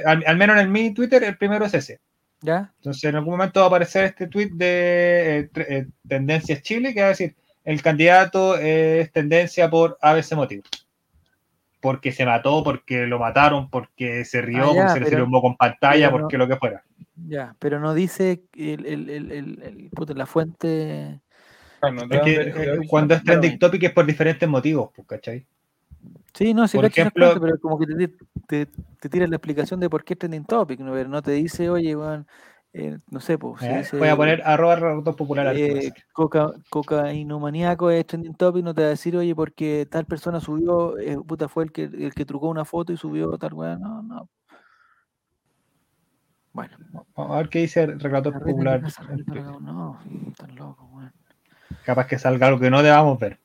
al, 0.06 0.36
menos 0.36 0.56
en 0.56 0.62
el 0.62 0.68
mi 0.68 0.92
Twitter, 0.92 1.22
el 1.24 1.36
primero 1.36 1.64
es 1.64 1.74
ese. 1.74 2.00
¿Ya? 2.42 2.72
Entonces, 2.76 3.04
en 3.04 3.16
algún 3.16 3.32
momento 3.32 3.60
va 3.60 3.66
a 3.66 3.68
aparecer 3.68 4.04
este 4.06 4.26
tweet 4.26 4.50
de 4.52 5.38
eh, 5.40 5.50
eh, 5.68 5.86
Tendencias 6.08 6.62
Chile, 6.62 6.94
que 6.94 7.00
va 7.00 7.06
a 7.06 7.10
decir: 7.10 7.36
el 7.64 7.82
candidato 7.82 8.56
es 8.56 9.12
tendencia 9.12 9.68
por 9.68 9.98
ABC 10.00 10.32
motivo. 10.32 10.62
Porque 11.80 12.12
se 12.12 12.26
mató, 12.26 12.62
porque 12.62 13.06
lo 13.06 13.18
mataron, 13.18 13.70
porque 13.70 14.24
se 14.24 14.42
rió, 14.42 14.70
ah, 14.70 14.74
porque 14.74 14.92
se 14.92 15.00
le 15.00 15.06
sirvió 15.06 15.24
un 15.24 15.30
poco 15.30 15.48
en 15.48 15.56
pantalla, 15.56 16.10
porque 16.10 16.38
lo 16.38 16.48
que 16.48 16.56
fuera. 16.56 16.82
Ya, 17.26 17.54
pero 17.58 17.80
no 17.80 17.94
dice 17.94 18.42
el, 18.56 18.86
el, 18.86 19.10
el, 19.10 19.90
la 20.14 20.26
fuente. 20.26 21.20
Eh, 21.82 22.80
cuando 22.88 23.14
es 23.14 23.24
trending 23.24 23.58
topic 23.58 23.84
es 23.84 23.92
por 23.92 24.04
diferentes 24.04 24.48
motivos, 24.48 24.90
pues, 24.94 25.06
¿cachai? 25.06 25.46
Sí, 26.34 26.54
no, 26.54 26.68
sí, 26.68 26.76
por 26.76 26.86
ejemplo, 26.86 27.34
pero 27.40 27.58
como 27.60 27.78
que 27.78 27.86
te, 27.86 28.66
te, 28.66 29.08
tira 29.08 29.26
la 29.26 29.36
explicación 29.36 29.80
de 29.80 29.90
por 29.90 30.04
qué 30.04 30.14
es 30.14 30.18
trending 30.18 30.44
topic, 30.44 30.80
¿no? 30.80 30.92
Pero 30.92 31.08
no 31.08 31.22
te 31.22 31.32
dice, 31.32 31.68
oye, 31.68 31.94
Juan, 31.94 32.26
eh, 32.72 32.98
no 33.10 33.20
sé, 33.20 33.36
pues. 33.36 33.62
Eh, 33.62 33.84
voy 33.92 34.08
a 34.08 34.16
poner 34.16 34.42
arroba 34.44 34.76
relator 34.76 35.16
popular. 35.16 35.56
Eh, 35.56 35.92
coca, 36.12 36.52
cocaínomaniaco 36.70 37.90
es 37.90 38.06
trending 38.06 38.34
topic, 38.34 38.64
no 38.64 38.74
te 38.74 38.82
va 38.82 38.88
a 38.88 38.90
decir, 38.90 39.16
oye, 39.16 39.34
porque 39.34 39.88
tal 39.90 40.06
persona 40.06 40.40
subió, 40.40 40.96
eh, 40.98 41.18
puta, 41.26 41.48
fue 41.48 41.64
el 41.64 41.72
que, 41.72 41.84
el 41.84 42.14
que 42.14 42.24
trucó 42.24 42.48
una 42.48 42.64
foto 42.64 42.92
y 42.92 42.96
subió 42.96 43.36
tal 43.36 43.54
weón. 43.54 43.80
No, 43.80 44.02
no. 44.02 44.28
Bueno. 46.52 46.76
Vamos 47.16 47.34
a 47.34 47.38
ver 47.38 47.48
qué 47.48 47.60
dice 47.60 47.82
el 47.82 47.98
relator 47.98 48.40
popular. 48.40 48.82
No, 49.60 49.98
tan 50.36 50.54
loco, 50.54 50.88
weón. 50.92 51.12
Capaz 51.84 52.06
que 52.06 52.18
salga 52.18 52.46
algo 52.46 52.60
que 52.60 52.70
no 52.70 52.82
debamos 52.82 53.18
ver. 53.18 53.40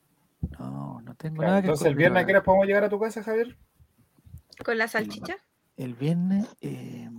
No, 0.58 1.00
nada 1.24 1.60
que 1.60 1.66
Entonces, 1.66 1.86
¿el 1.86 1.94
viernes 1.94 2.22
a 2.22 2.26
qué 2.26 2.32
hora 2.32 2.42
podemos 2.42 2.66
llegar 2.66 2.84
a 2.84 2.88
tu 2.88 2.98
casa, 2.98 3.22
Javier? 3.22 3.56
¿Con 4.64 4.78
la 4.78 4.88
salchicha? 4.88 5.36
El 5.76 5.94
viernes. 5.94 6.46
Eh, 6.60 7.10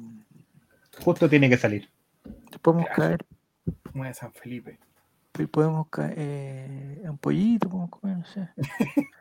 Justo 1.04 1.30
tiene 1.30 1.50
que 1.50 1.58
salir. 1.58 1.90
Podemos 2.62 2.88
caer. 2.96 3.26
Como 3.92 4.04
de 4.04 4.14
San 4.14 4.34
Felipe. 4.34 4.80
Podemos 5.52 5.88
caer. 5.90 6.14
Eh, 6.18 7.02
un 7.04 7.18
pollito, 7.18 7.70
podemos 7.70 7.90
comer, 7.92 8.18
no 8.18 8.26
sé. 8.26 8.50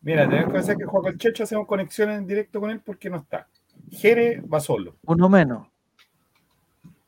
Mira, 0.00 0.28
tenemos 0.28 0.52
que 0.52 0.58
hacer 0.58 0.76
que 0.76 0.84
Juan 0.84 1.06
el 1.06 1.18
Checho 1.18 1.44
hacemos 1.44 1.66
conexión 1.66 2.10
en 2.10 2.26
directo 2.26 2.60
con 2.60 2.70
él 2.70 2.80
porque 2.80 3.08
no 3.08 3.18
está. 3.18 3.48
Jere 3.90 4.40
va 4.40 4.60
solo. 4.60 4.96
Uno 5.06 5.28
menos. 5.28 5.66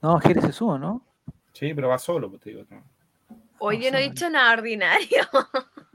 No, 0.03 0.19
Jere 0.21 0.41
se 0.41 0.53
sube, 0.53 0.79
¿no? 0.79 1.03
Sí, 1.53 1.73
pero 1.75 1.89
va 1.89 1.99
solo, 1.99 2.31
pues 2.31 2.43
te 2.43 2.51
digo. 2.51 2.65
Hoy 3.59 3.83
yo 3.83 3.91
no 3.91 3.99
he 3.99 4.09
dicho 4.09 4.29
nada 4.29 4.53
ordinario. 4.53 5.27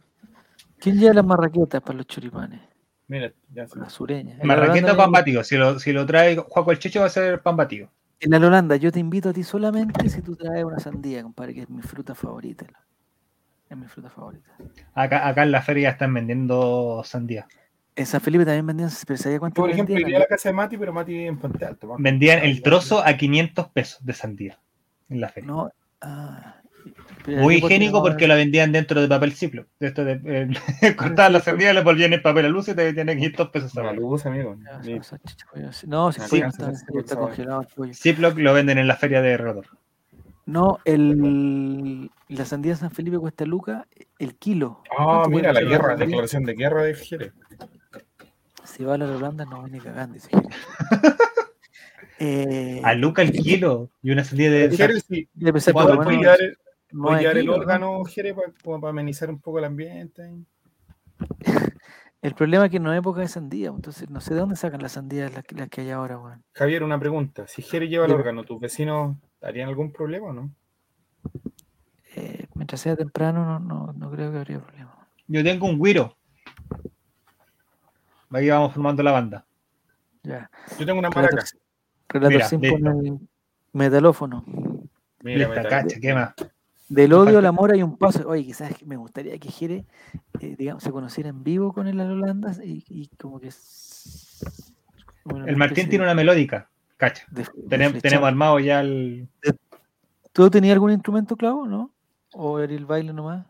¿Quién 0.81 0.97
lleva 0.97 1.13
las 1.13 1.25
marraquetas 1.25 1.81
para 1.81 1.97
los 1.97 2.07
choripanes? 2.07 2.59
Mira, 3.07 3.31
ya 3.53 3.67
se... 3.67 3.77
La 3.77 3.89
sureña. 3.89 4.37
Marraqueta 4.43 4.93
o 4.93 4.97
pan 4.97 5.11
batido. 5.11 5.43
Si 5.43 5.55
lo, 5.55 5.79
si 5.79 5.93
lo 5.93 6.05
trae 6.05 6.35
Juaco 6.37 6.71
el 6.71 6.79
Checho 6.79 7.01
va 7.01 7.05
a 7.05 7.09
ser 7.09 7.41
pan 7.41 7.55
batido. 7.55 7.89
En 8.19 8.31
la 8.31 8.37
Holanda, 8.37 8.75
yo 8.75 8.91
te 8.91 8.99
invito 8.99 9.29
a 9.29 9.33
ti 9.33 9.43
solamente 9.43 10.09
si 10.09 10.21
tú 10.21 10.35
traes 10.35 10.63
una 10.63 10.79
sandía, 10.79 11.23
compadre, 11.23 11.53
que 11.53 11.61
es 11.61 11.69
mi 11.69 11.81
fruta 11.81 12.15
favorita. 12.15 12.65
Es 13.69 13.77
mi 13.77 13.87
fruta 13.87 14.09
favorita. 14.09 14.49
Acá, 14.93 15.27
acá 15.27 15.43
en 15.43 15.51
la 15.51 15.61
feria 15.61 15.89
están 15.89 16.13
vendiendo 16.13 17.01
sandía. 17.03 17.47
En 17.95 18.05
San 18.05 18.21
Felipe 18.21 18.45
también 18.45 18.65
vendían, 18.65 18.89
pero 19.05 19.17
¿sabía 19.17 19.39
cuánto 19.39 19.61
Por 19.61 19.69
ejemplo, 19.69 19.99
iría 19.99 20.17
a 20.17 20.21
la 20.21 20.27
casa 20.27 20.49
de 20.49 20.53
Mati, 20.53 20.77
pero 20.77 20.93
Mati 20.93 21.25
en 21.25 21.37
Puente 21.37 21.65
Alto. 21.65 21.95
Vendían 21.99 22.43
el 22.43 22.61
trozo 22.61 23.05
a 23.05 23.17
500 23.17 23.69
pesos 23.69 24.05
de 24.05 24.13
sandía 24.13 24.59
en 25.09 25.19
la 25.19 25.29
feria. 25.29 25.47
No, 25.47 25.69
ah, 26.01 26.60
muy 27.27 27.55
higiénico 27.55 28.01
porque 28.01 28.27
la 28.27 28.35
vendían 28.35 28.71
dentro 28.71 29.01
de 29.01 29.07
papel 29.07 29.33
ciclo. 29.33 29.65
De 29.79 29.87
esto 29.87 30.03
de, 30.03 30.21
eh, 30.25 30.95
cortaban 30.95 31.33
las 31.33 31.43
sandías, 31.43 31.73
le 31.73 31.81
volvían 31.81 32.13
el 32.13 32.21
papel 32.21 32.45
a 32.45 32.49
luz 32.49 32.67
y 32.69 32.73
te 32.73 32.93
tienen 32.93 33.17
500 33.17 33.49
pesos 33.49 33.77
a 33.77 33.93
luz, 33.93 34.25
amigo. 34.25 34.55
No, 35.87 36.11
si 36.11 36.21
sí, 36.21 36.41
está, 36.41 36.71
está 36.71 37.15
congelado. 37.15 37.65
Ziploc 37.93 38.37
lo 38.37 38.53
venden 38.53 38.77
en 38.77 38.87
la 38.87 38.95
feria 38.95 39.21
de 39.21 39.37
Rodor. 39.37 39.67
No, 40.45 40.79
el, 40.85 42.09
la 42.27 42.45
sandía 42.45 42.73
de 42.73 42.79
San 42.79 42.91
Felipe 42.91 43.17
cuesta 43.19 43.45
lucas 43.45 43.85
el 44.19 44.35
kilo. 44.35 44.81
Ah, 44.97 45.25
mira, 45.29 45.53
la 45.53 45.61
guerra, 45.61 45.95
declaración 45.95 46.43
de 46.43 46.53
guerra 46.53 46.83
de 46.83 46.95
Jerez. 46.95 47.33
Si 48.63 48.83
va 48.83 48.95
a 48.95 48.97
la 48.97 49.05
Holanda, 49.05 49.45
no 49.45 49.63
viene 49.63 49.79
cagando, 49.79 50.15
dice 50.15 50.29
eh, 52.19 52.81
a 52.83 52.93
Luca 52.93 53.21
el 53.21 53.31
kilo 53.31 53.89
y 54.01 54.11
una 54.11 54.23
sandía 54.23 54.49
de. 54.49 54.75
Jerez, 54.75 55.05
sí. 55.07 55.29
Debe 55.33 55.59
ser 55.59 55.73
por 55.73 56.05
Voy 56.91 57.15
a 57.15 57.19
llevar 57.19 57.37
el 57.37 57.49
órgano, 57.49 58.03
Jere, 58.05 58.33
para, 58.33 58.51
para 58.79 58.89
amenizar 58.89 59.29
un 59.29 59.39
poco 59.39 59.59
el 59.59 59.65
ambiente. 59.65 60.31
El 62.21 62.35
problema 62.35 62.65
es 62.65 62.71
que 62.71 62.79
no 62.79 62.91
hay 62.91 62.99
época 62.99 63.21
de 63.21 63.27
sandía, 63.27 63.69
entonces 63.69 64.07
no 64.11 64.21
sé 64.21 64.35
de 64.35 64.41
dónde 64.41 64.55
sacan 64.55 64.83
las 64.83 64.91
sandías 64.91 65.33
las, 65.33 65.43
que 65.43 65.81
hay 65.81 65.89
ahora, 65.89 66.19
weón. 66.19 66.43
Javier, 66.53 66.83
una 66.83 66.99
pregunta. 66.99 67.47
Si 67.47 67.63
Jere 67.63 67.87
lleva 67.87 68.05
el 68.05 68.11
órgano, 68.11 68.43
¿tus 68.43 68.59
vecinos 68.59 69.17
harían 69.41 69.69
algún 69.69 69.91
problema 69.91 70.27
o 70.27 70.33
no? 70.33 70.51
Eh, 72.15 72.45
mientras 72.53 72.79
sea 72.79 72.95
temprano, 72.95 73.43
no, 73.43 73.59
no, 73.59 73.93
no, 73.93 74.11
creo 74.11 74.31
que 74.31 74.37
habría 74.37 74.59
problema. 74.59 75.07
Yo 75.27 75.43
tengo 75.43 75.65
un 75.65 75.81
guiro. 75.81 76.15
Ahí 78.29 78.49
vamos 78.49 78.73
formando 78.73 79.01
la 79.01 79.11
banda. 79.11 79.45
Ya. 80.21 80.49
Yo 80.77 80.85
tengo 80.85 80.99
una 80.99 81.09
maraca. 81.09 81.43
Relator 82.07 82.43
sin 82.43 82.61
poner 82.61 83.13
metalófono. 83.73 84.45
Mira, 85.23 85.63
cacha, 85.63 85.99
¿qué 85.99 86.13
más? 86.13 86.33
Del 86.91 87.13
odio 87.13 87.39
al 87.39 87.45
amor 87.45 87.71
hay 87.71 87.81
un 87.81 87.97
paso. 87.97 88.27
Oye, 88.27 88.43
quizás 88.43 88.83
me 88.85 88.97
gustaría 88.97 89.39
que 89.39 89.49
Jere, 89.49 89.85
eh, 90.41 90.55
digamos, 90.57 90.83
se 90.83 90.91
conociera 90.91 91.29
en 91.29 91.41
vivo 91.41 91.71
con 91.71 91.87
el 91.87 91.97
Holanda 91.97 92.51
y, 92.61 92.83
y 92.89 93.07
como 93.15 93.39
que. 93.39 93.49
el 95.47 95.55
Martín 95.55 95.87
tiene 95.87 96.03
una 96.03 96.13
melódica, 96.13 96.69
cacha. 96.97 97.25
tenemos, 97.69 98.01
tenemos, 98.01 98.27
armado 98.27 98.59
ya 98.59 98.81
el. 98.81 99.29
¿Tú 100.33 100.49
tenías 100.49 100.73
algún 100.73 100.91
instrumento, 100.91 101.37
Clavo, 101.37 101.65
no? 101.65 101.93
¿O 102.33 102.59
era 102.59 102.73
el 102.73 102.85
baile 102.85 103.13
nomás? 103.13 103.47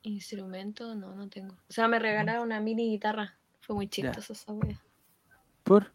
Instrumento, 0.00 0.94
no, 0.94 1.14
no 1.14 1.28
tengo. 1.28 1.52
O 1.68 1.72
sea, 1.72 1.88
me 1.88 1.98
regalaron 1.98 2.44
una 2.44 2.60
mini 2.60 2.88
guitarra. 2.88 3.36
Fue 3.60 3.76
muy 3.76 3.86
chistoso 3.86 4.32
esa 4.32 4.50
wea. 4.52 4.80
¿Por? 5.64 5.92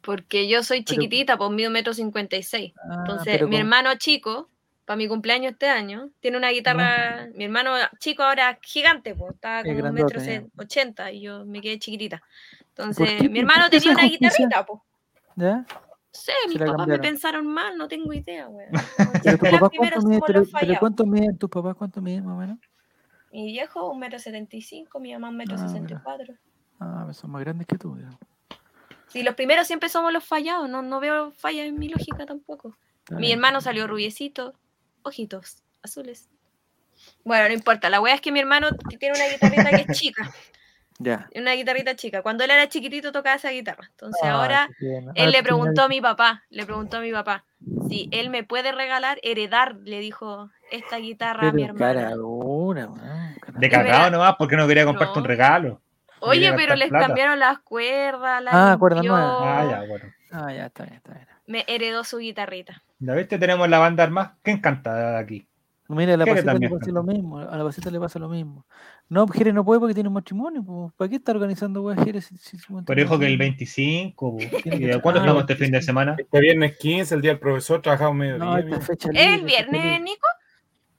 Porque 0.00 0.48
yo 0.48 0.62
soy 0.62 0.84
chiquitita, 0.84 1.36
pues 1.36 1.50
mido 1.50 1.70
metro 1.70 1.92
cincuenta 1.92 2.36
y 2.36 2.42
seis. 2.42 2.72
Ah, 2.76 2.96
Entonces, 3.00 3.46
mi 3.48 3.56
hermano 3.56 3.94
chico, 3.96 4.48
para 4.84 4.96
mi 4.96 5.08
cumpleaños 5.08 5.52
este 5.52 5.68
año, 5.68 6.10
tiene 6.20 6.36
una 6.36 6.50
guitarra. 6.50 7.28
Mi 7.34 7.44
hermano 7.44 7.72
chico 7.98 8.22
ahora 8.22 8.58
gigante, 8.62 9.14
pues, 9.14 9.34
estaba 9.34 9.62
como 9.62 9.78
un 9.78 9.94
metro 9.94 10.20
ochenta 10.56 11.10
y 11.12 11.22
yo 11.22 11.44
me 11.44 11.60
quedé 11.60 11.78
chiquitita. 11.78 12.22
Entonces, 12.68 13.28
mi 13.28 13.40
hermano 13.40 13.68
tenía 13.68 13.92
una 13.92 14.04
guitarrita, 14.04 14.64
pues. 14.64 14.80
¿Ya? 15.36 15.66
sé, 16.18 16.32
mis 16.48 16.58
papás 16.58 16.86
me 16.86 16.98
pensaron 16.98 17.46
mal, 17.46 17.76
no 17.76 17.88
tengo 17.88 18.12
idea, 18.12 18.46
güey. 18.46 18.66
¿Pero, 19.40 19.70
cuánto 20.80 21.06
miden 21.06 21.38
tus 21.38 21.50
papás? 21.50 21.76
¿Cuánto 21.76 22.00
miden 22.00 22.24
más 22.24 22.34
o 22.34 22.38
menos? 22.38 22.58
Mi 23.32 23.46
viejo, 23.46 23.90
un 23.90 23.98
metro 23.98 24.18
setenta 24.18 24.56
y 24.56 24.62
cinco, 24.62 25.00
mi 25.00 25.12
mamá 25.12 25.28
un 25.28 25.36
metro 25.36 25.56
ah, 25.56 25.58
sesenta 25.58 25.94
y 25.94 25.96
cuatro. 26.02 26.34
Ah, 26.80 27.02
pues 27.04 27.16
son 27.18 27.30
más 27.30 27.40
grandes 27.40 27.66
que 27.66 27.76
tú, 27.76 27.96
Sí, 29.08 29.22
los 29.22 29.34
primeros 29.34 29.66
siempre 29.66 29.88
somos 29.88 30.12
los 30.12 30.24
fallados, 30.24 30.68
no, 30.68 30.82
no 30.82 31.00
veo 31.00 31.32
fallas 31.32 31.66
en 31.66 31.78
mi 31.78 31.88
lógica 31.88 32.26
tampoco. 32.26 32.76
Mi 33.10 33.32
hermano 33.32 33.60
salió 33.60 33.86
rubiecito, 33.86 34.54
ojitos 35.02 35.62
azules. 35.82 36.28
Bueno, 37.24 37.48
no 37.48 37.54
importa, 37.54 37.88
la 37.88 38.00
wea 38.00 38.14
es 38.14 38.20
que 38.20 38.32
mi 38.32 38.40
hermano 38.40 38.68
tiene 38.98 39.16
una 39.16 39.28
guitarrita 39.28 39.70
que 39.70 39.90
es 39.90 39.98
chica. 39.98 40.30
Ya. 41.00 41.30
Una 41.36 41.52
guitarrita 41.52 41.94
chica. 41.94 42.22
Cuando 42.22 42.42
él 42.42 42.50
era 42.50 42.68
chiquitito 42.68 43.12
tocaba 43.12 43.36
esa 43.36 43.50
guitarra. 43.50 43.86
Entonces 43.88 44.20
ah, 44.24 44.32
ahora 44.32 44.68
él 45.14 45.30
le 45.30 45.44
preguntó 45.44 45.82
a 45.82 45.88
mi 45.88 46.00
papá, 46.00 46.42
le 46.50 46.66
preguntó 46.66 46.96
a 46.96 47.00
mi 47.00 47.12
papá 47.12 47.44
si 47.88 48.08
él 48.12 48.30
me 48.30 48.44
puede 48.44 48.72
regalar, 48.72 49.18
heredar, 49.22 49.76
le 49.84 50.00
dijo 50.00 50.50
esta 50.70 50.98
guitarra 50.98 51.48
a 51.48 51.52
mi 51.52 51.64
hermano. 51.64 51.84
de 53.54 53.68
cagado 53.68 54.10
nomás, 54.10 54.36
porque 54.38 54.56
no 54.56 54.66
quería 54.66 54.84
comprarte 54.84 55.18
un 55.18 55.24
regalo. 55.24 55.80
Oye, 56.20 56.52
pero 56.54 56.74
les 56.76 56.90
cambiaron 56.90 57.38
las 57.38 57.58
cuerdas, 57.60 58.42
Ah, 58.50 58.76
cuerdas 58.78 59.04
nuevas. 59.04 59.42
Ah, 59.42 59.66
ya, 59.70 59.88
bueno. 59.88 60.04
Ah, 60.30 60.52
ya, 60.52 60.66
está 60.66 60.84
bien, 60.84 60.96
está 60.96 61.14
bien. 61.14 61.26
Me 61.46 61.64
heredó 61.66 62.04
su 62.04 62.18
guitarrita. 62.18 62.82
Ya 62.98 63.14
viste, 63.14 63.38
tenemos 63.38 63.68
la 63.68 63.78
banda 63.78 64.04
armada. 64.04 64.36
¿Quién 64.42 64.60
canta 64.60 65.18
aquí? 65.18 65.48
Mira, 65.90 66.14
a 66.14 66.16
la 66.18 66.26
pasita 66.26 66.52
le 66.52 66.68
pasa 66.68 66.90
lo 66.90 67.02
mismo. 67.02 67.38
A 67.38 67.56
la 67.56 67.64
pasita 67.64 67.90
le 67.90 67.98
pasa 67.98 68.18
lo 68.18 68.28
mismo. 68.28 68.66
No, 69.08 69.26
Jerez 69.26 69.54
no 69.54 69.64
puede 69.64 69.80
porque 69.80 69.94
tiene 69.94 70.08
un 70.08 70.14
matrimonio. 70.14 70.62
Pues. 70.62 70.92
¿Para 70.94 71.08
qué 71.08 71.16
está 71.16 71.32
organizando? 71.32 71.94
Si, 72.20 72.58
Pero 72.84 73.00
dijo 73.00 73.18
que 73.18 73.26
el 73.26 73.38
25. 73.38 74.36
¿Cuándo 75.02 75.20
estamos 75.20 75.40
este 75.40 75.56
fin 75.56 75.72
de 75.72 75.80
semana? 75.80 76.14
Este 76.18 76.40
viernes 76.40 76.76
15, 76.76 77.14
el 77.14 77.22
día 77.22 77.30
del 77.30 77.40
profesor, 77.40 77.80
trabajamos 77.80 78.16
medio 78.16 78.36
no, 78.36 78.54
día. 78.56 78.74
Esta 78.74 78.80
fecha 78.82 79.08
¿El 79.14 79.44
viernes, 79.44 80.02
Nico? 80.02 80.28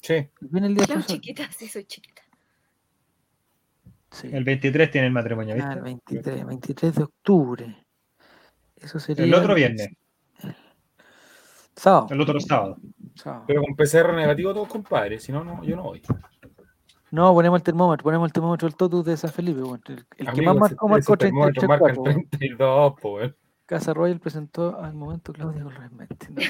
Sí. 0.02 0.28
Viene 0.42 0.68
el 0.68 0.76
día 0.76 0.86
del 0.88 0.94
profesor. 0.96 1.16
chiquita, 1.16 1.50
sí, 1.52 1.68
soy 1.68 1.84
chiquita. 1.84 2.24
Sí. 4.12 4.30
El 4.32 4.44
23 4.44 4.90
tiene 4.90 5.08
el 5.08 5.14
matrimonio, 5.14 5.56
¿viste? 5.56 5.70
Ah, 5.70 5.74
el 5.74 5.82
23, 5.82 6.46
23 6.46 6.96
de 6.96 7.04
octubre. 7.04 7.86
Eso 8.76 9.00
sería. 9.00 9.26
El 9.26 9.34
otro 9.34 9.56
viernes. 9.56 9.90
Sábado. 11.76 12.08
El 12.10 12.22
otro 12.22 12.40
sábado. 12.40 12.78
Pero 13.48 13.62
con 13.62 13.76
PCR 13.76 14.14
negativo 14.14 14.54
todos 14.54 14.68
compadres, 14.68 15.24
si 15.24 15.32
no, 15.32 15.44
no, 15.44 15.64
yo 15.64 15.76
no 15.76 15.84
voy. 15.84 16.02
No, 17.12 17.34
ponemos 17.34 17.58
el 17.60 17.64
termómetro, 17.64 18.04
ponemos 18.04 18.28
el 18.28 18.34
termómetro 18.34 18.68
del 18.68 18.76
totus 18.76 19.06
de 19.06 19.18
San 19.18 19.32
Felipe. 19.32 19.62
El, 19.62 20.06
el 20.18 20.34
que 20.34 20.42
más 20.42 20.56
marcó 20.56 20.88
marcó 20.88 21.18
33 21.18 21.68
marca 21.68 21.94
32, 21.94 22.94
pues. 23.02 23.34
Casa 23.66 23.94
Royal 23.94 24.20
presentó 24.20 24.80
al 24.82 24.94
momento 24.94 25.32
Claudia 25.32 25.64
Golramente. 25.64 26.28
No, 26.32 26.42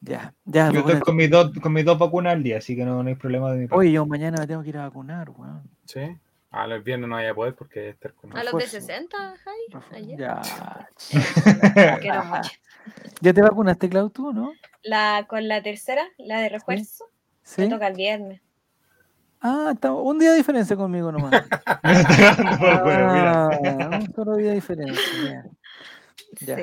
ya, 0.00 0.34
ya. 0.44 0.72
Yo 0.72 0.80
estoy 0.80 1.00
con 1.00 1.16
mis, 1.16 1.30
dos, 1.30 1.52
con 1.60 1.72
mis 1.72 1.84
dos 1.84 1.98
vacunas 1.98 2.32
al 2.32 2.42
día, 2.42 2.58
así 2.58 2.74
que 2.74 2.84
no, 2.84 3.02
no 3.02 3.08
hay 3.08 3.14
problema 3.14 3.52
de 3.52 3.58
mi 3.58 3.66
parte. 3.66 3.78
Oye, 3.80 3.92
yo 3.92 4.06
mañana 4.06 4.38
me 4.40 4.46
tengo 4.46 4.62
que 4.62 4.70
ir 4.70 4.78
a 4.78 4.84
vacunar, 4.84 5.30
weón. 5.30 5.62
Sí. 5.84 6.16
A 6.50 6.66
los 6.66 6.82
viernes 6.82 7.08
no 7.08 7.14
vaya 7.14 7.30
a 7.30 7.34
poder 7.34 7.54
porque 7.54 7.90
estar 7.90 8.12
con 8.14 8.36
¿A 8.36 8.42
los 8.42 8.54
de 8.54 8.66
60, 8.66 9.16
Jai? 9.44 10.16
Ya. 10.16 10.40
¿Ya 13.20 13.32
te 13.32 13.40
vacunaste, 13.42 13.88
Clau, 13.88 14.10
tú, 14.10 14.32
no? 14.32 14.52
La, 14.82 15.26
con 15.28 15.46
la 15.46 15.62
tercera, 15.62 16.02
la 16.18 16.40
de 16.40 16.48
refuerzo, 16.48 17.04
¿Sí? 17.42 17.68
toca 17.68 17.86
el 17.86 17.94
viernes. 17.94 18.40
Ah, 19.40 19.70
está, 19.74 19.92
un 19.92 20.18
día 20.18 20.32
de 20.32 20.38
diferencia 20.38 20.74
conmigo 20.76 21.12
nomás. 21.12 21.32
ah, 21.66 23.50
un 24.00 24.12
solo 24.12 24.36
día 24.36 24.48
de 24.48 24.54
diferencia. 24.56 25.46
Ya. 26.40 26.56
Sí. 26.56 26.62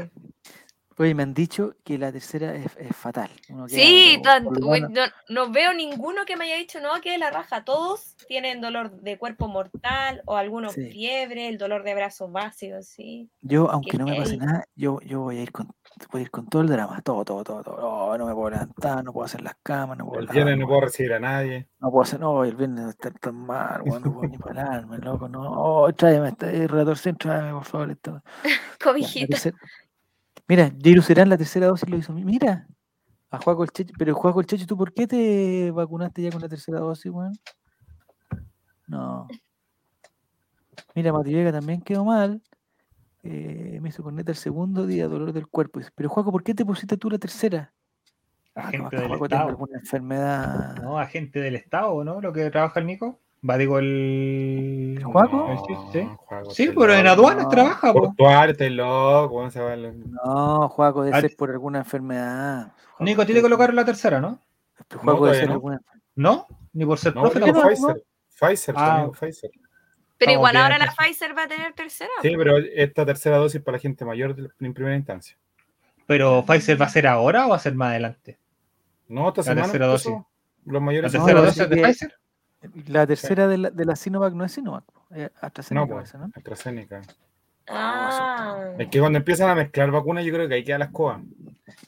Oye, 1.00 1.14
me 1.14 1.22
han 1.22 1.34
dicho 1.34 1.76
que 1.84 2.00
la 2.00 2.12
tercera 2.12 2.56
es, 2.56 2.72
fatal. 2.96 3.30
sí, 3.68 4.20
no, 5.30 5.52
veo 5.52 5.74
ninguno 5.74 6.26
que 6.26 6.36
me 6.36 6.46
haya 6.46 6.58
dicho 6.58 6.80
no, 6.82 7.00
que 7.02 7.18
la 7.20 7.30
raja. 7.30 7.64
Todos 7.64 8.16
tienen 8.28 8.62
dolor 8.62 8.92
de 8.92 9.20
cuerpo 9.20 9.48
mortal 9.48 10.24
o 10.26 10.38
algunos 10.38 10.74
fiebre, 10.74 11.50
el 11.50 11.60
dolor 11.60 11.84
de 11.84 11.94
brazos 11.94 12.32
básicos, 12.32 12.88
sí. 12.88 13.30
Yo, 13.42 13.70
aunque 13.70 13.98
no 13.98 14.06
me 14.06 14.16
pase 14.16 14.38
nada, 14.38 14.66
yo, 14.76 15.00
yo 15.02 15.22
voy 15.22 15.38
a 15.38 15.44
ir 15.44 15.52
con 15.52 15.72
voy 16.12 16.22
a 16.22 16.24
ir 16.24 16.32
con 16.32 16.48
todo 16.48 16.62
el 16.62 16.68
drama, 16.68 17.02
todo, 17.02 17.24
todo, 17.24 17.44
todo, 17.44 17.64
todo. 17.64 17.76
Oh, 17.80 18.18
no 18.18 18.26
me 18.26 18.34
puedo 18.34 18.52
levantar, 18.52 19.04
no 19.04 19.14
puedo 19.14 19.26
hacer 19.26 19.42
las 19.42 19.56
camas, 19.64 19.98
no 19.98 20.06
puedo. 20.08 20.22
El 20.22 20.28
viernes 20.28 20.58
no 20.58 20.68
puedo 20.68 20.82
recibir 20.82 21.14
a 21.14 21.20
nadie. 21.20 21.68
No 21.80 21.92
puedo 21.92 22.04
hacer, 22.04 22.20
no, 22.20 22.44
el 22.44 22.56
viernes 22.56 22.84
no 22.86 22.90
está 22.90 23.12
tan 23.12 23.36
mal, 23.36 23.82
bueno, 23.82 24.08
no 24.08 24.14
puedo 24.14 24.30
ni 24.30 24.38
pararme, 24.38 24.98
loco, 24.98 25.30
no. 25.30 25.44
Oh, 25.44 25.94
tráeme, 25.94 26.30
este 26.30 26.68
retorcén, 26.68 27.18
tráeme, 27.18 27.52
por 27.52 27.66
favor, 27.66 27.92
esto. 27.92 28.24
Cobijita. 28.84 29.38
Mira, 30.48 30.72
Jiru 30.82 31.02
Serán 31.02 31.30
la 31.30 31.38
tercera 31.38 31.68
dosis 31.68 31.90
lo 31.90 31.98
hizo. 31.98 32.14
Mira, 32.14 32.68
a 33.30 33.40
Juaco 33.40 33.64
el 33.64 33.72
Checho. 33.72 33.94
Pero 33.98 34.16
Juaco 34.16 34.40
el 34.40 34.46
¿tú 34.46 34.78
por 34.78 34.94
qué 34.94 35.08
te 35.08 35.72
vacunaste 35.72 36.22
ya 36.22 36.32
con 36.32 36.42
la 36.42 36.50
tercera 36.50 36.80
dosis, 36.80 37.12
weón? 37.12 37.34
No. 38.88 39.28
Mira, 40.96 41.12
Mati 41.12 41.34
Vega 41.34 41.52
también 41.52 41.82
quedó 41.82 42.06
mal. 42.06 42.42
Eh, 43.24 43.80
me 43.82 43.90
hizo 43.90 44.04
corneta 44.04 44.32
el 44.32 44.38
segundo 44.38 44.88
día, 44.88 45.08
dolor 45.08 45.34
del 45.34 45.48
cuerpo. 45.48 45.82
Pero 45.94 46.10
Juaco, 46.10 46.32
¿por 46.32 46.44
qué 46.44 46.54
te 46.54 46.66
pusiste 46.66 46.96
tú 46.96 47.10
la 47.10 47.18
tercera? 47.18 47.74
Agente 48.56 48.96
ah, 48.96 49.02
del 49.02 49.12
Estado. 49.12 49.50
alguna 49.50 49.78
enfermedad. 49.78 50.76
No, 50.82 50.98
agente 50.98 51.40
del 51.40 51.56
Estado, 51.56 52.04
¿no? 52.04 52.22
Lo 52.22 52.32
que 52.32 52.50
trabaja 52.50 52.80
el 52.80 52.86
Nico. 52.88 53.22
Va, 53.48 53.58
digo, 53.58 53.80
el. 53.80 54.96
¿El 54.98 55.04
Juaco? 55.04 55.88
sí, 55.90 56.06
sí. 56.50 56.72
pero 56.76 56.94
en 56.94 57.08
aduanas 57.08 57.48
trabaja. 57.50 57.94
Portuarte, 57.94 58.70
loco. 58.70 59.50
Se 59.50 59.62
va 59.62 59.76
No, 59.76 60.70
Juaco 60.70 61.04
debe 61.04 61.22
ser 61.22 61.36
por 61.36 61.52
alguna 61.52 61.80
enfermedad. 61.80 62.74
Nico, 63.00 63.26
tiene 63.26 63.40
que 63.40 63.44
colocar 63.44 63.74
la 63.74 63.86
tercera, 63.86 64.20
¿no? 64.20 64.40
Juaco 64.90 65.26
no, 65.26 65.26
debe 65.26 65.40
ser 65.40 65.52
alguna 65.52 65.82
¿No? 66.16 66.48
Ni 66.74 66.86
por 66.86 66.98
ser 66.98 67.16
no, 67.16 67.22
profe. 67.22 67.40
No, 67.40 67.54
Pfizer. 67.54 68.04
Pfizer, 68.40 68.76
ah. 68.78 69.10
Pfizer. 69.14 69.52
Pero 70.18 70.32
igual 70.32 70.58
ahora 70.58 70.78
la 70.78 70.94
Pfizer 70.94 71.38
va 71.38 71.44
a 71.44 71.48
tener 71.48 71.74
tercera. 71.74 72.10
Sí, 72.22 72.34
pero 72.36 72.58
esta 72.58 73.06
tercera 73.06 73.38
dosis 73.38 73.62
para 73.62 73.78
la 73.78 73.82
gente 73.82 74.04
mayor 74.04 74.36
en 74.60 74.74
primera 74.74 74.96
instancia. 74.96 75.38
¿Pero 76.08 76.44
Pfizer 76.46 76.82
va 76.82 76.86
a 76.86 76.90
ser 76.90 77.08
ahora 77.08 77.46
o 77.46 77.50
va 77.50 77.58
a 77.58 77.60
ser 77.60 77.76
más 77.76 77.90
adelante? 77.90 78.38
No, 79.08 79.30
esta 79.30 79.42
la 79.42 79.44
semana. 79.44 79.64
Tercera 79.64 79.88
dosis. 79.88 80.14
Los 80.66 80.82
mayores 80.82 81.14
¿La 81.14 81.20
tercera 81.20 81.42
dosis 81.42 81.70
de 81.70 81.78
Pfizer? 81.78 82.14
La 82.88 83.06
tercera 83.06 83.48
de, 83.48 83.58
la, 83.58 83.70
de 83.70 83.86
la 83.86 83.96
Sinovac 83.96 84.34
no 84.34 84.44
es 84.44 84.52
Sinovac, 84.52 84.84
es 85.12 85.30
AstraZeneca. 85.42 85.86
No, 85.86 85.94
pues, 85.94 86.14
¿no? 86.16 86.32
AstraZeneca. 86.36 87.02
Ah. 87.68 88.74
Es 88.78 88.88
que 88.90 89.00
cuando 89.00 89.18
empiezan 89.18 89.50
a 89.50 89.56
mezclar 89.56 89.92
vacunas, 89.92 90.26
yo 90.26 90.34
creo 90.34 90.48
que 90.48 90.56
hay 90.56 90.64
que 90.64 90.72
dar 90.72 90.80
las 90.80 90.90
cosas. 90.90 91.22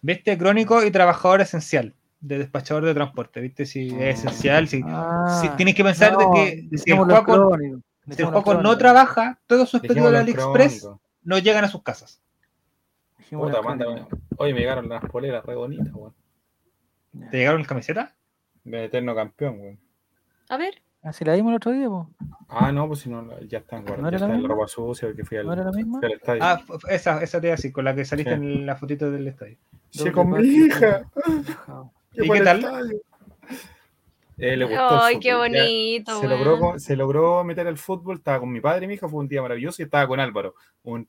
Viste, 0.01 0.37
crónico 0.37 0.83
y 0.83 0.91
trabajador 0.91 1.41
esencial 1.41 1.93
de 2.19 2.37
despachador 2.37 2.85
de 2.85 2.93
transporte, 2.93 3.39
¿viste? 3.39 3.65
Si 3.65 3.87
es 3.87 3.95
ah. 3.95 4.09
esencial, 4.09 4.67
si, 4.67 4.81
ah. 4.85 5.53
tienes 5.57 5.75
que 5.75 5.83
pensar 5.83 6.17
de 6.17 6.25
que 6.33 6.77
si 6.77 6.91
el 6.91 6.97
juego, 6.97 7.57
si 8.09 8.21
el 8.21 8.63
no 8.63 8.77
trabaja, 8.77 9.39
todos 9.47 9.69
sus 9.69 9.81
pedidos 9.81 10.11
de 10.11 10.17
AliExpress 10.17 10.89
no 11.23 11.37
llegan 11.37 11.63
a 11.63 11.69
sus 11.69 11.83
casas. 11.83 12.21
Puta, 13.29 13.61
Oye, 14.37 14.53
me 14.53 14.61
llegaron 14.61 14.89
las 14.89 15.05
poleras 15.05 15.45
re 15.45 15.55
bonitas, 15.55 15.93
weón. 15.93 16.13
¿Te 17.29 17.37
llegaron 17.37 17.61
las 17.61 17.67
camisetas? 17.67 18.13
De 18.63 18.85
eterno 18.85 19.13
campeón, 19.13 19.59
weón. 19.59 19.79
A 20.49 20.57
ver. 20.57 20.81
Así 21.01 21.23
ah, 21.23 21.27
la 21.27 21.35
vimos 21.35 21.51
el 21.51 21.55
otro 21.55 21.71
día, 21.71 21.87
pues. 21.87 22.07
Ah, 22.49 22.71
no, 22.73 22.87
pues 22.87 22.99
si 22.99 23.09
no, 23.09 23.25
ya 23.41 23.59
están 23.59 23.85
guardadas. 23.85 24.03
¿No 24.03 24.09
ya 24.09 24.17
está 24.17 24.35
en 24.35 24.41
la 24.41 24.47
ropa 24.49 24.67
sucia 24.67 25.13
que 25.15 25.23
fui 25.23 25.37
al, 25.37 25.45
¿No 25.45 25.53
era 25.53 25.63
la 25.63 25.71
misma? 25.71 25.99
estadio. 26.01 26.43
Ah, 26.43 26.61
esa, 26.89 27.23
esa 27.23 27.39
te 27.39 27.51
así, 27.53 27.71
con 27.71 27.85
la 27.85 27.95
que 27.95 28.03
saliste 28.03 28.33
en 28.33 28.65
la 28.65 28.75
fotito 28.75 29.09
del 29.09 29.27
estadio. 29.27 29.57
Sí, 29.91 30.11
con 30.11 30.29
mi 30.31 30.45
hija. 30.45 31.09
¿Y 32.13 32.29
qué 32.29 32.41
tal? 32.41 33.01
Eh, 34.37 34.57
le 34.57 34.65
gustó 34.65 35.01
Ay, 35.03 35.19
qué 35.19 35.35
bonito. 35.35 36.19
se, 36.19 36.27
logró, 36.27 36.79
se 36.79 36.95
logró 36.95 37.43
meter 37.43 37.67
al 37.67 37.77
fútbol, 37.77 38.17
estaba 38.17 38.39
con 38.39 38.51
mi 38.51 38.59
padre 38.59 38.85
y 38.85 38.87
mi 38.87 38.95
hija, 38.95 39.07
fue 39.07 39.19
un 39.19 39.27
día 39.27 39.41
maravilloso 39.41 39.81
y 39.81 39.85
estaba 39.85 40.07
con 40.07 40.19
Álvaro, 40.19 40.55
un 40.83 41.07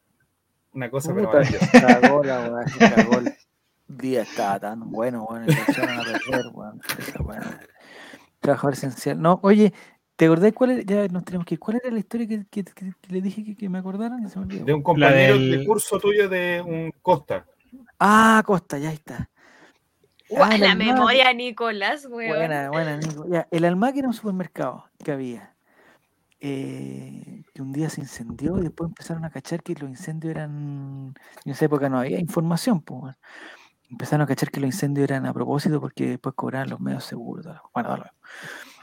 una 0.73 0.91
cosa 0.91 1.13
pero 1.15 1.31
Cagó 1.31 2.23
la 2.23 2.65
cagó 2.79 3.19
el 3.19 3.35
día 3.89 4.23
estaba 4.23 4.61
tan 4.61 4.91
bueno, 4.91 5.27
bueno, 5.29 5.47
y 5.49 5.53
a 5.53 5.65
perder, 5.67 6.51
bueno, 6.53 6.81
Trabajador 8.41 8.75
esencial. 8.75 9.21
No, 9.21 9.39
oye, 9.43 9.73
¿te 10.17 10.25
acordás 10.27 10.53
cuál 10.53 10.71
era? 10.71 10.83
Ya 10.83 11.09
nos 11.09 11.25
tenemos 11.25 11.47
que 11.47 11.59
¿Cuál 11.59 11.81
era 11.83 11.91
la 11.93 11.99
historia 11.99 12.27
que, 12.27 12.47
que, 12.47 12.65
que, 12.65 12.93
le 13.09 13.21
dije 13.21 13.55
que, 13.55 13.69
me 13.69 13.79
acordaran? 13.79 14.27
de 14.27 14.73
un 14.73 14.83
compañero 14.83 15.39
de 15.39 15.65
curso 15.65 15.99
tuyo 15.99 16.29
de 16.29 16.63
un 16.63 16.93
Costa. 17.03 17.47
Ah, 17.99 18.43
Costa, 18.45 18.79
ya 18.79 18.93
está. 18.93 19.31
Ah, 20.37 20.57
la 20.59 20.75
memoria, 20.75 21.33
Nicolás, 21.33 22.07
weón. 22.09 22.37
Buena, 22.37 22.71
buena, 22.71 22.97
Nico. 22.97 23.27
Ya, 23.29 23.49
el 23.51 23.65
Almac 23.65 23.97
era 23.97 24.09
un 24.09 24.15
supermercado 24.15 24.85
que 25.03 25.13
había. 25.13 25.55
Eh, 26.43 27.43
que 27.53 27.61
un 27.61 27.73
día 27.73 27.91
se 27.91 28.01
incendió 28.01 28.59
y 28.59 28.63
después 28.63 28.89
empezaron 28.89 29.25
a 29.27 29.31
cachar 29.31 29.63
que 29.63 29.75
los 29.75 29.91
incendios 29.91 30.31
eran. 30.31 31.15
En 31.45 31.53
esa 31.53 31.67
época 31.67 31.89
no 31.89 31.99
había 31.99 32.19
información, 32.19 32.81
pues. 32.81 33.15
Empezaron 33.91 34.23
a 34.23 34.27
cachar 34.27 34.51
que 34.51 34.61
los 34.61 34.69
incendios 34.69 35.11
eran 35.11 35.27
a 35.27 35.35
propósito 35.35 35.81
porque 35.81 36.11
después 36.11 36.35
cobraban 36.35 36.71
los 36.71 36.81
medios 36.81 37.05
seguros. 37.05 37.57
Bueno, 37.75 38.05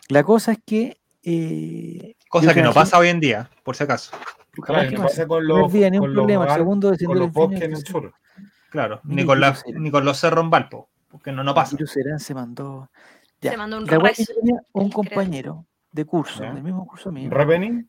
la 0.10 0.24
cosa 0.24 0.52
es 0.54 0.60
que. 0.66 1.00
Eh, 1.24 2.16
cosa 2.30 2.54
que 2.54 2.62
no 2.62 2.74
pasa 2.74 2.98
hoy 2.98 3.10
en 3.10 3.20
día, 3.20 3.50
por 3.64 3.76
si 3.76 3.84
acaso. 3.84 4.12
Claro, 4.52 4.92
no 4.92 5.04
pasa 5.04 5.28
con 5.28 5.48
los. 5.48 5.58
No 5.60 5.66
había 5.66 5.90
ni 5.90 5.98
un 6.00 6.14
problema. 6.14 6.46
el 6.46 6.52
segundo 6.52 6.92
de 6.92 7.06
con 7.06 7.20
los 7.20 7.32
bosques 7.32 7.62
en 7.62 7.74
el 7.74 7.86
sur. 7.86 8.14
Claro, 8.70 9.00
ni 9.06 9.26
con, 9.26 9.40
la, 9.40 9.58
ni 9.74 9.90
con 9.92 10.04
los 10.04 10.18
cerros 10.20 10.44
en 10.44 10.50
Valpo, 10.50 10.90
porque 11.10 11.32
no, 11.32 11.44
no 11.44 11.54
pasa. 11.54 11.78
Serán 11.86 12.20
se 12.20 12.34
mandó. 12.34 12.90
Se 13.42 13.56
mandó 13.56 13.78
un, 13.78 13.86
tenía 13.86 14.62
un 14.74 14.90
compañero 14.90 15.66
de 15.92 16.06
curso, 16.06 16.44
del 16.44 16.64
mismo 16.64 16.86
curso 16.86 17.12
mío. 17.12 17.30
¿Revening? 17.30 17.88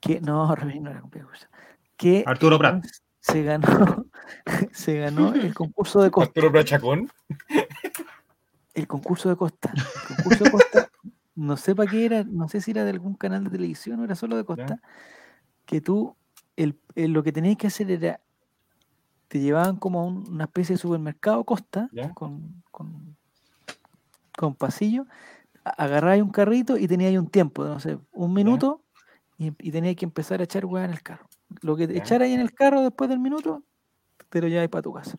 Que, 0.00 0.20
no, 0.20 0.54
Revening 0.56 0.82
no 0.82 0.90
era 0.90 1.00
compañero 1.00 1.28
de 1.28 1.32
curso. 1.32 1.48
Que 1.96 2.24
Arturo 2.26 2.58
Prat. 2.58 2.84
Se 3.20 3.42
ganó, 3.42 4.06
se 4.72 4.98
ganó 4.98 5.34
el 5.34 5.54
concurso 5.54 6.02
de 6.02 6.10
Costa. 6.10 6.28
Arturo 6.30 6.52
Prat 6.52 6.66
Chacón. 6.66 7.10
El 8.74 8.86
concurso 8.86 9.28
de 9.28 9.36
Costa. 9.36 9.72
El 9.74 10.16
concurso 10.16 10.44
de 10.44 10.50
Costa, 10.50 10.90
no 11.34 11.56
sé 11.56 11.74
para 11.74 11.90
qué 11.90 12.06
era, 12.06 12.24
no 12.24 12.48
sé 12.48 12.60
si 12.60 12.70
era 12.70 12.84
de 12.84 12.90
algún 12.90 13.14
canal 13.14 13.44
de 13.44 13.50
televisión 13.50 14.00
o 14.00 14.04
era 14.04 14.14
solo 14.14 14.36
de 14.36 14.44
Costa, 14.44 14.80
que 15.66 15.80
tú, 15.80 16.16
el, 16.56 16.78
lo 16.94 17.22
que 17.22 17.32
tenías 17.32 17.56
que 17.56 17.66
hacer 17.66 17.90
era 17.90 18.20
te 19.28 19.40
llevaban 19.40 19.76
como 19.76 20.00
a 20.00 20.04
una 20.04 20.44
especie 20.44 20.74
de 20.74 20.80
supermercado 20.80 21.42
costa 21.44 21.90
con, 22.14 22.62
con, 22.70 23.16
con, 24.36 24.54
pasillo, 24.54 25.06
agarráis 25.64 26.22
un 26.22 26.30
carrito 26.30 26.78
y 26.78 26.86
teníais 26.86 27.18
un 27.18 27.28
tiempo, 27.28 27.64
no 27.64 27.80
sé, 27.80 27.98
un 28.12 28.32
minuto 28.32 28.82
y, 29.36 29.48
y 29.58 29.72
teníais 29.72 29.96
que 29.96 30.04
empezar 30.04 30.40
a 30.40 30.44
echar 30.44 30.64
hueá 30.64 30.84
en 30.84 30.92
el 30.92 31.02
carro. 31.02 31.28
Lo 31.60 31.76
que 31.76 31.84
echar 31.84 32.22
ahí 32.22 32.32
en 32.32 32.40
el 32.40 32.52
carro 32.52 32.82
después 32.82 33.10
del 33.10 33.18
minuto, 33.18 33.62
te 34.36 34.42
lo 34.42 34.48
lleváis 34.48 34.68
para 34.68 34.82
tu 34.82 34.92
casa. 34.92 35.16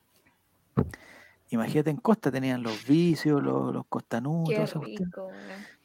Imagínate 1.49 1.89
en 1.89 1.98
Costa 1.98 2.31
tenían 2.31 2.61
los 2.61 2.85
vicios, 2.85 3.41
los, 3.41 3.73
los 3.73 3.85
costanudos, 3.88 4.76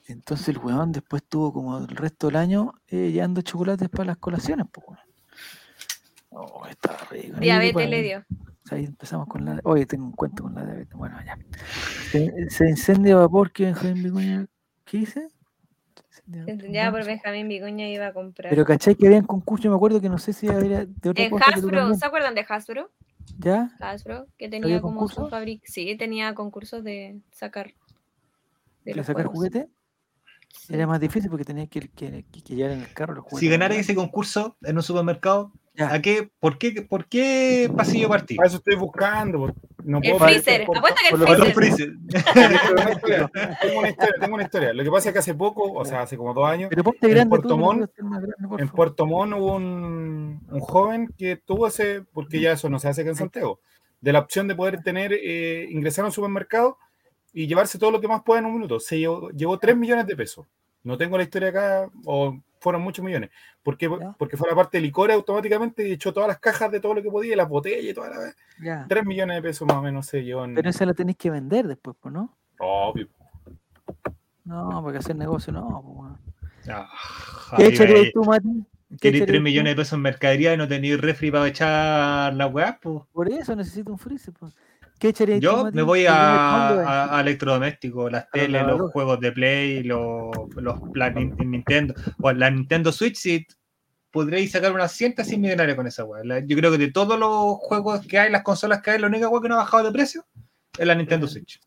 Entonces 0.07 0.49
el 0.49 0.59
weón 0.59 0.93
después 0.93 1.23
tuvo 1.23 1.51
como 1.53 1.79
el 1.79 1.89
resto 1.89 2.27
del 2.27 2.37
año 2.37 2.75
eh, 2.89 3.11
llevando 3.11 3.41
chocolates 3.41 3.89
para 3.89 4.05
las 4.05 4.19
colaciones, 4.19 4.67
pues, 4.71 4.87
Oh, 6.35 6.67
estaba 6.67 6.97
rico. 7.11 7.39
Diabetes 7.41 7.91
le 7.91 8.03
dio. 8.03 8.25
Ahí 8.71 8.85
empezamos 8.87 9.29
con 9.29 9.45
la. 9.45 9.61
Oye, 9.65 9.85
tengo 9.85 10.05
un 10.07 10.13
cuento 10.13 10.45
con 10.45 10.55
la 10.55 10.65
diabetes. 10.65 10.95
Bueno, 10.95 11.19
ya. 11.27 11.39
Se, 12.49 12.69
incendia 12.69 13.17
vapor 13.17 13.53
que 13.53 13.67
Benjamín 13.67 14.03
Vicuña. 14.03 14.47
¿Qué 14.87 14.99
dice? 14.99 15.29
Ya 16.27 16.91
por 16.91 17.05
Benjamín 17.05 17.49
Vicuña 17.49 17.87
iba 17.89 18.07
a 18.07 18.13
comprar. 18.15 18.49
Pero 18.49 18.65
caché 18.65 18.95
que 18.95 19.07
habían 19.07 19.25
concurso, 19.25 19.69
me 19.69 19.77
acuerdo 19.77 20.01
que 20.01 20.09
no 20.09 20.17
sé 20.17 20.33
si 20.33 20.49
había 20.49 20.87
de 20.87 21.11
otra 21.11 21.25
en 21.25 21.31
cosa. 21.31 21.45
Hasbro, 21.55 21.95
¿se 21.95 22.07
acuerdan 22.07 22.35
de 22.35 22.47
Hasbro? 22.49 22.91
¿Ya? 23.39 23.70
Hasbro, 23.81 24.27
que 24.39 24.49
tenía 24.49 24.81
como 24.81 25.09
su 25.09 25.28
fábrica. 25.28 25.65
Sí, 25.66 25.97
tenía 25.97 26.35
concursos 26.35 26.85
de 26.85 27.20
sacar. 27.31 27.73
¿De, 28.85 29.03
sacar 29.05 29.27
juguete? 29.27 29.69
Era 30.69 30.86
más 30.86 31.01
difícil 31.01 31.31
porque 31.31 31.44
tenía 31.44 31.66
que, 31.66 31.89
que, 31.89 32.24
que, 32.24 32.55
llevar 32.55 32.73
en 32.73 32.82
el 32.82 32.93
carro 32.93 33.15
los 33.15 33.24
juguetes. 33.24 33.40
Si 33.40 33.49
ganara 33.49 33.74
ese 33.74 33.94
concurso 33.94 34.57
en 34.62 34.77
un 34.77 34.82
supermercado, 34.82 35.53
¿A 35.78 36.03
qué, 36.03 36.31
por, 36.39 36.59
qué, 36.59 36.82
¿Por 36.82 37.07
qué 37.07 37.70
pasillo 37.74 38.09
partí? 38.09 38.36
A 38.43 38.47
eso 38.47 38.57
estoy 38.57 38.77
buscando. 38.77 39.55
No 39.85 40.01
el 40.03 40.19
freezer. 40.19 40.62
Apuesta 40.62 41.01
que 41.09 41.15
el 41.15 41.55
freezer. 41.55 41.93
tengo, 43.62 43.78
una 43.78 43.89
historia, 43.89 44.15
tengo 44.20 44.35
una 44.35 44.43
historia. 44.44 44.73
Lo 44.74 44.85
que 44.85 44.90
pasa 44.90 45.09
es 45.09 45.12
que 45.15 45.19
hace 45.20 45.35
poco, 45.35 45.73
o 45.73 45.85
sea, 45.85 46.03
hace 46.03 46.19
como 46.19 46.35
dos 46.35 46.47
años, 46.47 46.70
en, 46.70 46.82
Puerto 47.28 47.57
Montt, 47.57 47.90
en 48.59 48.69
Puerto 48.69 49.07
Montt 49.07 49.35
hubo 49.35 49.57
un, 49.57 50.47
un, 50.47 50.61
joven 50.61 51.09
que 51.16 51.36
tuvo 51.36 51.66
ese, 51.66 52.03
porque 52.12 52.39
ya 52.39 52.53
eso 52.53 52.69
no 52.69 52.78
se 52.78 52.89
hace 52.89 53.01
acá 53.01 53.11
en 53.11 53.16
Santiago, 53.16 53.61
de 54.01 54.12
la 54.12 54.19
opción 54.19 54.47
de 54.49 54.55
poder 54.55 54.82
tener, 54.82 55.12
eh, 55.15 55.66
ingresar 55.70 56.05
a 56.05 56.09
un 56.09 56.12
supermercado 56.12 56.77
y 57.32 57.47
llevarse 57.47 57.78
todo 57.78 57.90
lo 57.90 58.01
que 58.01 58.09
más 58.09 58.23
pueda 58.23 58.40
en 58.40 58.47
un 58.47 58.55
minuto. 58.55 58.78
Se 58.78 58.99
llevó, 58.99 59.31
llevó 59.31 59.59
3 59.59 59.74
millones 59.77 60.07
de 60.07 60.16
pesos. 60.16 60.47
No 60.85 60.99
tengo 60.99 61.17
la 61.17 61.25
historia 61.25 61.49
acá, 61.51 61.89
o 62.05 62.39
fueron 62.61 62.83
muchos 62.83 63.05
millones. 63.05 63.31
Porque, 63.63 63.91
porque 64.19 64.37
fue 64.37 64.49
la 64.49 64.57
parte 64.57 64.79
de 64.79 64.83
licores 64.83 65.15
automáticamente 65.15 65.87
y 65.87 65.93
echó 65.93 66.13
todas 66.13 66.29
las 66.29 66.39
cajas 66.39 66.71
de 66.71 66.81
todo 66.81 66.95
lo 66.95 67.03
que 67.03 67.11
podía, 67.11 67.37
las 67.37 67.49
botellas 67.49 67.85
y 67.85 67.95
toda 67.95 68.11
la 68.11 68.19
vez. 68.19 68.37
3 68.89 69.05
millones 69.05 69.37
de 69.37 69.43
pesos 69.43 69.69
más 69.69 69.77
o 69.77 69.83
menos 69.83 70.07
se 70.07 70.25
llevó. 70.25 70.47
Pero 70.55 70.71
esa 70.71 70.87
la 70.87 70.95
tenéis 70.95 71.19
que 71.19 71.31
vender 71.31 71.67
después, 71.67 71.97
pues, 72.01 72.13
¿no? 72.13 72.37
Obvio. 72.59 73.09
No, 74.45 74.81
porque 74.83 74.99
hacer 74.99 75.17
negocio 75.17 75.53
no, 75.53 75.83
pues, 75.85 76.69
ah, 76.69 76.89
¿Qué 77.57 77.67
echarías 77.67 78.13
tú, 78.13 78.25
Mati? 78.25 78.65
Queréis 79.01 79.25
3 79.25 79.41
millones 79.41 79.73
de 79.73 79.77
pesos 79.77 79.95
en 79.95 80.03
mercadería 80.03 80.53
y 80.53 80.57
no 80.57 80.69
tenéis 80.69 81.01
refri 81.01 81.31
para 81.31 81.48
echar 81.48 82.35
la 82.35 82.47
weá, 82.47 82.79
pues. 82.81 83.03
Por 83.13 83.29
eso 83.31 83.56
necesito 83.56 83.90
un 83.90 83.98
freezer, 83.98 84.35
pues. 84.35 84.53
Yo 85.40 85.71
me 85.72 85.82
voy 85.82 86.06
a, 86.09 87.19
electrodomésticos, 87.21 88.13
las 88.13 88.31
teles, 88.31 88.64
los 88.64 88.93
juegos 88.93 89.19
de 89.19 89.32
Play, 89.32 89.82
los, 89.82 90.31
los 90.55 90.77
Nintendo, 91.39 91.95
o 92.21 92.32
la 92.32 92.51
Nintendo 92.51 92.93
Switch, 92.93 93.16
si 93.16 93.47
podréis 94.13 94.53
sacar 94.53 94.72
unas 94.72 94.93
cientas 94.93 95.27
sin 95.27 95.40
millonarias 95.40 95.77
con 95.77 95.89
esa 95.89 96.05
weá. 96.05 96.40
Yo 96.47 96.56
creo 96.56 96.71
que 96.71 96.79
de 96.79 96.93
todos 96.93 97.19
los 97.19 97.56
juegos 97.56 98.06
que 98.06 98.19
hay, 98.19 98.31
las 98.31 98.43
consolas 98.43 98.81
que 98.81 98.93
hay, 98.93 99.01
la 99.01 99.09
única 99.09 99.29
weá 99.29 99.43
que 99.43 99.48
no 99.48 99.56
ha 99.56 99.64
bajado 99.64 99.85
de 99.85 99.93
precio 99.93 100.24
es 100.79 100.87
la 100.87 100.95
Nintendo 100.95 101.27
Switch. 101.27 101.61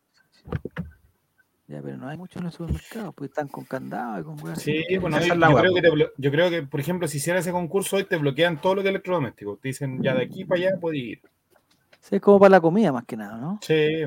Ya, 1.67 1.81
pero 1.81 1.97
no 1.97 2.07
hay 2.07 2.15
mucho 2.15 2.39
en 2.39 2.45
los 2.45 2.53
supermercados, 2.53 3.15
porque 3.15 3.27
están 3.27 3.47
con 3.47 3.65
candado 3.65 4.21
y 4.21 4.23
con 4.23 4.41
weá. 4.41 4.55
Sí, 4.55 4.83
bueno, 5.01 5.19
yo, 5.19 5.35
creo 5.35 5.73
que 5.73 6.11
yo, 6.17 6.31
creo 6.31 6.49
que 6.49 6.63
por 6.63 6.79
ejemplo, 6.79 7.07
si 7.07 7.17
hicieran 7.17 7.41
ese 7.41 7.51
concurso 7.51 7.97
hoy, 7.97 8.05
te 8.05 8.15
bloquean 8.15 8.61
todo 8.61 8.75
lo 8.75 8.81
que 8.81 8.89
es 8.89 8.91
electrodoméstico. 8.91 9.57
Te 9.57 9.69
dicen, 9.69 10.01
ya 10.01 10.13
de 10.13 10.23
aquí 10.23 10.45
para 10.45 10.61
allá 10.61 10.79
puedes 10.79 11.01
ir. 11.01 11.21
Sí, 12.07 12.17
es 12.17 12.21
como 12.21 12.39
para 12.39 12.51
la 12.51 12.61
comida 12.61 12.91
más 12.91 13.03
que 13.05 13.17
nada, 13.17 13.35
¿no? 13.37 13.57
Sí. 13.63 14.05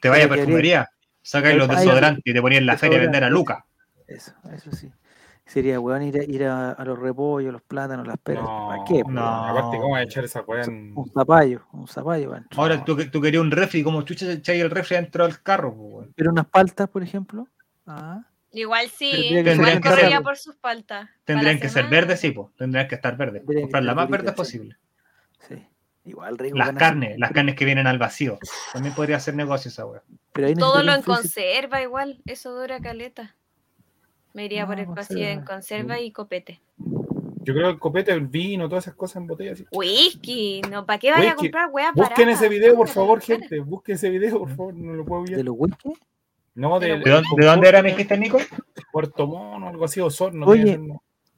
Te 0.00 0.08
vaya 0.08 0.24
a 0.24 0.28
perfumería, 0.30 0.88
sacáis 1.20 1.58
los 1.58 1.68
desodorantes 1.68 2.22
y 2.24 2.32
te 2.32 2.40
ponías 2.40 2.60
en 2.60 2.66
la 2.66 2.78
feria 2.78 2.96
a 2.96 3.02
vender 3.02 3.22
a 3.22 3.28
Luca. 3.28 3.66
Eso, 4.06 4.32
eso 4.50 4.72
sí. 4.72 4.90
Sería, 5.44 5.78
weón, 5.78 6.04
ir, 6.04 6.18
a, 6.18 6.24
ir 6.24 6.44
a, 6.44 6.82
los 6.86 6.98
repollos, 6.98 7.52
los 7.52 7.60
plátanos, 7.60 8.06
las 8.06 8.16
peras. 8.16 8.46
¿Para 8.46 8.84
qué? 8.84 9.02
No, 9.06 9.22
aparte, 9.22 9.76
¿cómo 9.76 9.94
a 9.94 10.02
echar 10.02 10.24
esa 10.24 10.40
weá 10.40 10.64
Un 10.66 11.10
zapallo, 11.12 11.66
un 11.72 11.86
zapallo. 11.86 12.34
Ahora, 12.56 12.82
tú, 12.82 12.96
tú 13.10 13.20
querías 13.20 13.42
un 13.42 13.50
refri, 13.50 13.82
como 13.82 14.00
chucha 14.02 14.32
echáis 14.32 14.62
el 14.62 14.70
refri 14.70 14.96
dentro 14.96 15.26
del 15.26 15.42
carro, 15.42 15.68
weón. 15.68 16.14
Pero 16.16 16.30
unas 16.30 16.46
paltas, 16.46 16.88
por 16.88 17.02
ejemplo. 17.02 17.46
Ah. 17.86 18.22
Igual 18.52 18.88
sí, 18.88 19.10
igual 19.10 19.82
correría 19.82 20.22
por 20.22 20.38
sus 20.38 20.56
paltas. 20.56 21.10
Tendrían 21.24 21.60
que 21.60 21.68
ser 21.68 21.88
verdes, 21.88 22.20
sí, 22.20 22.30
pues. 22.30 22.48
Tendrían 22.56 22.88
que 22.88 22.94
estar 22.94 23.18
verdes. 23.18 23.42
Comprar 23.44 23.82
la 23.82 23.94
más 23.94 24.08
verde 24.08 24.32
posible. 24.32 24.78
Sí. 25.46 25.62
Igual 26.04 26.38
rico. 26.38 26.58
Las 26.58 26.72
carnes, 26.72 27.18
las 27.18 27.30
carnes 27.30 27.54
que 27.54 27.64
vienen 27.64 27.86
al 27.86 27.98
vacío. 27.98 28.38
También 28.72 28.94
podría 28.94 29.16
hacer 29.16 29.34
negocio 29.34 29.68
esa 29.68 29.86
weá. 29.86 30.02
Todo 30.58 30.82
lo 30.82 30.94
en 30.94 31.02
conserva 31.02 31.82
igual, 31.82 32.20
eso 32.26 32.52
dura 32.58 32.80
caleta. 32.80 33.36
Me 34.34 34.46
iría 34.46 34.66
por 34.66 34.80
el 34.80 34.86
pasillo 34.86 35.26
en 35.26 35.44
conserva 35.44 36.00
y 36.00 36.10
copete. 36.10 36.60
Yo 37.44 37.54
creo 37.54 37.66
que 37.66 37.72
el 37.72 37.78
copete, 37.78 38.12
el 38.12 38.26
vino, 38.26 38.68
todas 38.68 38.84
esas 38.84 38.94
cosas 38.94 39.16
en 39.16 39.26
botellas. 39.26 39.62
Whisky, 39.72 40.62
no, 40.70 40.86
¿para 40.86 40.98
qué 40.98 41.10
vaya 41.10 41.32
a 41.32 41.34
comprar 41.34 41.70
weá 41.70 41.92
Busquen 41.92 42.28
ese 42.28 42.48
video, 42.48 42.76
por 42.76 42.88
favor, 42.88 43.20
gente. 43.20 43.60
Busquen 43.60 43.96
ese 43.96 44.10
video, 44.10 44.38
por 44.38 44.50
favor. 44.50 44.74
No 44.74 44.94
lo 44.94 45.04
puedo 45.04 45.22
ver. 45.22 45.36
¿De 45.36 45.44
los 45.44 45.54
whisky? 45.58 45.92
No, 46.54 46.78
de, 46.78 46.98
¿De, 46.98 47.10
dónde, 47.10 47.28
¿de 47.36 47.46
dónde 47.46 47.68
era 47.68 47.82
mi 47.82 47.92
Nico? 47.92 48.38
Puerto 48.92 49.26
Mono, 49.26 49.68
algo 49.68 49.84
así, 49.84 50.00
Osorno. 50.00 50.46
Oye, 50.46 50.78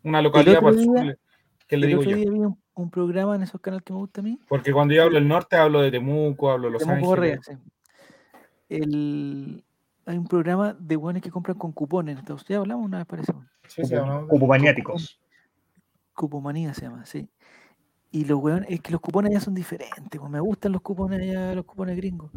una 0.03 0.21
localidad 0.21 0.61
para 0.61 0.77
el 0.77 1.19
¿Qué 1.67 1.77
le 1.77 1.87
digo 1.87 2.03
yo? 2.03 2.57
un 2.77 2.91
programa 2.91 3.37
en 3.37 3.43
esos 3.43 3.61
canales 3.61 3.85
que 3.85 3.93
me 3.93 4.01
gusta 4.01 4.21
a 4.21 4.25
mí. 4.25 4.39
Porque 4.49 4.73
cuando 4.73 4.95
yo 4.95 5.05
hablo 5.05 5.15
del 5.15 5.29
norte, 5.29 5.57
hablo 5.57 5.81
de 5.81 5.91
Temuco, 5.91 6.51
hablo 6.51 6.67
de 6.67 6.73
Los 6.73 6.83
Temuco 6.83 7.13
Ángeles. 7.13 7.41
el, 8.69 9.65
hay 10.07 10.19
un 10.19 10.27
programa 10.27 10.75
de 10.79 10.97
buenos 10.97 11.23
que 11.23 11.31
compran 11.31 11.57
con 11.57 11.73
cupones. 11.73 12.19
Entonces, 12.19 12.49
ya 12.49 12.59
hablamos 12.59 12.85
una 12.85 12.99
vez, 12.99 13.07
parece. 13.07 13.33
Sí, 13.69 13.85
sí, 13.85 13.95
Cupomaniáticos. 14.29 15.21
Cupomanía 16.15 16.75
se 16.75 16.83
llama, 16.83 17.05
sí. 17.07 17.29
Y 18.11 18.25
los 18.25 18.39
weones, 18.39 18.69
es 18.71 18.81
que 18.81 18.93
los 18.93 19.01
cupones 19.01 19.33
ya 19.33 19.41
son 19.41 19.55
diferentes. 19.55 20.21
Pues, 20.21 20.31
me 20.31 20.39
gustan 20.39 20.73
los 20.73 20.83
cupones 20.83 21.21
allá, 21.21 21.55
los 21.55 21.65
cupones 21.65 21.97
gringos. 21.97 22.31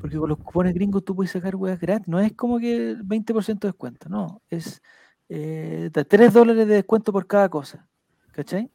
Porque 0.00 0.16
con 0.16 0.28
los 0.28 0.38
cupones 0.38 0.74
gringos 0.74 1.04
tú 1.04 1.14
puedes 1.14 1.30
sacar 1.30 1.54
weas 1.54 1.78
gratis. 1.78 2.08
No 2.08 2.18
es 2.18 2.32
como 2.32 2.58
que 2.58 2.96
20% 2.96 3.60
de 3.60 3.68
descuento, 3.68 4.08
no. 4.08 4.42
Es 4.48 4.82
eh, 5.28 5.90
3 5.92 6.32
dólares 6.32 6.66
de 6.66 6.74
descuento 6.74 7.12
por 7.12 7.26
cada 7.26 7.48
cosa. 7.48 7.88
¿Cachai? 8.32 8.70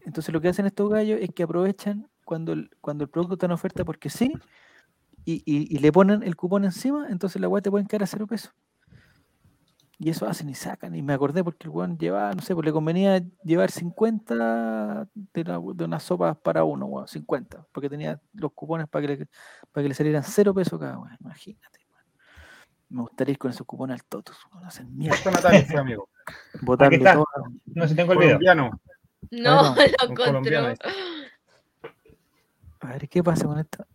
Entonces 0.00 0.32
lo 0.32 0.40
que 0.40 0.48
hacen 0.48 0.66
estos 0.66 0.90
gallos 0.90 1.18
es 1.20 1.30
que 1.30 1.42
aprovechan 1.42 2.08
cuando 2.24 2.52
el, 2.52 2.70
cuando 2.80 3.04
el 3.04 3.10
producto 3.10 3.34
está 3.34 3.46
en 3.46 3.52
oferta 3.52 3.84
porque 3.84 4.10
sí, 4.10 4.32
y, 5.24 5.42
y, 5.44 5.78
le 5.78 5.92
ponen 5.92 6.22
el 6.22 6.34
cupón 6.34 6.64
encima, 6.64 7.08
entonces 7.10 7.40
la 7.40 7.48
weá 7.48 7.60
te 7.60 7.70
pueden 7.70 7.86
quedar 7.86 8.04
a 8.04 8.06
cero 8.06 8.26
pesos. 8.26 8.52
Y 9.98 10.08
eso 10.08 10.26
hacen 10.26 10.48
y 10.48 10.54
sacan. 10.54 10.94
Y 10.94 11.02
me 11.02 11.12
acordé 11.12 11.44
porque 11.44 11.66
el 11.66 11.70
weón 11.70 11.98
llevaba, 11.98 12.32
no 12.32 12.40
sé, 12.40 12.54
pues 12.54 12.64
le 12.64 12.72
convenía 12.72 13.22
llevar 13.44 13.70
50 13.70 15.06
de, 15.34 15.44
de 15.44 15.84
unas 15.84 16.02
sopas 16.02 16.38
para 16.38 16.64
uno, 16.64 16.86
weón, 16.86 17.06
50, 17.06 17.66
porque 17.70 17.90
tenía 17.90 18.18
los 18.32 18.52
cupones 18.52 18.88
para 18.88 19.06
que 19.06 19.16
le, 19.16 19.28
para 19.70 19.84
que 19.84 19.88
le 19.90 19.94
salieran 19.94 20.22
cero 20.22 20.54
pesos 20.54 20.80
cada 20.80 20.98
weón. 20.98 21.16
Imagínate. 21.20 21.79
Me 22.90 23.02
gustaría 23.02 23.32
ir 23.32 23.38
con 23.38 23.50
esos 23.50 23.66
cupones 23.66 23.94
al 23.94 24.04
Totus, 24.04 24.36
weón. 24.52 24.66
Hacen 24.66 24.96
mierda. 24.96 25.16
Amigo. 25.78 26.08
Todo. 26.66 27.26
No 27.66 27.88
sé, 27.88 27.94
tengo 27.94 28.12
el 28.12 28.18
video. 28.18 28.54
No, 28.54 28.70
no 29.30 29.74
lo 29.74 30.10
encontró. 30.10 30.74
A 32.80 32.86
ver, 32.86 33.08
¿qué 33.08 33.22
pasa 33.22 33.44
con 33.44 33.58
esto? 33.58 33.86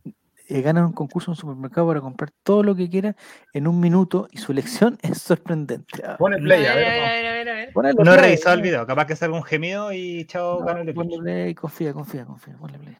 Eh, 0.48 0.62
ganan 0.62 0.86
un 0.86 0.94
concurso 0.94 1.32
en 1.32 1.34
un 1.34 1.38
supermercado 1.38 1.88
para 1.88 2.02
comprar 2.02 2.30
todo 2.44 2.62
lo 2.62 2.76
que 2.76 2.88
quiera 2.88 3.16
en 3.52 3.68
un 3.68 3.80
minuto 3.80 4.28
y 4.32 4.38
su 4.38 4.52
elección 4.52 4.98
es 5.02 5.18
sorprendente. 5.22 6.04
Ah, 6.06 6.18
Pone 6.18 6.38
play, 6.38 6.66
a 6.66 6.76
ver. 6.76 7.50
A 7.50 7.82
ver, 7.82 7.96
no 7.96 8.14
he 8.14 8.18
revisado 8.18 8.56
el 8.56 8.62
video, 8.62 8.86
capaz 8.86 9.08
que 9.08 9.16
salga 9.16 9.36
un 9.36 9.44
gemido 9.44 9.92
y 9.92 10.26
chao, 10.26 10.60
no, 10.60 10.94
Ponle 10.94 11.18
play, 11.18 11.56
confía, 11.56 11.94
confía, 11.94 12.26
confía, 12.26 12.56
ponle 12.58 12.78
play. 12.78 12.98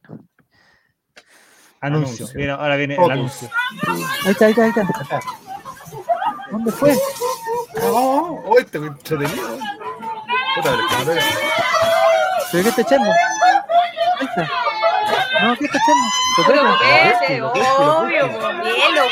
Anuncio. 1.80 2.26
Mira, 2.34 2.56
ahora 2.56 2.76
viene 2.76 2.96
el 2.96 3.10
anuncio. 3.10 3.48
Ahí 4.24 4.32
está, 4.32 4.46
ahí 4.46 4.50
está, 4.50 4.64
ahí 4.64 4.70
está. 4.70 5.20
¿Dónde 6.50 6.72
fue? 6.72 6.96
No, 7.80 8.42
hoy 8.44 8.64
te 8.64 8.78
entretenido. 8.78 9.58
Puta, 10.56 10.76
¿Pero 12.52 12.62
qué 12.62 12.68
está 12.68 12.82
echando? 12.82 13.10
Ahí 13.10 14.26
está. 14.26 14.48
No, 15.42 15.56
¿qué 15.56 15.64
está 15.64 15.78
echando? 15.78 16.06
Pero 16.46 16.62
ese, 17.22 17.42
obvio, 17.42 18.28
hielo, 18.64 19.02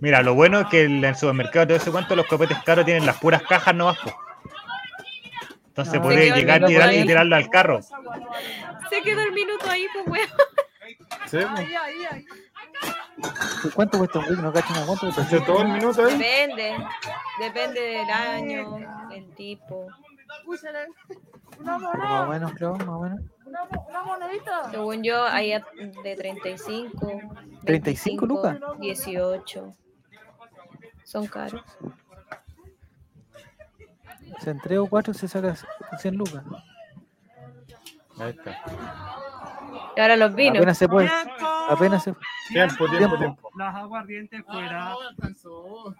Mira, 0.00 0.22
lo 0.22 0.34
bueno 0.34 0.60
es 0.60 0.66
que 0.66 0.82
en 0.84 1.04
el 1.04 1.14
supermercado 1.14 1.68
todo 1.68 1.76
ese 1.76 1.90
cuánto 1.90 2.16
los 2.16 2.26
copetes 2.26 2.58
caros 2.64 2.84
tienen 2.84 3.06
las 3.06 3.18
puras 3.18 3.42
cajas 3.42 3.74
no 3.74 3.86
bajo. 3.86 4.12
Entonces 5.68 5.94
no, 5.94 6.02
puede 6.02 6.32
llegar 6.32 6.62
y 6.92 7.06
tirarlo 7.06 7.36
al 7.36 7.48
carro. 7.48 7.80
Se 8.90 9.00
quedó 9.02 9.22
el 9.22 9.32
minuto 9.32 9.70
ahí, 9.70 9.86
pues 9.94 10.06
weón. 10.06 10.28
Sí, 11.26 11.38
ahí, 11.38 11.74
ahí, 11.74 12.04
ahí. 12.10 12.26
¿Cuánto 13.74 13.98
cuesta 13.98 14.18
un 14.18 14.24
wiki? 14.28 14.42
No 14.42 14.52
cachan 14.52 14.86
cuánto 14.86 15.12
cuesta. 15.12 15.44
todo 15.44 15.62
el 15.62 15.68
minuto 15.68 16.04
ahí? 16.04 16.16
Depende. 16.16 16.76
Depende 17.40 17.80
del 17.80 18.10
año, 18.10 19.08
el 19.12 19.34
tipo. 19.34 19.88
Más 21.60 22.26
o 22.26 22.26
menos, 22.26 22.52
creo, 22.54 22.74
más 22.76 22.88
o 22.88 23.00
menos. 23.00 23.20
Una, 23.44 24.02
monedita. 24.02 24.70
Según 24.70 25.02
yo, 25.02 25.24
hay 25.24 25.52
de 26.02 26.16
35. 26.16 27.06
¿35 27.64 28.26
lucas? 28.26 28.58
18. 28.80 29.76
Son 31.04 31.26
caros. 31.26 31.62
Se 34.40 34.50
en 34.50 34.60
3 34.60 34.78
o 34.78 34.86
4 34.86 35.14
se 35.14 35.28
saca 35.28 35.54
100 35.98 36.16
lucas. 36.16 36.42
Ahí 38.18 38.30
está. 38.30 39.31
Y 39.96 40.00
ahora 40.00 40.16
los 40.16 40.34
vinos. 40.34 40.58
Apenas 40.58 40.78
se 40.78 40.88
puede. 40.88 41.10
Apenas 41.68 42.02
se 42.02 42.14
Tiempo, 42.48 42.88
tiempo, 42.88 43.16
tiempo. 43.16 43.50
Las 43.56 43.74
aguardientes 43.74 44.42
fuera. 44.44 44.94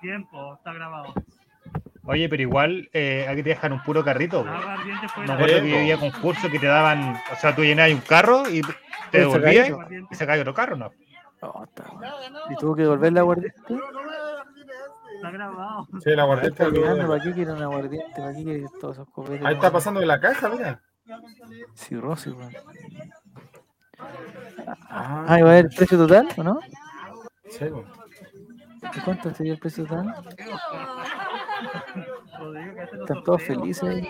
Tiempo, 0.00 0.54
está 0.54 0.72
grabado. 0.72 1.14
Oye, 2.04 2.28
pero 2.28 2.42
igual 2.42 2.90
eh, 2.92 3.26
aquí 3.28 3.42
te 3.42 3.50
dejan 3.50 3.72
un 3.72 3.82
puro 3.82 4.04
carrito. 4.04 4.44
No 4.44 5.32
acuerdo 5.32 5.62
que 5.62 5.78
había 5.78 5.98
concursos 5.98 6.50
que 6.50 6.58
te 6.58 6.66
daban, 6.66 7.16
o 7.32 7.36
sea, 7.36 7.54
tú 7.54 7.62
llenabas 7.62 7.92
un 7.92 8.00
carro 8.00 8.48
y 8.50 8.60
te 9.10 9.20
devolvías 9.20 9.70
y 10.10 10.14
se 10.14 10.26
cae 10.26 10.40
otro 10.40 10.52
carro, 10.52 10.76
¿no? 10.76 10.90
Oh, 11.42 11.64
¿Y 12.50 12.56
tuvo 12.56 12.76
que 12.76 12.82
devolver 12.82 13.12
la 13.12 13.20
aguardiente? 13.20 13.58
Está 15.14 15.30
grabado. 15.30 15.88
Sí, 16.02 16.10
la 16.10 16.22
aguardiente. 16.22 16.64
¿Para 16.64 17.22
qué 17.22 17.32
quiere 17.32 17.52
una 17.52 17.64
aguardiente? 17.64 18.12
¿Para 18.16 18.34
qué 18.34 18.44
quiere 18.44 18.64
todos 18.80 18.96
esos 18.96 19.08
copetes? 19.10 19.44
Ahí 19.44 19.54
está 19.54 19.70
pasando 19.70 20.00
de 20.00 20.06
la 20.06 20.20
caja, 20.20 20.48
mira. 20.48 20.82
Sí, 21.74 21.96
Rosy, 21.96 22.30
weón. 22.30 22.52
Ah, 24.88 25.36
¿y 25.38 25.42
va 25.42 25.50
a 25.50 25.52
haber 25.52 25.68
precio 25.68 25.98
total 25.98 26.28
o 26.36 26.42
no? 26.42 26.60
Sí. 27.50 27.66
¿Y 28.94 29.00
cuánto 29.00 29.34
sería 29.34 29.52
el 29.52 29.58
precio 29.58 29.84
total? 29.84 30.14
Están 33.00 33.24
todos 33.24 33.42
felices. 33.42 34.06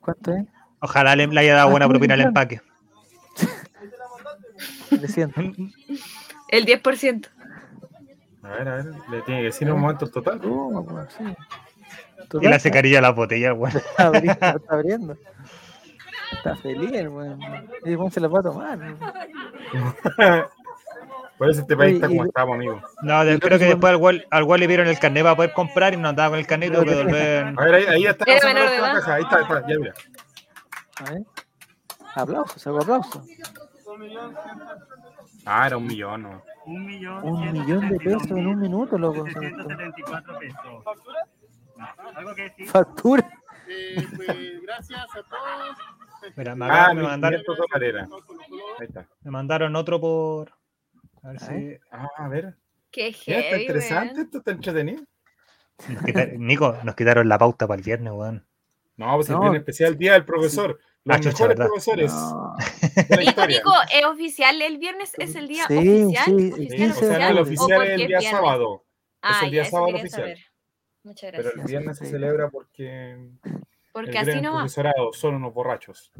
¿Cuánto 0.00 0.32
es? 0.32 0.46
Ojalá 0.80 1.14
le, 1.16 1.24
haya 1.38 1.54
dado 1.54 1.70
buena 1.70 1.88
propina 1.88 2.14
al 2.14 2.22
empaque. 2.22 2.60
El 4.90 6.66
10%. 6.66 7.28
A 8.42 8.48
ver, 8.48 8.68
a 8.68 8.76
ver, 8.76 8.86
le 9.10 9.22
tiene 9.22 9.40
que 9.40 9.46
decir 9.46 9.68
en 9.68 9.74
un 9.74 9.80
momento 9.80 10.04
el 10.06 10.10
total. 10.10 10.44
Uh, 10.44 11.06
sí. 11.16 11.24
Y 12.40 12.48
le 12.48 12.54
hace 12.54 12.70
carilla 12.70 12.98
a 12.98 13.02
la 13.02 13.10
botella, 13.10 13.54
weón. 13.54 13.76
Está 13.76 14.06
abriendo, 14.06 14.32
está 14.32 14.74
abriendo. 14.74 15.16
Está 16.32 16.56
feliz, 16.56 17.08
weón. 17.08 17.38
Y 17.84 17.94
cómo 17.96 18.10
se 18.10 18.20
la 18.20 18.28
va 18.28 18.40
a 18.40 18.42
tomar. 18.42 18.78
Por 21.38 21.48
eso 21.48 21.62
este 21.62 21.74
país 21.74 21.94
está 21.94 22.06
como 22.08 22.24
estamos, 22.26 22.54
amigo. 22.54 22.82
No, 23.02 23.22
creo 23.40 23.58
que 23.58 23.64
después 23.64 23.94
al 24.30 24.44
cual, 24.44 24.60
le 24.60 24.66
vieron 24.66 24.86
el 24.86 24.98
carnet 24.98 25.22
para 25.22 25.36
poder 25.36 25.54
comprar 25.54 25.94
y 25.94 25.96
no 25.96 26.10
andaba 26.10 26.30
con 26.30 26.38
el 26.38 26.46
carnet 26.46 26.70
tuvo 26.70 26.84
que 26.84 26.94
volver. 26.94 27.54
A 27.56 27.64
ver, 27.64 27.74
ahí, 27.74 27.84
ahí 27.86 28.04
está 28.04 28.26
pasando 28.26 28.60
la 28.60 28.92
caja. 28.92 29.14
Ahí 29.14 29.22
está, 29.22 29.36
ahí 29.36 29.42
está, 29.42 29.66
ya 29.66 29.78
mira. 29.78 29.94
A 30.96 31.10
ver. 31.10 31.22
Aplausos, 32.14 32.66
hago 32.66 32.82
aplausos. 32.82 33.22
Ah, 35.46 35.66
era 35.66 35.76
un 35.78 35.86
millón, 35.86 36.22
¿no? 36.24 36.42
Un 36.66 36.86
millón. 36.86 37.24
Un 37.24 37.52
millón 37.52 37.88
de 37.88 37.98
pesos 37.98 38.30
en 38.30 38.46
un 38.46 38.58
minuto, 38.58 38.98
loco. 38.98 39.24
174 39.26 40.38
pesos. 40.38 40.58
¿Algo 42.14 42.34
que 42.34 42.42
decir? 42.42 42.68
Factura. 42.68 43.26
Eh, 43.66 44.06
pues, 44.16 44.62
gracias 44.62 45.00
a 45.00 45.22
todos. 45.22 45.76
Mira, 46.36 46.54
me, 46.54 46.66
ah, 46.66 46.92
me 46.94 47.02
mandaron. 47.02 47.42
Ahí 48.78 48.86
está. 48.86 49.08
Me 49.22 49.30
mandaron 49.30 49.76
otro 49.76 50.00
por. 50.00 50.52
A 51.22 51.28
ver 51.28 51.40
si. 51.40 51.78
Ah, 51.90 52.08
a 52.16 52.28
ver. 52.28 52.56
Qué 52.90 53.12
heavy, 53.12 53.44
Está 53.44 53.58
interesante, 53.58 54.20
esto 54.22 54.38
está 54.38 54.50
entretenido. 54.50 55.04
Nico, 56.38 56.76
nos 56.82 56.94
quitaron 56.94 57.28
la 57.28 57.38
pauta 57.38 57.66
para 57.66 57.78
el 57.78 57.84
viernes, 57.84 58.12
weón. 58.12 58.46
No, 58.96 59.16
pues 59.16 59.30
el 59.30 59.38
viernes 59.38 59.60
especial 59.60 59.96
día 59.96 60.14
del 60.14 60.24
profesor. 60.24 60.78
Los 61.04 61.16
ah, 61.16 61.20
mejores 61.20 61.56
profesores. 61.56 62.12
No. 62.12 62.56
Nico, 63.18 63.46
Nico, 63.46 63.72
¿es 63.94 64.04
oficial 64.04 64.60
el 64.60 64.78
viernes? 64.78 65.12
¿Es 65.16 65.34
el 65.34 65.48
día 65.48 65.64
sí, 65.66 65.78
oficial? 65.78 66.24
Sí, 66.26 66.52
¿Oficial, 66.52 66.78
sí, 66.78 66.90
oficial? 66.90 67.30
el 67.30 67.38
oficial 67.38 67.82
es 67.82 68.00
el 68.00 68.06
día 68.06 68.20
sábado. 68.20 68.84
Ah, 69.22 69.36
es 69.36 69.42
el 69.44 69.50
día 69.50 69.62
ya, 69.62 69.70
sábado 69.70 69.96
oficial. 69.96 70.10
Saber. 70.10 70.38
Muchas 71.02 71.32
gracias. 71.32 71.52
Pero 71.54 71.62
el 71.62 71.68
viernes 71.68 71.98
se 71.98 72.06
celebra 72.06 72.50
porque. 72.50 73.30
Porque 73.92 74.18
así 74.18 74.40
no 74.40 74.52
va. 74.52 74.60
profesorado 74.60 75.12
son 75.12 75.34
unos 75.36 75.52
borrachos. 75.52 76.12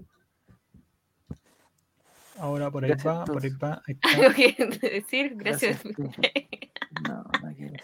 Ahora 2.38 2.70
por 2.70 2.84
ahí 2.84 2.92
va, 3.04 3.24
por 3.24 3.42
ahí 3.42 3.50
va. 3.50 3.82
Ahí 3.86 3.98
¿Algo 4.16 4.34
que 4.34 4.88
decir? 4.90 5.34
Gracias. 5.36 5.84
no, 7.08 7.24
no 7.42 7.54
quiero 7.54 7.74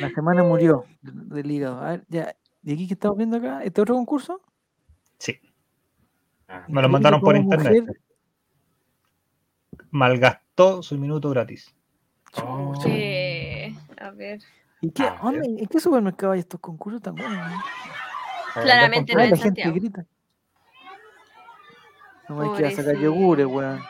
La 0.00 0.10
semana 0.10 0.42
murió 0.42 0.84
del 1.00 1.50
hígado. 1.50 1.80
A 1.80 1.90
ver, 1.92 2.04
ya. 2.08 2.36
¿Y 2.62 2.74
aquí 2.74 2.86
que 2.86 2.94
estamos 2.94 3.16
viendo 3.16 3.36
acá? 3.38 3.62
¿Este 3.64 3.80
otro 3.80 3.94
concurso? 3.94 4.42
Sí. 5.18 5.40
Ah. 6.48 6.64
Me 6.68 6.82
lo 6.82 6.88
mandaron 6.88 7.20
por 7.20 7.36
internet. 7.36 7.86
Malgastó 9.90 10.82
su 10.82 10.98
minuto 10.98 11.30
gratis. 11.30 11.74
Oh. 12.42 12.74
Sí. 12.82 13.74
A 13.98 14.10
ver. 14.10 14.40
¿Y 14.82 14.90
qué, 14.90 15.04
ah, 15.04 15.32
¿En 15.32 15.66
qué 15.66 15.80
supermercado 15.80 16.32
hay 16.32 16.40
estos 16.40 16.60
concursos 16.60 17.00
tan 17.00 17.14
buenos? 17.14 17.52
Claramente 18.62 19.14
no 19.14 19.20
en 19.20 19.30
la 19.30 19.36
gente 19.36 19.70
grita. 19.70 20.04
No 22.28 22.42
hay 22.42 22.62
que 22.62 22.76
sacar 22.76 22.96
yogures, 22.96 23.46
weón. 23.46 23.80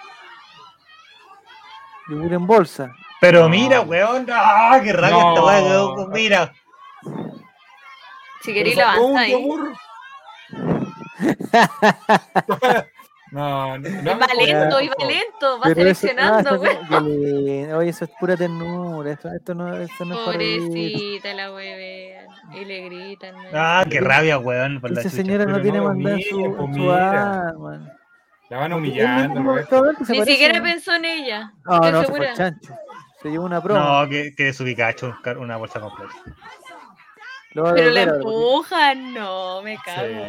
Yogur 2.08 2.32
en 2.32 2.46
bolsa. 2.46 2.94
Pero 3.20 3.48
mira, 3.48 3.80
weón, 3.80 4.26
¡ah! 4.30 4.78
¡Qué 4.82 4.92
rabia 4.92 5.16
esta 5.16 5.42
weón! 5.42 6.10
Mira. 6.10 6.52
Si 8.42 8.52
queréis 8.52 8.76
lo 8.76 8.82
avanza 8.84 9.20
ahí. 9.20 9.48
No, 13.32 13.76
no, 13.78 13.88
no. 13.88 14.12
Iba 14.12 14.26
lento, 14.38 14.80
iba 14.80 14.94
lento, 15.00 15.58
va 15.58 15.74
seleccionando, 15.74 16.58
güey. 16.58 17.72
Oye, 17.72 17.90
eso 17.90 18.04
es 18.04 18.10
pura 18.20 18.36
ternura. 18.36 19.12
Esto, 19.12 19.28
esto 19.32 19.54
no, 19.54 19.76
esto 19.76 20.04
no 20.04 20.24
Pobrecita 20.24 21.34
la 21.34 21.52
weón. 21.52 22.26
Y 22.54 22.64
le 22.64 22.80
gritan. 22.88 23.34
Ah, 23.52 23.84
qué 23.90 24.00
rabia, 24.00 24.38
weón. 24.38 24.80
Esa 24.96 25.10
señora 25.10 25.44
no 25.44 25.60
tiene 25.60 25.80
mandar 25.80 26.20
su, 26.22 26.70
su 26.74 26.90
arma. 26.90 27.98
La 28.48 28.58
van 28.58 28.72
humillando. 28.72 29.56
Ni 30.08 30.24
siquiera 30.24 30.62
pensó 30.62 30.94
en 30.94 31.04
ella. 31.04 31.52
No, 31.64 31.80
no, 31.90 32.00
se 32.02 32.06
fue 32.06 32.32
chancho. 32.34 32.74
Se 33.20 33.30
llevó 33.30 33.44
una 33.44 33.60
prueba. 33.60 34.04
No, 34.04 34.08
que, 34.08 34.34
que 34.36 34.44
desubicado, 34.44 34.90
hecho 34.90 35.16
una 35.40 35.56
bolsa 35.56 35.80
completa. 35.80 36.14
Pero 37.52 37.90
la 37.90 38.02
empujan, 38.02 39.14
no, 39.14 39.62
me 39.62 39.76
cago. 39.78 40.26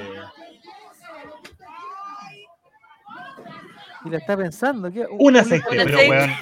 Y 4.05 4.09
la 4.09 4.17
está 4.17 4.37
pensando. 4.37 4.91
¿qué? 4.91 5.07
Un 5.09 5.37
aceite, 5.37 5.65
pero 5.69 5.97
weón. 5.97 6.29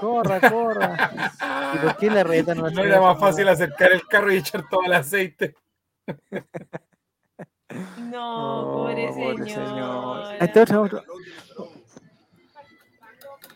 corra, 0.00 0.40
corra. 0.40 1.12
¿Y 1.74 1.78
por 1.78 1.96
qué 1.96 2.10
la 2.10 2.24
reta 2.24 2.54
no 2.54 2.70
No 2.70 2.82
era 2.82 3.00
más 3.00 3.18
fácil 3.18 3.48
acercar 3.48 3.92
el 3.92 4.06
carro 4.06 4.32
y 4.32 4.38
echar 4.38 4.68
todo 4.68 4.82
el 4.84 4.92
aceite. 4.92 5.54
No, 7.98 8.68
pobre, 8.72 9.12
señor. 9.12 10.34
Este 10.40 10.60
otro, 10.60 10.82
otro. 10.82 11.04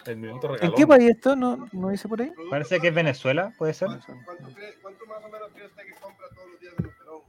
El 0.06 0.16
minuto 0.18 0.56
¿En 0.60 0.72
qué 0.72 0.86
país 0.86 1.10
esto? 1.10 1.34
¿No, 1.34 1.68
¿No 1.72 1.88
dice 1.88 2.08
por 2.08 2.20
ahí? 2.20 2.30
Parece 2.50 2.78
que 2.78 2.88
es 2.88 2.94
Venezuela, 2.94 3.52
puede 3.58 3.72
ser. 3.72 3.88
¿Cuánto, 3.88 5.06
más 5.06 5.24
o 5.24 5.28
menos 5.28 5.50
cree 5.52 5.66
usted 5.66 5.82
que 5.82 5.94
compra 5.94 6.26
todos 6.34 6.48
los 6.50 6.60
días 6.60 6.76
de 6.76 6.88
Perón? 6.90 7.22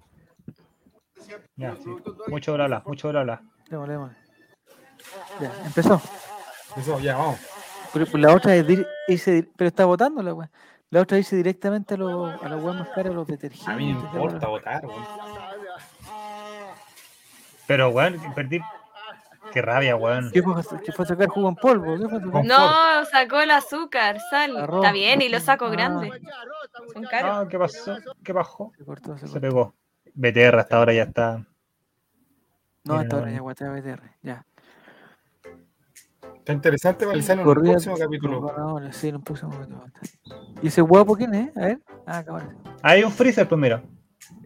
Ya, 1.55 1.75
sí. 1.75 1.89
Mucho 2.27 2.53
bla 2.53 2.67
bla, 2.67 2.83
mucho 2.85 3.09
bla 3.09 3.23
bla. 3.23 3.41
Démosle, 3.69 3.93
démosle. 3.93 4.17
Ya, 5.41 5.51
empezó. 5.65 6.01
Empezó, 6.69 6.99
ya, 6.99 7.17
vamos. 7.17 7.39
Pero 7.93 8.05
pues, 8.05 8.21
la 8.21 8.33
otra 8.33 8.55
es 8.55 8.65
irse, 9.07 9.47
pero 9.55 9.67
está 9.67 9.85
votando 9.85 10.21
la 10.21 10.33
weá. 10.33 10.51
La 10.89 11.01
otra 11.01 11.17
dice 11.17 11.35
directamente 11.35 11.95
a, 11.95 11.97
los, 11.97 12.41
a 12.41 12.49
la 12.49 12.57
weá 12.57 12.73
más 12.73 12.89
cara, 12.89 13.09
a 13.09 13.13
los 13.13 13.27
detergentes. 13.27 13.67
A 13.67 13.75
mí 13.75 13.93
no 13.93 13.99
importa 13.99 14.47
votar, 14.47 14.85
weón. 14.85 15.03
Pero, 17.67 17.89
weón, 17.89 18.19
perdí. 18.35 18.59
Qué 19.51 19.61
rabia, 19.61 19.95
weón. 19.95 20.31
¿Qué 20.31 20.43
fue, 20.43 20.53
¿Qué 20.83 20.91
fue 20.91 21.05
a 21.05 21.07
sacar 21.07 21.27
jugo 21.29 21.49
en 21.49 21.55
polvo? 21.55 21.97
¿Qué 21.97 22.09
fue 22.09 22.43
no, 22.43 23.05
sacó 23.05 23.39
el 23.39 23.51
azúcar, 23.51 24.19
sal. 24.29 24.57
Está 24.57 24.91
bien, 24.91 25.21
y 25.21 25.29
lo 25.29 25.39
saco 25.39 25.65
ah. 25.65 25.69
grande. 25.69 26.11
Son 26.93 27.03
caros. 27.03 27.31
Ah, 27.33 27.47
¿qué 27.49 27.57
pasó? 27.57 27.97
¿Qué 28.23 28.33
bajó? 28.33 28.73
Se, 28.77 28.83
cortó, 28.83 29.17
se, 29.17 29.27
se 29.27 29.39
pegó. 29.39 29.73
BTR 30.13 30.59
hasta 30.59 30.77
ahora 30.77 30.93
ya 30.93 31.03
está. 31.03 31.45
No, 32.85 32.95
hasta 32.95 33.17
ahora 33.17 33.31
ya 33.31 33.39
guatea 33.39 33.71
BTR, 33.71 34.01
ya. 34.21 34.45
Está 36.37 36.53
interesante 36.53 37.05
Valizano 37.05 37.41
en 37.41 37.47
el 37.47 37.53
próximo 37.55 37.97
capítulo. 37.97 38.91
sí, 38.91 39.07
en 39.07 39.15
un 39.15 39.23
próximo 39.23 39.51
capítulo. 39.51 39.83
¿Y 40.61 40.67
ese 40.67 40.81
guapo 40.81 41.15
quién 41.15 41.33
es? 41.33 41.57
A 41.57 41.61
ver. 41.61 41.81
Ah, 42.05 42.23
cabrón. 42.23 42.55
Hay 42.83 43.03
un 43.03 43.11
freezer 43.11 43.47
primero. 43.47 43.81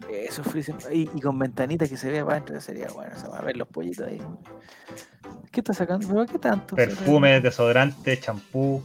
Eso, 0.09 0.41
freezer. 0.43 0.75
Y, 0.93 1.09
y 1.13 1.19
con 1.19 1.37
ventanita 1.37 1.87
que 1.87 1.97
se 1.97 2.09
vea 2.09 2.23
para 2.23 2.37
adentro 2.37 2.61
sería 2.61 2.87
bueno. 2.93 3.11
O 3.15 3.19
sea, 3.19 3.29
a 3.37 3.41
ver 3.41 3.57
los 3.57 3.67
pollitos 3.67 4.07
ahí. 4.07 4.21
¿Qué 5.51 5.59
está 5.59 5.73
sacando? 5.73 6.07
¿Pero 6.07 6.25
qué 6.25 6.39
tanto? 6.39 6.77
Perfume, 6.77 7.41
desodorante, 7.41 8.17
champú. 8.17 8.81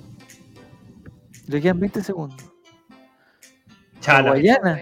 Le 1.47 1.61
quedan 1.61 1.79
20 1.79 2.03
segundos. 2.03 2.45
Chala. 4.01 4.31
Guayana. 4.31 4.81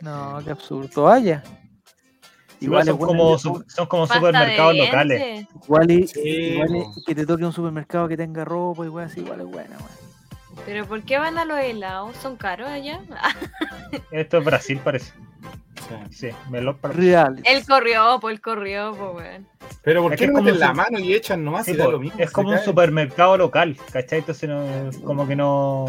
No, 0.00 0.38
qué 0.44 0.50
absurdo. 0.50 0.88
Toalla. 0.88 1.42
Igual 2.60 2.84
son, 2.84 2.98
como, 2.98 3.38
son 3.38 3.86
como 3.88 4.06
supermercados 4.06 4.76
locales. 4.76 5.46
Igual, 5.64 5.90
y, 5.90 6.10
igual 6.24 6.84
que 7.06 7.14
te 7.14 7.26
toque 7.26 7.44
un 7.44 7.52
supermercado 7.52 8.06
que 8.06 8.16
tenga 8.16 8.44
ropa, 8.44 8.84
igual 8.84 9.06
así, 9.06 9.20
igual 9.20 9.40
es 9.40 9.46
buena, 9.46 9.76
¿Pero 10.66 10.86
por 10.86 11.02
qué 11.02 11.18
van 11.18 11.38
a 11.38 11.44
los 11.44 11.58
helados? 11.58 12.16
¿Son 12.16 12.36
caros 12.36 12.68
allá? 12.68 13.00
Esto 14.10 14.38
es 14.38 14.44
Brasil, 14.44 14.80
parece. 14.84 15.12
Sí, 16.10 16.28
me 16.50 16.60
lo 16.60 16.78
Real. 16.82 17.40
Pues 17.42 17.56
él 17.56 18.40
corrió, 18.40 18.94
pues 18.96 19.14
weón. 19.14 19.46
Pero 19.82 20.02
¿por 20.02 20.14
qué 20.14 20.26
no 20.26 20.42
meten 20.42 20.60
la 20.60 20.72
mano 20.74 20.98
y 20.98 21.14
echan 21.14 21.44
nomás 21.44 21.66
y 21.68 21.74
da 21.74 21.88
lo 21.88 21.98
mismo? 21.98 22.20
Es 22.20 22.30
como 22.30 22.50
un 22.50 22.58
supermercado 22.58 23.36
local, 23.36 23.76
¿cachai? 23.92 24.20
Entonces 24.20 24.48
no, 24.48 24.90
como 25.04 25.26
que 25.26 25.34
no 25.34 25.86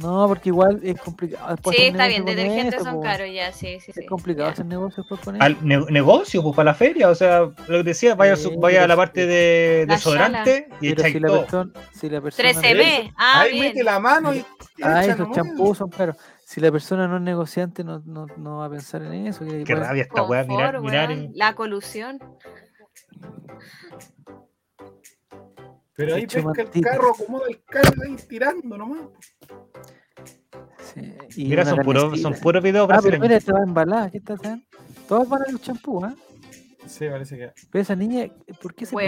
no, 0.00 0.26
porque 0.28 0.48
igual 0.48 0.80
es 0.82 1.00
complicado. 1.00 1.56
Sí, 1.70 1.82
está 1.82 2.06
bien, 2.06 2.24
detergentes 2.24 2.82
son 2.82 3.02
caros 3.02 3.28
ya, 3.32 3.52
sí, 3.52 3.78
sí. 3.80 3.92
Es 3.94 4.06
complicado 4.08 4.48
hacer 4.48 4.64
negocios 4.64 5.06
por 5.06 5.20
poner. 5.20 5.42
Al 5.42 5.56
negocio, 5.62 6.42
pues 6.42 6.56
para 6.56 6.70
la 6.70 6.74
feria, 6.74 7.08
o 7.08 7.14
sea, 7.14 7.40
lo 7.40 7.78
que 7.78 7.82
decía, 7.82 8.14
vaya, 8.14 8.34
vaya 8.58 8.84
a 8.84 8.86
la 8.86 8.96
parte 8.96 9.26
de 9.26 9.86
desodorante 9.86 10.68
y 10.80 10.92
echáis 10.92 11.14
si 11.14 11.20
todo. 11.20 11.40
Persona, 11.40 11.72
si 11.92 12.08
la 12.08 12.20
persona 12.20 12.50
13B, 12.50 13.12
ah, 13.16 13.40
Ahí 13.40 13.60
mete 13.60 13.84
la 13.84 14.00
mano 14.00 14.34
y. 14.34 14.44
Ah, 14.82 15.04
esos 15.04 15.30
champús 15.32 15.78
son 15.78 15.90
caros. 15.90 16.16
Si 16.44 16.60
la 16.60 16.72
persona 16.72 17.06
no 17.06 17.16
es 17.16 17.22
negociante, 17.22 17.84
no, 17.84 18.02
no, 18.06 18.26
no 18.36 18.58
va 18.58 18.66
a 18.66 18.70
pensar 18.70 19.02
en 19.02 19.26
eso. 19.26 19.44
Qué 19.64 19.74
rabia 19.74 20.02
esta 20.04 20.22
weá, 20.22 20.44
mirar, 20.44 20.80
mirar. 20.80 21.16
La 21.34 21.54
colusión. 21.54 22.18
Pero 25.94 26.14
ahí 26.14 26.26
pesca 26.26 26.62
el 26.62 26.82
carro, 26.82 27.10
acomoda 27.10 27.44
el 27.48 27.62
carro 27.64 28.02
ahí 28.02 28.16
tirando 28.26 28.78
nomás. 28.78 29.00
Sí, 31.28 31.44
mira, 31.44 31.64
son 31.64 31.78
puros 31.78 32.20
son 32.20 32.34
puro 32.34 32.60
videos 32.60 32.88
ah, 32.90 33.00
pero 33.02 33.18
mira, 33.20 33.38
va 33.38 33.62
embalada, 33.62 34.10
¿qué 34.10 34.18
está 34.18 34.34
haciendo? 34.34 34.64
Todos 35.08 35.28
van 35.28 35.42
a 35.42 35.52
los 35.52 35.60
champús, 35.60 36.04
¿ah? 36.04 36.14
Sí, 36.86 37.06
parece 37.08 37.36
que. 37.36 37.52
Pero 37.70 37.82
esa 37.82 37.94
niña, 37.94 38.28
¿por 38.60 38.74
qué 38.74 38.86
se 38.86 38.92
¿Por 38.92 39.02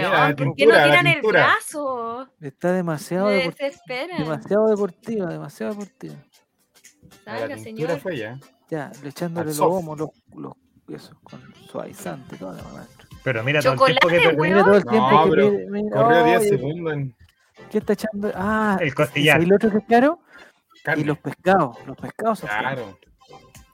qué 0.55 0.65
no 0.65 0.73
tiran 0.73 1.07
el 1.07 1.21
brazo? 1.21 2.29
Está 2.39 2.71
demasiado, 2.71 3.27
demasiado 3.27 4.67
deportiva, 4.69 5.27
demasiado 5.29 5.73
deportiva. 5.73 6.15
Salga, 7.25 7.57
señor. 7.57 7.99
fue 7.99 8.17
ya. 8.17 8.39
Ya, 8.69 8.91
le 9.03 9.09
echándole 9.09 9.47
los 9.47 9.59
gomos, 9.59 9.99
los, 9.99 10.09
los, 10.35 10.53
eso, 10.89 11.15
con 11.23 11.41
suavizante, 11.69 12.37
toda 12.37 12.53
la 12.55 12.63
mamá. 12.63 12.87
Pero 13.23 13.43
mira 13.43 13.61
todo 13.61 13.73
el 13.73 13.97
tiempo 13.97 14.07
que 14.07 14.19
te 14.19 14.37
Mira 14.37 14.63
todo 14.63 14.75
el 14.75 14.83
tiempo 14.83 15.11
no, 15.11 15.23
que 15.23 15.31
pide, 15.31 15.69
mira, 15.69 15.95
corrió 15.95 16.23
10 16.23 16.49
segundos. 16.49 16.93
En... 16.93 17.15
¿Qué 17.69 17.77
está 17.77 17.93
echando? 17.93 18.31
Ah, 18.35 18.77
el 18.81 18.93
costillar. 18.93 19.41
¿Y 19.41 19.45
el 19.45 19.53
otro 19.53 19.71
que 19.71 19.77
es 19.77 19.83
caro? 19.87 20.19
Y 20.97 21.03
los 21.03 21.17
pescados, 21.19 21.77
los 21.85 21.97
pescados. 21.97 22.41
Claro. 22.41 22.97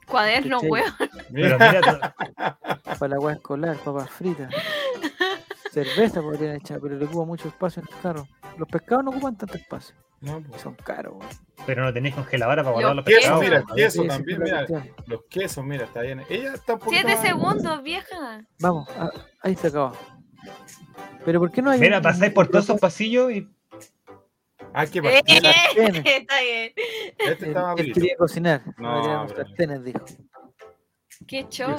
Cuaderno, 0.06 0.60
weón. 0.60 0.92
Pero 1.32 1.58
mira 1.58 2.14
Para 2.98 3.08
la 3.08 3.16
agua 3.16 3.32
escolar, 3.32 3.76
papas 3.78 4.10
fritas. 4.10 4.52
Cerveza 5.70 6.20
podrían 6.20 6.56
echar, 6.56 6.80
pero 6.80 6.96
le 6.96 7.04
ocupa 7.04 7.24
mucho 7.24 7.48
espacio 7.48 7.82
en 7.82 7.88
el 7.88 8.02
carro. 8.02 8.28
Los 8.58 8.68
pescados 8.68 9.04
no 9.04 9.10
ocupan 9.10 9.36
tanto 9.36 9.56
espacio. 9.56 9.94
No, 10.20 10.40
pues. 10.42 10.60
Son 10.60 10.74
caros, 10.74 11.14
weón. 11.16 11.30
Pero 11.64 11.84
no 11.84 11.92
tenéis 11.92 12.14
congeladora 12.14 12.62
para 12.62 12.72
guardar 12.72 12.96
los, 12.96 13.04
los 13.06 13.14
pescados. 13.14 13.40
Mira, 13.40 13.64
queso 13.74 14.04
también, 14.04 14.42
mira. 14.42 14.66
Los 15.06 15.22
quesos, 15.30 15.64
mira, 15.64 15.84
está 15.84 16.02
bien. 16.02 16.22
Ella 16.28 16.54
está 16.54 16.74
un 16.74 16.80
Siete 16.88 17.16
segundos, 17.16 17.82
vieja. 17.82 18.44
Vamos, 18.58 18.88
ah, 18.98 19.10
ahí 19.42 19.54
se 19.54 19.68
acaba. 19.68 19.92
Pero 21.24 21.38
¿por 21.38 21.50
qué 21.50 21.62
no 21.62 21.70
hay. 21.70 21.80
Mira, 21.80 22.02
pasáis 22.02 22.32
por 22.32 22.48
todos 22.48 22.64
esos 22.64 22.80
pasillos 22.80 23.30
y 23.32 23.48
Ah, 24.72 24.86
qué 24.86 24.98
eh, 24.98 25.22
Está 25.26 26.40
bien. 26.40 26.72
Este 27.18 27.46
estaba 27.48 27.74
quería 27.74 28.16
cocinar. 28.16 28.62
No, 28.78 29.28
sartenes, 29.28 29.84
dijo. 29.84 30.04
Qué 31.26 31.46
show. 31.48 31.76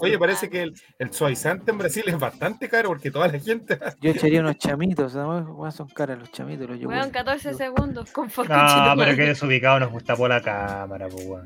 Oye, 0.00 0.18
parece 0.18 0.50
que 0.50 0.62
el, 0.62 0.74
el, 0.98 1.12
suavizante 1.12 1.70
en 1.70 1.78
Brasil 1.78 2.04
es 2.06 2.18
bastante 2.18 2.68
caro 2.68 2.90
porque 2.90 3.10
toda 3.10 3.26
la 3.28 3.38
gente. 3.38 3.78
Yo 4.00 4.10
echaría 4.10 4.40
unos 4.40 4.58
chamitos, 4.58 5.14
¿no? 5.14 5.70
son 5.72 5.88
caros 5.88 6.18
los 6.18 6.30
chamitos. 6.30 6.68
Los 6.68 6.84
Weón, 6.84 7.10
14 7.10 7.54
segundos. 7.54 8.12
Con 8.12 8.28
no, 8.28 8.94
pero 8.96 9.16
que 9.16 9.22
desubicado 9.22 9.80
nos 9.80 10.04
tapó 10.04 10.28
la 10.28 10.42
cámara, 10.42 11.08
pues, 11.08 11.26
weón. 11.26 11.44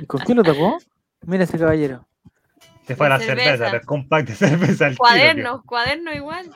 ¿Y 0.00 0.06
con 0.06 0.20
qué 0.20 0.34
lo 0.34 0.42
tapó? 0.42 0.78
Mira 1.26 1.44
ese 1.44 1.58
caballero. 1.58 2.06
Se 2.86 2.96
fue 2.96 3.06
a 3.06 3.10
la 3.10 3.18
cerveza, 3.18 3.50
cerveza 3.50 3.76
el 3.76 3.84
compact 3.84 4.28
de 4.28 4.34
cerveza. 4.36 4.90
Cuaderno, 4.96 5.62
cuaderno 5.66 6.14
igual. 6.14 6.50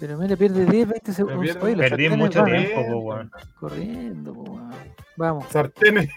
Pero 0.00 0.16
mira, 0.16 0.34
pierde 0.34 0.64
10, 0.64 0.88
20 0.88 1.12
segundos. 1.12 1.56
Perdí 1.56 2.08
mucho 2.08 2.42
tiempo, 2.42 2.80
weón. 2.80 3.30
Corriendo, 3.60 4.32
weón. 4.32 4.70
Vamos. 5.16 5.44
Sartenes. 5.50 6.08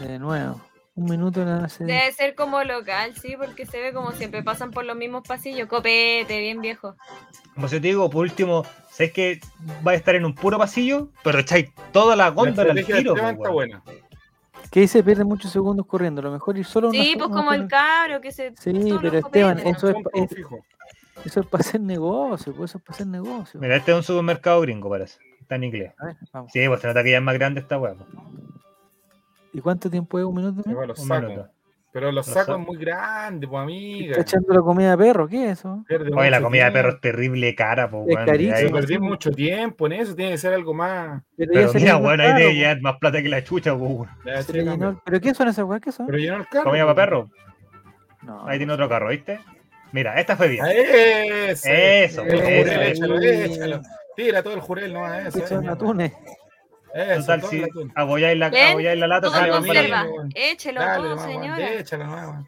De 0.00 0.18
nuevo. 0.18 0.60
Un 0.96 1.06
minuto 1.06 1.44
nada 1.44 1.68
se... 1.68 1.84
Debe 1.84 2.12
ser 2.12 2.36
como 2.36 2.62
local, 2.62 3.14
sí, 3.16 3.34
porque 3.36 3.66
se 3.66 3.80
ve 3.80 3.92
como 3.92 4.12
siempre 4.12 4.44
pasan 4.44 4.70
por 4.70 4.84
los 4.84 4.96
mismos 4.96 5.26
pasillos. 5.26 5.68
Copete, 5.68 6.38
bien 6.38 6.60
viejo. 6.60 6.94
Como 7.54 7.66
se 7.66 7.80
te 7.80 7.88
digo, 7.88 8.08
por 8.10 8.22
último, 8.22 8.64
sabes 8.90 9.12
que 9.12 9.40
va 9.84 9.92
a 9.92 9.94
estar 9.94 10.14
en 10.14 10.24
un 10.24 10.34
puro 10.34 10.56
pasillo, 10.56 11.08
pero 11.24 11.40
echáis 11.40 11.70
toda 11.92 12.14
la 12.14 12.28
góndola 12.28 12.72
al 12.72 12.84
tiro. 12.84 13.16
Está 13.16 13.50
buena. 13.50 13.82
¿Qué 14.70 14.80
dice? 14.80 15.02
Pierde 15.02 15.24
muchos 15.24 15.50
segundos 15.50 15.86
corriendo. 15.86 16.20
A 16.20 16.24
lo 16.24 16.32
mejor 16.32 16.58
ir 16.58 16.64
solo 16.64 16.90
Sí, 16.90 17.14
pues 17.16 17.30
como 17.30 17.52
el 17.52 17.66
cabro 17.66 18.20
que 18.20 18.30
se. 18.30 18.54
Sí, 18.56 18.94
pero 19.00 19.18
Esteban, 19.18 19.58
eso 19.60 19.88
es, 19.88 19.96
es, 20.14 20.30
eso 21.24 21.40
es 21.40 21.46
para 21.46 21.60
hacer 21.60 21.80
negocio, 21.80 22.54
pues 22.54 22.70
eso 22.70 22.78
es 22.78 22.84
para 22.84 22.94
hacer 22.94 23.06
negocio. 23.06 23.60
Mira, 23.60 23.76
este 23.76 23.92
es 23.92 23.96
un 23.96 24.02
supermercado 24.02 24.60
gringo, 24.60 24.90
parece. 24.90 25.18
Está 25.40 25.56
en 25.56 25.64
inglés. 25.64 25.92
Ver. 26.02 26.16
Sí, 26.52 26.66
pues 26.66 26.80
se 26.80 26.86
nota 26.86 27.02
que 27.02 27.10
ya 27.10 27.18
es 27.18 27.22
más 27.22 27.34
grande 27.34 27.60
esta 27.60 27.78
hueá. 27.78 27.94
Pues. 27.94 28.08
¿Y 29.52 29.60
cuánto 29.60 29.90
tiempo 29.90 30.18
es? 30.18 30.24
¿Un 30.24 30.34
minuto? 30.34 30.62
los 30.86 30.98
un 30.98 31.08
minuto. 31.08 31.48
Pero 31.94 32.10
los, 32.10 32.26
sacos 32.26 32.58
es 32.58 32.66
muy 32.66 32.76
grandes, 32.76 33.48
pues 33.48 33.62
amiga. 33.62 34.10
Está 34.10 34.22
echando 34.22 34.52
la 34.52 34.62
comida 34.62 34.90
de 34.90 34.98
perro, 34.98 35.28
¿qué 35.28 35.50
es 35.50 35.60
eso? 35.60 35.84
Oye, 36.16 36.28
la 36.28 36.40
comida 36.40 36.64
de 36.64 36.72
perro 36.72 36.88
es 36.88 37.00
terrible 37.00 37.54
cara, 37.54 37.88
pues, 37.88 38.08
Es 38.08 38.16
carísimo. 38.16 38.72
Perdí 38.72 38.98
mucho 38.98 39.30
tiempo 39.30 39.86
en 39.86 39.92
eso, 39.92 40.16
tiene 40.16 40.32
que 40.32 40.38
ser 40.38 40.54
algo 40.54 40.74
más. 40.74 41.22
Pero, 41.36 41.52
pero 41.52 41.72
mira, 41.74 41.94
bueno, 41.94 42.24
ahí 42.24 42.42
de 42.42 42.58
ya 42.58 42.76
más 42.80 42.96
plata 42.96 43.22
que 43.22 43.28
la 43.28 43.44
chucha, 43.44 43.78
pues. 43.78 44.10
¿Pero 44.24 45.20
qué 45.20 45.34
son 45.34 45.46
esas 45.46 45.64
weas? 45.64 45.80
¿Qué 45.80 45.92
son? 45.92 46.06
Pero 46.06 46.18
llenó 46.18 46.38
el 46.38 46.48
carro. 46.48 46.64
Comida 46.64 46.82
para 46.82 46.96
perro. 46.96 47.30
No. 48.22 48.44
Ahí 48.44 48.58
tiene 48.58 48.72
otro 48.72 48.88
carro, 48.88 49.10
¿viste? 49.10 49.38
Mira, 49.94 50.18
esta 50.18 50.36
fue 50.36 50.48
bien. 50.48 50.66
Eso, 50.66 51.68
eso, 51.68 52.24
eso, 52.24 52.80
échalo, 52.80 53.20
échalo. 53.20 53.80
Tira 54.16 54.42
todo 54.42 54.54
el 54.54 54.60
jurel, 54.60 54.92
no 54.92 55.14
eso. 55.14 55.46
Son 55.46 55.68
atunes. 55.68 56.12
Total, 57.18 57.42
si 57.44 57.62
apoyáis 57.94 58.36
la, 58.36 58.46
apoyáis 58.46 58.98
la 58.98 59.06
lata, 59.06 59.30
sale 59.30 59.52
conserva. 59.52 60.06
Échelo 60.34 60.80
todo, 60.80 61.18
señora. 61.20 61.74
Échalo, 61.74 62.06
no, 62.06 62.46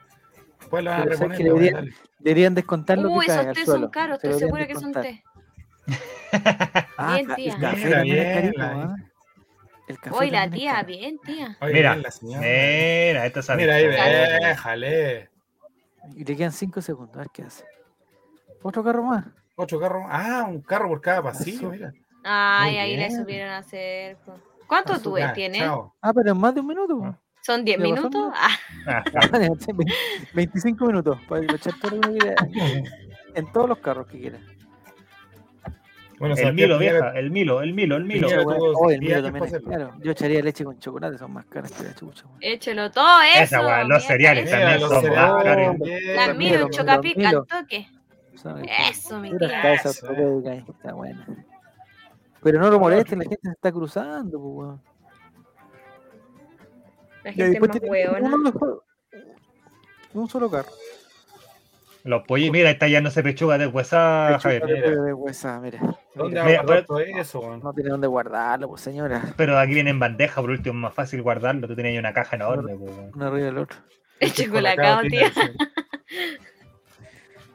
Después 0.59 0.83
lo 0.83 0.91
van 0.91 1.03
a 1.03 1.05
reponer. 1.05 1.39
Deberían, 1.39 1.95
deberían 2.19 2.55
descontar 2.57 2.99
lo 2.99 3.11
Uy, 3.11 3.27
que 3.27 3.33
esos 3.33 3.53
té 3.53 3.65
son 3.65 3.91
caros, 3.91 4.19
estoy 4.25 4.41
segura 4.41 4.67
que 4.67 4.75
son 4.75 4.93
té. 4.93 5.23
ah, 6.99 7.15
bien, 7.15 7.37
tía. 7.37 7.59
Mira, 7.77 8.03
bien, 8.03 8.55
¿ah? 8.61 8.97
El 9.87 10.01
café 10.01 10.17
Hoy 10.17 10.31
la 10.33 10.51
tía, 10.51 10.83
bien, 10.83 11.21
tía. 11.25 11.57
mira, 11.63 11.97
mira, 12.21 13.25
esta 13.25 13.41
sabe. 13.41 13.63
Mira 13.63 13.77
ahí, 13.77 13.87
déjale. 13.87 15.36
Y 16.15 16.25
le 16.25 16.37
quedan 16.37 16.53
5 16.53 16.81
segundos, 16.81 17.17
a 17.17 17.21
ver 17.21 17.29
qué 17.33 17.43
hace. 17.43 17.65
Otro 18.63 18.83
carro 18.83 19.03
más. 19.03 19.25
Otro 19.57 19.81
carro 19.81 20.03
más. 20.03 20.11
Ah, 20.13 20.45
un 20.49 20.61
carro 20.61 20.89
por 20.89 21.01
cada 21.01 21.23
pasillo, 21.23 21.71
mira. 21.71 21.93
Ay, 22.25 22.77
ahí 22.79 22.97
le 22.97 23.11
subieron 23.11 23.51
a 23.51 23.59
hacer. 23.59 24.19
¿Cuánto 24.67 24.99
tú 25.01 25.17
tienes? 25.35 25.63
Ah, 25.63 26.13
pero 26.15 26.33
en 26.33 26.39
más 26.39 26.55
de 26.55 26.61
un 26.61 26.67
minuto. 26.67 27.01
Ah. 27.05 27.19
¿Son 27.43 27.65
10 27.65 27.79
minutos? 27.79 28.33
Ah. 28.35 29.05
25 30.35 30.87
minutos 30.87 31.19
para 31.29 31.43
echar 31.43 31.75
todo 31.81 32.01
en 33.35 33.53
todos 33.53 33.69
los 33.69 33.79
carros 33.79 34.09
que 34.09 34.19
quieras. 34.19 34.41
Bueno, 36.19 36.35
el 36.35 36.55
Milo, 36.55 36.79
vieja, 36.79 37.11
el 37.11 37.31
Milo, 37.31 37.61
el 37.61 37.75
Milo, 37.75 37.97
el 37.97 38.05
Milo. 38.05 38.29
Oh, 38.75 38.91
el 38.91 39.01
Milo 39.01 39.23
también 39.23 39.45
es 39.45 39.59
claro. 39.63 39.93
Yo 40.03 40.13
echaría 40.13 40.43
leche 40.43 40.65
con 40.65 40.79
chocolate, 40.79 41.19
son 41.19 41.33
más 41.33 41.45
caras 41.47 41.73
que 41.73 41.85
la 41.85 41.95
chucha. 41.95 42.25
Échelo 42.41 42.91
todo 42.91 43.21
eso. 43.23 43.43
Esa, 43.43 43.61
weá, 43.61 43.85
los 43.85 44.03
cereales 44.05 44.51
también 44.51 44.81
son 44.81 45.09
más 45.11 45.45
caros. 45.45 45.77
La 46.15 46.35
Milo, 46.35 46.71
chocapic 46.71 47.25
al 47.25 47.47
toque. 47.47 47.89
Eso, 48.91 49.19
mi 49.19 49.37
tía. 49.37 49.75
Está 49.75 50.95
buena. 50.95 51.27
Pero 52.43 52.61
no 52.61 52.71
lo 52.71 52.79
molesten, 52.79 53.19
la 53.19 53.25
gente 53.25 53.41
se 53.43 53.51
está 53.51 53.73
cruzando, 53.73 54.39
pues, 54.41 54.55
weón. 54.55 54.83
La 57.25 57.33
gente 57.33 57.61
más 57.61 57.71
hueona. 57.83 58.31
Un 60.15 60.29
solo 60.29 60.51
carro. 60.51 60.71
Los 62.07 62.23
pollos, 62.23 62.53
mira, 62.53 62.71
está 62.71 62.87
ya 62.87 63.01
no 63.01 63.11
se 63.11 63.21
pechuga 63.25 63.59
de 63.59 63.67
huesa, 63.67 64.39
Javier. 64.41 64.65
De 64.65 65.13
huesa, 65.13 65.59
mira. 65.59 65.81
¿Dónde 66.15 66.41
mira, 66.41 66.63
pero, 66.65 67.01
eso, 67.01 67.57
No 67.57 67.73
tiene 67.73 67.91
dónde 67.91 68.07
guardarlo, 68.07 68.69
pues 68.69 68.81
señora. 68.81 69.35
Pero 69.37 69.59
aquí 69.59 69.75
viene 69.75 69.91
en 69.91 69.99
bandeja, 69.99 70.41
por 70.41 70.51
último, 70.51 70.73
es 70.75 70.81
más 70.83 70.95
fácil 70.95 71.23
guardarlo. 71.23 71.67
Tú 71.67 71.75
tenías 71.75 71.99
una 71.99 72.13
caja 72.15 72.37
enorme. 72.37 72.77
Pues, 72.77 72.93
Una 73.13 73.27
arriba 73.27 73.47
del 73.47 73.59
otro. 73.59 73.79
El 74.21 74.33
chocolacao, 74.33 75.03
tío. 75.03 75.27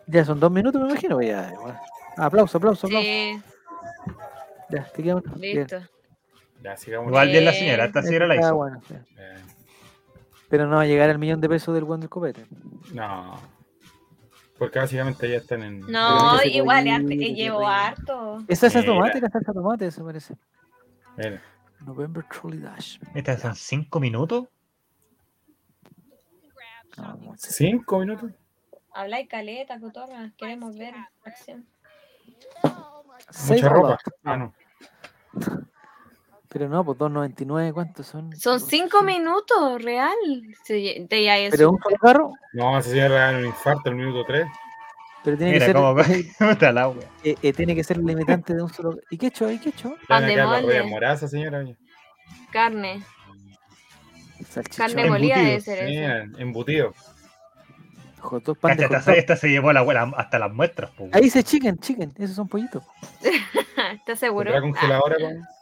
Ya 0.08 0.26
son 0.26 0.42
dos 0.42 0.52
minutos, 0.52 0.82
me 0.82 0.90
imagino. 0.90 1.22
Ya, 1.22 1.54
Aplauso, 2.18 2.58
aplauso, 2.58 2.88
aplauso. 2.88 3.08
Sí. 3.08 3.42
Ya, 4.70 4.84
te 4.84 5.02
quedamos. 5.02 5.24
Listo. 5.38 5.80
Ya, 6.62 6.76
sigamos. 6.76 7.08
Igual 7.08 7.30
bien 7.30 7.46
la 7.46 7.54
señora, 7.54 7.86
esta 7.86 8.04
señora 8.04 8.28
la 8.28 8.36
hizo. 8.36 8.54
Bueno, 8.54 8.82
Pero 10.50 10.68
no 10.68 10.76
va 10.76 10.82
a 10.82 10.86
llegar 10.86 11.10
el 11.10 11.20
millón 11.20 11.40
de 11.40 11.48
pesos 11.48 11.74
del 11.74 11.86
buen 11.86 12.02
del 12.02 12.10
copete. 12.10 12.46
No. 12.94 13.40
Porque 14.62 14.78
básicamente 14.78 15.28
ya 15.28 15.38
están 15.38 15.64
en. 15.64 15.80
No, 15.92 16.40
igual 16.44 16.86
eh, 16.86 17.34
llevo 17.34 17.68
harto. 17.68 18.44
Esa 18.48 18.68
es 18.68 18.86
tomate, 18.86 19.20
la 19.20 19.28
salsa 19.32 19.54
tomate, 19.54 19.88
eso 19.88 20.06
parece. 20.06 20.36
Mira. 21.18 21.42
November 21.80 22.24
Trolley 22.30 22.60
Dash. 22.60 23.00
¿Estas 23.16 23.42
son 23.42 23.56
cinco 23.56 24.00
minutos? 24.00 24.50
¿Cinco 27.38 27.98
minutos? 28.02 28.30
Habla 28.94 29.22
y 29.22 29.28
caleta, 29.28 29.80
cotorra. 29.80 30.32
Queremos 30.38 30.78
ver 30.78 30.94
acción. 31.26 31.66
Mucha 33.48 33.68
ropa. 33.68 33.98
Ah, 34.24 34.38
no. 34.38 34.54
Pero 36.52 36.68
no, 36.68 36.84
pues 36.84 36.98
2.99, 36.98 37.74
¿cuántos 37.74 38.08
son? 38.08 38.36
Son 38.36 38.60
5 38.60 39.04
minutos, 39.04 39.82
real. 39.82 40.14
¿Pero 40.68 41.72
un 41.72 41.80
solo 41.82 41.98
carro? 42.02 42.34
No, 42.52 42.82
se 42.82 42.92
cierra 42.92 43.30
un 43.38 43.46
infarto 43.46 43.90
el 43.90 43.96
minuto 43.96 44.26
3. 44.28 44.48
Pero 45.24 45.38
tiene 45.38 45.54
que 45.54 45.60
ser. 45.62 45.76
Cómo, 45.76 45.98
está 45.98 46.70
el 46.70 46.78
agua. 46.78 47.04
Eh, 47.24 47.36
eh, 47.42 47.54
tiene 47.54 47.74
que 47.74 47.86
ser 47.86 47.98
limitante 48.00 48.54
de 48.54 48.62
un 48.62 48.70
solo. 48.70 48.98
¿Y 49.10 49.18
qué 49.18 49.28
hecho? 49.28 49.50
¿Y 49.50 49.60
qué 49.60 49.70
hecho? 49.70 49.96
Pan 50.10 50.26
de 50.26 50.84
moraza, 50.84 51.28
señora. 51.30 51.64
Carne. 52.52 53.02
Carne 54.76 55.10
molida 55.10 55.38
debe 55.38 55.62
ser 55.62 55.88
eso. 55.88 56.38
embutido. 56.38 56.94
Cacha, 58.62 59.14
esta, 59.14 59.36
se 59.36 59.50
llevó 59.50 59.70
a 59.70 59.74
la 59.74 59.80
abuela 59.80 60.12
hasta 60.18 60.38
las 60.38 60.52
muestras. 60.52 60.92
Ahí 61.14 61.24
dice 61.24 61.44
chicken, 61.44 61.78
chicken. 61.80 62.14
Esos 62.18 62.36
son 62.36 62.50
pollitos. 62.50 62.84
¿Estás 63.96 64.20
seguro? 64.20 64.52
¿La 64.52 64.62
congeladora 64.62 65.16
con.? 65.16 65.61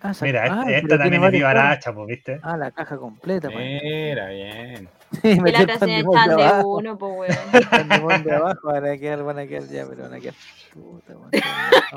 Ah, 0.00 0.12
Mira, 0.22 0.44
ah, 0.50 0.64
esta, 0.70 0.98
también 0.98 1.22
es 1.22 1.30
vivaracha, 1.32 1.92
pues, 1.92 2.06
¿viste? 2.06 2.40
Ah, 2.42 2.56
la 2.56 2.70
caja 2.70 2.96
completa. 2.96 3.50
Pues. 3.50 3.82
Mira, 3.82 4.28
bien. 4.28 4.88
Sí, 5.22 5.40
me 5.40 5.52
la 5.52 5.62
otra 5.62 5.78
de 5.78 6.02
de 6.02 6.64
uno, 6.64 6.98
pues, 6.98 7.12
weón. 7.12 8.02
pan 8.08 8.24
de 8.24 8.34
abajo 8.34 8.60
van 8.64 8.86
a 8.86 8.98
quedar, 8.98 9.22
van 9.22 9.38
a 9.38 9.46
quedar 9.46 9.68
ya, 9.68 9.86
pero 9.86 10.02
van 10.02 10.14
a 10.14 10.20
quedar. 10.20 10.34
Puta, 10.74 11.14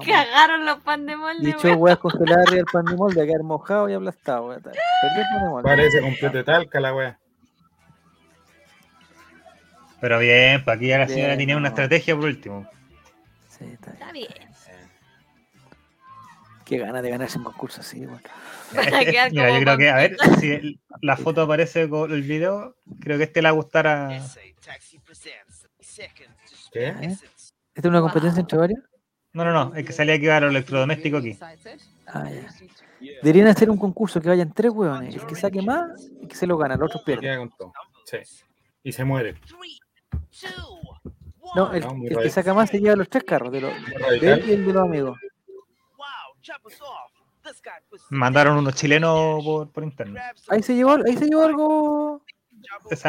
Cagaron 0.05 0.65
los 0.65 0.79
pan 0.81 1.05
de 1.07 1.15
molde, 1.15 1.45
Dicho 1.45 1.73
weón 1.73 1.97
congelar 1.97 2.39
arriba 2.39 2.59
el 2.59 2.65
pan 2.65 2.85
de 2.85 2.95
molde, 2.95 3.21
a 3.21 3.25
quedar 3.25 3.43
mojado 3.43 3.89
y 3.89 3.93
aplastado, 3.93 4.49
weón. 4.49 4.61
Parece 5.63 6.01
completo 6.01 6.43
talca 6.43 6.79
la 6.79 6.93
weá. 6.93 7.19
Pero 10.01 10.19
bien, 10.19 10.63
pues 10.63 10.77
aquí 10.77 10.87
ya 10.87 10.99
la 10.99 11.07
señora 11.07 11.35
tiene 11.35 11.55
una 11.55 11.69
estrategia 11.69 12.15
por 12.15 12.25
último. 12.25 12.69
Sí, 13.49 13.65
está 13.65 13.91
bien. 13.91 14.01
Está 14.01 14.11
bien. 14.11 14.48
Qué 16.69 16.77
ganas 16.77 17.01
de 17.01 17.09
ganarse 17.09 17.39
un 17.39 17.45
concurso 17.45 17.81
así, 17.81 18.05
bueno. 18.05 18.21
Mira, 18.71 19.27
yo 19.29 19.59
creo 19.59 19.75
que, 19.75 19.89
a 19.89 19.95
ver, 19.95 20.17
si 20.39 20.79
la 21.01 21.17
foto 21.17 21.41
aparece 21.41 21.89
con 21.89 22.11
el 22.11 22.21
video, 22.21 22.75
creo 22.99 23.17
que 23.17 23.23
este 23.23 23.41
le 23.41 23.47
va 23.47 23.49
a 23.49 23.53
gustar 23.53 23.87
a. 23.87 24.23
¿Qué? 26.71 26.89
¿Eh? 26.89 26.95
¿Esta 27.09 27.25
es 27.73 27.85
una 27.85 28.01
competencia 28.01 28.39
entre 28.39 28.59
varios? 28.59 28.79
No, 29.33 29.43
no, 29.45 29.51
no, 29.51 29.73
es 29.73 29.83
que 29.83 29.93
salía 29.93 30.13
aquí 30.13 30.27
a 30.27 30.41
lo 30.41 30.49
electrodoméstico 30.49 31.17
aquí. 31.17 31.39
Ah, 32.05 32.29
ya. 32.29 32.47
Deberían 33.23 33.47
hacer 33.47 33.71
un 33.71 33.77
concurso 33.77 34.21
que 34.21 34.29
vayan 34.29 34.53
tres 34.53 34.71
hueones. 34.71 35.15
El 35.15 35.25
que 35.25 35.33
saque 35.33 35.63
más 35.63 35.89
y 36.21 36.27
que 36.27 36.35
se 36.35 36.45
lo 36.45 36.55
gana, 36.55 36.75
el 36.75 36.83
otro 36.83 37.01
pierde. 37.03 37.49
Sí. 38.05 38.17
Y 38.83 38.91
se 38.91 39.03
muere. 39.03 39.37
No, 41.55 41.73
el, 41.73 41.83
el 42.11 42.17
que 42.19 42.29
saca 42.29 42.53
más 42.53 42.69
se 42.69 42.79
lleva 42.79 42.95
los 42.95 43.09
tres 43.09 43.23
carros, 43.23 43.51
de, 43.51 43.61
los, 43.61 43.73
de 44.21 44.33
él 44.33 44.43
y 44.47 44.51
el 44.51 44.67
de 44.67 44.73
los 44.73 44.83
amigos. 44.83 45.17
Mandaron 48.09 48.57
unos 48.57 48.75
chilenos 48.75 49.43
por, 49.43 49.71
por 49.71 49.83
internet. 49.83 50.21
Ahí 50.49 50.61
se 50.61 50.75
llevó, 50.75 50.97
ahí 51.05 51.15
se 51.17 51.25
llevó 51.25 51.43
algo. 51.43 52.25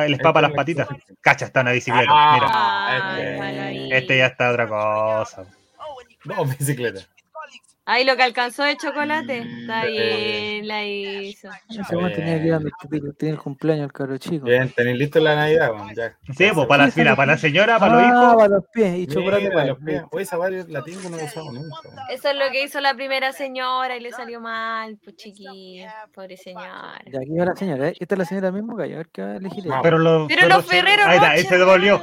Les 0.08 0.18
papa 0.20 0.40
las 0.40 0.52
patitas. 0.52 0.88
Cacha, 1.20 1.46
está 1.46 1.60
en 1.60 1.66
la 1.66 1.72
bicicleta. 1.72 2.08
Ah, 2.10 3.14
Mira. 3.16 3.72
Este, 3.72 3.98
este, 3.98 4.18
ya 4.18 4.26
está 4.26 4.50
otra 4.50 4.68
cosa. 4.68 5.44
No, 6.24 6.44
bicicleta. 6.44 7.00
Ahí 7.86 8.04
lo 8.04 8.14
que 8.16 8.22
alcanzó 8.22 8.62
de 8.62 8.76
chocolate. 8.76 9.38
Está 9.38 9.84
bien, 9.86 10.68
la 10.68 10.84
hizo. 10.84 11.48
Weón 11.90 12.12
tenía 12.12 12.40
que 12.40 12.46
ir 12.46 12.54
a 12.54 12.60
tiene 13.18 13.34
el 13.34 13.40
cumpleaños 13.40 13.86
el 13.86 13.92
caro 13.92 14.16
chico. 14.18 14.46
Bien, 14.46 14.70
tenéis 14.70 14.98
listo 14.98 15.18
la 15.18 15.34
Navidad, 15.34 15.72
ya. 15.96 16.16
Sí, 16.36 16.50
pues 16.54 16.66
para 16.66 16.86
la, 16.86 16.92
mira, 16.94 17.16
para 17.16 17.32
la 17.32 17.38
señora, 17.38 17.78
para 17.78 17.94
los 17.94 18.02
hijos. 18.02 18.20
Ah, 18.22 18.36
para 18.36 18.48
los 18.48 18.64
pies 18.72 18.98
y 18.98 19.06
chocolate 19.06 19.50
para 19.50 19.64
los 19.66 19.78
pies. 19.78 20.02
Oye, 20.12 20.22
esa 20.22 20.36
varios 20.36 20.68
la 20.68 20.84
tengo 20.84 21.08
no 21.08 21.16
la 21.16 21.24
usado 21.24 21.50
nunca. 21.50 21.76
Eso 22.10 22.28
es 22.30 22.36
lo 22.36 22.50
que 22.52 22.64
hizo 22.64 22.80
la 22.80 22.94
primera 22.94 23.32
señora 23.32 23.96
y 23.96 24.00
le 24.00 24.12
salió 24.12 24.40
mal, 24.40 24.98
pues 25.02 25.16
chiquilla, 25.16 26.06
pobre 26.14 26.36
señora. 26.36 27.00
Ya 27.10 27.18
aquí 27.18 27.36
va 27.38 27.46
la 27.46 27.56
señora, 27.56 27.88
¿eh? 27.88 27.94
Esta 27.98 28.14
es 28.14 28.18
la 28.18 28.24
señora 28.24 28.52
mismo 28.52 28.76
que 28.76 28.84
a 28.84 28.86
ver 28.86 29.08
qué 29.08 29.22
va 29.22 29.32
a 29.32 29.36
elegir. 29.36 29.64
Pero, 29.82 29.98
los, 29.98 30.28
pero 30.28 30.48
los 30.48 30.64
Ferreros 30.66 31.06
Ahí 31.06 31.16
está, 31.16 31.34
ese 31.34 31.58
devolvió. 31.58 32.02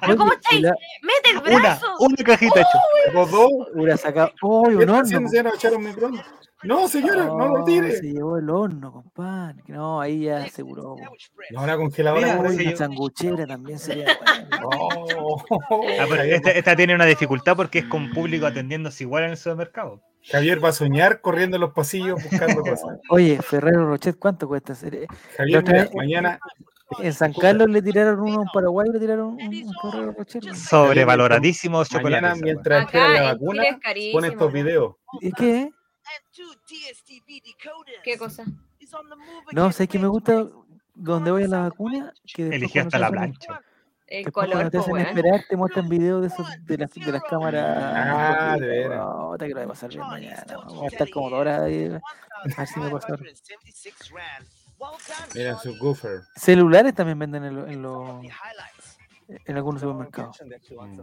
¿Pero 0.00 0.16
cómo 0.16 0.32
estáis? 0.32 0.62
Mete 0.62 1.30
el 1.34 1.40
brazo. 1.40 1.86
Una, 1.98 2.14
una 2.14 2.24
cajita 2.24 2.60
hecho. 2.60 2.78
Los 3.12 3.30
dos. 3.30 3.50
Una 3.74 3.96
No, 6.64 6.86
señora, 6.86 7.24
no, 7.24 7.48
lo 7.48 7.64
tire. 7.64 7.96
Se 7.96 8.12
llevó 8.12 8.38
el 8.38 8.48
horno, 8.48 8.92
compadre. 8.92 9.62
No, 9.66 10.00
ahí 10.00 10.24
ya 10.24 10.44
aseguró. 10.44 10.96
No, 11.50 11.66
la 11.66 11.76
congeladora. 11.76 12.38
Mira, 12.38 12.70
una 12.70 12.76
sanguchera 12.76 13.46
también 13.46 13.78
sería. 13.80 14.06
oh. 14.64 15.44
ah, 15.98 16.06
pero 16.08 16.22
esta, 16.22 16.50
esta, 16.52 16.76
tiene 16.76 16.94
una 16.94 17.04
dificultad 17.04 17.56
porque 17.56 17.80
es 17.80 17.86
con 17.86 18.10
público 18.10 18.46
atendiéndose 18.46 19.02
igual 19.02 19.24
en 19.24 19.30
el 19.30 19.36
supermercado. 19.36 20.02
Javier 20.24 20.64
va 20.64 20.68
a 20.68 20.72
soñar 20.72 21.20
corriendo 21.20 21.56
en 21.56 21.62
los 21.62 21.72
pasillos 21.72 22.22
buscando 22.22 22.62
cosas. 22.62 23.00
Oye, 23.10 23.40
Ferrero 23.42 23.86
Rochet, 23.86 24.16
¿cuánto 24.18 24.46
cuesta? 24.46 24.74
Javier, 25.36 25.64
mira, 25.66 25.90
mañana. 25.94 26.38
En 26.98 27.12
San 27.12 27.32
Carlos 27.32 27.68
le 27.68 27.82
tiraron 27.82 28.20
uno 28.20 28.38
a 28.38 28.40
un 28.40 28.48
Paraguay 28.52 28.88
le 28.92 28.98
tiraron 28.98 29.34
un, 29.34 29.40
un 29.40 29.74
Ferrero 29.82 30.12
Rocher. 30.12 30.54
Sobrevaloradísimos 30.54 31.88
chocolates. 31.88 32.22
Mañana, 32.22 32.40
mientras 32.42 32.86
espera 32.86 33.08
la 33.08 33.22
vacuna, 33.34 33.64
pone 34.12 34.28
estos 34.28 34.52
videos. 34.52 34.96
¿Y 35.20 35.32
qué? 35.32 35.70
¿Qué 38.02 38.18
cosa? 38.18 38.44
No, 39.52 39.72
sé 39.72 39.86
que 39.86 39.98
me 39.98 40.08
gusta 40.08 40.46
donde 40.94 41.30
voy 41.30 41.44
a 41.44 41.48
la 41.48 41.60
vacuna. 41.62 42.12
Que 42.34 42.48
Eligió 42.48 42.82
hasta 42.82 42.98
la 42.98 43.10
plancha. 43.10 43.60
El 44.06 44.30
color, 44.30 44.68
te 44.68 44.76
hacen 44.76 44.98
esperar, 44.98 45.42
te 45.48 45.56
muestran 45.56 45.88
videos 45.88 46.20
de, 46.20 46.26
esos, 46.26 46.46
de, 46.66 46.76
las, 46.76 46.90
de 46.92 47.12
las 47.12 47.22
cámaras. 47.22 47.64
Ah, 47.78 48.56
de 48.60 48.66
veras. 48.66 48.98
No, 48.98 49.34
te 49.38 49.46
quiero 49.46 49.66
pasar 49.66 49.88
bien 49.88 50.02
mañana. 50.02 50.44
Vamos 50.48 50.82
a 50.82 50.86
estar 50.86 51.08
como 51.08 51.30
dos 51.30 51.40
horas 51.40 51.60
ahí. 51.60 51.86
A 51.86 52.58
ver 52.58 52.66
si 52.66 52.80
me 52.80 52.90
pasa. 52.90 53.16
Mira 55.34 55.58
su 55.58 55.76
goofer. 55.78 56.20
Celulares 56.36 56.94
también 56.94 57.18
venden 57.18 57.44
en, 57.44 57.70
en 57.70 57.82
los 57.82 58.24
en 59.44 59.56
algunos 59.56 59.80
supermercados. 59.80 60.38
Mm. 60.40 61.00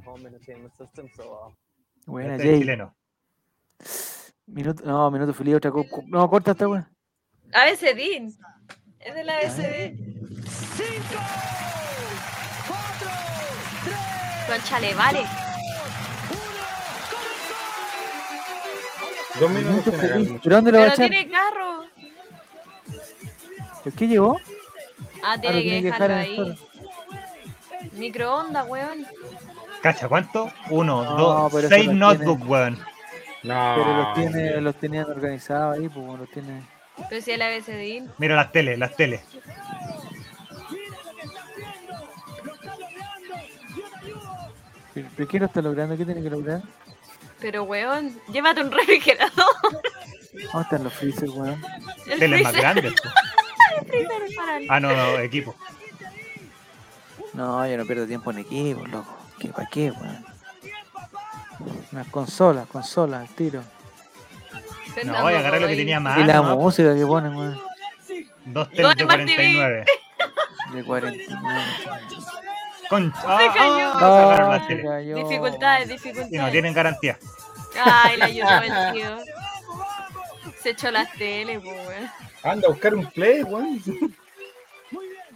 Buena, 2.05 2.35
este 2.35 2.47
Jay. 2.47 2.59
Chileno. 2.59 2.95
Minuto, 4.47 4.83
no, 4.83 5.11
minuto 5.11 5.33
feliz, 5.33 5.55
otra 5.55 5.71
cosa. 5.71 5.89
No, 6.07 6.29
corta 6.29 6.51
esta 6.51 6.67
weá. 6.67 6.89
ABCD. 7.53 8.33
Es 8.99 9.15
de 9.15 9.23
la 9.23 9.37
ABCD. 9.37 9.95
5, 9.95 10.89
4, 12.67 13.09
3. 13.85 13.97
Conchale, 14.47 14.93
vale. 14.95 15.25
Dos 19.39 19.51
minutos. 19.51 19.93
¿Pero 20.43 20.55
dónde 20.55 20.71
lo 20.71 20.79
va 20.79 20.83
a 20.83 20.87
echar? 20.87 21.09
tiene 21.09 21.29
carro. 21.29 21.88
¿Por 23.83 23.93
qué 23.93 24.07
llegó? 24.07 24.39
Ah, 25.23 25.37
tiene 25.39 25.63
que 25.63 25.81
dejarlo 25.81 26.15
ahí. 26.15 26.59
Microondas, 27.93 28.67
weón. 28.67 29.05
Cacha, 29.81 30.07
¿cuánto? 30.07 30.51
Uno, 30.69 31.03
dos, 31.15 31.53
seis 31.69 31.91
notebooks, 31.91 32.45
weón. 32.45 32.79
No. 33.43 33.75
Pero 33.77 33.97
los, 33.97 34.13
tiene, 34.15 34.61
los 34.61 34.75
tenían 34.75 35.05
organizados 35.05 35.77
ahí, 35.77 35.87
pues 35.87 36.19
los 36.19 36.29
tiene. 36.29 36.63
Pero 37.09 37.21
si 37.21 37.31
el 37.31 37.41
ABCD. 37.41 38.09
Mira 38.17 38.35
las 38.35 38.51
teles, 38.51 38.77
las 38.77 38.95
teles. 38.95 39.21
¿Pero 44.93 45.27
qué 45.27 45.39
no 45.39 45.45
está 45.45 45.61
logrando? 45.61 45.95
¿Qué 45.95 46.05
tiene 46.05 46.21
que 46.21 46.29
lograr? 46.29 46.61
Pero, 47.39 47.63
weón, 47.63 48.19
llévate 48.33 48.61
un 48.61 48.71
refrigerador. 48.71 49.31
¿Dónde 50.51 50.61
están 50.61 50.83
los 50.83 50.93
freezers, 50.93 51.31
weón? 51.31 51.61
Teles 52.05 52.43
más 52.43 52.53
grandes. 52.53 52.93
Ah, 54.69 54.79
no, 54.79 54.95
no, 54.95 55.19
equipo. 55.19 55.55
No, 57.33 57.67
yo 57.67 57.77
no 57.77 57.85
pierdo 57.85 58.07
tiempo 58.07 58.31
en 58.31 58.39
equipo, 58.39 58.85
loco. 58.87 59.17
¿Qué, 59.39 59.49
¿Para 59.49 59.69
qué, 59.69 59.91
weón? 59.91 60.25
Unas 61.91 62.07
consolas, 62.07 62.67
consolas, 62.67 63.21
al 63.21 63.35
tiro. 63.35 63.63
No, 65.05 65.21
voy 65.21 65.33
a 65.33 65.39
agarrar 65.39 65.61
lo 65.61 65.67
que 65.67 65.75
tenía 65.75 65.99
más. 65.99 66.17
Y 66.19 66.23
la 66.23 66.41
música 66.41 66.95
que 66.95 67.05
ponen, 67.05 67.35
weón. 67.35 67.61
Dos 68.45 68.69
teles 68.71 68.95
de 68.95 69.05
49. 69.05 69.85
De 70.73 70.83
49. 70.83 71.63
Concha. 72.89 73.21
Se 73.21 73.47
cayó. 73.47 73.91
Ah, 73.93 74.59
oh, 74.61 74.67
se 74.67 74.81
cayó. 74.81 75.15
Dificultades, 75.15 75.87
dificultades. 75.87 76.33
Y 76.33 76.37
no 76.37 76.49
tienen 76.49 76.73
garantía. 76.73 77.17
Ay, 77.83 78.17
la 78.17 78.25
ayudó 78.25 78.49
el 78.61 78.93
tío. 78.93 79.17
Se 80.61 80.71
echó 80.71 80.91
las 80.91 81.11
teles, 81.13 81.63
weón. 81.63 82.11
Anda 82.43 82.67
a 82.67 82.71
buscar 82.71 82.95
un 82.95 83.05
play, 83.07 83.43
weón. 83.43 83.81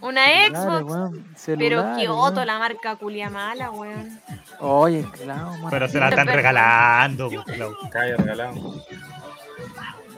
Una 0.00 0.22
Xbox. 0.48 1.46
pero 1.58 1.96
Kyoto, 1.96 2.44
la 2.44 2.58
marca 2.58 2.96
culia 2.96 3.30
mala, 3.30 3.70
weón. 3.70 4.20
Oye, 4.60 5.06
claro, 5.12 5.52
Pero 5.70 5.88
se 5.88 5.98
la 5.98 6.08
están 6.10 6.26
regalando, 6.26 7.30
Calla 7.90 8.16
regalando. 8.16 8.84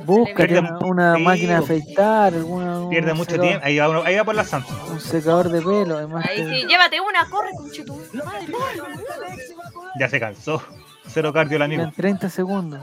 Búscate 0.05 0.59
una, 0.59 0.79
una 0.79 1.19
máquina 1.19 1.59
de 1.59 1.65
afeitar, 1.65 2.35
alguna. 2.35 2.89
Pierde 2.91 3.15
mucho 3.15 3.41
tiempo. 3.41 3.65
Ahí 3.65 3.79
va, 3.79 4.07
ahí 4.07 4.17
va 4.17 4.25
por 4.25 4.35
la 4.35 4.45
Samsung. 4.45 4.91
Un 4.93 5.01
secador 5.01 5.49
de 5.51 5.63
pelo, 5.63 5.97
además. 5.97 6.27
Ahí 6.29 6.39
sí, 6.39 6.67
llévate 6.67 7.01
una, 7.01 7.29
corre, 7.29 7.51
conchetum. 7.57 7.99
Ya 9.99 10.09
se 10.09 10.21
cansó. 10.21 10.63
Cero 11.09 11.33
cardio 11.33 11.57
el 11.57 11.63
amigo. 11.63 11.83
En 11.85 11.93
30 11.93 12.29
segundos. 12.29 12.81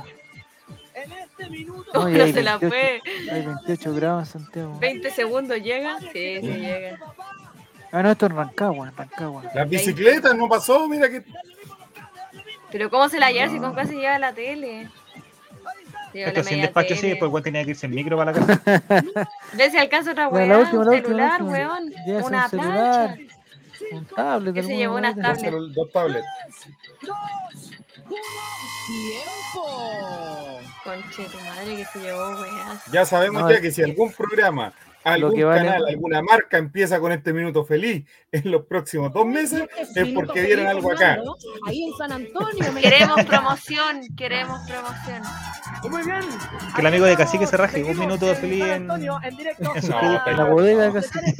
No, 1.94 2.10
no 2.10 2.28
se 2.28 2.42
la 2.42 2.58
fue. 2.58 3.02
Hay 3.32 3.46
28 3.46 3.94
grados 3.94 4.36
en 4.36 4.42
Santiago. 4.42 4.80
20 4.80 5.12
segundos 5.12 5.62
llega. 5.62 6.00
Sí, 6.00 6.40
sí 6.42 6.42
llega. 6.42 6.98
Ah, 7.92 8.02
no, 8.02 8.12
esto 8.12 8.26
es 8.26 8.32
Rancagua, 8.32 8.92
Rancagua. 8.98 9.44
Las 9.54 9.70
bicicletas 9.70 10.36
no 10.36 10.50
pasó, 10.50 10.88
mira 10.90 11.08
que. 11.08 11.24
Pero 12.72 12.90
¿cómo 12.90 13.08
se 13.10 13.20
la 13.20 13.32
lleva 13.32 13.50
si 13.50 13.60
con 13.60 13.76
casi 13.76 13.94
llega 13.94 14.18
la 14.18 14.34
tele? 14.34 14.90
Esto 16.14 16.44
sin 16.44 16.62
despacho 16.62 16.96
sí, 16.96 17.10
después 17.10 17.30
igual 17.30 17.44
tenía 17.44 17.64
que 17.64 17.72
irse 17.72 17.86
en 17.88 17.96
micro 17.96 18.18
para 18.18 18.32
la 18.32 18.40
casa. 18.40 18.62
Ve 19.54 19.72
si 19.72 19.78
alcanza 19.78 20.12
otra 20.12 20.30
un 20.30 20.86
celular, 20.90 21.42
weón. 21.44 21.94
Una 22.24 22.50
plancha. 22.50 23.16
Un 23.92 24.06
tablet. 24.06 24.54
Que 24.54 24.64
se 24.64 24.78
llevó 24.78 24.96
unas 24.96 25.16
tablets. 25.16 25.74
Dos 25.74 25.92
tablets. 25.92 26.26
¡Tiempo! 28.88 30.59
Conche 30.83 31.25
tu 31.25 31.40
madre 31.40 31.77
que 31.77 31.85
se 31.85 31.99
llevó, 31.99 32.30
weá. 32.32 32.82
Ya 32.91 33.06
sabemos 33.06 33.49
ya 33.49 33.61
que 33.61 33.72
si 33.72 33.82
algún 33.82 34.11
programa 34.11 34.73
algún 35.03 35.41
canal, 35.41 35.85
alguna 35.85 36.22
marca 36.22 36.57
empieza 36.57 36.99
con 36.99 37.11
este 37.11 37.33
minuto 37.33 37.65
feliz 37.65 38.06
en 38.32 38.51
los 38.51 38.65
próximos 38.65 39.14
dos 39.14 39.25
meses, 39.25 39.67
es 39.95 40.07
porque 40.09 40.41
vieron 40.41 40.67
algo 40.67 40.91
acá. 40.91 41.19
Ahí 41.67 41.83
en 41.83 41.93
San 41.98 42.11
Antonio. 42.11 42.73
Queremos 42.82 43.25
promoción, 43.25 44.01
queremos 44.15 44.59
promoción. 44.67 45.22
Muy 45.90 46.03
bien. 46.03 46.22
Que 46.75 46.82
el 46.82 46.88
amigo 46.88 47.06
de 47.06 47.15
Cacique 47.15 47.48
se 47.48 47.57
raje 47.57 47.83
un 47.83 47.98
minuto 47.98 48.25
de 48.25 48.35
feliz 48.35 48.64
en, 48.64 48.90
en, 48.90 49.82
su 49.82 49.91
en 50.25 50.38
la 50.38 50.45
bodega 50.45 50.83
de 50.83 50.93
Cacique. 50.93 51.35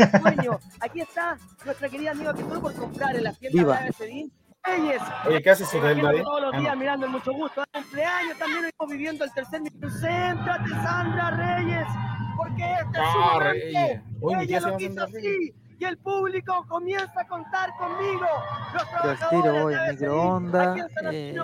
Aquí 0.82 1.02
está 1.02 1.38
nuestra 1.66 1.90
querida 1.90 2.12
amiga 2.12 2.34
que 2.34 2.42
estuvo 2.42 2.62
por 2.62 2.76
comprar 2.76 3.16
en 3.16 3.24
la 3.24 3.34
tienda 3.34 3.82
de. 3.82 4.30
Reyes. 4.66 5.02
Oye, 5.26 5.42
¿qué 5.42 5.50
haces 5.50 5.74
Israel? 5.74 6.22
Todos 6.24 6.42
los 6.42 6.52
días 6.60 6.72
ah, 6.72 6.76
mirando 6.76 7.06
el 7.06 7.12
mucho 7.12 7.34
gusto. 7.34 7.64
Cumpleaños 7.72 8.38
también 8.38 8.66
estamos 8.66 8.92
viviendo 8.92 9.26
el 9.26 9.34
tercer 9.34 9.62
Céntrate, 10.02 10.70
Sandra 10.70 11.32
Reyes 11.32 11.88
porque 12.38 12.64
este 12.64 12.98
ah, 13.00 13.40
Reyes. 13.40 14.02
Oye, 14.22 14.44
Ella 14.44 14.60
lo 14.62 14.78
quiso 14.78 15.04
así 15.04 15.54
y 15.80 15.86
el 15.86 15.98
público 15.98 16.66
comienza 16.68 17.22
a 17.22 17.28
contar 17.28 17.76
conmigo. 17.78 18.26
Los 18.74 18.90
trabajadores 18.90 19.30
tiro 19.30 19.64
voy, 19.64 19.76
microondas. 19.90 20.78
Eh, 21.12 21.36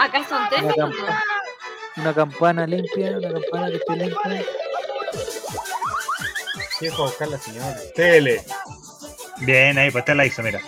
Acá 0.00 0.24
son 0.28 0.42
tres 0.48 0.62
una, 0.62 1.22
una 1.96 2.14
campana 2.14 2.66
limpia, 2.66 3.18
una 3.18 3.32
campana 3.32 3.68
que 3.68 3.76
esté 3.76 3.96
limpia. 3.96 4.42
¿Qué 6.80 6.90
fue 6.90 7.04
a 7.04 7.08
buscar 7.08 7.28
la 7.28 7.38
señora? 7.38 7.76
Tele. 7.94 8.44
Bien, 9.40 9.78
ahí, 9.78 9.90
pues 9.90 10.04
te 10.04 10.14
la 10.14 10.26
hizo, 10.26 10.42
mira. 10.42 10.60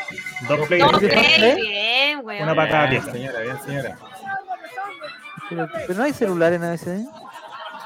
Dos 0.48 0.66
play. 0.68 0.80
Dos 0.80 0.98
play, 0.98 1.60
bien, 1.60 2.22
güey. 2.22 2.42
Una 2.42 2.54
para 2.54 2.70
cada 2.70 2.88
pieza. 2.90 3.12
Señora, 3.12 3.40
bien, 3.40 3.60
señora. 3.64 3.98
Pero, 5.48 5.68
pero 5.72 5.94
no 5.94 6.04
hay 6.04 6.12
celular 6.12 6.52
en 6.52 6.64
ABCD. 6.64 6.98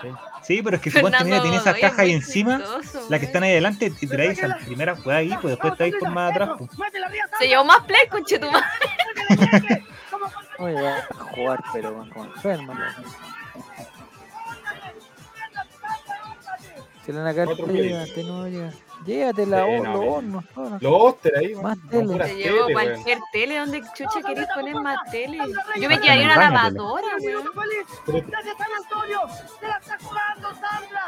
Sí. 0.03 0.09
Sí, 0.45 0.61
pero 0.63 0.77
es 0.77 0.83
que 0.83 0.91
suponte, 0.91 1.25
mira, 1.25 1.41
tiene 1.41 1.57
esa 1.57 1.73
caja 1.73 2.03
ahí 2.03 2.13
encima, 2.13 2.61
la 3.09 3.19
que 3.19 3.25
están 3.25 3.43
ahí 3.45 3.53
adelante, 3.53 3.91
y 3.99 4.07
traes 4.07 4.43
a 4.43 4.49
la 4.49 4.59
primera 4.59 4.95
juega 4.95 5.21
ahí, 5.21 5.31
pues 5.41 5.53
después 5.53 5.73
estáis 5.73 5.95
por 5.99 6.11
más 6.11 6.33
atrás. 6.33 6.51
Pues. 6.59 6.71
Se 7.39 7.49
llevó 7.49 7.65
más 7.65 7.81
play, 7.85 8.07
conche 8.11 8.39
tu 8.39 8.51
madre. 8.51 8.67
Oye, 10.59 10.83
va 10.83 10.99
a 10.99 11.03
jugar, 11.35 11.65
pero 11.73 12.07
con 12.13 12.27
enfermo. 12.27 12.75
Se 17.07 17.13
le 17.13 17.19
van 17.19 17.29
a 17.29 17.35
caer 17.35 17.49
no 18.27 18.49
llega. 18.49 18.71
Llévatela, 19.05 19.65
sí, 19.65 19.83
los 19.83 19.97
hornos. 19.97 20.45
Los 20.81 21.15
ahí, 21.37 21.55
más 21.57 21.77
tele. 21.91 22.19
Te 22.19 22.35
llevo 22.35 22.67
cualquier 22.73 23.19
tele 23.33 23.59
donde 23.59 23.83
chucha 23.95 24.23
querés 24.27 24.49
poner 24.55 24.75
más 24.77 24.99
tele. 25.11 25.39
Yo 25.79 25.89
me 25.89 26.01
quedaría 26.01 26.25
una 26.25 26.37
lavadora, 26.37 27.07
weón. 27.21 27.45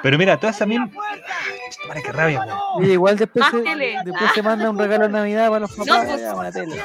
Pero 0.03 0.19
mira, 0.19 0.39
toda 0.39 0.51
esa 0.53 0.67
misma. 0.67 0.91
Para 1.89 2.03
qué 2.03 2.13
rabia, 2.13 2.45
weón. 2.77 2.91
igual 2.91 3.17
después, 3.17 3.47
se, 3.51 3.63
después 4.05 4.33
se 4.35 4.43
manda 4.43 4.69
un 4.69 4.79
regalo 4.79 5.05
de 5.05 5.13
Navidad 5.13 5.49
para 5.49 5.61
los 5.61 5.75
papás. 5.75 6.07
No, 6.07 6.13
pues, 6.13 6.33
una 6.35 6.53
tele. 6.53 6.83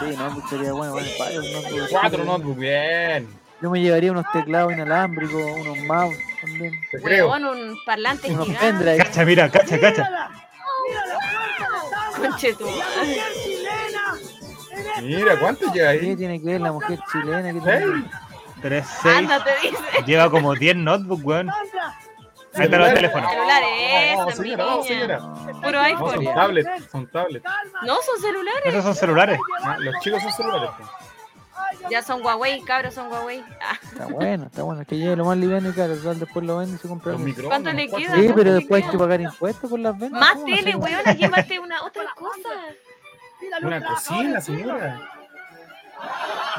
Sí, 0.00 0.16
no, 0.16 0.48
sería 0.48 0.72
bueno, 0.72 0.92
bueno, 0.92 1.08
Cuatro 1.90 2.24
notebooks, 2.24 2.58
bien. 2.58 3.37
Yo 3.60 3.70
me 3.70 3.80
llevaría 3.80 4.12
unos 4.12 4.24
teclados 4.32 4.72
inalámbricos, 4.72 5.42
unos 5.42 5.78
mouse 5.78 6.16
también. 6.40 6.72
Te 6.92 7.00
creo. 7.00 7.30
un 7.32 7.76
parlante 7.84 8.30
unos 8.30 8.48
pendrive. 8.48 8.98
Cacha, 8.98 9.24
mira, 9.24 9.50
cacha, 9.50 9.80
cacha. 9.80 10.30
Conche 12.16 12.54
tu 12.54 12.66
Mira, 15.02 15.38
¿cuánto 15.38 15.72
lleva 15.72 15.90
ahí? 15.90 16.00
¿Qué 16.00 16.16
tiene 16.16 16.40
que 16.40 16.46
ver 16.46 16.60
la 16.60 16.72
mujer 16.72 16.98
chilena? 17.10 17.52
¿Qué 17.52 17.60
tiene? 17.60 18.04
3, 18.62 18.86
6. 19.02 19.28
Lleva 20.06 20.30
como 20.30 20.54
10 20.54 20.76
notebooks, 20.76 21.24
weón. 21.24 21.50
Ahí 22.54 22.64
está 22.64 22.78
los 22.78 22.94
teléfonos. 22.94 23.30
Celulares, 23.30 24.16
no, 24.16 24.30
señora, 24.30 24.64
no, 24.64 24.82
señora. 24.82 25.18
Puro 25.62 25.80
iPhone. 25.80 26.24
son 26.24 26.34
tablets, 26.34 26.90
son 26.90 27.06
tablets. 27.10 27.44
No, 27.84 27.96
son 28.02 28.20
celulares. 28.20 28.62
Esos 28.64 28.84
son 28.84 28.94
celulares. 28.94 29.38
Los 29.78 29.94
chicos 30.00 30.22
son 30.22 30.32
celulares. 30.32 30.70
Pues. 30.76 31.07
Ya 31.90 32.02
son 32.02 32.24
Huawei, 32.24 32.60
cabros, 32.62 32.94
son 32.94 33.10
Huawei. 33.10 33.44
Ah. 33.60 33.78
Está 33.82 34.06
bueno, 34.06 34.46
está 34.46 34.62
bueno. 34.62 34.84
Que 34.84 34.96
llegue 34.96 35.16
lo 35.16 35.24
más 35.24 35.36
liviano 35.36 35.70
y 35.70 35.72
caro. 35.72 35.94
Después 35.96 36.44
lo 36.44 36.58
vende 36.58 36.76
y 36.76 36.78
se 36.78 36.88
compra. 36.88 37.14
¿Cuánto 37.46 37.72
le 37.72 37.88
queda? 37.88 38.14
Sí, 38.14 38.32
pero 38.34 38.54
después 38.54 38.84
hay 38.84 38.90
que 38.90 38.98
pagar 38.98 39.20
impuestos 39.20 39.70
por 39.70 39.80
las 39.80 39.98
ventas. 39.98 40.20
Más 40.20 40.44
tele, 40.44 40.76
weón. 40.76 41.04
Llévate 41.16 41.58
una 41.58 41.82
otra 41.84 42.04
cosa. 42.14 42.48
Una 43.62 43.84
cocina, 43.84 44.40
señora. 44.40 45.00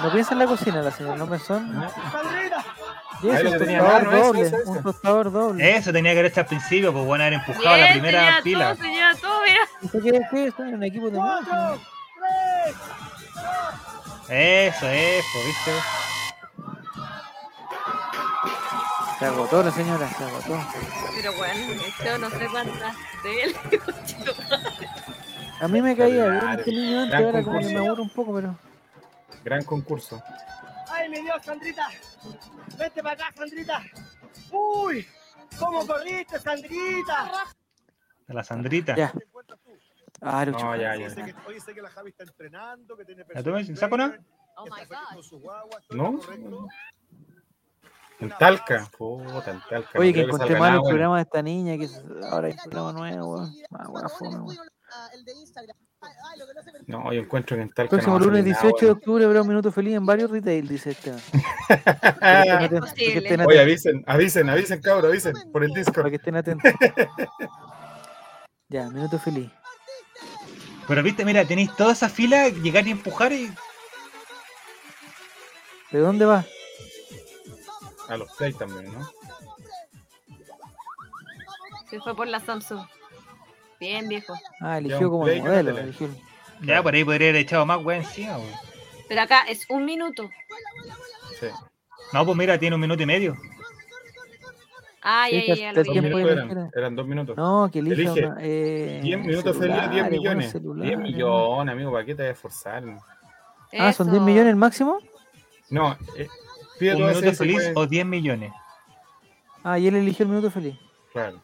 No 0.04 0.12
piensa 0.12 0.34
en 0.34 0.40
la 0.40 0.46
cocina, 0.48 0.82
la 0.82 0.92
señora, 0.92 1.16
no 1.18 1.26
me 1.26 1.40
son. 1.40 1.88
Y 3.22 3.30
eso, 3.30 3.50
un 3.50 3.58
tostador 3.58 4.12
doble, 4.12 4.42
eso, 4.42 4.58
un 4.66 4.84
tostador 4.84 5.32
doble. 5.32 5.76
Eso 5.76 5.92
tenía 5.92 6.14
que 6.14 6.20
haber 6.20 6.32
hecho 6.32 6.40
al 6.42 6.46
principio, 6.46 6.94
pues 6.94 7.06
bueno, 7.06 7.24
haber 7.26 7.34
empujado 7.34 7.76
Bien, 7.76 7.86
la 7.88 7.92
primera 7.92 8.42
fila. 8.42 8.76
Todo, 8.76 8.84
señora, 8.84 9.16
todo, 9.16 9.42
mira. 9.46 9.62
¿Esto 9.84 10.00
qué 10.02 10.46
es? 10.46 10.54
Un 10.58 10.84
equipo 10.84 11.10
de 11.10 11.18
Cuatro, 11.18 11.80
Eso, 14.30 14.88
eso, 14.88 15.44
¿viste? 15.46 15.72
Se 19.18 19.26
agotó 19.26 19.64
la 19.64 19.72
señora, 19.72 20.08
se 20.08 20.24
agotó. 20.24 20.60
Pero 21.16 21.34
bueno, 21.34 21.84
esto 21.84 22.18
no 22.20 22.30
sé 22.30 22.48
cuántas 22.50 22.96
de 23.24 23.44
él. 23.44 23.56
A 25.60 25.68
mí 25.68 25.82
me 25.82 25.98
caía 25.98 26.28
bien 26.28 26.50
este 26.58 26.72
niño 26.72 27.02
antes, 27.02 27.20
ahora 27.20 27.44
como 27.44 27.60
que 27.60 27.66
me 27.66 27.78
aburro 27.80 28.04
un 28.04 28.10
poco, 28.10 28.34
pero. 28.36 28.58
Gran 29.44 29.64
concurso. 29.64 30.22
¡Ay, 30.90 31.10
mi 31.10 31.22
Dios, 31.22 31.44
Sandrita! 31.44 31.88
¡Vete 32.78 33.04
para 33.04 33.16
acá, 33.16 33.34
Sandrita! 33.36 33.84
¡Uy! 34.52 35.06
¿Cómo 35.58 35.86
corriste, 35.86 36.40
Sandrita? 36.40 37.32
La 38.28 38.44
Sandrita. 38.44 38.96
Ya. 38.96 39.12
Ah, 40.22 40.46
Lucho. 40.46 40.66
No, 40.66 40.76
ya, 40.76 40.96
ya. 40.96 41.08
Oye, 41.48 41.60
sé 41.60 41.74
que 41.74 41.82
la 41.82 41.90
Javi 41.90 42.10
está 42.10 42.24
entrenando, 42.24 42.98
que 42.98 43.06
tiene 43.06 43.24
¿Ya 43.34 43.44
tú 43.44 43.52
ves? 43.52 43.68
¿Saco 43.80 43.98
no? 43.98 44.14
Oh 44.58 44.66
my 44.66 44.86
God. 44.86 45.80
¿No? 45.92 46.20
En 48.20 48.30
Talca. 48.38 48.90
Puta, 48.98 49.52
en 49.52 49.62
Talca. 49.70 49.98
Oye, 49.98 50.14
que 50.14 50.22
encontré 50.22 50.60
mal 50.60 50.76
el 50.76 50.82
programa 50.82 51.18
de 51.18 51.24
esta 51.24 51.42
niña, 51.42 51.78
que 51.78 51.88
ahora 52.30 52.48
hay 52.48 52.56
programa 52.56 52.92
nuevo. 52.92 53.48
Ah, 53.72 53.88
weón, 53.88 54.10
fome, 54.10 54.40
weón. 54.40 54.68
No, 56.88 57.14
yo 57.14 57.22
encuentro 57.22 57.56
que 57.56 57.64
en 57.64 57.70
Talca. 57.70 57.92
Próximo 57.92 58.20
no 58.20 58.26
lunes 58.26 58.44
18 58.44 58.86
de 58.86 58.92
octubre 58.92 59.24
habrá 59.24 59.42
un 59.42 59.48
minuto 59.48 59.72
feliz 59.72 59.96
en 59.96 60.06
varios 60.06 60.30
retail, 60.30 60.68
dice 60.68 60.92
este. 60.92 61.14
Oye, 63.46 63.62
avisen, 63.62 64.04
avisen, 64.08 64.50
avisen, 64.50 64.82
cabrón, 64.82 65.12
avisen 65.12 65.36
por 65.52 65.64
el 65.64 65.72
Discord. 65.72 65.96
Para 65.96 66.10
que 66.10 66.16
estén 66.18 66.36
atentos. 66.36 66.72
ya, 68.70 68.90
minuto 68.90 69.18
feliz. 69.20 69.50
Pero 70.90 71.04
viste, 71.04 71.24
mira, 71.24 71.46
tenéis 71.46 71.74
toda 71.76 71.94
esa 71.94 72.10
fila, 72.10 72.50
llegar 72.50 72.88
y 72.88 72.92
empujar 72.92 73.32
y. 73.32 73.54
¿De 75.92 76.00
dónde 76.00 76.26
va? 76.26 76.44
A 78.08 78.18
los 78.18 78.30
Play 78.36 78.54
también, 78.54 78.92
¿no? 78.92 79.08
Se 81.92 82.00
fue 82.00 82.16
por 82.16 82.28
la 82.28 82.40
Samsung. 82.40 82.88
Bien, 83.80 84.08
viejo. 84.10 84.34
Ah, 84.62 84.80
eligió 84.80 85.12
como 85.12 85.20
modelo. 85.20 85.78
Eligió... 85.78 86.10
Ya, 86.62 86.82
por 86.82 86.96
ahí 86.96 87.04
podría 87.04 87.30
haber 87.30 87.42
echado 87.42 87.68
más 87.68 87.86
weón 87.86 88.02
encima, 88.02 88.38
weón. 88.38 88.54
Pero 89.08 89.22
acá 89.22 89.44
es 89.48 89.66
un 89.70 89.86
minuto. 89.86 90.28
Sí. 91.40 91.48
No, 92.14 92.26
pues 92.26 92.36
mira, 92.36 92.58
tiene 92.58 92.76
un 92.76 92.82
minuto 92.82 93.04
y 93.04 93.06
medio. 93.06 93.38
Ah, 95.12 95.28
ya, 95.32 95.42
ya, 95.44 95.56
ya. 95.56 95.74
Lo 95.74 95.84
Dos 95.84 95.96
minutos 95.96 96.32
eran, 96.32 96.72
eran 96.76 96.96
dos 96.96 97.08
minutos. 97.08 97.36
No, 97.38 97.70
que 97.72 97.80
elija 97.80 98.12
Elige. 98.12 98.26
una, 98.28 98.38
eh, 98.42 99.00
10 99.02 99.20
minutos 99.20 99.58
feliz, 99.58 99.76
10 99.76 99.90
celulares, 99.90 100.12
millones. 100.12 100.24
buenos 100.24 100.38
10 100.44 100.52
celulares. 100.52 100.98
millones, 101.00 101.74
amigo, 101.74 101.92
¿para 101.92 102.06
qué 102.06 102.16
te 102.16 102.22
vas 102.24 102.30
a 102.30 102.34
esforzar? 102.34 102.84
Ah, 103.74 103.94
¿son 103.94 104.08
Eso. 104.08 104.12
10 104.12 104.22
millones 104.22 104.50
el 104.52 104.56
máximo? 104.56 105.00
No, 105.72 105.98
eh, 106.16 106.28
pide 106.80 106.96
Un 106.96 107.08
minuto 107.08 107.34
feliz 107.34 107.56
puede- 107.56 107.74
o 107.76 107.88
10 107.88 108.06
millones. 108.06 108.52
Ah, 109.64 109.80
y 109.80 109.88
él 109.88 109.96
eligió 109.96 110.24
el 110.24 110.30
minuto 110.30 110.52
feliz. 110.52 110.78
Claro. 111.12 111.42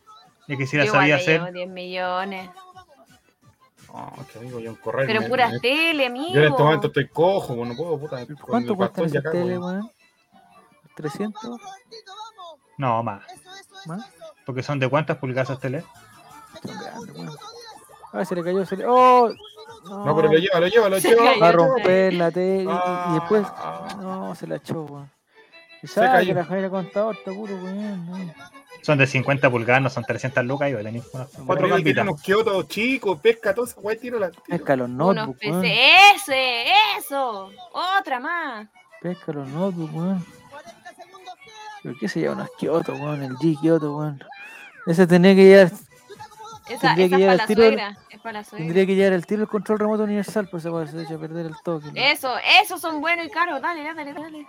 Y 0.47 0.57
que 0.57 0.67
si 0.67 0.77
Yo 0.77 0.83
la 0.85 0.91
sabía 0.91 1.15
hacer. 1.15 1.41
llevo 1.41 1.51
10 1.51 1.69
millones. 1.69 2.49
Oh, 3.89 4.11
que 4.31 4.39
amigo, 4.39 4.59
yo 4.59 4.71
en 4.71 4.75
correr. 4.75 5.07
Pero 5.07 5.27
puras 5.27 5.53
me- 5.53 5.59
tele, 5.59 6.05
amigo. 6.05 6.33
Yo 6.33 6.41
en 6.41 6.51
este 6.51 6.61
momento 6.63 6.87
estoy 6.87 7.07
cojo, 7.07 7.55
pues, 7.55 7.69
no 7.69 7.75
puedo, 7.75 7.97
puta. 7.99 8.25
¿Cuánto 8.41 8.75
cuesta 8.75 9.03
esa 9.05 9.19
acá, 9.19 9.31
tele, 9.31 9.57
weón. 9.57 9.75
weón? 9.77 9.91
¿300? 10.95 11.59
No, 12.77 13.01
más. 13.03 13.23
¿Más? 13.85 14.05
Porque 14.45 14.63
son 14.63 14.79
de 14.79 14.87
cuántas 14.89 15.17
pulgadas 15.17 15.59
grandes, 15.59 15.83
weón. 17.15 17.29
Ah, 18.13 18.23
se 18.25 18.35
le 18.35 18.43
cayó, 18.43 18.65
se 18.65 18.77
le... 18.77 18.85
¡Oh! 18.87 19.29
No, 19.89 20.15
pero 20.15 20.31
lo 20.31 20.37
lleva, 20.39 20.59
lo 20.59 20.67
lleva, 20.67 20.89
lo 20.89 20.97
lleva. 20.97 21.37
Va 21.39 21.49
a 21.49 21.51
romper 21.51 22.13
la 22.13 22.31
tele 22.31 22.63
y- 22.63 22.65
y, 22.65 22.69
Ah. 22.71 23.11
después... 23.19 23.45
No, 23.99 24.33
se 24.35 24.47
la 24.47 24.55
echó, 24.55 24.83
weón. 24.83 25.11
Y 25.83 25.87
Se 25.87 25.95
sabe 25.95 26.07
cayó. 26.07 26.27
que 26.29 26.33
la 26.35 26.45
Jaira 26.45 26.69
contador 26.69 27.15
está 27.15 27.31
puro, 27.31 27.55
weón. 27.55 28.05
no. 28.09 28.33
Son 28.81 28.97
de 28.99 29.07
50 29.07 29.49
pulgadas, 29.49 29.81
no 29.81 29.89
son 29.89 30.03
300 30.03 30.45
lucas. 30.45 30.69
Y 30.71 30.75
tenéis 30.75 31.05
unas 31.11 31.27
cuatro 31.45 31.67
gambitas. 31.67 32.03
unos 32.03 32.21
kiotos 32.21 32.67
chicos, 32.67 33.19
pesca, 33.19 33.53
todo 33.53 33.65
esa 33.65 33.79
weá, 33.79 33.97
tiro 33.99 34.19
la. 34.19 34.29
Pesca 34.47 34.75
los 34.75 34.87
Unos 34.89 35.15
notebooks, 35.15 35.39
weón. 35.43 35.61
PC. 35.61 35.77
Ese, 36.15 36.65
eso. 36.99 37.49
Otra 37.99 38.19
más. 38.19 38.67
Pesca 39.01 39.31
los 39.33 39.47
notebooks, 39.49 39.93
weón. 39.93 40.25
¿Pero 41.85 41.97
qué 41.99 42.07
se 42.07 42.19
llama 42.21 42.35
unos 42.37 42.49
Kyoto, 42.57 42.93
weón? 42.93 43.21
El 43.23 43.35
G 43.37 43.59
Kyoto, 43.61 43.95
weón. 43.97 44.23
Ese 44.87 45.05
tenía 45.07 45.35
que 45.35 45.43
llevar, 45.43 45.65
Esa, 45.67 45.79
Tendría 46.65 46.77
esa 46.79 46.95
que 46.95 47.03
es 47.03 47.09
llegar 47.11 47.37
para 47.37 47.37
la 47.37 47.45
tiro- 47.47 47.61
suegra. 47.63 47.97
Es 48.09 48.19
para 48.21 48.33
la 48.39 48.43
suegra. 48.43 48.65
tendría 48.65 48.85
que 48.87 48.95
llevar 48.95 49.13
el 49.13 49.25
tiro 49.27 49.41
el 49.43 49.47
control 49.47 49.77
remoto 49.79 50.03
universal, 50.03 50.47
pues 50.49 50.63
se 50.63 50.69
puede 50.71 50.87
se 50.87 51.13
a 51.13 51.17
perder 51.19 51.45
el 51.45 51.55
toque. 51.63 51.85
¿no? 51.87 51.91
Eso, 51.95 52.33
esos 52.63 52.81
son 52.81 53.01
buenos 53.01 53.27
y 53.27 53.29
caros. 53.29 53.61
Dale, 53.61 53.83
dale, 53.83 54.13
dale. 54.13 54.47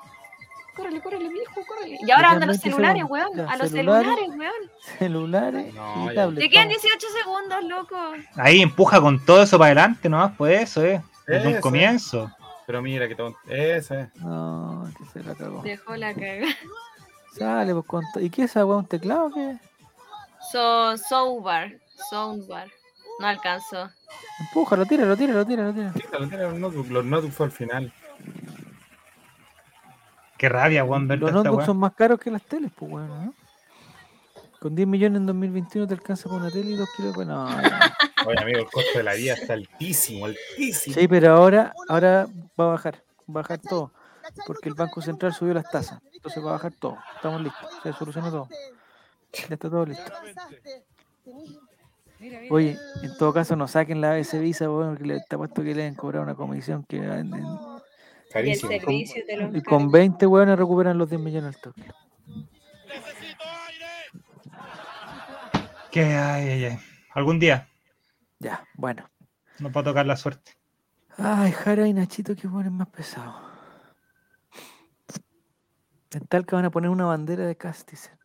Córrele, 0.74 1.00
córrele, 1.02 1.28
viejo, 1.28 1.60
córrele. 1.66 1.98
Y 2.00 2.10
ahora 2.10 2.28
quedan 2.28 2.32
andan 2.34 2.48
los 2.48 2.60
20 2.62 2.70
celulares, 2.70 3.02
segundos. 3.02 3.10
weón. 3.34 3.36
Ya, 3.46 3.52
A 3.52 3.56
los 3.58 3.70
celulares. 3.70 4.06
celulares, 4.18 4.38
weón. 4.38 4.98
Celulares 4.98 5.74
No, 5.74 6.04
y. 6.04 6.34
Te 6.36 6.48
quedan 6.50 6.68
vamos. 6.68 6.82
18 6.82 7.06
segundos, 7.22 7.64
loco. 7.64 7.96
Ahí 8.36 8.62
empuja 8.62 9.00
con 9.00 9.24
todo 9.24 9.42
eso 9.42 9.58
para 9.58 9.66
adelante 9.72 10.08
nomás, 10.08 10.32
pues 10.38 10.62
eso 10.62 10.84
es. 10.84 11.00
Desde 11.26 11.48
un 11.48 11.52
Eso. 11.54 11.60
comienzo. 11.62 12.30
Pero 12.66 12.82
mira 12.82 13.06
que 13.08 13.14
todo. 13.14 13.36
Esa 13.48 14.00
es. 14.02 14.16
No, 14.16 14.86
que 14.98 15.04
se 15.06 15.22
la 15.26 15.34
cagó. 15.34 15.62
Dejó 15.62 15.96
la 15.96 16.12
cagada. 16.14 16.46
Sale, 17.38 17.72
pues 17.74 17.86
con 17.86 18.04
¿Y 18.20 18.30
qué 18.30 18.44
es 18.44 18.50
esa 18.50 18.64
weón? 18.64 18.80
¿Un 18.80 18.86
teclado 18.86 19.26
o 19.26 19.30
qué? 19.30 19.58
So, 20.52 20.96
soundbar. 20.96 21.72
Soundbar. 22.10 22.68
No 23.18 23.26
alcanzó. 23.26 23.88
Empújalo, 24.40 24.84
tíralo, 24.86 25.16
tíralo, 25.16 25.44
tíralo, 25.44 25.72
tíralo. 25.72 25.92
Tíralo, 25.92 26.28
tíralo, 26.28 26.50
los 26.50 26.60
notebooks. 26.60 26.90
Los 26.90 27.04
notebooks 27.04 27.36
fue 27.36 27.46
al 27.46 27.52
final. 27.52 27.92
Qué 30.38 30.48
rabia, 30.48 30.84
Juan, 30.84 31.08
ver 31.08 31.18
Los 31.18 31.32
notebooks 31.32 31.58
weá. 31.58 31.66
son 31.66 31.78
más 31.78 31.94
caros 31.94 32.20
que 32.20 32.30
las 32.30 32.42
teles, 32.42 32.70
pues 32.76 32.92
weón, 32.92 33.08
¿no? 33.08 33.34
Con 34.60 34.74
10 34.74 34.88
millones 34.88 35.20
en 35.20 35.26
2021 35.26 35.86
te 35.86 35.94
alcanza 35.94 36.28
para 36.28 36.42
una 36.42 36.50
tele 36.50 36.70
y 36.70 36.76
2 36.76 36.88
kilos 36.96 37.16
de... 37.16 37.24
No, 37.26 37.48
no. 37.48 37.68
Oye, 38.26 38.40
amigo, 38.40 38.58
el 38.60 38.66
costo 38.66 38.98
de 38.98 39.02
la 39.02 39.14
vida 39.14 39.34
está 39.34 39.52
altísimo, 39.52 40.26
altísimo. 40.26 40.94
Sí, 40.94 41.08
pero 41.08 41.36
ahora, 41.36 41.72
ahora 41.88 42.26
va 42.58 42.64
a 42.64 42.68
bajar, 42.68 43.02
va 43.28 43.40
a 43.40 43.42
bajar 43.42 43.58
todo. 43.58 43.92
Porque 44.46 44.68
el 44.68 44.74
Banco 44.74 45.00
Central 45.00 45.32
subió 45.32 45.54
las 45.54 45.70
tasas. 45.70 46.00
Entonces 46.12 46.44
va 46.44 46.50
a 46.50 46.52
bajar 46.52 46.72
todo. 46.78 46.98
Estamos 47.16 47.40
listos. 47.42 47.68
Se 47.82 47.92
solucionó 47.92 48.30
todo. 48.30 48.48
Ya 49.32 49.42
está 49.54 49.70
todo 49.70 49.86
listo. 49.86 50.12
Oye, 52.50 52.78
en 53.02 53.16
todo 53.18 53.32
caso 53.32 53.56
no 53.56 53.68
saquen 53.68 54.00
la 54.00 54.12
ABC 54.12 54.38
Visa, 54.40 54.70
weón, 54.70 54.90
porque 54.94 55.04
le 55.06 55.16
está 55.16 55.36
puesto 55.36 55.62
que 55.62 55.74
le 55.74 55.86
han 55.86 55.94
cobrado 55.94 56.24
una 56.24 56.34
comisión 56.34 56.84
que 56.84 56.98
venden. 57.00 57.44
Y 57.44 57.46
el 57.46 58.32
Carísimo. 58.32 58.70
servicio 58.70 59.22
lo 59.38 59.56
Y 59.56 59.62
con 59.62 59.90
20 59.90 60.26
weones 60.26 60.58
recuperan 60.58 60.96
los 60.98 61.08
10 61.10 61.20
millones 61.20 61.54
al 61.56 61.60
toque. 61.60 61.82
Que 65.90 66.04
ay, 66.04 66.48
ay, 66.48 66.64
ay. 66.64 66.78
Algún 67.14 67.38
día 67.38 67.68
Ya, 68.38 68.64
bueno. 68.74 69.08
nos 69.58 69.74
va 69.74 69.80
a 69.80 69.84
tocar 69.84 70.06
la 70.06 70.16
suerte. 70.16 70.52
Ay, 71.18 71.52
Jara 71.52 71.86
y 71.88 71.94
Nachito, 71.94 72.34
que 72.36 72.46
ponen 72.48 72.74
más 72.74 72.88
pesado. 72.88 73.34
En 76.16 76.26
Talca 76.26 76.56
van 76.56 76.64
a 76.64 76.70
poner 76.70 76.88
una 76.90 77.04
bandera 77.04 77.46
de 77.46 77.56
cast, 77.56 77.90
dicen. 77.90 78.16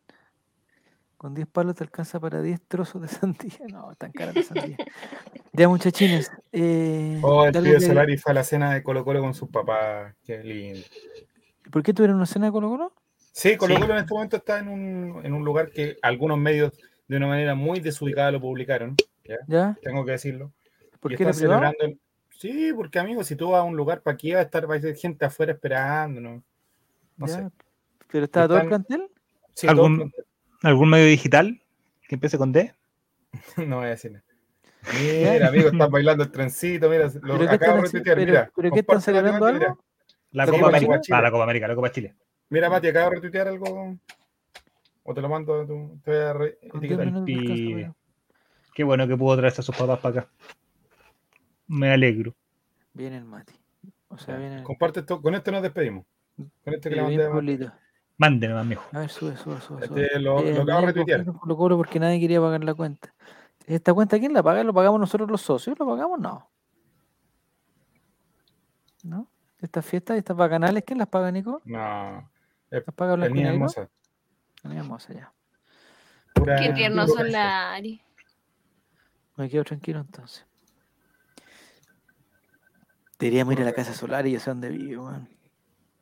Con 1.18 1.34
10 1.34 1.46
palos 1.46 1.76
te 1.76 1.84
alcanza 1.84 2.18
para 2.18 2.40
10 2.40 2.60
trozos 2.66 3.02
de 3.02 3.08
sandía. 3.60 3.66
No, 3.70 3.94
tan 3.96 4.12
cara 4.12 4.32
la 4.32 4.42
sandía. 4.42 4.76
ya, 5.52 5.68
muchachines. 5.68 6.32
Eh, 6.52 7.20
Oh, 7.22 7.44
el 7.44 7.52
tío 7.52 7.62
que- 7.62 7.80
Solari 7.80 8.16
fue 8.16 8.32
a 8.32 8.34
la 8.34 8.44
cena 8.44 8.72
de 8.72 8.82
Colo 8.82 9.04
Colo 9.04 9.20
con 9.20 9.34
sus 9.34 9.50
papás. 9.50 10.14
Qué 10.24 10.42
lindo. 10.42 10.80
¿Por 11.70 11.82
qué 11.82 11.92
tuvieron 11.92 12.16
una 12.16 12.24
cena 12.26 12.46
de 12.46 12.52
Colo 12.52 12.70
Colo? 12.70 12.92
Sí, 13.32 13.56
Colo 13.58 13.74
Sí. 13.74 13.80
Colo 13.82 13.92
en 13.94 14.00
este 14.00 14.14
momento 14.14 14.36
está 14.38 14.58
en 14.58 14.68
un, 14.68 15.20
en 15.24 15.34
un 15.34 15.44
lugar 15.44 15.70
que 15.70 15.98
algunos 16.00 16.38
medios 16.38 16.72
de 17.08 17.16
una 17.18 17.26
manera 17.26 17.54
muy 17.54 17.80
desubicada 17.80 18.30
lo 18.32 18.40
publicaron. 18.40 18.96
¿ya? 19.24 19.36
¿Ya? 19.46 19.78
Tengo 19.82 20.04
que 20.06 20.12
decirlo. 20.12 20.50
¿Por 20.98 21.12
Y 21.12 21.16
qué 21.16 21.30
celebrando. 21.34 21.76
Sí, 22.38 22.72
porque 22.74 22.98
amigo, 22.98 23.22
si 23.22 23.36
tú 23.36 23.50
vas 23.50 23.60
a 23.60 23.64
un 23.64 23.76
lugar 23.76 24.00
para 24.00 24.14
aquí 24.14 24.32
va 24.32 24.40
a 24.40 24.44
estar 24.44 24.68
va 24.68 24.76
a 24.76 24.80
gente 24.80 25.24
afuera 25.26 25.52
esperando, 25.52 26.20
¿no? 26.22 26.42
No 27.18 27.26
Ya, 27.26 27.34
sé. 27.34 27.48
¿Pero 28.12 28.26
estaba 28.26 28.46
todo 28.46 28.58
el 28.58 28.68
plantel? 28.68 29.08
Sí, 29.54 29.66
¿Algún- 29.66 29.98
todo- 29.98 30.10
¿Algún 30.62 30.90
medio 30.90 31.06
digital 31.06 31.60
que 32.06 32.14
empiece 32.14 32.38
con 32.38 32.52
D? 32.52 32.72
no 33.66 33.76
voy 33.78 33.86
a 33.86 33.90
decir 33.90 34.12
nada. 34.12 34.24
Mira, 35.00 35.48
amigo, 35.48 35.68
están 35.68 35.90
bailando 35.90 36.24
el 36.24 36.30
trencito, 36.30 36.90
mira, 36.90 37.06
lo 37.06 37.38
¿Pero 37.38 37.38
qué 37.38 37.54
acabo 37.54 37.76
de 37.76 37.82
retuitear, 37.82 38.16
pero- 38.16 38.30
mira. 38.30 38.50
pero 38.54 38.70
qué 38.72 38.80
están 38.80 39.00
celebrando 39.00 39.46
algo? 39.46 39.78
La, 40.32 40.46
Copa, 40.46 40.68
América. 40.68 41.00
Ah, 41.10 41.22
la 41.22 41.30
Copa 41.30 41.44
América, 41.44 41.68
la 41.68 41.74
Copa 41.74 41.92
Chile. 41.92 42.14
Mira, 42.48 42.68
Mati, 42.68 42.88
acabo 42.88 43.10
de 43.10 43.14
retuitear 43.16 43.48
algo. 43.48 43.96
O 45.04 45.14
te 45.14 45.20
lo 45.20 45.28
mando, 45.28 45.66
tú, 45.66 46.00
te 46.04 46.10
voy 46.10 46.20
a 46.20 46.32
re 46.32 46.58
Qué 48.74 48.84
bueno 48.84 49.06
que 49.06 49.16
pudo 49.16 49.36
traerse 49.36 49.60
a 49.60 49.64
sus 49.64 49.76
papás 49.76 50.00
para 50.00 50.20
acá. 50.20 50.30
Me 51.68 51.90
alegro. 51.92 52.34
Viene 52.92 53.18
el 53.18 53.24
Mati. 53.24 53.54
O 54.08 54.18
sea, 54.18 54.36
viene 54.36 54.62
Comparte 54.62 55.00
esto, 55.00 55.20
con 55.20 55.34
esto 55.34 55.50
nos 55.50 55.62
despedimos. 55.62 56.04
Con 56.64 56.74
este 56.74 56.90
que 56.90 56.96
le 56.96 57.02
mandé. 57.28 57.70
Mándeme, 58.18 58.58
amigo. 58.58 58.82
A 58.92 59.00
ver, 59.00 59.10
sube, 59.10 59.36
sube, 59.36 59.60
sube. 59.60 59.84
Este, 59.84 60.18
lo, 60.20 60.42
lo 60.42 60.62
acabo 60.62 60.80
de 60.80 60.86
retuitear. 60.86 61.24
Lo 61.26 61.56
cobro 61.56 61.76
porque 61.76 61.98
nadie 61.98 62.20
quería 62.20 62.40
pagar 62.40 62.62
la 62.62 62.74
cuenta. 62.74 63.12
¿Esta 63.66 63.94
cuenta 63.94 64.18
quién 64.18 64.32
la 64.32 64.42
paga? 64.42 64.62
¿Lo 64.64 64.74
pagamos 64.74 65.00
nosotros 65.00 65.30
los 65.30 65.40
socios? 65.40 65.78
¿Lo 65.78 65.86
pagamos? 65.86 66.20
No. 66.20 66.50
¿No? 69.04 69.28
¿Estas 69.60 69.84
fiestas, 69.86 70.16
estas 70.16 70.36
bacanales, 70.36 70.82
quién 70.84 70.98
las 70.98 71.08
paga, 71.08 71.30
Nico? 71.30 71.62
No. 71.64 72.30
¿Las 72.70 72.82
paga 72.94 73.16
la 73.16 73.28
niña 73.28 73.52
hermosa. 73.52 73.88
La 74.62 74.70
niña 74.70 74.82
hermosa, 74.82 75.12
ya. 75.14 75.32
Qué 76.34 76.72
tierno 76.72 77.06
son 77.06 77.30
la 77.30 77.74
Ari. 77.74 78.02
Me 79.36 79.48
quedo 79.48 79.64
tranquilo 79.64 80.00
entonces. 80.00 80.46
Deberíamos 83.18 83.54
ir 83.54 83.60
a 83.62 83.64
la 83.64 83.72
casa 83.72 83.92
solar 83.92 84.26
y 84.26 84.32
yo 84.32 84.40
sé 84.40 84.50
dónde 84.50 84.68
vive, 84.68 84.98
weón. 84.98 85.28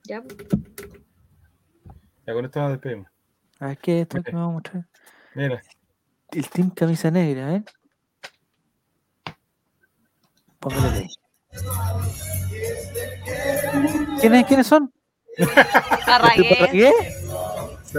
Ya. 0.05 0.23
Ya 2.31 2.34
con 2.34 2.44
esto 2.44 2.60
nos 2.60 2.70
despedimos. 2.70 3.09
A 3.59 3.67
ver 3.67 3.78
qué 3.78 3.97
es 3.97 4.02
esto 4.02 4.23
que 4.23 4.31
me 4.31 4.39
vamos 4.39 4.50
a 4.50 4.55
mostrar. 4.55 4.84
Mira. 5.34 5.62
El 6.31 6.49
team 6.49 6.70
camisa 6.70 7.10
negra, 7.10 7.57
¿eh? 7.57 7.65
Póngale 10.60 10.99
ahí. 10.99 11.09
¿Quiénes, 14.20 14.47
¿Quiénes 14.47 14.68
son? 14.68 14.92
Parragué. 16.07 16.92
Sí, 17.86 17.99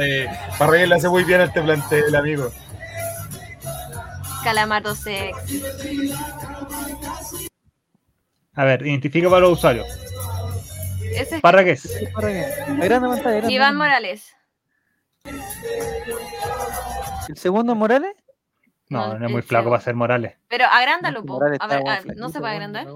Parragué 0.57 0.87
le 0.87 0.95
hace 0.95 1.09
muy 1.09 1.25
bien 1.25 1.41
a 1.41 1.43
este 1.43 1.61
plantel, 1.61 2.15
amigo. 2.15 2.49
Calamardo 4.45 4.95
sexy. 4.95 5.61
A 8.53 8.63
ver, 8.63 8.87
identifica 8.87 9.29
para 9.29 9.41
los 9.41 9.57
usuarios. 9.57 10.10
Ese 11.11 11.35
es 11.37 11.41
Parragués. 11.41 12.01
Grande 12.77 13.07
pantalla, 13.07 13.49
Iván 13.49 13.75
Morales. 13.77 14.35
¿El 17.29 17.37
segundo 17.37 17.75
Morales? 17.75 18.15
No, 18.89 19.17
no 19.17 19.25
es 19.25 19.31
muy 19.31 19.41
flaco 19.41 19.69
para 19.69 19.81
ser 19.81 19.95
Morales. 19.95 20.37
Pero 20.47 20.65
agrándalo, 20.65 21.23
po. 21.25 21.41
A 21.41 21.49
ver, 21.49 21.61
a- 21.61 22.01
¿no 22.15 22.29
se 22.29 22.39
puede 22.39 22.53
agrandar? 22.53 22.87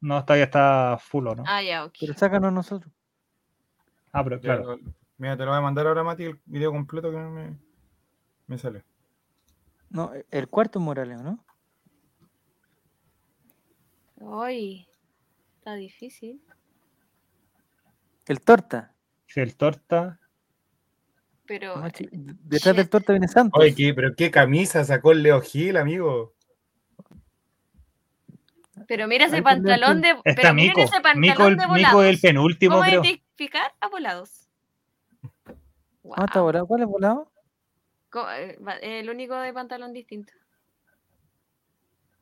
No, 0.00 0.18
está 0.18 0.36
ya 0.36 0.44
está 0.44 0.98
full, 1.00 1.26
¿o 1.28 1.34
¿no? 1.34 1.44
Ah, 1.46 1.62
ya, 1.62 1.84
ok. 1.84 1.94
Pero 2.00 2.14
sácanos 2.14 2.52
nosotros. 2.52 2.92
Ah, 4.12 4.22
pero 4.24 4.40
claro. 4.40 4.78
Mira, 5.16 5.36
te 5.36 5.44
lo 5.44 5.50
voy 5.50 5.58
a 5.58 5.62
mandar 5.62 5.86
ahora, 5.86 6.02
Mati, 6.02 6.24
el 6.24 6.40
video 6.44 6.72
completo 6.72 7.10
que 7.10 7.16
me, 7.16 7.56
me 8.48 8.58
sale. 8.58 8.84
No, 9.90 10.12
el 10.30 10.48
cuarto 10.48 10.80
Morales, 10.80 11.20
¿no? 11.22 11.38
Ay, 14.42 14.88
está 15.58 15.74
difícil. 15.74 16.42
El 18.26 18.40
torta. 18.40 18.94
Sí, 19.26 19.40
el 19.40 19.56
torta. 19.56 20.20
Pero. 21.46 21.76
No, 21.76 21.88
Detrás 22.44 22.76
del 22.76 22.88
torta 22.88 23.12
viene 23.12 23.28
Santos. 23.28 23.60
Oye, 23.62 23.74
¿qué, 23.74 23.92
pero 23.94 24.14
qué 24.16 24.30
camisa 24.30 24.84
sacó 24.84 25.12
el 25.12 25.22
Leo 25.22 25.40
Gil, 25.40 25.76
amigo. 25.76 26.34
Pero 28.88 29.06
mira 29.08 29.26
ese 29.26 29.42
pantalón 29.42 30.00
de. 30.00 30.10
Está 30.24 30.42
pero 30.42 30.54
Mico. 30.54 30.80
ese 30.80 31.00
pantalón 31.00 31.20
Mico, 31.20 31.46
el, 31.46 31.56
de 31.56 31.62
Mico 31.66 31.70
volados. 31.70 32.04
el 32.06 32.18
penúltimo, 32.20 32.74
¿Cómo 32.76 32.84
creo. 32.86 33.04
identificar 33.04 33.72
a 33.80 33.88
volados? 33.88 34.48
Ah, 36.16 36.24
está 36.26 36.40
volado. 36.40 36.66
¿Cuál 36.66 36.82
es 36.82 36.86
volado? 36.88 37.30
Eh, 38.38 38.58
El 39.00 39.10
único 39.10 39.34
de 39.36 39.52
pantalón 39.52 39.92
distinto. 39.92 40.32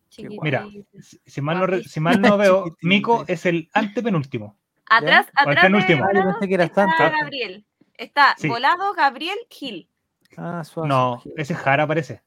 Chiquitito. 0.08 0.42
Mira, 0.42 0.66
si, 1.00 1.40
mal 1.40 1.58
no, 1.58 1.78
si 1.82 2.00
mal 2.00 2.20
no 2.20 2.36
veo. 2.38 2.76
Mico 2.82 3.24
es 3.28 3.46
el 3.46 3.68
antepenúltimo. 3.72 4.58
Atrás, 4.96 5.26
¿O 5.46 5.50
el 5.50 5.58
atrás 5.58 5.72
de? 5.86 5.94
Ah, 6.02 6.38
que 6.46 6.54
era 6.54 6.64
está 6.64 6.86
Santos. 6.86 7.20
Gabriel. 7.20 7.64
Está 7.94 8.34
Sí. 8.38 8.48
volado 8.48 8.92
Gabriel 8.94 9.38
Gil. 9.50 9.88
Ah, 10.36 10.64
suave. 10.64 10.88
No, 10.88 11.22
ese 11.36 11.52
es 11.52 11.58
Jara 11.58 11.86
parece. 11.86 12.22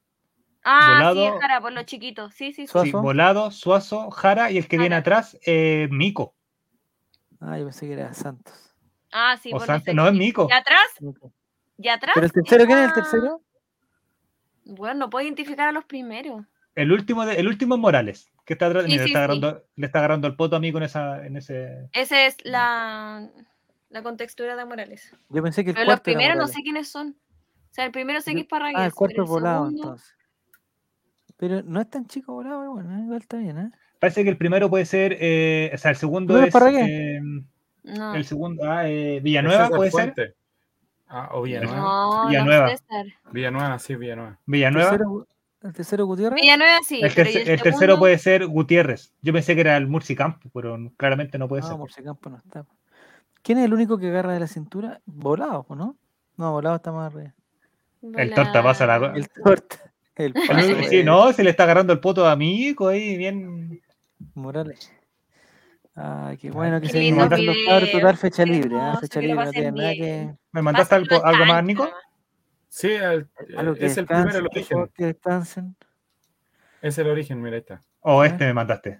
Ah, 0.63 0.93
Volado- 0.97 1.15
sí, 1.15 1.23
es 1.35 1.41
Jara, 1.41 1.61
por 1.61 1.71
los 1.73 1.85
chiquitos. 1.85 2.33
Sí, 2.33 2.53
sí, 2.53 2.65
sí. 2.65 2.67
Suazo. 2.67 2.85
Sí, 2.85 2.91
Volado, 2.91 3.51
Suazo, 3.51 4.09
Jara 4.11 4.51
y 4.51 4.57
el 4.57 4.67
que 4.67 4.77
viene 4.77 4.95
atrás, 4.95 5.37
eh, 5.45 5.87
Mico. 5.91 6.33
Ah, 7.39 7.57
yo 7.57 7.65
pensé 7.65 7.85
que 7.87 7.93
era 7.93 8.13
Santos. 8.13 8.73
Ah, 9.11 9.37
sí, 9.37 9.49
O 9.53 9.57
por 9.57 9.67
Santos, 9.67 9.93
los 9.93 9.95
no 9.95 10.07
es. 10.07 10.13
Mico. 10.13 10.47
¿Y 10.49 10.53
atrás? 10.53 10.87
¿Y 11.77 11.87
atrás? 11.89 12.11
¿Pero 12.15 12.25
el 12.25 12.31
tercero 12.31 12.65
quién 12.65 12.77
es 12.79 12.83
el 12.85 12.89
está- 12.89 13.01
tercero? 13.01 13.41
Bueno, 14.65 14.95
no 14.95 15.09
puedo 15.09 15.23
identificar 15.25 15.67
a 15.67 15.71
los 15.71 15.85
primeros. 15.85 16.43
El 16.73 16.91
último, 16.91 17.25
de- 17.25 17.35
el 17.39 17.47
último 17.47 17.75
es 17.75 17.81
Morales, 17.81 18.31
que 18.45 18.53
está 18.53 18.67
atrás, 18.67 18.85
Sí, 18.85 18.91
mira, 18.91 19.03
le, 19.03 19.07
está 19.09 19.19
sí. 19.19 19.23
agarrando, 19.23 19.63
le 19.75 19.85
está 19.85 19.99
agarrando 19.99 20.27
el 20.27 20.35
poto 20.35 20.55
a 20.55 20.59
Mico 20.59 20.77
en, 20.77 20.83
esa, 20.83 21.25
en 21.25 21.35
ese. 21.37 21.89
Esa 21.91 22.25
es 22.25 22.37
la, 22.45 23.27
la 23.89 24.03
contextura 24.03 24.55
de 24.55 24.65
Morales. 24.65 25.11
Yo 25.29 25.41
pensé 25.43 25.63
que 25.63 25.71
el 25.71 25.75
Pero 25.75 25.89
los 25.91 25.99
primeros 26.01 26.37
no 26.37 26.47
sé 26.47 26.61
quiénes 26.61 26.87
son. 26.87 27.09
O 27.71 27.73
sea, 27.75 27.85
el 27.85 27.91
primero 27.91 28.21
sé 28.21 28.33
que 28.33 28.41
es 28.41 28.47
Parragués. 28.47 28.77
Ah, 28.79 28.85
el 28.85 28.93
cuarto 28.93 29.13
pero 29.15 29.23
es 29.23 29.29
volado 29.29 29.65
segundo- 29.65 29.81
entonces. 29.83 30.15
Pero 31.37 31.63
no 31.63 31.81
es 31.81 31.89
tan 31.89 32.05
chico 32.07 32.33
volado, 32.33 32.59
pero 32.61 32.71
bueno, 32.71 33.03
igual 33.03 33.19
está 33.21 33.37
bien, 33.37 33.57
¿eh? 33.57 33.71
Parece 33.99 34.23
que 34.23 34.29
el 34.29 34.37
primero 34.37 34.69
puede 34.69 34.85
ser, 34.85 35.17
eh, 35.19 35.71
o 35.73 35.77
sea, 35.77 35.91
el 35.91 35.97
segundo 35.97 36.37
¿No 36.37 36.43
es 36.45 36.55
eh, 36.55 37.19
No, 37.83 38.15
el 38.15 38.23
segundo, 38.25 38.71
ah, 38.71 38.87
eh, 38.87 39.19
Villanueva 39.21 39.69
puede 39.69 39.91
ser. 39.91 40.13
Fuente. 40.13 40.35
Ah, 41.07 41.29
o 41.33 41.41
Villanueva. 41.41 41.77
no, 41.77 42.27
Villanueva. 42.29 42.71
no. 42.71 43.31
Villanueva, 43.31 43.79
sí, 43.79 43.95
Villanueva. 43.95 44.39
¿El 44.47 44.51
Villanueva. 44.51 44.97
El 45.65 45.73
tercero 45.73 46.05
Gutiérrez? 46.05 46.39
Villanueva 46.41 46.77
sí. 46.87 47.01
el, 47.01 47.13
pero 47.13 47.29
¿y 47.29 47.33
terce- 47.33 47.41
el 47.43 47.49
el 47.49 47.61
tercero 47.61 47.79
segundo? 47.79 47.99
puede 47.99 48.17
ser 48.17 48.45
Gutiérrez. 48.47 49.13
Yo 49.21 49.33
pensé 49.33 49.55
que 49.55 49.61
era 49.61 49.77
el 49.77 49.87
Murci 49.87 50.15
Campo, 50.15 50.49
pero 50.53 50.77
claramente 50.97 51.37
no 51.37 51.47
puede 51.47 51.61
No, 51.63 51.67
ser. 51.69 51.77
Murciacampo 51.77 52.29
no 52.29 52.37
está. 52.37 52.65
¿Quién 53.41 53.57
es 53.59 53.65
el 53.65 53.73
único 53.73 53.97
que 53.97 54.07
agarra 54.09 54.33
de 54.33 54.39
la 54.39 54.47
cintura? 54.47 55.01
Volado, 55.05 55.65
¿o 55.67 55.75
¿no? 55.75 55.97
No, 56.37 56.51
volado 56.51 56.75
está 56.77 56.91
más 56.91 57.13
arriba. 57.13 57.33
El 58.15 58.33
torta 58.33 58.61
pasa 58.63 58.85
la- 58.85 59.13
El 59.15 59.29
torta. 59.29 59.77
El 60.15 60.33
sí, 60.89 61.03
no, 61.03 61.33
se 61.33 61.43
le 61.43 61.49
está 61.49 61.63
agarrando 61.63 61.91
el 61.91 61.99
poto 61.99 62.25
a 62.27 62.35
Mico 62.35 62.87
ahí, 62.87 63.17
bien. 63.17 63.81
Morales. 64.33 64.91
Ay, 65.93 66.37
qué 66.37 66.51
bueno 66.51 66.79
que 66.81 66.87
Qué 66.87 66.93
se 67.09 67.11
mandan 67.13 67.45
los 67.45 67.55
cabros 67.65 67.91
total 67.91 68.17
fecha 68.17 68.45
libre, 68.45 68.75
¿ah? 68.79 68.97
Fecha 68.99 69.19
libre, 69.21 69.35
no 69.35 69.41
pasen 69.41 69.53
tiene 69.53 69.71
nada 69.71 69.91
bien. 69.91 70.29
que. 70.29 70.35
¿Me 70.51 70.61
mandaste 70.61 70.95
algo, 70.95 71.25
algo 71.25 71.45
más, 71.45 71.63
Nico? 71.63 71.89
Sí, 72.77 72.93
Algo 72.97 73.73
que 73.75 73.85
es 73.85 73.95
el 73.97 74.05
primero, 74.05 74.37
el 74.37 74.47
origen. 74.47 74.91
que 74.93 75.05
descansen. 75.05 75.77
Es 76.81 76.97
el 76.97 77.07
origen, 77.07 77.41
mira, 77.41 77.55
ahí 77.55 77.61
está. 77.61 77.81
O 78.01 78.21
¿Eh? 78.21 78.27
este 78.27 78.43
me 78.47 78.53
mandaste. 78.53 78.99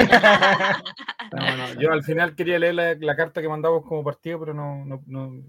No, 1.32 1.57
no, 1.57 1.73
Yo 1.80 1.91
al 1.91 2.03
final 2.03 2.33
quería 2.35 2.57
leer 2.57 2.73
la, 2.73 2.95
la 2.95 3.15
carta 3.15 3.40
que 3.40 3.48
mandamos 3.48 3.85
como 3.85 4.03
partido, 4.03 4.40
pero 4.40 4.56
no, 4.56 4.83
no, 4.83 5.03
no, 5.06 5.43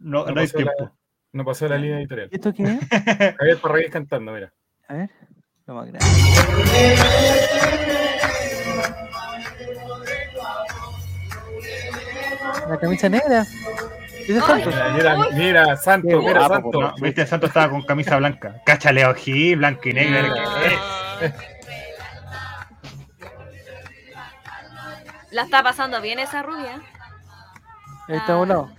No, 0.00 0.26
no 0.26 0.40
hay 0.40 0.48
pasó, 0.48 0.58
la, 0.64 0.72
tiempo. 0.74 0.96
no 1.30 1.44
pasó 1.44 1.68
la 1.68 1.78
línea 1.78 2.00
editorial. 2.00 2.28
¿Y 2.32 2.34
esto 2.34 2.52
qué 2.52 2.64
es? 2.64 2.80
Javier 3.38 3.58
Parragués 3.60 3.90
cantando, 3.92 4.32
mira. 4.32 4.52
A 4.88 4.94
ver. 4.94 5.10
Lo 5.66 5.74
más 5.76 5.86
grande. 5.86 6.06
La 12.68 12.78
camisa 12.78 13.08
negra. 13.08 13.44
¿Ese 14.28 14.38
es 14.38 14.44
Santos? 14.44 14.74
Mira, 14.74 15.16
mira, 15.16 15.28
mira, 15.34 15.76
Santo, 15.76 16.08
Qué 16.08 16.16
mira, 16.16 16.48
Santo. 16.48 16.80
No, 16.80 16.94
viste, 17.00 17.26
Santos 17.26 17.50
estaba 17.50 17.70
con 17.70 17.82
camisa 17.82 18.16
blanca. 18.16 18.60
Cacha 18.66 18.90
Leo 18.92 19.14
Gil, 19.14 19.56
blanco 19.58 19.88
y 19.88 19.92
negro. 19.92 20.34
¿qué 21.20 21.26
es? 21.26 21.34
La 25.30 25.42
está 25.42 25.62
pasando 25.62 26.00
bien 26.00 26.18
esa 26.18 26.42
rubia. 26.42 26.80
Ahí 28.08 28.16
está 28.16 28.36
volado. 28.36 28.70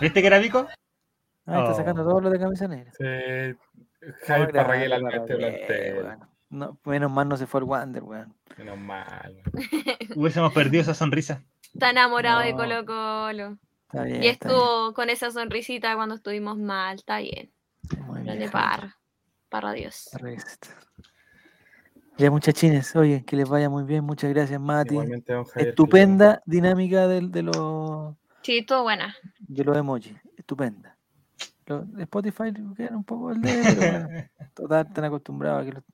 ¿Viste 0.00 0.20
que 0.20 0.26
era 0.26 0.38
Mico? 0.40 0.66
Ah, 1.46 1.58
está 1.60 1.70
Oh. 1.72 1.74
sacando 1.74 2.04
todo 2.04 2.20
lo 2.20 2.30
de 2.30 2.38
camisa 2.38 2.68
negra. 2.68 2.92
Sí, 2.92 3.04
Javier 4.26 4.52
grande, 4.52 4.94
al 5.34 5.44
este. 5.44 6.02
No, 6.50 6.78
menos 6.84 7.10
mal 7.10 7.28
no 7.28 7.36
se 7.36 7.46
fue 7.46 7.60
el 7.60 7.64
Wander, 7.64 8.02
weón. 8.02 8.34
Menos 8.56 8.78
mal. 8.78 9.42
Hubiésemos 10.16 10.52
perdido 10.52 10.82
esa 10.82 10.94
sonrisa. 10.94 11.42
Está 11.74 11.90
enamorado 11.90 12.40
de. 12.40 12.52
Colo 12.54 12.86
Colo. 12.86 13.58
Está 13.88 14.02
bien. 14.04 14.22
Y 14.22 14.28
está 14.28 14.48
bien. 14.48 14.58
estuvo 14.58 14.94
con 14.94 15.10
esa 15.10 15.30
sonrisita 15.30 15.94
cuando 15.96 16.14
estuvimos 16.14 16.56
mal. 16.58 16.96
Está 16.96 17.18
bien. 17.18 17.50
Muy 18.06 18.22
Grande 18.22 18.38
bien, 18.38 18.50
Parra. 18.50 18.96
Parra 19.50 19.72
Dios. 19.72 20.10
Ya 22.16 22.30
muchachines, 22.32 22.96
oye, 22.96 23.24
que 23.24 23.36
les 23.36 23.48
vaya 23.48 23.70
muy 23.70 23.84
bien, 23.84 24.02
muchas 24.04 24.30
gracias 24.30 24.60
Mati. 24.60 24.94
Igualmente, 24.94 25.32
don 25.32 25.44
Javier. 25.44 25.68
Estupenda 25.68 26.42
dinámica 26.46 27.06
del- 27.06 27.30
de, 27.30 27.42
los 27.44 28.16
Sí, 28.42 28.62
todo 28.62 28.82
buena. 28.82 29.14
de 29.38 29.62
los 29.64 29.76
emojis, 29.76 30.16
estupenda. 30.36 30.96
Lo- 31.66 31.82
de 31.84 32.02
Spotify 32.02 32.52
queda 32.76 32.96
un 32.96 33.04
poco 33.04 33.30
el 33.30 33.40
de, 33.40 33.62
pero 33.62 33.92
bueno, 33.92 34.08
total, 34.54 34.86
están 34.88 35.04
acostumbrados 35.04 35.62
a 35.62 35.64
que 35.66 35.72
lo- 35.72 35.84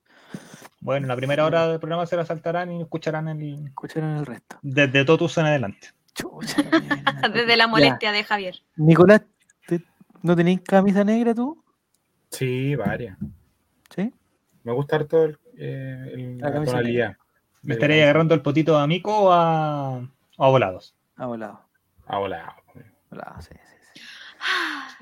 Bueno, 0.81 1.07
la 1.07 1.15
primera 1.15 1.45
hora 1.45 1.67
del 1.67 1.79
programa 1.79 2.05
se 2.05 2.15
la 2.15 2.25
saltarán 2.25 2.71
y 2.71 2.81
escucharán 2.81 3.27
el, 3.27 3.65
escucharán 3.67 4.17
el 4.17 4.25
resto. 4.25 4.57
Desde 4.61 5.03
Totus 5.03 5.37
en 5.37 5.45
adelante. 5.45 5.89
Desde 7.33 7.57
la 7.57 7.67
molestia 7.67 8.11
de 8.11 8.23
Javier. 8.23 8.55
Nicolás, 8.75 9.23
¿no 10.21 10.35
tenéis 10.35 10.61
camisa 10.61 11.03
negra 11.03 11.33
tú? 11.33 11.63
Sí, 12.29 12.75
varias. 12.75 13.17
¿Sí? 13.95 14.13
Me 14.63 14.71
gusta 14.73 14.97
el, 14.97 15.39
eh, 15.57 16.37
la, 16.39 16.63
tonalidad. 16.63 17.17
¿Me 17.61 17.73
estaría 17.73 18.03
agarrando 18.03 18.35
el 18.35 18.41
potito 18.41 18.77
a 18.77 18.85
Mico 18.87 19.11
o 19.11 19.31
a, 19.31 19.97
a 19.97 20.47
volados? 20.47 20.95
A 21.15 21.25
volados. 21.25 21.59
A 22.05 22.17
volados. 22.19 22.53
sí, 23.39 23.53
sí, 23.53 24.01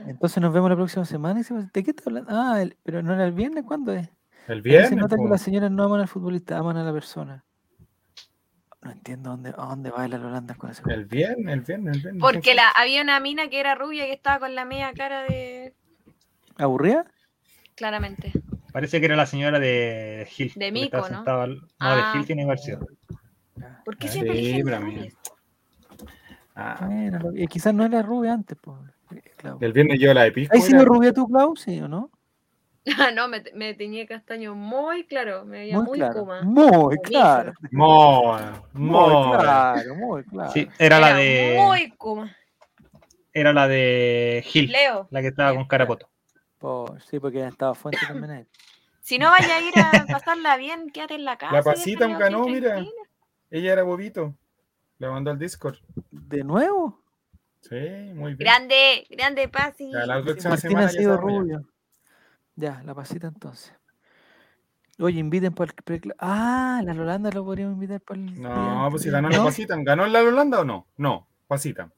Entonces 0.07 0.41
nos 0.41 0.53
vemos 0.53 0.69
la 0.69 0.75
próxima 0.75 1.05
semana. 1.05 1.41
¿De 1.73 1.83
qué 1.83 1.91
está 1.91 2.03
hablando? 2.07 2.29
Ah, 2.31 2.63
pero 2.83 3.01
no 3.01 3.13
era 3.13 3.25
el 3.25 3.33
viernes, 3.33 3.63
¿cuándo 3.65 3.93
es? 3.93 4.09
El 4.47 4.61
viernes. 4.61 4.89
Se 4.89 4.95
nota 4.95 5.15
que 5.15 5.29
las 5.29 5.41
señoras 5.41 5.71
no 5.71 5.83
aman 5.83 6.01
al 6.01 6.07
futbolista, 6.07 6.57
aman 6.57 6.77
a 6.77 6.83
la 6.83 6.93
persona. 6.93 7.43
No 8.81 8.91
entiendo 8.91 9.29
dónde, 9.29 9.49
a 9.57 9.65
dónde 9.65 9.91
va 9.91 10.07
la 10.07 10.17
Holanda 10.17 10.55
con 10.55 10.69
ese. 10.69 10.83
El 10.87 11.05
viernes, 11.05 11.53
el 11.53 11.61
viernes, 11.61 11.95
el 11.95 12.01
viernes. 12.01 12.21
Porque 12.21 12.53
la, 12.53 12.69
había 12.69 13.01
una 13.01 13.19
mina 13.21 13.47
que 13.47 13.59
era 13.59 13.75
rubia 13.75 14.05
que 14.05 14.13
estaba 14.13 14.39
con 14.39 14.55
la 14.55 14.65
media 14.65 14.91
cara 14.93 15.23
de. 15.23 15.73
¿Aburrida? 16.57 17.05
Claramente. 17.75 18.33
Parece 18.73 18.99
que 18.99 19.05
era 19.05 19.15
la 19.15 19.25
señora 19.25 19.59
de 19.59 20.27
Gil. 20.29 20.51
De 20.55 20.71
Mico, 20.71 21.07
¿no? 21.09 21.23
no, 21.23 21.47
de 21.47 21.61
ah. 21.79 22.11
Gil 22.13 22.25
tiene 22.25 22.45
versión. 22.45 22.85
¿Por 23.85 23.97
qué 23.97 24.07
siempre 24.07 24.35
sí, 24.35 24.61
ah. 26.55 26.85
Bueno, 26.85 27.19
quizás 27.49 27.73
no 27.73 27.85
era 27.85 28.01
rubia 28.01 28.33
antes, 28.33 28.57
pues. 28.59 28.77
El 29.61 29.73
viernes 29.73 29.99
yo 29.99 30.13
la 30.13 30.23
de 30.23 30.31
Pisco. 30.31 30.57
¿Has 30.57 30.65
sido 30.65 30.83
rubia 30.85 31.13
tú, 31.13 31.27
Clau? 31.27 31.55
¿Sí 31.55 31.79
o 31.79 31.87
no? 31.87 32.09
No, 33.15 33.27
me, 33.27 33.43
me 33.53 34.05
castaño 34.05 34.55
muy 34.55 35.05
claro, 35.05 35.45
me 35.45 35.59
veía 35.59 35.77
muy, 35.77 35.85
muy 35.85 35.97
claro, 35.99 36.13
coma. 36.19 36.41
Muy 36.41 36.97
claro. 36.97 37.53
Muy, 37.71 38.41
muy, 38.73 39.37
claro, 39.37 39.95
muy 39.95 40.23
claro. 40.25 40.51
Sí, 40.51 40.67
era, 40.77 40.99
la 40.99 41.13
de. 41.13 41.57
Muy 41.61 41.91
coma. 41.91 42.35
Era 43.31 43.53
la 43.53 43.67
de 43.67 44.43
Gil. 44.45 44.71
Leo. 44.71 45.07
La 45.11 45.21
que 45.21 45.27
estaba 45.27 45.55
con 45.55 45.65
Carapoto. 45.65 46.09
Oh, 46.59 46.95
sí, 47.09 47.19
porque 47.19 47.45
estaba 47.45 47.73
fuente 47.73 47.99
también 48.07 48.31
ahí. 48.31 48.45
Si 49.03 49.17
no 49.17 49.29
vaya 49.29 49.57
a 49.57 49.61
ir 49.61 49.73
a 49.75 50.05
pasarla 50.05 50.55
bien, 50.55 50.89
quédate 50.89 51.15
en 51.15 51.25
la 51.25 51.37
casa. 51.37 51.51
La 51.51 51.61
pasita 51.61 52.07
ganó, 52.07 52.45
mira. 52.45 52.81
Ella 53.51 53.73
era 53.73 53.83
bobito. 53.83 54.33
La 54.97 55.11
mandó 55.11 55.29
al 55.29 55.37
Discord. 55.37 55.75
¿De 56.09 56.41
nuevo? 56.41 57.03
Sí, 57.59 57.75
muy 58.13 58.35
bien. 58.35 58.37
Grande, 58.37 59.05
grande 59.09 59.49
Pasi. 59.49 59.91
La 59.91 60.23
próxima 60.23 60.55
semana 60.55 60.85
ha 60.85 60.89
sido 60.89 61.17
rubio. 61.17 61.67
Ya, 62.55 62.81
la 62.85 62.93
pasita 62.93 63.27
entonces. 63.27 63.73
Oye, 64.99 65.19
inviten 65.19 65.53
para 65.53 65.73
el 65.87 66.13
Ah, 66.19 66.81
la 66.83 66.93
Holanda 66.93 67.31
lo 67.31 67.43
podríamos 67.43 67.73
invitar 67.73 67.99
para 68.01 68.19
el. 68.19 68.41
No, 68.41 68.87
pues 68.91 69.03
si 69.03 69.09
ganó 69.09 69.29
la 69.29 69.43
pasita. 69.43 69.75
¿Ganó 69.79 70.05
la 70.05 70.21
Holanda 70.21 70.59
o 70.59 70.63
no? 70.63 70.87
No, 70.97 71.27
pasita. 71.47 71.89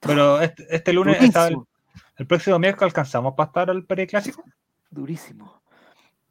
Pero 0.00 0.40
este, 0.40 0.66
este 0.70 0.92
lunes, 0.94 1.22
está 1.22 1.48
el, 1.48 1.58
el, 2.16 2.26
próximo 2.26 2.58
miércoles 2.58 2.90
alcanzamos 2.90 3.34
para 3.34 3.48
estar 3.48 3.70
al 3.70 3.84
preclásico. 3.84 4.42
Durísimo. 4.90 5.60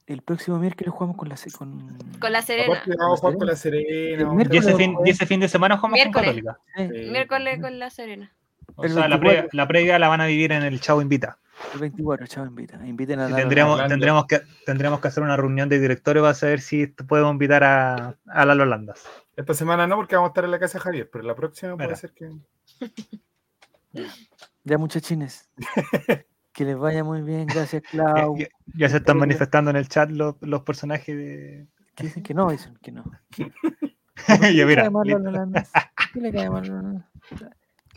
El 0.07 0.23
próximo 0.23 0.57
miércoles 0.57 0.91
jugamos 0.91 1.15
con 1.15 1.29
la, 1.29 1.35
con... 1.55 1.97
con 2.19 2.33
la 2.33 2.41
Serena. 2.41 2.81
Vamos 2.97 3.19
a 3.19 3.21
jugar 3.21 3.37
con 3.37 3.47
la 3.47 3.55
Serena. 3.55 4.43
Y 4.49 4.57
ese, 4.57 4.75
fin, 4.75 4.95
y 5.05 5.11
ese 5.11 5.27
fin 5.27 5.39
de 5.39 5.47
semana 5.47 5.77
jugamos 5.77 5.99
con 6.01 6.11
Católica. 6.11 6.59
Miércoles 6.75 7.61
con 7.61 7.77
la 7.77 7.91
Serena. 7.91 8.33
O 8.75 8.87
sea, 8.87 9.07
la 9.07 9.19
previa, 9.19 9.47
la 9.51 9.67
previa, 9.67 9.99
la 9.99 10.07
van 10.07 10.21
a 10.21 10.25
vivir 10.25 10.51
en 10.51 10.63
el 10.63 10.79
Chavo 10.81 11.03
Invita. 11.03 11.37
El 11.73 11.79
24, 11.79 12.27
Chavo 12.27 12.47
Invita. 12.47 12.85
Inviten 12.85 13.19
a 13.19 13.29
la 13.29 13.35
tendríamos, 13.35 13.87
tendríamos, 13.87 14.25
que, 14.25 14.41
tendríamos 14.65 14.99
que 14.99 15.07
hacer 15.07 15.23
una 15.23 15.37
reunión 15.37 15.69
de 15.69 15.79
directorio 15.79 16.21
para 16.21 16.33
saber 16.33 16.61
si 16.61 16.87
podemos 16.87 17.31
invitar 17.31 17.63
a, 17.63 18.15
a 18.27 18.45
las 18.45 18.57
Holandas. 18.57 19.03
Esta 19.35 19.53
semana 19.53 19.87
no, 19.87 19.95
porque 19.95 20.15
vamos 20.15 20.29
a 20.29 20.31
estar 20.31 20.45
en 20.45 20.51
la 20.51 20.59
casa 20.59 20.77
de 20.77 20.83
Javier, 20.83 21.09
pero 21.11 21.23
la 21.23 21.35
próxima 21.35 21.75
puede 21.75 21.95
ser 21.95 22.11
que. 22.11 22.31
Ya, 24.65 24.77
muchachines. 24.77 25.49
que 26.53 26.65
les 26.65 26.77
vaya 26.77 27.03
muy 27.03 27.21
bien, 27.23 27.47
gracias, 27.47 27.81
Clau. 27.89 28.37
Ya, 28.75 28.89
se 28.89 28.97
están 28.97 29.17
manifestando 29.17 29.71
en 29.71 29.77
el 29.77 29.87
chat 29.87 30.11
los, 30.11 30.35
los 30.41 30.61
personajes 30.61 31.15
de. 31.15 31.67
Que 31.95 32.03
dicen 32.03 32.21
que 32.21 32.33
no, 32.35 32.51
dicen 32.51 32.77
que 32.81 32.91
no. 32.91 33.03
ya, 34.53 34.65
mira. 34.65 34.89
¿Qué 36.13 36.21
le 36.21 36.31
cae 36.31 36.49
mal 36.49 37.05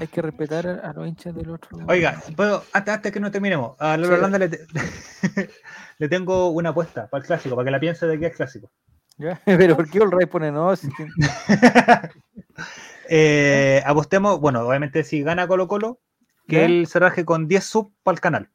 hay 0.02 0.08
que 0.08 0.20
respetar 0.20 0.66
a, 0.66 0.92
los 0.92 1.06
hinchas 1.06 1.32
del 1.34 1.50
otro. 1.50 1.78
Oiga, 1.86 2.20
puedo, 2.36 2.64
antes, 2.72 3.12
que 3.12 3.20
no 3.20 3.30
terminemos, 3.30 3.80
a 3.80 3.96
Lola 3.96 4.16
Holanda 4.16 4.38
le, 4.38 4.48
le, 5.98 6.08
tengo 6.08 6.50
una 6.50 6.70
apuesta 6.70 7.06
para 7.06 7.22
el 7.22 7.26
clásico, 7.26 7.54
para 7.54 7.66
que 7.66 7.70
la 7.70 7.78
piense 7.78 8.06
de 8.06 8.18
que 8.18 8.26
es 8.26 8.36
clásico. 8.36 8.68
¿Ya? 9.16 9.40
Pero 9.44 9.76
¿por 9.76 9.88
qué 9.88 9.98
el 9.98 10.10
Rey 10.10 10.26
pone 10.26 10.50
no? 10.50 10.74
eh, 13.08 13.80
apostemos, 13.86 14.40
bueno, 14.40 14.66
obviamente 14.66 15.04
si 15.04 15.22
gana 15.22 15.46
Colo 15.46 15.68
Colo, 15.68 16.00
que 16.48 16.64
él 16.64 16.88
se 16.88 16.98
raje 16.98 17.24
con 17.24 17.46
10 17.46 17.64
sub 17.64 17.94
para 18.02 18.14
el 18.14 18.20
canal. 18.20 18.50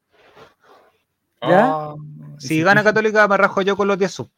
¿Ya? 1.42 1.66
Ah, 1.66 1.96
si 2.40 2.62
gana 2.62 2.84
Católica, 2.84 3.26
me 3.30 3.38
rajo 3.38 3.62
yo 3.62 3.78
con 3.78 3.88
los 3.88 3.98
10 3.98 4.12
sub. 4.12 4.30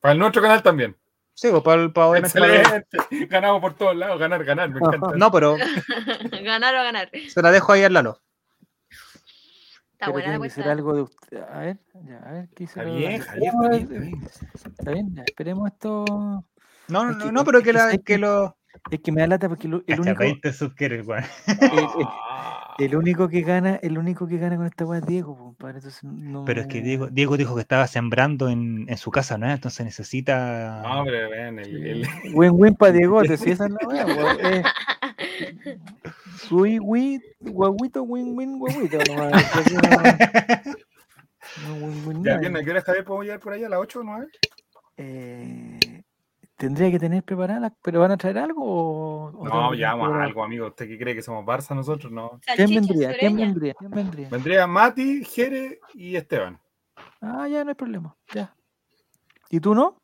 Para 0.00 0.12
el 0.12 0.20
nuestro 0.20 0.42
canal 0.42 0.62
también. 0.62 0.96
Sí, 1.40 1.50
pues, 1.52 1.62
para, 1.62 1.88
para 1.90 2.18
Excelente. 2.18 2.98
Ganamos 3.28 3.60
por 3.60 3.74
todos 3.74 3.94
lados, 3.94 4.18
ganar, 4.18 4.44
ganar, 4.44 4.70
me 4.70 4.80
encanta. 4.80 5.12
No, 5.16 5.30
pero. 5.30 5.56
ganar 6.42 6.74
o 6.74 6.82
ganar. 6.82 7.08
Se 7.28 7.40
la 7.40 7.52
dejo 7.52 7.70
ahí 7.70 7.84
al 7.84 7.92
Lalo. 7.92 8.20
Está 9.92 10.10
buena 10.10 10.32
la 10.32 10.38
cuesta. 10.38 10.68
algo 10.68 10.96
de 10.96 11.02
usted. 11.02 11.40
A 11.40 11.60
ver, 11.60 11.78
ya, 12.08 12.18
a 12.26 12.32
ver, 12.32 12.48
¿qué 12.56 12.64
hizo? 12.64 12.80
Está 12.80 12.92
bien, 12.92 13.20
Javier, 13.20 13.52
está 13.54 13.98
bien. 14.00 14.20
Está 14.78 14.90
bien, 14.90 15.14
ya, 15.14 15.22
esperemos 15.22 15.70
esto. 15.70 16.04
No, 16.08 17.04
no, 17.04 17.12
no, 17.12 17.30
no, 17.30 17.44
pero 17.44 17.62
que, 17.62 17.72
la, 17.72 17.96
que 17.98 18.18
lo. 18.18 18.58
Es 18.90 18.98
que 18.98 19.12
me 19.12 19.20
da 19.20 19.28
lata 19.28 19.48
porque 19.48 19.68
el, 19.68 19.84
el 19.86 20.00
único. 20.00 20.18
20 20.18 20.52
subquieres, 20.52 21.06
güey. 21.06 21.22
El 22.78 22.94
único 22.94 23.28
que 23.28 23.42
gana, 23.42 23.76
el 23.82 23.98
único 23.98 24.28
que 24.28 24.38
gana 24.38 24.56
con 24.56 24.66
esta 24.66 24.84
weá 24.84 25.00
es 25.00 25.06
Diego, 25.06 25.36
compadre. 25.36 25.78
Entonces, 25.78 26.04
no... 26.04 26.44
Pero 26.44 26.60
es 26.60 26.68
que 26.68 26.80
Diego, 26.80 27.08
Diego 27.08 27.36
dijo 27.36 27.56
que 27.56 27.60
estaba 27.60 27.88
sembrando 27.88 28.48
en, 28.48 28.86
en 28.88 28.96
su 28.96 29.10
casa, 29.10 29.36
¿no? 29.36 29.50
Entonces 29.50 29.84
necesita. 29.84 30.82
No, 30.82 31.02
pero 31.04 31.28
vean, 31.28 31.58
el. 31.58 31.86
el... 31.86 32.06
Win-win 32.34 32.76
para 32.76 32.92
Diego, 32.92 33.24
si 33.24 33.50
esa 33.50 33.66
es 33.66 33.70
la 33.70 33.88
weá, 33.88 34.06
weón. 34.06 34.62
Win, 36.50 36.80
win, 36.84 37.22
guaguito, 37.40 38.02
win-win, 38.04 38.58
guaguito. 38.58 38.98
No, 41.66 42.22
ya, 42.22 42.36
bien, 42.38 42.56
¿a 42.56 42.62
qué 42.62 42.70
hora 42.70 42.82
Javier 42.82 43.04
podemos 43.04 43.24
llegar 43.24 43.40
por 43.40 43.52
ahí 43.52 43.64
a 43.64 43.68
las 43.68 43.80
8 43.80 44.00
o 44.00 44.02
9? 44.04 44.26
Eh, 44.98 45.97
tendría 46.58 46.90
que 46.90 46.98
tener 46.98 47.22
preparadas, 47.22 47.72
pero 47.82 48.00
¿van 48.00 48.10
a 48.10 48.16
traer 48.16 48.38
algo? 48.38 49.30
O, 49.30 49.48
no, 49.48 49.74
ya 49.74 49.94
vamos 49.94 50.12
a 50.12 50.24
algo, 50.24 50.44
amigo. 50.44 50.66
¿Usted 50.66 50.88
qué 50.88 50.98
cree 50.98 51.14
que 51.14 51.22
somos 51.22 51.46
Barça 51.46 51.74
nosotros? 51.74 52.12
No. 52.12 52.40
¿Quién 52.54 52.68
vendría? 52.68 53.16
¿Quién 53.16 53.36
vendría? 53.36 53.74
¿Quién 53.74 53.90
vendría? 53.90 54.28
Vendría 54.28 54.66
Mati, 54.66 55.24
Jere 55.24 55.80
y 55.94 56.16
Esteban. 56.16 56.60
Ah, 57.22 57.48
ya 57.48 57.62
no 57.64 57.70
hay 57.70 57.76
problema. 57.76 58.14
Ya. 58.34 58.54
¿Y 59.48 59.60
tú 59.60 59.74
no? 59.74 60.02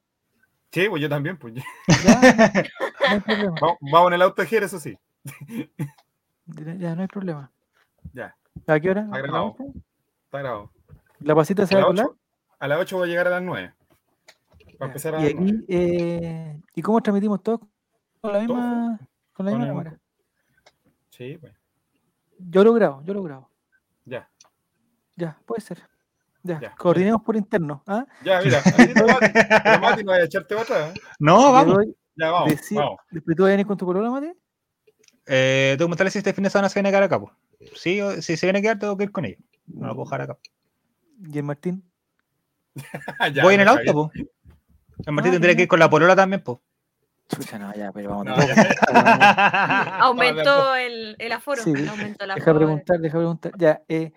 Sí, 0.70 0.88
pues 0.88 1.02
yo 1.02 1.08
también, 1.08 1.36
pues. 1.36 1.54
Ya, 1.54 2.20
no 2.22 3.14
hay 3.14 3.20
problema. 3.20 3.56
Vamos, 3.60 4.08
en 4.08 4.14
el 4.14 4.22
auto 4.22 4.42
de 4.42 4.48
Jere, 4.48 4.66
eso 4.66 4.78
sí. 4.78 4.96
Ya, 6.46 6.94
no 6.94 7.02
hay 7.02 7.08
problema. 7.08 7.50
Ya. 8.12 8.36
¿A 8.68 8.78
qué 8.78 8.90
hora? 8.90 9.02
Está 9.02 9.18
grabado. 9.18 9.56
Está 10.24 10.38
grabado. 10.38 10.70
¿La 11.18 11.34
pasita 11.34 11.66
se 11.66 11.74
va 11.74 11.82
a 11.82 11.86
colar? 11.86 12.06
A 12.60 12.68
las 12.68 12.78
8 12.78 12.96
voy 12.96 13.08
a 13.08 13.10
llegar 13.10 13.26
a 13.26 13.30
las 13.30 13.42
9 13.42 13.74
y, 14.80 15.26
aquí, 15.26 15.64
eh, 15.68 16.60
¿Y 16.74 16.82
cómo 16.82 17.00
transmitimos 17.00 17.42
todo? 17.42 17.60
¿Con 18.20 18.32
la 18.32 18.40
misma, 18.40 19.00
con 19.32 19.46
la 19.46 19.52
misma 19.52 19.66
cámara? 19.68 20.00
Sí, 21.10 21.38
pues. 21.38 21.52
Yo 22.38 22.64
lo 22.64 22.72
grabo, 22.72 23.02
yo 23.04 23.14
lo 23.14 23.22
grabo. 23.22 23.50
Ya. 24.04 24.28
Ya, 25.16 25.38
puede 25.46 25.60
ser. 25.60 25.82
Ya, 26.42 26.74
coordinemos 26.76 27.22
por 27.22 27.36
interno. 27.36 27.82
¿ah? 27.86 28.04
Ya, 28.22 28.40
mira, 28.42 28.62
Mati, 29.80 30.04
no 30.04 30.12
voy 30.12 30.20
a 30.20 30.24
echarte 30.24 30.54
otra. 30.54 30.90
¿eh? 30.90 30.94
No, 31.18 31.52
vamos. 31.52 31.86
ya, 32.16 32.30
vamos, 32.30 32.54
vamos. 32.70 32.98
¿Después 33.10 33.36
tú 33.36 33.44
vas 33.44 33.48
a 33.48 33.52
venir 33.52 33.66
con 33.66 33.78
tu 33.78 33.86
color, 33.86 34.10
Mati? 34.10 34.32
Eh, 35.26 35.74
tengo 35.78 35.86
que 35.86 35.90
mostrarle 35.90 36.10
si 36.10 36.18
este 36.18 36.34
fin 36.34 36.44
de 36.44 36.50
semana 36.50 36.68
se 36.68 36.74
viene 36.74 36.90
a 36.90 36.92
quedar 36.92 37.02
acá. 37.04 37.18
Pues. 37.18 37.32
Sí, 37.76 37.98
si 38.20 38.36
se 38.36 38.46
viene 38.46 38.58
a 38.58 38.62
quedar, 38.62 38.78
tengo 38.78 38.96
que 38.96 39.04
ir 39.04 39.12
con 39.12 39.24
ellos. 39.24 39.40
No 39.66 39.86
lo 39.86 39.94
puedo 39.94 40.04
dejar 40.04 40.20
acá. 40.20 40.38
¿Y 41.32 41.38
el 41.38 41.44
Martín? 41.44 41.82
ya, 43.32 43.42
Voy 43.42 43.54
en 43.54 43.60
el 43.60 43.68
auto, 43.68 43.92
pues. 43.92 44.26
El 45.06 45.12
Martín 45.12 45.30
ah, 45.30 45.34
tendría 45.34 45.56
que 45.56 45.62
ir 45.62 45.68
con 45.68 45.78
la 45.78 45.90
polola 45.90 46.14
también, 46.16 46.42
pues. 46.42 46.58
Chucha, 47.28 47.58
no, 47.58 47.74
ya, 47.74 47.90
pero 47.92 48.10
vamos. 48.10 48.26
aumentó 50.00 50.76
el, 50.76 51.16
el 51.18 51.32
aforo. 51.32 51.62
Sí, 51.62 51.72
aumentó 51.88 52.26
la 52.26 52.34
deja 52.34 52.54
preguntar, 52.54 53.00
deja 53.00 53.18
preguntar. 53.18 53.52
Ya, 53.56 53.82
eh, 53.88 54.12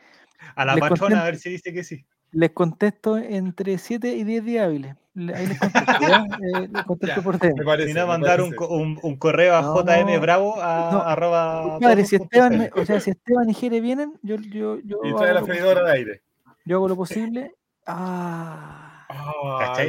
a 0.56 0.66
la 0.66 0.76
patrona, 0.76 1.22
a 1.22 1.26
ver 1.26 1.38
si 1.38 1.50
dice 1.52 1.74
que 1.74 1.84
sí. 1.84 2.06
Les 2.32 2.52
contesto 2.52 3.18
entre 3.18 3.78
7 3.78 4.10
y 4.10 4.24
10 4.26 4.44
días 4.44 4.66
hábiles. 4.66 4.96
Ahí 5.34 5.48
les 5.48 5.58
contesto, 5.58 5.92
eh, 6.04 6.70
les 6.72 6.84
contesto 6.84 7.24
por 7.24 7.40
tema. 7.40 7.78
Si 7.78 7.94
no, 7.94 8.08
mandar 8.08 8.42
un, 8.42 8.54
un, 8.70 9.00
un, 9.02 9.16
correo 9.16 9.56
a 9.56 9.62
no, 9.62 9.84
JM 9.84 10.20
Bravo 10.20 10.62
a 10.62 10.90
no, 10.92 11.02
arroba. 11.02 11.80
Padre, 11.80 12.06
si 12.06 12.18
Esteban, 12.18 12.70
o 12.76 12.86
sea, 12.86 13.00
si 13.00 13.12
Esteban 13.12 13.50
y 13.50 13.54
Jere 13.54 13.80
vienen, 13.80 14.20
yo. 14.22 14.36
yo, 14.36 14.80
yo 14.84 15.00
y 15.04 15.16
trae 15.16 15.34
la 15.34 15.44
freidora 15.44 15.84
de 15.86 15.92
aire. 15.94 16.22
Yo 16.66 16.76
hago 16.78 16.90
lo 16.90 16.98
posible. 16.98 17.56
Ah 17.86 18.87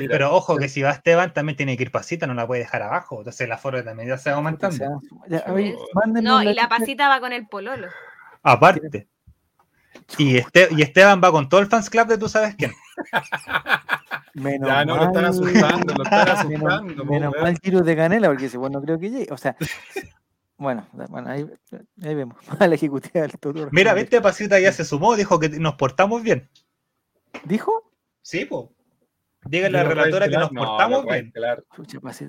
Pero 0.09 0.35
ojo 0.35 0.57
que 0.57 0.69
si 0.69 0.83
va 0.83 0.91
Esteban 0.91 1.33
también 1.33 1.57
tiene 1.57 1.77
que 1.77 1.85
ir 1.85 1.91
pasita, 1.91 2.27
no 2.27 2.35
la 2.35 2.47
puede 2.47 2.63
dejar 2.63 2.83
abajo. 2.83 3.19
Entonces 3.19 3.49
la 3.49 3.59
forma 3.59 3.83
también 3.83 4.09
ya 4.09 4.19
se 4.19 4.31
va 4.31 4.37
aumentando. 4.37 5.01
no, 6.23 6.43
y 6.43 6.55
la 6.55 6.69
pasita 6.69 7.09
va 7.09 7.21
con 7.21 7.33
el 7.33 7.47
pololo. 7.49 7.89
Aparte. 8.43 9.09
Y, 10.17 10.39
este, 10.39 10.69
y 10.71 10.83
Esteban 10.83 11.21
va 11.23 11.31
con 11.31 11.49
todo 11.49 11.61
el 11.61 11.67
fans 11.67 11.91
club 11.91 12.07
de 12.07 12.19
tú 12.19 12.29
sabes 12.29 12.55
quién. 12.55 12.73
Menos 14.35 14.69
ya 14.69 14.85
no 14.85 14.97
lo 14.97 15.05
están 15.05 15.25
asustando, 15.25 15.95
lo 15.95 16.05
están 16.05 16.29
asustando. 16.29 17.05
Menos, 17.05 17.35
mal 17.41 17.59
tiro 17.61 17.81
de 17.81 17.97
canela, 17.97 18.29
porque 18.29 18.49
si 18.49 18.57
bueno, 18.57 18.79
no 18.79 18.85
creo 18.85 18.99
que 18.99 19.11
llegue. 19.11 19.33
O 19.33 19.37
sea, 19.37 19.57
bueno, 20.57 20.87
bueno 21.09 21.31
ahí, 21.31 21.47
ahí 22.03 22.15
vemos. 22.15 22.39
La 22.59 22.67
ejecutiva 22.67 23.23
del 23.23 23.33
todo. 23.39 23.69
Mira, 23.73 23.95
viste, 23.95 24.21
Pasita 24.21 24.59
ya 24.61 24.73
se 24.73 24.85
sumó, 24.85 25.17
dijo 25.17 25.39
que 25.39 25.49
nos 25.49 25.75
portamos 25.75 26.23
bien. 26.23 26.49
¿Dijo? 27.45 27.93
Sí, 28.23 28.45
pues. 28.45 28.67
Díganle 29.44 29.78
a 29.78 29.83
la 29.84 29.89
relatora 29.89 30.28
que 30.28 30.36
nos 30.36 30.50
portamos 30.50 31.05
bien. 31.07 31.33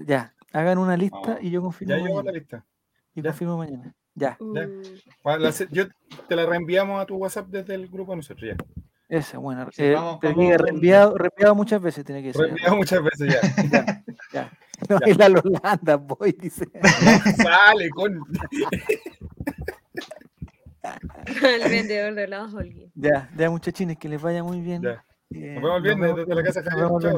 Ya, 0.05 0.33
hagan 0.53 0.77
una 0.77 0.95
lista 0.97 1.37
y 1.41 1.49
yo 1.51 1.61
confirmo. 1.61 1.95
Ya 1.95 2.03
llegó 2.03 2.21
la 2.23 2.31
lista. 2.31 2.65
Y 3.15 3.21
confirmo 3.21 3.57
mañana. 3.57 3.95
Ya. 4.15 4.37
yo 5.71 5.85
te 6.27 6.35
la 6.35 6.45
reenviamos 6.45 7.01
a 7.01 7.05
tu 7.05 7.15
WhatsApp 7.15 7.47
desde 7.47 7.75
el 7.75 7.87
grupo 7.87 8.11
de 8.11 8.17
nosotros, 8.17 8.49
ya. 8.49 8.57
Esa, 9.07 9.39
bueno. 9.39 9.67
Eh, 9.75 9.95
reenviado, 10.21 11.17
reenviado, 11.17 11.55
muchas 11.55 11.81
veces, 11.81 12.05
tiene 12.05 12.21
que 12.21 12.31
ser. 12.31 12.43
Reenviado 12.43 12.75
muchas 12.75 13.01
veces, 13.03 13.33
ya. 13.33 13.41
ya, 13.71 14.03
ya. 14.31 14.51
No, 14.87 14.99
y 15.05 15.13
la 15.13 15.25
Holanda, 15.25 15.95
voy, 15.95 16.31
dice. 16.31 16.67
Sale 17.37 17.89
con. 17.89 18.23
el 21.43 21.69
vendedor 21.69 22.13
de 22.13 22.27
la 22.27 22.43
Holguín. 22.45 22.91
Ya, 22.93 23.29
ya, 23.35 23.49
muchachines, 23.49 23.97
que 23.97 24.09
les 24.09 24.21
vaya 24.21 24.43
muy 24.43 24.61
bien. 24.61 24.83
Ya. 24.83 25.03
Eh, 25.31 25.53
nos 25.53 25.61
vemos 25.61 25.77
el 25.77 25.83
viernes 25.83 26.15
desde 26.15 26.35
la 26.35 26.43
casa 26.43 26.63
Javier. 26.63 27.15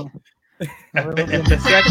Especial. 1.33 1.83